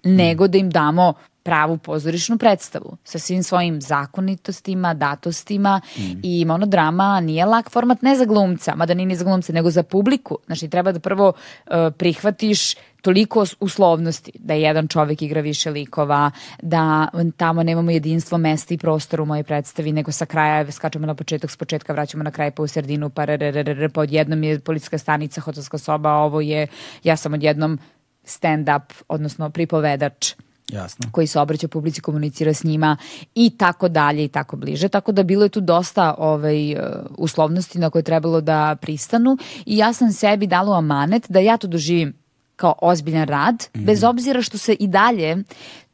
nego 0.05 0.49
da 0.49 0.59
im 0.59 0.71
damo 0.71 1.15
pravu 1.45 1.79
pozorišnu 1.79 2.39
predstavu 2.39 2.97
sa 3.05 3.19
svim 3.19 3.43
svojim 3.43 3.81
zakonitostima, 3.81 4.95
datostima 4.95 5.81
mm. 5.97 6.21
i 6.23 6.45
monodrama 6.45 7.21
nije 7.21 7.47
lak 7.47 7.71
format 7.71 8.03
ne 8.03 8.17
za 8.17 8.25
glumca, 8.25 8.75
mada 8.77 8.95
nije 8.95 9.07
ni 9.07 9.17
za 9.17 9.25
glumca, 9.25 9.53
nego 9.53 9.71
za 9.71 9.83
publiku. 9.83 10.39
Znači 10.47 10.69
treba 10.69 10.93
da 10.93 11.01
prvo 11.01 11.29
uh, 11.29 11.73
prihvatiš 11.99 12.75
toliko 13.03 13.45
uslovnosti 13.61 14.33
da 14.35 14.55
jedan 14.55 14.89
čovek 14.89 15.23
igra 15.23 15.41
više 15.41 15.71
likova, 15.71 16.31
da 16.63 17.09
tamo 17.37 17.63
nemamo 17.63 17.91
jedinstvo 17.91 18.39
mesta 18.39 18.75
i 18.75 18.79
prostora 18.79 19.23
u 19.23 19.27
mojoj 19.27 19.43
predstavi, 19.43 19.93
nego 19.93 20.13
sa 20.13 20.27
kraja 20.27 20.73
skačemo 20.73 21.07
na 21.07 21.15
početak, 21.15 21.51
s 21.51 21.57
početka 21.57 21.93
vraćamo 21.93 22.25
na 22.25 22.31
kraj 22.31 22.51
pa 22.51 22.63
u 22.63 22.67
sredinu, 22.67 23.11
pa 23.11 23.25
rrrr, 23.25 23.91
pa 23.93 24.01
odjednom 24.01 24.43
je 24.43 24.61
policijska 24.61 24.99
stanica, 24.99 25.41
hotelska 25.41 25.79
soba, 25.79 26.13
ovo 26.13 26.41
je, 26.41 26.67
ja 27.03 27.17
sam 27.17 27.35
odjednom 27.35 27.79
stand-up, 28.25 28.93
odnosno 29.09 29.51
pripovedač 29.51 30.35
Jasno. 30.73 31.09
koji 31.13 31.27
se 31.27 31.41
obraća 31.41 31.69
publici, 31.69 32.01
komunicira 32.01 32.55
s 32.55 32.65
njima 32.65 32.97
i 33.35 33.51
tako 33.59 33.89
dalje 33.89 34.25
i 34.25 34.29
tako 34.29 34.57
bliže. 34.57 34.89
Tako 34.89 35.13
da 35.13 35.23
bilo 35.23 35.43
je 35.43 35.49
tu 35.49 35.61
dosta 35.61 36.15
ovaj, 36.19 36.75
uh, 36.75 36.81
uslovnosti 37.19 37.79
na 37.79 37.91
koje 37.91 38.01
je 38.01 38.05
trebalo 38.05 38.41
da 38.41 38.77
pristanu 38.81 39.37
i 39.67 39.77
ja 39.77 39.93
sam 39.93 40.13
sebi 40.13 40.47
dala 40.47 40.71
u 40.71 40.79
amanet 40.79 41.27
da 41.29 41.41
ja 41.41 41.57
to 41.57 41.67
doživim 41.67 42.15
kao 42.57 42.75
ozbiljan 42.83 43.29
rad, 43.29 43.55
mm 43.55 43.79
-hmm. 43.79 43.85
bez 43.85 44.05
obzira 44.05 44.43
što 44.43 44.59
se 44.59 44.73
i 44.73 44.87
dalje 44.87 45.37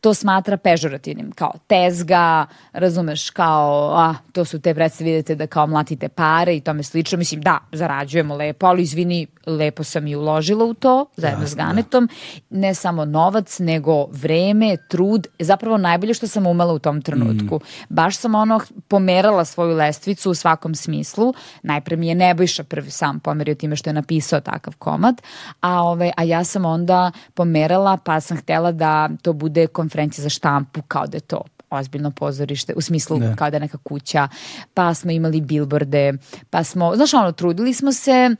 to 0.01 0.15
smatra 0.15 0.57
pežorativnim, 0.57 1.33
kao 1.33 1.53
tezga, 1.67 2.47
razumeš, 2.73 3.31
kao, 3.31 3.93
a, 3.97 4.15
to 4.33 4.45
su 4.45 4.61
te 4.61 4.75
predstave, 4.75 5.11
vidite 5.11 5.35
da 5.35 5.47
kao 5.47 5.67
mlatite 5.67 6.09
pare 6.09 6.57
i 6.57 6.61
tome 6.61 6.83
slično. 6.83 7.19
Mislim, 7.19 7.41
da, 7.41 7.59
zarađujemo 7.73 8.37
lepo, 8.37 8.67
ali 8.67 8.83
izvini, 8.83 9.27
lepo 9.47 9.85
sam 9.85 10.07
i 10.07 10.17
uložila 10.17 10.65
u 10.65 10.75
to, 10.75 11.07
zajedno 11.17 11.45
Jasne, 11.45 11.53
s 11.53 11.57
da. 11.57 11.65
Ganetom. 11.65 12.07
Da. 12.07 12.59
Ne 12.59 12.75
samo 12.75 13.05
novac, 13.05 13.59
nego 13.59 14.07
vreme, 14.07 14.77
trud, 14.89 15.27
zapravo 15.39 15.77
najbolje 15.79 16.15
što 16.15 16.27
sam 16.27 16.47
umela 16.47 16.73
u 16.73 16.79
tom 16.79 17.03
trenutku. 17.03 17.57
Mm. 17.57 17.95
Baš 17.95 18.17
sam 18.17 18.35
ono 18.35 18.61
pomerala 18.89 19.45
svoju 19.45 19.77
lestvicu 19.77 20.31
u 20.31 20.35
svakom 20.35 20.75
smislu. 20.75 21.35
Najpre 21.63 21.97
mi 21.97 22.09
je 22.09 22.15
Nebojša 22.15 22.65
prvi 22.65 22.91
sam 22.91 23.21
pomerio 23.21 23.55
time 23.55 23.77
što 23.77 23.91
je 23.91 23.95
napisao 23.95 24.41
takav 24.41 24.77
komad, 24.79 25.23
a, 25.61 25.83
ove, 25.83 26.13
a 26.17 26.23
ja 26.23 26.45
sam 26.45 26.65
onda 26.65 27.11
pomerala 27.35 27.97
pa 27.97 28.21
sam 28.21 28.37
htela 28.37 28.73
da 28.73 29.09
to 29.23 29.33
bude 29.33 29.67
konferencije 29.91 30.23
za 30.23 30.29
štampu 30.29 30.83
kao 30.89 31.07
da 31.07 31.17
je 31.17 31.21
to 31.21 31.43
ozbiljno 31.71 32.11
pozorište, 32.11 32.75
u 32.77 32.81
smislu 32.81 33.19
ne. 33.19 33.37
kao 33.37 33.51
da 33.51 33.57
je 33.57 33.61
neka 33.61 33.79
kuća, 33.79 34.29
pa 34.75 34.95
smo 34.95 35.11
imali 35.11 35.41
bilborde, 35.41 36.13
pa 36.51 36.65
smo, 36.65 36.97
znaš 36.97 37.15
ono, 37.15 37.33
trudili 37.33 37.75
smo 37.75 37.93
se 37.93 38.37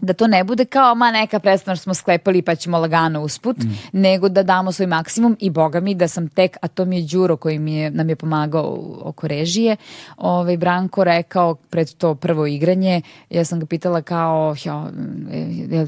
da 0.00 0.12
to 0.12 0.26
ne 0.26 0.44
bude 0.44 0.64
kao 0.64 0.94
ma 0.94 1.10
neka 1.10 1.38
predstava 1.38 1.76
što 1.76 1.82
smo 1.82 1.94
sklepali 1.94 2.42
pa 2.42 2.54
ćemo 2.54 2.78
lagano 2.78 3.22
usput, 3.22 3.56
mm. 3.58 3.68
nego 3.92 4.28
da 4.28 4.42
damo 4.42 4.72
svoj 4.72 4.86
maksimum 4.86 5.36
i 5.40 5.50
boga 5.50 5.80
mi 5.80 5.94
da 5.94 6.08
sam 6.08 6.28
tek, 6.28 6.56
a 6.62 6.68
to 6.68 6.84
mi 6.84 6.96
je 6.96 7.06
Đuro 7.12 7.36
koji 7.36 7.58
mi 7.58 7.74
je, 7.74 7.90
nam 7.90 8.08
je 8.08 8.16
pomagao 8.16 8.98
oko 9.02 9.28
režije, 9.28 9.76
ovaj, 10.16 10.56
Branko 10.56 11.04
rekao 11.04 11.54
pred 11.54 11.94
to 11.94 12.14
prvo 12.14 12.46
igranje, 12.46 13.02
ja 13.30 13.44
sam 13.44 13.60
ga 13.60 13.66
pitala 13.66 14.02
kao, 14.02 14.54
ja, 14.64 14.90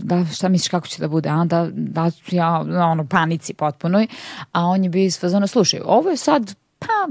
da, 0.03 0.25
šta 0.25 0.49
misliš 0.49 0.69
kako 0.69 0.87
će 0.87 1.01
da 1.01 1.09
bude, 1.09 1.29
a 1.29 1.45
da, 1.45 1.69
da 1.73 2.11
ja, 2.31 2.61
ono, 2.91 3.07
panici 3.07 3.55
potpunoj, 3.55 4.07
a 4.53 4.65
on 4.65 4.85
je 4.85 4.91
bio 4.91 5.05
iz 5.05 5.21
fazona, 5.21 5.47
slušaj, 5.47 5.81
ovo 5.85 6.11
je 6.11 6.17
sad, 6.17 6.55
pa, 6.79 7.09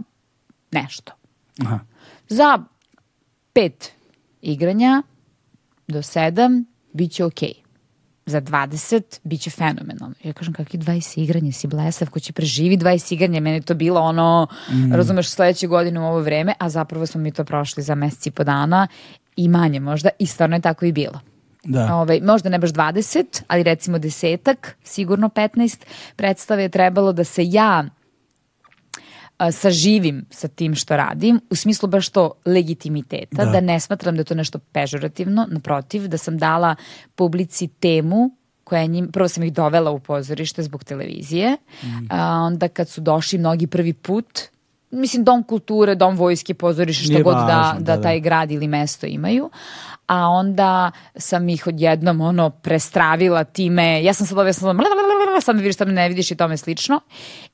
nešto. 0.72 1.14
Aha. 1.66 1.80
Za 2.30 2.60
pet 3.54 3.92
igranja 4.42 5.04
do 5.88 6.02
sedam 6.02 6.71
bit 6.94 7.12
će 7.12 7.26
okej. 7.26 7.50
Okay. 7.50 7.62
Za 8.26 8.42
20 8.42 9.20
bit 9.24 9.42
će 9.42 9.50
fenomenalno. 9.50 10.16
Ja 10.24 10.34
kažem, 10.34 10.54
kakvi 10.54 10.80
20 10.80 11.20
igranje, 11.20 11.52
si 11.52 11.68
blesav, 11.68 12.10
ko 12.10 12.20
će 12.20 12.34
preživi 12.34 12.78
20 12.78 13.14
igranje, 13.14 13.40
meni 13.40 13.62
to 13.62 13.74
bilo 13.74 14.02
ono, 14.02 14.48
mm. 14.70 14.94
razumeš, 14.94 15.30
sledeće 15.30 15.68
godine 15.68 16.00
u 16.00 16.04
ovo 16.04 16.20
vreme, 16.20 16.54
a 16.60 16.70
zapravo 16.70 17.06
smo 17.06 17.22
mi 17.22 17.32
to 17.32 17.44
prošli 17.44 17.84
za 17.84 17.96
meseci 17.96 18.30
i 18.30 18.32
po 18.32 18.44
dana 18.44 18.88
i 19.36 19.48
manje 19.48 19.80
možda 19.80 20.10
i 20.20 20.26
stvarno 20.26 20.56
je 20.56 20.62
tako 20.62 20.86
i 20.86 20.92
bilo. 20.92 21.20
Da. 21.64 21.84
Ove, 21.84 21.94
ovaj, 21.94 22.22
možda 22.22 22.50
ne 22.50 22.60
baš 22.60 22.70
20, 22.70 23.44
ali 23.48 23.64
recimo 23.64 24.00
desetak, 24.00 24.78
sigurno 24.84 25.30
15 25.30 25.86
predstave 26.16 26.64
je 26.64 26.70
trebalo 26.70 27.14
da 27.14 27.24
se 27.24 27.42
ja 27.46 27.86
saživim 29.52 30.26
sa 30.30 30.48
tim 30.48 30.76
što 30.76 30.98
radim, 30.98 31.40
u 31.50 31.56
smislu 31.56 31.90
baš 31.90 32.10
to 32.10 32.32
legitimiteta, 32.46 33.46
da, 33.46 33.52
da 33.52 33.62
ne 33.62 33.80
smatram 33.80 34.16
da 34.16 34.22
je 34.22 34.26
to 34.26 34.36
nešto 34.36 34.60
pežorativno, 34.60 35.48
naprotiv, 35.50 36.08
da 36.08 36.18
sam 36.18 36.38
dala 36.38 36.76
publici 37.16 37.68
temu 37.68 38.32
koja 38.64 38.86
njim, 38.86 39.12
prvo 39.12 39.28
sam 39.28 39.44
ih 39.44 39.54
dovela 39.54 39.92
u 39.92 40.00
pozorište 40.00 40.64
zbog 40.64 40.84
televizije, 40.84 41.58
mm. 41.84 41.88
a 42.10 42.38
onda 42.38 42.68
kad 42.68 42.90
su 42.90 43.02
došli 43.02 43.40
mnogi 43.40 43.68
prvi 43.68 43.94
put, 43.94 44.42
mislim 44.92 45.24
dom 45.24 45.44
kulture, 45.44 45.96
dom 45.96 46.16
vojske, 46.16 46.54
pozorište, 46.54 47.04
što 47.04 47.14
Nije 47.14 47.24
god 47.24 47.34
da, 47.34 47.46
važno, 47.46 47.80
da, 47.80 47.86
da, 47.86 47.98
da 47.98 48.02
taj 48.04 48.20
grad 48.20 48.52
ili 48.52 48.68
mesto 48.68 49.08
imaju, 49.08 49.50
a 50.12 50.28
onda 50.28 50.92
sam 51.16 51.50
ih 51.50 51.68
odjednom 51.68 52.22
ono 52.22 52.50
prestravila 52.50 53.44
time, 53.44 54.04
ja 54.04 54.14
sam 54.14 54.28
sad 54.28 54.38
ove, 54.38 54.54
sam 54.54 54.78
sad 55.42 55.56
me 55.56 55.62
vidiš, 55.62 55.78
sad 55.78 55.88
me 55.88 55.94
ne 55.94 56.10
vidiš 56.10 56.32
i 56.32 56.36
tome 56.36 56.58
slično. 56.58 57.00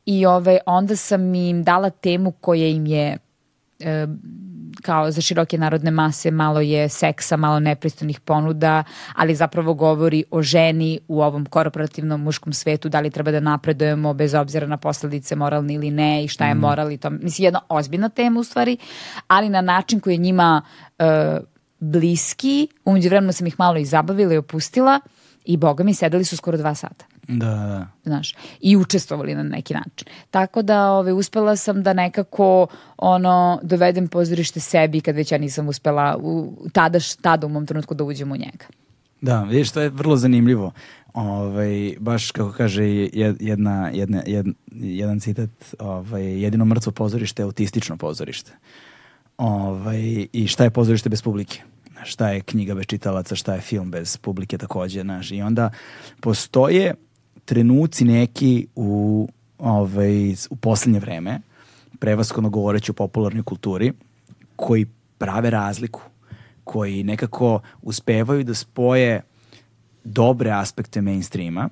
I 0.05 0.25
ove, 0.25 0.59
onda 0.65 0.95
sam 0.95 1.35
im 1.35 1.63
dala 1.63 1.89
temu 1.89 2.31
koja 2.31 2.67
im 2.67 2.85
je 2.85 3.17
e, 3.79 4.07
kao 4.81 5.11
za 5.11 5.21
široke 5.21 5.57
narodne 5.57 5.91
mase 5.91 6.31
malo 6.31 6.61
je 6.61 6.89
seksa, 6.89 7.37
malo 7.37 7.59
nepristojnih 7.59 8.19
ponuda, 8.19 8.83
ali 9.15 9.35
zapravo 9.35 9.73
govori 9.73 10.23
o 10.31 10.41
ženi 10.41 10.99
u 11.07 11.21
ovom 11.21 11.45
korporativnom 11.45 12.21
muškom 12.21 12.53
svetu, 12.53 12.89
da 12.89 12.99
li 12.99 13.09
treba 13.09 13.31
da 13.31 13.39
napredujemo 13.39 14.13
bez 14.13 14.33
obzira 14.33 14.67
na 14.67 14.77
posledice 14.77 15.35
moralne 15.35 15.73
ili 15.73 15.91
ne 15.91 16.23
i 16.23 16.27
šta 16.27 16.47
je 16.47 16.55
mm. 16.55 16.59
moral 16.59 16.91
i 16.91 16.97
to. 16.97 17.09
Mislim, 17.09 17.45
jedna 17.45 17.59
ozbiljna 17.69 18.09
tema 18.09 18.39
u 18.39 18.43
stvari, 18.43 18.77
ali 19.27 19.49
na 19.49 19.61
način 19.61 19.99
koji 19.99 20.13
je 20.13 20.17
njima 20.17 20.61
uh, 20.99 21.05
bliski, 21.79 22.67
umeđu 22.85 23.09
vremenu 23.09 23.33
sam 23.33 23.47
ih 23.47 23.55
malo 23.57 23.77
i 23.77 23.85
zabavila 23.85 24.33
i 24.33 24.37
opustila 24.37 24.99
i 25.45 25.57
boga 25.57 25.83
mi 25.83 25.93
sedeli 25.93 26.23
su 26.23 26.37
skoro 26.37 26.57
dva 26.57 26.75
sata. 26.75 27.05
Da, 27.27 27.45
da. 27.45 27.87
Znaš, 28.03 28.35
i 28.61 28.77
učestvovali 28.77 29.35
na 29.35 29.43
neki 29.43 29.73
način. 29.73 30.07
Tako 30.31 30.61
da 30.61 30.91
ove, 30.91 31.13
uspela 31.13 31.55
sam 31.55 31.83
da 31.83 31.93
nekako 31.93 32.67
ono, 32.97 33.59
dovedem 33.63 34.07
pozorište 34.07 34.59
sebi 34.59 35.01
kad 35.01 35.15
već 35.15 35.31
ja 35.31 35.37
nisam 35.37 35.67
uspela 35.67 36.17
u, 36.21 36.53
tada, 36.73 36.99
tada 37.21 37.47
u 37.47 37.49
mom 37.49 37.65
trenutku 37.65 37.93
da 37.93 38.03
uđem 38.03 38.31
u 38.31 38.37
njega. 38.37 38.65
Da, 39.21 39.43
vidiš, 39.43 39.71
to 39.71 39.81
je 39.81 39.89
vrlo 39.89 40.15
zanimljivo. 40.15 40.71
Ovaj, 41.13 41.95
baš 41.99 42.31
kako 42.31 42.51
kaže 42.51 42.83
jedna, 42.85 43.89
jedna, 43.93 44.23
jedna, 44.25 44.53
jedan 44.71 45.19
citat, 45.19 45.49
ovaj, 45.79 46.41
jedino 46.41 46.65
mrtvo 46.65 46.91
pozorište 46.91 47.41
je 47.41 47.43
autistično 47.43 47.97
pozorište. 47.97 48.51
Ovaj, 49.37 50.27
I 50.33 50.47
šta 50.47 50.63
je 50.63 50.69
pozorište 50.69 51.09
bez 51.09 51.21
publike? 51.21 51.61
Šta 52.03 52.29
je 52.29 52.41
knjiga 52.41 52.75
bez 52.75 52.85
čitalaca, 52.85 53.35
šta 53.35 53.53
je 53.53 53.61
film 53.61 53.91
bez 53.91 54.17
publike 54.17 54.57
takođe, 54.57 55.01
znaš. 55.01 55.31
I 55.31 55.41
onda 55.41 55.69
postoje 56.19 56.93
trenuci 57.45 58.05
neki 58.05 58.67
u, 58.75 59.27
ovaj, 59.57 60.31
u 60.49 60.55
poslednje 60.55 60.99
vreme, 60.99 61.39
prevaskodno 61.99 62.49
govoreći 62.49 62.91
o 62.91 62.93
popularnoj 62.93 63.43
kulturi, 63.43 63.93
koji 64.55 64.85
prave 65.17 65.49
razliku, 65.49 66.01
koji 66.63 67.03
nekako 67.03 67.59
uspevaju 67.81 68.43
da 68.43 68.53
spoje 68.53 69.21
dobre 70.03 70.51
aspekte 70.51 71.01
mainstreama 71.01 71.69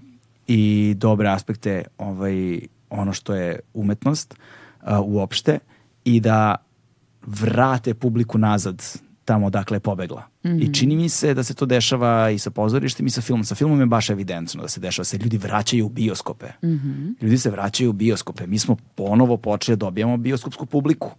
i 0.48 0.94
dobre 0.98 1.30
aspekte 1.30 1.84
ovaj, 1.98 2.60
ono 2.90 3.14
što 3.14 3.36
je 3.36 3.60
umetnost 3.74 4.34
uh, 4.34 4.90
uopšte 5.04 5.60
i 6.06 6.20
da 6.20 6.56
vrate 7.26 7.94
publiku 7.94 8.38
nazad 8.38 8.84
tamo 9.26 9.48
odakle 9.48 9.76
je 9.76 9.80
pobegla. 9.80 10.28
Mm 10.44 10.50
-hmm. 10.50 10.70
I 10.70 10.74
čini 10.74 10.96
mi 10.96 11.10
se 11.10 11.34
da 11.34 11.44
se 11.44 11.54
to 11.54 11.66
dešava 11.66 12.30
i 12.30 12.40
sa 12.40 12.50
pozorištem 12.50 13.08
i 13.08 13.10
sa 13.10 13.22
filmom. 13.22 13.44
Sa 13.44 13.56
filmom 13.56 13.80
je 13.80 13.86
baš 13.86 14.10
evidentno 14.10 14.62
da 14.62 14.68
se 14.68 14.80
dešava, 14.80 15.02
da 15.02 15.06
se 15.06 15.18
ljudi 15.18 15.38
vraćaju 15.38 15.86
u 15.86 15.90
bioskope. 15.90 16.46
Mm 16.64 16.68
-hmm. 16.68 17.14
Ljudi 17.22 17.38
se 17.38 17.50
vraćaju 17.50 17.90
u 17.90 17.94
bioskope. 17.94 18.48
Mi 18.48 18.60
smo 18.60 18.78
ponovo 18.96 19.38
počeli 19.38 19.76
da 19.76 19.86
dobijamo 19.86 20.18
bioskopsku 20.18 20.66
publiku 20.66 21.12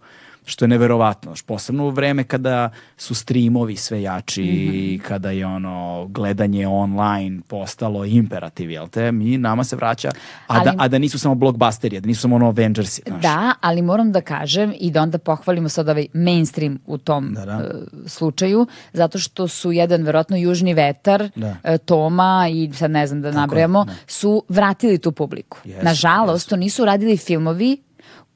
što 0.47 0.65
je 0.65 0.69
neverovatno, 0.69 1.33
posebno 1.45 1.85
u 1.85 1.89
vreme 1.89 2.23
kada 2.23 2.69
su 2.97 3.15
streamovi 3.15 3.75
sve 3.75 4.01
jači 4.01 4.41
mm 4.41 4.45
-hmm. 4.45 5.01
kada 5.01 5.31
je 5.31 5.45
ono 5.45 6.07
gledanje 6.09 6.67
online 6.67 7.41
postalo 7.47 8.05
imperativ, 8.05 8.71
jel 8.71 8.87
te? 8.87 9.11
Mi, 9.11 9.37
nama 9.37 9.63
se 9.63 9.75
vraća, 9.75 10.11
a, 10.47 10.53
da, 10.53 10.59
ali, 10.59 10.77
da, 10.77 10.83
a 10.83 10.87
da 10.87 10.97
nisu 10.97 11.19
samo 11.19 11.35
blockbusteri, 11.35 11.99
da 11.99 12.07
nisu 12.07 12.21
samo 12.21 12.35
ono 12.35 12.47
Avengersi. 12.47 13.01
Znaš. 13.07 13.21
Da, 13.21 13.53
ali 13.61 13.81
moram 13.81 14.11
da 14.11 14.21
kažem 14.21 14.73
i 14.79 14.91
da 14.91 15.01
onda 15.01 15.17
pohvalimo 15.17 15.69
sad 15.69 15.89
ovaj 15.89 16.07
mainstream 16.13 16.79
u 16.85 16.97
tom 16.97 17.33
da, 17.33 17.45
da. 17.45 17.57
Uh, 17.57 17.63
slučaju, 18.05 18.67
zato 18.93 19.19
što 19.19 19.47
su 19.47 19.71
jedan 19.71 20.03
verovatno 20.03 20.37
južni 20.37 20.73
vetar, 20.73 21.29
da. 21.35 21.47
uh, 21.47 21.77
Toma 21.85 22.47
i 22.51 22.73
sad 22.73 22.91
ne 22.91 23.07
znam 23.07 23.21
da 23.21 23.31
nabrajamo, 23.31 23.85
da. 23.85 23.93
su 24.07 24.43
vratili 24.49 24.97
tu 24.97 25.11
publiku. 25.11 25.57
Yes, 25.65 25.83
Nažalost, 25.83 26.47
yes. 26.47 26.49
to 26.49 26.55
nisu 26.55 26.85
radili 26.85 27.17
filmovi 27.17 27.86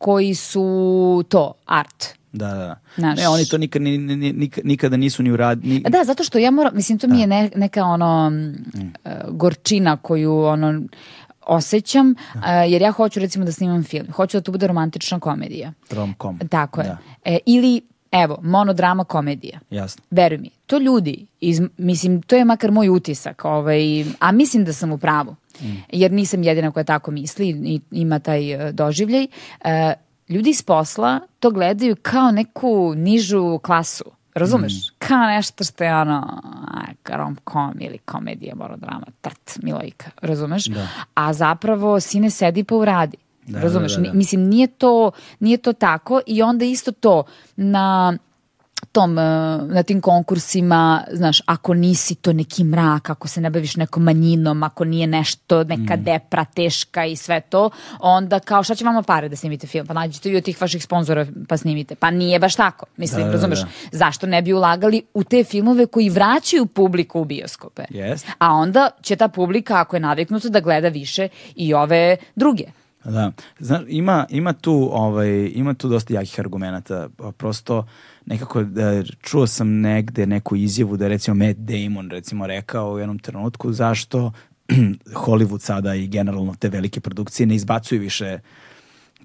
koji 0.01 0.35
su 0.35 1.23
to, 1.29 1.53
art. 1.65 2.05
Da, 2.33 2.47
da, 2.47 2.77
da. 2.97 3.13
Ne, 3.13 3.29
oni 3.29 3.45
to 3.45 3.57
nikad, 3.57 3.81
nikad, 3.81 4.65
nikada 4.65 4.97
nisu 4.97 5.23
ni 5.23 5.31
uradili. 5.31 5.73
Ni... 5.73 5.81
Da, 5.89 6.03
zato 6.03 6.23
što 6.23 6.37
ja 6.37 6.51
moram, 6.51 6.75
mislim, 6.75 6.99
to 6.99 7.07
da. 7.07 7.13
mi 7.13 7.21
je 7.21 7.27
ne, 7.27 7.49
neka 7.55 7.83
ono 7.83 8.29
mm. 8.29 8.93
uh, 9.05 9.11
gorčina 9.29 9.97
koju 9.97 10.37
ono 10.37 10.81
osjećam, 11.41 12.13
da. 12.33 12.39
uh, 12.39 12.71
jer 12.71 12.81
ja 12.81 12.91
hoću 12.91 13.19
recimo 13.19 13.45
da 13.45 13.51
snimam 13.51 13.83
film. 13.83 14.11
Hoću 14.11 14.37
da 14.37 14.41
to 14.41 14.51
bude 14.51 14.67
romantična 14.67 15.19
komedija. 15.19 15.73
Romcom. 15.91 16.39
Tako 16.49 16.81
je. 16.81 16.87
Da. 16.87 16.97
E, 17.25 17.37
ili 17.45 17.81
Evo, 18.11 18.39
monodrama 18.41 19.03
komedija. 19.03 19.59
Jasno. 19.69 20.03
Veruj 20.11 20.37
mi, 20.37 20.49
to 20.67 20.77
ljudi, 20.77 21.25
iz, 21.39 21.61
mislim, 21.77 22.21
to 22.21 22.35
je 22.35 22.45
makar 22.45 22.71
moj 22.71 22.89
utisak, 22.89 23.45
ovaj, 23.45 24.05
a 24.19 24.31
mislim 24.31 24.65
da 24.65 24.73
sam 24.73 24.91
u 24.91 24.97
pravu, 24.97 25.35
mm. 25.61 25.83
jer 25.91 26.11
nisam 26.11 26.43
jedina 26.43 26.71
koja 26.71 26.83
tako 26.83 27.11
misli 27.11 27.49
i 27.49 27.81
ima 27.91 28.19
taj 28.19 28.55
uh, 28.55 28.71
doživljaj. 28.71 29.27
Uh, 29.65 29.69
ljudi 30.29 30.49
iz 30.49 30.63
posla 30.63 31.19
to 31.39 31.51
gledaju 31.51 31.95
kao 32.01 32.31
neku 32.31 32.93
nižu 32.95 33.59
klasu. 33.63 34.03
Razumeš? 34.35 34.73
Mm. 34.73 34.95
Kao 34.97 35.25
nešto 35.27 35.63
što 35.63 35.83
je 35.83 35.95
ono 35.95 36.41
rom-com 37.09 37.73
ili 37.79 37.97
komedija, 37.97 38.55
monodrama, 38.55 39.05
trt, 39.21 39.59
Milojka, 39.63 40.09
razumeš? 40.21 40.65
Da. 40.65 40.87
A 41.13 41.33
zapravo 41.33 41.99
sine 41.99 42.29
sedi 42.29 42.63
pa 42.63 42.75
uradi. 42.75 43.17
Da, 43.47 43.59
Razumeš? 43.59 43.95
Da, 43.95 44.01
da, 44.01 44.07
da. 44.07 44.13
Mislim, 44.13 44.41
nije 44.41 44.67
to, 44.67 45.11
nije 45.39 45.57
to 45.57 45.73
tako 45.73 46.21
i 46.27 46.41
onda 46.41 46.65
isto 46.65 46.91
to 46.91 47.23
na 47.55 48.17
tom, 48.91 49.19
e, 49.19 49.21
na 49.67 49.83
tim 49.83 50.01
konkursima, 50.01 51.03
znaš, 51.11 51.41
ako 51.45 51.73
nisi 51.73 52.15
to 52.15 52.33
neki 52.33 52.63
mrak, 52.63 53.09
ako 53.09 53.27
se 53.27 53.41
ne 53.41 53.49
baviš 53.49 53.75
nekom 53.75 54.03
manjinom, 54.03 54.63
ako 54.63 54.85
nije 54.85 55.07
nešto, 55.07 55.63
neka 55.63 55.95
mm. 55.95 56.03
depra 56.03 56.45
teška 56.45 57.05
i 57.05 57.15
sve 57.15 57.41
to, 57.41 57.69
onda 57.99 58.39
kao 58.39 58.63
šta 58.63 58.75
će 58.75 58.85
vama 58.85 59.01
pare 59.01 59.29
da 59.29 59.35
snimite 59.35 59.67
film? 59.67 59.87
Pa 59.87 59.93
nađite 59.93 60.31
i 60.31 60.35
od 60.35 60.43
tih 60.43 60.61
vaših 60.61 60.83
sponzora 60.83 61.25
pa 61.47 61.57
snimite. 61.57 61.95
Pa 61.95 62.11
nije 62.11 62.39
baš 62.39 62.55
tako. 62.55 62.85
Mislim, 62.97 63.25
da, 63.25 63.31
razumeš, 63.31 63.59
da, 63.59 63.65
da. 63.65 63.97
zašto 63.97 64.27
ne 64.27 64.41
bi 64.41 64.53
ulagali 64.53 65.01
u 65.13 65.23
te 65.23 65.43
filmove 65.43 65.85
koji 65.85 66.09
vraćaju 66.09 66.65
publiku 66.65 67.21
u 67.21 67.25
bioskope? 67.25 67.83
Yes. 67.89 68.25
A 68.37 68.53
onda 68.53 68.89
će 69.01 69.15
ta 69.15 69.27
publika, 69.27 69.79
ako 69.79 69.95
je 69.95 69.99
naviknuta, 69.99 70.49
da 70.49 70.59
gleda 70.59 70.87
više 70.87 71.27
i 71.55 71.73
ove 71.73 72.17
druge. 72.35 72.65
Da. 73.03 73.31
Znaš, 73.59 73.81
ima, 73.87 74.25
ima, 74.29 74.53
tu, 74.53 74.89
ovaj, 74.93 75.51
ima 75.53 75.73
tu 75.73 75.89
dosta 75.89 76.13
jakih 76.13 76.39
argumenta. 76.39 77.09
Prosto 77.37 77.85
nekako 78.31 78.63
da, 78.63 79.03
čuo 79.03 79.47
sam 79.47 79.81
negde 79.81 80.25
neku 80.25 80.55
izjavu 80.55 80.97
da 80.97 81.07
recimo 81.07 81.35
Matt 81.45 81.59
Damon 81.59 82.09
recimo 82.09 82.47
rekao 82.47 82.93
u 82.93 82.99
jednom 82.99 83.19
trenutku 83.19 83.73
zašto 83.73 84.31
Hollywood 85.25 85.59
sada 85.59 85.95
i 85.95 86.07
generalno 86.07 86.55
te 86.59 86.69
velike 86.69 86.99
produkcije 86.99 87.47
ne 87.47 87.55
izbacuju 87.55 88.01
više 88.01 88.39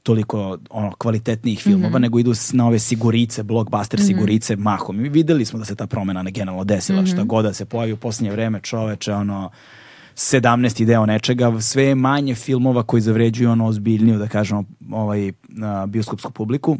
toliko 0.02 0.58
ono, 0.70 0.92
kvalitetnijih 0.98 1.62
filmova, 1.62 1.98
nego 1.98 2.18
idu 2.18 2.32
na 2.52 2.66
ove 2.66 2.78
sigurice, 2.78 3.42
blockbuster 3.42 4.00
sigurice 4.00 4.56
mahom. 4.56 5.04
I 5.04 5.08
videli 5.08 5.44
smo 5.44 5.58
da 5.58 5.64
se 5.64 5.74
ta 5.74 5.86
promena 5.86 6.22
ne 6.22 6.30
generalno 6.30 6.64
desila, 6.64 7.06
šta 7.06 7.24
god 7.24 7.44
da 7.44 7.52
se 7.52 7.64
pojavi 7.64 7.92
u 7.92 7.96
posljednje 7.96 8.30
vreme 8.30 8.60
čoveče, 8.60 9.12
ono, 9.12 9.50
17. 10.14 10.84
deo 10.84 11.06
nečega, 11.06 11.60
sve 11.60 11.84
je 11.84 11.94
manje 11.94 12.34
filmova 12.34 12.82
koji 12.82 13.00
zavređuju 13.00 13.50
ono 13.50 13.66
ozbiljniju, 13.66 14.18
da 14.18 14.28
kažemo, 14.28 14.64
ovaj, 14.90 15.32
bioskopsku 15.86 16.32
publiku. 16.32 16.78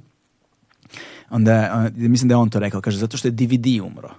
Onda, 1.31 1.53
a, 1.53 1.89
mislim 1.95 2.29
da 2.29 2.33
je 2.33 2.37
on 2.37 2.51
to 2.51 2.59
rekao, 2.59 2.81
kaže, 2.81 2.99
zato 2.99 3.17
što 3.17 3.29
je 3.29 3.33
DVD 3.33 3.67
umro. 3.85 4.11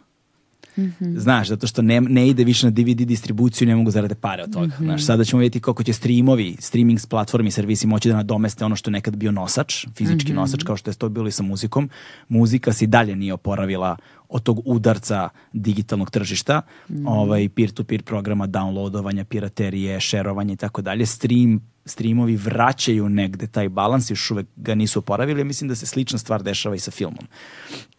Znaš, 1.15 1.47
zato 1.47 1.67
što 1.67 1.81
ne, 1.81 2.01
ne 2.01 2.27
ide 2.27 2.43
više 2.43 2.67
na 2.67 2.71
DVD 2.71 3.01
distribuciju, 3.01 3.67
ne 3.67 3.75
mogu 3.75 3.91
zarade 3.91 4.15
pare 4.15 4.43
od 4.43 4.53
toga. 4.53 4.75
Znaš, 4.79 5.05
sada 5.05 5.23
ćemo 5.23 5.39
vidjeti 5.39 5.59
koliko 5.59 5.83
će 5.83 5.93
streamovi, 5.93 6.55
streaming 6.59 6.99
platformi, 7.09 7.51
servisi 7.51 7.87
moći 7.87 8.09
da 8.09 8.15
nadomeste 8.15 8.65
ono 8.65 8.75
što 8.75 8.89
je 8.89 8.91
nekad 8.91 9.15
bio 9.15 9.31
nosač, 9.31 9.87
fizički 9.95 10.33
nosač, 10.33 10.63
kao 10.63 10.77
što 10.77 10.89
je 10.89 10.95
to 10.95 11.09
bilo 11.09 11.27
i 11.27 11.31
sa 11.31 11.43
muzikom. 11.43 11.89
Muzika 12.29 12.73
se 12.73 12.85
i 12.85 12.87
dalje 12.87 13.15
nije 13.15 13.33
oporavila 13.33 13.97
od 14.29 14.43
tog 14.43 14.61
udarca 14.65 15.29
digitalnog 15.53 16.11
tržišta, 16.11 16.61
ovaj 17.05 17.49
peer-to-peer 17.49 18.03
programa, 18.03 18.47
downloadovanja, 18.47 19.23
piraterije, 19.23 19.99
šerovanja 19.99 20.53
i 20.53 20.57
tako 20.57 20.81
dalje. 20.81 21.05
Stream 21.05 21.61
streamovi 21.87 22.35
vraćaju 22.35 23.09
negde 23.09 23.47
taj 23.47 23.69
balans, 23.69 24.11
još 24.11 24.31
uvek 24.31 24.47
ga 24.55 24.75
nisu 24.75 24.99
oporavili, 24.99 25.43
mislim 25.43 25.67
da 25.67 25.75
se 25.75 25.85
slična 25.85 26.19
stvar 26.19 26.43
dešava 26.43 26.75
i 26.75 26.79
sa 26.79 26.91
filmom. 26.91 27.27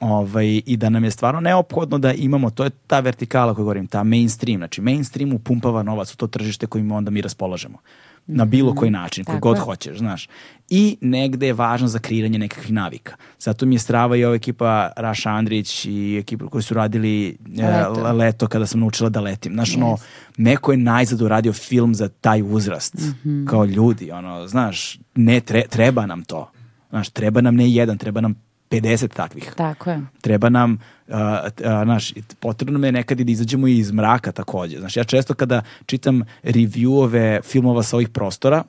Ovaj, 0.00 0.62
I 0.66 0.76
da 0.76 0.88
nam 0.88 1.04
je 1.04 1.10
stvarno 1.10 1.40
neophodno 1.40 1.98
da 1.98 2.12
imamo, 2.12 2.50
to 2.50 2.64
je 2.64 2.70
ta 2.70 3.00
vertikala 3.00 3.54
koju 3.54 3.64
govorim, 3.64 3.86
ta 3.86 4.04
mainstream, 4.04 4.60
znači 4.60 4.80
mainstream 4.80 5.32
upumpava 5.32 5.82
novac 5.82 6.14
u 6.14 6.16
to 6.16 6.26
tržište 6.26 6.66
kojim 6.66 6.92
onda 6.92 7.10
mi 7.10 7.20
raspolažemo. 7.20 7.78
Na 8.30 8.44
bilo 8.44 8.74
koji 8.74 8.90
način, 8.90 9.24
koji 9.24 9.36
Tako 9.36 9.48
god 9.48 9.56
je. 9.56 9.60
hoćeš, 9.60 9.98
znaš. 9.98 10.28
I 10.70 10.96
negde 11.00 11.46
je 11.46 11.52
važno 11.52 11.88
za 11.88 11.98
kreiranje 11.98 12.38
nekakvih 12.38 12.72
navika. 12.72 13.16
Zato 13.38 13.66
mi 13.66 13.74
je 13.74 13.78
strava 13.78 14.16
i 14.16 14.24
ova 14.24 14.34
ekipa 14.34 14.90
Raša 14.96 15.30
Andrić 15.30 15.84
i 15.84 16.16
ekipa 16.18 16.46
koji 16.46 16.62
su 16.62 16.74
radili 16.74 17.28
e, 17.58 17.66
Leto. 17.68 18.12
leto 18.12 18.46
kada 18.46 18.66
sam 18.66 18.80
naučila 18.80 19.08
da 19.10 19.20
letim. 19.20 19.52
Znaš, 19.52 19.76
ono, 19.76 19.96
neko 20.36 20.72
je 20.72 20.78
najzad 20.78 21.22
uradio 21.22 21.52
film 21.52 21.94
za 21.94 22.08
taj 22.10 22.42
uzrast. 22.44 22.94
Mhm. 22.94 23.46
Kao 23.46 23.64
ljudi, 23.64 24.10
ono, 24.10 24.46
znaš, 24.48 24.98
ne, 25.14 25.40
tre- 25.40 25.68
treba 25.68 26.06
nam 26.06 26.24
to. 26.24 26.50
Znaš, 26.90 27.08
treba 27.08 27.40
nam 27.40 27.56
ne 27.56 27.70
jedan, 27.70 27.98
treba 27.98 28.20
nam 28.20 28.34
50 28.70 29.08
takvih. 29.14 29.52
Tako 29.56 29.90
je. 29.90 30.00
Treba 30.20 30.48
nam, 30.48 30.78
uh, 31.08 31.14
uh, 31.14 31.50
znaš, 31.84 32.10
i 32.10 32.22
potrebno 32.40 32.86
je 32.86 32.92
nekad 32.92 33.20
i 33.20 33.24
da 33.24 33.32
izađemo 33.32 33.66
iz 33.66 33.92
mraka 33.92 34.32
takođe. 34.32 34.78
Znaš, 34.78 34.96
ja 34.96 35.04
često 35.04 35.34
kada 35.34 35.62
čitam 35.86 36.22
reviewove 36.42 37.42
filmova 37.44 37.82
sa 37.82 37.96
ovih 37.96 38.08
prostora, 38.08 38.64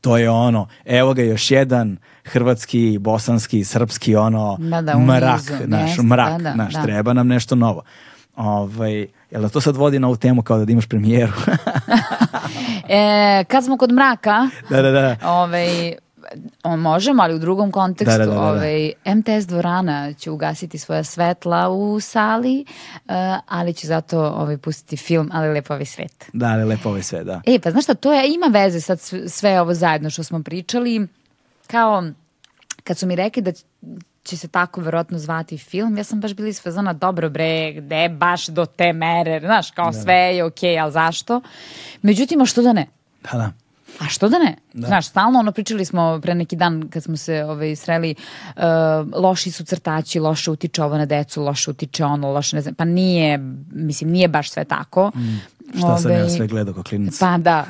to 0.00 0.16
je 0.16 0.30
ono, 0.30 0.68
evo 0.84 1.14
ga 1.14 1.22
još 1.22 1.50
jedan 1.50 1.96
hrvatski, 2.24 2.98
bosanski, 3.00 3.64
srpski, 3.64 4.16
ono, 4.16 4.56
Da, 4.60 4.82
da, 4.82 4.98
mrak, 4.98 5.50
nizu, 5.50 5.62
naš, 5.66 5.90
jeste, 5.90 6.02
mrak, 6.02 6.30
da, 6.30 6.38
da, 6.38 6.54
naš, 6.54 6.74
da. 6.74 6.82
treba 6.82 7.12
nam 7.12 7.28
nešto 7.28 7.54
novo. 7.54 7.82
Ovaj, 8.36 9.06
jel 9.30 9.42
da 9.42 9.48
to 9.48 9.60
sad 9.60 9.76
vodi 9.76 9.98
na 9.98 10.06
ovu 10.06 10.16
temu 10.16 10.42
kao 10.42 10.64
da 10.64 10.72
imaš 10.72 10.86
premijeru? 10.86 11.32
E, 12.88 13.44
kad 13.44 13.64
smo 13.64 13.76
kod 13.76 13.92
mraka, 13.92 14.48
da, 14.70 14.82
da, 14.82 14.90
da. 14.90 15.16
ovaj, 15.24 15.94
o, 16.62 16.76
možemo, 16.76 17.22
ali 17.22 17.34
u 17.34 17.38
drugom 17.38 17.70
kontekstu. 17.70 18.18
Da, 18.18 18.18
da, 18.18 18.26
da, 18.26 18.34
da, 18.34 18.40
da. 18.40 18.46
Ovaj, 18.46 18.92
MTS 19.04 19.46
dvorana 19.46 20.12
će 20.12 20.30
ugasiti 20.30 20.78
svoja 20.78 21.04
svetla 21.04 21.68
u 21.68 22.00
sali, 22.00 22.64
e, 23.08 23.38
ali 23.46 23.74
će 23.74 23.86
zato 23.86 24.20
ovaj, 24.20 24.58
pustiti 24.58 24.96
film, 24.96 25.30
ali 25.32 25.48
lepo 25.48 25.74
ovaj 25.74 25.86
svet. 25.86 26.24
Da, 26.32 26.46
ali 26.46 26.64
lepo 26.64 26.88
ovo 26.88 26.96
je 26.96 27.02
sve, 27.02 27.24
da. 27.24 27.40
E, 27.46 27.58
pa 27.58 27.70
znaš 27.70 27.84
šta, 27.84 27.94
to 27.94 28.12
je, 28.12 28.34
ima 28.34 28.46
veze 28.46 28.80
sad 28.80 29.00
sve, 29.00 29.28
sve 29.28 29.60
ovo 29.60 29.74
zajedno 29.74 30.10
što 30.10 30.22
smo 30.22 30.42
pričali, 30.42 31.08
kao 31.66 32.04
kad 32.84 32.98
su 32.98 33.06
mi 33.06 33.16
rekli 33.16 33.42
da 33.42 33.52
će 34.22 34.36
se 34.36 34.48
tako 34.48 34.80
verovatno 34.80 35.18
zvati 35.18 35.58
film, 35.58 35.96
ja 35.96 36.04
sam 36.04 36.20
baš 36.20 36.34
bila 36.34 36.48
iz 36.48 36.62
fazona, 36.62 36.92
dobro 36.92 37.30
bre, 37.30 37.72
gde 37.72 38.08
baš 38.08 38.46
do 38.46 38.66
te 38.66 38.92
mere, 38.92 39.40
znaš, 39.40 39.70
kao 39.70 39.92
sve 39.92 40.14
je 40.14 40.44
okej, 40.44 40.78
ali 40.78 40.92
zašto? 40.92 41.40
Međutim, 42.02 42.40
a 42.40 42.46
što 42.46 42.62
da 42.62 42.72
ne? 42.72 42.86
Da, 43.22 43.38
da. 43.38 43.52
A 44.00 44.04
što 44.04 44.28
da 44.28 44.38
ne? 44.38 44.56
Znaš, 44.76 45.06
stalno 45.06 45.38
ono 45.38 45.52
pričali 45.52 45.84
smo 45.84 46.20
pre 46.22 46.34
neki 46.34 46.56
dan 46.56 46.88
kad 46.88 47.02
smo 47.02 47.16
se 47.16 47.44
ovaj, 47.44 47.76
sreli, 47.76 48.14
uh, 48.48 48.62
loši 49.14 49.50
su 49.50 49.64
crtači, 49.64 50.20
loše 50.20 50.50
utiče 50.50 50.82
ovo 50.82 50.98
na 50.98 51.06
decu, 51.06 51.42
loše 51.42 51.70
utiče 51.70 52.04
ono, 52.04 52.32
loše 52.32 52.56
ne 52.56 52.62
znam, 52.62 52.74
pa 52.74 52.84
nije, 52.84 53.38
mislim, 53.72 54.10
nije 54.10 54.28
baš 54.28 54.50
sve 54.50 54.64
tako. 54.64 55.10
Šta 55.78 55.98
sam 55.98 56.10
ja 56.12 56.28
sve 56.28 56.46
gledao 56.46 56.74
kao 56.74 56.82
klinac? 56.82 57.18
Pa 57.18 57.38
da. 57.38 57.66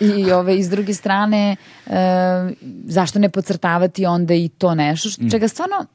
I 0.00 0.32
ove, 0.32 0.56
iz 0.56 0.70
druge 0.70 0.94
strane, 0.94 1.56
e, 1.86 1.92
zašto 2.84 3.18
ne 3.18 3.28
podcrtavati 3.28 4.06
onda 4.06 4.34
i 4.34 4.48
to 4.48 4.74
nešto, 4.74 5.08
što- 5.08 5.30
čega 5.30 5.48
stvarno 5.48 5.86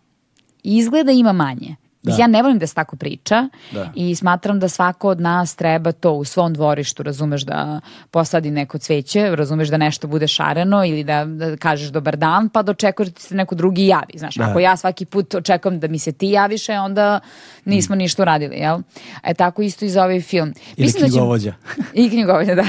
izgleda 0.63 1.11
ima 1.11 1.31
manje. 1.31 1.75
Da. 2.03 2.15
Ja 2.15 2.27
ne 2.27 2.41
volim 2.43 2.59
da 2.59 2.67
se 2.67 2.75
tako 2.75 2.95
priča 2.95 3.47
Da. 3.71 3.91
i 3.95 4.15
smatram 4.15 4.59
da 4.59 4.69
svako 4.69 5.09
od 5.09 5.21
nas 5.21 5.55
treba 5.55 5.91
to 5.91 6.11
u 6.11 6.23
svom 6.25 6.53
dvorištu, 6.53 7.03
razumeš 7.03 7.41
da 7.41 7.79
posadi 8.11 8.51
neko 8.51 8.77
cveće, 8.77 9.01
razumeš 9.31 9.67
da 9.67 9.77
nešto 9.77 10.07
bude 10.07 10.27
šareno 10.27 10.85
ili 10.85 11.03
da, 11.03 11.25
da 11.25 11.57
kažeš 11.57 11.89
dobar 11.89 12.17
dan, 12.17 12.49
pa 12.49 12.61
da 12.61 12.71
očekuješ 12.71 13.09
da 13.09 13.15
ti 13.15 13.21
se 13.21 13.35
neko 13.35 13.55
drugi 13.55 13.87
javi. 13.87 14.13
Znaš, 14.15 14.35
Da. 14.35 14.43
ako 14.43 14.59
ja 14.59 14.77
svaki 14.77 15.05
put 15.05 15.35
očekujem 15.35 15.79
da 15.79 15.87
mi 15.87 15.99
se 15.99 16.11
ti 16.11 16.27
javiš, 16.27 16.69
e, 16.69 16.73
onda 16.73 17.19
nismo 17.65 17.95
ništa 17.95 18.21
uradili, 18.21 18.55
jel? 18.55 18.79
E 19.23 19.33
tako 19.33 19.61
isto 19.61 19.85
i 19.85 19.89
za 19.89 20.03
ovaj 20.03 20.21
film. 20.21 20.47
Ili 20.67 20.85
Mislim 20.85 21.01
da 21.01 21.07
će- 21.07 21.11
knjigovođa. 21.11 21.53
i 21.95 22.09
knjigovođa, 22.09 22.55
da. 22.55 22.65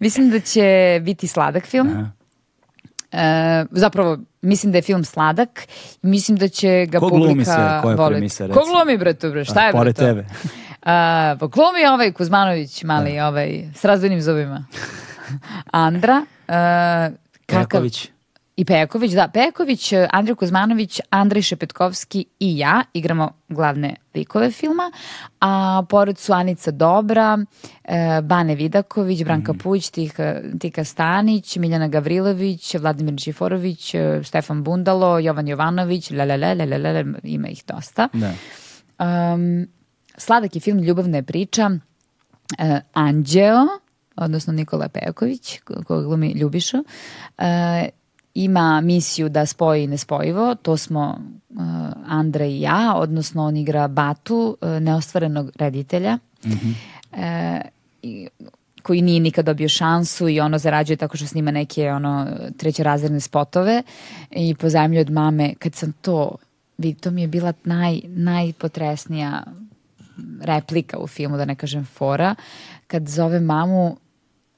Mislim 0.00 0.30
da 0.30 0.40
će 0.40 0.64
biti 1.02 1.26
sladak 1.26 1.66
film. 1.66 1.88
Aha. 1.88 2.17
E, 3.12 3.64
zapravo, 3.70 4.18
mislim 4.42 4.72
da 4.72 4.78
je 4.78 4.82
film 4.82 5.04
sladak 5.04 5.62
i 6.02 6.06
mislim 6.06 6.36
da 6.36 6.48
će 6.48 6.86
ga 6.86 6.98
Ko 6.98 7.08
publika 7.08 7.26
glumi 7.26 7.44
sve? 7.44 7.54
Koja 7.82 7.92
je 7.92 7.96
voleti. 7.96 8.14
premisa, 8.14 8.48
Ko 8.48 8.60
glumi, 8.72 8.98
bre, 8.98 9.14
tu, 9.14 9.30
bre? 9.30 9.44
Šta 9.44 9.66
je, 9.66 9.72
bre, 9.72 9.78
Pored 9.78 9.96
to? 9.96 10.02
tebe. 10.02 10.24
A, 10.82 11.36
pa 11.40 11.46
glumi 11.46 11.86
ovaj 11.92 12.12
Kuzmanović, 12.12 12.82
mali, 12.82 13.20
ovaj, 13.20 13.64
s 13.74 13.84
razdvojnim 13.84 14.22
zubima. 14.22 14.64
Andra, 15.70 16.22
e, 16.48 16.52
kakav... 17.46 17.82
I 18.58 18.64
Peković, 18.64 19.12
da. 19.12 19.28
Peković, 19.28 19.92
eh, 19.92 20.08
Andrej 20.12 20.34
Kuzmanović, 20.34 21.00
Andrej 21.10 21.42
Šepetkovski 21.42 22.24
i 22.40 22.58
ja 22.58 22.82
igramo 22.92 23.30
glavne 23.48 23.94
likove 24.14 24.50
filma, 24.50 24.90
a 25.40 25.82
pored 25.88 26.18
su 26.18 26.32
Anica 26.32 26.70
Dobra, 26.70 27.38
eh, 27.84 28.20
Bane 28.22 28.54
Vidaković, 28.54 29.24
Branka 29.24 29.54
Pujić, 29.54 29.90
Tika, 29.90 30.40
Tika 30.60 30.84
Stanić, 30.84 31.56
Miljana 31.56 31.88
Gavrilović, 31.88 32.74
Vladimir 32.74 33.14
Điforović, 33.14 33.94
eh, 33.94 34.20
Stefan 34.24 34.62
Bundalo, 34.62 35.18
Jovan 35.18 35.48
Jovanović, 35.48 36.10
la 36.10 36.24
la 36.24 36.36
la 36.36 36.52
la 36.52 36.64
la 36.64 36.76
la, 36.78 36.92
la, 36.92 37.04
ima 37.22 37.48
ih 37.48 37.62
dosta. 37.66 38.08
Da. 38.12 38.32
Um, 39.34 39.66
sladak 40.16 40.54
je 40.56 40.60
film, 40.60 40.78
ljubavna 40.78 41.16
je 41.16 41.22
priča. 41.22 41.70
Uh, 42.58 42.78
Anđeo, 42.92 43.66
odnosno 44.16 44.52
Nikola 44.52 44.88
Pejaković, 44.88 45.60
ko- 45.60 45.82
koga 45.86 46.02
glumi 46.02 46.32
Ljubiša, 46.32 46.78
uh, 47.38 47.44
ima 48.44 48.80
misiju 48.80 49.28
da 49.28 49.46
spoji 49.46 49.86
nespojivo, 49.86 50.54
to 50.54 50.76
smo 50.76 51.20
uh, 51.48 51.56
Andra 52.06 52.46
i 52.46 52.60
ja, 52.60 52.94
odnosno 52.96 53.44
on 53.44 53.56
igra 53.56 53.88
Batu, 53.88 54.56
uh, 54.60 54.68
neostvarenog 54.68 55.50
reditelja, 55.56 56.18
uh, 56.44 57.18
i, 58.02 58.28
koji 58.82 59.02
nije 59.02 59.20
nikad 59.20 59.44
dobio 59.44 59.68
šansu 59.68 60.28
i 60.28 60.40
ono 60.40 60.58
zarađuje 60.58 60.96
tako 60.96 61.16
što 61.16 61.26
snima 61.26 61.50
neke 61.50 61.90
ono 61.90 62.26
trećerazredne 62.56 63.20
spotove 63.20 63.82
i 64.30 64.54
pozajmljuje 64.54 65.00
od 65.00 65.10
mame. 65.10 65.54
Kad 65.58 65.74
sam 65.74 65.92
to 65.92 66.36
vidi, 66.78 67.00
to 67.00 67.10
mi 67.10 67.20
je 67.20 67.28
bila 67.28 67.52
naj, 67.64 68.00
najpotresnija 68.04 69.42
replika 70.40 70.98
u 70.98 71.06
filmu, 71.06 71.36
da 71.36 71.44
ne 71.44 71.54
kažem 71.54 71.84
fora, 71.84 72.34
kad 72.86 73.08
zove 73.08 73.40
mamu 73.40 73.96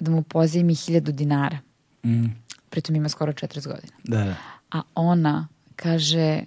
da 0.00 0.10
mu 0.10 0.22
pozajmi 0.22 0.74
hiljadu 0.74 1.12
dinara. 1.12 1.58
Mm, 2.04 2.24
Pritom 2.70 2.96
ima 2.96 3.08
skoro 3.08 3.32
40 3.32 3.66
godina. 3.66 3.92
da, 4.04 4.24
da. 4.24 4.34
A 4.70 4.82
ona 4.94 5.48
kaže, 5.76 6.42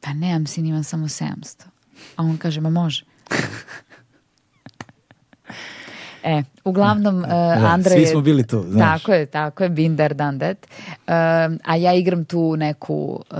pa 0.00 0.12
nemam 0.12 0.46
sin, 0.46 0.66
imam 0.66 0.84
samo 0.84 1.08
700. 1.08 1.62
A 2.16 2.22
on 2.22 2.38
kaže, 2.38 2.60
ma 2.60 2.70
može. 2.70 3.04
E, 6.24 6.42
uglavnom, 6.64 7.18
uh, 7.18 7.30
Andra 7.72 7.90
svi 7.90 8.00
je... 8.00 8.06
smo 8.06 8.20
bili 8.20 8.46
tu, 8.46 8.64
znaš. 8.68 9.02
Tako 9.02 9.12
je, 9.12 9.26
tako 9.26 9.62
je, 9.62 9.68
been 9.68 9.96
there, 9.96 10.14
done 10.14 10.38
that. 10.38 10.66
Um, 10.88 11.58
a 11.64 11.76
ja 11.76 11.94
igram 11.94 12.24
tu 12.24 12.56
neku 12.56 13.22
uh, 13.30 13.38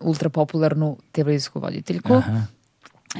ultra 0.00 0.28
popularnu 0.28 0.96
televizijsku 1.12 1.60
voditeljku. 1.60 2.14
Aha. 2.14 2.42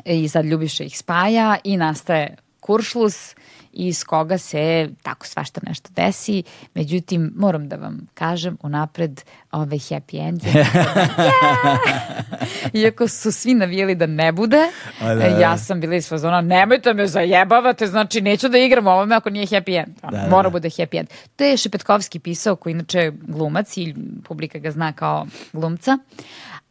I 0.04 0.28
sad 0.28 0.44
Ljubiša 0.44 0.84
ih 0.84 0.98
spaja 0.98 1.56
i 1.64 1.76
nastaje 1.76 2.36
kuršlus 2.60 3.34
iz 3.78 4.04
koga 4.04 4.38
se 4.38 4.88
tako 5.02 5.26
svašta 5.26 5.60
nešto 5.66 5.90
desi. 5.96 6.42
Međutim, 6.74 7.32
moram 7.36 7.68
da 7.68 7.76
vam 7.76 8.06
kažem 8.14 8.56
unapred 8.62 9.22
ovaj 9.52 9.78
happy 9.78 10.28
end. 10.28 10.42
Iako 12.82 13.08
su 13.08 13.32
svi 13.32 13.54
navijeli 13.54 13.94
da 13.94 14.06
ne 14.06 14.32
bude, 14.32 14.60
A, 15.00 15.14
da, 15.14 15.14
da. 15.14 15.26
ja 15.26 15.58
sam 15.58 15.80
bila 15.80 15.94
iz 15.94 16.08
fazona, 16.08 16.40
nemojte 16.40 16.94
me 16.94 17.06
zajebavate, 17.06 17.86
znači 17.86 18.20
neću 18.20 18.48
da 18.48 18.58
igram 18.58 18.86
ovome 18.86 19.14
ako 19.14 19.30
nije 19.30 19.46
happy 19.46 19.78
end. 19.78 19.96
Da, 20.02 20.08
da, 20.10 20.26
Mora 20.30 20.48
da. 20.48 20.52
bude 20.52 20.68
happy 20.68 20.98
end. 20.98 21.08
To 21.36 21.44
je 21.44 21.56
Šepetkovski 21.56 22.18
pisao, 22.18 22.56
koji 22.56 22.70
inače 22.70 22.98
je 22.98 23.12
glumac 23.22 23.76
i 23.76 23.94
publika 24.24 24.58
ga 24.58 24.70
zna 24.70 24.92
kao 24.92 25.26
glumca, 25.52 25.98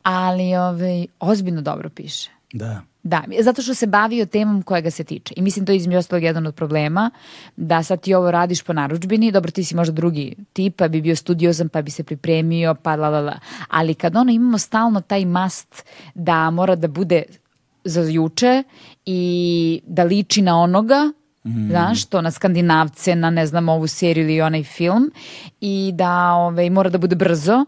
ali 0.03 0.56
ovaj, 0.56 1.06
ozbiljno 1.19 1.61
dobro 1.61 1.90
piše. 1.90 2.30
Da. 2.53 2.82
Da, 3.06 3.23
zato 3.41 3.61
što 3.61 3.73
se 3.73 3.88
bavio 3.88 4.26
temom 4.26 4.61
koja 4.61 4.82
ga 4.82 4.91
se 4.91 5.03
tiče. 5.03 5.34
I 5.38 5.41
mislim 5.41 5.65
to 5.65 5.72
je 5.72 5.76
između 5.76 5.98
ostalog 5.98 6.23
jedan 6.23 6.48
od 6.48 6.56
problema, 6.56 7.11
da 7.56 7.84
sad 7.84 8.02
ti 8.02 8.14
ovo 8.14 8.32
radiš 8.32 8.64
po 8.64 8.73
naručbini, 8.73 9.32
dobro 9.32 9.52
ti 9.52 9.64
si 9.64 9.76
možda 9.76 9.94
drugi 9.94 10.36
tip, 10.53 10.76
pa 10.76 10.88
bi 10.88 11.02
bio 11.02 11.15
studiozan, 11.15 11.69
pa 11.69 11.82
bi 11.82 11.91
se 11.91 12.03
pripremio, 12.03 12.76
pa 12.76 12.95
la 12.95 13.10
la 13.10 13.19
la. 13.19 13.40
Ali 13.69 13.94
kad 13.94 14.15
ono 14.15 14.32
imamo 14.32 14.57
stalno 14.57 15.02
taj 15.02 15.26
mast 15.26 15.86
da 16.15 16.49
mora 16.49 16.76
da 16.76 16.88
bude 16.88 17.23
za 17.84 18.02
juče 18.02 18.64
i 19.06 19.82
da 19.88 20.03
liči 20.03 20.41
na 20.41 20.61
onoga, 20.61 21.11
znaš, 21.69 22.06
to 22.06 22.22
na 22.22 22.32
skandinavce, 22.32 23.15
na 23.15 23.30
ne 23.30 23.45
znam 23.45 23.69
ovu 23.69 23.88
seriju 23.88 24.26
ili 24.26 24.41
onaj 24.41 24.64
film 24.64 25.11
i 25.61 25.91
da 25.94 26.34
ovaj, 26.34 26.69
mora 26.69 26.90
da 26.90 26.98
bude 26.98 27.15
brzo, 27.15 27.65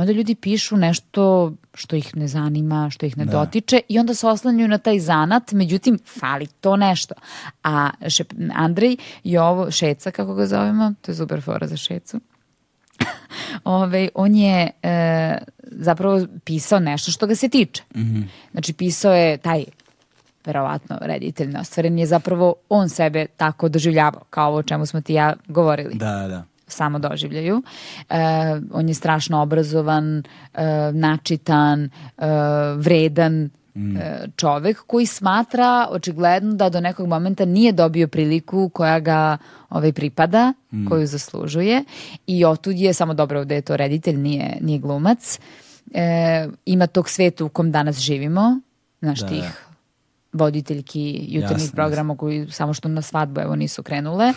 onda 0.00 0.12
ljudi 0.12 0.34
pišu 0.34 0.76
nešto 0.76 1.52
što 1.74 1.96
ih 1.96 2.16
ne 2.16 2.28
zanima, 2.28 2.90
što 2.90 3.06
ih 3.06 3.18
ne 3.18 3.24
dotiče 3.24 3.80
i 3.88 3.98
onda 3.98 4.14
se 4.14 4.26
oslanjaju 4.26 4.68
na 4.68 4.78
taj 4.78 4.98
zanat, 5.00 5.52
međutim, 5.52 5.98
fali 6.18 6.46
to 6.46 6.76
nešto. 6.76 7.14
A 7.64 7.90
šep, 8.08 8.32
Andrej 8.54 8.96
Jovo, 9.24 9.70
Šeca, 9.70 10.10
kako 10.10 10.34
ga 10.34 10.46
zovemo, 10.46 10.94
to 11.02 11.12
je 11.12 11.16
super 11.16 11.42
fora 11.42 11.66
za 11.66 11.76
Šecu, 11.76 12.20
Ove, 13.64 14.08
on 14.14 14.34
je 14.34 14.70
e, 14.82 15.38
zapravo 15.62 16.26
pisao 16.44 16.78
nešto 16.80 17.10
što 17.10 17.26
ga 17.26 17.34
se 17.34 17.48
tiče. 17.48 17.82
Znači, 18.52 18.72
pisao 18.72 19.14
je 19.14 19.36
taj 19.36 19.64
verovatno 20.44 20.98
reditelj 21.00 21.48
neostvaren 21.48 21.98
je 21.98 22.06
zapravo 22.06 22.54
on 22.68 22.88
sebe 22.88 23.26
tako 23.36 23.68
doživljavao, 23.68 24.22
kao 24.30 24.48
ovo 24.48 24.58
o 24.58 24.62
čemu 24.62 24.86
smo 24.86 25.00
ti 25.00 25.14
ja 25.14 25.34
govorili 25.48 25.94
Da, 25.94 26.12
da, 26.12 26.28
da. 26.28 26.44
Samo 26.72 26.98
doživljaju. 26.98 27.62
E, 28.08 28.16
on 28.72 28.88
je 28.88 28.94
strašno 28.94 29.42
obrazovan, 29.42 30.18
e, 30.18 30.22
načitan, 30.92 31.84
e, 31.84 31.90
vredan 32.76 33.44
e, 33.44 33.48
čovek 34.36 34.82
koji 34.86 35.06
smatra 35.06 35.86
očigledno 35.90 36.54
da 36.54 36.68
do 36.68 36.80
nekog 36.80 37.08
momenta 37.08 37.44
nije 37.44 37.72
dobio 37.72 38.08
priliku 38.08 38.68
koja 38.68 39.00
ga 39.00 39.38
ovaj, 39.70 39.92
pripada, 39.92 40.52
koju 40.88 41.06
zaslužuje 41.06 41.84
i 42.26 42.44
otud 42.44 42.78
je, 42.78 42.92
samo 42.92 43.14
dobro 43.14 43.44
da 43.44 43.54
je 43.54 43.62
to 43.62 43.76
reditelj, 43.76 44.16
nije, 44.16 44.58
nije 44.60 44.78
glumac, 44.78 45.38
e, 45.94 46.48
ima 46.66 46.86
tog 46.86 47.08
sveta 47.08 47.44
u 47.44 47.48
kom 47.48 47.72
danas 47.72 47.98
živimo, 47.98 48.60
znaš 49.00 49.20
Da, 49.20 49.26
tih 49.26 49.42
da. 49.42 49.69
Voditeljki 50.32 51.24
jutarnjih 51.28 51.64
Jasno, 51.64 51.74
programa 51.74 52.16
koji 52.16 52.46
samo 52.50 52.74
što 52.74 52.88
na 52.88 53.02
svadbu 53.02 53.40
evo 53.40 53.56
nisu 53.56 53.82
krenule 53.82 54.32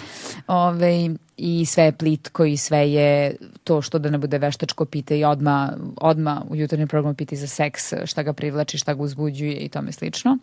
Ove, 0.47 1.09
i 1.37 1.65
sve 1.65 1.83
je 1.83 1.91
plitko 1.91 2.45
i 2.45 2.57
sve 2.57 2.91
je 2.91 3.35
to 3.63 3.81
što 3.81 3.99
da 3.99 4.09
ne 4.09 4.17
bude 4.17 4.37
veštačko 4.37 4.85
pita 4.85 5.15
i 5.15 5.23
odma, 5.23 5.77
odma 6.01 6.45
u 6.49 6.55
jutarnjem 6.55 6.87
programu 6.87 7.15
pita 7.15 7.35
i 7.35 7.37
za 7.37 7.47
seks 7.47 7.93
šta 8.05 8.23
ga 8.23 8.33
privlači, 8.33 8.77
šta 8.77 8.93
ga 8.93 9.03
uzbuđuje 9.03 9.55
i 9.55 9.69
tome 9.69 9.91
slično. 9.91 10.37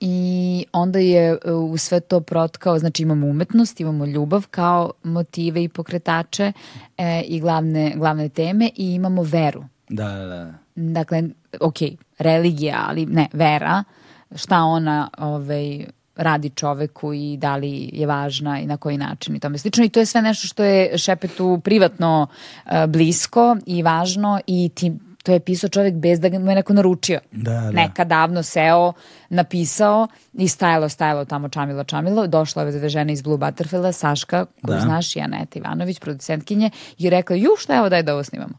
I 0.00 0.64
onda 0.72 0.98
je 0.98 1.38
e, 1.44 1.52
u 1.52 1.76
sve 1.76 2.00
to 2.00 2.20
protkao, 2.20 2.78
znači 2.78 3.02
imamo 3.02 3.26
umetnost, 3.26 3.80
imamo 3.80 4.06
ljubav 4.06 4.46
kao 4.50 4.92
motive 5.02 5.64
i 5.64 5.68
pokretače 5.68 6.52
e, 6.98 7.20
i 7.20 7.40
glavne, 7.40 7.92
glavne 7.96 8.28
teme 8.28 8.70
i 8.76 8.94
imamo 8.94 9.22
veru. 9.22 9.64
Da, 9.88 10.08
da, 10.08 10.26
da. 10.26 10.54
Dakle, 10.74 11.22
ok, 11.60 11.76
religija, 12.18 12.84
ali 12.88 13.06
ne, 13.06 13.28
vera, 13.32 13.84
šta 14.34 14.62
ona 14.62 15.08
ovaj, 15.18 15.86
radi 16.18 16.50
čoveku 16.50 17.12
i 17.14 17.36
da 17.36 17.56
li 17.56 17.90
je 17.92 18.06
važna 18.06 18.60
i 18.60 18.66
na 18.66 18.76
koji 18.76 18.98
način 18.98 19.36
i 19.36 19.40
tome 19.40 19.58
slično. 19.58 19.84
I 19.84 19.88
to 19.88 20.00
je 20.00 20.06
sve 20.06 20.22
nešto 20.22 20.46
što 20.46 20.64
je 20.64 20.98
Šepetu 20.98 21.60
privatno 21.64 22.26
e, 22.66 22.86
blisko 22.86 23.56
i 23.66 23.82
važno 23.82 24.40
i 24.46 24.70
ti, 24.74 24.92
to 25.28 25.32
je 25.32 25.40
pisao 25.40 25.68
čovek 25.70 25.94
bez 25.94 26.20
da 26.20 26.38
mu 26.38 26.50
je 26.50 26.54
neko 26.54 26.72
naručio. 26.72 27.20
Da, 27.32 27.52
da. 27.52 27.70
Neka 27.70 28.04
davno 28.04 28.42
seo, 28.42 28.92
napisao 29.28 30.08
i 30.32 30.48
stajalo, 30.48 30.88
stajalo 30.88 31.24
tamo 31.24 31.48
čamilo, 31.48 31.84
čamilo. 31.84 32.26
Došla 32.26 32.62
je 32.62 32.72
dve 32.72 32.88
žene 32.88 33.12
iz 33.12 33.22
Blue 33.22 33.36
Butterfielda, 33.36 33.92
Saška, 33.92 34.46
koju 34.64 34.74
Da. 34.74 34.80
znaš, 34.80 35.16
i 35.16 35.20
Aneta 35.20 35.58
Ivanović, 35.58 35.98
producentkinje, 36.00 36.70
i 36.98 37.10
rekla, 37.10 37.36
ju, 37.36 37.50
šta 37.58 37.76
evo 37.76 37.88
daj 37.88 38.02
da 38.02 38.14
ovo 38.14 38.24
snimamo. 38.24 38.54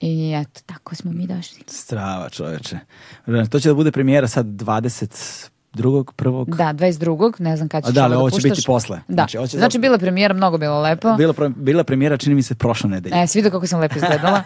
I 0.00 0.34
eto, 0.34 0.60
tako 0.66 0.94
smo 0.94 1.12
mi 1.12 1.26
došli. 1.26 1.62
Strava 1.66 2.28
čoveče. 2.28 2.78
To 3.50 3.60
će 3.60 3.68
da 3.68 3.74
bude 3.74 3.92
premijera 3.92 4.28
sad 4.28 4.46
22. 5.74 6.04
prvog. 6.12 6.56
Da, 6.56 6.64
22. 6.64 7.40
Ne 7.40 7.56
znam 7.56 7.68
kad 7.68 7.84
ćeš 7.84 7.88
A 7.88 7.92
da, 7.92 8.04
ali 8.04 8.14
ovo 8.14 8.20
ovo 8.20 8.28
da 8.28 8.30
će 8.32 8.36
puštaš. 8.38 8.50
biti 8.50 8.66
posle. 8.66 8.96
Da. 8.98 9.02
Znači, 9.06 9.14
Znači, 9.16 9.38
ovo 9.38 9.46
će 9.46 9.58
znači 9.58 9.78
bila 9.78 9.94
je 9.94 9.98
premijera, 9.98 10.34
mnogo 10.34 10.58
bilo 10.58 10.80
lepo. 10.80 11.16
Bila, 11.16 11.34
bila 11.48 11.84
premijera, 11.84 12.16
čini 12.16 12.34
mi 12.34 12.42
se, 12.42 12.54
prošle 12.54 12.90
nedelje. 12.90 13.14
E, 13.16 13.26
svi 13.26 13.42
kako 13.42 13.66
sam 13.66 13.80
lepo 13.80 13.94
izgledala. 13.96 14.42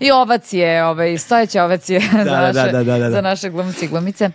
I 0.00 0.10
ovacije, 0.12 0.84
ovaj, 0.84 1.18
stojeće 1.18 1.62
ovacije 1.62 2.00
za, 2.12 2.24
da, 2.24 2.40
naše, 2.42 2.52
da, 2.52 2.72
da, 2.72 2.84
da, 2.84 2.98
da. 2.98 3.10
za 3.10 3.20
naše 3.20 3.50
glumci 3.50 3.84
i 3.84 3.88
glumice. 3.88 4.24
Um, 4.24 4.32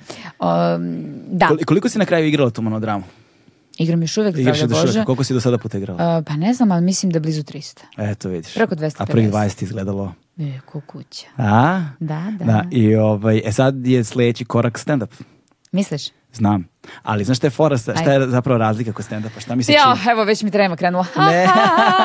da, 1.27 1.45
Koli- 1.47 1.65
Koliko 1.65 1.89
si 1.89 1.99
na 1.99 2.05
kraju 2.05 2.27
igrala 2.27 2.49
tu 2.49 2.61
monodramu? 2.61 3.03
igram 3.77 4.01
još 4.01 4.17
uvek, 4.17 4.37
Igraš 4.37 4.57
zdravlja 4.57 4.75
je 4.75 4.81
Bože. 4.81 4.91
šuraka. 4.91 5.05
Koliko 5.05 5.23
si 5.23 5.33
do 5.33 5.41
sada 5.41 5.57
puta 5.57 5.77
igrala? 5.77 6.17
Uh, 6.17 6.25
pa 6.25 6.33
ne 6.33 6.53
znam, 6.53 6.71
ali 6.71 6.81
mislim 6.81 7.11
da 7.11 7.17
je 7.17 7.21
blizu 7.21 7.43
300. 7.43 7.79
Eto, 7.97 8.29
vidiš. 8.29 8.53
preko 8.53 8.75
250. 8.75 8.95
A 8.97 9.05
prvih 9.05 9.31
20 9.31 9.63
izgledalo. 9.63 10.13
E, 10.39 10.59
ko 10.65 10.81
kuća. 10.81 11.27
A? 11.37 11.81
Da, 11.99 12.23
da. 12.31 12.45
Da, 12.45 12.63
i 12.71 12.95
ovaj, 12.95 13.41
e 13.45 13.51
sad 13.51 13.87
je 13.87 14.03
sledeći 14.03 14.45
korak 14.45 14.79
stand-up. 14.79 15.07
Misliš? 15.75 16.03
Znam. 16.33 16.67
Ali 17.03 17.23
znaš 17.23 17.37
šta 17.37 17.47
je 17.47 17.51
fora, 17.51 17.77
šta 17.77 17.95
šta 17.95 18.13
je 18.13 18.27
zapravo 18.27 18.57
razlika 18.57 18.93
kod 18.93 19.05
stand-upa? 19.05 19.39
Šta 19.39 19.55
mi 19.55 19.63
se 19.63 19.71
Ja, 19.71 19.95
čini? 19.97 20.11
evo 20.11 20.23
već 20.23 20.43
mi 20.43 20.51
trema 20.51 20.75
krenula. 20.75 21.05
Ne. 21.29 21.47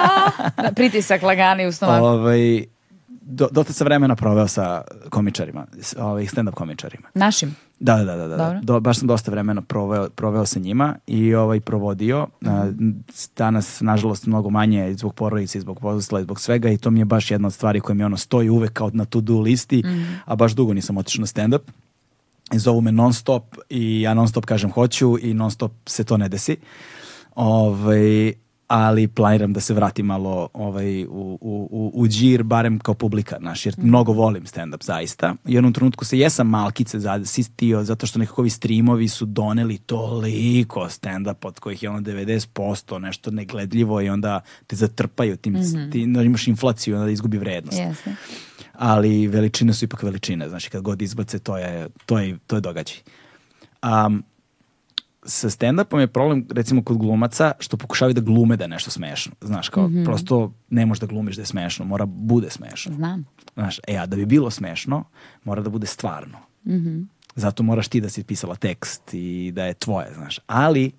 Pritisak 0.77 1.23
lagani 1.23 1.67
u 1.67 1.73
stomaku. 1.73 2.05
Ovaj, 2.05 2.65
do, 3.21 3.49
dosta 3.53 3.73
sam 3.73 3.85
vremena 3.85 4.17
proveo 4.17 4.49
sa 4.49 4.83
komičarima, 5.11 5.67
ovaj, 5.99 6.25
stand-up 6.25 6.55
komičarima. 6.55 7.09
Našim. 7.15 7.57
Da, 7.81 7.97
da, 7.97 8.17
da, 8.17 8.29
da, 8.29 8.37
da. 8.37 8.61
Do, 8.63 8.81
baš 8.81 8.99
sam 8.99 9.09
dosta 9.09 9.31
vremena 9.31 9.63
proveo, 9.63 10.09
proveo 10.09 10.47
sa 10.47 10.59
njima 10.59 10.97
i 11.07 11.35
ovaj 11.35 11.61
provodio. 11.61 12.27
A, 12.47 12.71
danas, 13.37 13.81
nažalost, 13.81 14.27
mnogo 14.27 14.51
manje 14.51 14.95
zbog 14.95 15.15
porodice, 15.15 15.59
i 15.59 15.61
zbog 15.61 15.81
posla, 15.81 16.21
i 16.21 16.23
zbog 16.23 16.41
svega 16.41 16.71
i 16.71 16.77
to 16.77 16.91
mi 16.91 17.01
je 17.01 17.05
baš 17.05 17.31
jedna 17.31 17.47
od 17.47 17.55
stvari 17.55 17.81
koja 17.81 17.95
mi 17.95 18.05
ono 18.05 18.17
stoji 18.17 18.49
uvek 18.49 18.73
kao 18.73 18.91
na 18.93 19.05
to-do 19.05 19.41
listi, 19.41 19.83
a 20.25 20.37
baš 20.37 20.53
dugo 20.53 20.75
nisam 20.75 20.97
otišao 20.99 21.21
na 21.21 21.27
stand-up. 21.27 21.61
I 22.53 22.59
zovu 22.59 22.81
me 22.81 22.93
non 22.93 23.13
stop 23.13 23.57
i 23.69 24.01
ja 24.01 24.15
non 24.15 24.29
stop 24.29 24.45
kažem 24.45 24.71
hoću 24.71 25.19
i 25.23 25.35
non 25.35 25.51
stop 25.51 25.73
se 25.87 26.05
to 26.05 26.17
ne 26.17 26.29
desi. 26.29 26.57
Ovaj, 27.35 28.33
ali 28.71 29.09
planiram 29.09 29.53
da 29.53 29.61
se 29.61 29.75
vratim 29.75 30.07
malo 30.07 30.49
ovaj, 30.53 31.05
u, 31.05 31.09
u, 31.41 31.69
u, 31.71 31.93
u 31.95 32.09
džir, 32.09 32.43
barem 32.43 32.79
kao 32.79 32.95
publika, 32.95 33.37
naš, 33.41 33.67
jer 33.67 33.75
mnogo 33.79 34.13
volim 34.13 34.45
stand-up 34.45 34.85
zaista. 34.85 35.35
I 35.47 35.51
u 35.51 35.55
jednom 35.55 35.73
trenutku 35.73 36.05
se 36.05 36.19
jesam 36.19 36.49
malkice 36.49 36.99
zasistio, 36.99 37.85
zato 37.85 38.07
što 38.07 38.19
nekako 38.19 38.41
ovi 38.41 38.51
streamovi 38.51 39.09
su 39.09 39.27
doneli 39.27 39.79
toliko 39.79 40.81
stand-up 40.81 41.47
od 41.47 41.61
kojih 41.61 41.83
je 41.83 41.91
ono 41.91 42.01
90% 42.01 42.99
nešto 42.99 43.31
negledljivo 43.31 44.01
i 44.01 44.09
onda 44.09 44.41
te 44.67 44.77
zatrpaju 44.77 45.37
tim, 45.37 45.57
ti, 45.93 46.03
onda 46.03 46.23
imaš 46.23 46.49
inflaciju 46.49 46.97
onda 46.97 47.11
izgubi 47.11 47.39
vrednost 47.39 47.79
Jeste. 47.79 48.15
Ali 48.81 49.27
veličine 49.27 49.75
su 49.75 49.85
ipak 49.85 50.03
veličine, 50.03 50.49
znači 50.49 50.71
kad 50.71 50.83
god 50.83 51.03
izbace 51.03 51.39
to 51.39 51.57
je, 51.59 51.89
to 52.07 52.19
je, 52.19 52.39
to 52.47 52.57
je 52.57 52.61
događaj. 52.61 52.97
Um, 53.83 54.25
sa 55.23 55.51
stand-upom 55.51 55.99
je 55.99 56.07
problem 56.07 56.47
recimo 56.51 56.83
kod 56.85 56.97
glumaca 56.97 57.53
što 57.59 57.77
pokušavaju 57.77 58.15
da 58.15 58.21
glume 58.21 58.57
da 58.57 58.65
je 58.65 58.69
nešto 58.69 58.91
smešno. 58.91 59.33
Znaš, 59.41 59.69
kao 59.69 59.91
prosto 60.05 60.53
ne 60.71 60.87
možeš 60.87 61.01
da 61.01 61.07
glumiš 61.07 61.37
da 61.37 61.43
je 61.43 61.47
smešno, 61.47 61.85
mora 61.85 62.07
bude 62.07 62.51
smešno. 62.51 62.95
Znam. 62.95 63.27
Znaš, 63.55 63.81
e, 63.89 63.97
a 63.97 64.07
da 64.07 64.17
bi 64.17 64.27
bilo 64.27 64.51
smešno, 64.51 65.05
mora 65.45 65.63
da 65.63 65.71
bude 65.71 65.87
stvarno. 65.87 66.39
Zato 67.35 67.63
moraš 67.63 67.89
ti 67.89 68.01
da 68.01 68.09
si 68.09 68.25
pisala 68.25 68.57
tekst 68.57 69.15
i 69.15 69.53
da 69.55 69.65
je 69.65 69.75
tvoje, 69.75 70.15
znaš. 70.15 70.39
Ali, 70.47 70.93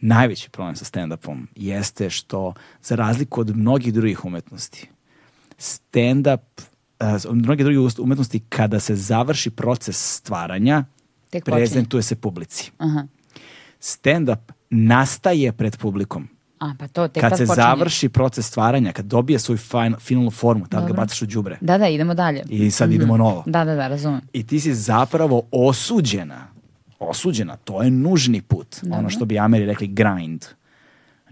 najveći 0.00 0.50
problem 0.50 0.76
sa 0.76 0.84
stand-upom 0.84 1.46
jeste 1.54 2.10
što, 2.10 2.54
za 2.82 2.94
razliku 2.94 3.40
od 3.40 3.56
mnogih 3.56 3.94
drugih 3.94 4.24
umetnosti, 4.24 4.88
stand-up, 5.58 6.40
mnoge 7.32 7.64
druge 7.64 7.78
umetnosti, 7.98 8.40
kada 8.40 8.80
se 8.80 8.96
završi 8.96 9.50
proces 9.50 10.14
stvaranja, 10.14 10.84
Tek 11.30 11.44
počinje. 11.44 11.56
prezentuje 11.56 12.02
se 12.02 12.16
publici. 12.16 12.70
Aha. 12.78 13.06
Stand-up 13.80 14.38
nastaje 14.70 15.52
pred 15.52 15.76
publikom. 15.76 16.28
A, 16.58 16.74
pa 16.78 16.88
to 16.88 17.08
tek 17.08 17.20
Kad 17.20 17.32
se 17.32 17.46
počinje. 17.46 17.54
završi 17.56 18.08
proces 18.08 18.46
stvaranja, 18.46 18.92
kad 18.92 19.04
dobije 19.04 19.38
svoju 19.38 19.58
fin- 19.58 19.96
finalnu 19.98 20.30
formu, 20.30 20.66
tad 20.66 20.80
ga 20.80 20.86
Dobro. 20.88 21.02
bacaš 21.02 21.22
u 21.22 21.26
đubre. 21.26 21.58
Da, 21.60 21.78
da, 21.78 21.88
idemo 21.88 22.14
dalje. 22.14 22.42
I 22.48 22.70
sad 22.70 22.92
idemo 22.92 23.16
novo. 23.16 23.42
Da, 23.46 23.64
da, 23.64 23.74
da, 23.74 23.88
razumem. 23.88 24.20
I 24.32 24.46
ti 24.46 24.60
si 24.60 24.74
zapravo 24.74 25.42
osuđena 25.50 26.46
osuđena, 26.98 27.56
to 27.56 27.82
je 27.82 27.90
nužni 27.90 28.42
put. 28.42 28.76
Ono 28.90 29.10
što 29.10 29.24
bi 29.24 29.38
Ameri 29.38 29.66
rekli 29.66 29.86
grind. 29.86 30.44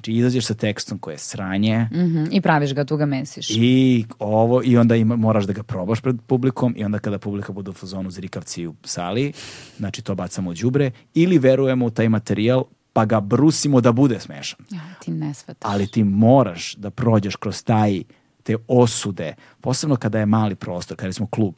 Znači, 0.04 0.12
izađeš 0.12 0.46
sa 0.46 0.54
tekstom 0.54 0.98
koje 0.98 1.14
je 1.14 1.18
sranje 1.18 1.88
Mhm, 1.92 2.24
I 2.30 2.40
praviš 2.40 2.74
ga, 2.74 2.84
tu 2.84 2.96
ga 2.96 3.06
mesiš. 3.06 3.50
i 3.50 4.04
ovo, 4.18 4.62
i 4.64 4.76
onda 4.76 4.96
ima, 4.96 5.16
moraš 5.16 5.44
da 5.44 5.52
ga 5.52 5.62
probaš 5.62 6.00
pred 6.00 6.16
publikom 6.26 6.74
i 6.76 6.84
onda 6.84 6.98
kada 6.98 7.18
publika 7.18 7.52
bude 7.52 7.70
u 7.70 7.74
fazonu 7.74 8.10
zrikavci 8.10 8.66
u 8.66 8.74
sali, 8.84 9.32
znači 9.78 10.02
to 10.02 10.14
bacamo 10.14 10.50
u 10.50 10.54
đubre, 10.54 10.90
ili 11.14 11.38
verujemo 11.38 11.86
u 11.86 11.90
taj 11.90 12.08
materijal 12.08 12.64
pa 12.92 13.04
ga 13.04 13.20
brusimo 13.20 13.80
da 13.80 13.92
bude 13.92 14.20
smešan. 14.20 14.58
Ja, 14.70 14.80
ti 15.00 15.10
ne 15.10 15.34
shvataš. 15.34 15.72
Ali 15.72 15.86
ti 15.86 16.04
moraš 16.04 16.74
da 16.74 16.90
prođeš 16.90 17.36
kroz 17.36 17.64
taj, 17.64 18.02
te 18.42 18.56
osude, 18.68 19.34
posebno 19.60 19.96
kada 19.96 20.18
je 20.18 20.26
mali 20.26 20.54
prostor, 20.54 20.96
kada 20.96 21.12
smo 21.12 21.26
klub. 21.26 21.54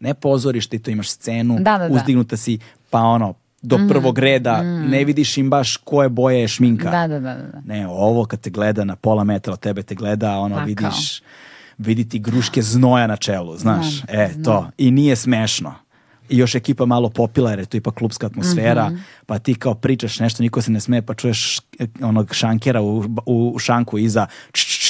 Ne 0.00 0.14
pozorište, 0.14 0.78
ti 0.78 0.82
to 0.82 0.90
imaš 0.90 1.10
scenu, 1.10 1.56
Da, 1.56 1.78
da, 1.78 1.88
da. 1.88 1.94
uzdignuta 1.94 2.36
si, 2.36 2.58
pa 2.90 3.00
ono, 3.00 3.34
do 3.62 3.78
prvog 3.88 4.18
reda 4.18 4.62
ne 4.62 5.04
vidiš 5.04 5.38
im 5.38 5.50
baš 5.50 5.76
koje 5.76 6.08
boje 6.08 6.40
je 6.40 6.48
šminka. 6.48 6.90
Da, 6.90 7.06
da, 7.08 7.20
da, 7.20 7.34
da. 7.34 7.60
Ne, 7.64 7.86
ovo 7.88 8.24
kad 8.24 8.40
te 8.40 8.50
gleda 8.50 8.84
na 8.84 8.96
pola 8.96 9.24
metra 9.24 9.52
od 9.52 9.60
tebe 9.60 9.82
te 9.82 9.94
gleda, 9.94 10.30
ono 10.32 10.54
Pakao. 10.54 10.66
vidiš, 10.66 11.22
vidi 11.78 12.08
ti 12.08 12.18
gruške 12.18 12.62
znoja 12.62 13.06
na 13.06 13.16
čelu, 13.16 13.56
znaš, 13.56 13.86
Znam, 13.96 14.20
e, 14.20 14.28
znam. 14.28 14.44
to, 14.44 14.70
i 14.78 14.90
nije 14.90 15.16
smešno. 15.16 15.74
I 16.28 16.38
još 16.38 16.54
ekipa 16.54 16.86
malo 16.86 17.08
popila 17.08 17.50
jer 17.50 17.58
je 17.58 17.66
to 17.66 17.76
ipak 17.76 17.94
klubska 17.94 18.26
atmosfera, 18.26 18.86
Mhm. 18.86 18.96
pa 19.26 19.38
ti 19.38 19.54
kao 19.54 19.74
pričaš 19.74 20.20
nešto, 20.20 20.42
niko 20.42 20.62
se 20.62 20.70
ne 20.70 20.80
smeje, 20.80 21.02
pa 21.02 21.14
čuješ 21.14 21.58
e, 21.58 21.62
onog 22.02 22.34
šankera 22.34 22.80
u, 22.82 23.04
u 23.26 23.58
šanku 23.58 23.98
iza 23.98 24.26
č, 24.52 24.62
č, 24.62 24.78
č, 24.78 24.78
č, 24.78 24.78
č, 24.78 24.78
č. 24.78 24.81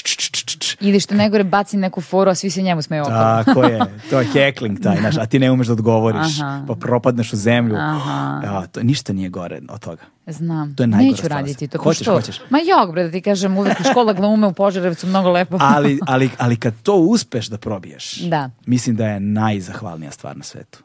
Ili 0.82 1.00
što 1.00 1.14
najgore 1.14 1.44
baci 1.44 1.76
neku 1.76 2.00
foru, 2.00 2.30
a 2.30 2.34
svi 2.34 2.50
se 2.50 2.62
njemu 2.62 2.82
smeju 2.82 3.02
okolo. 3.02 3.18
Tako 3.18 3.62
je, 3.64 3.80
to 4.10 4.20
je 4.20 4.26
heckling 4.26 4.80
taj, 4.80 4.96
znaš, 5.00 5.16
a 5.16 5.26
ti 5.26 5.38
ne 5.38 5.50
umeš 5.50 5.66
da 5.66 5.72
odgovoriš, 5.72 6.40
Aha. 6.40 6.64
pa 6.68 6.74
propadneš 6.74 7.32
u 7.32 7.36
zemlju. 7.36 7.76
Aha. 7.76 8.40
Ja, 8.44 8.66
to, 8.66 8.82
ništa 8.82 9.12
nije 9.12 9.28
gore 9.28 9.60
od 9.68 9.80
toga. 9.80 10.02
Znam. 10.26 10.74
To 10.76 10.82
je 10.82 10.86
najgora 10.86 11.10
Neću 11.10 11.28
raditi 11.28 11.68
to. 11.68 11.78
Hoćeš, 11.78 12.02
što? 12.02 12.12
hoćeš. 12.12 12.40
Ma 12.50 12.58
jok, 12.58 12.92
bre, 12.92 13.04
da 13.04 13.10
ti 13.10 13.20
kažem, 13.20 13.56
uvek 13.58 13.76
škola 13.90 14.12
glume 14.12 14.46
u 14.46 14.52
Požarevcu, 14.52 15.06
mnogo 15.06 15.30
lepo. 15.30 15.56
ali, 15.60 15.98
ali, 16.06 16.30
ali 16.38 16.56
kad 16.56 16.74
to 16.82 16.96
uspeš 16.96 17.46
da 17.46 17.58
probiješ, 17.58 18.14
Da. 18.20 18.50
mislim 18.66 18.96
da 18.96 19.06
je 19.06 19.20
najzahvalnija 19.20 20.10
stvar 20.10 20.36
na 20.36 20.44
svetu. 20.44 20.78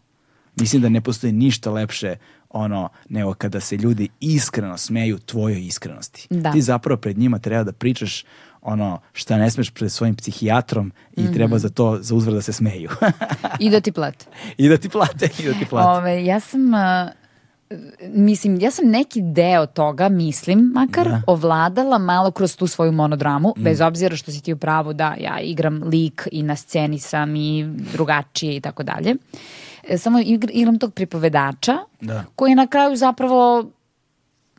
Mislim 0.55 0.81
da 0.81 0.89
ne 0.89 1.01
postoji 1.01 1.33
ništa 1.33 1.71
lepše 1.71 2.15
ono, 2.49 2.89
nego 3.09 3.33
kada 3.33 3.59
se 3.59 3.77
ljudi 3.77 4.09
iskreno 4.19 4.77
smeju 4.77 5.19
tvojoj 5.19 5.65
iskrenosti. 5.65 6.27
Da. 6.29 6.51
Ti 6.51 6.61
zapravo 6.61 6.97
pred 6.97 7.17
njima 7.17 7.39
treba 7.39 7.63
da 7.63 7.71
pričaš 7.71 8.25
ono 8.67 8.99
šta 9.13 9.37
ne 9.37 9.51
smeš 9.51 9.69
pred 9.69 9.91
svojim 9.91 10.15
psihijatrom 10.15 10.91
i 11.13 11.21
Mhm. 11.21 11.33
treba 11.33 11.59
za 11.59 11.69
to 11.69 11.97
za 12.01 12.15
uzvrat 12.15 12.35
da 12.35 12.41
se 12.41 12.53
smeju. 12.53 12.89
I 13.59 13.69
da 13.69 13.81
ti 13.81 13.91
plate. 13.91 14.25
I 14.57 14.69
da 14.69 14.77
ti 14.77 14.89
plate, 14.89 15.29
i 15.39 15.43
da 15.43 15.53
ti 15.53 15.65
plate. 15.65 15.87
Ove, 15.89 16.25
ja 16.25 16.39
sam, 16.39 16.73
a, 16.73 17.11
mislim, 18.03 18.59
ja 18.59 18.71
sam 18.71 18.85
neki 18.87 19.21
deo 19.23 19.65
toga, 19.65 20.09
mislim, 20.09 20.59
makar 20.65 21.05
Da. 21.05 21.21
ovladala 21.27 21.97
malo 21.97 22.31
kroz 22.31 22.55
tu 22.55 22.67
svoju 22.67 22.91
monodramu, 22.91 23.53
bez 23.57 23.81
obzira 23.81 24.15
što 24.15 24.31
si 24.31 24.41
ti 24.41 24.53
u 24.53 24.57
pravu 24.57 24.93
da 24.93 25.15
ja 25.15 25.39
igram 25.39 25.83
lik 25.83 26.27
i 26.31 26.43
na 26.43 26.55
sceni 26.55 26.99
sam 26.99 27.35
i 27.35 27.65
drugačije 27.93 28.55
i 28.55 28.61
tako 28.61 28.83
dalje. 28.83 29.15
E, 29.83 29.97
Samo 29.97 30.19
igr- 30.19 30.49
igram 30.51 30.79
tog 30.79 30.93
pripovedača, 30.93 31.77
Da. 32.01 32.23
koji 32.35 32.51
je 32.51 32.55
na 32.55 32.67
kraju 32.67 32.95
zapravo 32.95 33.71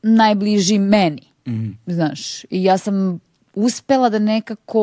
najbliži 0.02 0.78
meni. 0.78 1.22
Mhm. 1.48 1.70
Znaš, 1.86 2.44
i 2.44 2.64
ja 2.64 2.78
sam 2.78 3.20
uspela 3.58 4.08
da 4.08 4.18
nekako 4.18 4.82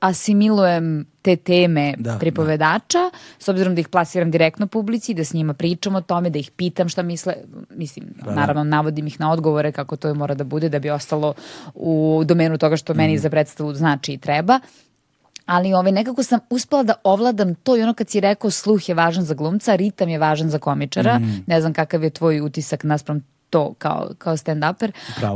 asimilujem 0.00 1.06
te 1.22 1.36
teme 1.36 1.94
Da, 1.98 2.16
pripovedača, 2.18 2.98
s 3.38 3.48
obzirom 3.48 3.74
da 3.74 3.80
ih 3.80 3.88
plasiram 3.88 4.30
direktno 4.30 4.66
publici, 4.66 5.14
da 5.14 5.24
s 5.24 5.32
njima 5.32 5.54
pričam 5.54 5.94
o 5.94 6.00
tome, 6.00 6.30
da 6.30 6.38
ih 6.38 6.50
pitam 6.50 6.88
šta 6.88 7.02
misle, 7.02 7.34
mislim, 7.70 8.06
da. 8.24 8.34
naravno 8.34 8.64
navodim 8.64 9.06
ih 9.06 9.20
na 9.20 9.32
odgovore 9.32 9.72
kako 9.72 9.96
to 9.96 10.14
mora 10.14 10.34
da 10.34 10.44
bude, 10.44 10.68
da 10.68 10.78
bi 10.78 10.90
ostalo 10.90 11.34
u 11.74 12.22
domenu 12.24 12.58
toga 12.58 12.76
što 12.76 12.92
Mhm. 12.92 12.98
meni 12.98 13.18
za 13.18 13.30
predstavu 13.30 13.74
znači 13.74 14.12
i 14.12 14.18
treba. 14.18 14.60
Ali 15.46 15.74
ovaj, 15.74 15.92
nekako 15.92 16.22
sam 16.22 16.40
uspela 16.50 16.82
da 16.82 16.94
ovladam 17.04 17.54
to 17.54 17.76
i 17.76 17.82
ono 17.82 17.94
kad 17.94 18.08
si 18.08 18.20
rekao 18.20 18.50
sluh 18.50 18.88
je 18.88 18.94
važan 18.94 19.24
za 19.24 19.34
glumca, 19.34 19.74
ritam 19.74 20.08
je 20.08 20.18
važan 20.18 20.50
za 20.50 20.58
komičara. 20.58 21.18
Mhm. 21.18 21.30
Ne 21.46 21.60
znam 21.60 21.72
kakav 21.72 22.04
je 22.04 22.10
tvoj 22.10 22.40
utisak 22.40 22.84
naspram 22.84 23.20
to 23.52 23.74
kao, 23.78 24.10
kao 24.18 24.36
stand-uper. 24.36 24.90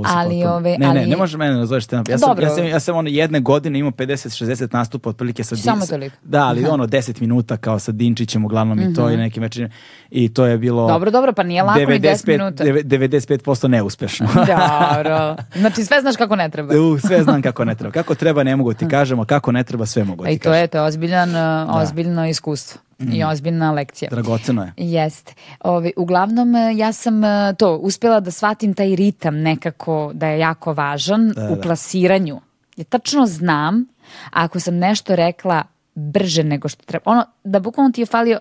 Ali, 0.07 0.45
ovaj, 0.45 0.77
ne, 0.79 0.87
ali, 0.87 1.01
ne, 1.01 1.07
ne 1.07 1.17
može 1.17 1.39
mene 1.39 1.53
da 1.53 1.59
nazoveš 1.59 1.87
stand-up. 1.87 2.11
Ja 2.11 2.19
sam, 2.19 2.41
ja 2.43 2.51
sam, 2.51 2.67
ja 2.67 2.81
sam 2.81 2.97
ono 2.97 3.09
jedne 3.09 3.41
godine 3.41 3.79
imao 3.79 3.91
50-60 3.91 4.75
nastupa 4.75 5.11
otprilike 5.11 5.45
sa 5.45 5.57
Samo 5.57 5.87
toliko. 5.87 6.17
Da, 6.23 6.45
ali 6.47 6.67
ono 6.67 6.87
10 6.87 7.21
minuta 7.21 7.57
kao 7.57 7.79
sa 7.79 7.93
Dinčićem 7.93 8.45
uglavnom 8.45 8.81
i 8.81 8.95
to 8.95 9.11
i 9.11 9.17
nekim 9.17 9.43
večerima. 9.43 9.75
I 10.11 10.35
to 10.35 10.47
je 10.47 10.59
bilo... 10.59 10.89
Dobro, 10.89 11.11
dobro, 11.11 11.33
pa 11.33 11.43
nije 11.43 11.63
lako 11.63 11.79
ni 11.79 12.01
10 12.01 12.29
minuta. 12.29 12.65
deve- 12.65 12.83
95% 12.83 13.69
neuspešno. 13.69 14.29
Dobro. 14.35 15.37
Znači 15.55 15.85
sve 15.85 16.01
znaš 16.01 16.17
kako 16.17 16.37
ne 16.37 16.49
treba. 16.51 16.75
U, 16.81 16.99
sve 16.99 17.23
znam 17.23 17.43
kako 17.43 17.65
ne 17.65 17.75
treba. 17.75 17.93
Kako 17.93 18.15
treba 18.15 18.43
ne 18.43 18.57
mogu 18.57 18.75
ti 18.75 18.89
kažemo, 18.89 19.25
kako 19.25 19.53
ne 19.53 19.65
treba 19.65 19.87
sve 19.87 20.05
mogu 20.05 20.25
A 20.25 20.31
I 20.31 20.33
ti 20.33 20.43
to 20.43 20.49
kažem. 20.49 20.61
je, 20.61 20.67
to 20.67 20.79
je 20.79 20.85
ozbiljan, 20.85 21.31
uh, 21.31 21.77
ozbiljno 21.77 22.27
iskustvo 22.29 22.81
i 22.99 23.05
Mhm. 23.05 23.23
ozbiljna 23.23 23.73
lekcija. 23.73 24.09
Dragoceno 24.11 24.63
je. 24.63 24.73
Jeste. 24.79 25.35
Ovi, 25.61 25.93
uglavnom, 25.97 26.55
e, 26.55 26.75
ja 26.75 26.93
sam 26.93 27.25
e, 27.25 27.29
to 27.55 27.77
uspjela 27.77 28.21
da 28.21 28.31
shvatim 28.31 28.75
taj 28.75 28.97
ritam 28.97 29.37
nekako 29.37 30.11
da 30.15 30.27
je 30.27 30.39
jako 30.39 30.73
važan 30.73 31.29
Da, 31.29 31.45
u 31.45 31.55
da. 31.55 31.61
plasiranju. 31.61 32.41
Ja 32.77 32.85
tačno 32.85 33.27
znam 33.27 33.87
ako 34.31 34.61
sam 34.61 34.77
nešto 34.77 35.17
rekla 35.17 35.63
brže 35.95 36.45
nego 36.45 36.69
što 36.69 36.85
treba. 36.85 37.03
Ono, 37.07 37.25
da 37.45 37.61
bukvalno 37.61 37.93
ti 37.93 38.01
je 38.01 38.07
falio 38.07 38.39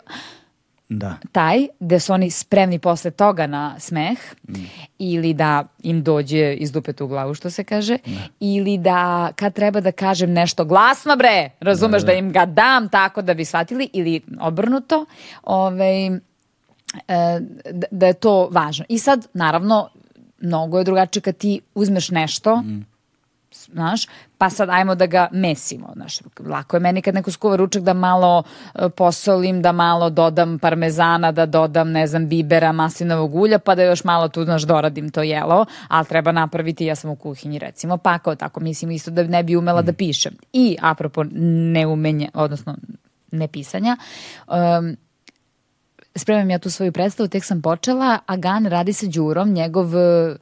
Da. 0.90 1.18
taj 1.32 1.68
gde 1.80 2.00
su 2.00 2.14
oni 2.14 2.30
spremni 2.30 2.80
posle 2.80 3.12
toga 3.12 3.48
na 3.48 3.80
smeh 3.80 4.20
ili 5.00 5.34
da 5.34 5.64
im 5.84 6.04
dođe 6.04 6.54
iz 6.54 6.72
dupeta 6.72 7.04
u 7.04 7.08
glavu 7.08 7.34
što 7.34 7.50
se 7.50 7.64
kaže 7.64 7.98
ili 8.40 8.78
da 8.78 9.32
kad 9.36 9.54
treba 9.54 9.82
da 9.82 9.92
kažem 9.92 10.34
nešto 10.34 10.66
glasno 10.66 11.16
bre 11.16 11.50
razumeš 11.60 12.04
da, 12.04 12.14
im 12.14 12.32
ga 12.32 12.46
dam 12.46 12.90
tako 12.90 13.22
da 13.22 13.34
bi 13.34 13.46
shvatili 13.46 13.90
ili 13.94 14.22
obrnuto 14.40 15.06
ovaj, 15.44 16.06
e, 16.08 16.20
da, 17.72 17.88
da 17.92 18.08
je 18.08 18.14
to 18.14 18.48
važno. 18.52 18.86
I 18.90 19.00
sad 19.00 19.28
naravno 19.34 19.90
mnogo 20.40 20.78
je 20.78 20.84
drugačije 20.84 21.22
kad 21.22 21.38
ti 21.38 21.62
uzmeš 21.76 22.10
nešto 22.10 22.64
znaš, 23.72 24.08
pa 24.38 24.50
sad 24.50 24.70
ajmo 24.70 24.96
da 24.96 25.06
ga 25.06 25.28
mesimo, 25.32 25.92
znaš, 25.96 26.20
lako 26.40 26.76
je 26.76 26.80
meni 26.80 27.02
kad 27.02 27.16
neko 27.16 27.32
skuva 27.32 27.56
ručak 27.56 27.84
da 27.84 27.94
malo 27.94 28.44
e, 28.76 28.90
posolim, 28.90 29.62
da 29.62 29.72
malo 29.72 30.10
dodam 30.10 30.60
parmezana, 30.60 31.32
da 31.32 31.46
dodam, 31.46 31.92
ne 31.92 32.08
znam, 32.08 32.28
bibera, 32.28 32.72
maslinovog 32.72 33.36
ulja, 33.36 33.60
pa 33.60 33.76
da 33.76 33.84
još 33.84 34.04
malo 34.04 34.28
tu, 34.28 34.44
znaš, 34.44 34.64
doradim 34.64 35.10
to 35.10 35.24
jelo, 35.24 35.66
ali 35.88 36.06
treba 36.06 36.32
napraviti, 36.32 36.86
ja 36.86 36.96
sam 36.96 37.12
u 37.12 37.16
kuhinji 37.16 37.60
recimo, 37.60 37.98
pa 37.98 38.20
kao 38.20 38.36
tako, 38.36 38.60
mislim 38.60 38.92
isto 38.92 39.12
da 39.12 39.24
ne 39.24 39.44
bi 39.44 39.56
umela 39.56 39.82
da 39.82 39.94
pišem. 39.94 40.34
I 40.54 40.78
apropo 40.82 41.24
neumenja, 41.74 42.30
odnosno 42.34 42.76
nepisanja, 43.32 43.98
um, 44.48 44.98
spremam 46.16 46.50
ja 46.50 46.60
tu 46.60 46.70
svoju 46.70 46.92
predstavu, 46.92 47.30
tek 47.30 47.44
sam 47.44 47.62
počela, 47.62 48.20
a 48.26 48.36
Gan 48.36 48.66
radi 48.66 48.94
sa 48.94 49.06
Đurom, 49.06 49.54
njegov, 49.54 49.96
uh, 49.96 50.36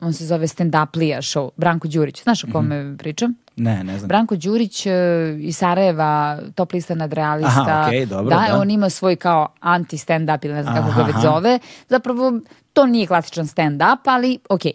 on 0.00 0.12
se 0.12 0.26
zove 0.26 0.46
stand-uplija 0.46 1.16
show, 1.16 1.50
Branko 1.56 1.88
Đurić, 1.88 2.22
znaš 2.22 2.44
o 2.44 2.46
kome 2.52 2.96
pričam? 2.98 3.34
Ne, 3.56 3.84
ne 3.84 3.98
znam. 3.98 4.08
Branko 4.08 4.36
Đurić 4.36 4.86
uh, 4.86 4.92
iz 5.38 5.56
Sarajeva, 5.56 6.38
top 6.54 6.72
lista 6.72 6.94
nadrealista. 6.94 7.64
Aha, 7.66 7.84
okej, 7.86 8.06
dobro, 8.06 8.36
da, 8.36 8.46
da. 8.48 8.60
on 8.60 8.70
ima 8.70 8.90
svoj 8.90 9.16
kao 9.16 9.48
anti-stand-up 9.60 10.44
ili 10.44 10.54
ne 10.54 10.62
znam 10.62 10.74
kako 10.74 10.96
ga 10.96 11.02
već 11.02 11.14
Aha. 11.14 11.22
zove. 11.22 11.58
Zapravo, 11.88 12.32
to 12.72 12.86
nije 12.86 13.06
klasičan 13.06 13.46
stand-up, 13.46 13.98
ali 14.04 14.38
okej. 14.48 14.72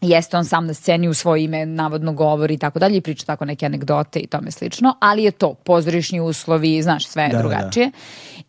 Jeste 0.00 0.36
on 0.36 0.44
sam 0.44 0.66
na 0.66 0.74
sceni 0.74 1.08
u 1.08 1.14
svoje 1.14 1.44
ime 1.44 1.66
navodno 1.66 2.12
govori 2.12 2.54
i 2.54 2.58
tako 2.58 2.78
dalje 2.78 2.96
i 2.96 3.00
priča 3.00 3.26
tako 3.26 3.44
neke 3.44 3.66
anegdote 3.66 4.18
i 4.20 4.26
tome 4.26 4.50
slično, 4.50 4.96
ali 5.00 5.24
je 5.24 5.30
to 5.30 5.54
pozorišni 5.54 6.20
uslovi, 6.20 6.82
znaš, 6.82 7.06
sve 7.06 7.22
je 7.22 7.28
Da, 7.28 7.36
da, 7.36 7.42
da. 7.42 7.48
drugačije. 7.48 7.90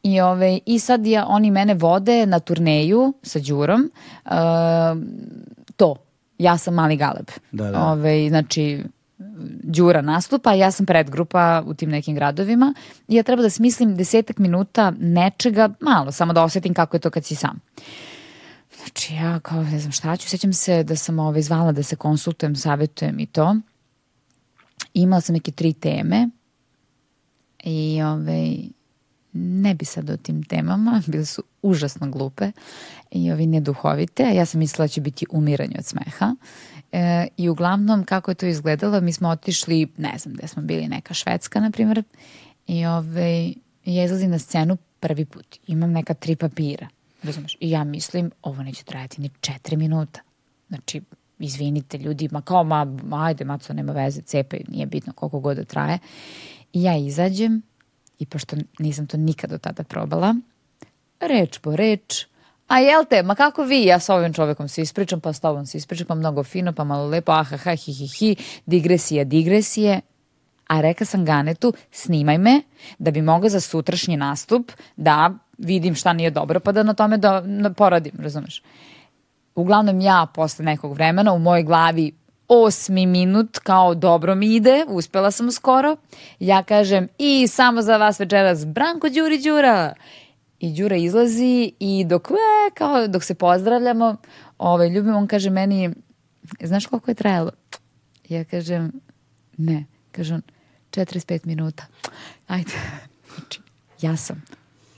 I, 0.04 0.22
ove, 0.22 0.60
I 0.66 0.80
sad 0.80 1.06
ja, 1.06 1.26
oni 1.28 1.52
mene 1.52 1.74
vode 1.74 2.26
na 2.26 2.40
turneju 2.40 3.14
sa 3.24 3.40
Đurom. 3.40 3.92
Uh, 4.26 4.32
ja 6.38 6.58
sam 6.58 6.74
mali 6.74 6.98
galeb. 6.98 7.32
Da, 7.52 7.72
da. 7.72 7.86
Ove, 7.86 8.30
znači, 8.30 8.84
Đura 9.64 10.02
nastupa, 10.02 10.54
ja 10.54 10.72
sam 10.72 10.86
predgrupa 10.86 11.64
u 11.66 11.74
tim 11.74 11.90
nekim 11.90 12.16
gradovima 12.16 12.74
i 13.08 13.16
ja 13.16 13.24
treba 13.24 13.42
da 13.42 13.50
smislim 13.50 13.96
desetak 13.96 14.38
minuta 14.38 14.94
nečega, 15.00 15.70
malo, 15.80 16.12
samo 16.12 16.34
da 16.34 16.44
osetim 16.44 16.74
kako 16.74 16.96
je 16.96 17.02
to 17.02 17.10
kad 17.10 17.26
si 17.26 17.36
sam. 17.36 17.60
Znači 18.78 19.14
ja 19.14 19.40
kao 19.40 19.64
ne 19.64 19.80
znam 19.80 19.92
šta 19.92 20.18
ću, 20.18 20.30
sećam 20.30 20.54
se 20.54 20.84
da 20.84 20.96
sam 20.96 21.20
ovaj, 21.20 21.42
zvala 21.42 21.72
da 21.72 21.84
se 21.84 21.96
konsultujem, 21.96 22.56
savjetujem 22.56 23.20
i 23.20 23.26
to. 23.26 23.56
Imala 24.94 25.22
sam 25.22 25.34
neke 25.34 25.52
tri 25.52 25.74
teme 25.74 26.30
i 27.64 28.02
ovaj, 28.04 28.58
ne 29.36 29.74
bi 29.76 29.86
sad 29.86 30.10
o 30.10 30.18
tim 30.18 30.44
temama, 30.44 31.02
bile 31.08 31.26
su 31.26 31.44
užasno 31.62 32.10
glupe 32.10 32.52
i 33.12 33.32
ovi 33.32 33.48
neduhovite, 33.48 34.24
a 34.24 34.32
ja 34.32 34.46
sam 34.46 34.60
mislila 34.60 34.84
da 34.84 34.88
će 34.88 35.02
biti 35.02 35.26
umiranje 35.30 35.76
od 35.80 35.86
smeha. 35.86 36.36
E, 36.92 37.28
I 37.38 37.50
uglavnom, 37.50 38.04
kako 38.04 38.32
je 38.32 38.36
to 38.36 38.46
izgledalo, 38.46 39.02
mi 39.02 39.14
smo 39.14 39.30
otišli, 39.30 39.88
ne 39.98 40.14
znam 40.18 40.34
gde 40.34 40.48
smo 40.48 40.62
bili, 40.62 40.88
neka 40.88 41.14
Švedska, 41.14 41.60
na 41.60 41.72
primjer, 41.72 42.04
i 42.68 42.86
ovaj, 42.86 43.54
ja 43.86 44.06
izlazim 44.06 44.32
na 44.32 44.40
scenu 44.40 44.78
prvi 45.00 45.26
put. 45.26 45.58
Imam 45.68 45.92
neka 45.92 46.14
tri 46.14 46.36
papira. 46.36 46.88
Razumeš? 47.24 47.58
I 47.60 47.70
ja 47.70 47.84
mislim, 47.84 48.32
ovo 48.42 48.64
neće 48.64 48.84
trajati 48.84 49.22
ni 49.22 49.30
četiri 49.42 49.78
minuta. 49.78 50.22
Znači, 50.68 51.02
izvinite 51.40 51.98
ljudi, 51.98 52.30
ma 52.32 52.42
kao, 52.42 52.64
ma, 52.64 52.98
ajde, 53.12 53.46
maco, 53.46 53.74
nema 53.74 53.94
veze, 53.94 54.22
cepe, 54.22 54.58
nije 54.68 54.86
bitno 54.86 55.14
koliko 55.14 55.40
god 55.40 55.58
da 55.58 55.64
traje. 55.64 56.00
I 56.74 56.84
ja 56.84 56.98
izađem, 56.98 57.62
i 58.19 58.26
pošto 58.26 58.56
nisam 58.80 59.08
to 59.08 59.18
nikad 59.18 59.50
do 59.50 59.58
tada 59.58 59.84
probala, 59.84 60.35
reč 61.19 61.60
po 61.60 61.76
reč, 61.76 62.26
a 62.68 62.80
jel 62.80 63.06
te, 63.06 63.24
ma 63.24 63.35
kako 63.35 63.64
vi, 63.64 63.84
ja 63.85 64.00
sa 64.00 64.16
ovim 64.16 64.34
čovekom 64.34 64.68
se 64.68 64.82
ispričam, 64.82 65.19
pa 65.22 65.34
s 65.34 65.40
tobom 65.40 65.66
se 65.66 65.77
ispričam, 65.77 66.08
pa 66.08 66.16
mnogo 66.16 66.44
fino, 66.44 66.74
pa 66.74 66.84
malo 66.84 67.08
lepo, 67.08 67.32
aha, 67.32 67.58
ha, 67.58 67.76
hi, 67.76 67.94
hi, 67.94 68.08
hi, 68.08 68.35
digresije, 68.66 69.26
digresije, 69.26 70.02
a 70.68 70.82
reka 70.82 71.06
sam 71.06 71.26
Ganetu, 71.26 71.74
snimaj 71.92 72.38
me, 72.38 72.61
da 72.98 73.11
bi 73.11 73.22
mogao 73.22 73.50
za 73.50 73.60
sutrašnji 73.60 74.18
nastup 74.18 74.72
da 74.95 75.34
vidim 75.58 75.95
šta 75.95 76.14
nije 76.14 76.32
dobro, 76.32 76.60
pa 76.60 76.72
da 76.72 76.84
na 76.84 76.94
tome 76.94 77.18
da, 77.18 77.42
da 77.42 77.74
poradim, 77.74 78.14
razumeš? 78.19 78.61
Uglavnom 79.56 80.02
ja 80.02 80.27
posle 80.34 80.66
nekog 80.66 80.94
vremena 80.94 81.34
u 81.34 81.40
mojoj 81.40 81.64
glavi 81.64 82.11
osmi 82.48 83.06
minut, 83.06 83.59
kao 83.59 83.95
dobro 83.95 84.35
mi 84.35 84.56
ide, 84.56 84.85
uspela 84.88 85.32
sam 85.32 85.51
skoro. 85.51 85.95
Ja 86.40 86.64
kažem, 86.64 87.07
i 87.17 87.48
samo 87.48 87.82
za 87.82 87.98
vas 87.98 88.19
večeras, 88.19 88.65
Branko 88.65 89.09
Đuri 89.09 89.41
Đura. 89.41 89.93
I 90.59 90.74
Đura 90.74 90.95
izlazi 90.95 91.74
i 91.80 92.06
dok, 92.06 92.32
e, 92.32 92.72
kao, 92.74 93.07
dok 93.07 93.24
se 93.24 93.35
pozdravljamo, 93.35 94.15
ovaj, 94.57 94.90
ljubim, 94.90 95.15
on 95.15 95.27
kaže 95.27 95.49
meni, 95.49 95.93
znaš 96.61 96.85
koliko 96.85 97.11
je 97.11 97.15
trajalo? 97.15 97.51
Ja 98.30 98.43
kažem, 98.43 98.91
ne. 99.57 99.85
Kaže 100.11 100.33
on, 100.33 100.41
45 100.91 101.45
minuta. 101.45 101.85
Ajde. 102.48 102.72
Znači, 103.35 103.61
ja 104.01 104.17
sam 104.17 104.43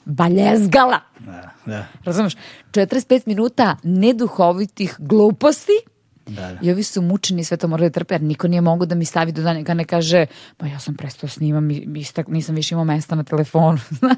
baljezgala. 0.06 1.00
Da, 1.20 1.50
da. 1.66 1.86
Razumeš? 2.04 2.36
45 2.72 3.22
minuta 3.26 3.78
neduhovitih 3.84 4.96
gluposti 5.00 5.80
Da, 6.28 6.54
da. 6.54 6.58
i 6.62 6.72
ovi 6.72 6.84
su 6.84 7.02
mučeni 7.02 7.44
sve 7.44 7.58
to 7.58 7.68
morali 7.68 7.90
da 7.90 7.94
trpe, 7.94 8.14
jer 8.14 8.22
niko 8.22 8.48
nije 8.48 8.62
mogu 8.62 8.86
da 8.86 8.96
mi 8.96 9.06
stavi 9.06 9.32
do 9.32 9.42
dana, 9.42 9.74
ne 9.74 9.86
kaže, 9.86 10.26
pa 10.58 10.68
ja 10.68 10.80
sam 10.80 10.96
prestao 10.96 11.30
snimam, 11.30 11.72
istak, 11.98 12.28
nisam 12.28 12.56
više 12.56 12.76
imao 12.76 12.86
mesta 12.86 13.16
na 13.16 13.24
telefonu, 13.24 13.80
znaš. 14.00 14.18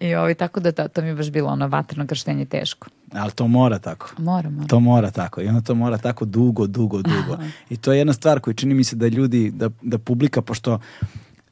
I 0.00 0.14
ovi, 0.14 0.34
tako 0.34 0.60
da 0.60 0.72
to, 0.72 0.88
to 0.88 1.02
mi 1.02 1.08
je 1.08 1.14
baš 1.14 1.30
bilo 1.30 1.50
ono 1.50 1.68
vatreno 1.68 2.06
krštenje 2.06 2.44
teško. 2.44 2.88
Ali 3.12 3.32
to 3.32 3.48
mora 3.48 3.78
tako. 3.78 4.10
Mora, 4.18 4.50
mora. 4.50 4.68
To 4.68 4.80
mora 4.80 5.10
tako 5.10 5.40
i 5.40 5.48
onda 5.48 5.60
to 5.60 5.74
mora 5.74 5.98
tako 5.98 6.24
dugo, 6.24 6.66
dugo, 6.66 7.02
dugo. 7.02 7.42
I 7.70 7.76
to 7.76 7.92
je 7.92 7.98
jedna 7.98 8.12
stvar 8.12 8.40
koju 8.40 8.54
čini 8.54 8.74
mi 8.74 8.84
se 8.84 8.96
da 8.96 9.08
ljudi, 9.08 9.50
da, 9.50 9.70
da 9.82 9.98
publika, 9.98 10.42
pošto 10.42 10.78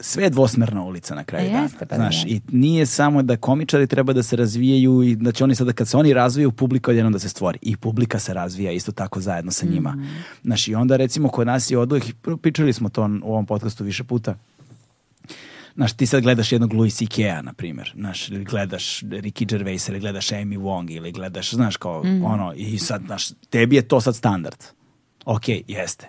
sve 0.00 0.24
je 0.24 0.30
dvosmerna 0.30 0.84
ulica 0.84 1.14
na 1.14 1.24
kraju 1.24 1.50
dana. 1.50 1.62
jeste, 1.62 1.86
pa 1.86 1.96
Znaš, 1.96 2.22
da. 2.22 2.28
i 2.28 2.40
nije 2.52 2.86
samo 2.86 3.22
da 3.22 3.36
komičari 3.36 3.86
treba 3.86 4.12
da 4.12 4.22
se 4.22 4.36
razvijaju 4.36 5.02
i 5.02 5.16
da 5.16 5.32
će 5.32 5.44
oni 5.44 5.54
sada 5.54 5.72
kad 5.72 5.88
se 5.88 5.96
oni 5.96 6.12
razviju, 6.12 6.52
publika 6.52 6.90
odjednom 6.90 7.12
da 7.12 7.18
se 7.18 7.28
stvori. 7.28 7.58
I 7.62 7.76
publika 7.76 8.18
se 8.18 8.34
razvija 8.34 8.72
isto 8.72 8.92
tako 8.92 9.20
zajedno 9.20 9.52
sa 9.52 9.66
njima. 9.66 9.90
Mhm. 9.90 10.06
Znaš, 10.44 10.68
i 10.68 10.74
onda 10.74 10.96
recimo 10.96 11.28
kod 11.28 11.46
nas 11.46 11.70
je 11.70 11.78
oduvek, 11.78 12.04
pričali 12.42 12.72
smo 12.72 12.88
to 12.88 13.02
u 13.22 13.32
ovom 13.32 13.46
podcastu 13.46 13.84
više 13.84 14.04
puta, 14.04 14.34
Znaš, 15.74 15.92
ti 15.92 16.06
sad 16.06 16.22
gledaš 16.22 16.52
jednog 16.52 16.72
Louis 16.72 16.96
C.K.-a, 16.96 17.42
na 17.42 17.52
primjer, 17.52 17.92
znaš, 17.96 18.28
ili 18.28 18.44
gledaš 18.44 19.00
Ricky 19.00 19.46
Gervais, 19.46 19.88
ili 19.88 20.00
gledaš 20.00 20.28
Amy 20.28 20.58
Wong, 20.58 20.96
ili 20.96 21.12
gledaš, 21.12 21.54
znaš, 21.54 21.76
kao 21.76 22.02
ono, 22.24 22.52
i 22.56 22.78
sad, 22.78 23.02
znaš, 23.06 23.28
tebi 23.50 23.76
je 23.76 23.88
to 23.88 24.00
sad 24.00 24.16
standard. 24.16 24.64
Ok, 25.24 25.42
jeste. 25.68 26.08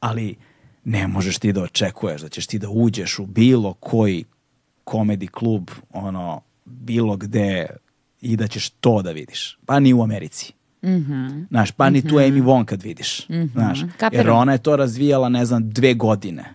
Ali 0.00 0.36
ne 0.84 1.06
možeš 1.06 1.38
ti 1.38 1.52
da 1.52 1.62
očekuješ 1.62 2.20
da 2.20 2.28
ćeš 2.28 2.46
ti 2.46 2.58
da 2.58 2.68
uđeš 2.68 3.18
u 3.18 3.26
bilo 3.26 3.72
koji 3.74 4.24
komedi 4.84 5.26
klub, 5.26 5.70
ono, 5.90 6.40
bilo 6.64 7.16
gde 7.16 7.66
i 8.20 8.36
da 8.36 8.46
ćeš 8.48 8.70
to 8.70 9.02
da 9.02 9.10
vidiš. 9.10 9.58
Pa 9.66 9.80
ni 9.80 9.92
u 9.94 10.02
Americi. 10.02 10.52
Znaš, 11.50 11.70
pa 11.70 11.90
ni 11.90 12.02
tu 12.02 12.14
Amy 12.16 12.42
Wong 12.42 12.64
kad 12.64 12.82
vidiš. 12.82 13.26
Znaš, 13.52 13.80
jer 14.12 14.30
ona 14.30 14.52
je 14.52 14.58
to 14.58 14.76
razvijala, 14.76 15.28
ne 15.28 15.44
znam, 15.44 15.70
dve 15.70 15.94
godine 15.94 16.54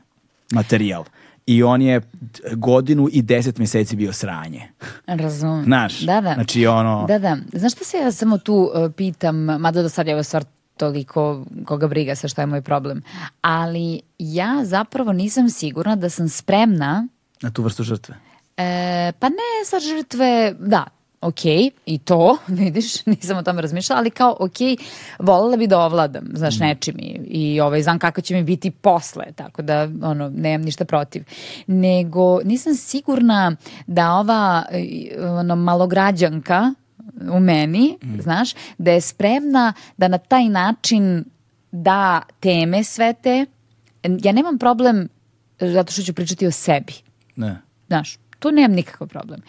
materijal. 0.51 1.03
I 1.45 1.63
on 1.63 1.81
je 1.81 2.01
godinu 2.51 3.09
i 3.11 3.21
deset 3.21 3.57
mjeseci 3.57 3.95
bio 3.95 4.13
sranje. 4.13 4.61
Razumem. 5.07 5.63
Znaš, 5.63 5.99
da, 5.99 6.21
da. 6.21 6.33
znači 6.33 6.67
ono- 6.67 7.05
Da, 7.07 7.19
da. 7.19 7.37
Znaš 7.53 7.71
šta 7.71 7.83
se 7.83 7.97
ja 7.97 8.11
samo 8.11 8.37
tu 8.37 8.55
uh, 8.55 8.91
pitam, 8.97 9.35
mada 9.35 9.81
do 9.81 9.89
sad 9.89 10.07
je 10.07 10.13
ovo 10.13 10.23
stvar 10.23 10.45
toliko 10.77 11.45
koga 11.65 11.87
briga 11.87 12.15
sa 12.15 12.27
šta 12.27 12.41
je 12.41 12.45
moj 12.45 12.61
problem, 12.61 13.01
ali 13.41 14.01
ja 14.19 14.61
zapravo 14.63 15.13
nisam 15.13 15.49
sigurna 15.49 15.95
da 15.95 16.09
sam 16.09 16.29
spremna 16.29 17.07
Na 17.41 17.51
tu 17.51 17.63
vrstu 17.63 17.83
žrtve. 17.83 18.15
E, 18.57 19.11
pa 19.19 19.29
ne 19.29 19.65
sa 19.65 19.79
žrtve, 19.79 20.55
da, 20.59 20.85
ok, 21.21 21.45
i 21.85 21.99
to, 22.05 22.37
vidiš, 22.47 23.05
nisam 23.05 23.37
o 23.37 23.43
tome 23.43 23.61
razmišljala, 23.61 23.99
ali 23.99 24.09
kao, 24.09 24.37
ok, 24.39 24.57
voljela 25.19 25.57
bi 25.57 25.67
da 25.67 25.79
ovladam, 25.79 26.23
znaš, 26.33 26.59
nečim 26.59 26.95
i, 26.99 27.19
i 27.27 27.61
ovaj, 27.61 27.83
znam 27.83 27.99
kako 27.99 28.21
će 28.21 28.35
mi 28.35 28.43
biti 28.43 28.71
posle, 28.71 29.25
tako 29.35 29.61
da, 29.61 29.89
ono, 30.03 30.29
nemam 30.29 30.65
ništa 30.65 30.85
protiv. 30.85 31.23
Nego, 31.67 32.39
nisam 32.43 32.75
sigurna 32.75 33.55
da 33.87 34.13
ova, 34.13 34.63
ono, 35.39 35.55
malograđanka 35.55 36.73
u 37.31 37.39
meni, 37.39 37.97
znaš, 38.19 38.53
da 38.77 38.91
je 38.91 39.01
spremna 39.01 39.73
da 39.97 40.07
na 40.07 40.17
taj 40.17 40.49
način 40.49 41.25
da 41.71 42.21
teme 42.39 42.83
sve 42.83 43.13
te. 43.13 43.45
Ja 44.03 44.31
nemam 44.31 44.57
problem 44.57 45.07
zato 45.59 45.91
što 45.91 46.01
ću 46.01 46.13
pričati 46.13 46.47
o 46.47 46.51
sebi. 46.51 46.93
Ne. 47.35 47.61
Znaš, 47.87 48.17
tu 48.39 48.51
nemam 48.51 48.71
nikakav 48.71 49.07
problem. 49.07 49.41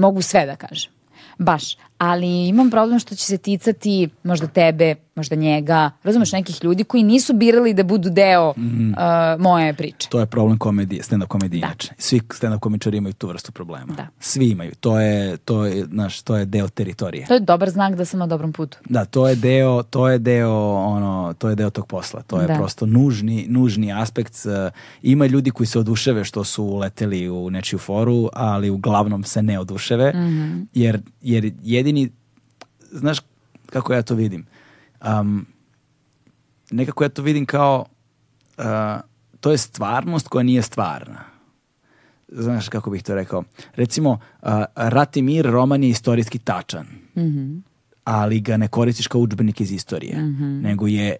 Mogu 0.00 0.22
sve 0.22 0.46
da 0.46 0.56
kažem. 0.56 0.92
Baš. 1.38 1.76
Ali 1.98 2.48
imam 2.48 2.70
problem 2.70 2.98
što 2.98 3.14
će 3.14 3.24
se 3.24 3.38
ticati 3.38 4.08
možda 4.24 4.46
tebe, 4.46 4.94
možda 5.14 5.36
njega, 5.36 5.90
razumeš, 6.02 6.32
nekih 6.32 6.64
ljudi 6.64 6.84
koji 6.84 7.02
nisu 7.02 7.32
birali 7.34 7.74
da 7.74 7.82
budu 7.82 8.10
deo 8.10 8.48
uh, 8.48 8.54
moje 9.38 9.74
priče. 9.74 10.08
To 10.08 10.20
je 10.20 10.26
problem 10.26 10.58
komedije, 10.58 11.02
stand-up 11.02 11.26
komedije 11.26 11.60
Da. 11.60 11.66
inače. 11.66 11.92
Svi 11.98 12.20
stand-up 12.20 12.58
komičari 12.58 12.96
imaju 12.96 13.12
tu 13.12 13.28
vrstu 13.28 13.52
problema. 13.52 13.94
Da. 13.94 14.06
Svi 14.20 14.48
imaju. 14.48 14.72
To 14.74 15.00
je, 15.00 15.36
to 15.36 15.64
je, 15.64 15.84
znaš, 15.84 16.22
to 16.22 16.36
je 16.36 16.44
deo 16.44 16.68
teritorije. 16.68 17.26
To 17.26 17.34
je 17.34 17.40
dobar 17.40 17.70
znak 17.70 17.94
da 17.94 18.04
sam 18.04 18.18
na 18.20 18.26
dobrom 18.26 18.52
putu. 18.52 18.78
Da, 18.84 19.04
to 19.04 19.28
je 19.28 19.36
deo, 19.36 19.82
to 19.82 20.08
je 20.08 20.18
deo, 20.18 20.52
ono, 20.74 21.34
to 21.34 21.48
je 21.48 21.54
deo 21.54 21.70
tog 21.70 21.86
posla. 21.86 22.22
To 22.22 22.40
je 22.40 22.46
Da. 22.46 22.54
prosto 22.54 22.86
nužni, 22.86 23.46
nužni 23.48 23.92
aspekt. 23.92 24.34
Ima 25.02 25.26
ljudi 25.26 25.50
koji 25.50 25.66
se 25.66 25.78
oduševe 25.78 26.24
što 26.24 26.44
su 26.44 26.64
uleteli 26.64 27.28
u 27.30 27.50
nečiju 27.50 27.78
foru, 27.78 28.28
ali 28.32 28.70
uglavnom 28.70 29.24
se 29.24 29.42
ne 29.42 29.58
oduševe, 29.58 30.10
Mhm. 30.10 30.60
jer, 30.74 31.00
jer 31.22 31.52
jedini, 31.84 32.10
znaš 32.90 33.20
kako 33.66 33.92
ja 33.92 34.02
to 34.02 34.14
vidim? 34.14 34.46
Um, 35.20 35.46
nekako 36.70 37.04
ja 37.04 37.08
to 37.08 37.22
vidim 37.22 37.46
kao, 37.46 37.86
uh, 38.58 38.64
to 39.40 39.50
je 39.50 39.58
stvarnost 39.58 40.28
koja 40.28 40.42
nije 40.42 40.62
stvarna. 40.62 41.24
Znaš 42.28 42.68
kako 42.68 42.90
bih 42.90 43.02
to 43.02 43.14
rekao? 43.14 43.44
Recimo, 43.74 44.10
uh, 44.10 44.48
Rat 44.76 45.16
i 45.16 45.22
mir 45.22 45.46
roman 45.46 45.82
je 45.82 45.88
istorijski 45.88 46.38
tačan 46.38 46.86
ali 48.04 48.40
ga 48.40 48.56
ne 48.56 48.68
koristiš 48.68 49.06
kao 49.06 49.20
udžbenik 49.20 49.60
iz 49.60 49.72
istorije, 49.72 50.16
nego 50.62 50.86
je 50.86 51.16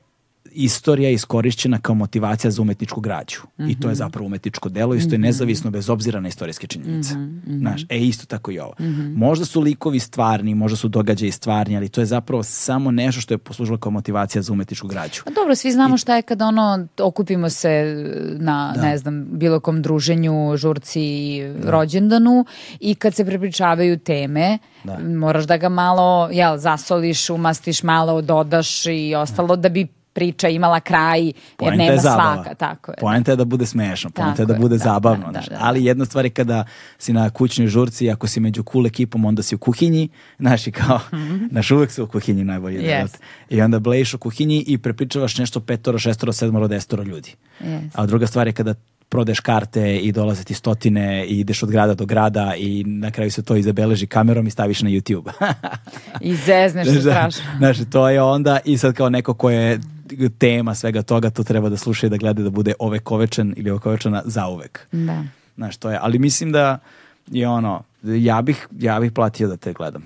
istorija 0.54 1.10
iskorišćena 1.10 1.78
kao 1.78 1.94
motivacija 1.94 2.50
za 2.50 2.62
umetničku 2.62 3.00
građu. 3.00 3.40
I 3.68 3.80
to 3.80 3.88
je 3.88 3.94
zapravo 3.94 4.26
umetničko 4.26 4.68
delo, 4.68 4.94
isto 4.94 5.14
je 5.14 5.18
nezavisno 5.18 5.70
bez 5.70 5.90
obzira 5.90 6.20
na 6.20 6.28
istorijske 6.28 6.66
činjenice. 6.66 7.14
Znaš, 7.46 7.82
e 7.88 7.98
isto 7.98 8.26
tako 8.26 8.50
i 8.50 8.58
ovo. 8.58 8.74
Možda 9.16 9.44
su 9.44 9.60
likovi 9.60 10.00
stvarni, 10.00 10.54
možda 10.54 10.76
su 10.76 10.88
događaji 10.88 11.30
stvarni, 11.32 11.76
ali 11.76 11.88
to 11.88 12.00
je 12.00 12.06
zapravo 12.06 12.42
samo 12.42 12.90
nešto 12.90 13.20
što 13.20 13.34
je 13.34 13.38
poslužilo 13.38 13.78
kao 13.78 13.92
motivacija 13.92 14.42
za 14.42 14.52
umetničku 14.52 14.88
građu. 14.88 15.22
Pa 15.24 15.30
dobro, 15.30 15.54
svi 15.54 15.72
znamo 15.72 15.96
šta 15.96 16.16
je 16.16 16.22
kad 16.22 16.42
ono, 16.42 16.86
okupimo 17.02 17.50
se 17.50 17.94
na, 18.38 18.74
ne 18.82 18.98
znam, 18.98 19.26
bilo 19.30 19.60
kom 19.60 19.82
druženju, 19.82 20.56
žurci, 20.56 21.40
rođendanu 21.64 22.44
i 22.80 22.94
kad 22.94 23.14
se 23.14 23.24
prepričavaju 23.24 23.98
teme, 23.98 24.58
Da. 24.84 24.98
moraš 24.98 25.44
da 25.44 25.56
ga 25.56 25.68
malo, 25.68 26.28
jel, 26.32 26.56
zasoliš, 26.58 27.30
umastiš 27.30 27.82
malo, 27.82 28.22
dodaš 28.22 28.86
i 28.86 29.14
ostalo 29.14 29.56
da 29.56 29.68
bi 29.68 29.86
priča 30.14 30.48
imala 30.48 30.80
kraj, 30.80 31.32
jer 31.60 31.76
nema 31.76 31.92
je 31.92 32.00
svaka, 32.00 32.54
tako 32.54 32.92
je. 32.92 32.96
Poenta 33.00 33.32
je 33.32 33.36
da 33.36 33.44
bude 33.44 33.66
smešno, 33.66 34.10
poenta 34.10 34.42
je 34.42 34.46
da 34.46 34.54
bude 34.54 34.78
da, 34.78 34.84
zabavno. 34.84 35.26
da, 35.26 35.40
da, 35.40 35.46
da. 35.50 35.58
Ali 35.60 35.84
jedna 35.84 36.04
stvar 36.04 36.24
je 36.24 36.30
kada 36.30 36.64
si 36.98 37.12
na 37.12 37.30
kućnoj 37.30 37.66
žurci, 37.66 38.10
ako 38.10 38.26
si 38.26 38.40
među 38.40 38.62
cool 38.72 38.86
ekipom, 38.86 39.24
onda 39.24 39.42
si 39.42 39.54
u 39.54 39.58
kuhinji, 39.58 40.08
znaš 40.38 40.66
i 40.66 40.72
kao, 40.72 41.00
znaš, 41.50 41.70
uvek 41.70 41.90
su 41.90 42.04
u 42.04 42.06
kuhinji 42.06 42.44
najbolje. 42.44 42.80
Yes. 42.80 43.02
yes. 43.02 43.16
I 43.50 43.60
onda 43.60 43.78
blejiš 43.78 44.14
u 44.14 44.18
kuhinji 44.18 44.64
i 44.66 44.78
prepričavaš 44.78 45.38
nešto 45.38 45.60
petoro, 45.60 45.98
šestoro, 45.98 46.32
sedmoro, 46.32 46.68
desetoro 46.68 47.02
ljudi. 47.02 47.34
Yes. 47.60 47.88
A 47.94 48.06
druga 48.06 48.26
stvar 48.26 48.46
je 48.46 48.52
kada 48.52 48.74
prodeš 49.08 49.40
karte 49.40 49.96
i 49.96 50.12
dolaze 50.12 50.44
ti 50.44 50.54
stotine 50.54 51.26
i 51.26 51.40
ideš 51.40 51.62
od 51.62 51.70
grada 51.70 51.94
do 51.94 52.06
grada 52.06 52.54
i 52.58 52.84
na 52.84 53.10
kraju 53.10 53.30
se 53.30 53.42
to 53.42 53.56
izabeleži 53.56 54.06
kamerom 54.06 54.46
i 54.46 54.50
staviš 54.50 54.82
na 54.82 54.90
YouTube. 54.90 55.30
I 56.20 56.34
zezneš 56.34 56.88
se 56.94 56.94
da, 56.94 57.00
strašno. 57.00 57.44
Znaš, 57.58 57.76
to 57.90 58.08
je 58.08 58.22
onda 58.22 58.58
i 58.64 58.78
sad 58.78 58.94
kao 58.94 59.08
neko 59.08 59.34
ko 59.34 59.50
je 59.50 59.80
tema 60.38 60.74
svega 60.74 61.02
toga, 61.02 61.30
to 61.30 61.44
treba 61.44 61.68
da 61.68 61.76
sluša 61.76 62.06
i 62.06 62.10
da 62.10 62.16
gleda 62.16 62.42
da 62.42 62.50
bude 62.50 62.74
ovekovečan 62.78 63.54
ili 63.56 63.70
ovekovečana 63.70 64.22
zauvek. 64.24 64.86
Da. 64.92 65.24
Znaš, 65.56 65.76
to 65.76 65.90
je, 65.90 65.98
ali 66.02 66.18
mislim 66.18 66.52
da 66.52 66.78
je 67.26 67.48
ono, 67.48 67.82
ja 68.02 68.42
bih, 68.42 68.68
ja 68.78 69.00
bih 69.00 69.12
platio 69.12 69.48
da 69.48 69.56
te 69.56 69.72
gledam. 69.72 70.02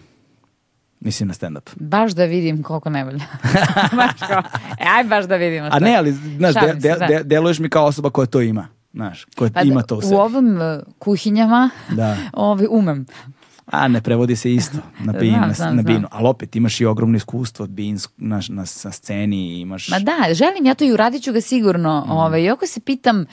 Mislim 1.01 1.29
na 1.29 1.35
stand-up. 1.35 1.71
Baš 1.77 2.13
da 2.13 2.25
vidim 2.25 2.63
koliko 2.63 2.91
ne 2.91 3.05
valja. 3.05 3.25
baš 3.99 4.11
kao, 4.29 4.43
e, 4.79 4.85
aj 4.97 5.05
baš 5.05 5.25
da 5.25 5.37
vidimo. 5.37 5.69
A 5.73 5.79
ne, 5.79 5.97
ali, 5.97 6.13
znaš, 6.13 6.55
de, 6.55 6.75
de, 6.75 7.07
de, 7.09 7.23
deluješ 7.25 7.59
mi 7.59 7.69
kao 7.69 7.85
osoba 7.85 8.11
koja 8.11 8.27
to 8.27 8.41
ima. 8.41 8.69
Znaš, 8.93 9.25
koja 9.37 9.51
pa 9.51 9.63
ima 9.63 9.83
to 9.83 9.97
u 9.97 10.01
sebi. 10.01 10.15
U 10.15 10.19
ovim 10.19 10.57
uh, 10.57 10.63
kuhinjama 10.99 11.71
da. 11.91 12.17
ovi, 12.33 12.67
umem. 12.71 13.07
A 13.71 13.89
ne 13.89 14.01
prevodi 14.01 14.37
se 14.37 14.53
isto 14.53 14.79
na, 15.07 15.13
bin, 15.13 15.31
znam, 15.31 15.55
znam, 15.55 15.77
na 15.77 15.83
binu, 15.83 16.09
ali 16.11 16.29
opet 16.29 16.57
imaš 16.57 16.81
i 16.81 16.87
ogromno 16.87 17.17
iskustvo 17.17 17.65
od 17.65 17.71
bin 17.71 17.99
na, 18.17 18.41
na, 18.49 18.65
na 18.85 18.93
sceni 18.93 19.61
imaš... 19.61 19.89
Ma 19.89 19.99
da, 19.99 20.35
želim 20.35 20.67
ja 20.67 20.75
to 20.75 20.85
i 20.85 20.93
uradit 20.93 21.23
ću 21.23 21.33
ga 21.33 21.41
sigurno. 21.41 22.05
Mm. 22.07 22.11
Ovaj, 22.11 22.43
I 22.43 22.51
ako 22.51 22.67
se 22.67 22.81
pitam 22.81 23.25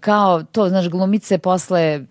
kao 0.00 0.42
to, 0.42 0.68
znaš, 0.68 0.88
glumice 0.88 1.38
posle 1.38 2.04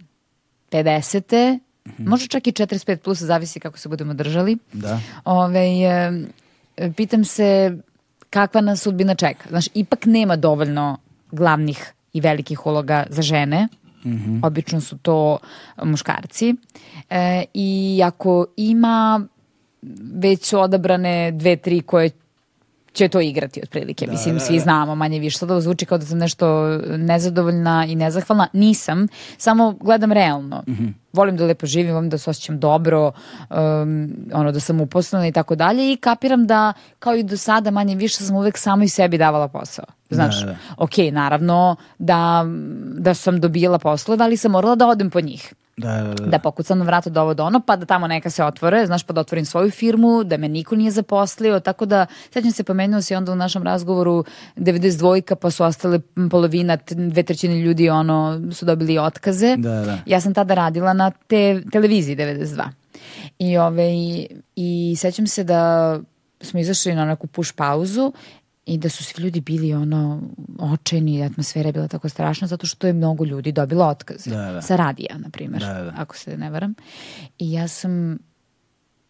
50. 0.71 1.59
Mm 1.85 1.91
-hmm. 1.91 2.09
Može 2.09 2.27
čak 2.27 2.47
i 2.47 2.51
45 2.51 2.95
plus, 2.95 3.21
zavisi 3.21 3.59
kako 3.59 3.77
se 3.77 3.89
budemo 3.89 4.13
držali. 4.13 4.57
Da. 4.73 4.99
Ove, 5.25 5.59
e, 6.77 6.91
pitam 6.95 7.25
se 7.25 7.77
kakva 8.29 8.61
nas 8.61 8.81
sudbina 8.81 9.15
čeka. 9.15 9.49
Znaš, 9.49 9.65
ipak 9.73 10.05
nema 10.05 10.35
dovoljno 10.35 10.97
glavnih 11.31 11.93
i 12.13 12.21
velikih 12.21 12.65
uloga 12.65 13.05
za 13.09 13.21
žene. 13.21 13.67
Mm 14.05 14.11
-hmm. 14.11 14.47
Obično 14.47 14.81
su 14.81 14.97
to 14.97 15.37
muškarci. 15.83 16.55
E, 17.09 17.43
I 17.53 18.01
ako 18.05 18.45
ima 18.57 19.27
već 20.13 20.45
su 20.45 20.59
odabrane 20.59 21.31
dve, 21.31 21.55
tri 21.55 21.81
koje 21.81 22.09
će 22.93 23.07
to 23.07 23.21
igrati 23.21 23.59
otprilike. 23.63 24.05
Da, 24.05 24.11
Mislim, 24.11 24.35
da, 24.35 24.39
svi 24.39 24.55
da. 24.55 24.63
znamo 24.63 24.95
manje 24.95 25.19
više. 25.19 25.37
Sada 25.37 25.61
zvuči 25.61 25.85
kao 25.85 25.97
da 25.97 26.05
sam 26.05 26.17
nešto 26.17 26.67
nezadovoljna 26.97 27.85
i 27.85 27.95
nezahvalna. 27.95 28.47
Nisam. 28.53 29.07
Samo 29.37 29.71
gledam 29.71 30.11
realno. 30.11 30.63
Mm 30.67 30.71
-hmm. 30.71 30.93
Volim 31.13 31.37
da 31.37 31.45
lepo 31.45 31.65
živim, 31.65 31.93
volim 31.93 32.09
da 32.09 32.17
se 32.17 32.29
osjećam 32.29 32.59
dobro, 32.59 33.11
um, 33.49 34.11
ono, 34.33 34.51
da 34.51 34.59
sam 34.59 34.81
uposlena 34.81 35.27
i 35.27 35.31
tako 35.31 35.55
dalje 35.55 35.93
i 35.93 35.97
kapiram 35.97 36.47
da, 36.47 36.73
kao 36.99 37.15
i 37.15 37.23
do 37.23 37.37
sada, 37.37 37.71
manje 37.71 37.95
više 37.95 38.23
sam 38.23 38.35
uvek 38.35 38.57
samo 38.57 38.83
i 38.83 38.89
sebi 38.89 39.17
davala 39.17 39.47
posao. 39.47 39.85
Znaš, 40.09 40.41
da, 40.41 40.45
da. 40.45 40.55
ok, 40.77 40.97
naravno 41.11 41.75
da, 41.99 42.45
da 42.97 43.13
sam 43.13 43.41
dobijala 43.41 43.79
poslove, 43.79 44.23
ali 44.23 44.37
sam 44.37 44.51
morala 44.51 44.75
da 44.75 44.87
odem 44.87 45.09
po 45.09 45.21
njih. 45.21 45.53
Da, 45.77 46.01
da, 46.01 46.13
da. 46.13 46.25
da 46.25 46.39
pokucam 46.39 46.77
na 46.79 46.85
vrata 46.85 47.09
do 47.09 47.21
ovo 47.21 47.33
do 47.33 47.43
ono, 47.43 47.59
pa 47.59 47.75
da 47.75 47.85
tamo 47.85 48.07
neka 48.07 48.29
se 48.29 48.43
otvore, 48.43 48.85
znaš, 48.85 49.03
pa 49.03 49.13
da 49.13 49.21
otvorim 49.21 49.45
svoju 49.45 49.71
firmu, 49.71 50.23
da 50.23 50.37
me 50.37 50.49
niko 50.49 50.75
nije 50.75 50.91
zaposlio, 50.91 51.59
tako 51.59 51.85
da, 51.85 52.05
sećam 52.33 52.51
se, 52.51 52.63
pomenuo 52.63 53.01
si 53.01 53.15
onda 53.15 53.31
u 53.31 53.35
našem 53.35 53.63
razgovoru 53.63 54.23
92-ka, 54.55 55.35
pa 55.35 55.51
su 55.51 55.63
ostale 55.63 55.99
polovina, 56.31 56.77
dve 56.89 57.23
trećine 57.23 57.61
ljudi, 57.61 57.89
ono, 57.89 58.41
su 58.51 58.65
dobili 58.65 58.97
otkaze. 58.97 59.55
Da, 59.57 59.81
da. 59.81 59.97
Ja 60.05 60.21
sam 60.21 60.33
tada 60.33 60.53
radila 60.53 60.93
na 60.93 61.11
te, 61.27 61.61
televiziji 61.71 62.15
92. 62.15 62.63
I, 63.39 63.57
ove, 63.57 63.93
i, 63.93 64.27
i 64.55 64.95
sećam 64.97 65.27
se 65.27 65.43
da 65.43 65.99
smo 66.41 66.59
izašli 66.59 66.95
na 66.95 67.05
neku 67.05 67.27
push 67.27 67.53
pauzu 67.55 68.13
i 68.65 68.77
da 68.77 68.89
su 68.89 69.03
svi 69.03 69.23
ljudi 69.23 69.41
bili 69.41 69.73
ono 69.73 70.21
očajni, 70.59 71.23
atmosfera 71.23 71.69
je 71.69 71.73
bila 71.73 71.87
tako 71.87 72.09
strašna 72.09 72.47
zato 72.47 72.67
što 72.67 72.87
je 72.87 72.93
mnogo 72.93 73.25
ljudi 73.25 73.51
dobilo 73.51 73.85
otkaz. 73.85 74.25
Da, 74.25 74.51
da. 74.51 74.61
Sa 74.61 74.75
radija, 74.75 75.17
na 75.17 75.29
primjer, 75.29 75.61
da, 75.61 75.73
da. 75.73 75.93
ako 75.97 76.17
se 76.17 76.37
ne 76.37 76.49
varam. 76.49 76.73
I 77.39 77.51
ja 77.51 77.67
sam, 77.67 78.17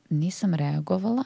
nisam 0.10 0.54
reagovala, 0.54 1.24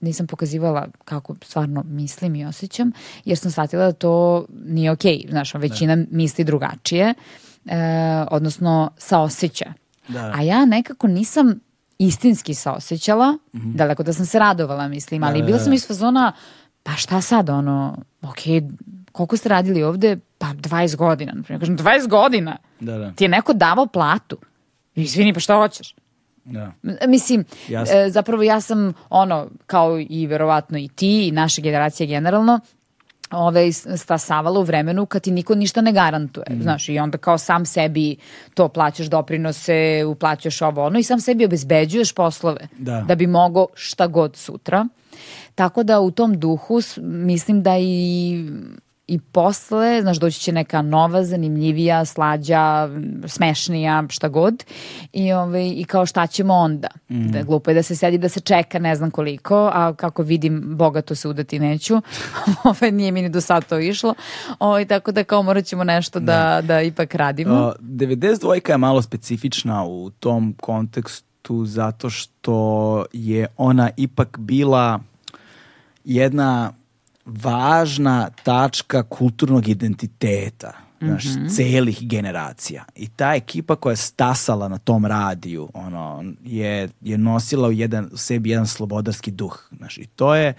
nisam 0.00 0.26
pokazivala 0.26 0.88
kako 1.04 1.34
stvarno 1.42 1.82
mislim 1.86 2.34
i 2.34 2.44
osjećam, 2.44 2.92
jer 3.24 3.38
sam 3.38 3.50
shvatila 3.50 3.84
da 3.84 3.92
to 3.92 4.46
nije 4.64 4.90
okej. 4.90 5.18
Okay. 5.18 5.30
Znaš, 5.30 5.54
većina 5.54 5.96
da. 5.96 6.04
misli 6.10 6.44
drugačije, 6.44 7.14
e, 7.66 7.76
odnosno 8.30 8.90
saoseća. 8.98 9.72
Da. 10.08 10.32
A 10.34 10.42
ja 10.42 10.64
nekako 10.64 11.06
nisam 11.06 11.60
istinski 11.98 12.54
saosećala, 12.54 13.32
mm 13.32 13.38
-hmm. 13.58 13.74
daleko 13.74 14.02
da 14.02 14.12
sam 14.12 14.26
se 14.26 14.38
radovala, 14.38 14.88
mislim, 14.88 15.22
ali 15.22 15.40
da, 15.40 15.46
bila 15.46 15.58
sam 15.58 15.72
iz 15.72 15.86
fazona, 15.86 16.32
pa 16.82 16.92
šta 16.92 17.20
sad, 17.20 17.48
ono, 17.50 17.96
ok, 18.22 18.38
koliko 19.12 19.36
ste 19.36 19.48
radili 19.48 19.82
ovde? 19.82 20.18
Pa 20.38 20.46
20 20.46 20.96
godina. 20.96 21.32
Naprimjer. 21.32 21.60
Kažem, 21.60 21.78
20 21.78 22.08
godina? 22.08 22.56
Da, 22.80 22.98
da. 22.98 23.12
Ti 23.12 23.24
je 23.24 23.28
neko 23.28 23.52
davao 23.52 23.86
platu? 23.86 24.36
Izvini, 24.94 25.34
pa 25.34 25.40
šta 25.40 25.54
hoćeš? 25.54 25.94
Da. 26.44 26.72
Mislim, 27.08 27.44
e, 27.68 28.10
zapravo 28.10 28.42
ja 28.42 28.60
sam 28.60 28.92
ono, 29.10 29.48
kao 29.66 29.98
i 30.08 30.26
verovatno 30.26 30.78
i 30.78 30.88
ti 30.88 31.28
i 31.28 31.32
naša 31.32 31.62
generacija 31.62 32.06
generalno, 32.06 32.60
ove, 33.30 33.72
stasavala 33.72 34.60
u 34.60 34.62
vremenu 34.62 35.06
kad 35.06 35.22
ti 35.22 35.30
niko 35.30 35.54
ništa 35.54 35.80
ne 35.80 35.92
garantuje, 35.92 36.46
mm. 36.50 36.62
znaš, 36.62 36.88
i 36.88 36.98
onda 36.98 37.18
kao 37.18 37.38
sam 37.38 37.66
sebi 37.66 38.16
to 38.54 38.68
plaćaš 38.68 39.06
doprinose, 39.06 40.04
uplaćaš 40.06 40.62
ovo 40.62 40.86
ono 40.86 40.98
i 40.98 41.02
sam 41.02 41.20
sebi 41.20 41.44
obezbeđuješ 41.44 42.12
poslove 42.12 42.68
da, 42.78 43.04
da 43.08 43.14
bi 43.14 43.26
mogo 43.26 43.66
šta 43.74 44.06
god 44.06 44.36
sutra. 44.36 44.86
Tako 45.54 45.82
da 45.82 46.00
u 46.00 46.10
tom 46.10 46.40
duhu 46.40 46.80
mislim 47.02 47.62
da 47.62 47.78
i 47.78 48.34
i 49.10 49.18
posle, 49.18 50.02
znaš, 50.02 50.18
doći 50.18 50.40
će 50.40 50.52
neka 50.52 50.82
nova, 50.82 51.24
zanimljivija, 51.24 52.04
slađa, 52.04 52.88
smešnija, 53.26 54.04
šta 54.08 54.28
god. 54.28 54.64
I, 55.12 55.32
ovaj, 55.32 55.72
i 55.76 55.84
kao 55.84 56.06
šta 56.06 56.26
ćemo 56.26 56.54
onda? 56.54 56.88
Mm. 57.08 57.30
Da, 57.30 57.42
glupo 57.42 57.70
je 57.70 57.74
da 57.74 57.82
se 57.82 57.96
sedi 57.96 58.18
da 58.18 58.28
se 58.28 58.40
čeka 58.40 58.78
ne 58.78 58.96
znam 58.96 59.10
koliko, 59.10 59.70
a 59.74 59.94
kako 59.94 60.22
vidim, 60.22 60.62
bogato 60.76 61.14
se 61.14 61.28
udati 61.28 61.58
neću. 61.58 62.02
ovaj, 62.64 62.92
nije 62.92 63.12
mi 63.12 63.22
ni 63.22 63.28
do 63.28 63.40
sad 63.40 63.66
to 63.66 63.78
išlo. 63.78 64.14
Ovaj, 64.58 64.84
tako 64.84 65.12
da 65.12 65.24
kao 65.24 65.42
morat 65.42 65.64
ćemo 65.64 65.84
nešto 65.84 66.20
da, 66.20 66.26
da, 66.26 66.60
da 66.62 66.82
ipak 66.82 67.14
radimo. 67.14 67.66
Uh, 67.66 67.72
92 67.80 68.70
je 68.70 68.78
malo 68.78 69.02
specifična 69.02 69.84
u 69.84 70.10
tom 70.10 70.54
kontekstu 70.60 71.64
zato 71.64 72.10
što 72.10 73.04
je 73.12 73.46
ona 73.56 73.90
ipak 73.96 74.38
bila 74.38 75.00
jedna 76.04 76.72
važna 77.24 78.30
tačka 78.44 79.02
kulturnog 79.02 79.68
identiteta 79.68 80.72
znaš, 81.00 81.24
mm 81.24 81.28
-hmm. 81.28 81.56
celih 81.56 82.08
generacija. 82.08 82.84
I 82.96 83.08
ta 83.08 83.34
ekipa 83.34 83.76
koja 83.76 83.92
je 83.92 83.96
stasala 83.96 84.68
na 84.68 84.78
tom 84.78 85.06
radiju, 85.06 85.68
ono, 85.74 86.24
je, 86.44 86.88
je 87.00 87.18
nosila 87.18 87.68
u, 87.68 87.72
jedan, 87.72 88.08
u 88.12 88.16
sebi 88.16 88.50
jedan 88.50 88.66
slobodarski 88.66 89.30
duh. 89.30 89.68
Znaš, 89.76 89.98
I 89.98 90.06
to 90.06 90.34
je 90.34 90.54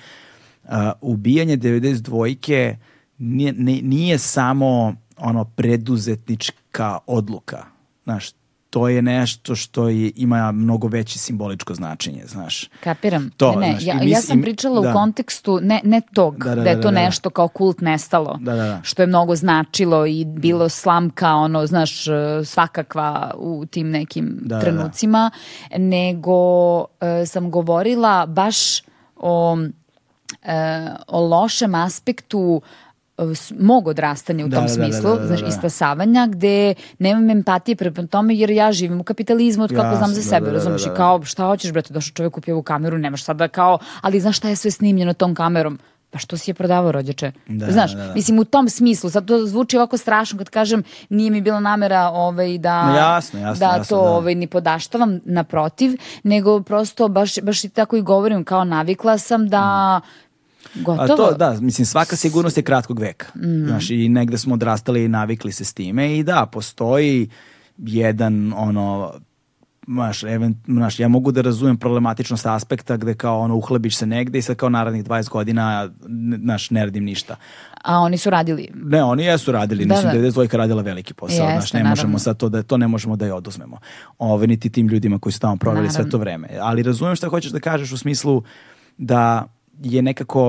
uh, 0.63 0.69
ubijanje 1.01 1.57
92-ke 1.57 2.77
nije, 3.17 3.53
nije 3.83 4.17
samo 4.17 4.95
ono 5.17 5.45
preduzetnička 5.45 6.97
odluka. 7.07 7.65
Znaš, 8.03 8.31
to 8.71 8.87
je 8.87 9.01
nešto 9.01 9.55
što 9.55 9.89
je, 9.89 10.11
ima 10.15 10.51
mnogo 10.51 10.87
veće 10.87 11.19
simboličko 11.19 11.73
značenje, 11.73 12.23
znaš. 12.25 12.69
Kapiram. 12.83 13.29
To, 13.37 13.51
ne, 13.51 13.67
ne, 13.67 13.71
znaš, 13.71 13.85
ja, 13.85 13.95
mis, 13.95 14.11
ja 14.11 14.21
sam 14.21 14.41
pričala 14.41 14.81
da. 14.81 14.89
u 14.89 14.93
kontekstu 14.93 15.59
ne, 15.61 15.81
ne 15.83 16.01
tog, 16.13 16.37
da, 16.43 16.55
da, 16.55 16.61
da 16.61 16.69
je 16.69 16.75
da, 16.75 16.81
to 16.81 16.87
da, 16.87 16.93
da, 16.93 17.01
nešto 17.05 17.29
kao 17.29 17.47
kult 17.47 17.81
nestalo, 17.81 18.39
što 18.83 19.03
je 19.03 19.07
mnogo 19.07 19.35
značilo 19.35 20.05
i 20.05 20.25
bilo 20.25 20.69
slamka, 20.69 21.33
ono, 21.33 21.67
znaš, 21.67 22.05
svakakva 22.45 23.33
u 23.37 23.65
tim 23.65 23.89
nekim 23.89 24.47
trenucima, 24.61 25.31
nego 25.77 26.79
uh, 26.79 26.87
sam 27.25 27.51
govorila 27.51 28.25
baš 28.25 28.81
o, 29.15 29.53
uh, 29.53 29.67
o 31.07 31.27
lošem 31.27 31.75
aspektu 31.75 32.61
mog 33.59 33.87
odrastanja 33.87 34.45
u 34.45 34.47
da, 34.47 34.57
tom 34.57 34.65
da, 34.65 34.73
smislu, 34.73 35.09
da, 35.09 35.15
da, 35.15 35.21
da, 35.21 35.27
znaš, 35.27 35.41
da. 35.41 35.47
istasavanja, 35.47 36.27
gde 36.27 36.73
nemam 36.99 37.29
empatije 37.29 37.75
prema 37.75 38.07
tome 38.07 38.35
jer 38.35 38.49
ja 38.49 38.71
živim 38.71 38.99
u 38.99 39.03
kapitalizmu 39.03 39.63
od 39.63 39.75
kako 39.75 39.95
znam 39.95 40.13
za 40.13 40.21
sebe, 40.21 40.45
da, 40.45 40.51
razumiješ, 40.51 40.85
i 40.85 40.89
kao 40.95 41.23
šta 41.23 41.45
hoćeš 41.45 41.71
brate, 41.71 41.93
došao 41.93 42.13
čovjek 42.13 42.33
kupio 42.33 42.55
ovu 42.55 42.63
kameru, 42.63 42.97
nemaš 42.97 43.23
sada 43.23 43.47
kao, 43.47 43.79
ali 44.01 44.19
znaš 44.19 44.37
šta 44.37 44.49
je 44.49 44.55
sve 44.55 44.71
snimljeno 44.71 45.13
tom 45.13 45.35
kamerom? 45.35 45.79
pa 46.11 46.19
što 46.19 46.37
si 46.37 46.51
je 46.51 46.55
prodavao 46.55 46.91
rođače? 46.91 47.31
Da, 47.47 47.71
Znaš, 47.71 47.91
da, 47.91 48.07
da. 48.07 48.13
mislim 48.13 48.39
u 48.39 48.45
tom 48.45 48.69
smislu, 48.69 49.09
sad 49.09 49.25
to 49.25 49.45
zvuči 49.45 49.77
ovako 49.77 49.97
strašno 49.97 50.37
kad 50.37 50.49
kažem 50.49 50.83
nije 51.09 51.31
mi 51.31 51.41
bila 51.41 51.59
namera 51.59 52.09
ovaj, 52.09 52.57
da, 52.57 52.85
no, 52.85 52.95
jasno, 52.95 53.39
jasno, 53.39 53.67
da 53.67 53.75
jasno, 53.75 53.97
to 53.97 54.03
da. 54.03 54.09
Ovaj, 54.09 54.35
ni 54.35 54.47
podaštavam 54.47 55.19
naprotiv, 55.25 55.91
nego 56.23 56.61
prosto 56.61 57.07
baš, 57.07 57.39
baš 57.41 57.63
i 57.63 57.69
tako 57.69 57.95
i 57.95 58.01
govorim 58.01 58.43
kao 58.43 58.63
navikla 58.63 59.17
sam 59.17 59.49
da 59.49 59.97
mm 60.03 60.30
Gotovo. 60.75 61.13
A 61.13 61.17
to, 61.17 61.37
da, 61.37 61.57
mislim, 61.61 61.85
svaka 61.85 62.15
sigurnost 62.15 62.57
je 62.57 62.63
kratkog 62.63 62.99
veka. 62.99 63.27
Mm. 63.35 63.67
Znaš, 63.67 63.89
i 63.89 64.09
negde 64.09 64.37
smo 64.37 64.53
odrastali 64.53 65.03
i 65.05 65.07
navikli 65.07 65.51
se 65.51 65.65
s 65.65 65.73
time 65.73 66.17
i 66.17 66.23
da, 66.23 66.45
postoji 66.51 67.29
jedan, 67.77 68.53
ono, 68.55 69.13
Maš, 69.87 70.23
event, 70.23 70.57
maš, 70.67 70.99
ja 70.99 71.07
mogu 71.07 71.31
da 71.31 71.41
razumem 71.41 71.77
problematičnost 71.77 72.45
aspekta 72.45 72.97
gde 72.97 73.13
kao 73.13 73.39
ono 73.39 73.55
uhlebiš 73.55 73.95
se 73.95 74.05
negde 74.05 74.39
i 74.39 74.41
sad 74.41 74.55
kao 74.55 74.69
narednih 74.69 75.03
20 75.03 75.29
godina 75.29 75.89
naš, 76.37 76.69
ne 76.69 76.85
radim 76.85 77.03
ništa. 77.03 77.35
A 77.83 77.99
oni 77.99 78.17
su 78.17 78.29
radili? 78.29 78.69
Ne, 78.73 79.03
oni 79.03 79.23
jesu 79.23 79.51
radili. 79.51 79.85
Da, 79.85 79.95
Mislim 79.95 80.11
da 80.11 80.25
je 80.25 80.31
dvojka 80.31 80.57
radila 80.57 80.81
veliki 80.81 81.13
posao. 81.13 81.45
Jeste, 81.45 81.53
znaš, 81.53 81.73
ne 81.73 81.79
naravno. 81.79 81.89
možemo 81.89 82.19
sad 82.19 82.37
to 82.37 82.49
da, 82.49 82.63
to 82.63 82.77
ne 82.77 82.87
možemo 82.87 83.15
da 83.15 83.25
je 83.25 83.33
oduzmemo. 83.33 83.77
Ove, 84.17 84.47
niti 84.47 84.69
tim 84.69 84.87
ljudima 84.87 85.19
koji 85.19 85.33
su 85.33 85.39
tamo 85.39 85.55
proveli 85.57 85.87
naravno. 85.87 86.03
sve 86.03 86.11
to 86.11 86.17
vreme. 86.17 86.49
Ali 86.61 86.83
razumem 86.83 87.15
šta 87.15 87.29
hoćeš 87.29 87.51
da 87.51 87.59
kažeš 87.59 87.91
u 87.91 87.97
smislu 87.97 88.43
da 88.97 89.47
je 89.81 90.01
nekako 90.01 90.47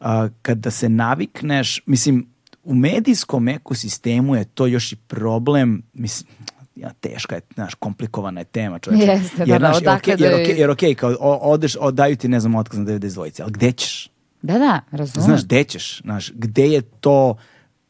uh, 0.00 0.06
kada 0.42 0.70
se 0.70 0.88
navikneš, 0.88 1.82
mislim, 1.86 2.26
u 2.64 2.74
medijskom 2.74 3.48
ekosistemu 3.48 4.34
je 4.34 4.44
to 4.44 4.66
još 4.66 4.92
i 4.92 4.96
problem, 4.98 5.82
mislim, 5.92 6.30
ja, 6.76 6.90
teška 6.92 7.34
je, 7.34 7.40
znaš, 7.54 7.74
komplikovana 7.74 8.40
je 8.40 8.44
tema, 8.44 8.78
čovječe. 8.78 9.06
Jeste, 9.06 9.36
da, 9.36 9.44
jer, 9.44 9.60
da, 9.60 9.66
znaš, 9.66 9.76
odakle 9.76 10.14
okej- 10.14 10.22
jer, 10.22 10.32
da- 10.32 10.38
okej- 10.38 10.58
jer 10.58 10.70
okej, 10.70 10.94
kao 10.94 11.16
o- 11.20 11.38
odeš, 11.42 11.76
o, 11.80 11.90
daju 11.90 12.16
ti, 12.16 12.28
ne 12.28 12.40
znam, 12.40 12.54
otkaz 12.54 12.78
na 12.78 12.84
92, 12.84 13.42
ali 13.42 13.52
gde 13.52 13.72
ćeš? 13.72 14.10
Da, 14.42 14.58
da, 14.58 14.80
razumem. 14.90 15.24
Znaš, 15.24 15.44
gde 15.44 15.64
ćeš? 15.64 16.00
Znaš, 16.00 16.32
gde 16.32 16.64
je 16.64 16.80
to 16.82 17.36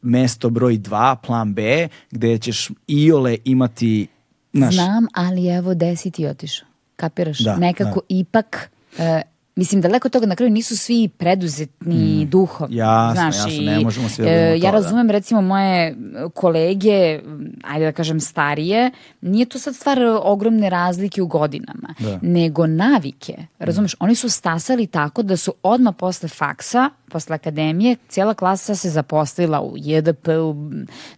mesto 0.01 0.49
broj 0.49 0.73
2, 0.73 1.15
plan 1.17 1.53
B, 1.53 1.87
gde 2.11 2.37
ćeš 2.37 2.69
iole 2.87 3.37
imati, 3.45 4.07
znaš, 4.53 4.73
Znam, 4.75 5.07
ali 5.13 5.47
evo 5.47 5.71
gde 5.71 5.95
si 5.95 6.11
ti 6.11 6.27
otišao. 6.27 6.67
Kapiraš? 6.95 7.39
Da, 7.39 7.55
Nekako 7.57 7.99
da. 7.99 8.05
ipak... 8.09 8.69
e, 8.97 9.21
Mislim, 9.57 9.81
daleko 9.81 10.07
od 10.07 10.11
toga, 10.11 10.25
na 10.25 10.35
kraju 10.35 10.51
nisu 10.51 10.77
svi 10.77 11.07
preduzetni 11.07 12.25
duhom. 12.25 12.69
Mm. 12.69 12.73
Jasno, 12.73 13.13
znaš, 13.15 13.35
jasno, 13.35 13.51
i, 13.51 13.65
ne 13.65 13.79
možemo 13.79 14.09
svi 14.09 14.23
da 14.23 14.29
e, 14.29 14.57
Ja 14.59 14.71
da. 14.71 14.71
razumem, 14.71 15.09
recimo, 15.09 15.41
moje 15.41 15.95
kolege, 16.33 17.19
ajde 17.63 17.85
da 17.85 17.91
kažem 17.91 18.19
starije, 18.19 18.91
nije 19.21 19.45
to 19.45 19.59
sad 19.59 19.75
stvar 19.75 19.99
ogromne 20.23 20.69
razlike 20.69 21.21
u 21.21 21.27
godinama, 21.27 21.93
Da. 21.99 22.19
nego 22.21 22.67
navike. 22.67 23.37
Razumeš, 23.59 23.95
oni 23.99 24.15
su 24.15 24.29
stasali 24.29 24.87
tako 24.87 25.23
da 25.23 25.37
su 25.37 25.53
odmah 25.63 25.93
posle 25.97 26.29
faksa, 26.29 26.89
posle 27.09 27.35
akademije, 27.35 27.95
cijela 28.09 28.33
klasa 28.33 28.75
se 28.75 28.89
zaposlila 28.89 29.61
u 29.61 29.73
JDP, 29.77 30.27
u, 30.27 30.55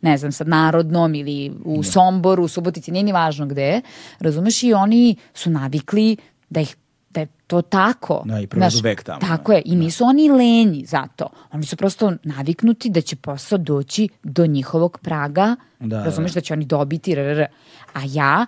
ne 0.01 0.17
znam, 0.17 0.31
sad 0.31 0.47
Narodnom 0.47 1.15
ili 1.15 1.51
u 1.65 1.83
Somboru, 1.83 2.43
u 2.43 2.47
Subotici, 2.47 2.91
nije 2.91 3.03
ni 3.03 3.11
važno 3.11 3.45
gde, 3.45 3.81
razumeš, 4.19 4.63
i 4.63 4.73
oni 4.73 5.15
su 5.33 5.49
navikli 5.49 6.17
da 6.49 6.61
ih 6.61 6.75
da 6.75 6.86
to 7.47 7.61
tako. 7.61 8.21
Da, 8.25 8.39
i 8.39 8.47
provedu 8.47 8.77
vek 8.83 9.03
tamo, 9.03 9.19
Tako 9.19 9.51
da. 9.51 9.55
je, 9.55 9.61
i 9.65 9.75
nisu 9.75 10.05
oni 10.05 10.29
lenji 10.29 10.85
zato. 10.85 11.29
Oni 11.51 11.65
su 11.65 11.75
prosto 11.77 12.13
naviknuti 12.23 12.89
da 12.89 13.01
će 13.01 13.15
posao 13.15 13.57
doći 13.57 14.09
do 14.23 14.45
njihovog 14.45 14.97
praga, 15.01 15.55
Da, 15.79 16.03
razumeš 16.03 16.31
da. 16.31 16.37
da 16.37 16.41
će 16.41 16.53
oni 16.53 16.65
dobiti, 16.65 17.15
rr. 17.15 17.41
A 17.93 17.99
ja 18.07 18.45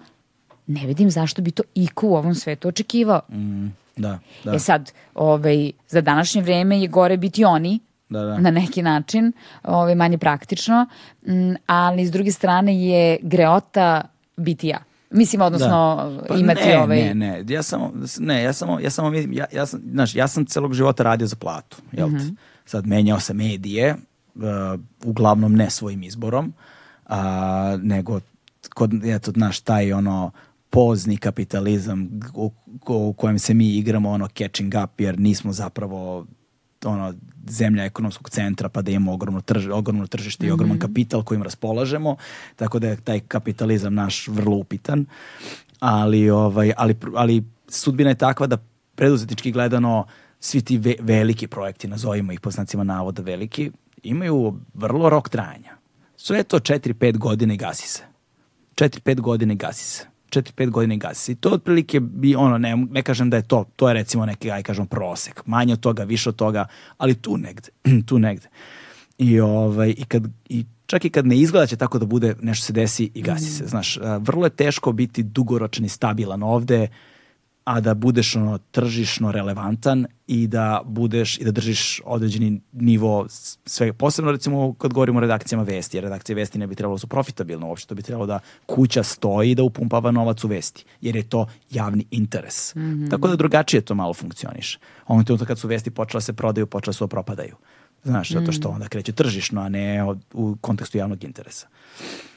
ne 0.67 0.85
vidim 0.87 1.11
zašto 1.11 1.41
bi 1.41 1.51
to 1.51 1.63
iko 1.75 2.07
u 2.07 2.15
ovom 2.15 2.35
svetu 2.35 2.67
očekivao. 2.67 3.21
Mm, 3.31 3.67
da, 3.95 4.19
da. 4.43 4.53
E 4.55 4.59
sad, 4.59 4.91
ovaj, 5.15 5.71
za 5.87 6.01
današnje 6.01 6.41
vreme 6.41 6.81
je 6.81 6.87
gore 6.87 7.17
biti 7.17 7.45
oni, 7.45 7.79
Da, 8.09 8.21
da. 8.21 8.37
na 8.37 8.51
neki 8.51 8.81
način, 8.81 9.31
ovaj, 9.63 9.95
manje 9.95 10.17
praktično, 10.17 10.85
mm, 11.27 11.53
ali 11.65 12.05
s 12.05 12.11
druge 12.11 12.31
strane 12.31 12.81
je 12.81 13.17
greota 13.21 14.01
biti 14.37 14.67
ja. 14.67 14.79
Mislim, 15.11 15.41
odnosno 15.41 15.97
Pa 16.27 16.35
imati 16.35 16.61
ne, 16.65 16.79
ovaj... 16.79 16.97
Ne, 16.97 17.15
ne, 17.15 17.43
ja 17.47 17.63
samo, 17.63 17.93
ne, 18.19 18.43
ja 18.43 18.53
samo, 18.53 18.79
ja 18.79 18.89
samo 18.89 19.09
vidim, 19.09 19.33
ja, 19.33 19.45
ja 19.53 19.65
sam, 19.65 19.81
znaš, 19.91 20.15
ja 20.15 20.27
sam 20.27 20.45
celog 20.45 20.73
života 20.73 21.03
radio 21.03 21.27
za 21.27 21.35
platu, 21.35 21.77
jel 21.91 22.07
Mhm. 22.07 22.17
te? 22.17 22.35
Sad 22.65 22.88
menjao 22.88 23.19
sam 23.19 23.38
medije, 23.38 23.95
uh, 24.35 24.79
uglavnom 25.05 25.55
ne 25.55 25.69
svojim 25.69 26.03
izborom, 26.03 26.53
a, 27.05 27.77
nego 27.81 28.19
kod, 28.73 29.05
eto, 29.05 29.31
znaš, 29.31 29.59
taj 29.59 29.93
ono 29.93 30.31
pozni 30.69 31.17
kapitalizam 31.17 32.09
u, 32.33 32.51
u 32.88 33.13
kojem 33.13 33.39
se 33.39 33.53
mi 33.53 33.75
igramo 33.77 34.09
ono 34.09 34.27
catching 34.27 34.73
up 34.83 35.01
jer 35.01 35.19
nismo 35.19 35.53
zapravo 35.53 36.25
ono 36.85 37.14
zemlja 37.48 37.85
ekonomskog 37.85 38.30
centra 38.30 38.69
pa 38.69 38.82
da 38.82 38.91
imamo 38.91 39.14
ogromno, 39.14 39.41
trž, 39.41 39.69
ogromno 39.69 40.08
tržište 40.08 40.48
i 40.48 40.51
ogroman 40.51 40.80
kapital 40.80 41.24
kojim 41.24 41.43
raspolažemo 41.43 42.16
tako 42.56 42.80
da 42.80 42.88
je 42.88 43.01
taj 43.01 43.19
kapitalizam 43.19 43.93
naš 43.93 44.27
vrlo 44.27 44.58
upitan. 44.58 45.06
Ali 45.80 46.30
ovaj 46.30 46.74
ali 46.77 46.95
ali 47.16 47.43
sudbina 47.67 48.09
je 48.09 48.16
takva 48.16 48.48
da 48.48 48.58
preduzetnički 48.95 49.51
gledano 49.51 50.06
svi 50.40 50.61
ti 50.61 50.77
ve- 50.77 50.95
veliki 50.99 51.48
projekti 51.48 51.88
nazovimo 51.88 52.32
ih 52.32 52.40
po 52.40 52.51
znacima 52.51 52.83
navoda 52.83 53.22
veliki 53.22 53.72
imaju 54.03 54.59
vrlo 54.74 55.09
rok 55.09 55.30
trajanja. 55.30 55.77
Sve 56.17 56.43
to 56.43 56.59
4-5 56.59 57.17
godina 57.17 57.53
i 57.53 57.58
gasi 57.58 57.88
se. 57.88 58.03
4-5 58.75 59.19
godina 59.19 59.53
i 59.53 59.56
gasi 59.56 59.83
se. 59.85 60.06
4-5 60.30 60.69
godina 60.69 60.93
i 60.93 60.98
gasi 60.98 61.35
to 61.35 61.49
otprilike 61.49 61.99
bi, 61.99 62.35
ono, 62.35 62.58
ne, 62.58 62.75
ne 62.91 63.03
kažem 63.03 63.30
da 63.30 63.38
je 63.38 63.48
to, 63.48 63.66
to 63.75 63.88
je 63.88 63.93
recimo 63.93 64.25
neki, 64.25 64.51
aj 64.51 64.64
kažem, 64.64 64.88
prosek. 64.88 65.41
Manje 65.45 65.74
od 65.74 65.80
toga, 65.80 66.03
više 66.03 66.30
od 66.30 66.35
toga, 66.35 66.66
ali 66.98 67.16
tu 67.16 67.38
negde, 67.38 67.69
tu 68.08 68.19
negde. 68.19 68.48
I, 69.17 69.40
ovaj, 69.40 69.90
i, 69.98 70.06
kad, 70.06 70.24
i 70.49 70.66
čak 70.85 71.06
i 71.06 71.09
kad 71.09 71.27
ne 71.27 71.38
izgleda 71.38 71.66
će 71.66 71.75
tako 71.75 71.99
da 71.99 72.06
bude, 72.06 72.35
nešto 72.41 72.66
se 72.66 72.74
desi 72.74 73.11
i 73.14 73.22
gasi 73.22 73.45
se. 73.45 73.67
Znaš, 73.67 73.99
vrlo 74.19 74.45
je 74.45 74.49
teško 74.49 74.91
biti 74.91 75.24
dugoročan 75.24 75.85
i 75.85 75.90
stabilan 75.90 76.43
ovde, 76.43 76.88
a 77.69 77.80
da 77.81 77.93
budeš 77.93 78.35
ono 78.35 78.57
tržišno 78.57 79.31
relevantan 79.31 80.06
i 80.27 80.48
da 80.48 80.81
budeš 80.85 81.38
i 81.38 81.43
da 81.43 81.51
držiš 81.51 82.01
određeni 82.06 82.61
nivo 82.72 83.25
sve 83.65 83.93
posebno 83.93 84.31
recimo 84.31 84.73
kad 84.73 84.93
govorimo 84.93 85.17
o 85.17 85.22
redakcijama 85.22 85.64
vesti 85.64 85.98
jer 85.98 86.03
redakcije 86.03 86.35
vesti 86.35 86.59
ne 86.59 86.67
bi 86.67 86.75
trebalo 86.75 86.95
da 86.95 86.99
su 86.99 87.07
profitabilne 87.07 87.65
uopšte. 87.65 87.88
To 87.88 87.95
bi 87.95 88.01
trebalo 88.01 88.25
da 88.25 88.39
kuća 88.65 89.03
stoji 89.03 89.56
da 89.56 89.64
upumpava 89.64 90.11
novac 90.11 90.43
u 90.43 90.48
vesti 90.48 90.85
jer 91.01 91.15
je 91.15 91.30
to 91.30 91.48
javni 91.69 92.06
interes. 92.11 92.73
Tako 93.09 93.27
da 93.27 93.35
drugačije 93.35 93.81
to 93.81 93.95
malo 93.95 94.14
funkcioniše. 94.14 94.80
Ovom 95.07 95.25
trenutku 95.25 95.45
kad 95.48 95.59
su 95.59 95.67
vesti 95.67 95.91
počela 95.91 96.17
da 96.17 96.22
se 96.22 96.33
prodaju 96.33 96.67
počela 96.67 96.93
su 96.93 97.03
da 97.03 97.07
propadaju. 97.07 97.56
Znaš 98.03 98.31
zato 98.31 98.51
što 98.51 98.69
onda 98.69 98.88
kreće 98.88 99.11
tržišno 99.11 99.61
a 99.61 99.69
ne 99.69 100.03
od- 100.03 100.22
u 100.33 100.56
kontekstu 100.61 100.98
javnog 100.98 101.23
interesa 101.23 101.67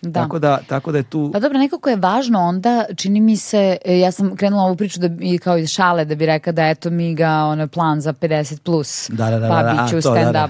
Da. 0.02 0.22
tako 0.22 0.38
da 0.38 0.58
tako 0.68 0.92
da 0.92 0.98
je 0.98 1.04
tu 1.04 1.30
Pa 1.32 1.40
dobro, 1.40 1.58
nekako 1.58 1.90
je 1.90 1.96
važno 1.96 2.40
onda, 2.40 2.84
čini 2.96 3.20
mi 3.20 3.36
se, 3.36 3.76
e, 3.84 3.98
ja 3.98 4.12
sam 4.12 4.36
krenula 4.36 4.62
ovu 4.62 4.76
priču 4.76 5.00
da 5.00 5.08
bi, 5.08 5.38
kao 5.38 5.58
iz 5.58 5.70
šale, 5.70 6.04
da 6.04 6.14
bi 6.14 6.26
rekla 6.26 6.52
da 6.52 6.68
eto 6.68 6.90
mi 6.90 7.14
ga 7.14 7.30
ono 7.30 7.68
plan 7.68 8.00
za 8.00 8.12
50 8.12 8.60
plus, 8.60 9.10
da, 9.10 9.30
da, 9.30 9.38
da, 9.38 9.48
pa 9.48 9.62
da, 9.62 9.62
da, 9.62 9.72
bit 9.72 9.80
a, 9.80 9.88
ću 9.88 10.02
to, 10.02 10.14
da, 10.14 10.32
da. 10.32 10.48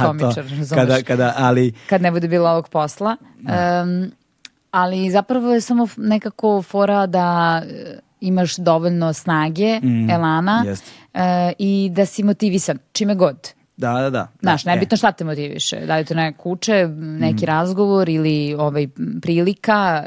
komičar, 0.06 0.44
kada, 0.74 1.02
kada, 1.02 1.34
ali 1.36 1.72
kad 1.88 2.02
ne 2.02 2.10
bude 2.10 2.28
bilo 2.28 2.50
ovog 2.50 2.68
posla. 2.68 3.16
Em, 3.48 4.10
ali 4.70 5.10
zapravo 5.10 5.54
je 5.54 5.60
samo 5.60 5.88
nekako 5.96 6.62
fora 6.62 7.06
da 7.06 7.62
e, 7.66 7.98
imaš 8.20 8.56
dovoljno 8.56 9.12
snage, 9.12 9.80
elana 10.10 10.62
Mm, 10.64 10.68
jeste. 10.68 10.90
e, 11.14 11.52
i 11.58 11.90
da 11.92 12.06
si 12.06 12.22
motivisan, 12.22 12.78
čime 12.92 13.14
god. 13.14 13.36
Da, 13.76 13.92
da, 13.92 14.10
da. 14.10 14.28
Znaš, 14.40 14.64
da, 14.64 14.70
e. 14.70 14.74
nebitno 14.74 14.96
šta 14.96 15.12
te 15.12 15.24
motiviše. 15.24 15.86
Da 15.86 15.96
li 15.96 16.04
to 16.04 16.14
neka 16.14 16.38
kuće, 16.38 16.88
neki 16.98 17.46
razgovor 17.46 18.08
ili 18.08 18.54
ovaj, 18.58 18.88
prilika 19.22 20.04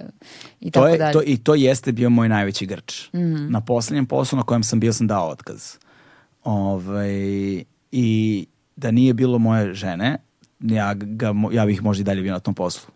i 0.59 0.71
to 0.71 0.79
tako 0.79 0.87
je, 0.87 0.97
dalje. 0.97 1.13
to, 1.13 1.21
I 1.25 1.37
to 1.37 1.55
jeste 1.55 1.91
bio 1.91 2.09
moj 2.09 2.29
najveći 2.29 2.65
grč. 2.65 3.09
Na 3.49 3.61
poslednjem 3.61 4.05
poslu 4.05 4.37
na 4.37 4.43
kojem 4.43 4.63
sam 4.63 4.79
bio 4.79 4.93
sam 4.93 5.07
dao 5.07 5.29
otkaz. 5.29 5.75
Ovaj, 6.43 7.13
I 7.91 8.45
da 8.75 8.91
nije 8.91 9.13
bilo 9.13 9.39
moje 9.39 9.73
žene, 9.73 10.17
ja, 10.59 10.93
ga, 10.93 11.33
ja 11.51 11.65
bih 11.65 11.83
možda 11.83 12.01
i 12.01 12.03
dalje 12.03 12.21
bio 12.21 12.33
na 12.33 12.39
tom 12.39 12.53
poslu. 12.53 12.91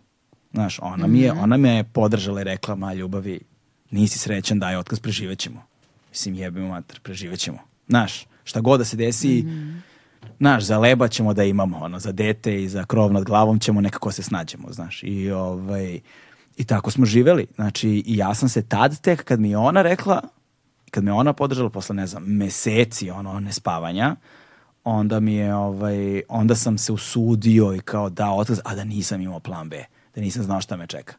Znaš, 0.52 0.78
ona, 0.82 1.06
mi 1.06 1.20
je, 1.20 1.32
ona 1.32 1.56
me 1.56 1.76
je 1.76 1.84
podržala 1.84 2.40
i 2.40 2.44
rekla, 2.44 2.74
ma 2.74 2.94
ljubavi, 2.94 3.40
nisi 3.90 4.18
srećan, 4.18 4.58
daj 4.58 4.76
otkaz, 4.76 5.00
preživećemo. 5.00 5.62
Mislim, 6.10 6.34
jebimo 6.34 6.68
mater, 6.68 7.00
preživećemo. 7.00 7.58
Znaš, 7.88 8.26
šta 8.44 8.60
god 8.60 8.80
da 8.80 8.84
se 8.84 8.96
desi, 8.96 9.44
znaš, 10.38 10.64
za 10.64 10.78
leba 10.78 11.08
ćemo 11.08 11.34
da 11.34 11.44
imamo, 11.44 11.78
ono, 11.78 11.98
za 11.98 12.12
dete 12.12 12.62
i 12.62 12.68
za 12.68 12.84
krov 12.84 13.12
nad 13.12 13.24
glavom 13.24 13.58
ćemo 13.58 13.80
nekako 13.80 14.12
se 14.12 14.22
snađemo, 14.22 14.72
znaš. 14.72 15.02
I, 15.02 15.30
ovaj, 15.30 16.00
I 16.56 16.64
tako 16.64 16.90
smo 16.90 17.06
živeli. 17.06 17.46
Znači, 17.54 17.88
i 17.88 18.16
ja 18.16 18.34
sam 18.34 18.48
se 18.48 18.62
tad 18.62 19.00
tek, 19.00 19.24
kad 19.24 19.40
mi 19.40 19.50
je 19.50 19.56
ona 19.56 19.82
rekla, 19.82 20.22
kad 20.90 21.04
me 21.04 21.12
ona 21.12 21.32
podržala 21.32 21.70
posle, 21.70 21.94
ne 21.96 22.06
znam, 22.06 22.22
meseci, 22.26 23.10
ono, 23.10 23.40
nespavanja, 23.40 24.16
onda 24.84 25.20
mi 25.20 25.34
je, 25.34 25.54
ovaj, 25.54 26.22
onda 26.28 26.54
sam 26.54 26.78
se 26.78 26.92
usudio 26.92 27.74
i 27.74 27.80
kao 27.80 28.10
dao 28.10 28.36
otkaz, 28.36 28.60
a 28.64 28.74
da 28.74 28.84
nisam 28.84 29.20
imao 29.20 29.40
plan 29.40 29.68
B, 29.68 29.84
da 30.14 30.20
nisam 30.20 30.42
znao 30.42 30.60
šta 30.60 30.76
me 30.76 30.86
čeka. 30.86 31.14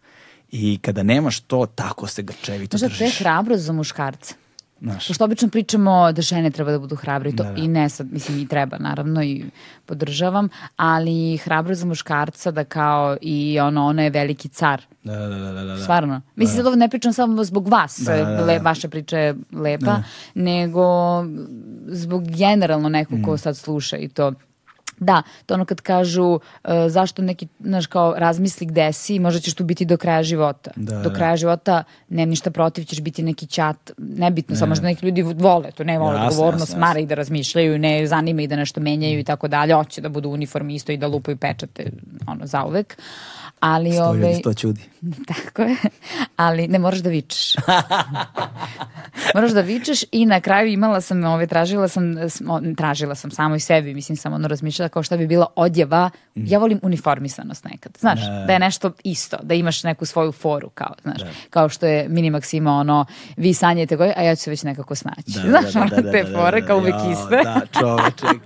I 0.52 0.80
kada 0.82 1.04
nemaš 1.04 1.40
to, 1.40 1.66
tako 1.66 2.08
se 2.08 2.22
grčevito 2.22 2.78
da 2.78 2.80
to 2.80 2.86
je 2.86 2.90
držiš. 2.90 3.20
hrabro 3.20 3.58
za 3.58 3.74
muškarce. 3.74 4.34
Znaš. 4.84 5.08
Pošto 5.08 5.24
obično 5.24 5.50
pričamo 5.50 6.12
da 6.12 6.22
žene 6.22 6.52
treba 6.52 6.72
da 6.72 6.80
budu 6.80 6.96
hrabre 6.96 7.30
i 7.30 7.36
to 7.36 7.44
Da, 7.44 7.52
da. 7.52 7.62
i 7.62 7.68
ne 7.68 7.90
sad, 7.90 8.12
mislim 8.12 8.40
i 8.40 8.48
treba 8.48 8.78
naravno 8.78 9.24
i 9.24 9.46
podržavam, 9.86 10.50
ali 10.76 11.38
hrabro 11.38 11.76
za 11.76 11.86
muškarca 11.86 12.52
da 12.52 12.64
kao 12.64 13.18
i 13.22 13.60
ono, 13.60 13.86
ono 13.86 14.02
je 14.04 14.10
veliki 14.10 14.50
car. 14.50 14.82
Da, 15.04 15.16
da, 15.18 15.28
da, 15.28 15.52
da, 15.52 15.64
da. 15.64 15.78
Stvarno. 15.78 16.22
Mislim, 16.36 16.58
sad 16.58 16.68
ovo 16.68 16.76
ne 16.76 16.90
pričam 16.90 17.14
samo 17.14 17.44
zbog 17.44 17.68
vas, 17.68 18.00
Da, 18.06 18.16
da, 18.16 18.24
da. 18.26 18.46
Le, 18.46 18.60
vaša 18.60 18.90
priča 18.90 19.18
je 19.18 19.36
lepa, 19.52 19.98
nego 20.34 20.84
zbog 21.88 22.28
generalno 22.28 22.90
nekog 22.90 23.20
Mm. 23.20 23.24
ko 23.24 23.38
sad 23.38 23.58
sluša 23.58 23.98
i 23.98 24.08
to. 24.10 24.34
Da, 25.04 25.22
to 25.46 25.54
ono 25.54 25.66
kad 25.66 25.82
kažu 25.82 26.40
e, 26.64 26.90
zašto 26.90 27.22
neki, 27.22 27.48
znaš, 27.60 27.86
kao 27.86 28.14
razmisli 28.18 28.68
gde 28.68 28.94
si, 28.94 29.20
možda 29.20 29.40
ćeš 29.40 29.54
tu 29.54 29.64
biti 29.64 29.86
do 29.86 29.98
kraja 29.98 30.24
života. 30.24 30.72
Da, 30.76 31.02
do 31.02 31.10
da. 31.10 31.16
kraja 31.16 31.38
života 31.38 31.84
nemam 32.10 32.30
ništa 32.30 32.52
protiv, 32.52 32.84
ćeš 32.84 33.02
biti 33.02 33.24
neki 33.24 33.48
čat, 33.48 33.92
nebitno, 33.98 34.56
samo 34.56 34.70
možda 34.70 34.86
neki 34.88 35.06
ljudi 35.06 35.22
vole, 35.22 35.72
to 35.72 35.84
ne 35.84 36.00
vole 36.00 36.14
Jasno, 36.14 36.28
odgovornost, 36.28 36.78
mara 36.78 37.00
i 37.00 37.06
da 37.06 37.16
razmišljaju, 37.16 37.80
ne 37.80 38.08
zanima 38.08 38.42
i 38.42 38.48
da 38.48 38.56
nešto 38.56 38.82
menjaju 38.82 39.20
i 39.20 39.24
tako 39.24 39.48
dalje, 39.48 39.74
hoće 39.74 40.02
da 40.02 40.10
budu 40.10 40.30
uniformi 40.30 40.76
isto 40.76 40.92
i 40.92 40.98
da 40.98 41.08
lupaju 41.08 41.38
pečate, 41.38 41.92
ono, 42.28 42.46
zauvek. 42.46 42.98
Ali, 43.66 43.92
Sto 43.92 44.04
ovaj, 44.04 44.20
ljudi, 44.20 44.36
sto 44.36 44.54
čudi. 44.54 44.82
tako 45.34 45.62
je. 45.62 45.76
Ali 46.36 46.68
ne 46.68 46.80
moraš 46.80 47.00
da 47.00 47.10
vičeš. 47.10 47.56
moraš 49.36 49.52
da 49.52 49.62
vičeš 49.62 50.04
i 50.12 50.26
na 50.26 50.42
kraju 50.42 50.68
imala 50.68 51.02
sam, 51.02 51.24
ovaj, 51.24 51.48
tražila 51.48 51.88
sam, 51.88 52.04
tražila 52.78 53.16
sam 53.16 53.32
samo 53.32 53.56
i 53.56 53.60
sebi, 53.60 53.94
mislim 53.94 54.16
sam 54.16 54.34
ono 54.34 54.48
razmišljala 54.48 54.90
kao 54.90 55.04
šta 55.04 55.18
bi 55.18 55.28
bila 55.28 55.46
odjeva, 55.56 56.10
ja 56.36 56.60
volim 56.60 56.80
uniformisanost 56.82 57.64
nekad, 57.66 57.92
znaš, 58.00 58.20
Da. 58.22 58.44
da 58.48 58.54
je 58.54 58.60
nešto 58.60 58.92
isto, 59.04 59.38
da 59.44 59.54
imaš 59.54 59.84
neku 59.84 60.06
svoju 60.06 60.32
foru, 60.32 60.70
kao, 60.70 60.94
znaš, 61.02 61.22
kao 61.50 61.70
što 61.70 61.86
je 61.86 62.10
Minimax 62.10 62.56
ima 62.56 62.72
ono, 62.72 63.06
vi 63.38 63.54
sanjajte 63.54 63.98
koji, 63.98 64.14
a 64.18 64.22
ja 64.22 64.36
ću 64.36 64.44
se 64.44 64.50
već 64.50 64.64
nekako 64.64 64.96
snaći, 64.96 65.32
znaš, 65.32 65.76
ono, 65.76 66.12
te 66.12 66.26
fore 66.36 66.66
kao 66.68 66.78
uvek 66.78 66.96
iste. 67.12 67.42
Da, 67.44 67.62
čoveče. 67.80 68.26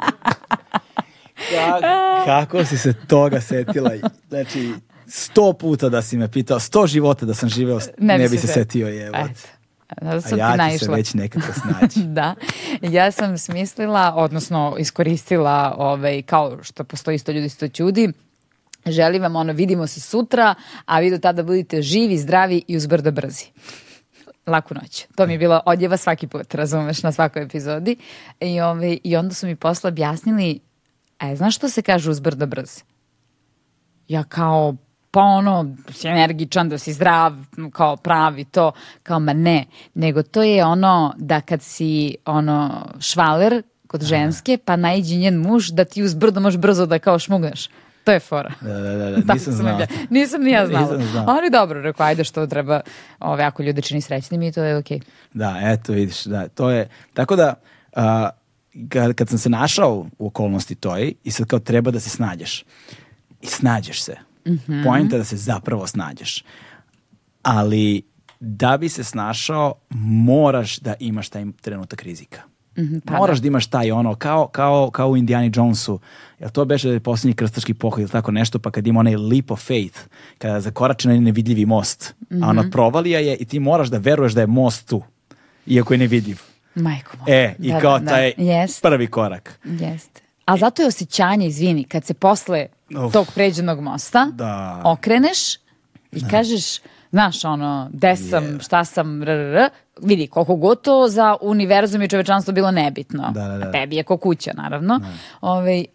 Ka- 1.51 2.25
kako 2.25 2.65
si 2.65 2.77
se 2.77 2.93
toga 3.07 3.41
setila? 3.41 3.91
Znači, 4.29 4.73
sto 5.07 5.53
puta 5.53 5.89
da 5.89 6.01
si 6.01 6.17
me 6.17 6.31
pitao, 6.31 6.59
sto 6.59 6.87
života 6.87 7.25
da 7.25 7.33
sam 7.33 7.49
živeo, 7.49 7.79
ne, 7.97 8.29
bi 8.29 8.37
se 8.37 8.47
setio, 8.47 8.87
je. 8.87 9.11
Zato 10.01 10.35
A 10.35 10.37
ja 10.37 10.69
ti 10.69 10.79
ću 10.79 10.85
se 10.85 10.91
već 10.91 11.13
nekako 11.13 11.47
snaći. 11.53 11.99
da, 12.17 12.35
ja 12.81 13.11
sam 13.11 13.37
smislila, 13.37 14.13
odnosno 14.15 14.75
iskoristila 14.79 15.75
ovaj, 15.77 16.21
kao 16.21 16.63
što 16.63 16.83
postoji 16.83 17.17
sto 17.17 17.31
ljudi, 17.31 17.49
sto 17.49 17.65
ljudi, 17.79 18.13
želim 18.85 19.21
vam 19.21 19.35
ono, 19.35 19.53
vidimo 19.53 19.87
se 19.87 20.01
sutra, 20.01 20.55
a 20.85 20.99
vi 20.99 21.11
do 21.11 21.17
tada 21.17 21.43
budite 21.43 21.81
živi, 21.81 22.17
zdravi 22.17 22.63
i 22.67 22.77
uzbrdo 22.77 23.11
brzi. 23.11 23.45
Laku 24.47 24.73
noć. 24.73 25.05
To 25.15 25.27
mi 25.27 25.33
je 25.33 25.39
bila 25.39 25.61
odjeva 25.65 25.97
svaki 25.97 26.27
put, 26.27 26.55
razumeš, 26.55 27.03
na 27.03 27.11
svakoj 27.11 27.43
epizodi. 27.43 27.95
I, 28.39 28.61
ovaj, 28.61 28.97
I 29.03 29.15
onda 29.15 29.33
su 29.33 29.47
mi 29.47 29.55
posle 29.55 29.87
objasnili, 29.87 30.59
a 31.17 31.35
znaš 31.35 31.55
što 31.55 31.69
se 31.69 31.81
kaže 31.81 32.11
uzbrdo 32.11 32.45
brz? 32.45 32.69
ja 34.07 34.23
kao 34.23 34.75
pa 35.11 35.21
ono, 35.21 35.75
si 35.91 36.07
energičan, 36.07 36.69
da 36.69 36.77
si 36.77 36.93
zdrav, 36.93 37.33
kao 37.71 37.95
pravi 37.95 38.43
to, 38.43 38.71
kao 39.03 39.19
ma 39.19 39.33
ne, 39.33 39.65
nego 39.93 40.23
to 40.23 40.43
je 40.43 40.65
ono 40.65 41.13
da 41.17 41.41
kad 41.41 41.61
si 41.61 42.15
ono 42.25 42.85
švaler 42.99 43.63
kod 43.87 44.03
ženske, 44.03 44.57
pa 44.65 44.75
najđe 44.75 45.15
njen 45.15 45.37
muž, 45.37 45.69
da 45.69 45.85
ti 45.85 46.03
uz 46.03 46.13
brdo 46.13 46.39
možeš 46.39 46.59
brzo 46.59 46.85
da 46.85 46.99
kao 46.99 47.19
šmugneš. 47.19 47.69
To 48.03 48.11
je 48.11 48.19
fora. 48.19 48.51
Da, 48.61 48.73
da, 48.73 48.95
da, 48.95 49.11
da, 49.11 49.33
nisam 49.33 49.53
sam 49.53 49.53
znao. 49.53 49.79
Nisam 50.09 50.43
ni 50.43 50.51
ja 50.51 50.67
znala. 50.67 50.97
Nisam 50.97 51.11
znao. 51.11 51.25
Ali 51.27 51.49
dobro, 51.49 51.81
rekao, 51.81 52.05
ajde 52.05 52.23
što 52.23 52.47
treba, 52.47 52.81
ove, 53.19 53.43
ako 53.43 53.63
ljude 53.63 53.81
čini 53.81 54.01
srećnim 54.01 54.41
i 54.41 54.51
to 54.51 54.63
je 54.63 54.77
okej. 54.77 54.99
Da, 55.33 55.59
eto 55.61 55.93
vidiš, 55.93 56.23
da, 56.23 56.47
to 56.47 56.69
je, 56.69 56.89
tako 57.13 57.35
da, 57.35 57.53
a, 57.95 58.29
kad, 58.89 59.13
kad 59.13 59.29
sam 59.29 59.37
se 59.37 59.49
našao 59.49 60.05
u 60.19 60.27
okolnosti 60.27 60.75
toj 60.75 61.13
i 61.23 61.31
sad 61.31 61.47
kao 61.47 61.59
treba 61.59 61.91
da 61.91 61.99
se 61.99 62.09
snađeš 62.09 62.65
i 63.41 63.47
snađeš 63.47 64.03
se. 64.03 64.26
Mhm. 64.47 64.83
Poenta 64.83 65.15
je 65.15 65.17
da 65.17 65.25
se 65.25 65.37
zapravo 65.37 65.87
snađeš. 65.87 66.43
Ali 67.43 68.01
da 68.39 68.77
bi 68.77 68.89
se 68.89 69.03
snašao, 69.03 69.73
moraš 69.99 70.77
da 70.79 70.93
imaš 70.99 71.29
taj 71.29 71.45
trenutak 71.61 72.03
rizika. 72.03 72.41
pa 73.05 73.17
moraš 73.17 73.39
da. 73.39 73.47
imaš 73.47 73.67
taj 73.67 73.91
ono, 73.91 74.15
kao, 74.15 74.47
kao, 74.47 74.89
kao 74.91 75.09
u 75.09 75.17
Indiana 75.17 75.49
Jonesu, 75.55 75.99
jel 76.39 76.49
to 76.49 76.65
beše 76.65 76.99
posljednji 76.99 77.35
krstaški 77.35 77.73
pohod 77.73 77.99
ili 77.99 78.09
tako 78.09 78.31
nešto, 78.31 78.59
pa 78.59 78.71
kad 78.71 78.87
ima 78.87 78.99
onaj 78.99 79.15
leap 79.15 79.51
of 79.51 79.67
faith, 79.67 79.99
kada 80.37 80.61
zakorači 80.61 81.07
na 81.07 81.19
nevidljivi 81.19 81.65
most, 81.65 82.15
a 82.43 82.49
ona 82.49 82.69
provalija 82.71 83.19
je 83.19 83.35
i 83.35 83.45
ti 83.45 83.59
moraš 83.59 83.87
da 83.87 83.97
veruješ 83.97 84.33
da 84.33 84.41
je 84.41 84.47
most 84.47 84.87
tu, 84.89 85.03
iako 85.65 85.93
je 85.93 85.97
nevidljiv. 85.97 86.41
Majko 86.75 87.17
moja. 87.17 87.35
E, 87.37 87.55
i 87.59 87.71
Da, 87.71 87.79
kao 87.79 87.99
da, 87.99 88.05
da. 88.05 88.11
taj 88.11 88.33
Jest. 88.37 88.81
prvi 88.81 89.07
korak. 89.07 89.59
Jeste. 89.63 90.21
A 90.45 90.57
zato 90.57 90.81
je 90.81 90.87
osjećanje, 90.87 91.47
izvini, 91.47 91.83
kad 91.83 92.05
se 92.05 92.13
posle 92.13 92.67
Uf. 92.97 93.13
tog 93.13 93.27
pređenog 93.35 93.79
mosta 93.81 94.27
Da. 94.33 94.81
okreneš 94.85 95.55
i 96.11 96.27
kažeš, 96.29 96.79
znaš, 97.11 97.45
ono, 97.45 97.89
gde 97.93 98.15
sam, 98.15 98.59
šta 98.59 98.85
sam, 98.85 99.23
r, 99.23 99.29
r, 99.29 99.69
vidi, 100.01 100.27
koliko 100.27 100.55
god 100.55 100.81
to 100.81 101.07
za 101.07 101.35
univerzum 101.41 102.01
i 102.01 102.09
čovečanstvo 102.09 102.53
bilo 102.53 102.71
nebitno. 102.71 103.31
Da, 103.31 103.41
da, 103.41 103.57
da. 103.57 103.67
A 103.67 103.71
tebi 103.71 103.95
je 103.95 104.03
ko 104.03 104.17
kuća, 104.17 104.51
naravno. 104.53 104.99
Ovaj, 105.41 105.85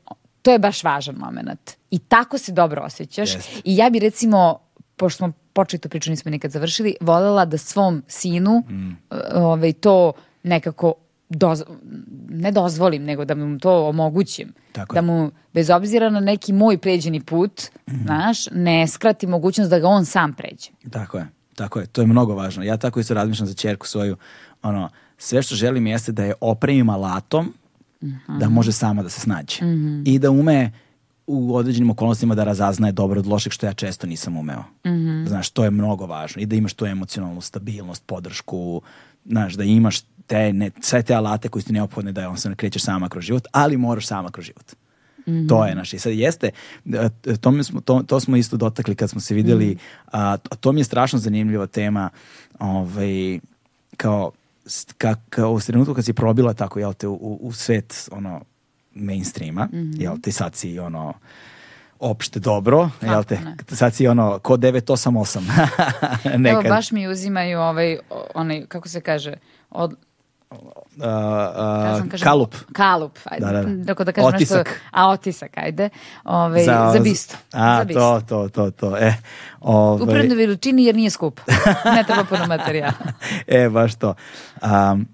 to 0.42 0.52
je 0.52 0.58
baš 0.58 0.84
važan 0.84 1.14
moment. 1.14 1.70
I 1.90 1.98
tako 1.98 2.38
se 2.38 2.52
dobro 2.52 2.82
osjećaš. 2.82 3.34
Jeste. 3.34 3.60
I 3.64 3.76
ja 3.76 3.90
bi 3.90 3.98
recimo, 3.98 4.58
pošto 4.96 5.16
smo 5.16 5.32
počeli 5.52 5.80
tu 5.80 5.88
priču, 5.88 6.10
nismo 6.10 6.30
nikad 6.30 6.50
završili, 6.50 6.96
voljela 7.00 7.44
da 7.44 7.58
svom 7.58 8.02
sinu 8.06 8.62
Mm. 8.70 8.96
ovaj, 9.34 9.72
to 9.72 10.12
nekako 10.42 10.94
doz, 11.28 11.62
ne 12.28 12.50
dozvolim, 12.52 13.04
nego 13.04 13.24
da 13.24 13.34
mu 13.34 13.58
to 13.58 13.88
omogućim. 13.88 14.52
Tako 14.72 14.94
da 14.94 15.02
mu, 15.02 15.30
bez 15.54 15.70
obzira 15.70 16.10
na 16.10 16.20
neki 16.20 16.52
moj 16.52 16.78
pređeni 16.78 17.20
put, 17.20 17.62
Mhm. 17.90 18.02
znaš, 18.04 18.50
ne 18.52 18.86
skrati 18.88 19.26
mogućnost 19.26 19.70
da 19.70 19.78
ga 19.78 19.88
on 19.88 20.04
sam 20.04 20.32
pređe. 20.32 20.70
Tako 20.90 21.18
je, 21.18 21.26
tako 21.54 21.80
je, 21.80 21.86
to 21.86 22.00
je 22.00 22.06
mnogo 22.06 22.34
važno. 22.34 22.62
Ja 22.62 22.76
tako 22.76 23.00
isto 23.00 23.14
razmišljam 23.14 23.46
za 23.46 23.54
čerku 23.54 23.86
svoju, 23.86 24.16
ono, 24.62 24.88
sve 25.18 25.42
što 25.42 25.54
želim 25.54 25.86
jeste 25.86 26.12
da 26.12 26.24
je 26.24 26.34
opremim 26.40 26.90
alatom 26.90 27.54
da 28.40 28.48
može 28.48 28.72
sama 28.72 29.02
da 29.02 29.08
se 29.08 29.20
snađe. 29.20 29.56
I 30.04 30.18
da 30.18 30.30
ume 30.30 30.70
u 31.26 31.56
određenim 31.56 31.90
okolnostima 31.90 32.34
da 32.34 32.44
razaznaje 32.44 32.92
dobro 32.92 33.20
od 33.20 33.26
lošeg, 33.26 33.52
što 33.52 33.66
ja 33.66 33.72
često 33.72 34.06
nisam 34.06 34.36
umeo. 34.36 34.64
Znaš, 35.26 35.50
to 35.50 35.64
je 35.64 35.70
mnogo 35.70 36.06
važno. 36.06 36.42
I 36.42 36.46
da 36.46 36.56
imaš 36.56 36.74
tu 36.74 36.86
emocionalnu 36.86 37.40
stabilnost, 37.40 38.02
podršku, 38.06 38.82
znaš, 39.26 39.54
da 39.54 39.64
imaš 39.64 40.00
te, 40.26 40.52
ne, 40.52 40.70
sve 40.80 41.02
te 41.02 41.14
alate 41.14 41.48
koji 41.48 41.62
su 41.62 41.66
ti 41.66 41.72
neophodne 41.72 42.12
da 42.12 42.28
on 42.28 42.36
se 42.38 42.48
ne 42.48 42.54
krećeš 42.54 42.82
sama 42.82 43.08
kroz 43.08 43.24
život, 43.24 43.46
ali 43.52 43.76
moraš 43.76 44.06
sama 44.06 44.30
kroz 44.30 44.44
život. 44.46 44.72
To 45.48 45.64
je 45.66 45.74
naš. 45.74 45.92
I 45.94 45.98
sad 45.98 46.12
jeste, 46.12 46.50
e, 46.92 47.08
to, 47.40 47.50
mi 47.50 47.64
smo, 47.64 47.80
to, 47.80 48.02
to 48.02 48.20
smo 48.20 48.36
isto 48.36 48.56
dotakli 48.56 48.94
kad 48.94 49.10
smo 49.10 49.20
se 49.20 49.34
vidjeli, 49.34 49.76
a, 50.06 50.36
to- 50.36 50.56
to 50.56 50.72
mi 50.72 50.80
je 50.80 50.84
strašno 50.84 51.18
zanimljiva 51.18 51.66
tema, 51.66 52.10
ovaj, 52.58 53.38
kao, 53.96 54.30
ka, 54.98 55.14
kao 55.30 55.52
u 55.52 55.60
trenutku 55.60 55.94
kad 55.94 56.04
si 56.04 56.12
probila 56.12 56.54
tako, 56.54 56.78
jel 56.78 56.92
te, 56.94 57.06
u, 57.08 57.38
u 57.40 57.52
svet, 57.52 58.08
ono, 58.12 58.40
mainstreama, 58.94 59.68
jel 59.94 60.16
te, 60.22 60.32
sad 60.32 60.54
si, 60.54 60.78
ono, 60.78 61.12
opšte 61.98 62.40
dobro, 62.40 62.90
jel 63.02 63.24
te, 63.24 63.38
ne. 63.40 63.56
sad 63.68 63.94
si, 63.94 64.06
ono, 64.08 64.38
ko 64.38 64.56
988, 64.56 65.40
Evo, 66.50 66.62
baš 66.68 66.90
mi 66.90 67.08
uzimaju 67.08 67.60
ovaj, 67.60 67.98
onaj, 68.34 68.66
kako 68.66 68.88
se 68.88 69.00
kaže, 69.00 69.34
od, 69.70 69.96
ja 71.00 71.96
sam 71.98 72.08
kažem- 72.08 72.24
kalup. 72.24 72.54
Kalup, 72.72 73.18
ajde. 73.24 73.46
Da, 73.46 73.52
da, 73.52 73.62
da. 73.94 74.04
Da 74.04 74.12
kažem 74.12 74.34
Otisak. 74.34 74.66
nešto, 74.66 74.80
a 74.90 75.08
otisak, 75.08 75.58
ajde. 75.58 75.88
Ovaj, 76.24 76.64
za, 76.64 77.00
bistu. 77.02 77.36
A, 77.52 77.78
za 77.78 77.84
bistu. 77.84 78.00
to, 78.00 78.20
to, 78.28 78.48
to, 78.48 78.70
to. 78.70 78.96
E, 78.96 79.14
ovaj, 79.60 80.02
U 80.02 80.06
prednoj 80.06 80.36
veličini 80.36 80.84
jer 80.84 80.94
nije 80.96 81.10
skup. 81.10 81.40
ne 81.96 82.04
treba 82.06 82.24
puno 82.24 82.46
materijala. 82.46 82.92
e, 83.46 83.68
baš 83.68 83.94
to. 83.94 84.14
Um, 84.62 85.08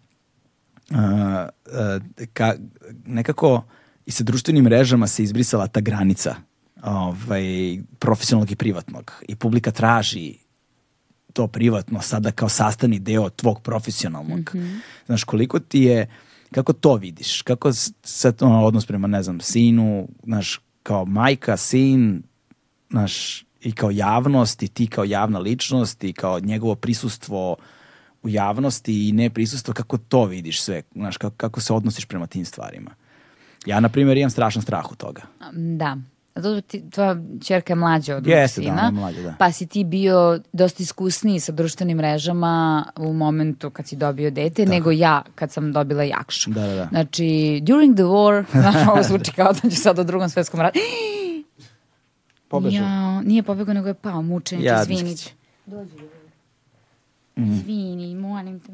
a, 0.95 1.49
a, 1.73 1.99
ka, 2.33 2.55
nekako 3.07 3.63
i 4.07 4.11
sa 4.11 4.25
društvenim 4.25 4.65
mrežama 4.65 5.07
se 5.07 5.23
izbrisala 5.23 5.67
ta 5.67 5.81
granica 5.81 6.35
ovaj, 6.83 7.43
profesionalnog 7.99 8.51
i 8.51 8.57
privatnog. 8.57 9.13
I 9.29 9.37
publika 9.37 9.71
traži 9.71 10.35
to 11.33 11.47
privatno 11.47 12.01
sada 12.01 12.31
kao 12.31 12.49
sastavni 12.49 12.99
deo 12.99 13.31
tvog 13.31 13.61
profesionalnog. 13.63 14.51
Znaš, 15.07 15.25
koliko 15.25 15.59
ti 15.59 15.81
je, 15.81 16.07
kako 16.53 16.73
to 16.73 16.95
vidiš? 16.95 17.43
Kako 17.43 17.73
s- 17.73 17.93
sad 18.03 18.43
ono, 18.43 18.65
odnos 18.65 18.87
prema, 18.87 19.07
ne 19.09 19.23
znam, 19.23 19.41
sinu, 19.41 20.09
znaš, 20.25 20.61
kao 20.83 21.05
majka, 21.05 21.57
sin, 21.57 22.23
znaš, 22.91 23.45
i 23.61 23.73
kao 23.73 23.91
javnost 23.91 24.63
i 24.63 24.69
ti 24.69 24.87
kao 24.87 25.05
javna 25.05 25.39
ličnost 25.39 26.05
i 26.05 26.13
kao 26.13 26.41
njegovo 26.41 26.75
prisustvo 26.75 27.57
u 28.23 28.29
javnosti 28.29 29.09
i 29.09 29.13
ne 29.13 29.31
prisustvo, 29.31 29.75
kako 29.75 29.99
to 29.99 30.25
vidiš 30.25 30.63
sve, 30.63 30.83
znaš, 30.95 31.17
kako, 31.17 31.37
kako 31.37 31.61
se 31.61 31.73
odnosiš 31.73 32.05
prema 32.05 32.27
tim 32.27 32.45
stvarima. 32.45 32.91
Ja, 33.67 33.81
na 33.81 33.89
primjer, 33.89 34.17
imam 34.17 34.31
strašan 34.31 34.63
strah 34.63 34.91
od 34.91 34.97
toga. 34.97 35.23
Da. 35.53 35.97
Zato 36.41 36.61
ti, 36.61 36.91
tvoja 36.91 37.17
čerka 37.45 37.73
je 37.73 37.77
mlađa 37.77 38.17
od 38.17 38.27
Jeste, 38.27 38.61
da, 38.61 38.65
sina, 38.65 38.85
je 38.85 38.91
mlađa, 38.91 39.23
da. 39.23 39.35
pa 39.39 39.53
si 39.53 39.67
ti 39.67 39.85
bio 39.85 40.41
dosta 40.53 40.83
iskusniji 40.83 41.41
sa 41.41 41.53
društvenim 41.53 41.97
mrežama 41.97 42.85
u 42.97 43.13
momentu 43.13 43.71
kad 43.71 43.87
si 43.87 43.97
dobio 43.97 44.31
dete, 44.31 44.67
nego 44.67 44.91
ja 44.91 45.23
kad 45.35 45.53
sam 45.53 45.73
dobila 45.73 46.03
jakšu. 46.03 46.51
Da, 46.51 46.67
da, 46.67 46.75
da. 46.75 46.89
Znači, 46.91 47.61
during 47.63 47.97
the 47.97 48.05
war, 48.05 48.45
znaš, 48.53 48.75
ovo 48.93 49.03
zvuči 49.03 49.33
kao 49.33 49.53
da 49.53 49.71
ću 49.71 49.77
sad 49.77 49.99
u 49.99 50.05
drugom 50.05 50.29
svetskom 50.29 50.61
ratu. 50.61 50.79
Pobežao. 52.49 52.85
Ja, 52.85 53.21
nije 53.21 53.43
pobegao, 53.43 53.75
nego 53.75 53.89
je 53.89 53.95
pao, 53.95 54.23
mučenić, 54.23 54.67
izvinite. 54.83 55.17
si. 55.17 55.31
Dođi. 55.67 55.95
Mhm. 57.39 57.53
Izvini, 57.53 58.15
molim 58.15 58.61
te. 58.61 58.73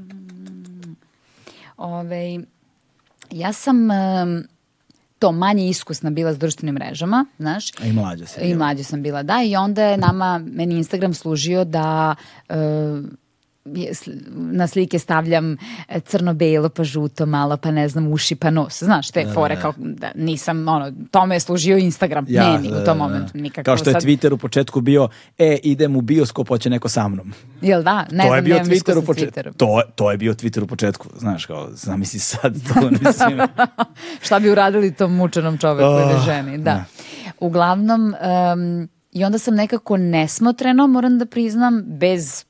Ove, 1.76 2.38
ja 3.30 3.52
sam 3.52 3.90
em, 3.90 4.46
to 5.24 5.32
manje 5.32 5.68
iskusna 5.68 6.10
bila 6.10 6.32
s 6.32 6.38
društvenim 6.38 6.74
mrežama, 6.74 7.26
znaš. 7.38 7.70
I 7.84 7.92
mlađa 7.92 8.26
se. 8.26 8.40
I 8.40 8.48
jel? 8.48 8.58
mlađa 8.58 8.84
sam 8.84 9.02
bila, 9.02 9.22
da. 9.22 9.42
I 9.42 9.56
onda 9.56 9.82
je 9.82 9.96
nama, 9.96 10.38
meni 10.38 10.74
Instagram 10.74 11.14
služio 11.14 11.64
da 11.64 12.14
sl- 12.48 13.08
na 14.30 14.66
slike 14.66 14.98
stavljam 14.98 15.56
e, 15.88 16.00
crno-belo, 16.00 16.68
pa 16.68 16.84
žuto 16.84 17.26
malo, 17.26 17.56
pa 17.56 17.70
ne 17.70 17.88
znam, 17.88 18.08
uši, 18.08 18.34
pa 18.34 18.50
nos. 18.50 18.82
Znaš, 18.82 19.10
te 19.10 19.26
fore, 19.26 19.56
kao 19.56 19.72
da 19.78 20.10
nisam, 20.14 20.68
ono, 20.68 20.92
tome 21.10 21.36
je 21.36 21.40
služio 21.40 21.76
Instagram, 21.78 22.24
ne 22.28 22.58
mi 22.58 22.68
u 22.72 22.84
tom 22.84 22.98
momentu, 22.98 23.30
nikako. 23.34 23.64
Kao 23.64 23.76
što 23.76 23.90
je 23.90 23.94
sad- 23.94 24.02
Twitter 24.02 24.32
u 24.32 24.38
početku 24.38 24.80
bio, 24.80 25.08
e, 25.38 25.58
idem 25.62 25.96
u 25.96 26.00
bioskop, 26.00 26.48
hoće 26.48 26.70
neko 26.70 26.88
sa 26.88 27.08
mnom. 27.08 27.32
Jel 27.62 27.82
da? 27.82 27.98
Ne 28.02 28.22
to 28.22 28.26
znam, 28.26 28.34
je 28.34 28.42
bio 28.42 28.54
nemam 28.54 28.70
Twitter 28.70 28.98
u 28.98 29.02
početku. 29.02 29.40
To, 29.56 29.82
to 29.94 30.10
je 30.10 30.16
bio 30.16 30.34
Twitter 30.34 30.62
u 30.62 30.66
početku, 30.66 31.08
znaš, 31.16 31.46
kao, 31.46 31.68
zamisli 31.72 32.18
sad 32.20 32.54
to, 32.64 32.90
mislim. 33.00 33.38
Šta 34.24 34.38
bi 34.38 34.50
uradili 34.50 34.94
tom 34.94 35.14
mučenom 35.14 35.58
čoveku 35.58 35.82
ili 35.90 36.14
Oh, 36.14 36.24
ženi, 36.24 36.58
da. 36.58 36.64
da. 36.64 36.84
Uglavnom, 37.40 38.14
em, 38.14 38.88
i 39.12 39.24
onda 39.24 39.38
sam 39.38 39.54
nekako 39.54 39.96
nesmotreno, 39.96 40.86
moram 40.86 41.18
da 41.18 41.26
priznam, 41.26 41.82
bez 41.86 42.44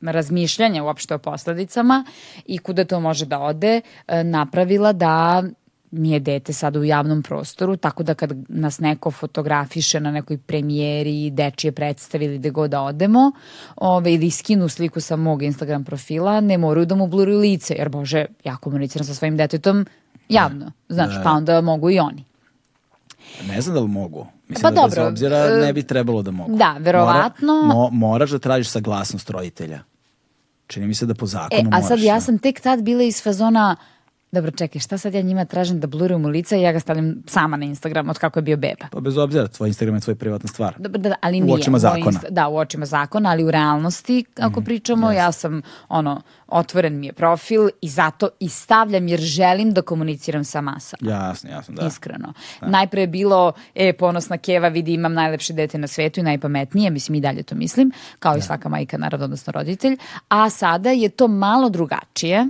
razmišljanja 0.00 0.84
uopšte 0.84 1.14
o 1.14 1.18
posledicama 1.18 2.04
i 2.46 2.58
kuda 2.58 2.84
to 2.84 3.00
može 3.00 3.26
da 3.26 3.38
ode, 3.40 3.80
e, 4.08 4.24
napravila 4.24 4.92
da 4.92 5.42
mi 5.90 6.10
je 6.10 6.20
dete 6.20 6.52
sada 6.52 6.78
u 6.78 6.84
javnom 6.84 7.22
prostoru, 7.22 7.76
tako 7.76 8.02
da 8.02 8.14
kad 8.14 8.32
nas 8.48 8.80
neko 8.80 9.10
fotografiše 9.10 10.00
na 10.00 10.10
nekoj 10.10 10.38
premijeri, 10.38 11.30
dečije 11.30 11.72
predstavi 11.72 12.24
ili 12.24 12.38
gde 12.38 12.50
god 12.50 12.70
da 12.70 12.82
odemo, 12.82 13.32
ove, 13.76 14.14
ili 14.14 14.30
skinu 14.30 14.68
sliku 14.68 15.00
sa 15.00 15.16
mog 15.16 15.42
Instagram 15.42 15.84
profila, 15.84 16.40
ne 16.40 16.58
moraju 16.58 16.86
da 16.86 16.94
mu 16.94 17.06
bluruju 17.06 17.38
lice, 17.38 17.74
jer 17.74 17.88
bože, 17.88 18.26
ja 18.44 18.56
komuniciram 18.56 19.04
sa 19.06 19.14
svojim 19.14 19.36
detetom 19.36 19.86
javno, 20.28 20.72
znaš, 20.88 21.14
pa 21.24 21.30
onda 21.30 21.60
mogu 21.60 21.90
i 21.90 21.98
oni. 21.98 22.24
Ne 23.48 23.60
znam 23.60 23.74
da 23.74 23.80
li 23.80 23.88
mogu. 23.88 24.26
Mislim 24.48 24.62
Pa 24.62 24.70
da 24.70 24.86
bez 24.86 24.94
dobro, 24.94 25.08
obzira 25.08 25.36
e, 25.38 25.60
ne 25.66 25.72
bi 25.72 25.82
trebalo 25.82 26.22
da 26.22 26.30
mogu. 26.30 26.56
da, 26.56 26.76
verovatno. 26.80 27.52
Mora- 27.52 27.74
mo- 27.74 27.90
moraš 27.92 28.30
da 28.30 28.38
tražiš 28.38 28.68
saglasnost 28.68 29.30
roditelja. 29.30 29.80
Čini 30.68 30.86
mi 30.86 30.94
se 30.94 31.06
da 31.06 31.14
po 31.14 31.26
zakonu 31.26 31.48
E, 31.54 31.60
a 31.60 31.64
moraš. 31.64 31.88
sad 31.88 31.98
ja 32.00 32.14
da. 32.14 32.20
sam 32.20 32.38
tek 32.38 32.60
tad 32.60 32.82
bila 32.82 33.02
iz 33.02 33.22
fazona, 33.22 33.76
dobro 34.32 34.50
čekaj, 34.50 34.80
šta 34.80 34.98
sad 34.98 35.14
ja 35.14 35.20
njima 35.22 35.44
tražim 35.44 35.80
da 35.80 35.86
bluruju 35.86 36.18
mu 36.18 36.28
lica 36.28 36.56
i 36.56 36.62
ja 36.62 36.72
ga 36.72 36.80
stavljam 36.80 37.14
sama 37.26 37.56
na 37.56 37.64
Instagram 37.64 38.08
od 38.08 38.18
kako 38.18 38.38
je 38.38 38.42
bio 38.42 38.56
beba. 38.56 38.86
Pa 38.90 39.00
bez 39.00 39.16
obzira, 39.16 39.48
tvoj 39.48 39.68
Instagram 39.68 39.94
je 39.96 40.00
tvoja 40.00 40.16
privatna 40.16 40.48
stvar. 40.48 40.74
Dobro, 40.78 41.00
da, 41.00 41.14
ali 41.20 41.42
U 41.42 41.44
nije. 41.44 41.54
očima 41.54 41.74
moj 41.74 41.80
zakona. 41.80 42.04
Insta- 42.04 42.30
da, 42.30 42.48
u 42.48 42.56
očima 42.56 42.86
zakona, 42.86 43.30
ali 43.30 43.44
u 43.44 43.50
realnosti, 43.50 44.24
ako 44.40 44.60
pričamo, 44.60 45.12
ja 45.12 45.32
sam, 45.32 45.62
ono, 45.88 46.22
otvoren 46.48 47.00
mi 47.00 47.06
je 47.06 47.12
profil 47.12 47.68
i 47.80 47.88
zato 47.88 48.28
i 48.40 48.48
stavljam 48.48 49.08
jer 49.08 49.20
želim 49.20 49.72
da 49.72 49.82
komuniciram 49.82 50.44
sa 50.44 50.60
masama. 50.60 51.10
Jasno, 51.12 51.50
jasno, 51.50 51.74
da. 51.74 51.86
Iskreno. 51.86 52.32
Najpre 52.60 53.00
je 53.00 53.06
bilo, 53.06 53.52
e, 53.74 53.92
ponosna 53.92 54.38
Keva, 54.38 54.68
vidi 54.68 54.94
imam 54.94 55.12
najlepše 55.12 55.52
dete 55.52 55.78
na 55.78 55.86
svetu 55.86 56.20
i 56.20 56.22
najpametnije, 56.22 56.90
mislim 56.90 57.14
i 57.14 57.20
dalje 57.20 57.42
to 57.42 57.54
mislim, 57.54 57.90
kao 58.18 58.36
i 58.36 58.40
svaka 58.40 58.68
majka, 58.68 58.98
naravno, 58.98 59.24
odnosno 59.24 59.52
roditelj. 59.52 59.96
A 60.28 60.50
sada 60.50 60.90
je 60.90 61.08
to 61.08 61.28
malo 61.28 61.68
drugačije. 61.68 62.46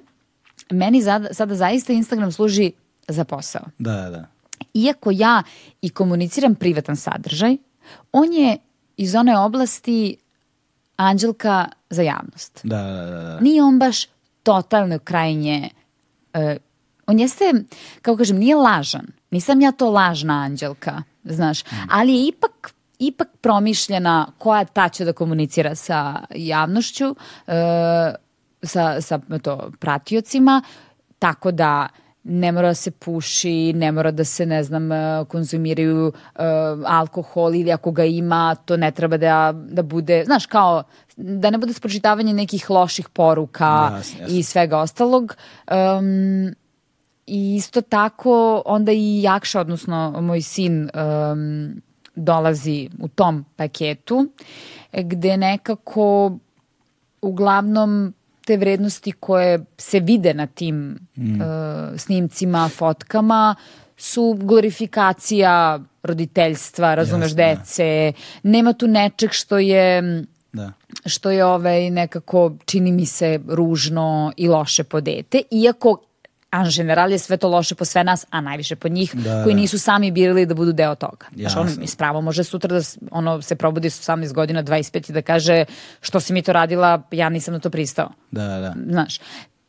Meni 0.71 1.03
zada- 1.03 1.35
sada 1.35 1.55
zaista 1.55 1.93
Instagram 1.93 2.33
služi 2.33 2.73
za 3.09 3.25
posao. 3.25 3.63
Da, 3.79 3.93
da, 3.93 4.11
da. 4.11 4.27
Iako 4.75 5.11
ja 5.11 5.43
i 5.83 5.91
komuniciram 5.91 6.55
privatan 6.55 6.97
sadržaj, 6.97 7.57
on 8.13 8.33
je 8.33 8.57
iz 8.97 9.15
one 9.15 9.39
oblasti 9.39 10.17
anđelka 10.97 11.69
za 11.91 12.03
javnost. 12.03 12.61
Da, 12.63 12.83
da, 12.83 13.07
da, 13.07 13.23
da. 13.23 13.41
Nije 13.41 13.63
on 13.63 13.79
baš 13.79 14.07
totalno 14.43 14.99
krajnje... 14.99 15.69
e, 16.35 16.57
on 17.07 17.19
jeste, 17.21 17.53
kako 18.03 18.17
kažem, 18.17 18.37
nije 18.39 18.57
lažan. 18.57 19.07
Nisam 19.31 19.61
ja 19.61 19.73
to 19.73 19.91
lažna 19.91 20.35
anđelka, 20.35 21.03
znaš. 21.25 21.61
Ali 21.91 22.13
je 22.15 22.27
ipak 22.27 22.75
ipak 22.99 23.29
promišljena 23.41 24.27
koja 24.39 24.65
ta 24.65 24.89
će 24.89 25.05
da 25.05 25.13
komunicira 25.13 25.75
sa 25.75 26.21
javnošću, 26.35 27.17
e, 27.47 27.53
sa, 28.63 29.01
sa 29.01 29.21
to, 29.43 29.71
pratiocima, 29.79 30.63
tako 31.19 31.51
da 31.51 31.89
ne 32.25 32.53
mora 32.53 32.69
da 32.69 32.75
se 32.75 32.91
puši, 32.91 33.73
ne 33.73 33.93
mora 33.93 34.11
da 34.11 34.25
se, 34.25 34.47
ne 34.47 34.63
znam, 34.63 34.93
e, 34.93 35.25
konzumiraju 35.29 36.13
e, 36.13 36.43
alkohol 36.87 37.55
ili 37.55 37.73
ako 37.73 37.91
ga 37.91 38.05
ima, 38.05 38.55
to 38.55 38.77
ne 38.77 38.91
treba 38.91 39.17
da, 39.17 39.55
da 39.55 39.83
bude, 39.83 40.23
znaš, 40.25 40.47
kao 40.47 40.83
da 41.17 41.51
ne 41.51 41.59
bude 41.59 41.73
spočitavanje 41.73 42.33
nekih 42.33 42.71
loših 42.71 43.09
poruka 43.09 43.91
Jasno, 43.95 44.21
jasno. 44.21 44.37
i 44.37 44.43
svega 44.43 44.79
ostalog. 44.79 45.37
Um, 45.71 46.55
I 47.27 47.57
isto 47.57 47.81
tako 47.81 48.63
onda 48.67 48.93
i 48.93 49.23
Jakša, 49.23 49.61
odnosno 49.61 50.21
moj 50.21 50.43
sin 50.43 50.91
um, 50.95 51.83
dolazi 52.15 52.89
u 53.01 53.09
tom 53.09 53.45
paketu 53.57 54.29
gde 54.93 55.37
nekako 55.37 56.39
uglavnom 57.23 58.15
te 58.49 58.57
vrednosti 58.57 59.13
koje 59.13 59.65
se 59.79 60.01
vide 60.01 60.35
na 60.35 60.47
tim 60.47 60.99
Mm. 61.17 61.41
uh, 61.41 61.47
snimcima, 61.97 62.69
fotkama 62.69 63.55
su 63.97 64.37
glorifikacija 64.41 65.81
roditeljstva, 66.03 66.95
razumeš, 66.95 67.31
Jasno, 67.31 67.37
da. 67.37 67.55
dece. 67.55 68.13
Nema 68.43 68.73
tu 68.73 68.87
nečeg 68.87 69.31
što 69.33 69.59
je 69.59 70.03
da. 70.53 70.73
što 71.07 71.31
je 71.31 71.45
ovaj 71.45 71.91
nekako 71.91 72.53
čini 72.65 72.93
mi 72.93 73.07
se 73.07 73.41
ružno 73.49 74.33
i 74.37 74.49
loše 74.49 74.85
po 74.85 75.01
dete, 75.01 75.43
iako 75.51 75.99
a 76.51 76.65
general 76.71 77.13
je 77.13 77.19
sve 77.19 77.37
to 77.37 77.49
loše 77.49 77.75
po 77.75 77.85
sve 77.85 78.05
nas, 78.05 78.27
a 78.31 78.41
najviše 78.41 78.77
po 78.77 78.89
njih, 78.89 79.15
Da, 79.15 79.43
koji 79.45 79.55
da. 79.55 79.61
nisu 79.61 79.79
sami 79.79 80.11
birali 80.11 80.47
da 80.47 80.55
budu 80.55 80.73
deo 80.73 80.95
toga. 80.95 81.27
Znaš, 81.37 81.57
on 81.57 81.67
Jasno. 81.67 81.81
mi 81.81 81.87
spravo 81.87 82.21
može 82.21 82.45
sutra 82.45 82.75
da 82.79 82.81
ono, 83.11 83.43
se 83.43 83.57
probudi 83.57 83.91
s 83.91 84.01
18 84.09 84.33
godina, 84.33 84.63
25 84.63 85.11
i 85.11 85.13
da 85.13 85.23
kaže 85.23 85.65
što 86.01 86.21
si 86.21 86.33
mi 86.33 86.43
to 86.43 86.53
radila, 86.53 87.03
ja 87.11 87.29
nisam 87.29 87.55
na 87.55 87.61
to 87.61 87.71
pristao. 87.71 88.11
Da, 88.31 88.45
da. 88.47 88.75
Znaš, 88.91 89.21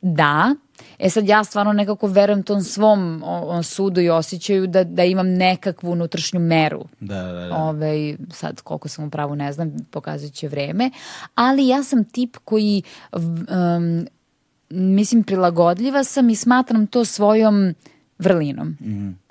da, 0.02 0.56
e 1.00 1.10
sad 1.10 1.28
ja 1.28 1.44
stvarno 1.44 1.74
nekako 1.74 2.08
verujem 2.08 2.44
tom 2.44 2.62
svom 2.62 3.24
o, 3.26 3.58
o 3.58 3.64
sudu 3.64 4.02
i 4.02 4.10
osjećaju 4.10 4.68
da, 4.68 4.84
da 4.84 5.04
imam 5.04 5.28
nekakvu 5.30 5.92
unutrašnju 5.92 6.40
meru 6.40 6.86
Da, 7.00 7.24
da, 7.24 7.32
da. 7.48 7.56
Ovaj, 7.56 8.16
sad 8.32 8.62
koliko 8.62 8.88
sam 8.88 9.06
u 9.06 9.10
pravu 9.10 9.36
ne 9.36 9.54
znam, 9.54 9.72
pokazat 9.92 10.34
će 10.34 10.48
vreme, 10.48 10.92
ali 11.36 11.68
ja 11.68 11.84
sam 11.84 12.04
tip 12.04 12.38
koji 12.46 12.82
um, 13.12 14.08
mislim 14.70 15.24
prilagodljiva 15.24 16.04
sam 16.04 16.30
i 16.30 16.36
smatram 16.36 16.88
to 16.88 17.06
svojom 17.06 17.74
vrlinom. 18.20 18.78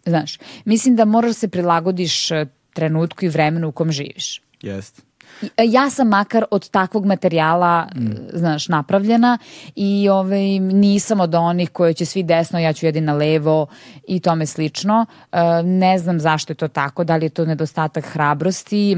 Znaš, 0.07 0.39
mislim 0.65 0.97
da 0.97 1.05
moraš 1.05 1.37
se 1.37 1.49
prilagodiš 1.49 2.31
eh, 2.31 2.47
trenutku 2.73 3.25
i 3.25 3.29
vremenu 3.29 3.69
u 3.69 3.73
kom 3.73 3.93
živiš. 3.93 4.43
Jest. 4.63 5.03
I- 5.43 5.51
e, 5.57 5.65
Ja 5.67 5.91
sam 5.91 6.09
makar 6.09 6.45
od 6.51 6.71
takvog 6.71 7.05
materijala, 7.07 7.89
Mm. 7.97 8.07
e, 8.07 8.15
znaš, 8.33 8.69
napravljena 8.69 9.39
i 9.75 10.09
ovaj, 10.09 10.41
nisam 10.59 11.21
od 11.21 11.35
onih 11.35 11.71
koje 11.71 11.95
će 11.95 12.05
svi 12.05 12.23
desno, 12.23 12.59
ja 12.59 12.73
ću 12.73 12.87
jedina 12.87 13.13
levo 13.13 13.67
i 14.09 14.21
tome 14.21 14.47
slično. 14.47 15.07
E, 15.33 15.39
ne 15.63 15.99
znam 15.99 16.21
zašto 16.21 16.51
je 16.51 16.57
to 16.57 16.69
tako, 16.69 17.05
da 17.05 17.17
li 17.17 17.25
je 17.25 17.31
to 17.31 17.45
nedostatak 17.45 18.05
hrabrosti 18.05 18.97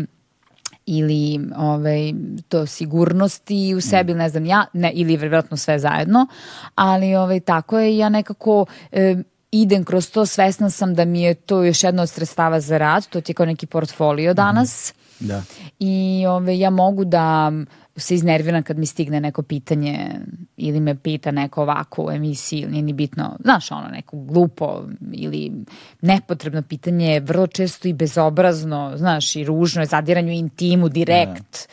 ili 0.90 1.40
ovaj, 1.56 2.12
to 2.48 2.66
sigurnosti 2.66 3.74
u 3.74 3.80
sebi, 3.80 4.14
ne 4.14 4.28
znam 4.28 4.46
ja, 4.46 4.66
ne, 4.72 4.92
ili 4.94 5.16
vjerojatno 5.16 5.56
sve 5.56 5.78
zajedno, 5.78 6.26
ali 6.74 7.14
ovaj, 7.14 7.40
tako 7.40 7.78
je, 7.78 7.98
ja 7.98 8.08
nekako 8.08 8.66
e, 8.92 9.16
idem 9.50 9.84
kroz 9.84 10.10
to, 10.10 10.26
svesna 10.26 10.70
sam 10.70 10.94
da 10.94 11.04
mi 11.04 11.22
je 11.22 11.34
to 11.34 11.62
još 11.64 11.84
jedno 11.84 12.02
od 12.02 12.10
sredstava 12.10 12.60
za 12.60 12.78
rad, 12.78 13.06
to 13.06 13.20
ti 13.20 13.30
je 13.32 13.34
kao 13.34 13.46
neki 13.46 13.66
portfolio 13.66 14.34
danas, 14.34 14.94
Da. 15.20 15.42
i 15.78 16.24
ove, 16.28 16.58
ja 16.58 16.70
mogu 16.70 17.04
da 17.04 17.52
se 17.96 18.14
iznerviram 18.14 18.62
kad 18.62 18.78
mi 18.78 18.86
stigne 18.86 19.20
neko 19.20 19.42
pitanje 19.42 20.10
ili 20.56 20.80
me 20.80 20.94
pita 20.94 21.30
neko 21.30 21.62
ovako 21.62 22.04
u 22.04 22.10
emisiji 22.10 22.60
ili 22.60 22.70
nije 22.72 22.82
ni 22.82 22.92
bitno, 22.92 23.36
znaš 23.42 23.70
ono 23.72 23.88
neko 23.88 24.16
glupo 24.16 24.82
ili 25.12 25.52
nepotrebno 26.00 26.62
pitanje 26.62 27.20
vrlo 27.20 27.46
često 27.46 27.88
i 27.88 27.92
bezobrazno, 27.92 28.92
znaš 28.96 29.36
i 29.36 29.44
ružno 29.44 29.82
je 29.82 29.86
zadiranju 29.86 30.32
intimu 30.32 30.88
direkt 30.88 31.68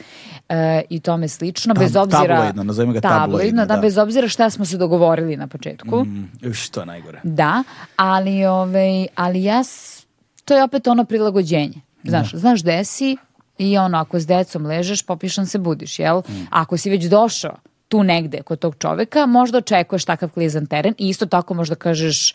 e, 0.50 0.82
i 0.90 1.00
tome 1.00 1.28
slično, 1.28 1.74
Tab- 1.74 1.80
bez 1.80 1.96
obzira 1.96 2.36
tabloidno, 2.36 2.64
nazovimo 2.64 2.94
ga 2.94 3.02
tabloidno, 3.02 3.66
da, 3.66 3.76
da. 3.76 3.82
bez 3.82 3.98
obzira 3.98 4.28
šta 4.28 4.50
smo 4.50 4.66
se 4.66 4.78
dogovorili 4.78 5.38
na 5.38 5.48
početku 5.48 6.04
Mm, 6.06 6.30
Uš, 6.50 6.70
to 6.70 6.80
je 6.80 6.86
najgore. 6.86 7.20
da, 7.24 7.64
ali, 7.96 8.46
ovaj, 8.46 9.08
ali 9.16 9.44
ja, 9.44 9.62
to 10.46 10.54
je 10.56 10.64
opet 10.64 10.88
ono 10.88 11.06
prilagođenje. 11.06 11.82
Znaš, 12.04 12.32
znaš 12.34 12.62
gde 12.62 12.84
si 12.84 13.18
i 13.60 13.78
ono, 13.78 13.98
ako 13.98 14.20
s 14.20 14.28
decom 14.28 14.66
ležeš, 14.66 15.04
popišan 15.04 15.46
se 15.46 15.58
budiš, 15.60 16.00
jel? 16.00 16.22
Ako 16.50 16.78
si 16.78 16.90
već 16.90 17.06
došao 17.06 17.56
tu 17.88 18.04
negde 18.04 18.42
kod 18.42 18.60
tog 18.60 18.76
čoveka, 18.78 19.26
možda 19.26 19.58
očekuješ 19.58 20.06
takav 20.06 20.30
klizan 20.30 20.66
teren 20.66 20.94
i 20.98 21.10
isto 21.10 21.26
tako 21.26 21.54
možda 21.54 21.76
kažeš 21.76 22.34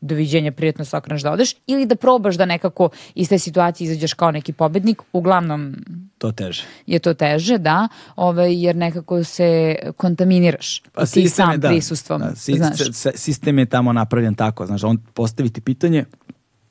doviđenja, 0.00 0.52
prijetno 0.52 0.84
se 0.84 0.96
okreneš 0.96 1.22
da 1.22 1.32
odeš 1.32 1.54
ili 1.66 1.86
da 1.86 1.96
probaš 1.96 2.34
da 2.34 2.44
nekako 2.46 2.88
iz 3.14 3.28
te 3.28 3.38
situacije 3.38 3.84
izađeš 3.86 4.14
kao 4.14 4.30
neki 4.30 4.52
pobednik, 4.52 5.02
uglavnom 5.12 5.74
To 6.18 6.32
teže. 6.32 6.64
je 6.86 6.98
to 6.98 7.14
teže, 7.14 7.58
da, 7.58 7.88
ovaj, 8.16 8.54
jer 8.56 8.76
nekako 8.76 9.24
se 9.24 9.76
kontaminiraš 9.96 10.78
i 10.78 10.82
ti 10.82 10.90
Pa 10.90 11.06
sistem 11.06 11.22
je, 11.22 11.28
sam 11.48 11.60
da. 11.60 11.68
prisustvom, 11.68 12.20
Da, 12.20 12.34
si- 12.36 12.54
znaš. 12.54 12.78
sistem 13.14 13.58
je 13.58 13.66
tamo 13.66 13.92
napravljen 13.92 14.34
tako, 14.34 14.66
znaš, 14.66 14.84
on 14.84 14.98
postavi 15.14 15.50
ti 15.50 15.60
pitanje 15.60 16.04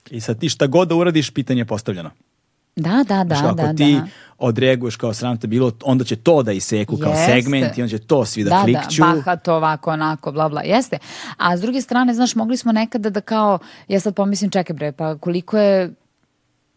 i 0.09 0.19
sad 0.19 0.39
ti 0.39 0.49
šta 0.49 0.67
god 0.67 0.87
da 0.87 0.95
uradiš, 0.95 1.31
pitanje 1.31 1.61
je 1.61 1.65
postavljeno. 1.65 2.09
Da, 2.75 3.03
da, 3.08 3.24
da, 3.24 3.35
Znaš, 3.35 3.51
ako 3.51 3.56
da, 3.56 3.74
ti 3.74 3.93
da. 3.93 4.08
odreaguješ 4.38 4.95
kao 4.95 5.14
sram 5.14 5.38
te 5.38 5.48
bilo, 5.48 5.72
onda 5.83 6.03
će 6.03 6.16
to 6.16 6.43
da 6.43 6.51
iseku 6.51 6.98
kao 6.98 7.11
Jeste. 7.11 7.25
segment 7.25 7.77
i 7.77 7.82
onda 7.82 7.98
će 7.98 8.00
to 8.00 8.25
svi 8.25 8.43
da, 8.43 8.50
da, 8.50 8.61
klikću. 8.64 9.01
Da, 9.01 9.14
bahato, 9.16 9.56
ovako, 9.56 9.91
onako, 9.91 10.32
bla, 10.32 10.50
bla, 10.50 10.61
jeste. 10.61 10.98
A 11.38 11.58
s 11.58 11.61
druge 11.61 11.82
strane, 11.82 12.14
znaš, 12.14 12.35
mogli 12.35 12.58
smo 12.58 12.72
nekada 12.72 13.09
da 13.09 13.22
kao, 13.22 13.59
ja 13.88 14.00
sad 14.00 14.16
pomislim, 14.16 14.51
čekaj 14.51 14.74
bre, 14.74 14.91
pa 14.91 15.17
koliko 15.17 15.58
je 15.58 15.93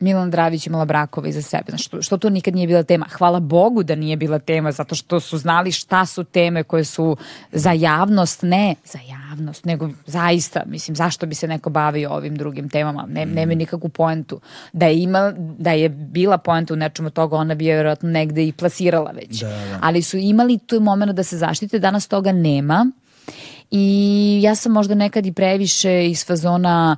Milan 0.01 0.31
Dravić 0.31 0.67
imala 0.67 0.85
brakova 0.85 1.29
iza 1.29 1.43
sebe. 1.43 1.65
Znaš, 1.69 1.85
što, 1.85 2.03
što 2.03 2.19
to 2.19 2.31
nikad 2.31 2.55
nije 2.55 2.67
bila 2.67 2.83
tema? 2.83 3.07
Hvala 3.13 3.41
Bogu 3.41 3.83
da 3.83 3.95
nije 3.95 4.17
bila 4.17 4.39
tema, 4.39 4.73
zato 4.73 4.95
što 4.95 5.21
su 5.21 5.39
znali 5.39 5.73
šta 5.73 6.07
su 6.07 6.25
teme 6.25 6.63
koje 6.63 6.85
su 6.85 7.17
za 7.53 7.73
javnost, 7.73 8.43
ne 8.43 8.75
za 8.85 8.99
javnost, 9.09 9.65
nego 9.65 9.89
zaista, 10.07 10.63
mislim, 10.67 10.97
zašto 10.97 11.27
bi 11.27 11.35
se 11.35 11.49
neko 11.49 11.71
bavio 11.71 12.11
ovim 12.11 12.37
drugim 12.37 12.69
temama? 12.69 13.07
Ne, 13.09 13.27
Nema 13.27 13.55
nikakvu 13.55 13.89
poentu. 13.89 14.41
Da 14.73 14.87
je, 14.87 15.03
ima, 15.03 15.33
da 15.39 15.73
je 15.73 15.89
bila 15.89 16.39
poenta 16.39 16.75
u 16.75 16.77
nečemu 16.77 17.11
toga, 17.11 17.37
ona 17.37 17.55
bi 17.55 17.67
je 17.67 17.75
vjerojatno 17.75 18.09
negde 18.09 18.47
i 18.47 18.53
plasirala 18.53 19.11
već. 19.11 19.41
Da, 19.41 19.49
da. 19.49 19.79
Ali 19.83 20.03
su 20.03 20.17
imali 20.17 20.59
tu 20.59 20.81
moment 20.81 21.13
da 21.13 21.23
se 21.23 21.37
zaštite, 21.37 21.79
danas 21.79 22.09
toga 22.09 22.33
nema. 22.33 22.91
I 23.71 24.41
ja 24.43 24.55
sam 24.55 24.73
možda 24.73 24.95
nekad 24.95 25.27
i 25.27 25.33
previše 25.33 26.07
iz 26.07 26.27
fazona 26.27 26.97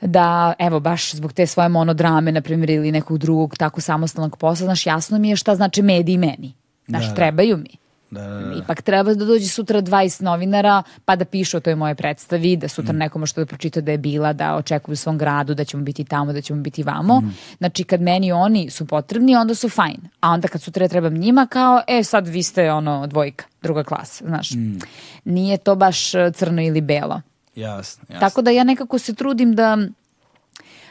da, 0.00 0.54
evo, 0.58 0.80
baš 0.80 1.14
zbog 1.14 1.32
te 1.32 1.46
svoje 1.46 1.68
monodrame, 1.68 2.32
na 2.32 2.40
primjer, 2.40 2.70
ili 2.70 2.92
nekog 2.92 3.18
drugog 3.18 3.56
tako 3.56 3.80
samostalnog 3.80 4.36
posla, 4.36 4.64
znaš, 4.64 4.86
jasno 4.86 5.18
mi 5.18 5.30
je 5.30 5.36
šta 5.36 5.54
znači 5.54 5.82
mediji 5.82 6.18
meni. 6.18 6.54
Znaš, 6.88 7.04
Da, 7.04 7.08
da. 7.08 7.14
trebaju 7.14 7.56
mi. 7.56 7.70
Da, 8.10 8.20
da, 8.22 8.38
da. 8.40 8.54
Ipak 8.64 8.82
treba 8.82 9.14
da 9.14 9.24
dođe 9.24 9.48
sutra 9.48 9.82
20 9.82 10.22
novinara 10.22 10.82
pa 11.04 11.16
da 11.16 11.24
pišu 11.24 11.56
o 11.56 11.60
toj 11.60 11.74
moje 11.74 11.94
predstavi, 11.94 12.56
da 12.56 12.68
sutra 12.68 12.92
Mm. 12.92 12.96
neko 12.96 13.18
može 13.18 13.34
da 13.36 13.46
pročita 13.46 13.80
da 13.80 13.92
je 13.92 13.98
bila, 13.98 14.32
da 14.32 14.54
očekuju 14.56 14.92
u 14.92 14.96
svom 14.96 15.18
gradu, 15.18 15.54
da 15.54 15.64
ćemo 15.64 15.82
biti 15.82 16.04
tamo, 16.04 16.32
da 16.32 16.40
ćemo 16.40 16.62
biti 16.62 16.82
vamo. 16.82 17.20
Mm. 17.20 17.34
Znači 17.58 17.84
kad 17.84 18.00
meni 18.00 18.32
oni 18.32 18.70
su 18.70 18.86
potrebni, 18.86 19.36
onda 19.36 19.54
su 19.54 19.68
fajn. 19.68 20.00
A 20.20 20.30
onda 20.30 20.48
kad 20.48 20.62
sutra 20.62 20.88
trebam 20.88 21.14
njima, 21.14 21.46
kao, 21.46 21.82
e 21.88 22.04
sad 22.04 22.28
vi 22.28 22.42
ste 22.42 22.72
ono 22.72 23.06
dvojka, 23.06 23.44
druga 23.62 23.84
klasa, 23.84 24.24
znaš. 24.26 24.50
Mm. 24.50 24.78
Nije 25.24 25.56
to 25.56 25.74
baš 25.74 26.14
e, 26.14 26.32
crno 26.34 26.62
ili 26.62 26.80
belo. 26.80 27.20
Jasno, 27.58 28.04
jasno. 28.08 28.20
Tako 28.20 28.42
da 28.42 28.50
ja 28.50 28.64
nekako 28.64 28.98
se 28.98 29.14
trudim 29.14 29.54
da 29.54 29.78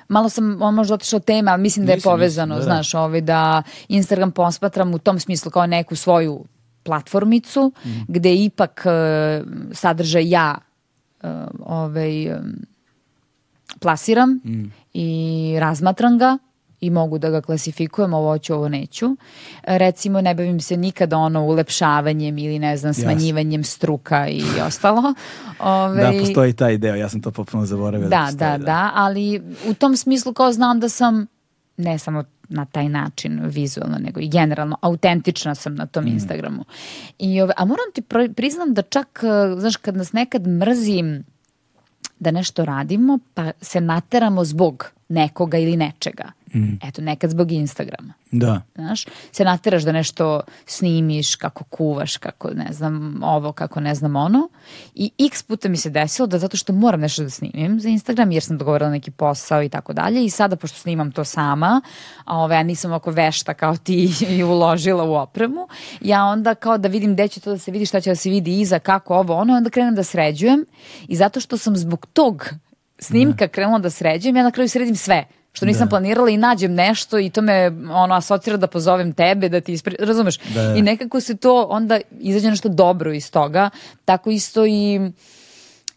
malo 0.08 0.30
sam 0.30 0.62
on 0.62 0.74
možda 0.74 0.94
otišla 0.94 1.18
od 1.18 1.26
teme, 1.26 1.52
ali 1.52 1.62
mislim 1.62 1.86
da 1.86 1.92
je 1.92 2.02
povezano, 2.02 2.56
da, 2.56 2.60
da. 2.60 2.64
znaš, 2.64 2.94
ovaj, 2.94 3.22
da 3.22 3.64
Instagram 3.90 4.32
posmatram 4.32 4.94
u 4.94 5.00
tom 5.00 5.20
smislu 5.20 5.52
kao 5.52 5.68
neku 5.68 5.96
svoju 5.96 6.46
platformicu, 6.84 7.72
Mhm. 7.86 8.00
gde 8.08 8.36
ipak 8.36 8.84
e, 8.86 8.90
sadržaj 9.72 10.30
ja 10.30 10.58
e, 11.24 11.28
ovaj, 11.60 12.24
e, 12.26 12.40
plasiram 13.80 14.40
Mhm. 14.46 14.66
i 14.94 15.08
razmatram 15.60 16.18
ga 16.18 16.38
i 16.82 16.90
mogu 16.90 17.18
da 17.18 17.30
ga 17.30 17.42
klasifikujem, 17.42 18.14
ovo 18.14 18.32
hoću, 18.32 18.54
ovo 18.54 18.70
neću. 18.70 19.06
E, 19.64 19.78
Recimo, 19.78 20.22
ne 20.22 20.36
bavim 20.36 20.60
se 20.60 20.78
nikada 20.78 21.18
ono 21.18 21.44
ulepšavanjem 21.44 22.38
ili 22.38 22.60
ne 22.60 22.78
znam, 22.78 22.94
smanjivanjem 22.96 23.64
struka 23.64 24.28
i 24.28 24.44
ostalo. 24.68 25.02
Ove, 25.60 26.02
Da, 26.04 26.12
postoji 26.20 26.54
taj 26.54 26.78
deo, 26.78 26.96
ja 26.96 27.10
sam 27.10 27.22
to 27.22 27.32
potpuno 27.32 27.66
zaboravio. 27.66 28.10
da, 28.10 28.20
postoji, 28.22 28.38
da, 28.52 28.58
da, 28.58 28.92
ali 28.94 29.42
u 29.66 29.74
tom 29.74 29.98
smislu 29.98 30.34
kao 30.34 30.52
znam 30.52 30.80
da 30.80 30.90
sam 30.90 31.28
ne 31.78 31.98
samo 31.98 32.24
na 32.50 32.66
taj 32.66 32.90
način 32.90 33.42
vizualno, 33.44 33.98
nego 33.98 34.20
i 34.20 34.30
generalno 34.30 34.78
autentična 34.82 35.56
sam 35.56 35.76
na 35.76 35.84
Mm. 35.84 35.88
tom 35.88 36.08
Instagramu. 36.08 36.66
I 37.20 37.42
ove, 37.42 37.54
a 37.58 37.66
moram 37.66 37.86
ti 37.94 38.02
priznam 38.36 38.74
da 38.74 38.82
čak, 38.82 39.20
eh, 39.24 39.60
znaš, 39.60 39.76
kad 39.76 39.96
nas 39.96 40.14
nekad 40.14 40.48
mrzim 40.48 41.24
da 42.20 42.32
nešto 42.32 42.66
radimo, 42.66 43.20
pa 43.34 43.52
se 43.62 43.82
nateramo 43.82 44.46
zbog 44.46 44.86
nekoga 45.10 45.58
ili 45.58 45.78
nečega. 45.78 46.32
Eto, 46.84 47.02
nekad 47.02 47.30
zbog 47.30 47.52
Instagrama. 47.52 48.14
Da. 48.32 48.62
Znaš, 48.76 49.06
se 49.32 49.44
nateraš 49.44 49.84
da 49.84 49.92
nešto 49.92 50.42
snimiš, 50.66 51.36
kako 51.36 51.64
kuvaš, 51.64 52.18
kako 52.18 52.50
ne 52.50 52.68
znam 52.72 53.24
ovo, 53.24 53.52
kako 53.52 53.80
ne 53.80 53.96
znam 53.96 54.16
ono. 54.16 54.50
I 54.96 55.12
x 55.20 55.44
puta 55.44 55.70
mi 55.70 55.78
se 55.78 55.90
desilo 55.90 56.28
da 56.28 56.40
zato 56.40 56.58
što 56.58 56.74
moram 56.74 57.00
nešto 57.00 57.24
da 57.24 57.30
snimim 57.30 57.80
za 57.80 57.90
Instagram, 57.90 58.32
jer 58.32 58.44
sam 58.44 58.58
dogovorila 58.58 58.90
neki 58.90 59.12
posao 59.12 59.64
i 59.64 59.70
tako 59.70 59.94
dalje. 59.94 60.26
I 60.26 60.30
sada, 60.30 60.56
pošto 60.56 60.78
snimam 60.78 61.12
to 61.12 61.24
sama, 61.24 61.82
a 62.26 62.38
ove, 62.38 62.56
ja 62.56 62.64
nisam 62.64 62.94
oko 62.94 63.12
vešta 63.12 63.54
kao 63.54 63.78
ti 63.78 64.10
i 64.38 64.44
uložila 64.44 65.04
u 65.04 65.14
opremu, 65.14 65.68
ja 66.02 66.26
onda 66.26 66.56
kao 66.56 66.78
da 66.78 66.88
vidim 66.88 67.14
gde 67.14 67.28
će 67.28 67.40
to 67.40 67.50
da 67.50 67.58
se 67.58 67.72
vidi, 67.72 67.86
šta 67.86 68.02
će 68.02 68.10
da 68.10 68.16
se 68.16 68.30
vidi 68.30 68.60
iza, 68.60 68.80
kako 68.80 69.16
ovo, 69.16 69.36
ono, 69.36 69.54
onda 69.54 69.70
krenem 69.70 69.96
da 69.96 70.04
sređujem. 70.04 70.66
I 71.08 71.16
zato 71.16 71.40
što 71.40 71.58
sam 71.58 71.78
zbog 71.78 72.08
tog 72.14 72.50
snimka 73.00 73.48
krenula 73.48 73.80
da 73.80 73.90
sređujem, 73.90 74.36
ja 74.36 74.44
na 74.44 74.52
kraju 74.52 74.70
sredim 74.70 74.96
sve 74.96 75.26
što 75.58 75.66
nisam 75.66 75.90
planirala 75.90 76.30
i 76.30 76.38
nađem 76.38 76.74
nešto 76.74 77.20
i 77.20 77.30
to 77.30 77.42
me 77.42 77.68
ono 77.92 78.16
asocira 78.16 78.58
da 78.58 78.68
pozovem 78.68 79.14
tebe 79.14 79.50
da 79.50 79.62
ti 79.62 79.74
ispri... 79.74 79.96
razumeš? 80.00 80.38
Da, 80.38 80.64
da. 80.64 80.76
I 80.76 80.82
nekako 80.82 81.20
se 81.22 81.38
to 81.38 81.68
onda 81.70 82.00
izađe 82.20 82.50
nešto 82.50 82.70
dobro 82.70 83.14
iz 83.14 83.32
toga. 83.32 83.70
Tako 84.06 84.30
isto 84.30 84.66
i 84.66 85.12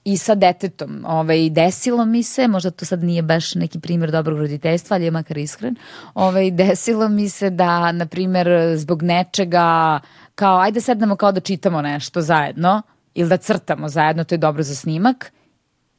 i 0.04 0.16
sa 0.16 0.34
detetom. 0.34 1.04
Ovaj, 1.06 1.50
desilo 1.50 2.04
mi 2.04 2.22
se, 2.22 2.48
možda 2.48 2.70
to 2.70 2.84
sad 2.84 3.02
nije 3.04 3.22
baš 3.22 3.54
neki 3.54 3.80
primjer 3.80 4.10
dobrog 4.10 4.38
roditeljstva, 4.38 4.94
ali 4.94 5.04
je 5.04 5.10
makar 5.10 5.38
iskren, 5.38 5.76
ovaj, 6.14 6.50
desilo 6.50 7.08
mi 7.08 7.28
se 7.28 7.50
da, 7.50 7.92
na 7.92 8.06
primjer, 8.06 8.48
zbog 8.76 9.02
nečega, 9.02 10.00
kao, 10.34 10.58
ajde 10.58 10.80
sednemo 10.80 11.16
kao 11.16 11.32
da 11.32 11.40
čitamo 11.40 11.82
nešto 11.82 12.22
zajedno, 12.22 12.82
ili 13.14 13.28
da 13.28 13.36
crtamo 13.36 13.88
zajedno, 13.88 14.24
to 14.24 14.34
je 14.34 14.38
dobro 14.38 14.62
za 14.62 14.74
snimak, 14.74 15.32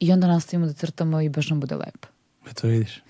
i 0.00 0.12
onda 0.12 0.26
nastavimo 0.26 0.66
da 0.66 0.72
crtamo 0.72 1.20
i 1.20 1.28
baš 1.28 1.50
nam 1.50 1.60
bude 1.60 1.74
lepo. 1.74 2.08
E, 2.50 2.54
To 2.54 2.66
vidiš. 2.66 3.02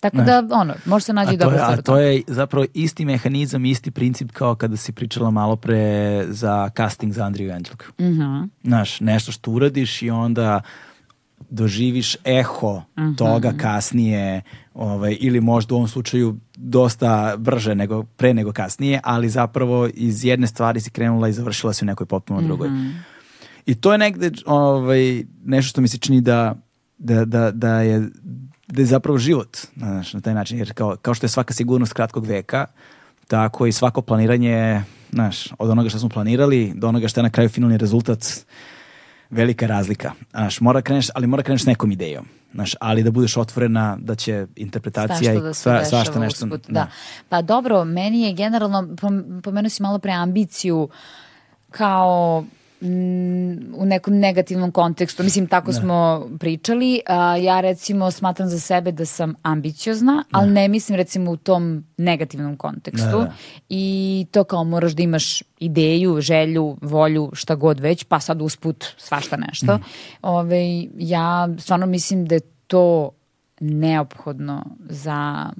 Tako 0.00 0.16
Znaš. 0.16 0.26
da, 0.26 0.48
ono, 0.52 0.74
može 0.84 1.04
se 1.04 1.12
nađe 1.12 1.30
A 1.30 1.32
i 1.32 1.38
to, 1.38 1.44
dobra 1.44 1.56
je, 1.56 1.62
stvar. 1.62 1.78
a 1.78 1.82
to 1.82 1.98
je 1.98 2.22
zapravo 2.26 2.66
isti 2.74 3.04
mehanizam, 3.04 3.64
isti 3.64 3.90
princip 3.90 4.32
kao 4.32 4.54
kada 4.54 4.76
si 4.76 4.92
pričala 4.92 5.30
malo 5.30 5.56
pre 5.56 5.82
za 6.28 6.70
casting 6.70 7.12
za 7.12 7.24
Andriju 7.24 7.52
Anđelku. 7.52 7.84
Mhm. 8.00 8.42
Znaš, 8.64 9.00
nešto 9.00 9.32
što 9.32 9.50
uradiš 9.50 10.02
i 10.02 10.10
onda 10.10 10.60
doživiš 11.50 12.16
eho 12.24 12.82
Mhm. 12.98 13.12
toga 13.12 13.52
kasnije 13.52 14.42
ovaj, 14.74 15.16
ili 15.20 15.40
možda 15.40 15.74
u 15.74 15.78
ovom 15.78 15.88
slučaju 15.88 16.36
dosta 16.54 17.34
brže 17.38 17.74
nego, 17.74 18.02
pre 18.02 18.34
nego 18.34 18.52
kasnije, 18.52 19.00
ali 19.04 19.28
zapravo 19.28 19.88
iz 19.94 20.24
jedne 20.24 20.46
stvari 20.46 20.80
si 20.80 20.90
krenula 20.90 21.28
i 21.28 21.32
završila 21.32 21.72
si 21.72 21.84
u 21.84 21.86
nekoj 21.86 22.06
potpuno 22.06 22.42
drugoj. 22.42 22.68
Mhm. 22.68 22.88
I 23.66 23.74
to 23.74 23.92
je 23.92 23.98
negde 23.98 24.30
ovaj, 24.46 25.00
nešto 25.44 25.68
što 25.68 25.80
mi 25.80 25.88
se 25.88 25.98
čini 25.98 26.20
da, 26.20 26.54
da, 26.98 27.24
da, 27.24 27.50
da 27.50 27.80
je 27.80 28.08
da 28.70 28.82
je 28.82 28.86
zapravo 28.86 29.18
život 29.18 29.58
znaš, 29.76 30.14
na 30.14 30.20
taj 30.20 30.34
način. 30.34 30.58
Jer 30.58 30.72
kao, 30.72 30.96
kao 31.02 31.14
što 31.14 31.24
je 31.24 31.28
svaka 31.28 31.54
sigurnost 31.54 31.92
kratkog 31.92 32.26
veka, 32.26 32.66
tako 33.26 33.66
i 33.66 33.72
svako 33.72 34.02
planiranje, 34.02 34.82
znaš, 35.12 35.48
od 35.58 35.70
onoga 35.70 35.88
što 35.88 35.98
smo 35.98 36.08
planirali 36.08 36.72
do 36.74 36.88
onoga 36.88 37.08
što 37.08 37.20
je 37.20 37.22
na 37.22 37.30
kraju 37.30 37.48
finalni 37.48 37.78
rezultat, 37.78 38.24
velika 39.30 39.66
razlika. 39.66 40.12
Znaš, 40.30 40.60
mora 40.60 40.82
kreneš, 40.82 41.08
ali 41.14 41.26
mora 41.26 41.42
kreneš 41.42 41.66
nekom 41.66 41.92
idejom. 41.92 42.26
Znaš, 42.54 42.74
ali 42.80 43.02
da 43.02 43.10
budeš 43.10 43.36
otvorena 43.36 43.98
da 44.00 44.14
će 44.14 44.46
interpretacija 44.56 45.32
Svašta 45.32 45.42
da 45.42 45.50
i 45.50 45.54
se 45.54 45.60
sva, 45.60 45.84
svašta 45.84 46.18
nešto. 46.18 46.46
usput, 46.46 46.66
da. 46.68 46.86
Pa 47.28 47.42
dobro, 47.42 47.84
meni 47.84 48.22
je 48.22 48.32
generalno, 48.32 48.82
pom- 48.82 49.40
pomenuo 49.42 49.68
si 49.70 49.82
malo 49.82 49.98
pre 49.98 50.12
ambiciju 50.12 50.88
kao 51.70 52.44
u 53.74 53.84
nekom 53.84 54.18
negativnom 54.18 54.72
kontekstu. 54.72 55.22
Mislim, 55.22 55.46
tako 55.46 55.72
smo 55.72 56.28
pričali. 56.38 57.00
A, 57.06 57.36
ja 57.36 57.60
recimo 57.60 58.10
smatram 58.10 58.48
za 58.48 58.60
sebe 58.60 58.92
da 58.92 59.06
sam 59.06 59.34
ambiciozna, 59.42 60.24
ali 60.30 60.50
ne 60.50 60.68
mislim 60.68 60.96
recimo 60.96 61.30
u 61.30 61.36
tom 61.36 61.84
negativnom 61.96 62.56
kontekstu. 62.56 63.18
Da, 63.18 63.24
da. 63.24 63.32
I 63.68 64.26
to 64.30 64.44
kao 64.44 64.64
moraš 64.64 64.92
da 64.92 65.02
imaš 65.02 65.42
ideju, 65.58 66.20
želju, 66.20 66.76
volju, 66.82 67.30
šta 67.32 67.54
god 67.54 67.80
već, 67.80 68.04
pa 68.04 68.20
sad 68.20 68.42
usput 68.42 68.84
svašta 68.96 69.36
nešto. 69.36 69.78
Ove, 70.22 70.86
ja 70.98 71.48
stvarno 71.58 71.86
mislim 71.86 72.24
da 72.24 72.34
je 72.34 72.40
to 72.66 73.10
neophodno 73.60 74.64
za 74.88 75.50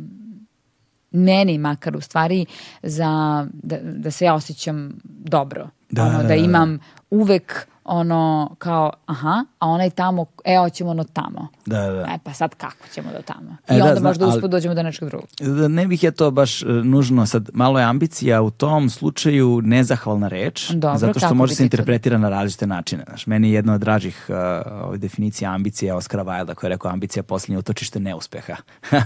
meni 1.11 1.59
makar 1.59 1.97
u 1.97 2.01
stvari 2.01 2.47
za 2.83 3.47
da, 3.53 3.77
da 3.83 4.11
se 4.11 4.25
ja 4.25 4.35
osjećam 4.35 5.01
dobro. 5.05 5.69
Da, 5.91 6.03
ono, 6.03 6.17
da, 6.17 6.23
da, 6.23 6.29
da. 6.29 6.35
imam 6.35 6.79
uvek 7.11 7.67
ono 7.93 8.55
kao 8.59 8.93
aha, 9.07 9.45
a 9.59 9.69
onaj 9.69 9.91
tamo, 9.91 10.27
e 10.45 10.57
hoćemo 10.59 10.91
ono 10.91 11.05
tamo. 11.05 11.49
Da, 11.67 11.81
da. 11.81 12.01
E 12.01 12.19
pa 12.25 12.33
sad 12.33 12.55
kako 12.55 12.89
ćemo 12.95 13.11
do 13.13 13.23
tamo? 13.23 13.57
E, 13.69 13.77
I 13.77 13.79
da, 13.79 13.85
onda 13.85 14.01
zna- 14.01 14.09
možda 14.09 14.27
usput 14.27 14.51
dođemo 14.51 14.75
do 14.75 14.83
nečeg 14.83 15.09
drugog. 15.09 15.29
Da 15.41 15.69
ne 15.69 15.87
bih 15.87 16.03
ja 16.05 16.11
to 16.11 16.31
baš 16.31 16.63
e, 16.63 16.67
nužno 16.67 17.27
sad, 17.27 17.49
malo 17.53 17.79
je 17.79 17.85
ambicija 17.85 18.43
u 18.43 18.51
tom 18.51 18.91
slučaju 18.91 19.61
nezahvalna 19.65 20.29
reč, 20.29 20.71
Dobro, 20.71 20.99
zato 20.99 21.21
što 21.21 21.35
može 21.35 21.55
se 21.55 21.63
interpretira 21.63 22.19
na 22.19 22.29
različite 22.29 22.67
načine. 22.67 23.05
Znaš, 23.09 23.27
meni 23.27 23.49
je 23.49 23.55
jedna 23.55 23.75
od 23.75 23.81
dražih 23.81 24.27
uh, 24.29 24.97
definicija 24.97 25.53
ambicije 25.53 25.95
Oskara 25.95 26.25
Wilda 26.25 26.55
koja 26.55 26.69
je 26.69 26.75
rekao 26.75 26.91
ambicija 26.91 27.23
posljednje 27.23 27.59
utočište 27.59 28.01
neuspeha. 28.01 28.57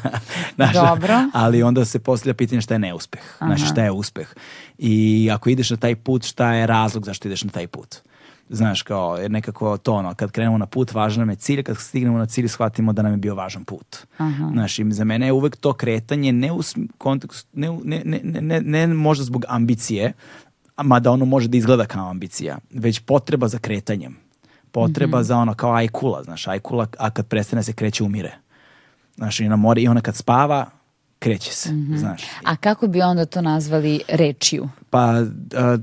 Znaš, 0.57 0.75
Dobro. 0.75 1.15
Ali 1.33 1.63
onda 1.63 1.85
se 1.85 1.99
postavlja 1.99 2.35
pitanje 2.35 2.61
šta 2.61 2.75
je 2.75 2.79
neuspeh. 2.79 3.23
Znaš, 3.39 3.71
šta 3.71 3.83
je 3.83 3.91
uspeh. 3.91 4.35
I 4.79 5.31
ako 5.33 5.51
ideš 5.51 5.71
na 5.71 5.77
taj 5.77 5.97
put, 5.97 6.25
šta 6.25 6.53
je 6.53 6.67
razlog 6.67 7.05
zašto 7.05 7.29
ideš 7.29 7.45
na 7.45 7.51
taj 7.51 7.67
put. 7.67 7.97
Znaš, 8.49 8.83
kao, 8.83 9.17
jer 9.17 9.31
nekako 9.31 9.77
to 9.77 9.93
ono, 9.95 10.15
kad 10.15 10.31
krenemo 10.31 10.59
na 10.59 10.67
put, 10.67 10.93
važan 10.93 11.21
nam 11.21 11.31
je 11.31 11.37
cilj, 11.37 11.63
kad 11.63 11.79
stignemo 11.79 12.19
na 12.19 12.27
cilj, 12.27 12.49
shvatimo 12.49 12.93
da 12.93 13.03
nam 13.03 13.13
je 13.13 13.17
bio 13.17 13.35
važan 13.35 13.65
put. 13.65 13.97
Aha. 14.17 14.51
Znaš, 14.53 14.79
i 14.79 14.93
za 14.93 15.05
mene 15.05 15.27
je 15.27 15.33
uvek 15.33 15.57
to 15.57 15.73
kretanje 15.73 16.33
ne 16.33 16.53
u 16.53 16.61
kontekstu, 16.99 17.49
ne, 17.53 17.79
ne, 17.85 18.03
ne, 18.05 18.41
ne, 18.41 18.61
ne, 18.61 18.87
možda 18.87 19.25
zbog 19.25 19.45
ambicije, 19.49 20.13
mada 20.83 21.11
ono 21.11 21.25
može 21.25 21.49
da 21.49 21.57
izgleda 21.57 21.87
kao 21.87 22.11
ambicija, 22.11 22.59
već 22.71 23.01
potreba 23.01 23.49
za 23.49 23.59
kretanjem. 23.59 24.17
Potreba 24.73 25.23
za 25.23 25.37
ono 25.37 25.55
kao 25.55 25.73
ajkula, 25.73 26.23
znaš, 26.23 26.49
ajkula, 26.49 26.87
a 26.99 27.11
kad 27.11 27.27
prestane 27.27 27.63
se 27.63 27.73
kreće, 27.73 28.05
umire. 28.05 28.33
Znaš, 29.17 29.41
i 29.41 29.49
na 29.49 29.57
more, 29.57 29.83
i 29.83 29.89
ona 29.89 30.01
kad 30.01 30.17
spava, 30.17 30.67
kreće 31.25 31.53
se, 31.53 31.69
znaš. 31.97 32.23
A 32.45 32.57
kako 32.57 32.87
bi 32.87 33.03
onda 33.03 33.25
to 33.25 33.43
nazvali 33.43 34.01
rečiju? 34.09 34.69
Pa, 34.91 35.01
a, 35.01 35.23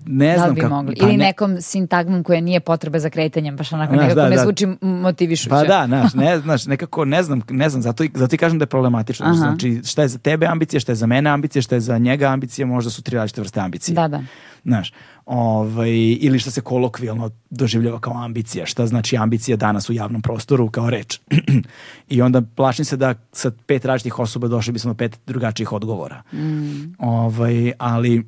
ne 0.06 0.32
da 0.32 0.38
znam 0.38 0.56
bi 0.56 0.62
kako... 0.62 0.74
mogli? 0.76 0.96
pa 1.00 1.06
Ili 1.06 1.18
ne- 1.18 1.26
nekom 1.26 1.62
sintagmom 1.62 2.24
koja 2.24 2.42
nije 2.42 2.60
potreba 2.60 3.00
za 3.00 3.10
kretanjem, 3.10 3.58
baš 3.58 3.74
onako 3.74 3.94
Znaš, 3.94 4.02
nekako 4.04 4.22
da, 4.22 4.30
ne 4.30 4.36
da. 4.36 4.42
zvuči 4.42 4.68
motivišuće. 4.82 5.50
Pa 5.50 5.64
da, 5.64 5.84
znaš, 5.88 6.14
ne, 6.14 6.40
znaš, 6.40 6.66
nekako 6.66 7.06
ne 7.06 7.24
znam, 7.24 7.42
ne 7.50 7.70
znam, 7.70 7.82
zato, 7.82 8.04
zato 8.14 8.36
i 8.36 8.38
kažem 8.38 8.60
da 8.60 8.64
je 8.64 8.68
problematično. 8.68 9.26
Aha. 9.26 9.36
Znači, 9.36 9.82
šta 9.86 10.02
je 10.02 10.08
za 10.08 10.18
tebe 10.18 10.46
ambicija, 10.46 10.80
šta 10.80 10.92
je 10.92 10.96
za 10.96 11.06
mene 11.08 11.30
ambicija, 11.30 11.62
šta 11.62 11.76
je 11.76 11.82
za 11.82 11.98
njega 11.98 12.28
ambicija, 12.28 12.66
možda 12.66 12.92
su 12.92 13.02
tri 13.02 13.16
različite 13.18 13.42
vrste 13.42 13.60
ambicije. 13.60 13.96
Da, 13.96 14.08
da. 14.08 14.24
Znaš, 14.64 14.94
ovaj, 15.34 15.92
ili 16.20 16.40
šta 16.40 16.52
se 16.52 16.62
kolokvijalno 16.62 17.30
doživljava 17.50 18.00
kao 18.00 18.24
ambicija, 18.24 18.66
šta 18.66 18.88
znači 18.88 19.18
ambicija 19.18 19.58
danas 19.58 19.90
u 19.90 19.94
javnom 19.94 20.22
prostoru 20.22 20.70
kao 20.70 20.90
reč. 20.90 21.20
I 22.10 22.22
onda 22.22 22.42
plašim 22.56 22.86
se 22.86 22.98
da 22.98 23.16
sa 23.32 23.52
pet 23.66 23.86
različitih 23.86 24.20
osoba 24.20 24.48
došli 24.48 24.74
bismo 24.74 24.94
do 24.94 24.98
pet 24.98 25.20
drugačijih 25.28 25.72
odgovora. 25.72 26.24
Ovaj, 26.98 27.72
ali, 27.78 28.26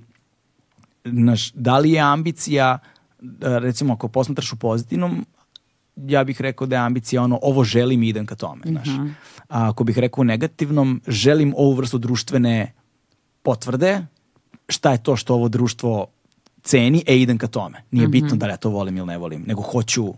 znaš, 1.05 1.51
da 1.51 1.77
li 1.77 1.91
je 1.91 1.99
ambicija, 1.99 2.79
da, 3.19 3.59
recimo 3.59 3.93
ako 3.93 4.07
posmatraš 4.07 4.53
u 4.53 4.55
pozitivnom, 4.55 5.25
ja 5.95 6.23
bih 6.23 6.41
rekao 6.41 6.67
da 6.67 6.75
je 6.75 6.81
ambicija 6.81 7.23
ono, 7.23 7.39
ovo 7.41 7.63
želim 7.63 8.03
i 8.03 8.09
idem 8.09 8.25
ka 8.25 8.35
tome, 8.35 8.61
znaš. 8.65 8.87
A 9.49 9.69
ako 9.69 9.83
bih 9.83 9.99
rekao 9.99 10.21
u 10.21 10.25
negativnom, 10.25 11.01
želim 11.07 11.53
ovu 11.57 11.73
vrstu 11.73 11.97
društvene 11.97 12.73
potvrde, 13.41 14.05
šta 14.69 14.91
je 14.91 15.03
to 15.03 15.15
što 15.15 15.33
ovo 15.33 15.49
društvo 15.49 16.07
ceni, 16.63 17.03
e 17.07 17.17
idem 17.17 17.37
ka 17.37 17.47
tome. 17.47 17.83
Nije 17.91 18.07
bitno 18.07 18.35
da 18.35 18.45
li 18.45 18.51
ja 18.51 18.57
to 18.57 18.69
volim 18.69 18.97
ili 18.97 19.07
ne 19.07 19.17
volim, 19.17 19.43
nego 19.47 19.61
hoću 19.61 20.13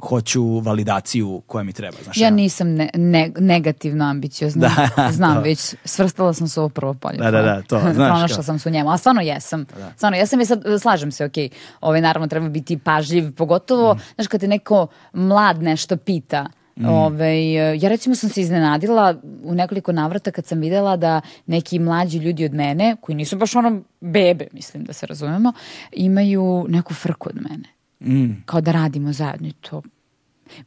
hoću 0.00 0.58
validaciju 0.58 1.42
koja 1.46 1.64
mi 1.64 1.72
treba. 1.72 1.96
Znaš, 2.04 2.16
Ja 2.16 2.30
nisam 2.30 2.68
ne, 2.68 2.90
ne- 2.94 3.32
negativno 3.38 4.04
ambiciozna. 4.04 4.68
Da, 4.96 5.12
Znam 5.12 5.34
to. 5.34 5.40
već, 5.40 5.74
svrstala 5.84 6.32
sam 6.32 6.48
se 6.48 6.60
u 6.60 6.62
ovo 6.62 6.68
prvo 6.68 6.94
polje. 6.94 7.16
Da, 7.16 7.30
da, 7.30 7.42
da, 7.42 7.62
to, 7.62 7.78
znaš 7.94 7.94
Pronašla 8.08 8.42
sam 8.42 8.58
se 8.58 8.68
u 8.68 8.72
njemu, 8.72 8.90
a 8.90 8.98
stvarno 8.98 9.20
jesam. 9.20 9.64
Stvarno, 9.96 10.18
jesam 10.18 10.40
i 10.40 10.46
sad 10.46 10.62
slažem 10.80 11.12
se, 11.12 11.24
ok, 11.24 11.32
ovaj, 11.80 12.00
naravno 12.00 12.28
treba 12.28 12.48
biti 12.48 12.78
pažljiv, 12.78 13.32
pogotovo, 13.32 13.94
Mm. 13.94 13.98
znaš, 14.14 14.26
kad 14.26 14.40
te 14.40 14.48
neko 14.48 14.86
mlad 15.12 15.62
nešto 15.62 15.96
pita, 15.96 16.46
Ovaj, 16.86 17.54
ja 17.54 17.88
recimo 17.88 18.14
sam 18.14 18.30
se 18.30 18.40
iznenadila 18.40 19.14
u 19.42 19.54
nekoliko 19.54 19.92
navrata 19.92 20.30
kad 20.30 20.46
sam 20.46 20.60
videla 20.60 20.96
da 20.96 21.20
neki 21.46 21.78
mlađi 21.78 22.18
ljudi 22.18 22.44
od 22.44 22.54
mene, 22.54 22.96
koji 23.00 23.16
nisu 23.16 23.36
baš 23.36 23.56
ono 23.56 23.82
bebe, 24.00 24.46
mislim 24.52 24.84
da 24.84 24.92
se 24.92 25.06
razumemo, 25.06 25.52
imaju 25.92 26.66
neku 26.68 26.94
frku 26.94 27.28
od 27.28 27.36
mene. 27.36 27.68
Mm. 28.00 28.42
Kao 28.44 28.60
da 28.60 28.72
radimo 28.72 29.12
zajedno 29.12 29.48
i 29.48 29.52
to 29.52 29.82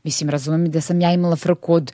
Mislim, 0.03 0.29
razumem 0.29 0.65
i 0.65 0.69
da 0.69 0.81
sam 0.81 1.01
ja 1.01 1.13
imala 1.13 1.35
frku 1.35 1.73
od 1.73 1.93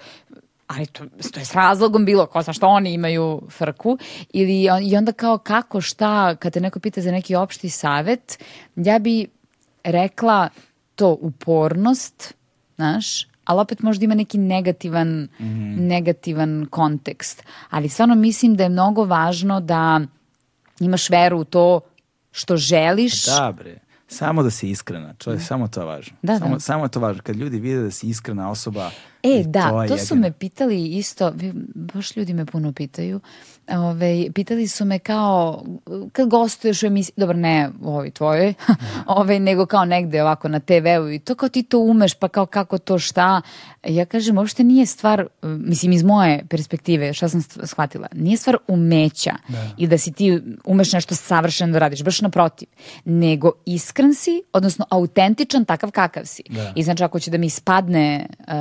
ali 0.68 0.86
to, 0.86 1.06
to 1.34 1.40
je 1.40 1.46
s 1.46 1.56
razlogom 1.56 2.06
bilo, 2.06 2.26
ko 2.26 2.42
zna 2.42 2.54
što 2.54 2.68
oni 2.68 2.94
imaju 2.94 3.42
frku, 3.50 3.98
ili, 4.34 4.68
i 4.82 4.98
onda 4.98 5.12
kao 5.12 5.38
kako, 5.38 5.82
šta, 5.82 6.36
kad 6.36 6.54
te 6.54 6.62
neko 6.62 6.80
pita 6.80 7.02
za 7.02 7.12
neki 7.12 7.36
opšti 7.36 7.70
savet, 7.70 8.44
ja 8.76 9.00
bi 9.00 9.28
rekla 9.84 10.50
to 10.96 11.18
upornost, 11.22 12.34
znaš, 12.76 13.27
ali 13.48 13.61
opet 13.61 13.82
možda 13.82 14.06
ima 14.06 14.16
neki 14.16 14.38
negativan, 14.38 15.27
negativan 15.77 16.67
kontekst. 16.69 17.43
Ali 17.69 17.90
stvarno 17.90 18.16
mislim 18.16 18.56
da 18.56 18.64
je 18.64 18.69
mnogo 18.69 19.06
važno 19.06 19.59
da 19.59 20.01
imaš 20.80 21.09
veru 21.09 21.40
u 21.40 21.43
to 21.43 21.80
što 22.32 22.58
želiš, 22.58 23.26
Da, 23.26 23.53
bre. 23.58 23.80
Samo 24.08 24.43
da 24.43 24.50
si 24.50 24.69
iskrena, 24.69 25.14
čovjek, 25.14 25.42
samo 25.42 25.67
to 25.67 25.80
je 25.80 25.85
važno. 25.85 26.17
Da, 26.22 26.40
samo, 26.40 26.53
da. 26.53 26.59
samo 26.59 26.85
je 26.85 26.90
to 26.90 27.00
važno. 27.00 27.24
Kad 27.24 27.35
ljudi 27.35 27.59
vide 27.59 27.82
da 27.82 27.92
si 27.92 28.08
iskrena 28.08 28.50
osoba, 28.50 28.92
E, 29.28 29.40
i 29.40 29.44
da, 29.44 29.88
to, 29.88 29.94
je 29.94 30.00
su 30.00 30.16
me 30.16 30.32
pitali 30.32 30.88
isto, 30.88 31.34
baš 31.76 32.16
ljudi 32.16 32.34
me 32.34 32.46
puno 32.46 32.74
pitaju, 32.74 33.20
Ove, 33.72 34.32
pitali 34.34 34.68
su 34.68 34.86
me 34.86 35.00
kao, 35.00 35.64
kad 36.12 36.30
gostuješ 36.30 36.84
u 36.84 36.86
emisiji, 36.86 37.14
dobro 37.18 37.38
ne 37.38 37.70
u 37.82 37.90
ovoj 37.90 38.12
tvojoj, 38.12 38.54
ove, 39.08 39.40
nego 39.40 39.66
kao 39.66 39.86
negde 39.86 40.22
ovako 40.22 40.48
na 40.48 40.60
TV-u 40.60 41.12
i 41.12 41.20
to 41.20 41.36
kao 41.36 41.50
ti 41.50 41.64
to 41.64 41.80
umeš, 41.80 42.14
pa 42.14 42.28
kao 42.28 42.46
kako 42.46 42.78
to 42.78 43.00
šta. 43.00 43.42
Ja 43.88 44.06
kažem, 44.06 44.38
uopšte 44.38 44.64
nije 44.64 44.86
stvar, 44.86 45.28
mislim 45.42 45.92
iz 45.92 46.04
moje 46.04 46.46
perspektive, 46.50 47.14
šta 47.14 47.30
sam 47.30 47.42
shvatila, 47.64 48.08
nije 48.14 48.38
stvar 48.38 48.58
umeća 48.68 49.34
i 49.78 49.88
da 49.88 49.98
si 49.98 50.12
ti 50.12 50.42
umeš 50.66 50.94
nešto 50.94 51.16
savršeno 51.16 51.74
da 51.74 51.80
radiš, 51.80 52.04
baš 52.04 52.22
naprotiv, 52.22 52.68
nego 53.06 53.52
iskren 53.66 54.16
si, 54.16 54.42
odnosno 54.54 54.86
autentičan 54.90 55.66
takav 55.66 55.92
kakav 55.92 56.26
si. 56.26 56.44
I 56.76 56.84
znači 56.84 57.04
ako 57.04 57.20
će 57.20 57.32
da 57.32 57.38
mi 57.38 57.46
ispadne 57.46 58.26
uh, 58.40 58.54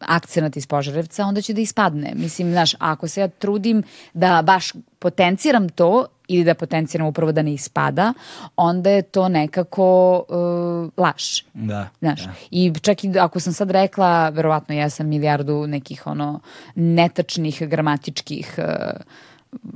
akcenat 0.00 0.56
iz 0.56 0.66
Požarevca, 0.66 1.24
onda 1.24 1.42
će 1.42 1.54
da 1.54 1.60
ispadne. 1.60 2.12
Mislim, 2.14 2.50
znaš, 2.52 2.74
ako 2.78 3.08
se 3.08 3.20
ja 3.20 3.28
trudim 3.28 3.82
da 4.14 4.42
baš 4.42 4.72
potenciram 4.98 5.68
to 5.68 6.06
ili 6.28 6.44
da 6.44 6.54
potenciram 6.54 7.06
upravo 7.06 7.32
da 7.32 7.42
ne 7.42 7.54
ispada, 7.54 8.12
onda 8.56 8.90
je 8.90 9.02
to 9.02 9.28
nekako 9.28 10.24
uh, 10.28 11.04
laž. 11.04 11.42
Da, 11.54 11.88
Znaš, 11.98 12.24
da. 12.24 12.32
i 12.50 12.72
čak 12.82 13.04
i 13.04 13.18
ako 13.18 13.40
sam 13.40 13.52
sad 13.52 13.70
rekla, 13.70 14.28
verovatno 14.28 14.74
ja 14.74 14.90
sam 14.90 15.06
milijardu 15.08 15.66
nekih 15.66 16.06
ono 16.06 16.40
netačnih 16.74 17.68
gramatičkih 17.68 18.54
uh, 18.58 18.64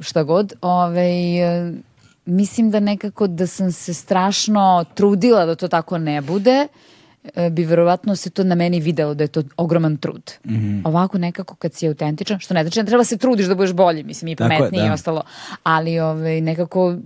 šta 0.00 0.22
god, 0.22 0.52
ovaj, 0.60 1.68
uh, 1.68 1.74
mislim 2.24 2.70
da 2.70 2.80
nekako 2.80 3.26
da 3.26 3.46
sam 3.46 3.72
se 3.72 3.94
strašno 3.94 4.84
trudila 4.94 5.46
da 5.46 5.54
to 5.54 5.68
tako 5.68 5.98
ne 5.98 6.20
bude, 6.20 6.68
bi 7.50 7.64
verovatno 7.64 8.16
se 8.16 8.30
to 8.30 8.44
na 8.44 8.54
meni 8.54 8.80
videlo 8.80 9.14
da 9.14 9.24
je 9.24 9.28
to 9.28 9.42
ogroman 9.56 9.96
trud. 9.96 10.32
Mhm. 10.46 10.80
Ovako 10.84 11.18
nekako 11.18 11.54
kad 11.54 11.74
si 11.74 11.88
autentičan, 11.88 12.38
što 12.38 12.54
ne 12.54 12.64
znači 12.64 12.82
da 12.82 12.86
treba 12.86 13.04
se 13.04 13.16
trudiš 13.16 13.46
da 13.46 13.54
budeš 13.54 13.72
bolji, 13.72 14.02
mislim 14.04 14.28
i 14.28 14.30
je, 14.30 14.36
pametniji 14.36 14.80
i 14.84 14.88
da. 14.88 14.92
ostalo, 14.92 15.22
ali 15.62 16.00
ovaj, 16.00 16.40
nekako 16.40 16.96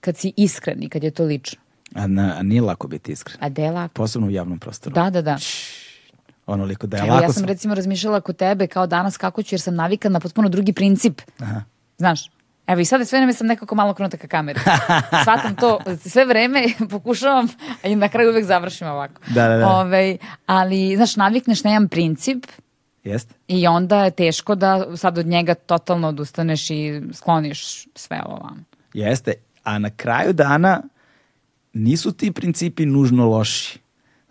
kad 0.00 0.16
si 0.16 0.32
iskren 0.36 0.82
i 0.82 0.88
kad 0.88 1.04
je 1.04 1.10
to 1.10 1.24
lično. 1.24 1.60
A, 1.94 2.06
na, 2.06 2.34
a 2.38 2.42
nije 2.42 2.62
lako 2.62 2.88
biti 2.88 3.12
iskren. 3.12 3.36
A 3.40 3.48
de 3.48 3.70
lako. 3.70 3.94
Posebno 3.94 4.28
u 4.28 4.30
javnom 4.30 4.58
prostoru. 4.58 4.94
Da, 4.94 5.10
da, 5.10 5.22
da. 5.22 5.38
Onoliko 6.46 6.86
da 6.86 6.96
je 6.96 7.00
Evo, 7.00 7.14
lako... 7.14 7.24
ja 7.24 7.32
sam 7.32 7.44
recimo 7.44 7.74
razmišljala 7.74 8.20
kod 8.20 8.36
tebe 8.36 8.66
kao 8.66 8.86
danas 8.86 9.16
kako 9.16 9.42
ću 9.42 9.54
jer 9.54 9.60
sam 9.60 9.74
navikana 9.74 10.12
na 10.12 10.20
potpuno 10.20 10.48
drugi 10.48 10.72
princip. 10.72 11.20
Aha. 11.38 11.62
Znaš, 11.98 12.30
evo 12.70 12.80
i 12.80 12.84
sada 12.84 13.04
sve 13.04 13.18
vreme 13.18 13.32
sam 13.32 13.46
nekako 13.46 13.74
malo 13.74 13.90
okrenuta 13.90 14.16
ka 14.16 14.28
kameri. 14.28 14.60
Shvatam 15.22 15.56
to 15.56 15.78
sve 15.98 16.24
vreme, 16.24 16.64
pokušavam 16.90 17.48
i 17.84 17.96
na 17.96 18.08
kraju 18.08 18.30
uvek 18.30 18.44
završim 18.44 18.88
ovako. 18.88 19.20
Da, 19.26 19.48
da, 19.48 19.56
da. 19.56 19.68
Ovaj, 19.68 20.16
ali, 20.46 20.96
znaš, 20.96 21.16
navikneš 21.16 21.64
na 21.64 21.70
jedan 21.70 21.88
princip 21.88 22.46
Jeste? 23.04 23.34
i 23.48 23.66
onda 23.66 24.04
je 24.04 24.10
teško 24.10 24.54
da 24.54 24.96
sad 24.96 25.18
od 25.18 25.26
njega 25.26 25.54
totalno 25.54 26.08
odustaneš 26.08 26.70
i 26.70 27.02
skloniš 27.12 27.86
sve 27.94 28.22
ovo 28.26 28.36
vam. 28.36 28.64
Jeste. 28.94 29.32
A 29.64 29.78
na 29.78 29.90
kraju 29.90 30.32
dana 30.32 30.82
nisu 31.72 32.12
ti 32.12 32.32
principi 32.32 32.86
nužno 32.86 33.28
loši. 33.28 33.78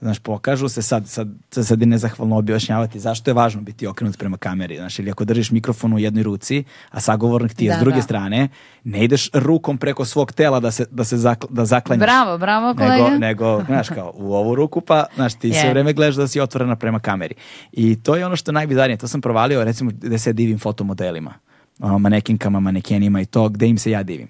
Znaš, 0.02 0.20
pokažu 0.20 0.70
se 0.70 0.82
sad, 0.82 1.08
sad, 1.08 1.28
sad, 1.52 1.66
sad 1.66 1.82
je 1.82 1.88
nezahvalno 1.88 2.38
objašnjavati 2.38 3.00
zašto 3.00 3.30
je 3.30 3.34
važno 3.34 3.62
biti 3.62 3.88
okrenut 3.88 4.18
prema 4.18 4.38
kameri. 4.38 4.76
Znaš, 4.78 5.00
ili 5.00 5.12
ako 5.12 5.26
držiš 5.26 5.52
mikrofon 5.52 5.94
u 5.94 6.00
jednoj 6.00 6.24
ruci, 6.24 6.64
a 6.90 7.00
sagovornik 7.00 7.54
ti 7.54 7.66
je 7.66 7.72
Da, 7.72 7.78
s 7.78 7.80
druge 7.80 7.96
da. 7.96 8.02
strane, 8.02 8.50
ne 8.84 9.04
ideš 9.04 9.30
rukom 9.34 9.78
preko 9.78 10.06
svog 10.06 10.32
tela 10.32 10.60
da 10.60 10.72
se, 10.72 10.86
da 10.92 11.04
se 11.04 11.18
zakl, 11.18 11.46
da 11.50 11.66
zaklanjaš. 11.66 12.06
Bravo, 12.06 12.38
bravo, 12.38 12.68
nego, 12.68 12.80
kolega. 12.80 13.18
nego, 13.28 13.64
znaš, 13.66 13.90
kao 13.90 14.14
u 14.16 14.34
ovu 14.34 14.56
ruku, 14.56 14.82
pa, 14.82 15.06
znaš, 15.16 15.34
ti 15.34 15.52
sve 15.54 15.62
Je. 15.62 15.70
vreme 15.70 15.94
gledaš 15.94 16.16
da 16.16 16.28
si 16.28 16.40
otvorena 16.40 16.76
prema 16.76 17.00
kameri. 17.00 17.36
I 17.72 17.96
to 18.04 18.16
je 18.16 18.26
ono 18.26 18.36
što 18.36 18.52
je 18.52 18.54
najbizarnije. 18.54 18.98
To 18.98 19.08
sam 19.08 19.22
provalio, 19.22 19.64
recimo, 19.64 19.92
gde 19.94 20.20
se 20.20 20.30
ja 20.30 20.34
divim 20.34 20.60
fotomodelima, 20.60 21.34
manekinkama, 21.80 22.60
manekenima 22.60 23.22
i 23.22 23.26
to, 23.26 23.50
gde 23.50 23.68
im 23.68 23.78
se 23.78 23.92
ja 23.92 24.04
divim. 24.04 24.28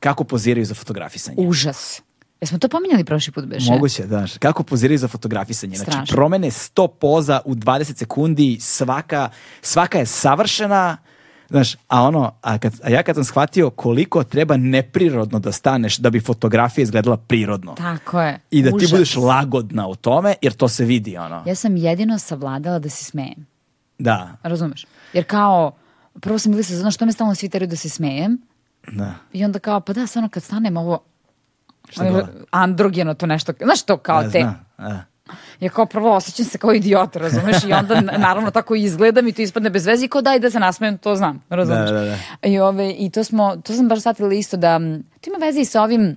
Kako 0.00 0.24
poziraju 0.24 0.64
za 0.64 0.74
fotografisanje. 0.74 1.36
Užas. 1.40 2.02
Jesmo 2.44 2.58
to 2.58 2.68
pominjali 2.68 3.04
prošli 3.04 3.32
put, 3.32 3.44
Beše? 3.44 3.70
Moguće, 3.70 4.06
da. 4.06 4.26
Kako 4.38 4.62
poziraju 4.62 4.98
za 4.98 5.08
fotografisanje. 5.08 5.76
Znači, 5.76 5.90
Strašno. 5.90 6.14
promene 6.14 6.50
100 6.50 6.88
poza 6.88 7.40
u 7.44 7.54
20 7.54 7.96
sekundi, 7.96 8.58
svaka, 8.60 9.28
svaka 9.62 9.98
je 9.98 10.06
savršena, 10.06 10.96
Znaš, 11.50 11.74
a 11.88 12.02
ono, 12.02 12.34
a, 12.42 12.58
kad, 12.58 12.72
a 12.82 12.90
ja 12.90 13.02
kad 13.02 13.14
sam 13.14 13.24
shvatio 13.24 13.70
koliko 13.70 14.24
treba 14.24 14.56
neprirodno 14.56 15.38
da 15.38 15.52
staneš 15.52 15.96
da 15.96 16.10
bi 16.10 16.20
fotografija 16.20 16.82
izgledala 16.82 17.16
prirodno. 17.16 17.74
Tako 17.74 18.20
je. 18.20 18.40
I 18.50 18.62
da 18.62 18.70
ti 18.70 18.76
Užas. 18.76 18.90
budeš 18.90 19.16
lagodna 19.16 19.86
u 19.86 19.94
tome, 19.94 20.34
jer 20.42 20.52
to 20.52 20.68
se 20.68 20.84
vidi, 20.84 21.16
ono. 21.16 21.42
Ja 21.46 21.54
sam 21.54 21.76
jedino 21.76 22.18
savladala 22.18 22.78
da 22.78 22.88
se 22.88 23.04
smejem. 23.04 23.46
Da, 23.98 24.36
Razumeš? 24.42 24.86
Jer 25.12 25.24
kao, 25.24 25.72
prvo 26.20 26.38
sam 26.38 26.62
se, 26.62 26.76
znaš, 26.76 26.94
što 26.94 27.06
me 27.06 27.12
stalno 27.12 27.34
svi 27.34 27.48
teraju 27.48 27.68
da 27.68 27.76
se 27.76 27.88
smejem, 27.88 28.38
da. 28.92 29.14
I 29.32 29.44
onda 29.44 29.58
kao, 29.58 29.80
pa 29.80 29.92
da, 29.92 30.06
stvarno 30.06 30.28
kad 30.28 30.42
stanem 30.42 30.76
ovo, 30.76 30.98
Šta 31.88 32.10
gola? 32.10 32.28
Androgeno 32.50 33.14
to 33.14 33.26
nešto, 33.26 33.52
znaš 33.62 33.82
to 33.82 33.96
kao 33.96 34.22
Ja 34.22 34.30
te, 34.30 34.38
znam, 34.38 34.66
a. 34.78 34.98
ja 35.60 35.70
kao 35.70 35.86
prvo 35.86 36.16
osjećam 36.16 36.44
se 36.44 36.58
kao 36.58 36.72
idiot, 36.72 37.16
razumeš, 37.16 37.64
i 37.64 37.72
onda 37.72 38.00
naravno 38.00 38.50
tako 38.50 38.74
izgledam 38.74 39.28
i 39.28 39.32
to 39.32 39.42
ispadne 39.42 39.70
bez 39.70 39.86
veze 39.86 40.04
i 40.04 40.08
kao 40.08 40.22
daj 40.22 40.38
da 40.38 40.50
se 40.50 40.60
nasmejem, 40.60 40.98
to 40.98 41.16
znam, 41.16 41.42
razumeš. 41.48 41.90
Da, 41.90 42.00
da, 42.00 42.04
da. 42.04 42.48
I, 42.48 42.58
ove, 42.58 42.94
i 42.98 43.10
to 43.10 43.24
smo, 43.24 43.56
to 43.56 43.72
sam 43.72 43.88
baš 43.88 44.00
shvatila 44.00 44.34
isto 44.34 44.56
da, 44.56 44.78
to 45.20 45.30
ima 45.30 45.46
veze 45.46 45.60
i 45.60 45.64
sa 45.64 45.82
ovim, 45.82 46.16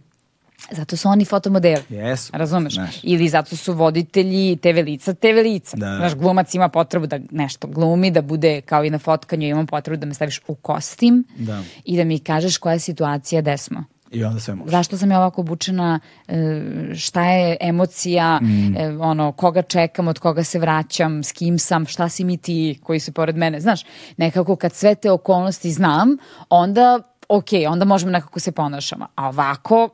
zato 0.72 0.98
su 0.98 1.10
oni 1.10 1.26
fotomodeli. 1.26 1.84
Jesu. 1.90 2.32
Razumeš? 2.36 2.74
Znaš. 2.74 3.00
Ili 3.04 3.30
zato 3.30 3.56
su 3.56 3.74
voditelji 3.74 4.58
TV 4.58 4.80
lica, 4.86 5.14
TV 5.14 5.42
lica. 5.44 5.78
Da. 5.78 5.96
Znaš, 5.96 6.16
glumac 6.16 6.54
ima 6.54 6.70
potrebu 6.70 7.08
da 7.08 7.20
nešto 7.32 7.68
glumi, 7.68 8.12
da 8.12 8.22
bude 8.22 8.62
kao 8.62 8.84
i 8.84 8.90
na 8.90 9.00
fotkanju, 9.00 9.48
imam 9.48 9.68
potrebu 9.68 10.00
da 10.00 10.06
me 10.06 10.14
staviš 10.14 10.42
u 10.48 10.56
kostim 10.56 11.24
Da. 11.38 11.64
i 11.86 11.98
da 11.98 12.04
mi 12.04 12.20
kažeš 12.20 12.58
koja 12.58 12.74
je 12.74 12.80
situacija, 12.80 13.42
gde 13.42 13.58
smo. 13.58 13.84
I 14.11 14.24
onda 14.24 14.40
sve 14.40 14.56
može. 14.56 14.72
Zašto 14.72 14.98
sam 14.98 15.11
ja 15.11 15.18
ovako 15.18 15.42
obučena, 15.42 16.00
e, 16.27 16.61
šta 16.95 17.24
je 17.24 17.58
emocija, 17.61 18.40
Mm. 18.42 18.77
e, 18.77 18.98
ono, 19.00 19.32
koga 19.32 19.61
čekam, 19.61 20.08
od 20.08 20.19
koga 20.19 20.44
se 20.44 20.60
vraćam, 20.60 21.24
s 21.24 21.32
kim 21.32 21.60
sam, 21.60 21.86
šta 21.86 22.10
si 22.10 22.24
mi 22.24 22.38
ti 22.38 22.80
koji 22.84 23.00
su 23.00 23.11
pored 23.11 23.38
mene. 23.38 23.60
Znaš, 23.60 23.82
nekako 24.18 24.56
kad 24.56 24.74
sve 24.74 24.95
te 24.95 25.11
okolnosti 25.11 25.72
znam, 25.72 26.18
onda, 26.50 27.00
ok, 27.30 27.48
onda 27.69 27.86
možemo 27.86 28.11
nekako 28.11 28.40
se 28.40 28.52
ponašamo. 28.52 29.08
A 29.16 29.27
ovako, 29.27 29.90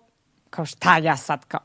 kao 0.49 0.65
šta 0.65 0.97
ja 0.97 1.17
sad 1.17 1.45
kao, 1.45 1.59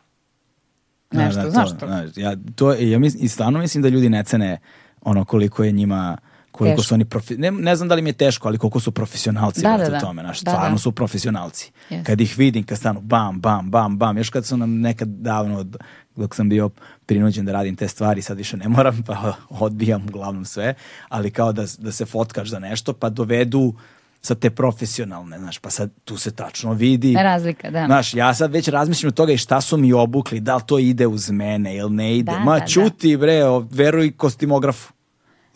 Da, 1.11 1.25
nešto, 1.25 1.43
da, 1.43 1.51
znaš 1.51 1.69
to, 1.71 1.77
to? 1.77 1.87
znaš, 1.87 2.11
ja, 2.17 2.37
to, 2.55 2.73
ja 2.75 2.99
mislim, 2.99 3.25
I 3.25 3.29
stvarno 3.29 3.59
mislim 3.59 3.83
da 3.83 3.89
ljudi 3.89 4.09
ne 4.09 4.25
cene 4.25 4.59
ono 5.03 5.25
koliko 5.25 5.65
je 5.65 5.73
njima 5.73 6.19
koliko 6.59 6.77
Teško. 6.77 6.83
su 6.83 6.95
oni 6.95 7.05
profi, 7.05 7.37
ne, 7.37 7.51
ne 7.51 7.77
znam 7.77 7.89
da 7.89 7.95
li 7.95 8.03
mi 8.03 8.09
je 8.09 8.15
teško, 8.15 8.49
ali 8.49 8.59
koliko 8.59 8.81
su 8.81 8.93
profesionalci 8.93 9.63
Da, 9.63 9.69
brate, 9.69 9.83
da, 9.83 9.89
u 9.89 9.93
da. 9.93 10.01
tome, 10.01 10.23
znaš, 10.23 10.41
Da, 10.41 10.51
stvarno 10.51 10.75
da. 10.75 10.79
su 10.79 10.93
profesionalci. 10.93 11.71
Yes. 11.91 12.03
Kad 12.03 12.21
ih 12.21 12.35
vidim, 12.39 12.63
kad 12.63 12.79
stanu 12.79 13.01
bam, 13.01 13.41
bam, 13.41 13.71
bam, 13.71 13.99
bam, 13.99 14.17
još 14.17 14.31
kad 14.31 14.47
sam 14.47 14.59
nam 14.59 14.71
nekad 14.73 15.09
davno, 15.11 15.59
od- 15.59 15.77
dok 16.17 16.35
sam 16.35 16.49
bio 16.49 16.71
prinuđen 17.07 17.45
da 17.45 17.53
radim 17.53 17.77
te 17.77 17.89
stvari, 17.89 18.23
sad 18.23 18.37
više 18.37 18.57
ne 18.57 18.69
moram, 18.69 19.03
pa 19.03 19.33
odbijam 19.51 20.03
uglavnom 20.05 20.45
sve, 20.45 20.75
ali 21.09 21.31
kao 21.31 21.53
da, 21.53 21.65
da 21.79 21.93
se 21.93 22.05
fotkaš 22.07 22.49
za 22.49 22.59
nešto, 22.61 22.93
pa 22.93 23.09
dovedu 23.09 23.75
sa 24.21 24.35
te 24.35 24.51
profesionalne, 24.51 25.39
znaš, 25.39 25.59
pa 25.59 25.71
sad 25.71 25.91
tu 26.05 26.17
se 26.17 26.31
tačno 26.33 26.73
vidi. 26.73 27.15
Razlika, 27.15 27.71
da. 27.71 27.87
Znaš, 27.87 28.15
ja 28.15 28.35
sad 28.35 28.53
već 28.53 28.69
razmišljam 28.69 29.09
od 29.09 29.15
toga 29.15 29.33
i 29.33 29.39
šta 29.39 29.61
su 29.61 29.77
mi 29.77 29.93
obukli, 29.93 30.41
da 30.41 30.57
li 30.57 30.63
to 30.67 30.79
ide 30.79 31.07
uz 31.07 31.31
mene 31.31 31.77
ili 31.77 31.91
ne 31.93 32.17
ide. 32.17 32.33
Da, 32.33 32.39
Ma 32.39 32.55
da, 32.55 32.61
da. 32.61 32.67
čuti 32.67 33.17
bre, 33.17 33.45
o, 33.45 33.67
veruj 33.71 34.13
kostimografu. 34.13 34.93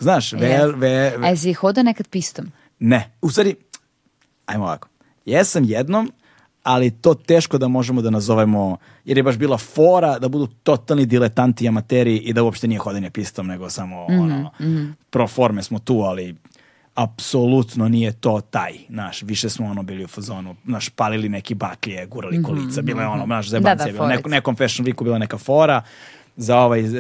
Znaš, 0.03 0.33
ve, 0.33 0.47
Jeste. 0.47 0.77
ve, 0.77 1.15
A 1.21 1.29
jesi 1.29 1.53
hodao 1.53 1.85
nekad 1.85 2.09
pistom? 2.09 2.53
ne. 2.79 3.11
U 3.23 3.31
stvari, 3.31 3.55
ajmo 4.47 4.65
ovako. 4.65 4.89
Jesam 5.27 5.65
jednom, 5.65 6.13
ali 6.63 6.91
to 6.93 7.15
teško 7.15 7.59
da 7.59 7.69
možemo 7.69 8.03
da 8.03 8.11
nazovemo, 8.11 8.77
jer 9.05 9.17
je 9.17 9.23
baš 9.23 9.37
bila 9.37 9.59
fora 9.59 10.19
da 10.19 10.29
budu 10.29 10.47
totalni 10.47 11.07
diletanti 11.07 11.65
i 11.65 11.69
amateri 11.69 12.17
i 12.17 12.33
da 12.33 12.43
uopšte 12.43 12.69
nije 12.69 12.79
hodenje 12.79 13.11
pistom, 13.11 13.47
nego 13.47 13.71
samo 13.71 14.07
Mhm, 14.11 14.21
ono, 14.21 14.51
pro 15.11 15.29
forme 15.29 15.63
smo 15.63 15.79
tu, 15.79 15.95
ali 15.95 16.37
apsolutno 16.95 17.89
nije 17.89 18.13
to 18.13 18.41
taj, 18.43 18.73
naš, 18.89 19.23
više 19.23 19.49
smo 19.49 19.67
ono 19.67 19.83
bili 19.83 20.05
u 20.05 20.09
fazonu, 20.09 20.57
naš, 20.65 20.89
palili 20.89 21.29
neki 21.29 21.55
baklje, 21.55 22.07
gurali 22.07 22.43
kolica, 22.43 22.83
bila 22.83 23.03
je 23.03 23.09
ono, 23.09 23.27
naš, 23.27 23.49
zebancija, 23.49 23.87
Mhm, 23.87 23.97
Da, 23.97 24.03
da, 24.03 24.09
neko, 24.09 24.29
nekom 24.29 24.57
fashion 24.57 24.87
weeku 24.87 25.05
bila 25.05 25.19
neka 25.19 25.39
fora, 25.39 25.83
za 26.37 26.59
ovaj 26.59 26.81
e, 26.81 26.91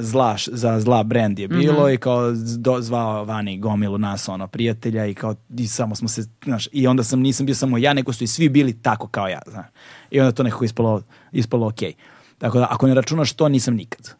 zla, 0.00 0.36
za 0.46 0.80
zla 0.80 1.02
brand 1.02 1.38
je 1.38 1.48
bilo 1.48 1.84
Mhm. 1.84 1.94
i 1.94 1.98
kao 1.98 2.20
do, 2.56 2.80
zvao 2.80 3.24
vani 3.24 3.58
gomilu 3.58 3.98
nas 3.98 4.28
ono 4.28 4.46
prijatelja 4.46 5.06
i 5.06 5.14
kao 5.14 5.34
i 5.50 5.66
samo 5.66 5.94
smo 5.94 6.08
se 6.08 6.22
znaš 6.44 6.68
i 6.72 6.86
onda 6.86 7.04
sam 7.04 7.20
nisam 7.20 7.46
bio 7.46 7.54
samo 7.54 7.78
ja 7.78 7.92
nego 7.92 8.12
su 8.12 8.24
i 8.24 8.28
svi 8.28 8.48
bili 8.48 8.72
tako 8.74 9.06
kao 9.08 9.28
ja 9.28 9.40
znaš 9.46 9.66
i 10.10 10.20
onda 10.20 10.32
to 10.32 10.42
nekako 10.42 10.64
ispalo 10.64 11.02
ispalo 11.32 11.66
okej 11.66 11.92
tako 12.38 12.58
da 12.58 12.66
ako 12.70 12.86
ne 12.86 12.94
računaš 12.94 13.32
to 13.32 13.48
nisam 13.48 13.74
nikad 13.74 14.10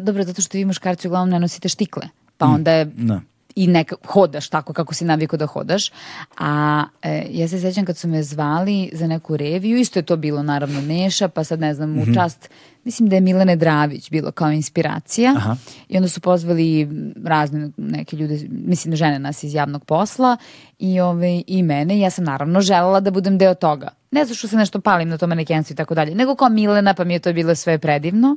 Dobro, 0.00 0.24
zato 0.24 0.42
što 0.42 0.58
vi 0.58 0.64
muškarci 0.64 1.08
uglavnom 1.08 1.30
ne 1.30 1.40
nosite 1.40 1.68
štikle. 1.68 2.02
Pa 2.38 2.46
onda 2.46 2.72
je 2.72 2.84
da. 2.84 3.20
i 3.54 3.66
neka, 3.66 3.96
hodaš 4.06 4.48
tako 4.48 4.72
kako 4.72 4.94
si 4.94 5.04
navikao 5.04 5.36
da 5.36 5.46
hodaš. 5.46 5.90
A 6.38 6.84
e, 7.02 7.26
ja 7.30 7.48
se 7.48 7.60
sjećam 7.60 7.84
kad 7.84 7.96
su 7.96 8.08
me 8.08 8.22
zvali 8.22 8.90
za 8.92 9.06
neku 9.06 9.36
reviju, 9.36 9.78
isto 9.78 9.98
je 9.98 10.02
to 10.02 10.16
bilo 10.16 10.42
naravno 10.42 10.80
Neša, 10.80 11.28
pa 11.28 11.44
sad 11.44 11.60
ne 11.60 11.74
znam, 11.74 11.90
Mhm. 11.92 12.10
u 12.10 12.14
čast, 12.14 12.50
mislim 12.84 13.08
da 13.08 13.16
je 13.16 13.20
Milene 13.20 13.56
Dravić 13.56 14.10
bilo 14.10 14.30
kao 14.30 14.50
inspiracija. 14.50 15.32
Aha. 15.36 15.56
I 15.88 15.96
onda 15.96 16.08
su 16.08 16.20
pozvali 16.20 16.88
razne 17.24 17.70
neke 17.76 18.16
ljude, 18.16 18.46
mislim 18.50 18.96
žene 18.96 19.18
nas 19.18 19.42
iz 19.42 19.54
javnog 19.54 19.84
posla 19.84 20.36
i, 20.78 21.00
ove, 21.00 21.42
i 21.46 21.62
mene. 21.62 21.96
I 21.96 22.00
ja 22.00 22.10
sam 22.10 22.24
naravno 22.24 22.60
želela 22.60 23.00
da 23.00 23.10
budem 23.10 23.38
deo 23.38 23.54
toga. 23.54 23.88
Ne 24.10 24.24
zato 24.24 24.34
što 24.34 24.48
se 24.48 24.56
nešto 24.56 24.80
palim 24.80 25.08
na 25.08 25.18
to 25.18 25.26
manekenstvu 25.26 25.74
i 25.74 25.76
tako 25.76 25.94
dalje, 25.94 26.14
nego 26.14 26.34
kao 26.34 26.48
Milena, 26.48 26.94
pa 26.94 27.04
mi 27.04 27.12
je 27.12 27.18
to 27.18 27.32
bilo 27.32 27.54
sve 27.54 27.78
predivno. 27.78 28.36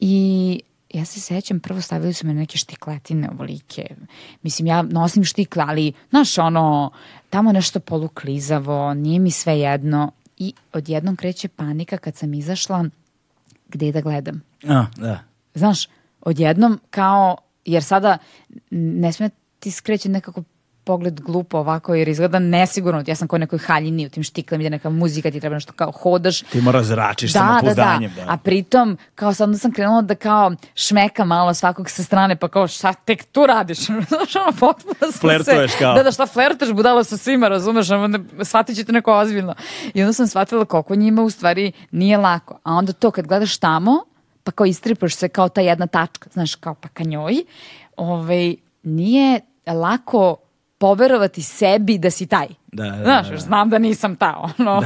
I 0.00 0.60
ja 0.94 1.04
se 1.04 1.20
sećam, 1.20 1.60
prvo 1.60 1.80
stavili 1.80 2.12
su 2.12 2.26
me 2.26 2.34
neke 2.34 2.58
štikletine 2.58 3.30
ovolike. 3.30 3.86
Mislim, 4.42 4.66
ja 4.66 4.82
nosim 4.82 5.24
štikle, 5.24 5.64
ali, 5.68 5.92
znaš, 6.10 6.38
ono, 6.38 6.90
tamo 7.30 7.52
nešto 7.52 7.80
poluklizavo, 7.80 8.94
nije 8.94 9.18
mi 9.18 9.30
sve 9.30 9.58
jedno. 9.58 10.10
I 10.38 10.52
odjednom 10.72 11.16
kreće 11.16 11.48
panika 11.48 11.96
kad 11.96 12.16
sam 12.16 12.34
izašla 12.34 12.84
gde 13.68 13.92
da 13.92 14.00
gledam. 14.00 14.42
A, 14.68 14.86
da. 14.96 15.18
Znaš, 15.54 15.88
odjednom 16.20 16.80
kao, 16.90 17.36
jer 17.64 17.82
sada 17.82 18.18
ne 18.70 19.12
sme 19.12 19.30
ti 19.58 19.70
skreće 19.70 20.08
nekako 20.08 20.42
pogled 20.86 21.20
glupo 21.20 21.58
ovako 21.58 21.94
jer 21.94 22.08
izgleda 22.08 22.38
nesigurno. 22.38 23.04
Ja 23.06 23.14
sam 23.14 23.28
kao 23.28 23.38
nekoj 23.38 23.58
haljini 23.58 24.06
u 24.06 24.08
tim 24.08 24.22
štiklama 24.22 24.62
ide 24.62 24.70
neka 24.70 24.90
muzika, 24.90 25.30
ti 25.30 25.40
treba 25.40 25.54
nešto 25.54 25.72
kao 25.72 25.92
hodaš. 25.92 26.40
ti 26.40 26.60
mora 26.60 26.82
zračiš 26.82 27.32
Da, 27.32 27.38
da, 27.38 27.44
da. 27.44 27.50
samopouzdanjem 27.50 28.12
da, 28.16 28.24
A 28.28 28.36
pritom, 28.36 28.98
kao 29.14 29.34
sad 29.34 29.48
onda 29.48 29.58
sam 29.58 29.72
krenula 29.72 30.02
da 30.02 30.14
kao 30.14 30.52
šmeka 30.74 31.24
malo 31.24 31.54
svakog 31.54 31.90
sa 31.90 32.02
strane, 32.02 32.36
pa 32.36 32.48
kao 32.48 32.68
šta 32.68 32.92
tek 32.92 33.24
tu 33.24 33.46
radiš? 33.46 33.78
Znaš, 34.10 34.36
ono, 34.36 34.52
potpuno 34.60 34.94
sam 34.98 35.12
se... 35.12 35.18
Flertuješ 35.18 35.72
kao. 35.78 35.94
Da, 35.94 36.02
da, 36.02 36.12
šta 36.12 36.26
flertaš 36.26 36.72
budalo 36.72 37.04
sa 37.04 37.16
svima, 37.16 37.48
razumeš? 37.48 37.90
Ono, 37.90 38.06
ne, 38.06 38.18
shvatit 38.44 38.76
ćete 38.76 38.92
neko 38.92 39.12
ozbiljno. 39.12 39.54
I 39.94 40.02
onda 40.02 40.12
sam 40.12 40.26
shvatila 40.26 40.64
koliko 40.64 40.94
njima 40.94 41.22
u 41.22 41.30
stvari 41.30 41.72
nije 41.90 42.18
lako. 42.18 42.58
A 42.62 42.72
onda 42.72 42.92
to 42.92 43.10
kad 43.10 43.26
gledaš 43.26 43.56
tamo, 43.56 44.04
pa 44.44 44.52
kao 44.52 44.66
istripaš 44.66 45.14
se 45.14 45.28
kao 45.28 45.48
ta 45.48 45.60
jedna 45.60 45.86
tačka, 45.86 46.30
znaš, 46.32 46.54
kao 46.54 46.74
pa 46.74 46.88
ka 46.88 47.04
njoj, 47.04 47.34
ovaj, 47.96 48.56
nije 48.82 49.40
lako 49.66 50.36
poverovati 50.78 51.42
sebi 51.42 51.98
da 51.98 52.10
si 52.10 52.26
taj. 52.26 52.48
Da, 52.76 52.84
da, 52.86 52.96
Znaš, 52.96 53.26
da, 53.26 53.32
da. 53.32 53.38
znam 53.38 53.70
da 53.70 53.78
nisam 53.78 54.16
ta, 54.16 54.34
ono. 54.58 54.82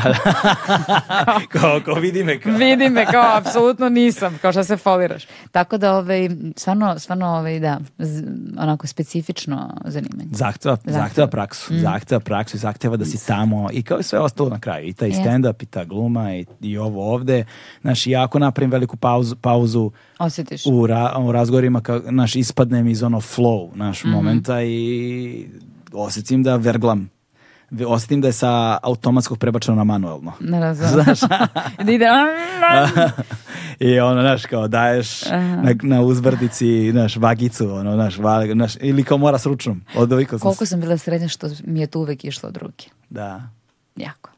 kao, 1.52 1.80
kao 1.80 1.94
vidi 1.96 2.24
me 2.24 2.40
kao. 2.40 2.52
Vidi 2.52 2.88
me 2.88 3.06
kao 3.06 3.36
apsolutno 3.36 3.88
nisam, 3.88 4.38
kao 4.38 4.52
što 4.52 4.64
se 4.64 4.76
foliraš. 4.76 5.22
Tako 5.50 5.78
da 5.78 5.94
ovaj 5.94 6.28
stvarno 6.56 6.98
stvarno 6.98 7.26
ovaj 7.28 7.60
da 7.60 7.80
z- 7.98 8.24
onako 8.58 8.86
specifično 8.86 9.56
zanimanje. 9.84 10.28
Zahteva, 10.32 10.76
Zahteva. 10.76 10.98
zahteva 10.98 11.26
praksu, 11.26 11.74
zahteva 11.76 12.20
praksu 12.20 12.56
i 12.56 12.60
zahteva 12.60 12.96
da 12.96 13.04
si 13.04 13.26
tamo 13.26 13.68
i 13.72 13.82
kao 13.82 13.98
i 13.98 14.02
sve 14.02 14.18
ostalo 14.18 14.48
na 14.48 14.60
kraju. 14.60 14.88
I 14.88 14.92
taj 14.92 15.10
stand-up 15.10 15.62
i 15.62 15.66
ta 15.66 15.84
gluma 15.84 16.34
i, 16.34 16.46
i 16.60 16.78
ovo 16.78 17.14
ovde. 17.14 17.44
Znaš, 17.80 18.06
i 18.06 18.10
ja 18.10 18.24
ako 18.24 18.38
napravim 18.38 18.70
veliku 18.70 18.96
pauzu, 18.96 19.36
pauzu 19.36 19.90
Osjetiš. 20.18 20.62
u, 20.66 20.86
ra, 20.86 21.14
u 21.18 21.32
razgovorima, 21.32 21.80
kao, 21.80 22.00
znaš, 22.00 22.36
ispadnem 22.36 22.86
iz 22.88 23.02
ono 23.02 23.18
flow, 23.18 23.70
naš 23.74 24.04
Mhm. 24.04 24.12
momenta 24.12 24.62
i 24.62 25.46
osjetim 25.92 26.42
da 26.42 26.56
verglam. 26.56 27.10
Ve- 27.70 27.86
Osjetim 27.86 28.20
da 28.20 28.28
je 28.28 28.32
sa 28.32 28.78
automatskog 28.82 29.38
prebačeno 29.38 29.76
na 29.76 29.84
manuelno. 29.84 30.32
Ne 30.40 30.60
razumem. 30.60 31.04
da 31.84 31.92
ide 31.92 32.06
I 33.80 34.00
ono, 34.00 34.20
znaš, 34.20 34.46
kao 34.46 34.68
daješ 34.68 35.26
na, 35.62 35.74
na 35.82 36.00
uzbrdici, 36.00 36.90
znaš, 36.90 37.16
vagicu, 37.16 37.74
ono, 37.74 37.94
znaš, 37.94 38.18
va, 38.18 38.46
znaš, 38.52 38.72
ili 38.80 39.04
kao 39.04 39.18
mora 39.18 39.38
s 39.38 39.46
ručnom. 39.46 39.82
Od 39.96 40.08
sam 40.08 40.38
koliko 40.38 40.66
sam 40.66 40.80
bila 40.80 40.98
srednja 40.98 41.28
što 41.28 41.46
mi 41.64 41.80
je 41.80 41.86
to 41.86 42.00
uvek 42.00 42.24
išlo 42.24 42.48
od 42.48 42.56
ruke. 42.56 42.90
Da. 43.10 43.42
Jako. 43.96 44.30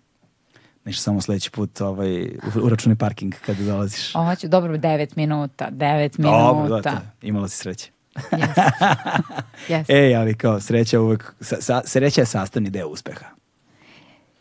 Nešto 0.84 1.02
samo 1.02 1.20
sledeći 1.20 1.50
put 1.50 1.80
ovaj, 1.80 2.28
uračuni 2.62 2.96
parking 2.96 3.34
kada 3.46 3.64
dolaziš. 3.64 4.12
Hoću, 4.12 4.48
dobro, 4.48 4.76
9 4.76 5.08
minuta, 5.16 5.68
9 5.70 6.16
Dobro, 6.18 6.62
minuta. 6.62 6.90
da, 6.90 6.96
to, 6.96 7.02
imala 7.22 7.48
si 7.48 7.56
sreće. 7.56 7.91
Yes. 8.14 8.70
yes. 9.68 9.84
Ej, 9.90 10.16
ali 10.16 10.34
kao 10.34 10.60
sreća 10.60 11.00
uvek, 11.00 11.34
sa, 11.40 11.56
sa- 11.60 11.82
sreća 11.84 12.20
je 12.20 12.26
sastavni 12.26 12.70
deo 12.70 12.88
uspeha. 12.88 13.26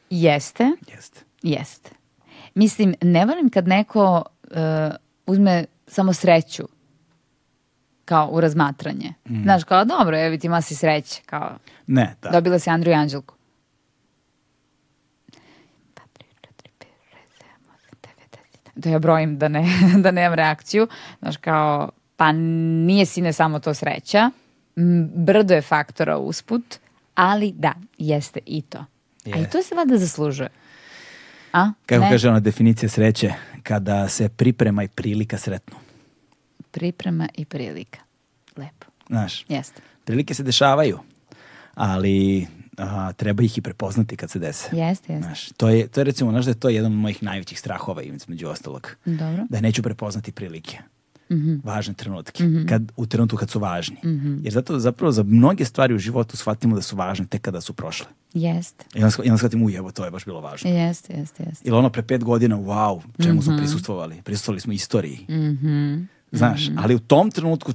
Jeste. 0.09 0.71
Jeste. 0.87 1.19
Jeste. 1.41 1.89
Mislim, 2.55 2.95
ne 3.01 3.25
volim 3.25 3.49
kad 3.49 3.67
neko 3.67 4.23
uh, 4.43 4.57
uzme 5.27 5.65
samo 5.87 6.13
sreću 6.13 6.63
kao 8.05 8.27
u 8.27 8.41
razmatranje. 8.41 9.13
Mm. 9.29 9.43
Znaš, 9.43 9.63
kao 9.63 9.85
dobro, 9.85 10.17
evo 10.19 10.37
ti 10.37 10.47
ima 10.47 10.61
si 10.61 10.75
sreće, 10.75 11.21
kao 11.25 11.57
Ne, 11.87 12.15
da. 12.21 12.29
dobila 12.29 12.59
si 12.59 12.69
Andru 12.69 12.91
i 12.91 12.93
Anđelku. 12.93 13.35
Pa. 15.93 16.01
Da 18.75 18.89
ja 18.89 18.99
brojim 18.99 19.37
da, 19.37 19.47
ne, 19.47 19.63
da 20.03 20.11
nemam 20.11 20.33
reakciju. 20.33 20.87
Znaš, 21.19 21.37
kao, 21.37 21.89
pa 22.21 22.31
nije 22.31 23.05
sine 23.05 23.33
samo 23.33 23.59
to 23.59 23.73
sreća. 23.73 24.31
Brdo 25.15 25.53
je 25.53 25.61
faktora 25.61 26.17
usput, 26.17 26.63
ali 27.15 27.51
da, 27.51 27.73
jeste 27.97 28.39
i 28.45 28.61
to. 28.61 28.85
A 29.25 29.39
i 29.39 29.49
to 29.51 29.63
se 29.63 29.75
vada 29.75 29.97
zaslužuje. 29.97 30.49
A? 31.53 31.71
Kako 31.85 32.03
Ne? 32.03 32.09
kaže 32.11 32.29
ona 32.29 32.39
definicija 32.39 32.89
sreće, 32.89 33.33
kada 33.63 34.09
se 34.09 34.29
priprema 34.29 34.83
i 34.83 34.87
prilika 34.87 35.37
sretnu. 35.37 35.75
Priprema 36.71 37.27
i 37.33 37.45
prilika. 37.45 37.99
Lepo. 38.57 38.85
Znaš, 39.07 39.45
Jeste. 39.49 39.81
prilike 40.05 40.33
se 40.33 40.43
dešavaju, 40.43 40.99
ali 41.73 42.47
a, 42.77 43.13
treba 43.13 43.43
ih 43.43 43.57
i 43.57 43.61
prepoznati 43.61 44.17
kad 44.17 44.29
se 44.29 44.39
dese. 44.39 44.69
Jeste, 44.71 45.13
jeste. 45.13 45.25
Znaš, 45.27 45.49
to 45.49 45.69
je, 45.69 45.87
to 45.87 45.99
je 45.99 46.03
recimo, 46.03 46.31
znaš 46.31 46.45
da 46.45 46.51
je 46.51 46.59
to 46.59 46.69
jedan 46.69 46.91
od 46.91 46.97
mojih 46.97 47.23
najvećih 47.23 47.59
strahova 47.59 48.01
između 48.01 48.47
ostalog. 48.47 48.95
Dobro. 49.05 49.45
Da 49.49 49.61
neću 49.61 49.83
prepoznati 49.83 50.31
prilike. 50.31 50.77
Mhm. 51.31 51.55
Važne 51.63 51.93
trenutke. 51.93 52.43
Kad, 52.69 52.91
u 52.97 53.05
trenutku 53.05 53.37
kad 53.37 53.49
su 53.49 53.59
važni. 53.59 53.97
Jer 54.43 54.53
zato 54.53 54.79
zapravo 54.79 55.11
za 55.11 55.23
mnoge 55.23 55.65
stvari 55.65 55.93
u 55.93 55.99
životu 55.99 56.37
shvatimo 56.37 56.75
da 56.75 56.81
su 56.81 56.95
važne 56.95 57.25
tek 57.25 57.41
kada 57.41 57.61
su 57.61 57.73
prošle. 57.73 58.07
Jeste. 58.33 58.85
I 58.95 59.03
onda, 59.23 59.37
shvatimo, 59.37 59.65
uj, 59.65 59.75
evo, 59.75 59.91
to 59.91 60.05
je 60.05 60.11
baš 60.11 60.25
bilo 60.25 60.41
važno. 60.41 60.69
Jeste, 60.69 61.13
jeste, 61.13 61.43
jeste. 61.43 61.67
Ili 61.67 61.77
ono 61.77 61.89
pre 61.89 62.03
pet 62.03 62.23
godina, 62.23 62.55
wow, 62.57 63.01
čemu 63.19 63.33
Mhm. 63.33 63.41
smo 63.41 63.57
prisustvovali? 63.57 64.21
Prisustvovali 64.23 64.59
smo 64.59 64.73
istoriji. 64.73 65.19
Znaš, 66.31 66.61
ali 66.77 66.95
u 66.95 66.99
tom 66.99 67.31
trenutku, 67.31 67.71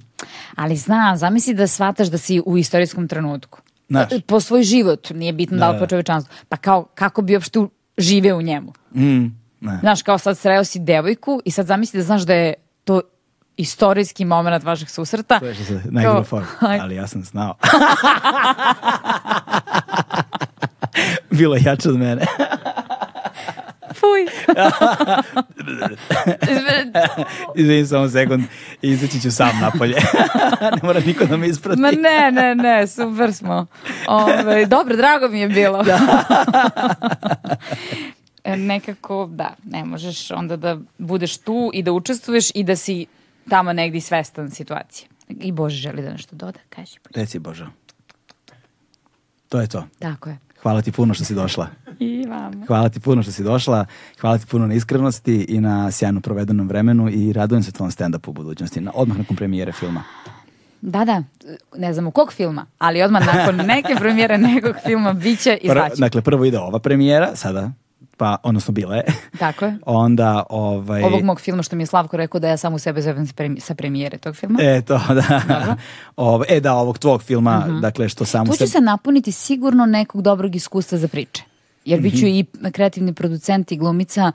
Ali 0.55 0.76
zna, 0.76 1.17
zamisli 1.17 1.55
da 1.55 1.67
shvataš 1.67 2.09
da 2.09 2.18
si 2.18 2.43
u 2.47 2.59
istorijskom 2.59 3.09
trenutku. 3.09 3.60
Znaš. 3.89 4.09
Po 4.26 4.41
svoj 4.41 4.62
život, 4.62 5.10
nije 5.10 5.33
bitno 5.33 5.57
da, 5.57 5.60
Da, 5.60 5.70
li 5.70 5.75
da. 5.75 5.81
po 5.81 5.86
čovečanstvu. 5.86 6.35
Pa 6.49 6.57
kao, 6.57 6.85
kako 6.94 7.23
bi 7.23 7.35
uopšte 7.35 7.59
živeo 7.99 8.39
u 8.39 8.43
njemu? 8.43 8.73
mm, 8.94 9.25
ne. 9.60 9.78
Znaš, 9.81 10.02
kao 10.02 10.18
sad 10.18 10.39
sreo 10.39 10.65
si 10.65 10.78
devojku 10.78 11.41
i 11.44 11.51
sad 11.51 11.67
zamisli 11.67 11.99
da 11.99 12.05
znaš 12.05 12.23
da 12.23 12.35
je 12.35 12.55
to 12.85 13.01
istorijski 13.57 14.25
moment 14.25 14.65
vašeg 14.65 14.89
susreta. 14.89 15.39
To 15.39 15.47
je 15.47 15.55
što 15.55 15.65
se 15.65 15.81
najgore 15.85 16.25
forma. 16.25 16.49
Ali 16.60 16.94
ja 16.94 17.07
sam 17.07 17.25
znao. 17.25 17.55
Bilo 21.31 21.57
jače 21.57 21.89
od 21.89 21.99
mene. 21.99 22.26
Fuj. 23.94 24.26
Izvini 27.57 27.86
samo 27.86 28.09
sekund, 28.09 28.44
izaći 28.83 29.20
ću 29.20 29.31
sam 29.31 29.60
napolje. 29.60 29.97
ne 30.75 30.81
mora 30.83 31.01
niko 31.07 31.25
da 31.25 31.36
me 31.36 31.49
isprati. 31.49 31.81
Ma 31.81 31.91
ne, 31.91 32.33
ne, 32.33 32.55
ne, 32.55 32.86
super 32.86 33.35
smo. 33.35 33.67
Ove, 34.07 34.67
dobro, 34.67 34.97
drago 34.97 35.28
mi 35.28 35.41
je 35.41 35.49
bilo. 35.49 35.85
E, 38.44 38.57
Nekako, 38.57 39.28
da, 39.33 39.55
ne 39.65 39.85
možeš 39.85 40.31
onda 40.31 40.57
da 40.57 40.78
budeš 40.99 41.39
tu 41.39 41.70
i 41.75 41.83
da 41.83 41.93
učestvuješ 41.93 42.51
i 42.55 42.65
da 42.65 42.76
si 42.76 43.07
tamo 43.49 43.73
negdje 43.73 44.00
svestan 44.00 44.50
situacije. 44.50 45.08
I 45.28 45.52
Bože 45.52 45.76
želi 45.76 46.02
da 46.02 46.10
nešto 46.10 46.36
doda, 46.36 46.58
kaži. 46.70 46.99
Reci 47.15 47.39
Božo. 47.39 47.66
To 49.49 49.60
je 49.60 49.66
to. 49.66 49.84
Tako 49.99 50.28
je. 50.28 50.39
Hvala 50.62 50.83
ti 50.83 50.92
puno 50.92 51.15
što 51.15 51.25
si 51.25 51.34
došla. 51.34 51.68
I 51.99 52.26
vama. 52.28 52.66
Hvala 52.66 52.89
ti 52.89 53.00
puno 53.00 53.23
što 53.23 53.33
si 53.33 53.42
došla. 53.42 53.86
Hvala 54.20 54.39
ti 54.39 54.47
puno 54.47 54.66
na 54.66 54.75
iskrenosti 54.75 55.47
i 55.49 55.60
na 55.60 55.91
sjajno 55.91 56.20
provedenom 56.20 56.68
vremenu 56.68 57.08
i 57.10 57.33
radujem 57.33 57.62
se 57.62 57.73
tvojom 57.73 57.91
stand-upu 57.91 58.28
u 58.28 58.33
budućnosti. 58.33 58.81
Na, 58.81 58.92
odmah 58.94 59.18
nakon 59.18 59.36
premijere 59.36 59.73
filma. 59.73 60.02
Da, 60.81 61.05
da, 61.05 61.23
ne 61.76 61.92
znam 61.92 62.07
u 62.07 62.10
kog 62.10 62.33
filma, 62.33 62.66
ali 62.78 63.02
odmah 63.02 63.26
nakon 63.26 63.57
neke 63.57 63.94
premijere 64.00 64.39
nekog 64.39 64.76
filma 64.86 65.12
bit 65.12 65.41
će 65.41 65.58
i 65.62 65.68
zvaću. 65.68 65.97
dakle, 65.99 66.23
prvo 66.23 66.44
ide 66.44 66.58
ova 66.58 66.78
premijera, 66.78 67.36
sada, 67.36 67.73
pa, 68.17 68.36
odnosno 68.43 68.73
bila 68.73 68.95
je. 68.95 69.05
Tako 69.39 69.65
je. 69.65 69.78
Onda, 69.86 70.43
ovaj... 70.51 71.03
Ovog 71.03 71.23
mog 71.23 71.41
filma 71.41 71.62
što 71.62 71.77
mi 71.77 71.83
je 71.83 71.86
Slavko 71.86 72.17
rekao 72.17 72.41
da 72.41 72.49
ja 72.49 72.57
sam 72.57 72.75
u 72.75 72.78
sebe 72.78 73.03
zovem 73.03 73.27
sa 73.27 73.33
premi- 73.36 73.61
sa 73.61 73.75
premijere 73.75 74.19
tog 74.19 74.36
filma. 74.36 74.59
E, 74.62 74.83
to, 74.83 75.01
da. 75.09 75.77
Ove, 76.17 76.47
e, 76.49 76.61
da, 76.61 76.75
ovog 76.75 76.99
tvog 76.99 77.23
filma, 77.23 77.67
dakle, 77.83 78.09
što 78.09 78.25
samo 78.25 78.53
Tu 78.53 78.59
ću 78.59 78.67
se 78.67 78.81
napuniti 78.81 79.33
sigurno 79.33 79.86
nekog 79.86 80.23
dobrog 80.23 80.57
iskustva 80.57 80.99
za 80.99 81.09
priče. 81.09 81.43
Jer 81.85 82.01
bit 82.01 82.20
ću 82.20 82.27
i 82.27 82.45
kreativni 82.73 83.12
producent 83.12 83.73
i 83.73 83.77
glumica, 83.77 84.33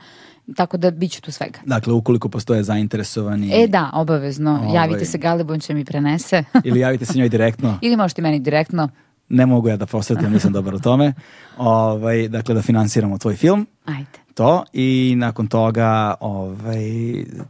tako 0.56 0.77
da 0.77 0.92
bit 0.92 1.11
ću 1.11 1.22
tu 1.22 1.32
svega. 1.32 1.60
Dakle, 1.66 1.93
ukoliko 1.93 2.30
postoje 2.30 2.64
zainteresovani... 2.64 3.64
E 3.64 3.68
da, 3.68 3.90
obavezno. 3.93 4.60
Ovaj. 4.64 4.76
Javite 4.76 5.06
se 5.06 5.18
Galibon 5.18 5.60
će 5.60 5.74
mi 5.74 5.85
prenese. 5.85 6.43
Ili 6.64 6.80
javite 6.80 7.06
se 7.06 7.18
njoj 7.18 7.30
direktno. 7.30 7.77
Ili 7.82 7.95
možete 7.95 8.22
meni 8.22 8.40
direktno. 8.40 8.90
Ne 9.34 9.45
mogu 9.45 9.69
ja 9.69 9.77
da 9.77 9.85
posvetim, 9.85 10.32
nisam 10.32 10.53
dobar 10.53 10.76
u 10.76 10.80
tome. 10.80 11.14
Ovaj, 11.58 12.27
dakle, 12.27 12.56
da 12.56 12.61
finansiramo 12.61 13.18
tvoj 13.18 13.35
film. 13.35 13.68
Ajde, 13.85 14.10
To 14.34 14.64
i 14.74 15.14
nakon 15.18 15.48
toga 15.48 16.16
ovaj, 16.19 16.82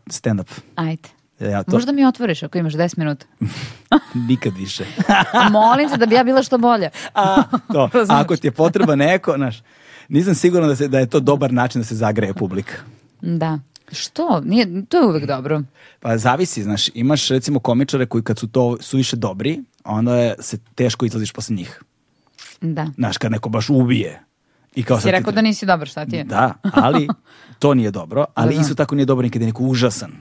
stand-up. 0.08 0.50
ajde. 0.76 1.10
Ja 1.40 1.64
to 1.64 1.72
Možda 1.72 1.92
mi 1.92 2.06
otvoriš 2.06 2.44
ako 2.44 2.58
imaš 2.58 2.74
10 2.74 2.98
minuta. 2.98 3.26
nikad 4.30 4.54
više. 4.58 4.86
Molim 5.52 5.90
te 5.90 5.98
da 5.98 6.06
bi 6.06 6.16
ja 6.16 6.24
bila 6.24 6.44
što 6.44 6.58
bolja. 6.58 6.90
A, 7.14 7.44
to. 7.74 7.90
Ako 8.22 8.36
ti 8.36 8.48
je 8.48 8.52
potreba 8.52 8.96
neko, 8.96 9.34
znaš, 9.36 9.64
nisam 10.10 10.36
siguran 10.36 10.70
da, 10.70 10.76
se, 10.76 10.88
da 10.88 11.00
je 11.00 11.10
to 11.10 11.20
dobar 11.20 11.54
način 11.54 11.82
da 11.82 11.86
se 11.86 11.96
zagreje 11.96 12.34
publika. 12.34 12.74
Da. 13.22 13.60
Što? 13.92 14.42
Nije, 14.46 14.86
to 14.86 14.98
je 14.98 15.06
uvek 15.06 15.26
dobro. 15.26 15.62
Pa 16.00 16.18
zavisi, 16.18 16.64
znaš, 16.64 16.90
imaš 16.94 17.28
recimo 17.28 17.60
komičare 17.60 18.06
koji 18.06 18.24
kad 18.24 18.40
su 18.40 18.48
to 18.48 18.78
su 18.80 18.98
više 18.98 19.16
dobri, 19.16 19.60
onda 19.86 20.16
je, 20.16 20.36
se 20.40 20.58
teško 20.76 21.06
izlaziš 21.06 21.32
posle 21.32 21.56
njih. 21.56 21.82
Da. 22.62 22.88
Znaš, 22.96 23.18
kad 23.18 23.32
neko 23.32 23.50
baš 23.50 23.70
ubije. 23.70 24.24
I 24.76 24.84
kao 24.84 24.98
Si 24.98 25.02
sad 25.02 25.08
ti 25.08 25.12
rekao 25.12 25.34
da 25.34 25.42
nisi 25.42 25.66
dobar, 25.66 25.88
šta 25.88 26.06
ti 26.06 26.16
je? 26.16 26.24
Da, 26.24 26.54
ali 26.64 27.08
to 27.60 27.74
nije 27.74 27.92
dobro, 27.92 28.26
ali 28.34 28.46
Razumem. 28.46 28.62
isto 28.62 28.76
tako 28.76 28.96
nije 28.96 29.06
dobro 29.06 29.24
ni 29.24 29.30
kad 29.30 29.42
je 29.42 29.48
neko 29.48 29.64
užasan. 29.64 30.12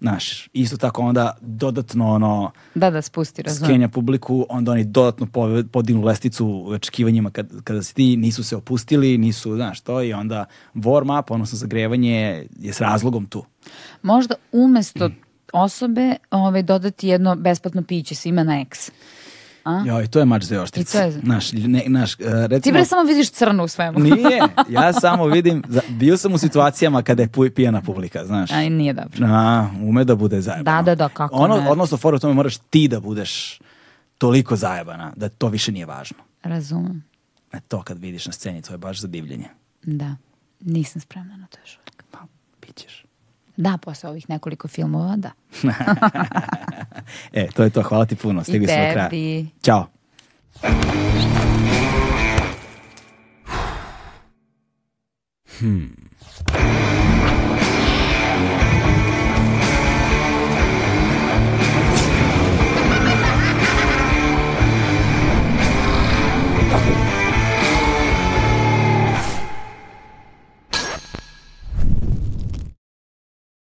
Znaš, 0.00 0.48
isto 0.52 0.76
tako 0.76 1.02
onda 1.02 1.36
dodatno 1.40 2.10
ono 2.10 2.50
Da, 2.74 2.90
da, 2.90 3.02
spusti, 3.02 3.42
razumem. 3.42 3.68
skenja 3.68 3.88
publiku, 3.88 4.46
onda 4.48 4.72
oni 4.72 4.84
dodatno 4.84 5.26
pove- 5.26 5.64
podignu 5.64 6.02
lesticu 6.02 6.46
u 6.46 6.68
očekivanjima 6.68 7.30
kad, 7.30 7.62
kada 7.64 7.82
si 7.82 7.94
ti, 7.94 8.16
nisu 8.16 8.44
se 8.44 8.56
opustili, 8.56 9.18
nisu, 9.18 9.54
znaš, 9.54 9.80
to 9.80 10.02
i 10.02 10.12
onda 10.12 10.44
warm 10.74 11.20
up, 11.20 11.30
odnosno 11.30 11.58
zagrevanje 11.58 12.14
je 12.52 12.72
s 12.72 12.80
razlogom 12.80 13.26
tu. 13.26 13.44
Možda 14.02 14.34
umesto 14.52 15.10
osobe 15.52 16.16
ovaj, 16.30 16.62
dodati 16.62 17.08
jedno 17.08 17.36
besplatno 17.36 17.82
piće 17.82 18.14
svima 18.14 18.42
na 18.42 18.60
eks. 18.60 18.90
A? 19.64 19.82
Joj, 19.86 20.06
to 20.06 20.18
je 20.18 20.24
mač 20.24 20.42
za 20.42 20.62
oštric. 20.62 20.88
I 20.88 20.92
to 20.92 20.98
je- 20.98 21.10
Znaš, 21.12 21.52
ne, 21.52 21.78
e, 21.78 21.84
Ti 22.16 22.24
recimo... 22.46 22.72
bre 22.72 22.84
samo 22.84 23.02
vidiš 23.02 23.30
crno 23.30 23.64
u 23.64 23.68
svemu. 23.68 23.98
Nije, 23.98 24.42
ja 24.70 24.92
samo 24.92 25.26
vidim, 25.26 25.62
bio 25.88 26.16
sam 26.16 26.32
u 26.32 26.38
situacijama 26.38 27.02
kada 27.02 27.22
je 27.22 27.50
pijana 27.54 27.82
publika, 27.82 28.26
znaš. 28.26 28.50
Aj, 28.50 28.70
nije 28.70 28.92
dobro. 28.92 29.26
A, 29.26 29.68
ume 29.82 30.04
da 30.04 30.14
bude 30.14 30.40
zajebano. 30.40 30.76
Da, 30.76 30.82
da, 30.82 30.94
da, 30.94 31.08
kako 31.08 31.34
ono, 31.34 31.56
ne. 31.56 31.70
Odnosno, 31.70 31.96
fora 31.96 32.16
u 32.16 32.20
tome 32.20 32.34
moraš 32.34 32.56
ti 32.56 32.88
da 32.88 33.00
budeš 33.00 33.60
toliko 34.18 34.56
zajebana, 34.56 35.12
da 35.16 35.28
to 35.28 35.48
više 35.48 35.72
nije 35.72 35.86
važno. 35.86 36.18
Razumem. 36.42 37.04
E, 37.52 37.60
to 37.60 37.82
kad 37.82 37.98
vidiš 37.98 38.26
na 38.26 38.32
sceni, 38.32 38.62
to 38.62 38.74
je 38.74 38.78
baš 38.78 39.00
za 39.00 39.08
divljenje. 39.08 39.48
Da. 39.82 40.16
Nisam 40.60 41.00
spremna 41.00 41.36
na 41.36 41.46
to 41.46 41.58
još 41.60 41.78
uvijek. 41.78 42.04
Pa, 42.10 42.18
pićeš. 42.60 43.05
Da, 43.56 43.78
posle 43.82 44.10
ovih 44.10 44.28
nekoliko 44.28 44.68
filmova, 44.68 45.16
da. 45.16 45.30
e, 47.32 47.48
to 47.54 47.64
je 47.64 47.70
to. 47.70 47.82
Hvala 47.82 48.06
ti 48.06 48.16
puno. 48.16 48.44
Stigli 48.44 48.66
smo 48.66 48.76
do 48.76 48.92
kraja. 48.92 49.10
Ćao. 49.62 49.86
Hmm. 55.58 56.06